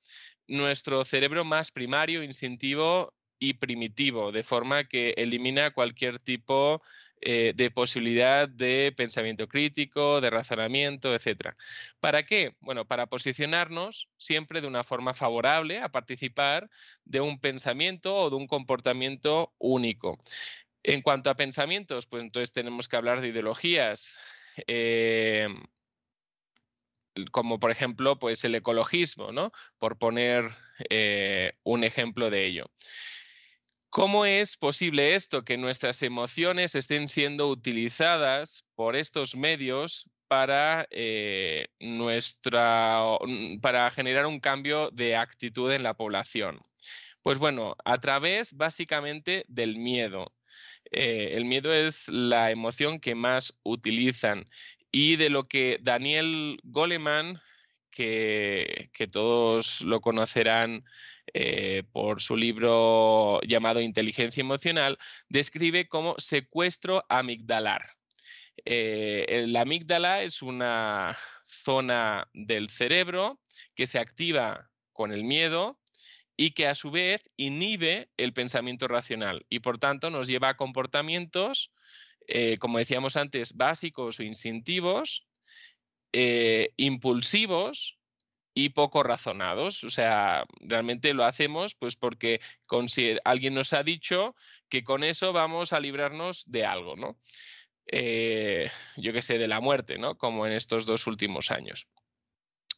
nuestro 0.45 1.05
cerebro 1.05 1.45
más 1.45 1.71
primario, 1.71 2.21
instintivo 2.21 3.13
y 3.39 3.53
primitivo, 3.55 4.31
de 4.31 4.43
forma 4.43 4.85
que 4.85 5.13
elimina 5.17 5.71
cualquier 5.71 6.19
tipo 6.19 6.81
eh, 7.21 7.53
de 7.55 7.71
posibilidad 7.71 8.47
de 8.47 8.93
pensamiento 8.95 9.47
crítico, 9.47 10.21
de 10.21 10.29
razonamiento, 10.29 11.13
etc. 11.15 11.55
¿Para 11.99 12.23
qué? 12.23 12.55
Bueno, 12.59 12.85
para 12.85 13.07
posicionarnos 13.07 14.09
siempre 14.17 14.61
de 14.61 14.67
una 14.67 14.83
forma 14.83 15.13
favorable 15.13 15.79
a 15.79 15.89
participar 15.89 16.69
de 17.03 17.21
un 17.21 17.39
pensamiento 17.39 18.15
o 18.15 18.29
de 18.29 18.35
un 18.35 18.47
comportamiento 18.47 19.53
único. 19.57 20.19
En 20.83 21.01
cuanto 21.01 21.29
a 21.29 21.35
pensamientos, 21.35 22.05
pues 22.07 22.23
entonces 22.23 22.53
tenemos 22.53 22.87
que 22.87 22.97
hablar 22.97 23.21
de 23.21 23.29
ideologías. 23.29 24.17
eh, 24.67 25.47
como 27.31 27.59
por 27.59 27.71
ejemplo, 27.71 28.19
pues 28.19 28.43
el 28.43 28.55
ecologismo, 28.55 29.31
¿no? 29.31 29.51
Por 29.77 29.97
poner 29.97 30.49
eh, 30.89 31.51
un 31.63 31.83
ejemplo 31.83 32.29
de 32.29 32.45
ello. 32.45 32.65
¿Cómo 33.95 34.25
es 34.25 34.57
posible 34.57 35.15
esto, 35.15 35.45
que 35.45 35.55
nuestras 35.55 36.03
emociones 36.03 36.75
estén 36.75 37.07
siendo 37.07 37.47
utilizadas 37.47 38.65
por 38.75 38.97
estos 38.97 39.37
medios 39.37 40.09
para, 40.27 40.85
eh, 40.91 41.69
nuestra, 41.79 42.99
para 43.61 43.89
generar 43.91 44.25
un 44.25 44.41
cambio 44.41 44.89
de 44.91 45.15
actitud 45.15 45.71
en 45.71 45.83
la 45.83 45.93
población? 45.93 46.59
Pues 47.21 47.39
bueno, 47.39 47.77
a 47.85 47.95
través 47.95 48.51
básicamente 48.57 49.45
del 49.47 49.77
miedo. 49.77 50.33
Eh, 50.91 51.29
el 51.31 51.45
miedo 51.45 51.73
es 51.73 52.09
la 52.09 52.51
emoción 52.51 52.99
que 52.99 53.15
más 53.15 53.57
utilizan 53.63 54.45
y 54.91 55.15
de 55.15 55.29
lo 55.29 55.45
que 55.45 55.79
Daniel 55.81 56.59
Goleman, 56.63 57.39
que, 57.95 59.07
todos 59.11 59.81
lo 59.81 60.01
conocerán 60.01 60.83
eh, 61.33 61.83
por 61.93 62.21
su 62.21 62.35
libro 62.35 63.39
llamado 63.41 63.79
Inteligencia 63.79 64.41
Emocional, 64.41 64.97
describe 65.29 65.87
como 65.87 66.15
secuestro 66.17 67.05
amigdalar. 67.09 67.91
Eh, 68.65 69.45
la 69.47 69.61
amígdala 69.61 70.23
es 70.23 70.41
una 70.41 71.17
zona 71.45 72.27
del 72.33 72.69
cerebro 72.69 73.39
que 73.75 73.87
se 73.87 73.97
activa 73.97 74.69
con 74.91 75.11
el 75.11 75.23
miedo 75.23 75.79
y 76.37 76.51
que 76.51 76.67
a 76.67 76.75
su 76.75 76.91
vez 76.91 77.29
inhibe 77.37 78.09
el 78.17 78.33
pensamiento 78.33 78.87
racional 78.89 79.45
y 79.49 79.59
por 79.59 79.77
tanto 79.77 80.09
nos 80.09 80.27
lleva 80.27 80.49
a 80.49 80.57
comportamientos, 80.57 81.71
eh, 82.27 82.57
como 82.57 82.77
decíamos 82.77 83.15
antes, 83.15 83.55
básicos 83.55 84.19
o 84.19 84.23
instintivos, 84.23 85.25
eh, 86.17 86.71
impulsivos 86.77 87.97
y 88.53 88.69
poco 88.69 89.03
razonados. 89.03 89.83
O 89.83 89.89
sea, 89.89 90.45
realmente 90.61 91.13
lo 91.13 91.25
hacemos 91.25 91.75
pues 91.75 91.97
porque 91.97 92.39
alguien 93.25 93.53
nos 93.53 93.73
ha 93.73 93.83
dicho 93.83 94.33
que 94.69 94.85
con 94.85 95.03
eso 95.03 95.33
vamos 95.33 95.73
a 95.73 95.81
librarnos 95.81 96.45
de 96.47 96.65
algo, 96.65 96.95
¿no? 96.95 97.19
Eh, 97.87 98.69
yo 98.95 99.11
qué 99.11 99.21
sé, 99.21 99.37
de 99.37 99.49
la 99.49 99.59
muerte, 99.59 99.97
¿no? 99.97 100.17
Como 100.17 100.47
en 100.47 100.53
estos 100.53 100.85
dos 100.85 101.05
últimos 101.05 101.51
años. 101.51 101.87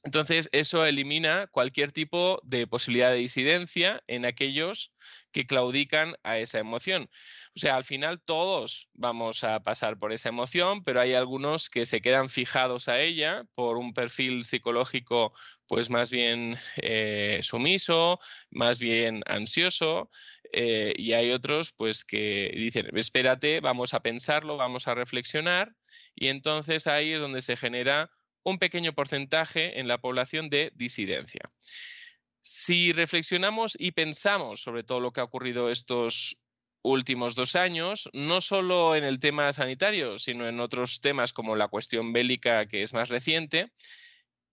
Entonces, 0.03 0.49
eso 0.51 0.85
elimina 0.85 1.47
cualquier 1.47 1.91
tipo 1.91 2.39
de 2.43 2.67
posibilidad 2.67 3.11
de 3.11 3.17
disidencia 3.17 4.03
en 4.07 4.25
aquellos 4.25 4.93
que 5.31 5.45
claudican 5.45 6.15
a 6.23 6.37
esa 6.37 6.59
emoción. 6.59 7.09
O 7.55 7.59
sea, 7.59 7.75
al 7.75 7.83
final 7.83 8.21
todos 8.21 8.89
vamos 8.93 9.43
a 9.43 9.59
pasar 9.61 9.97
por 9.97 10.13
esa 10.13 10.29
emoción, 10.29 10.83
pero 10.83 11.01
hay 11.01 11.13
algunos 11.13 11.69
que 11.69 11.85
se 11.85 12.01
quedan 12.01 12.29
fijados 12.29 12.87
a 12.87 12.99
ella 12.99 13.45
por 13.53 13.77
un 13.77 13.93
perfil 13.93 14.45
psicológico 14.45 15.33
pues 15.67 15.89
más 15.89 16.11
bien 16.11 16.55
eh, 16.77 17.39
sumiso, 17.43 18.19
más 18.49 18.79
bien 18.79 19.21
ansioso, 19.25 20.09
eh, 20.53 20.93
y 20.95 21.13
hay 21.13 21.31
otros 21.31 21.73
pues 21.73 22.05
que 22.05 22.51
dicen, 22.55 22.87
espérate, 22.95 23.59
vamos 23.59 23.93
a 23.93 24.01
pensarlo, 24.01 24.57
vamos 24.57 24.87
a 24.87 24.95
reflexionar, 24.95 25.75
y 26.15 26.29
entonces 26.29 26.87
ahí 26.87 27.13
es 27.13 27.19
donde 27.19 27.41
se 27.41 27.57
genera 27.57 28.09
un 28.47 28.59
pequeño 28.59 28.93
porcentaje 28.93 29.77
en 29.77 29.89
la 29.89 29.97
población 29.97 30.47
de 30.47 30.71
disidencia. 30.73 31.41
Si 32.41 32.93
reflexionamos 32.93 33.75
y 33.77 33.91
pensamos 33.91 34.61
sobre 34.61 34.83
todo 34.83 35.01
lo 35.01 35.11
que 35.11 35.19
ha 35.19 35.25
ocurrido 35.25 35.69
estos 35.69 36.39
últimos 36.81 37.35
dos 37.35 37.57
años, 37.57 38.09
no 38.13 38.39
solo 38.39 38.95
en 38.95 39.03
el 39.03 39.19
tema 39.19 39.51
sanitario, 39.51 40.17
sino 40.17 40.47
en 40.47 40.61
otros 40.61 41.01
temas 41.01 41.33
como 41.33 41.57
la 41.57 41.67
cuestión 41.67 42.13
bélica, 42.13 42.67
que 42.67 42.83
es 42.83 42.93
más 42.93 43.09
reciente, 43.09 43.73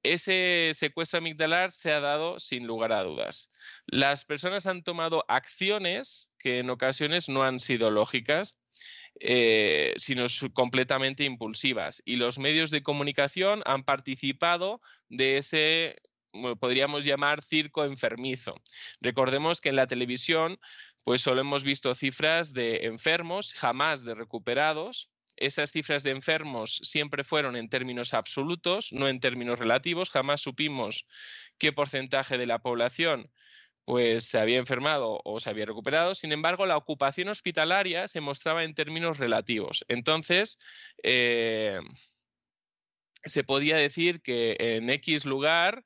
ese 0.02 0.72
secuestro 0.74 1.18
amigdalar 1.18 1.70
se 1.70 1.92
ha 1.92 2.00
dado 2.00 2.40
sin 2.40 2.66
lugar 2.66 2.90
a 2.90 3.04
dudas. 3.04 3.52
Las 3.86 4.24
personas 4.24 4.66
han 4.66 4.82
tomado 4.82 5.24
acciones 5.28 6.32
que 6.40 6.58
en 6.58 6.68
ocasiones 6.68 7.28
no 7.28 7.44
han 7.44 7.60
sido 7.60 7.92
lógicas, 7.92 8.58
eh, 9.20 9.94
sino 9.96 10.26
completamente 10.52 11.24
impulsivas. 11.24 12.02
Y 12.04 12.16
los 12.16 12.38
medios 12.38 12.70
de 12.70 12.82
comunicación 12.82 13.62
han 13.64 13.84
participado 13.84 14.80
de 15.08 15.38
ese 15.38 15.96
podríamos 16.58 17.04
llamar 17.04 17.44
circo 17.44 17.84
enfermizo. 17.84 18.56
Recordemos 19.00 19.60
que 19.60 19.68
en 19.68 19.76
la 19.76 19.86
televisión 19.86 20.58
pues 21.04 21.20
solo 21.22 21.42
hemos 21.42 21.64
visto 21.64 21.94
cifras 21.94 22.54
de 22.54 22.86
enfermos, 22.86 23.52
jamás 23.54 24.04
de 24.04 24.14
recuperados. 24.14 25.10
Esas 25.36 25.70
cifras 25.70 26.02
de 26.02 26.10
enfermos 26.10 26.80
siempre 26.82 27.24
fueron 27.24 27.56
en 27.56 27.68
términos 27.68 28.14
absolutos, 28.14 28.92
no 28.92 29.06
en 29.08 29.20
términos 29.20 29.58
relativos. 29.58 30.10
Jamás 30.10 30.40
supimos 30.40 31.06
qué 31.58 31.72
porcentaje 31.72 32.38
de 32.38 32.46
la 32.46 32.60
población 32.60 33.30
pues 33.84 34.24
se 34.24 34.38
había 34.38 34.58
enfermado 34.58 35.20
o 35.24 35.40
se 35.40 35.50
había 35.50 35.66
recuperado. 35.66 36.14
Sin 36.14 36.32
embargo, 36.32 36.66
la 36.66 36.76
ocupación 36.76 37.28
hospitalaria 37.28 38.08
se 38.08 38.20
mostraba 38.20 38.64
en 38.64 38.74
términos 38.74 39.18
relativos. 39.18 39.84
Entonces, 39.88 40.58
eh, 41.02 41.78
se 43.24 43.44
podía 43.44 43.76
decir 43.76 44.22
que 44.22 44.56
en 44.58 44.88
X 44.90 45.24
lugar 45.24 45.84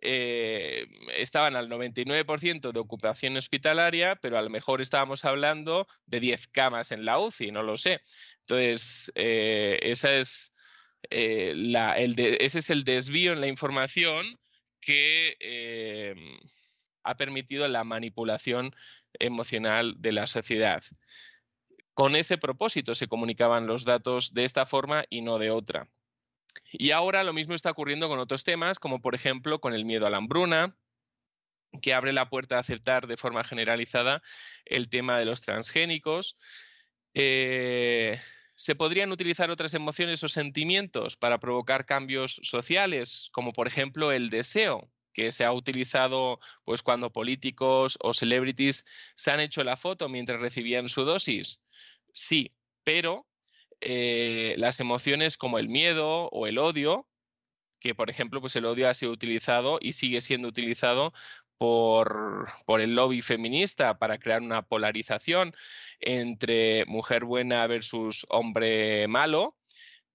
eh, 0.00 0.86
estaban 1.16 1.56
al 1.56 1.68
99% 1.68 2.72
de 2.72 2.80
ocupación 2.80 3.36
hospitalaria, 3.36 4.16
pero 4.16 4.38
a 4.38 4.42
lo 4.42 4.50
mejor 4.50 4.80
estábamos 4.80 5.24
hablando 5.24 5.86
de 6.06 6.20
10 6.20 6.48
camas 6.48 6.92
en 6.92 7.04
la 7.04 7.18
UCI, 7.18 7.52
no 7.52 7.62
lo 7.62 7.76
sé. 7.76 8.00
Entonces, 8.40 9.12
eh, 9.14 9.78
esa 9.82 10.14
es, 10.14 10.52
la, 11.10 11.98
el 11.98 12.18
ese 12.18 12.60
es 12.60 12.70
el 12.70 12.84
desvío 12.84 13.32
en 13.32 13.42
la 13.42 13.48
información 13.48 14.38
que 14.80 15.36
ha 17.04 17.16
permitido 17.16 17.68
la 17.68 17.84
manipulación 17.84 18.74
emocional 19.14 19.94
de 19.98 20.12
la 20.12 20.26
sociedad. 20.26 20.82
Con 21.94 22.16
ese 22.16 22.38
propósito 22.38 22.94
se 22.94 23.06
comunicaban 23.06 23.66
los 23.66 23.84
datos 23.84 24.34
de 24.34 24.44
esta 24.44 24.66
forma 24.66 25.04
y 25.10 25.20
no 25.20 25.38
de 25.38 25.50
otra. 25.50 25.88
Y 26.72 26.90
ahora 26.90 27.24
lo 27.24 27.32
mismo 27.32 27.54
está 27.54 27.70
ocurriendo 27.70 28.08
con 28.08 28.18
otros 28.18 28.44
temas, 28.44 28.78
como 28.78 29.00
por 29.00 29.14
ejemplo 29.14 29.60
con 29.60 29.74
el 29.74 29.84
miedo 29.84 30.06
a 30.06 30.10
la 30.10 30.16
hambruna, 30.16 30.76
que 31.80 31.94
abre 31.94 32.12
la 32.12 32.28
puerta 32.28 32.56
a 32.56 32.60
aceptar 32.60 33.06
de 33.06 33.16
forma 33.16 33.44
generalizada 33.44 34.22
el 34.64 34.88
tema 34.88 35.18
de 35.18 35.24
los 35.24 35.40
transgénicos. 35.40 36.36
Eh, 37.14 38.18
se 38.54 38.74
podrían 38.74 39.10
utilizar 39.12 39.50
otras 39.50 39.74
emociones 39.74 40.22
o 40.22 40.28
sentimientos 40.28 41.16
para 41.16 41.38
provocar 41.38 41.84
cambios 41.86 42.40
sociales, 42.42 43.28
como 43.32 43.52
por 43.52 43.66
ejemplo 43.66 44.12
el 44.12 44.30
deseo, 44.30 44.90
que 45.14 45.32
se 45.32 45.44
ha 45.44 45.52
utilizado 45.52 46.40
pues 46.64 46.82
cuando 46.82 47.10
políticos 47.10 47.96
o 48.02 48.12
celebrities 48.12 48.84
se 49.14 49.30
han 49.30 49.40
hecho 49.40 49.64
la 49.64 49.78
foto 49.78 50.10
mientras 50.10 50.40
recibían 50.40 50.88
su 50.88 51.04
dosis? 51.04 51.62
Sí, 52.12 52.50
pero 52.82 53.26
eh, 53.80 54.54
las 54.58 54.80
emociones 54.80 55.38
como 55.38 55.58
el 55.58 55.68
miedo 55.68 56.28
o 56.30 56.46
el 56.46 56.58
odio, 56.58 57.08
que 57.80 57.94
por 57.94 58.10
ejemplo 58.10 58.40
pues 58.40 58.56
el 58.56 58.66
odio 58.66 58.88
ha 58.88 58.94
sido 58.94 59.12
utilizado 59.12 59.78
y 59.80 59.92
sigue 59.92 60.20
siendo 60.20 60.48
utilizado 60.48 61.12
por, 61.58 62.48
por, 62.66 62.80
el 62.80 62.94
lobby 62.94 63.22
feminista 63.22 63.98
para 63.98 64.18
crear 64.18 64.42
una 64.42 64.62
polarización 64.62 65.54
entre 66.00 66.84
mujer 66.86 67.24
buena 67.24 67.66
versus 67.66 68.26
hombre 68.28 69.06
malo, 69.08 69.56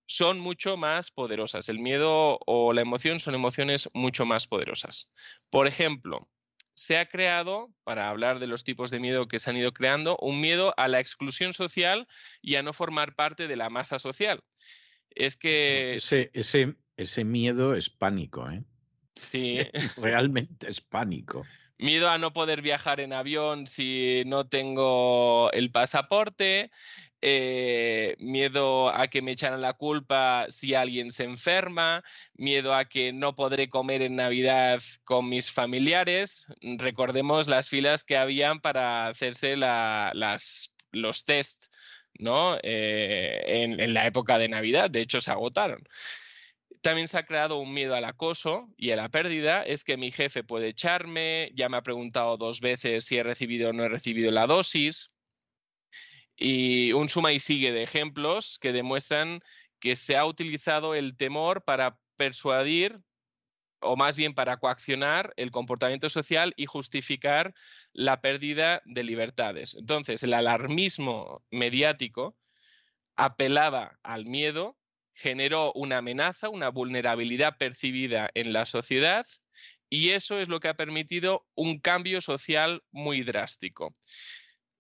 son 0.09 0.39
mucho 0.39 0.75
más 0.75 1.11
poderosas. 1.11 1.69
El 1.69 1.79
miedo 1.79 2.39
o 2.47 2.73
la 2.73 2.81
emoción 2.81 3.19
son 3.19 3.35
emociones 3.35 3.89
mucho 3.93 4.25
más 4.25 4.47
poderosas. 4.47 5.13
Por 5.51 5.67
ejemplo, 5.67 6.27
se 6.73 6.97
ha 6.97 7.07
creado, 7.07 7.71
para 7.83 8.09
hablar 8.09 8.39
de 8.39 8.47
los 8.47 8.63
tipos 8.63 8.89
de 8.89 8.99
miedo 8.99 9.27
que 9.27 9.37
se 9.37 9.51
han 9.51 9.57
ido 9.57 9.71
creando, 9.71 10.17
un 10.19 10.41
miedo 10.41 10.73
a 10.77 10.87
la 10.87 10.99
exclusión 10.99 11.53
social 11.53 12.07
y 12.41 12.55
a 12.55 12.63
no 12.63 12.73
formar 12.73 13.15
parte 13.15 13.47
de 13.47 13.55
la 13.55 13.69
masa 13.69 13.99
social. 13.99 14.43
Es 15.11 15.37
que... 15.37 15.95
Ese, 15.95 16.31
ese, 16.33 16.75
ese 16.97 17.23
miedo 17.23 17.75
es 17.75 17.91
pánico, 17.91 18.49
¿eh? 18.49 18.63
Sí. 19.15 19.59
Realmente 19.97 20.69
es 20.69 20.81
pánico. 20.81 21.45
Miedo 21.79 22.09
a 22.09 22.17
no 22.17 22.33
poder 22.33 22.61
viajar 22.61 22.99
en 22.99 23.13
avión 23.13 23.65
si 23.65 24.23
no 24.25 24.45
tengo 24.45 25.49
el 25.53 25.71
pasaporte, 25.71 26.71
eh, 27.21 28.17
miedo 28.19 28.89
a 28.89 29.07
que 29.07 29.21
me 29.21 29.31
echaran 29.31 29.61
la 29.61 29.71
culpa 29.71 30.45
si 30.49 30.75
alguien 30.75 31.09
se 31.09 31.23
enferma, 31.23 32.03
miedo 32.33 32.75
a 32.75 32.83
que 32.83 33.13
no 33.13 33.33
podré 33.33 33.69
comer 33.69 34.01
en 34.01 34.17
Navidad 34.17 34.81
con 35.05 35.29
mis 35.29 35.51
familiares. 35.51 36.47
Recordemos 36.61 37.47
las 37.47 37.69
filas 37.69 38.03
que 38.03 38.17
habían 38.17 38.59
para 38.59 39.07
hacerse 39.07 39.55
los 39.55 41.25
test 41.25 41.67
¿no? 42.15 42.57
Eh, 42.61 43.41
en 43.47 43.93
la 43.93 44.05
época 44.05 44.37
de 44.37 44.49
Navidad, 44.49 44.89
de 44.89 44.99
hecho 44.99 45.21
se 45.21 45.31
agotaron 45.31 45.81
también 46.81 47.07
se 47.07 47.17
ha 47.17 47.25
creado 47.25 47.57
un 47.57 47.73
miedo 47.73 47.95
al 47.95 48.05
acoso 48.05 48.69
y 48.77 48.91
a 48.91 48.95
la 48.95 49.09
pérdida. 49.09 49.63
Es 49.63 49.83
que 49.83 49.97
mi 49.97 50.11
jefe 50.11 50.43
puede 50.43 50.69
echarme, 50.69 51.51
ya 51.55 51.69
me 51.69 51.77
ha 51.77 51.83
preguntado 51.83 52.37
dos 52.37 52.61
veces 52.61 53.05
si 53.05 53.17
he 53.17 53.23
recibido 53.23 53.69
o 53.69 53.73
no 53.73 53.83
he 53.83 53.89
recibido 53.89 54.31
la 54.31 54.47
dosis. 54.47 55.11
Y 56.35 56.93
un 56.93 57.09
suma 57.09 57.33
y 57.33 57.39
sigue 57.39 57.73
de 57.73 57.83
ejemplos 57.83 58.57
que 58.59 58.71
demuestran 58.71 59.41
que 59.79 59.95
se 59.95 60.15
ha 60.15 60.25
utilizado 60.25 60.95
el 60.95 61.17
temor 61.17 61.63
para 61.63 61.97
persuadir 62.15 62.97
o 63.81 63.95
más 63.95 64.15
bien 64.15 64.33
para 64.33 64.57
coaccionar 64.57 65.33
el 65.37 65.51
comportamiento 65.51 66.09
social 66.09 66.53
y 66.57 66.65
justificar 66.65 67.53
la 67.93 68.21
pérdida 68.21 68.81
de 68.85 69.03
libertades. 69.03 69.75
Entonces, 69.75 70.23
el 70.23 70.33
alarmismo 70.33 71.43
mediático 71.49 72.37
apelaba 73.15 73.99
al 74.03 74.25
miedo 74.25 74.78
generó 75.19 75.73
una 75.73 75.97
amenaza, 75.97 76.47
una 76.47 76.69
vulnerabilidad 76.69 77.57
percibida 77.57 78.29
en 78.35 78.53
la 78.53 78.65
sociedad 78.65 79.27
y 79.89 80.11
eso 80.11 80.39
es 80.39 80.47
lo 80.47 80.61
que 80.61 80.69
ha 80.69 80.75
permitido 80.75 81.45
un 81.55 81.79
cambio 81.79 82.21
social 82.21 82.83
muy 82.91 83.23
drástico. 83.23 83.95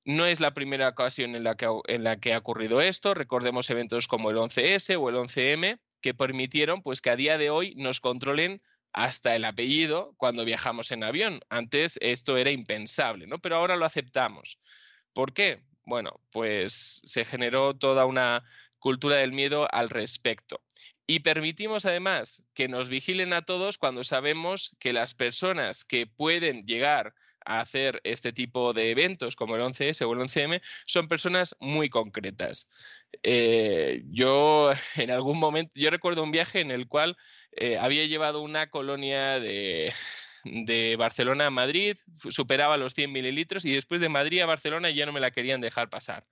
No 0.05 0.25
es 0.25 0.39
la 0.39 0.53
primera 0.53 0.87
ocasión 0.87 1.35
en 1.35 1.43
la 1.43 1.55
que, 1.55 2.33
ha 2.33 2.37
ocurrido 2.37 2.79
esto. 2.79 3.13
Recordemos 3.13 3.69
eventos 3.69 4.07
como 4.07 4.29
el 4.29 4.37
11S 4.37 4.97
o 4.97 5.09
el 5.09 5.15
11M 5.15 5.77
que 6.01 6.13
permitieron 6.13 6.81
pues, 6.81 7.01
que 7.01 7.09
a 7.09 7.17
día 7.17 7.37
de 7.37 7.49
hoy 7.49 7.75
nos 7.75 7.99
controlen 7.99 8.61
hasta 8.93 9.35
el 9.35 9.43
apellido 9.43 10.13
cuando 10.15 10.45
viajamos 10.45 10.91
en 10.91 11.03
avión. 11.03 11.41
Antes 11.49 11.99
esto 12.01 12.37
era 12.37 12.51
impensable, 12.51 13.27
¿no? 13.27 13.39
Pero 13.39 13.57
ahora 13.57 13.75
lo 13.75 13.85
aceptamos. 13.85 14.57
¿Por 15.13 15.33
qué? 15.33 15.61
Bueno, 15.85 16.21
pues 16.31 17.01
se 17.03 17.25
generó 17.25 17.75
toda 17.75 18.05
una 18.05 18.43
cultura 18.79 19.17
del 19.17 19.31
miedo 19.31 19.67
al 19.71 19.89
respecto. 19.89 20.61
Y 21.07 21.19
permitimos 21.21 21.85
además 21.85 22.43
que 22.53 22.67
nos 22.67 22.89
vigilen 22.89 23.33
a 23.33 23.41
todos 23.41 23.77
cuando 23.77 24.03
sabemos 24.03 24.75
que 24.79 24.93
las 24.93 25.15
personas 25.15 25.83
que 25.83 26.05
pueden 26.05 26.65
llegar 26.65 27.15
a 27.45 27.61
hacer 27.61 27.99
este 28.03 28.31
tipo 28.31 28.73
de 28.73 28.91
eventos 28.91 29.35
como 29.35 29.55
el 29.55 29.63
11S 29.63 30.05
o 30.05 30.13
el 30.13 30.19
11M 30.19 30.61
son 30.85 31.07
personas 31.07 31.55
muy 31.59 31.89
concretas. 31.89 32.69
Eh, 33.23 34.03
yo 34.07 34.71
en 34.95 35.11
algún 35.11 35.39
momento, 35.39 35.73
yo 35.75 35.89
recuerdo 35.89 36.23
un 36.23 36.31
viaje 36.31 36.59
en 36.59 36.71
el 36.71 36.87
cual 36.87 37.17
eh, 37.53 37.77
había 37.77 38.05
llevado 38.05 38.41
una 38.41 38.69
colonia 38.69 39.39
de, 39.39 39.91
de 40.43 40.95
Barcelona 40.95 41.47
a 41.47 41.51
Madrid, 41.51 41.97
superaba 42.29 42.77
los 42.77 42.93
100 42.93 43.11
mililitros 43.11 43.65
y 43.65 43.73
después 43.73 44.01
de 44.01 44.09
Madrid 44.09 44.41
a 44.41 44.45
Barcelona 44.45 44.89
ya 44.91 45.05
no 45.05 45.11
me 45.11 45.19
la 45.19 45.31
querían 45.31 45.61
dejar 45.61 45.89
pasar. 45.89 46.25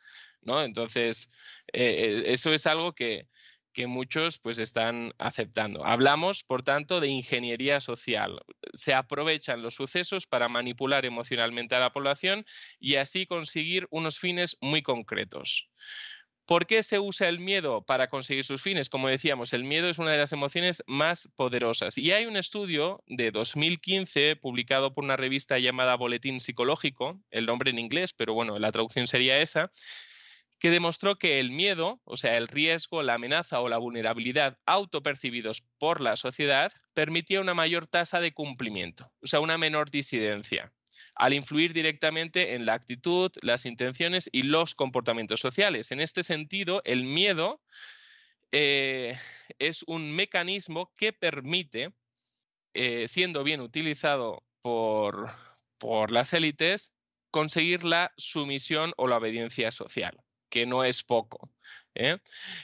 ¿No? 0.48 0.64
Entonces, 0.64 1.30
eh, 1.74 2.24
eh, 2.24 2.24
eso 2.28 2.54
es 2.54 2.66
algo 2.66 2.94
que, 2.94 3.28
que 3.74 3.86
muchos 3.86 4.40
pues 4.40 4.58
están 4.58 5.14
aceptando. 5.20 5.86
Hablamos, 5.86 6.44
por 6.44 6.64
tanto, 6.64 7.00
de 7.00 7.10
ingeniería 7.10 7.80
social. 7.80 8.40
Se 8.74 8.96
aprovechan 8.96 9.62
los 9.62 9.76
sucesos 9.76 10.26
para 10.26 10.50
manipular 10.50 11.06
emocionalmente 11.06 11.76
a 11.76 11.80
la 11.80 11.92
población 11.92 12.44
y 12.80 12.96
así 12.96 13.28
conseguir 13.28 13.86
unos 13.92 14.18
fines 14.18 14.58
muy 14.62 14.82
concretos. 14.82 15.70
¿Por 16.48 16.66
qué 16.66 16.82
se 16.82 16.98
usa 16.98 17.28
el 17.28 17.40
miedo 17.40 17.82
para 17.82 18.08
conseguir 18.08 18.46
sus 18.46 18.62
fines? 18.62 18.90
Como 18.90 19.10
decíamos, 19.10 19.52
el 19.52 19.66
miedo 19.66 19.90
es 19.90 20.00
una 20.00 20.14
de 20.14 20.18
las 20.18 20.32
emociones 20.32 20.82
más 20.88 21.30
poderosas. 21.36 21.98
Y 21.98 22.14
hay 22.14 22.26
un 22.26 22.38
estudio 22.38 23.04
de 23.06 23.32
2015 23.32 24.38
publicado 24.38 24.94
por 24.94 25.04
una 25.04 25.18
revista 25.18 25.60
llamada 25.60 25.96
Boletín 25.96 26.40
Psicológico, 26.40 27.22
el 27.32 27.46
nombre 27.46 27.70
en 27.72 27.80
inglés, 27.80 28.14
pero 28.14 28.34
bueno, 28.34 28.58
la 28.60 28.72
traducción 28.72 29.08
sería 29.08 29.42
esa, 29.42 29.72
que 30.60 30.72
demostró 30.72 31.18
que 31.18 31.40
el 31.40 31.52
miedo, 31.52 32.02
o 32.04 32.18
sea, 32.18 32.38
el 32.38 32.48
riesgo, 32.48 33.04
la 33.04 33.16
amenaza 33.16 33.62
o 33.62 33.70
la 33.70 33.78
vulnerabilidad 33.78 34.58
autopercibidos 34.66 35.64
por 35.78 36.02
la 36.02 36.16
sociedad, 36.16 36.72
permitía 36.94 37.42
una 37.42 37.54
mayor 37.54 37.88
tasa 37.88 38.20
de 38.20 38.34
cumplimiento, 38.34 39.12
o 39.22 39.28
sea, 39.28 39.40
una 39.40 39.58
menor 39.58 39.92
disidencia, 39.92 40.74
al 41.16 41.34
influir 41.34 41.74
directamente 41.74 42.56
en 42.56 42.66
la 42.66 42.74
actitud, 42.74 43.32
las 43.42 43.66
intenciones 43.66 44.30
y 44.32 44.44
los 44.44 44.74
comportamientos 44.74 45.40
sociales. 45.40 45.92
En 45.92 46.00
este 46.00 46.24
sentido, 46.24 46.82
el 46.86 47.04
miedo 47.04 47.62
eh, 48.52 49.18
es 49.60 49.84
un 49.84 50.12
mecanismo 50.12 50.92
que 50.98 51.14
permite, 51.14 51.94
eh, 52.74 53.08
siendo 53.08 53.44
bien 53.44 53.62
utilizado 53.62 54.44
por, 54.62 55.30
por 55.78 56.12
las 56.12 56.34
élites, 56.34 56.94
conseguir 57.30 57.84
la 57.84 58.12
sumisión 58.18 58.94
o 58.98 59.08
la 59.08 59.18
obediencia 59.18 59.72
social 59.72 60.18
que 60.50 60.66
no 60.66 60.84
es 60.84 61.04
poco. 61.04 61.52
¿eh? 61.96 62.18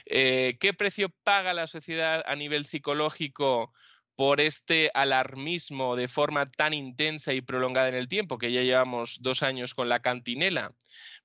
Eh, 0.06 0.56
¿Qué 0.60 0.72
precio 0.74 1.10
paga 1.24 1.54
la 1.54 1.66
sociedad 1.66 2.22
a 2.26 2.36
nivel 2.36 2.64
psicológico 2.64 3.72
por 4.16 4.40
este 4.40 4.90
alarmismo 4.94 5.96
de 5.96 6.08
forma 6.08 6.46
tan 6.46 6.72
intensa 6.72 7.32
y 7.32 7.40
prolongada 7.40 7.88
en 7.88 7.96
el 7.96 8.08
tiempo, 8.08 8.38
que 8.38 8.52
ya 8.52 8.62
llevamos 8.62 9.18
dos 9.22 9.42
años 9.42 9.74
con 9.74 9.88
la 9.88 10.00
cantinela, 10.00 10.72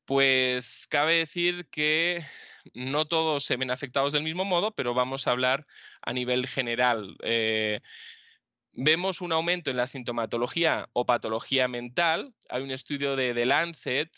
pues 0.05 0.87
cabe 0.89 1.17
decir 1.17 1.67
que 1.69 2.25
no 2.73 3.05
todos 3.05 3.43
se 3.43 3.57
ven 3.57 3.71
afectados 3.71 4.13
del 4.13 4.23
mismo 4.23 4.45
modo, 4.45 4.71
pero 4.73 4.93
vamos 4.93 5.27
a 5.27 5.31
hablar 5.31 5.67
a 6.01 6.13
nivel 6.13 6.47
general. 6.47 7.15
Eh, 7.21 7.81
vemos 8.73 9.21
un 9.21 9.31
aumento 9.33 9.69
en 9.69 9.77
la 9.77 9.87
sintomatología 9.87 10.89
o 10.93 11.05
patología 11.05 11.67
mental. 11.67 12.33
Hay 12.49 12.63
un 12.63 12.71
estudio 12.71 13.15
de 13.15 13.33
The 13.33 13.45
Lancet 13.45 14.09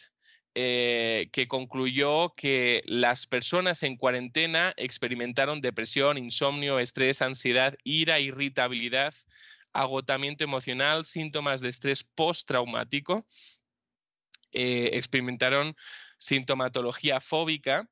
eh, 0.54 1.30
que 1.32 1.48
concluyó 1.48 2.34
que 2.36 2.84
las 2.86 3.26
personas 3.26 3.84
en 3.84 3.96
cuarentena 3.96 4.74
experimentaron 4.76 5.62
depresión, 5.62 6.18
insomnio, 6.18 6.80
estrés, 6.80 7.22
ansiedad, 7.22 7.76
ira, 7.84 8.20
irritabilidad, 8.20 9.14
agotamiento 9.72 10.44
emocional, 10.44 11.06
síntomas 11.06 11.62
de 11.62 11.70
estrés 11.70 12.04
postraumático, 12.04 13.26
eh, 14.52 14.90
experimentaron 14.94 15.76
sintomatología 16.18 17.22
fóbica 17.22 17.90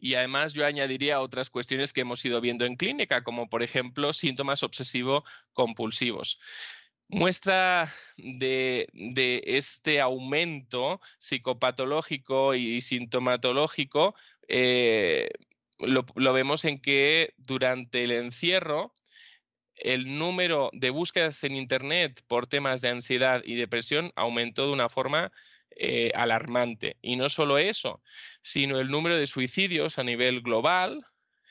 y 0.00 0.14
además 0.14 0.52
yo 0.52 0.64
añadiría 0.64 1.20
otras 1.20 1.50
cuestiones 1.50 1.92
que 1.92 2.02
hemos 2.02 2.24
ido 2.24 2.40
viendo 2.40 2.64
en 2.64 2.76
clínica, 2.76 3.24
como 3.24 3.48
por 3.48 3.62
ejemplo 3.62 4.12
síntomas 4.12 4.62
obsesivo-compulsivos. 4.62 6.38
Muestra 7.08 7.92
de, 8.16 8.88
este 9.46 10.00
aumento 10.00 11.00
psicopatológico 11.18 12.54
y 12.54 12.80
sintomatológico 12.80 14.14
eh, 14.48 15.28
lo, 15.78 16.32
vemos 16.32 16.64
en 16.64 16.80
que 16.80 17.34
durante 17.36 18.04
el 18.04 18.12
encierro 18.12 18.92
el 19.76 20.18
número 20.18 20.70
de 20.72 20.90
búsquedas 20.90 21.42
en 21.44 21.56
Internet 21.56 22.22
por 22.28 22.46
temas 22.46 22.80
de 22.80 22.90
ansiedad 22.90 23.42
y 23.44 23.56
depresión 23.56 24.12
aumentó 24.16 24.66
de 24.66 24.72
una 24.72 24.88
forma 24.88 25.32
eh, 25.76 26.12
alarmante. 26.14 26.96
Y 27.02 27.16
no 27.16 27.28
solo 27.28 27.58
eso, 27.58 28.00
sino 28.42 28.78
el 28.78 28.88
número 28.88 29.16
de 29.16 29.26
suicidios 29.26 29.98
a 29.98 30.04
nivel 30.04 30.42
global 30.42 31.04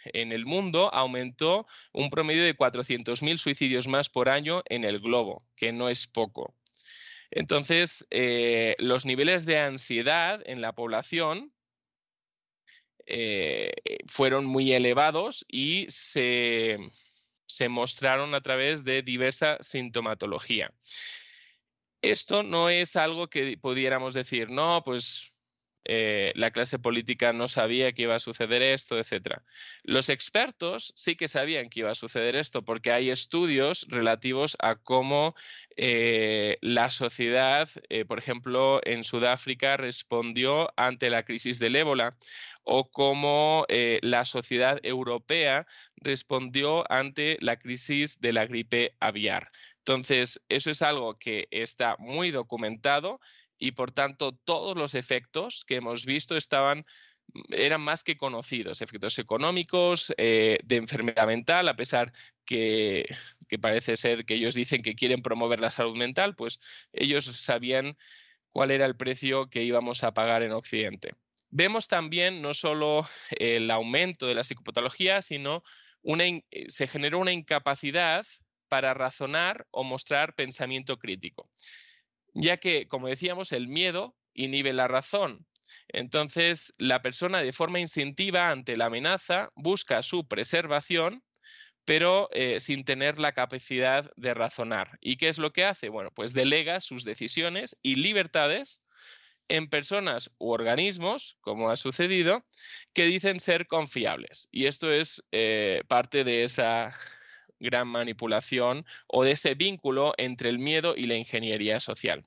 en 0.05 0.31
el 0.31 0.45
mundo 0.45 0.93
aumentó 0.93 1.67
un 1.91 2.09
promedio 2.09 2.43
de 2.43 2.55
400.000 2.55 3.37
suicidios 3.37 3.87
más 3.87 4.09
por 4.09 4.29
año 4.29 4.63
en 4.65 4.83
el 4.83 4.99
globo, 4.99 5.45
que 5.55 5.71
no 5.71 5.89
es 5.89 6.07
poco. 6.07 6.55
Entonces, 7.31 8.05
eh, 8.11 8.75
los 8.77 9.05
niveles 9.05 9.45
de 9.45 9.57
ansiedad 9.57 10.41
en 10.45 10.61
la 10.61 10.73
población 10.73 11.51
eh, 13.05 13.71
fueron 14.07 14.45
muy 14.45 14.71
elevados 14.71 15.45
y 15.47 15.85
se, 15.89 16.77
se 17.45 17.69
mostraron 17.69 18.35
a 18.35 18.41
través 18.41 18.83
de 18.83 19.01
diversa 19.01 19.57
sintomatología. 19.61 20.71
Esto 22.01 22.43
no 22.43 22.69
es 22.69 22.95
algo 22.95 23.29
que 23.29 23.57
pudiéramos 23.57 24.13
decir, 24.13 24.49
no, 24.49 24.83
pues 24.83 25.32
eh, 25.85 26.31
la 26.35 26.51
clase 26.51 26.79
política 26.79 27.33
no 27.33 27.47
sabía 27.47 27.91
que 27.91 28.03
iba 28.03 28.15
a 28.15 28.19
suceder 28.19 28.61
esto, 28.61 28.97
etc. 28.97 29.41
Los 29.83 30.09
expertos 30.09 30.93
sí 30.95 31.15
que 31.15 31.27
sabían 31.27 31.69
que 31.69 31.81
iba 31.81 31.91
a 31.91 31.95
suceder 31.95 32.35
esto 32.35 32.63
porque 32.63 32.91
hay 32.91 33.09
estudios 33.09 33.85
relativos 33.89 34.55
a 34.59 34.75
cómo 34.75 35.35
eh, 35.75 36.57
la 36.61 36.89
sociedad, 36.89 37.69
eh, 37.89 38.05
por 38.05 38.19
ejemplo, 38.19 38.79
en 38.83 39.03
Sudáfrica 39.03 39.77
respondió 39.77 40.71
ante 40.77 41.09
la 41.09 41.23
crisis 41.23 41.59
del 41.59 41.75
ébola 41.75 42.15
o 42.63 42.89
cómo 42.89 43.65
la 43.67 44.23
sociedad 44.23 44.79
europea 44.83 45.67
respondió 45.97 46.89
ante 46.89 47.37
la 47.41 47.57
crisis 47.57 48.21
de 48.21 48.31
la 48.31 48.45
gripe 48.45 48.95
aviar. 49.01 49.51
Entonces, 49.79 50.41
eso 50.47 50.71
es 50.71 50.81
algo 50.81 51.17
que 51.17 51.49
está 51.51 51.97
muy 51.99 52.31
documentado 52.31 53.19
y 53.63 53.71
por 53.71 53.91
tanto 53.91 54.33
todos 54.33 54.75
los 54.75 54.93
efectos 54.93 55.63
que 55.65 55.77
hemos 55.77 56.05
visto 56.05 56.35
estaban 56.35 56.85
eran 57.47 57.79
más 57.79 58.03
que 58.03 58.17
conocidos, 58.17 58.81
efectos 58.81 59.17
económicos, 59.17 60.13
eh, 60.17 60.57
de 60.65 60.75
enfermedad 60.75 61.25
mental, 61.25 61.69
a 61.69 61.75
pesar 61.77 62.11
que, 62.43 63.05
que, 63.47 63.57
parece 63.57 63.95
ser 63.95 64.25
que 64.25 64.33
ellos 64.33 64.53
dicen 64.53 64.81
que 64.81 64.95
quieren 64.95 65.21
promover 65.21 65.61
la 65.61 65.71
salud 65.71 65.95
mental, 65.95 66.35
pues 66.35 66.59
ellos 66.91 67.23
sabían 67.23 67.97
cuál 68.51 68.71
era 68.71 68.85
el 68.85 68.97
precio 68.97 69.49
que 69.49 69.63
íbamos 69.63 70.03
a 70.03 70.13
pagar 70.13 70.43
en 70.43 70.51
Occidente. 70.51 71.13
Vemos 71.49 71.87
también 71.87 72.41
no 72.41 72.53
solo 72.53 73.07
el 73.31 73.71
aumento 73.71 74.27
de 74.27 74.35
la 74.35 74.43
psicopatología, 74.43 75.21
sino 75.21 75.63
una, 76.01 76.25
se 76.67 76.87
generó 76.87 77.19
una 77.19 77.31
incapacidad 77.31 78.25
para 78.67 78.93
razonar 78.93 79.65
o 79.71 79.85
mostrar 79.85 80.35
pensamiento 80.35 80.99
crítico 80.99 81.49
ya 82.33 82.57
que, 82.57 82.87
como 82.87 83.07
decíamos, 83.07 83.51
el 83.51 83.67
miedo 83.67 84.15
inhibe 84.33 84.73
la 84.73 84.87
razón. 84.87 85.45
Entonces, 85.87 86.73
la 86.77 87.01
persona 87.01 87.41
de 87.41 87.51
forma 87.51 87.79
instintiva 87.79 88.49
ante 88.49 88.77
la 88.77 88.85
amenaza 88.85 89.49
busca 89.55 90.03
su 90.03 90.27
preservación, 90.27 91.23
pero 91.85 92.29
eh, 92.31 92.59
sin 92.59 92.85
tener 92.85 93.19
la 93.19 93.33
capacidad 93.33 94.09
de 94.15 94.33
razonar. 94.33 94.97
¿Y 95.01 95.17
qué 95.17 95.29
es 95.29 95.37
lo 95.37 95.51
que 95.51 95.65
hace? 95.65 95.89
Bueno, 95.89 96.11
pues 96.13 96.33
delega 96.33 96.79
sus 96.79 97.03
decisiones 97.03 97.77
y 97.81 97.95
libertades 97.95 98.81
en 99.49 99.67
personas 99.67 100.31
u 100.37 100.51
organismos, 100.51 101.37
como 101.41 101.69
ha 101.69 101.75
sucedido, 101.75 102.45
que 102.93 103.03
dicen 103.03 103.39
ser 103.39 103.67
confiables. 103.67 104.47
Y 104.51 104.67
esto 104.67 104.91
es 104.91 105.23
eh, 105.31 105.83
parte 105.87 106.23
de 106.23 106.43
esa 106.43 106.97
gran 107.63 107.87
manipulación 107.87 108.85
o 109.07 109.23
de 109.23 109.31
ese 109.31 109.55
vínculo 109.55 110.13
entre 110.17 110.49
el 110.49 110.59
miedo 110.59 110.93
y 110.95 111.07
la 111.07 111.15
ingeniería 111.15 111.79
social. 111.79 112.23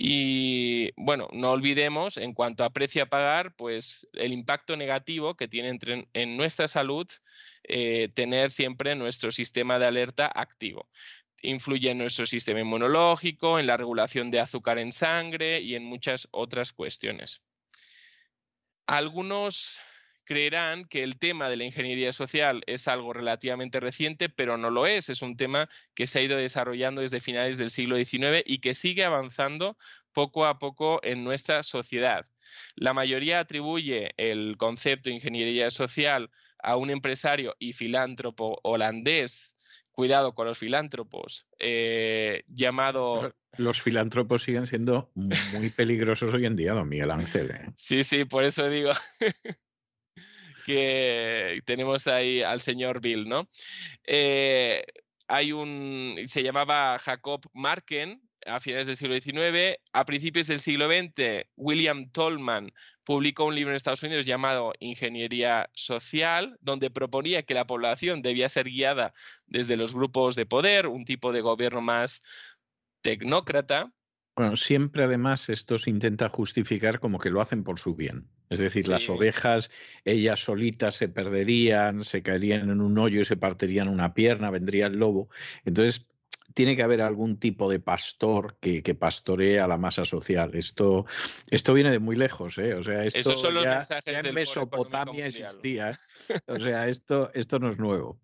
Y 0.00 0.92
bueno, 0.96 1.28
no 1.32 1.50
olvidemos, 1.50 2.18
en 2.18 2.32
cuanto 2.32 2.62
a 2.62 2.70
precio 2.70 3.02
a 3.02 3.06
pagar, 3.06 3.56
pues 3.56 4.06
el 4.12 4.32
impacto 4.32 4.76
negativo 4.76 5.34
que 5.34 5.48
tiene 5.48 5.76
en 6.12 6.36
nuestra 6.36 6.68
salud 6.68 7.08
eh, 7.64 8.08
tener 8.14 8.52
siempre 8.52 8.94
nuestro 8.94 9.32
sistema 9.32 9.80
de 9.80 9.86
alerta 9.86 10.30
activo. 10.32 10.88
Influye 11.42 11.90
en 11.90 11.98
nuestro 11.98 12.26
sistema 12.26 12.60
inmunológico, 12.60 13.58
en 13.58 13.66
la 13.66 13.76
regulación 13.76 14.30
de 14.30 14.38
azúcar 14.38 14.78
en 14.78 14.92
sangre 14.92 15.60
y 15.60 15.74
en 15.74 15.84
muchas 15.84 16.28
otras 16.30 16.72
cuestiones. 16.72 17.42
Algunos 18.86 19.80
creerán 20.28 20.84
que 20.84 21.02
el 21.02 21.18
tema 21.18 21.48
de 21.48 21.56
la 21.56 21.64
ingeniería 21.64 22.12
social 22.12 22.62
es 22.66 22.86
algo 22.86 23.14
relativamente 23.14 23.80
reciente, 23.80 24.28
pero 24.28 24.58
no 24.58 24.68
lo 24.68 24.86
es. 24.86 25.08
Es 25.08 25.22
un 25.22 25.38
tema 25.38 25.70
que 25.94 26.06
se 26.06 26.18
ha 26.18 26.22
ido 26.22 26.36
desarrollando 26.36 27.00
desde 27.00 27.20
finales 27.20 27.56
del 27.56 27.70
siglo 27.70 27.96
XIX 27.96 28.42
y 28.44 28.58
que 28.58 28.74
sigue 28.74 29.04
avanzando 29.04 29.78
poco 30.12 30.44
a 30.44 30.58
poco 30.58 31.00
en 31.02 31.24
nuestra 31.24 31.62
sociedad. 31.62 32.26
La 32.76 32.92
mayoría 32.92 33.40
atribuye 33.40 34.10
el 34.18 34.58
concepto 34.58 35.08
de 35.08 35.16
ingeniería 35.16 35.70
social 35.70 36.30
a 36.58 36.76
un 36.76 36.90
empresario 36.90 37.56
y 37.58 37.72
filántropo 37.72 38.60
holandés 38.64 39.56
cuidado 39.92 40.34
con 40.34 40.46
los 40.46 40.58
filántropos, 40.58 41.46
eh, 41.58 42.44
llamado... 42.48 43.34
Los 43.56 43.80
filántropos 43.80 44.42
siguen 44.42 44.66
siendo 44.66 45.10
muy 45.14 45.70
peligrosos 45.70 46.34
hoy 46.34 46.44
en 46.44 46.54
día, 46.54 46.74
don 46.74 46.88
Miguel 46.88 47.10
Ángel. 47.10 47.50
¿eh? 47.50 47.70
Sí, 47.74 48.04
sí, 48.04 48.24
por 48.24 48.44
eso 48.44 48.68
digo. 48.68 48.92
que 50.68 51.62
tenemos 51.64 52.06
ahí 52.08 52.42
al 52.42 52.60
señor 52.60 53.00
Bill, 53.00 53.26
¿no? 53.26 53.48
Eh, 54.06 54.84
hay 55.26 55.52
un, 55.52 56.16
se 56.26 56.42
llamaba 56.42 56.98
Jacob 56.98 57.40
Marken, 57.54 58.20
a 58.44 58.60
finales 58.60 58.86
del 58.86 58.96
siglo 58.96 59.18
XIX. 59.18 59.78
A 59.94 60.04
principios 60.04 60.46
del 60.46 60.60
siglo 60.60 60.88
XX, 60.88 61.46
William 61.56 62.10
Tolman 62.10 62.70
publicó 63.02 63.46
un 63.46 63.54
libro 63.54 63.70
en 63.70 63.76
Estados 63.76 64.02
Unidos 64.02 64.26
llamado 64.26 64.72
Ingeniería 64.78 65.70
Social, 65.72 66.58
donde 66.60 66.90
proponía 66.90 67.42
que 67.42 67.54
la 67.54 67.66
población 67.66 68.20
debía 68.20 68.50
ser 68.50 68.66
guiada 68.66 69.14
desde 69.46 69.76
los 69.76 69.94
grupos 69.94 70.34
de 70.34 70.44
poder, 70.44 70.86
un 70.86 71.06
tipo 71.06 71.32
de 71.32 71.40
gobierno 71.40 71.80
más 71.80 72.22
tecnócrata, 73.00 73.90
bueno, 74.36 74.54
siempre 74.54 75.02
además 75.02 75.48
esto 75.48 75.78
se 75.78 75.90
intenta 75.90 76.28
justificar 76.28 77.00
como 77.00 77.18
que 77.18 77.28
lo 77.28 77.40
hacen 77.40 77.64
por 77.64 77.80
su 77.80 77.96
bien. 77.96 78.28
Es 78.50 78.58
decir, 78.58 78.88
las 78.88 79.08
ovejas, 79.08 79.70
ellas 80.04 80.40
solitas 80.40 80.94
se 80.96 81.08
perderían, 81.08 82.04
se 82.04 82.22
caerían 82.22 82.70
en 82.70 82.80
un 82.80 82.96
hoyo 82.98 83.20
y 83.20 83.24
se 83.24 83.36
partirían 83.36 83.88
una 83.88 84.14
pierna, 84.14 84.50
vendría 84.50 84.86
el 84.86 84.96
lobo. 84.96 85.28
Entonces, 85.64 86.06
tiene 86.54 86.74
que 86.74 86.82
haber 86.82 87.02
algún 87.02 87.38
tipo 87.38 87.70
de 87.70 87.78
pastor 87.78 88.56
que, 88.60 88.82
que 88.82 88.94
pastoree 88.94 89.60
a 89.60 89.68
la 89.68 89.78
masa 89.78 90.04
social. 90.04 90.54
Esto, 90.54 91.06
esto 91.50 91.74
viene 91.74 91.90
de 91.90 91.98
muy 91.98 92.16
lejos, 92.16 92.58
¿eh? 92.58 92.74
O 92.74 92.82
sea, 92.82 93.04
esto 93.04 93.34
ya, 93.62 93.80
en 94.06 94.34
Mesopotamia 94.34 95.26
existía. 95.26 95.90
¿eh? 95.90 96.40
O 96.46 96.58
sea, 96.58 96.88
esto, 96.88 97.30
esto 97.34 97.58
no 97.58 97.70
es 97.70 97.78
nuevo. 97.78 98.18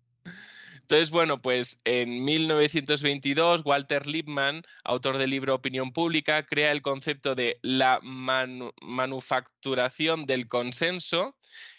Entonces, 0.85 1.09
bueno, 1.09 1.39
pues 1.39 1.81
en 1.83 2.23
1922 2.23 3.63
Walter 3.65 4.05
Lippmann, 4.05 4.61
autor 4.83 5.17
del 5.17 5.31
libro 5.31 5.55
Opinión 5.55 5.91
Pública, 5.91 6.45
crea 6.45 6.71
el 6.71 6.83
concepto 6.83 7.33
de 7.33 7.57
la 7.63 7.99
manufacturación 8.03 10.27
del 10.27 10.47
consenso, 10.47 11.35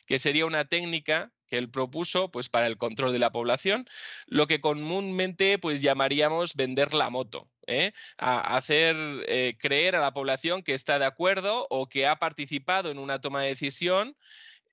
que 0.09 0.19
sería 0.19 0.45
una 0.45 0.65
técnica 0.65 1.31
que 1.47 1.57
él 1.57 1.71
propuso 1.71 2.33
pues, 2.33 2.49
para 2.49 2.67
el 2.67 2.79
control 2.79 3.13
de 3.13 3.21
la 3.21 3.31
población, 3.31 3.87
lo 4.27 4.49
que 4.49 4.61
comúnmente 4.61 5.61
pues, 5.61 5.83
llamaríamos 5.83 6.57
vender 6.57 6.93
la 6.93 7.09
moto. 7.09 7.49
¿eh? 7.69 7.93
A 8.19 8.57
hacer 8.57 8.97
eh, 9.29 9.57
creer 9.57 9.95
a 9.95 10.01
la 10.01 10.13
población 10.13 10.65
que 10.65 10.75
está 10.75 10.99
de 10.99 11.05
acuerdo 11.05 11.69
o 11.71 11.89
que 11.89 12.09
ha 12.09 12.17
participado 12.17 12.91
en 12.91 12.99
una 12.99 13.21
toma 13.21 13.43
de 13.43 13.51
decisión 13.51 14.17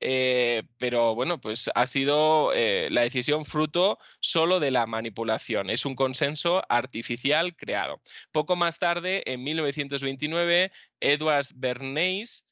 eh, 0.06 0.64
pero 0.77 1.15
bueno, 1.15 1.40
pues 1.40 1.69
ha 1.73 1.88
sido 1.88 2.51
la 2.53 3.01
decisión 3.01 3.45
fruto 3.45 3.99
solo 4.19 4.59
de 4.59 4.72
la 4.72 4.85
manipulación. 4.85 5.69
Es 5.69 5.85
un 5.85 5.95
consenso 5.95 6.61
artificial 6.69 7.56
creado. 7.56 8.01
Poco 8.32 8.56
más 8.56 8.80
tarde, 8.80 9.23
en 9.25 9.43
1929, 9.43 10.72
Edward 10.99 11.48
Bernays, 11.56 12.45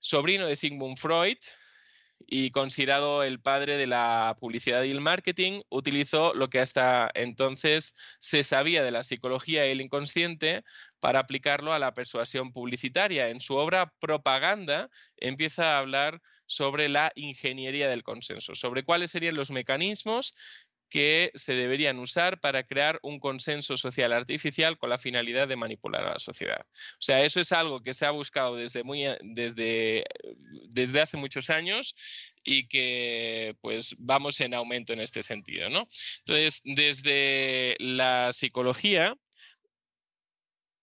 sobrino 0.00 0.46
de 0.46 0.56
Sigmund 0.56 0.98
Freud, 0.98 1.38
y 2.26 2.50
considerado 2.50 3.22
el 3.22 3.40
padre 3.40 3.76
de 3.76 3.86
la 3.86 4.36
publicidad 4.40 4.82
y 4.82 4.90
el 4.90 5.00
marketing, 5.00 5.62
utilizó 5.68 6.34
lo 6.34 6.48
que 6.48 6.60
hasta 6.60 7.10
entonces 7.14 7.94
se 8.18 8.42
sabía 8.42 8.82
de 8.82 8.90
la 8.90 9.04
psicología 9.04 9.66
y 9.66 9.70
el 9.70 9.80
inconsciente 9.80 10.64
para 10.98 11.20
aplicarlo 11.20 11.72
a 11.72 11.78
la 11.78 11.94
persuasión 11.94 12.52
publicitaria. 12.52 13.28
En 13.28 13.40
su 13.40 13.54
obra 13.54 13.92
Propaganda 14.00 14.90
empieza 15.16 15.74
a 15.74 15.78
hablar 15.78 16.20
sobre 16.46 16.88
la 16.88 17.12
ingeniería 17.14 17.88
del 17.88 18.02
consenso, 18.02 18.54
sobre 18.54 18.84
cuáles 18.84 19.10
serían 19.10 19.34
los 19.34 19.50
mecanismos 19.50 20.34
que 20.88 21.32
se 21.34 21.54
deberían 21.54 21.98
usar 21.98 22.38
para 22.40 22.64
crear 22.64 22.98
un 23.02 23.18
consenso 23.18 23.76
social 23.76 24.12
artificial 24.12 24.78
con 24.78 24.90
la 24.90 24.98
finalidad 24.98 25.48
de 25.48 25.56
manipular 25.56 26.04
a 26.04 26.12
la 26.12 26.18
sociedad. 26.18 26.64
O 26.64 27.00
sea, 27.00 27.24
eso 27.24 27.40
es 27.40 27.50
algo 27.52 27.82
que 27.82 27.94
se 27.94 28.06
ha 28.06 28.10
buscado 28.12 28.56
desde, 28.56 28.84
muy, 28.84 29.04
desde, 29.20 30.04
desde 30.70 31.00
hace 31.00 31.16
muchos 31.16 31.50
años 31.50 31.94
y 32.44 32.68
que 32.68 33.56
pues 33.60 33.96
vamos 33.98 34.40
en 34.40 34.54
aumento 34.54 34.92
en 34.92 35.00
este 35.00 35.22
sentido, 35.22 35.68
¿no? 35.68 35.88
Entonces, 36.18 36.60
desde 36.64 37.74
la 37.80 38.32
psicología 38.32 39.16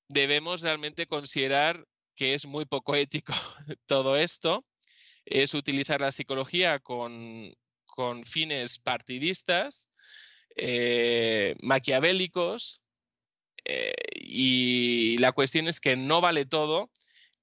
debemos 0.10 0.62
realmente 0.62 1.08
considerar 1.08 1.86
que 2.16 2.34
es 2.34 2.46
muy 2.46 2.66
poco 2.66 2.96
ético 2.96 3.34
todo 3.88 4.18
esto, 4.18 4.66
es 5.26 5.54
utilizar 5.54 6.02
la 6.02 6.12
psicología 6.12 6.80
con, 6.80 7.56
fines 8.26 8.80
partidistas 8.80 9.88
eh, 10.56 11.56
maquiavélicos 11.62 12.82
eh, 13.66 13.94
y 14.16 15.18
la 15.20 15.32
cuestión 15.32 15.68
es 15.68 15.80
que 15.80 15.96
no 15.96 16.20
vale 16.20 16.46
todo, 16.46 16.90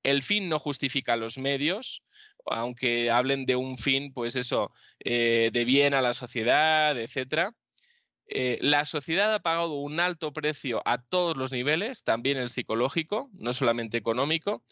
el 0.02 0.23
fin 0.23 0.49
no 0.49 0.59
justifica 0.59 1.17
los 1.17 1.39
medios, 1.39 2.02
aunque 2.47 3.12
hablen 3.12 3.47
de 3.47 3.55
un 3.55 3.78
fin, 3.78 4.12
pues 4.12 4.34
eso, 4.34 4.73
eh, 4.99 5.50
de 5.52 5.65
bien 5.65 5.94
a 5.94 6.02
la 6.02 6.15
sociedad, 6.15 6.99
etc. 6.99 7.52
la 8.60 8.84
sociedad 8.84 9.33
ha 9.33 9.41
pagado 9.41 9.75
un 9.75 10.00
alto 10.00 10.33
precio 10.33 10.83
a 10.84 11.00
todos 11.00 11.36
los 11.36 11.52
niveles, 11.52 12.02
también 12.02 12.39
el 12.39 12.50
psicológico, 12.50 13.31
no 13.34 13.52
solamente 13.52 13.99
económico, 13.99 14.65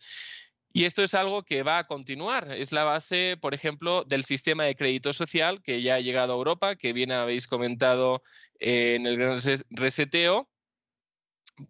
y 0.73 0.85
esto 0.85 1.03
es 1.03 1.15
algo 1.15 1.43
que 1.45 1.63
va 1.63 1.79
a 1.79 1.87
continuar. 1.87 2.53
Es 2.53 2.73
la 2.73 2.85
base, 2.85 3.37
por 3.41 3.55
ejemplo, 3.55 4.05
del 4.05 4.25
sistema 4.25 4.65
de 4.65 4.77
crédito 4.77 5.13
social 5.13 5.63
que 5.63 5.83
ya 5.83 5.97
ha 5.97 6.01
llegado 6.01 6.33
a 6.33 6.37
Europa, 6.37 6.77
que 6.77 6.93
bien 6.93 7.11
habéis 7.13 7.47
comentado 7.47 8.23
en 8.61 9.07
el 9.07 9.17
gran 9.17 9.39
reseteo. 9.71 10.49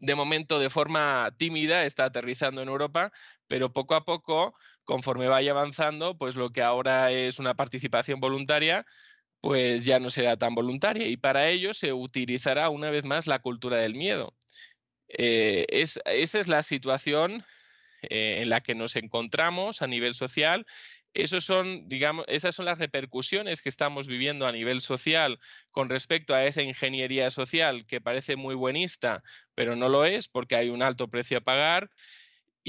De 0.00 0.14
momento, 0.14 0.58
de 0.58 0.68
forma 0.68 1.32
tímida, 1.38 1.84
está 1.84 2.04
aterrizando 2.06 2.60
en 2.60 2.68
Europa, 2.68 3.10
pero 3.46 3.72
poco 3.72 3.94
a 3.94 4.04
poco, 4.04 4.54
conforme 4.84 5.28
vaya 5.28 5.52
avanzando, 5.52 6.18
pues 6.18 6.36
lo 6.36 6.50
que 6.50 6.62
ahora 6.62 7.10
es 7.10 7.38
una 7.38 7.54
participación 7.54 8.20
voluntaria, 8.20 8.84
pues 9.40 9.84
ya 9.84 10.00
no 10.00 10.10
será 10.10 10.36
tan 10.36 10.54
voluntaria. 10.54 11.06
Y 11.06 11.16
para 11.16 11.48
ello 11.48 11.72
se 11.72 11.92
utilizará 11.92 12.68
una 12.68 12.90
vez 12.90 13.04
más 13.04 13.26
la 13.26 13.38
cultura 13.38 13.78
del 13.78 13.94
miedo. 13.94 14.34
Eh, 15.08 15.64
esa 15.70 16.00
es 16.12 16.48
la 16.48 16.62
situación 16.62 17.44
eh, 18.02 18.38
en 18.42 18.50
la 18.50 18.60
que 18.60 18.74
nos 18.74 18.96
encontramos 18.96 19.82
a 19.82 19.86
nivel 19.86 20.14
social. 20.14 20.66
Esos 21.14 21.44
son, 21.44 21.88
digamos, 21.88 22.24
esas 22.28 22.54
son 22.54 22.66
las 22.66 22.78
repercusiones 22.78 23.62
que 23.62 23.68
estamos 23.68 24.06
viviendo 24.06 24.46
a 24.46 24.52
nivel 24.52 24.80
social 24.80 25.38
con 25.70 25.88
respecto 25.88 26.34
a 26.34 26.44
esa 26.44 26.62
ingeniería 26.62 27.30
social 27.30 27.86
que 27.86 28.00
parece 28.00 28.36
muy 28.36 28.54
buenista, 28.54 29.22
pero 29.54 29.74
no 29.74 29.88
lo 29.88 30.04
es 30.04 30.28
porque 30.28 30.56
hay 30.56 30.68
un 30.68 30.82
alto 30.82 31.08
precio 31.08 31.38
a 31.38 31.42
pagar. 31.42 31.90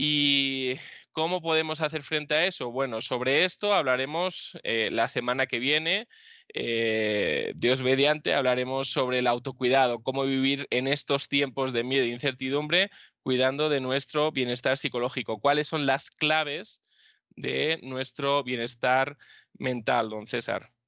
¿Y 0.02 0.80
cómo 1.12 1.42
podemos 1.42 1.82
hacer 1.82 2.04
frente 2.04 2.34
a 2.34 2.46
eso? 2.46 2.72
Bueno, 2.72 3.02
sobre 3.02 3.44
esto 3.44 3.74
hablaremos 3.74 4.58
eh, 4.64 4.88
la 4.94 5.10
semana 5.10 5.46
que 5.46 5.60
viene. 5.60 6.08
Eh, 6.54 7.52
Dios 7.58 7.84
mediante, 7.84 8.34
hablaremos 8.34 8.88
sobre 8.90 9.20
el 9.20 9.28
autocuidado, 9.28 10.02
cómo 10.02 10.24
vivir 10.24 10.68
en 10.70 10.88
estos 10.88 11.28
tiempos 11.28 11.74
de 11.74 11.84
miedo 11.84 12.06
e 12.06 12.14
incertidumbre, 12.14 12.90
cuidando 13.24 13.68
de 13.68 13.82
nuestro 13.82 14.32
bienestar 14.32 14.78
psicológico. 14.78 15.42
¿Cuáles 15.42 15.68
son 15.68 15.86
las 15.86 16.12
claves 16.12 16.82
de 17.32 17.78
nuestro 17.84 18.42
bienestar 18.46 19.18
mental, 19.58 20.10
don 20.10 20.28
César? 20.28 20.79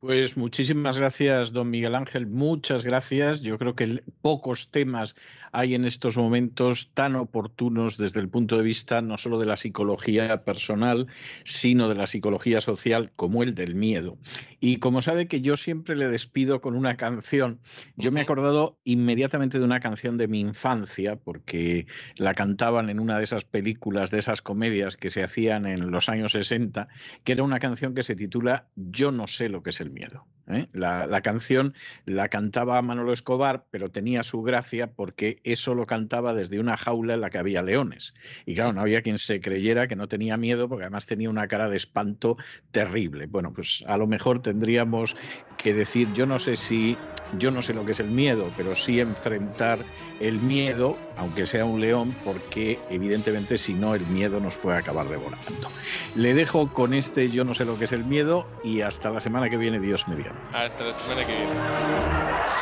Pues 0.00 0.36
muchísimas 0.36 0.98
gracias, 0.98 1.52
don 1.52 1.68
Miguel 1.68 1.94
Ángel. 1.94 2.26
Muchas 2.26 2.84
gracias. 2.84 3.42
Yo 3.42 3.58
creo 3.58 3.74
que 3.74 4.02
pocos 4.22 4.70
temas 4.70 5.14
hay 5.52 5.74
en 5.74 5.84
estos 5.84 6.16
momentos 6.16 6.92
tan 6.94 7.16
oportunos 7.16 7.98
desde 7.98 8.20
el 8.20 8.28
punto 8.28 8.56
de 8.56 8.62
vista 8.62 9.02
no 9.02 9.18
solo 9.18 9.38
de 9.38 9.46
la 9.46 9.56
psicología 9.56 10.44
personal, 10.44 11.06
sino 11.44 11.88
de 11.88 11.96
la 11.96 12.06
psicología 12.06 12.60
social 12.60 13.12
como 13.16 13.42
el 13.42 13.54
del 13.54 13.74
miedo. 13.74 14.16
Y 14.60 14.76
como 14.76 15.02
sabe 15.02 15.26
que 15.26 15.40
yo 15.40 15.56
siempre 15.56 15.96
le 15.96 16.08
despido 16.08 16.60
con 16.60 16.76
una 16.76 16.96
canción, 16.96 17.60
yo 17.96 18.12
me 18.12 18.20
he 18.20 18.22
acordado 18.22 18.78
inmediatamente 18.84 19.58
de 19.58 19.64
una 19.64 19.80
canción 19.80 20.18
de 20.18 20.28
mi 20.28 20.40
infancia, 20.40 21.16
porque 21.16 21.86
la 22.16 22.34
cantaban 22.34 22.90
en 22.90 23.00
una 23.00 23.18
de 23.18 23.24
esas 23.24 23.44
películas, 23.44 24.10
de 24.10 24.18
esas 24.18 24.42
comedias 24.42 24.96
que 24.96 25.10
se 25.10 25.22
hacían 25.22 25.66
en 25.66 25.90
los 25.90 26.08
años 26.08 26.32
60, 26.32 26.88
que 27.24 27.32
era 27.32 27.42
una 27.42 27.58
canción 27.58 27.94
que 27.94 28.02
se 28.02 28.16
titula 28.16 28.68
Yo 28.76 29.12
no 29.12 29.26
sé 29.26 29.48
lo 29.48 29.62
que 29.62 29.69
es 29.70 29.80
el 29.80 29.90
miedo. 29.90 30.26
¿Eh? 30.54 30.68
La, 30.72 31.20
canción 31.22 31.74
la 32.06 32.28
cantaba 32.28 32.80
Manolo 32.82 33.12
Escobar, 33.12 33.64
pero 33.70 33.90
tenía 33.90 34.22
su 34.22 34.42
gracia 34.42 34.92
porque 34.92 35.40
eso 35.44 35.74
lo 35.74 35.86
cantaba 35.86 36.34
desde 36.34 36.60
una 36.60 36.76
jaula 36.76 37.14
en 37.14 37.20
la 37.20 37.30
que 37.30 37.38
había 37.38 37.62
leones. 37.62 38.14
Y 38.46 38.54
claro, 38.54 38.72
no 38.72 38.80
había 38.80 39.02
quien 39.02 39.18
se 39.18 39.40
creyera 39.40 39.88
que 39.88 39.96
no 39.96 40.08
tenía 40.08 40.36
miedo 40.36 40.68
porque 40.68 40.84
además 40.84 41.06
tenía 41.06 41.30
una 41.30 41.48
cara 41.48 41.68
de 41.68 41.76
espanto 41.76 42.36
terrible. 42.70 43.26
Bueno, 43.26 43.52
pues 43.52 43.84
a 43.86 43.96
lo 43.96 44.06
mejor 44.06 44.40
tendríamos 44.42 45.16
que 45.56 45.74
decir, 45.74 46.12
yo 46.14 46.26
no 46.26 46.38
sé 46.38 46.56
si, 46.56 46.96
yo 47.38 47.50
no 47.50 47.60
sé 47.62 47.74
lo 47.74 47.84
que 47.84 47.92
es 47.92 48.00
el 48.00 48.10
miedo, 48.10 48.52
pero 48.56 48.74
sí 48.74 49.00
enfrentar 49.00 49.84
el 50.20 50.40
miedo, 50.40 50.96
aunque 51.16 51.46
sea 51.46 51.64
un 51.64 51.80
león, 51.80 52.16
porque 52.24 52.78
evidentemente 52.88 53.58
si 53.58 53.74
no 53.74 53.94
el 53.94 54.06
miedo 54.06 54.40
nos 54.40 54.56
puede 54.56 54.78
acabar 54.78 55.08
devorando. 55.08 55.70
Le 56.14 56.34
dejo 56.34 56.72
con 56.72 56.94
este 56.94 57.28
yo 57.28 57.44
no 57.44 57.54
sé 57.54 57.64
lo 57.64 57.78
que 57.78 57.84
es 57.84 57.92
el 57.92 58.04
miedo 58.04 58.46
y 58.64 58.80
hasta 58.80 59.10
la 59.10 59.20
semana 59.20 59.50
que 59.50 59.56
viene, 59.56 59.80
Dios 59.80 60.08
mediante. 60.08 60.39
Hasta 60.52 60.84
la 60.84 60.92
semana 60.92 61.24
que 61.24 61.32
viene. 61.32 61.54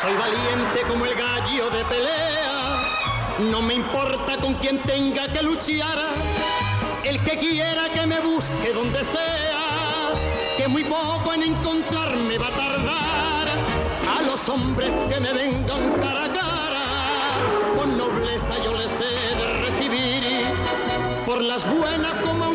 Soy 0.01 0.15
valiente 0.15 0.83
como 0.87 1.07
el 1.07 1.15
gallo 1.15 1.71
de 1.71 1.85
pelea, 1.87 2.83
no 3.51 3.63
me 3.63 3.75
importa 3.75 4.37
con 4.37 4.55
quien 4.55 4.83
tenga 4.83 5.33
que 5.33 5.43
luchar, 5.43 5.99
el 7.05 7.23
que 7.25 7.39
quiera 7.39 7.89
que 7.93 8.07
me 8.07 8.21
busque 8.21 8.73
donde 8.75 9.05
sea, 9.05 10.11
que 10.57 10.69
muy 10.69 10.85
poco 10.85 11.33
en 11.33 11.45
encontrarme 11.45 12.37
va 12.39 12.49
a 12.49 12.51
tardar, 12.51 13.49
a 14.19 14.23
los 14.23 14.49
hombres 14.49 14.91
que 15.09 15.21
me 15.21 15.33
vengan 15.33 15.93
cara 16.01 16.25
a 16.25 16.33
cara, 16.33 16.85
con 17.77 17.97
nobleza 17.97 18.63
yo 18.63 18.75
les 18.75 18.93
he 19.01 19.35
de 19.35 19.71
recibir, 19.71 20.25
por 21.25 21.43
las 21.43 21.67
buenas 21.69 22.15
como 22.23 22.48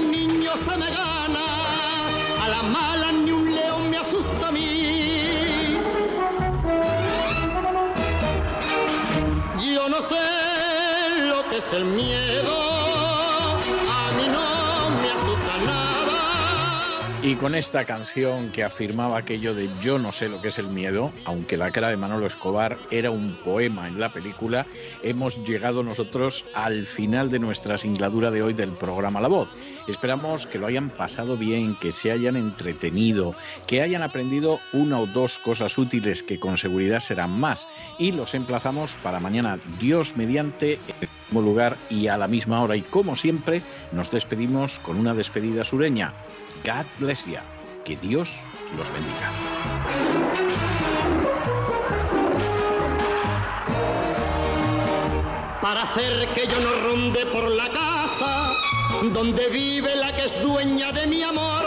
es 11.57 11.71
el 11.71 11.85
miedo, 11.85 12.62
Y 17.25 17.35
con 17.35 17.55
esta 17.55 17.85
canción 17.85 18.51
que 18.51 18.65
afirmaba 18.65 19.17
aquello 19.17 19.55
de 19.55 19.69
yo 19.79 19.97
no 19.97 20.11
sé 20.11 20.27
lo 20.27 20.41
que 20.41 20.49
es 20.49 20.59
el 20.59 20.67
miedo, 20.67 21.13
aunque 21.23 21.55
la 21.55 21.71
cara 21.71 21.87
de 21.87 21.95
Manolo 21.95 22.27
Escobar 22.27 22.77
era 22.91 23.11
un 23.11 23.37
poema 23.45 23.87
en 23.87 23.97
la 23.97 24.11
película, 24.11 24.67
hemos 25.03 25.41
llegado 25.45 25.83
nosotros 25.83 26.43
al 26.53 26.85
final 26.85 27.29
de 27.29 27.39
nuestra 27.39 27.77
singladura 27.77 28.29
de 28.29 28.43
hoy 28.43 28.53
del 28.53 28.71
programa 28.71 29.21
La 29.21 29.29
Voz. 29.29 29.53
Esperamos 29.87 30.47
que 30.47 30.57
lo 30.57 30.67
hayan 30.67 30.89
pasado 30.89 31.37
bien, 31.37 31.75
que 31.75 31.93
se 31.93 32.11
hayan 32.11 32.35
entretenido, 32.35 33.35
que 33.67 33.81
hayan 33.81 34.03
aprendido 34.03 34.59
una 34.73 34.99
o 34.99 35.07
dos 35.07 35.39
cosas 35.39 35.77
útiles 35.77 36.23
que 36.23 36.41
con 36.41 36.57
seguridad 36.57 36.99
serán 36.99 37.39
más. 37.39 37.69
Y 37.99 38.11
los 38.11 38.33
emplazamos 38.33 38.97
para 39.01 39.21
mañana, 39.21 39.61
Dios 39.79 40.17
mediante, 40.17 40.73
en 40.73 40.95
el 40.99 41.09
mismo 41.27 41.41
lugar 41.41 41.77
y 41.89 42.07
a 42.07 42.17
la 42.17 42.27
misma 42.27 42.61
hora. 42.61 42.75
Y 42.75 42.81
como 42.81 43.15
siempre, 43.15 43.61
nos 43.93 44.11
despedimos 44.11 44.81
con 44.81 44.97
una 44.97 45.13
despedida 45.13 45.63
sureña. 45.63 46.13
God 46.63 46.85
bless 46.97 47.27
you. 47.27 47.39
Que 47.83 47.97
Dios 47.97 48.39
los 48.77 48.89
bendiga. 48.93 49.29
Para 55.61 55.83
hacer 55.83 56.27
que 56.33 56.47
yo 56.47 56.59
no 56.61 56.71
ronde 56.87 57.25
por 57.25 57.51
la 57.51 57.67
casa 57.69 58.53
donde 59.13 59.49
vive 59.49 59.93
la 59.97 60.15
que 60.15 60.25
es 60.25 60.41
dueña 60.41 60.93
de 60.93 61.05
mi 61.05 61.21
amor, 61.21 61.65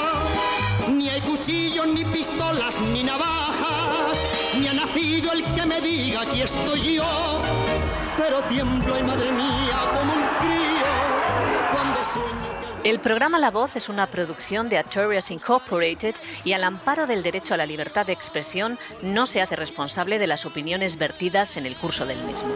ni 0.89 1.11
hay 1.11 1.21
cuchillos, 1.21 1.87
ni 1.89 2.05
pistolas, 2.07 2.75
ni 2.81 3.03
navajas, 3.03 4.19
ni 4.59 4.69
ha 4.69 4.73
nacido 4.73 5.33
el 5.33 5.45
que 5.55 5.67
me 5.67 5.83
diga 5.83 6.23
aquí 6.23 6.41
estoy 6.41 6.95
yo, 6.95 7.43
pero 8.17 8.43
tiemblo 8.45 8.95
madre 9.05 9.31
mía 9.33 9.79
como 9.93 10.15
un 10.15 10.27
crío. 10.41 10.66
El 12.87 13.01
programa 13.01 13.41
La 13.41 13.51
Voz 13.51 13.75
es 13.75 13.89
una 13.89 14.09
producción 14.13 14.69
de 14.69 14.79
Artorias 14.79 15.33
Incorporated 15.33 16.15
y 16.45 16.53
al 16.53 16.63
amparo 16.63 17.09
del 17.09 17.25
derecho 17.25 17.55
a 17.55 17.57
la 17.57 17.67
libertad 17.67 18.07
de 18.07 18.13
expresión 18.13 18.79
no 19.03 19.27
se 19.27 19.43
hace 19.43 19.57
responsable 19.57 20.21
de 20.21 20.29
las 20.29 20.47
opiniones 20.47 20.97
vertidas 20.97 21.57
en 21.57 21.67
el 21.67 21.75
curso 21.75 22.07
del 22.07 22.23
mismo. 22.23 22.55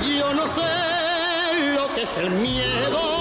Yo 0.00 0.32
no 0.32 0.48
sé 0.48 1.74
lo 1.74 1.94
que 1.94 2.04
es 2.04 2.16
el 2.16 2.30
miedo 2.30 3.19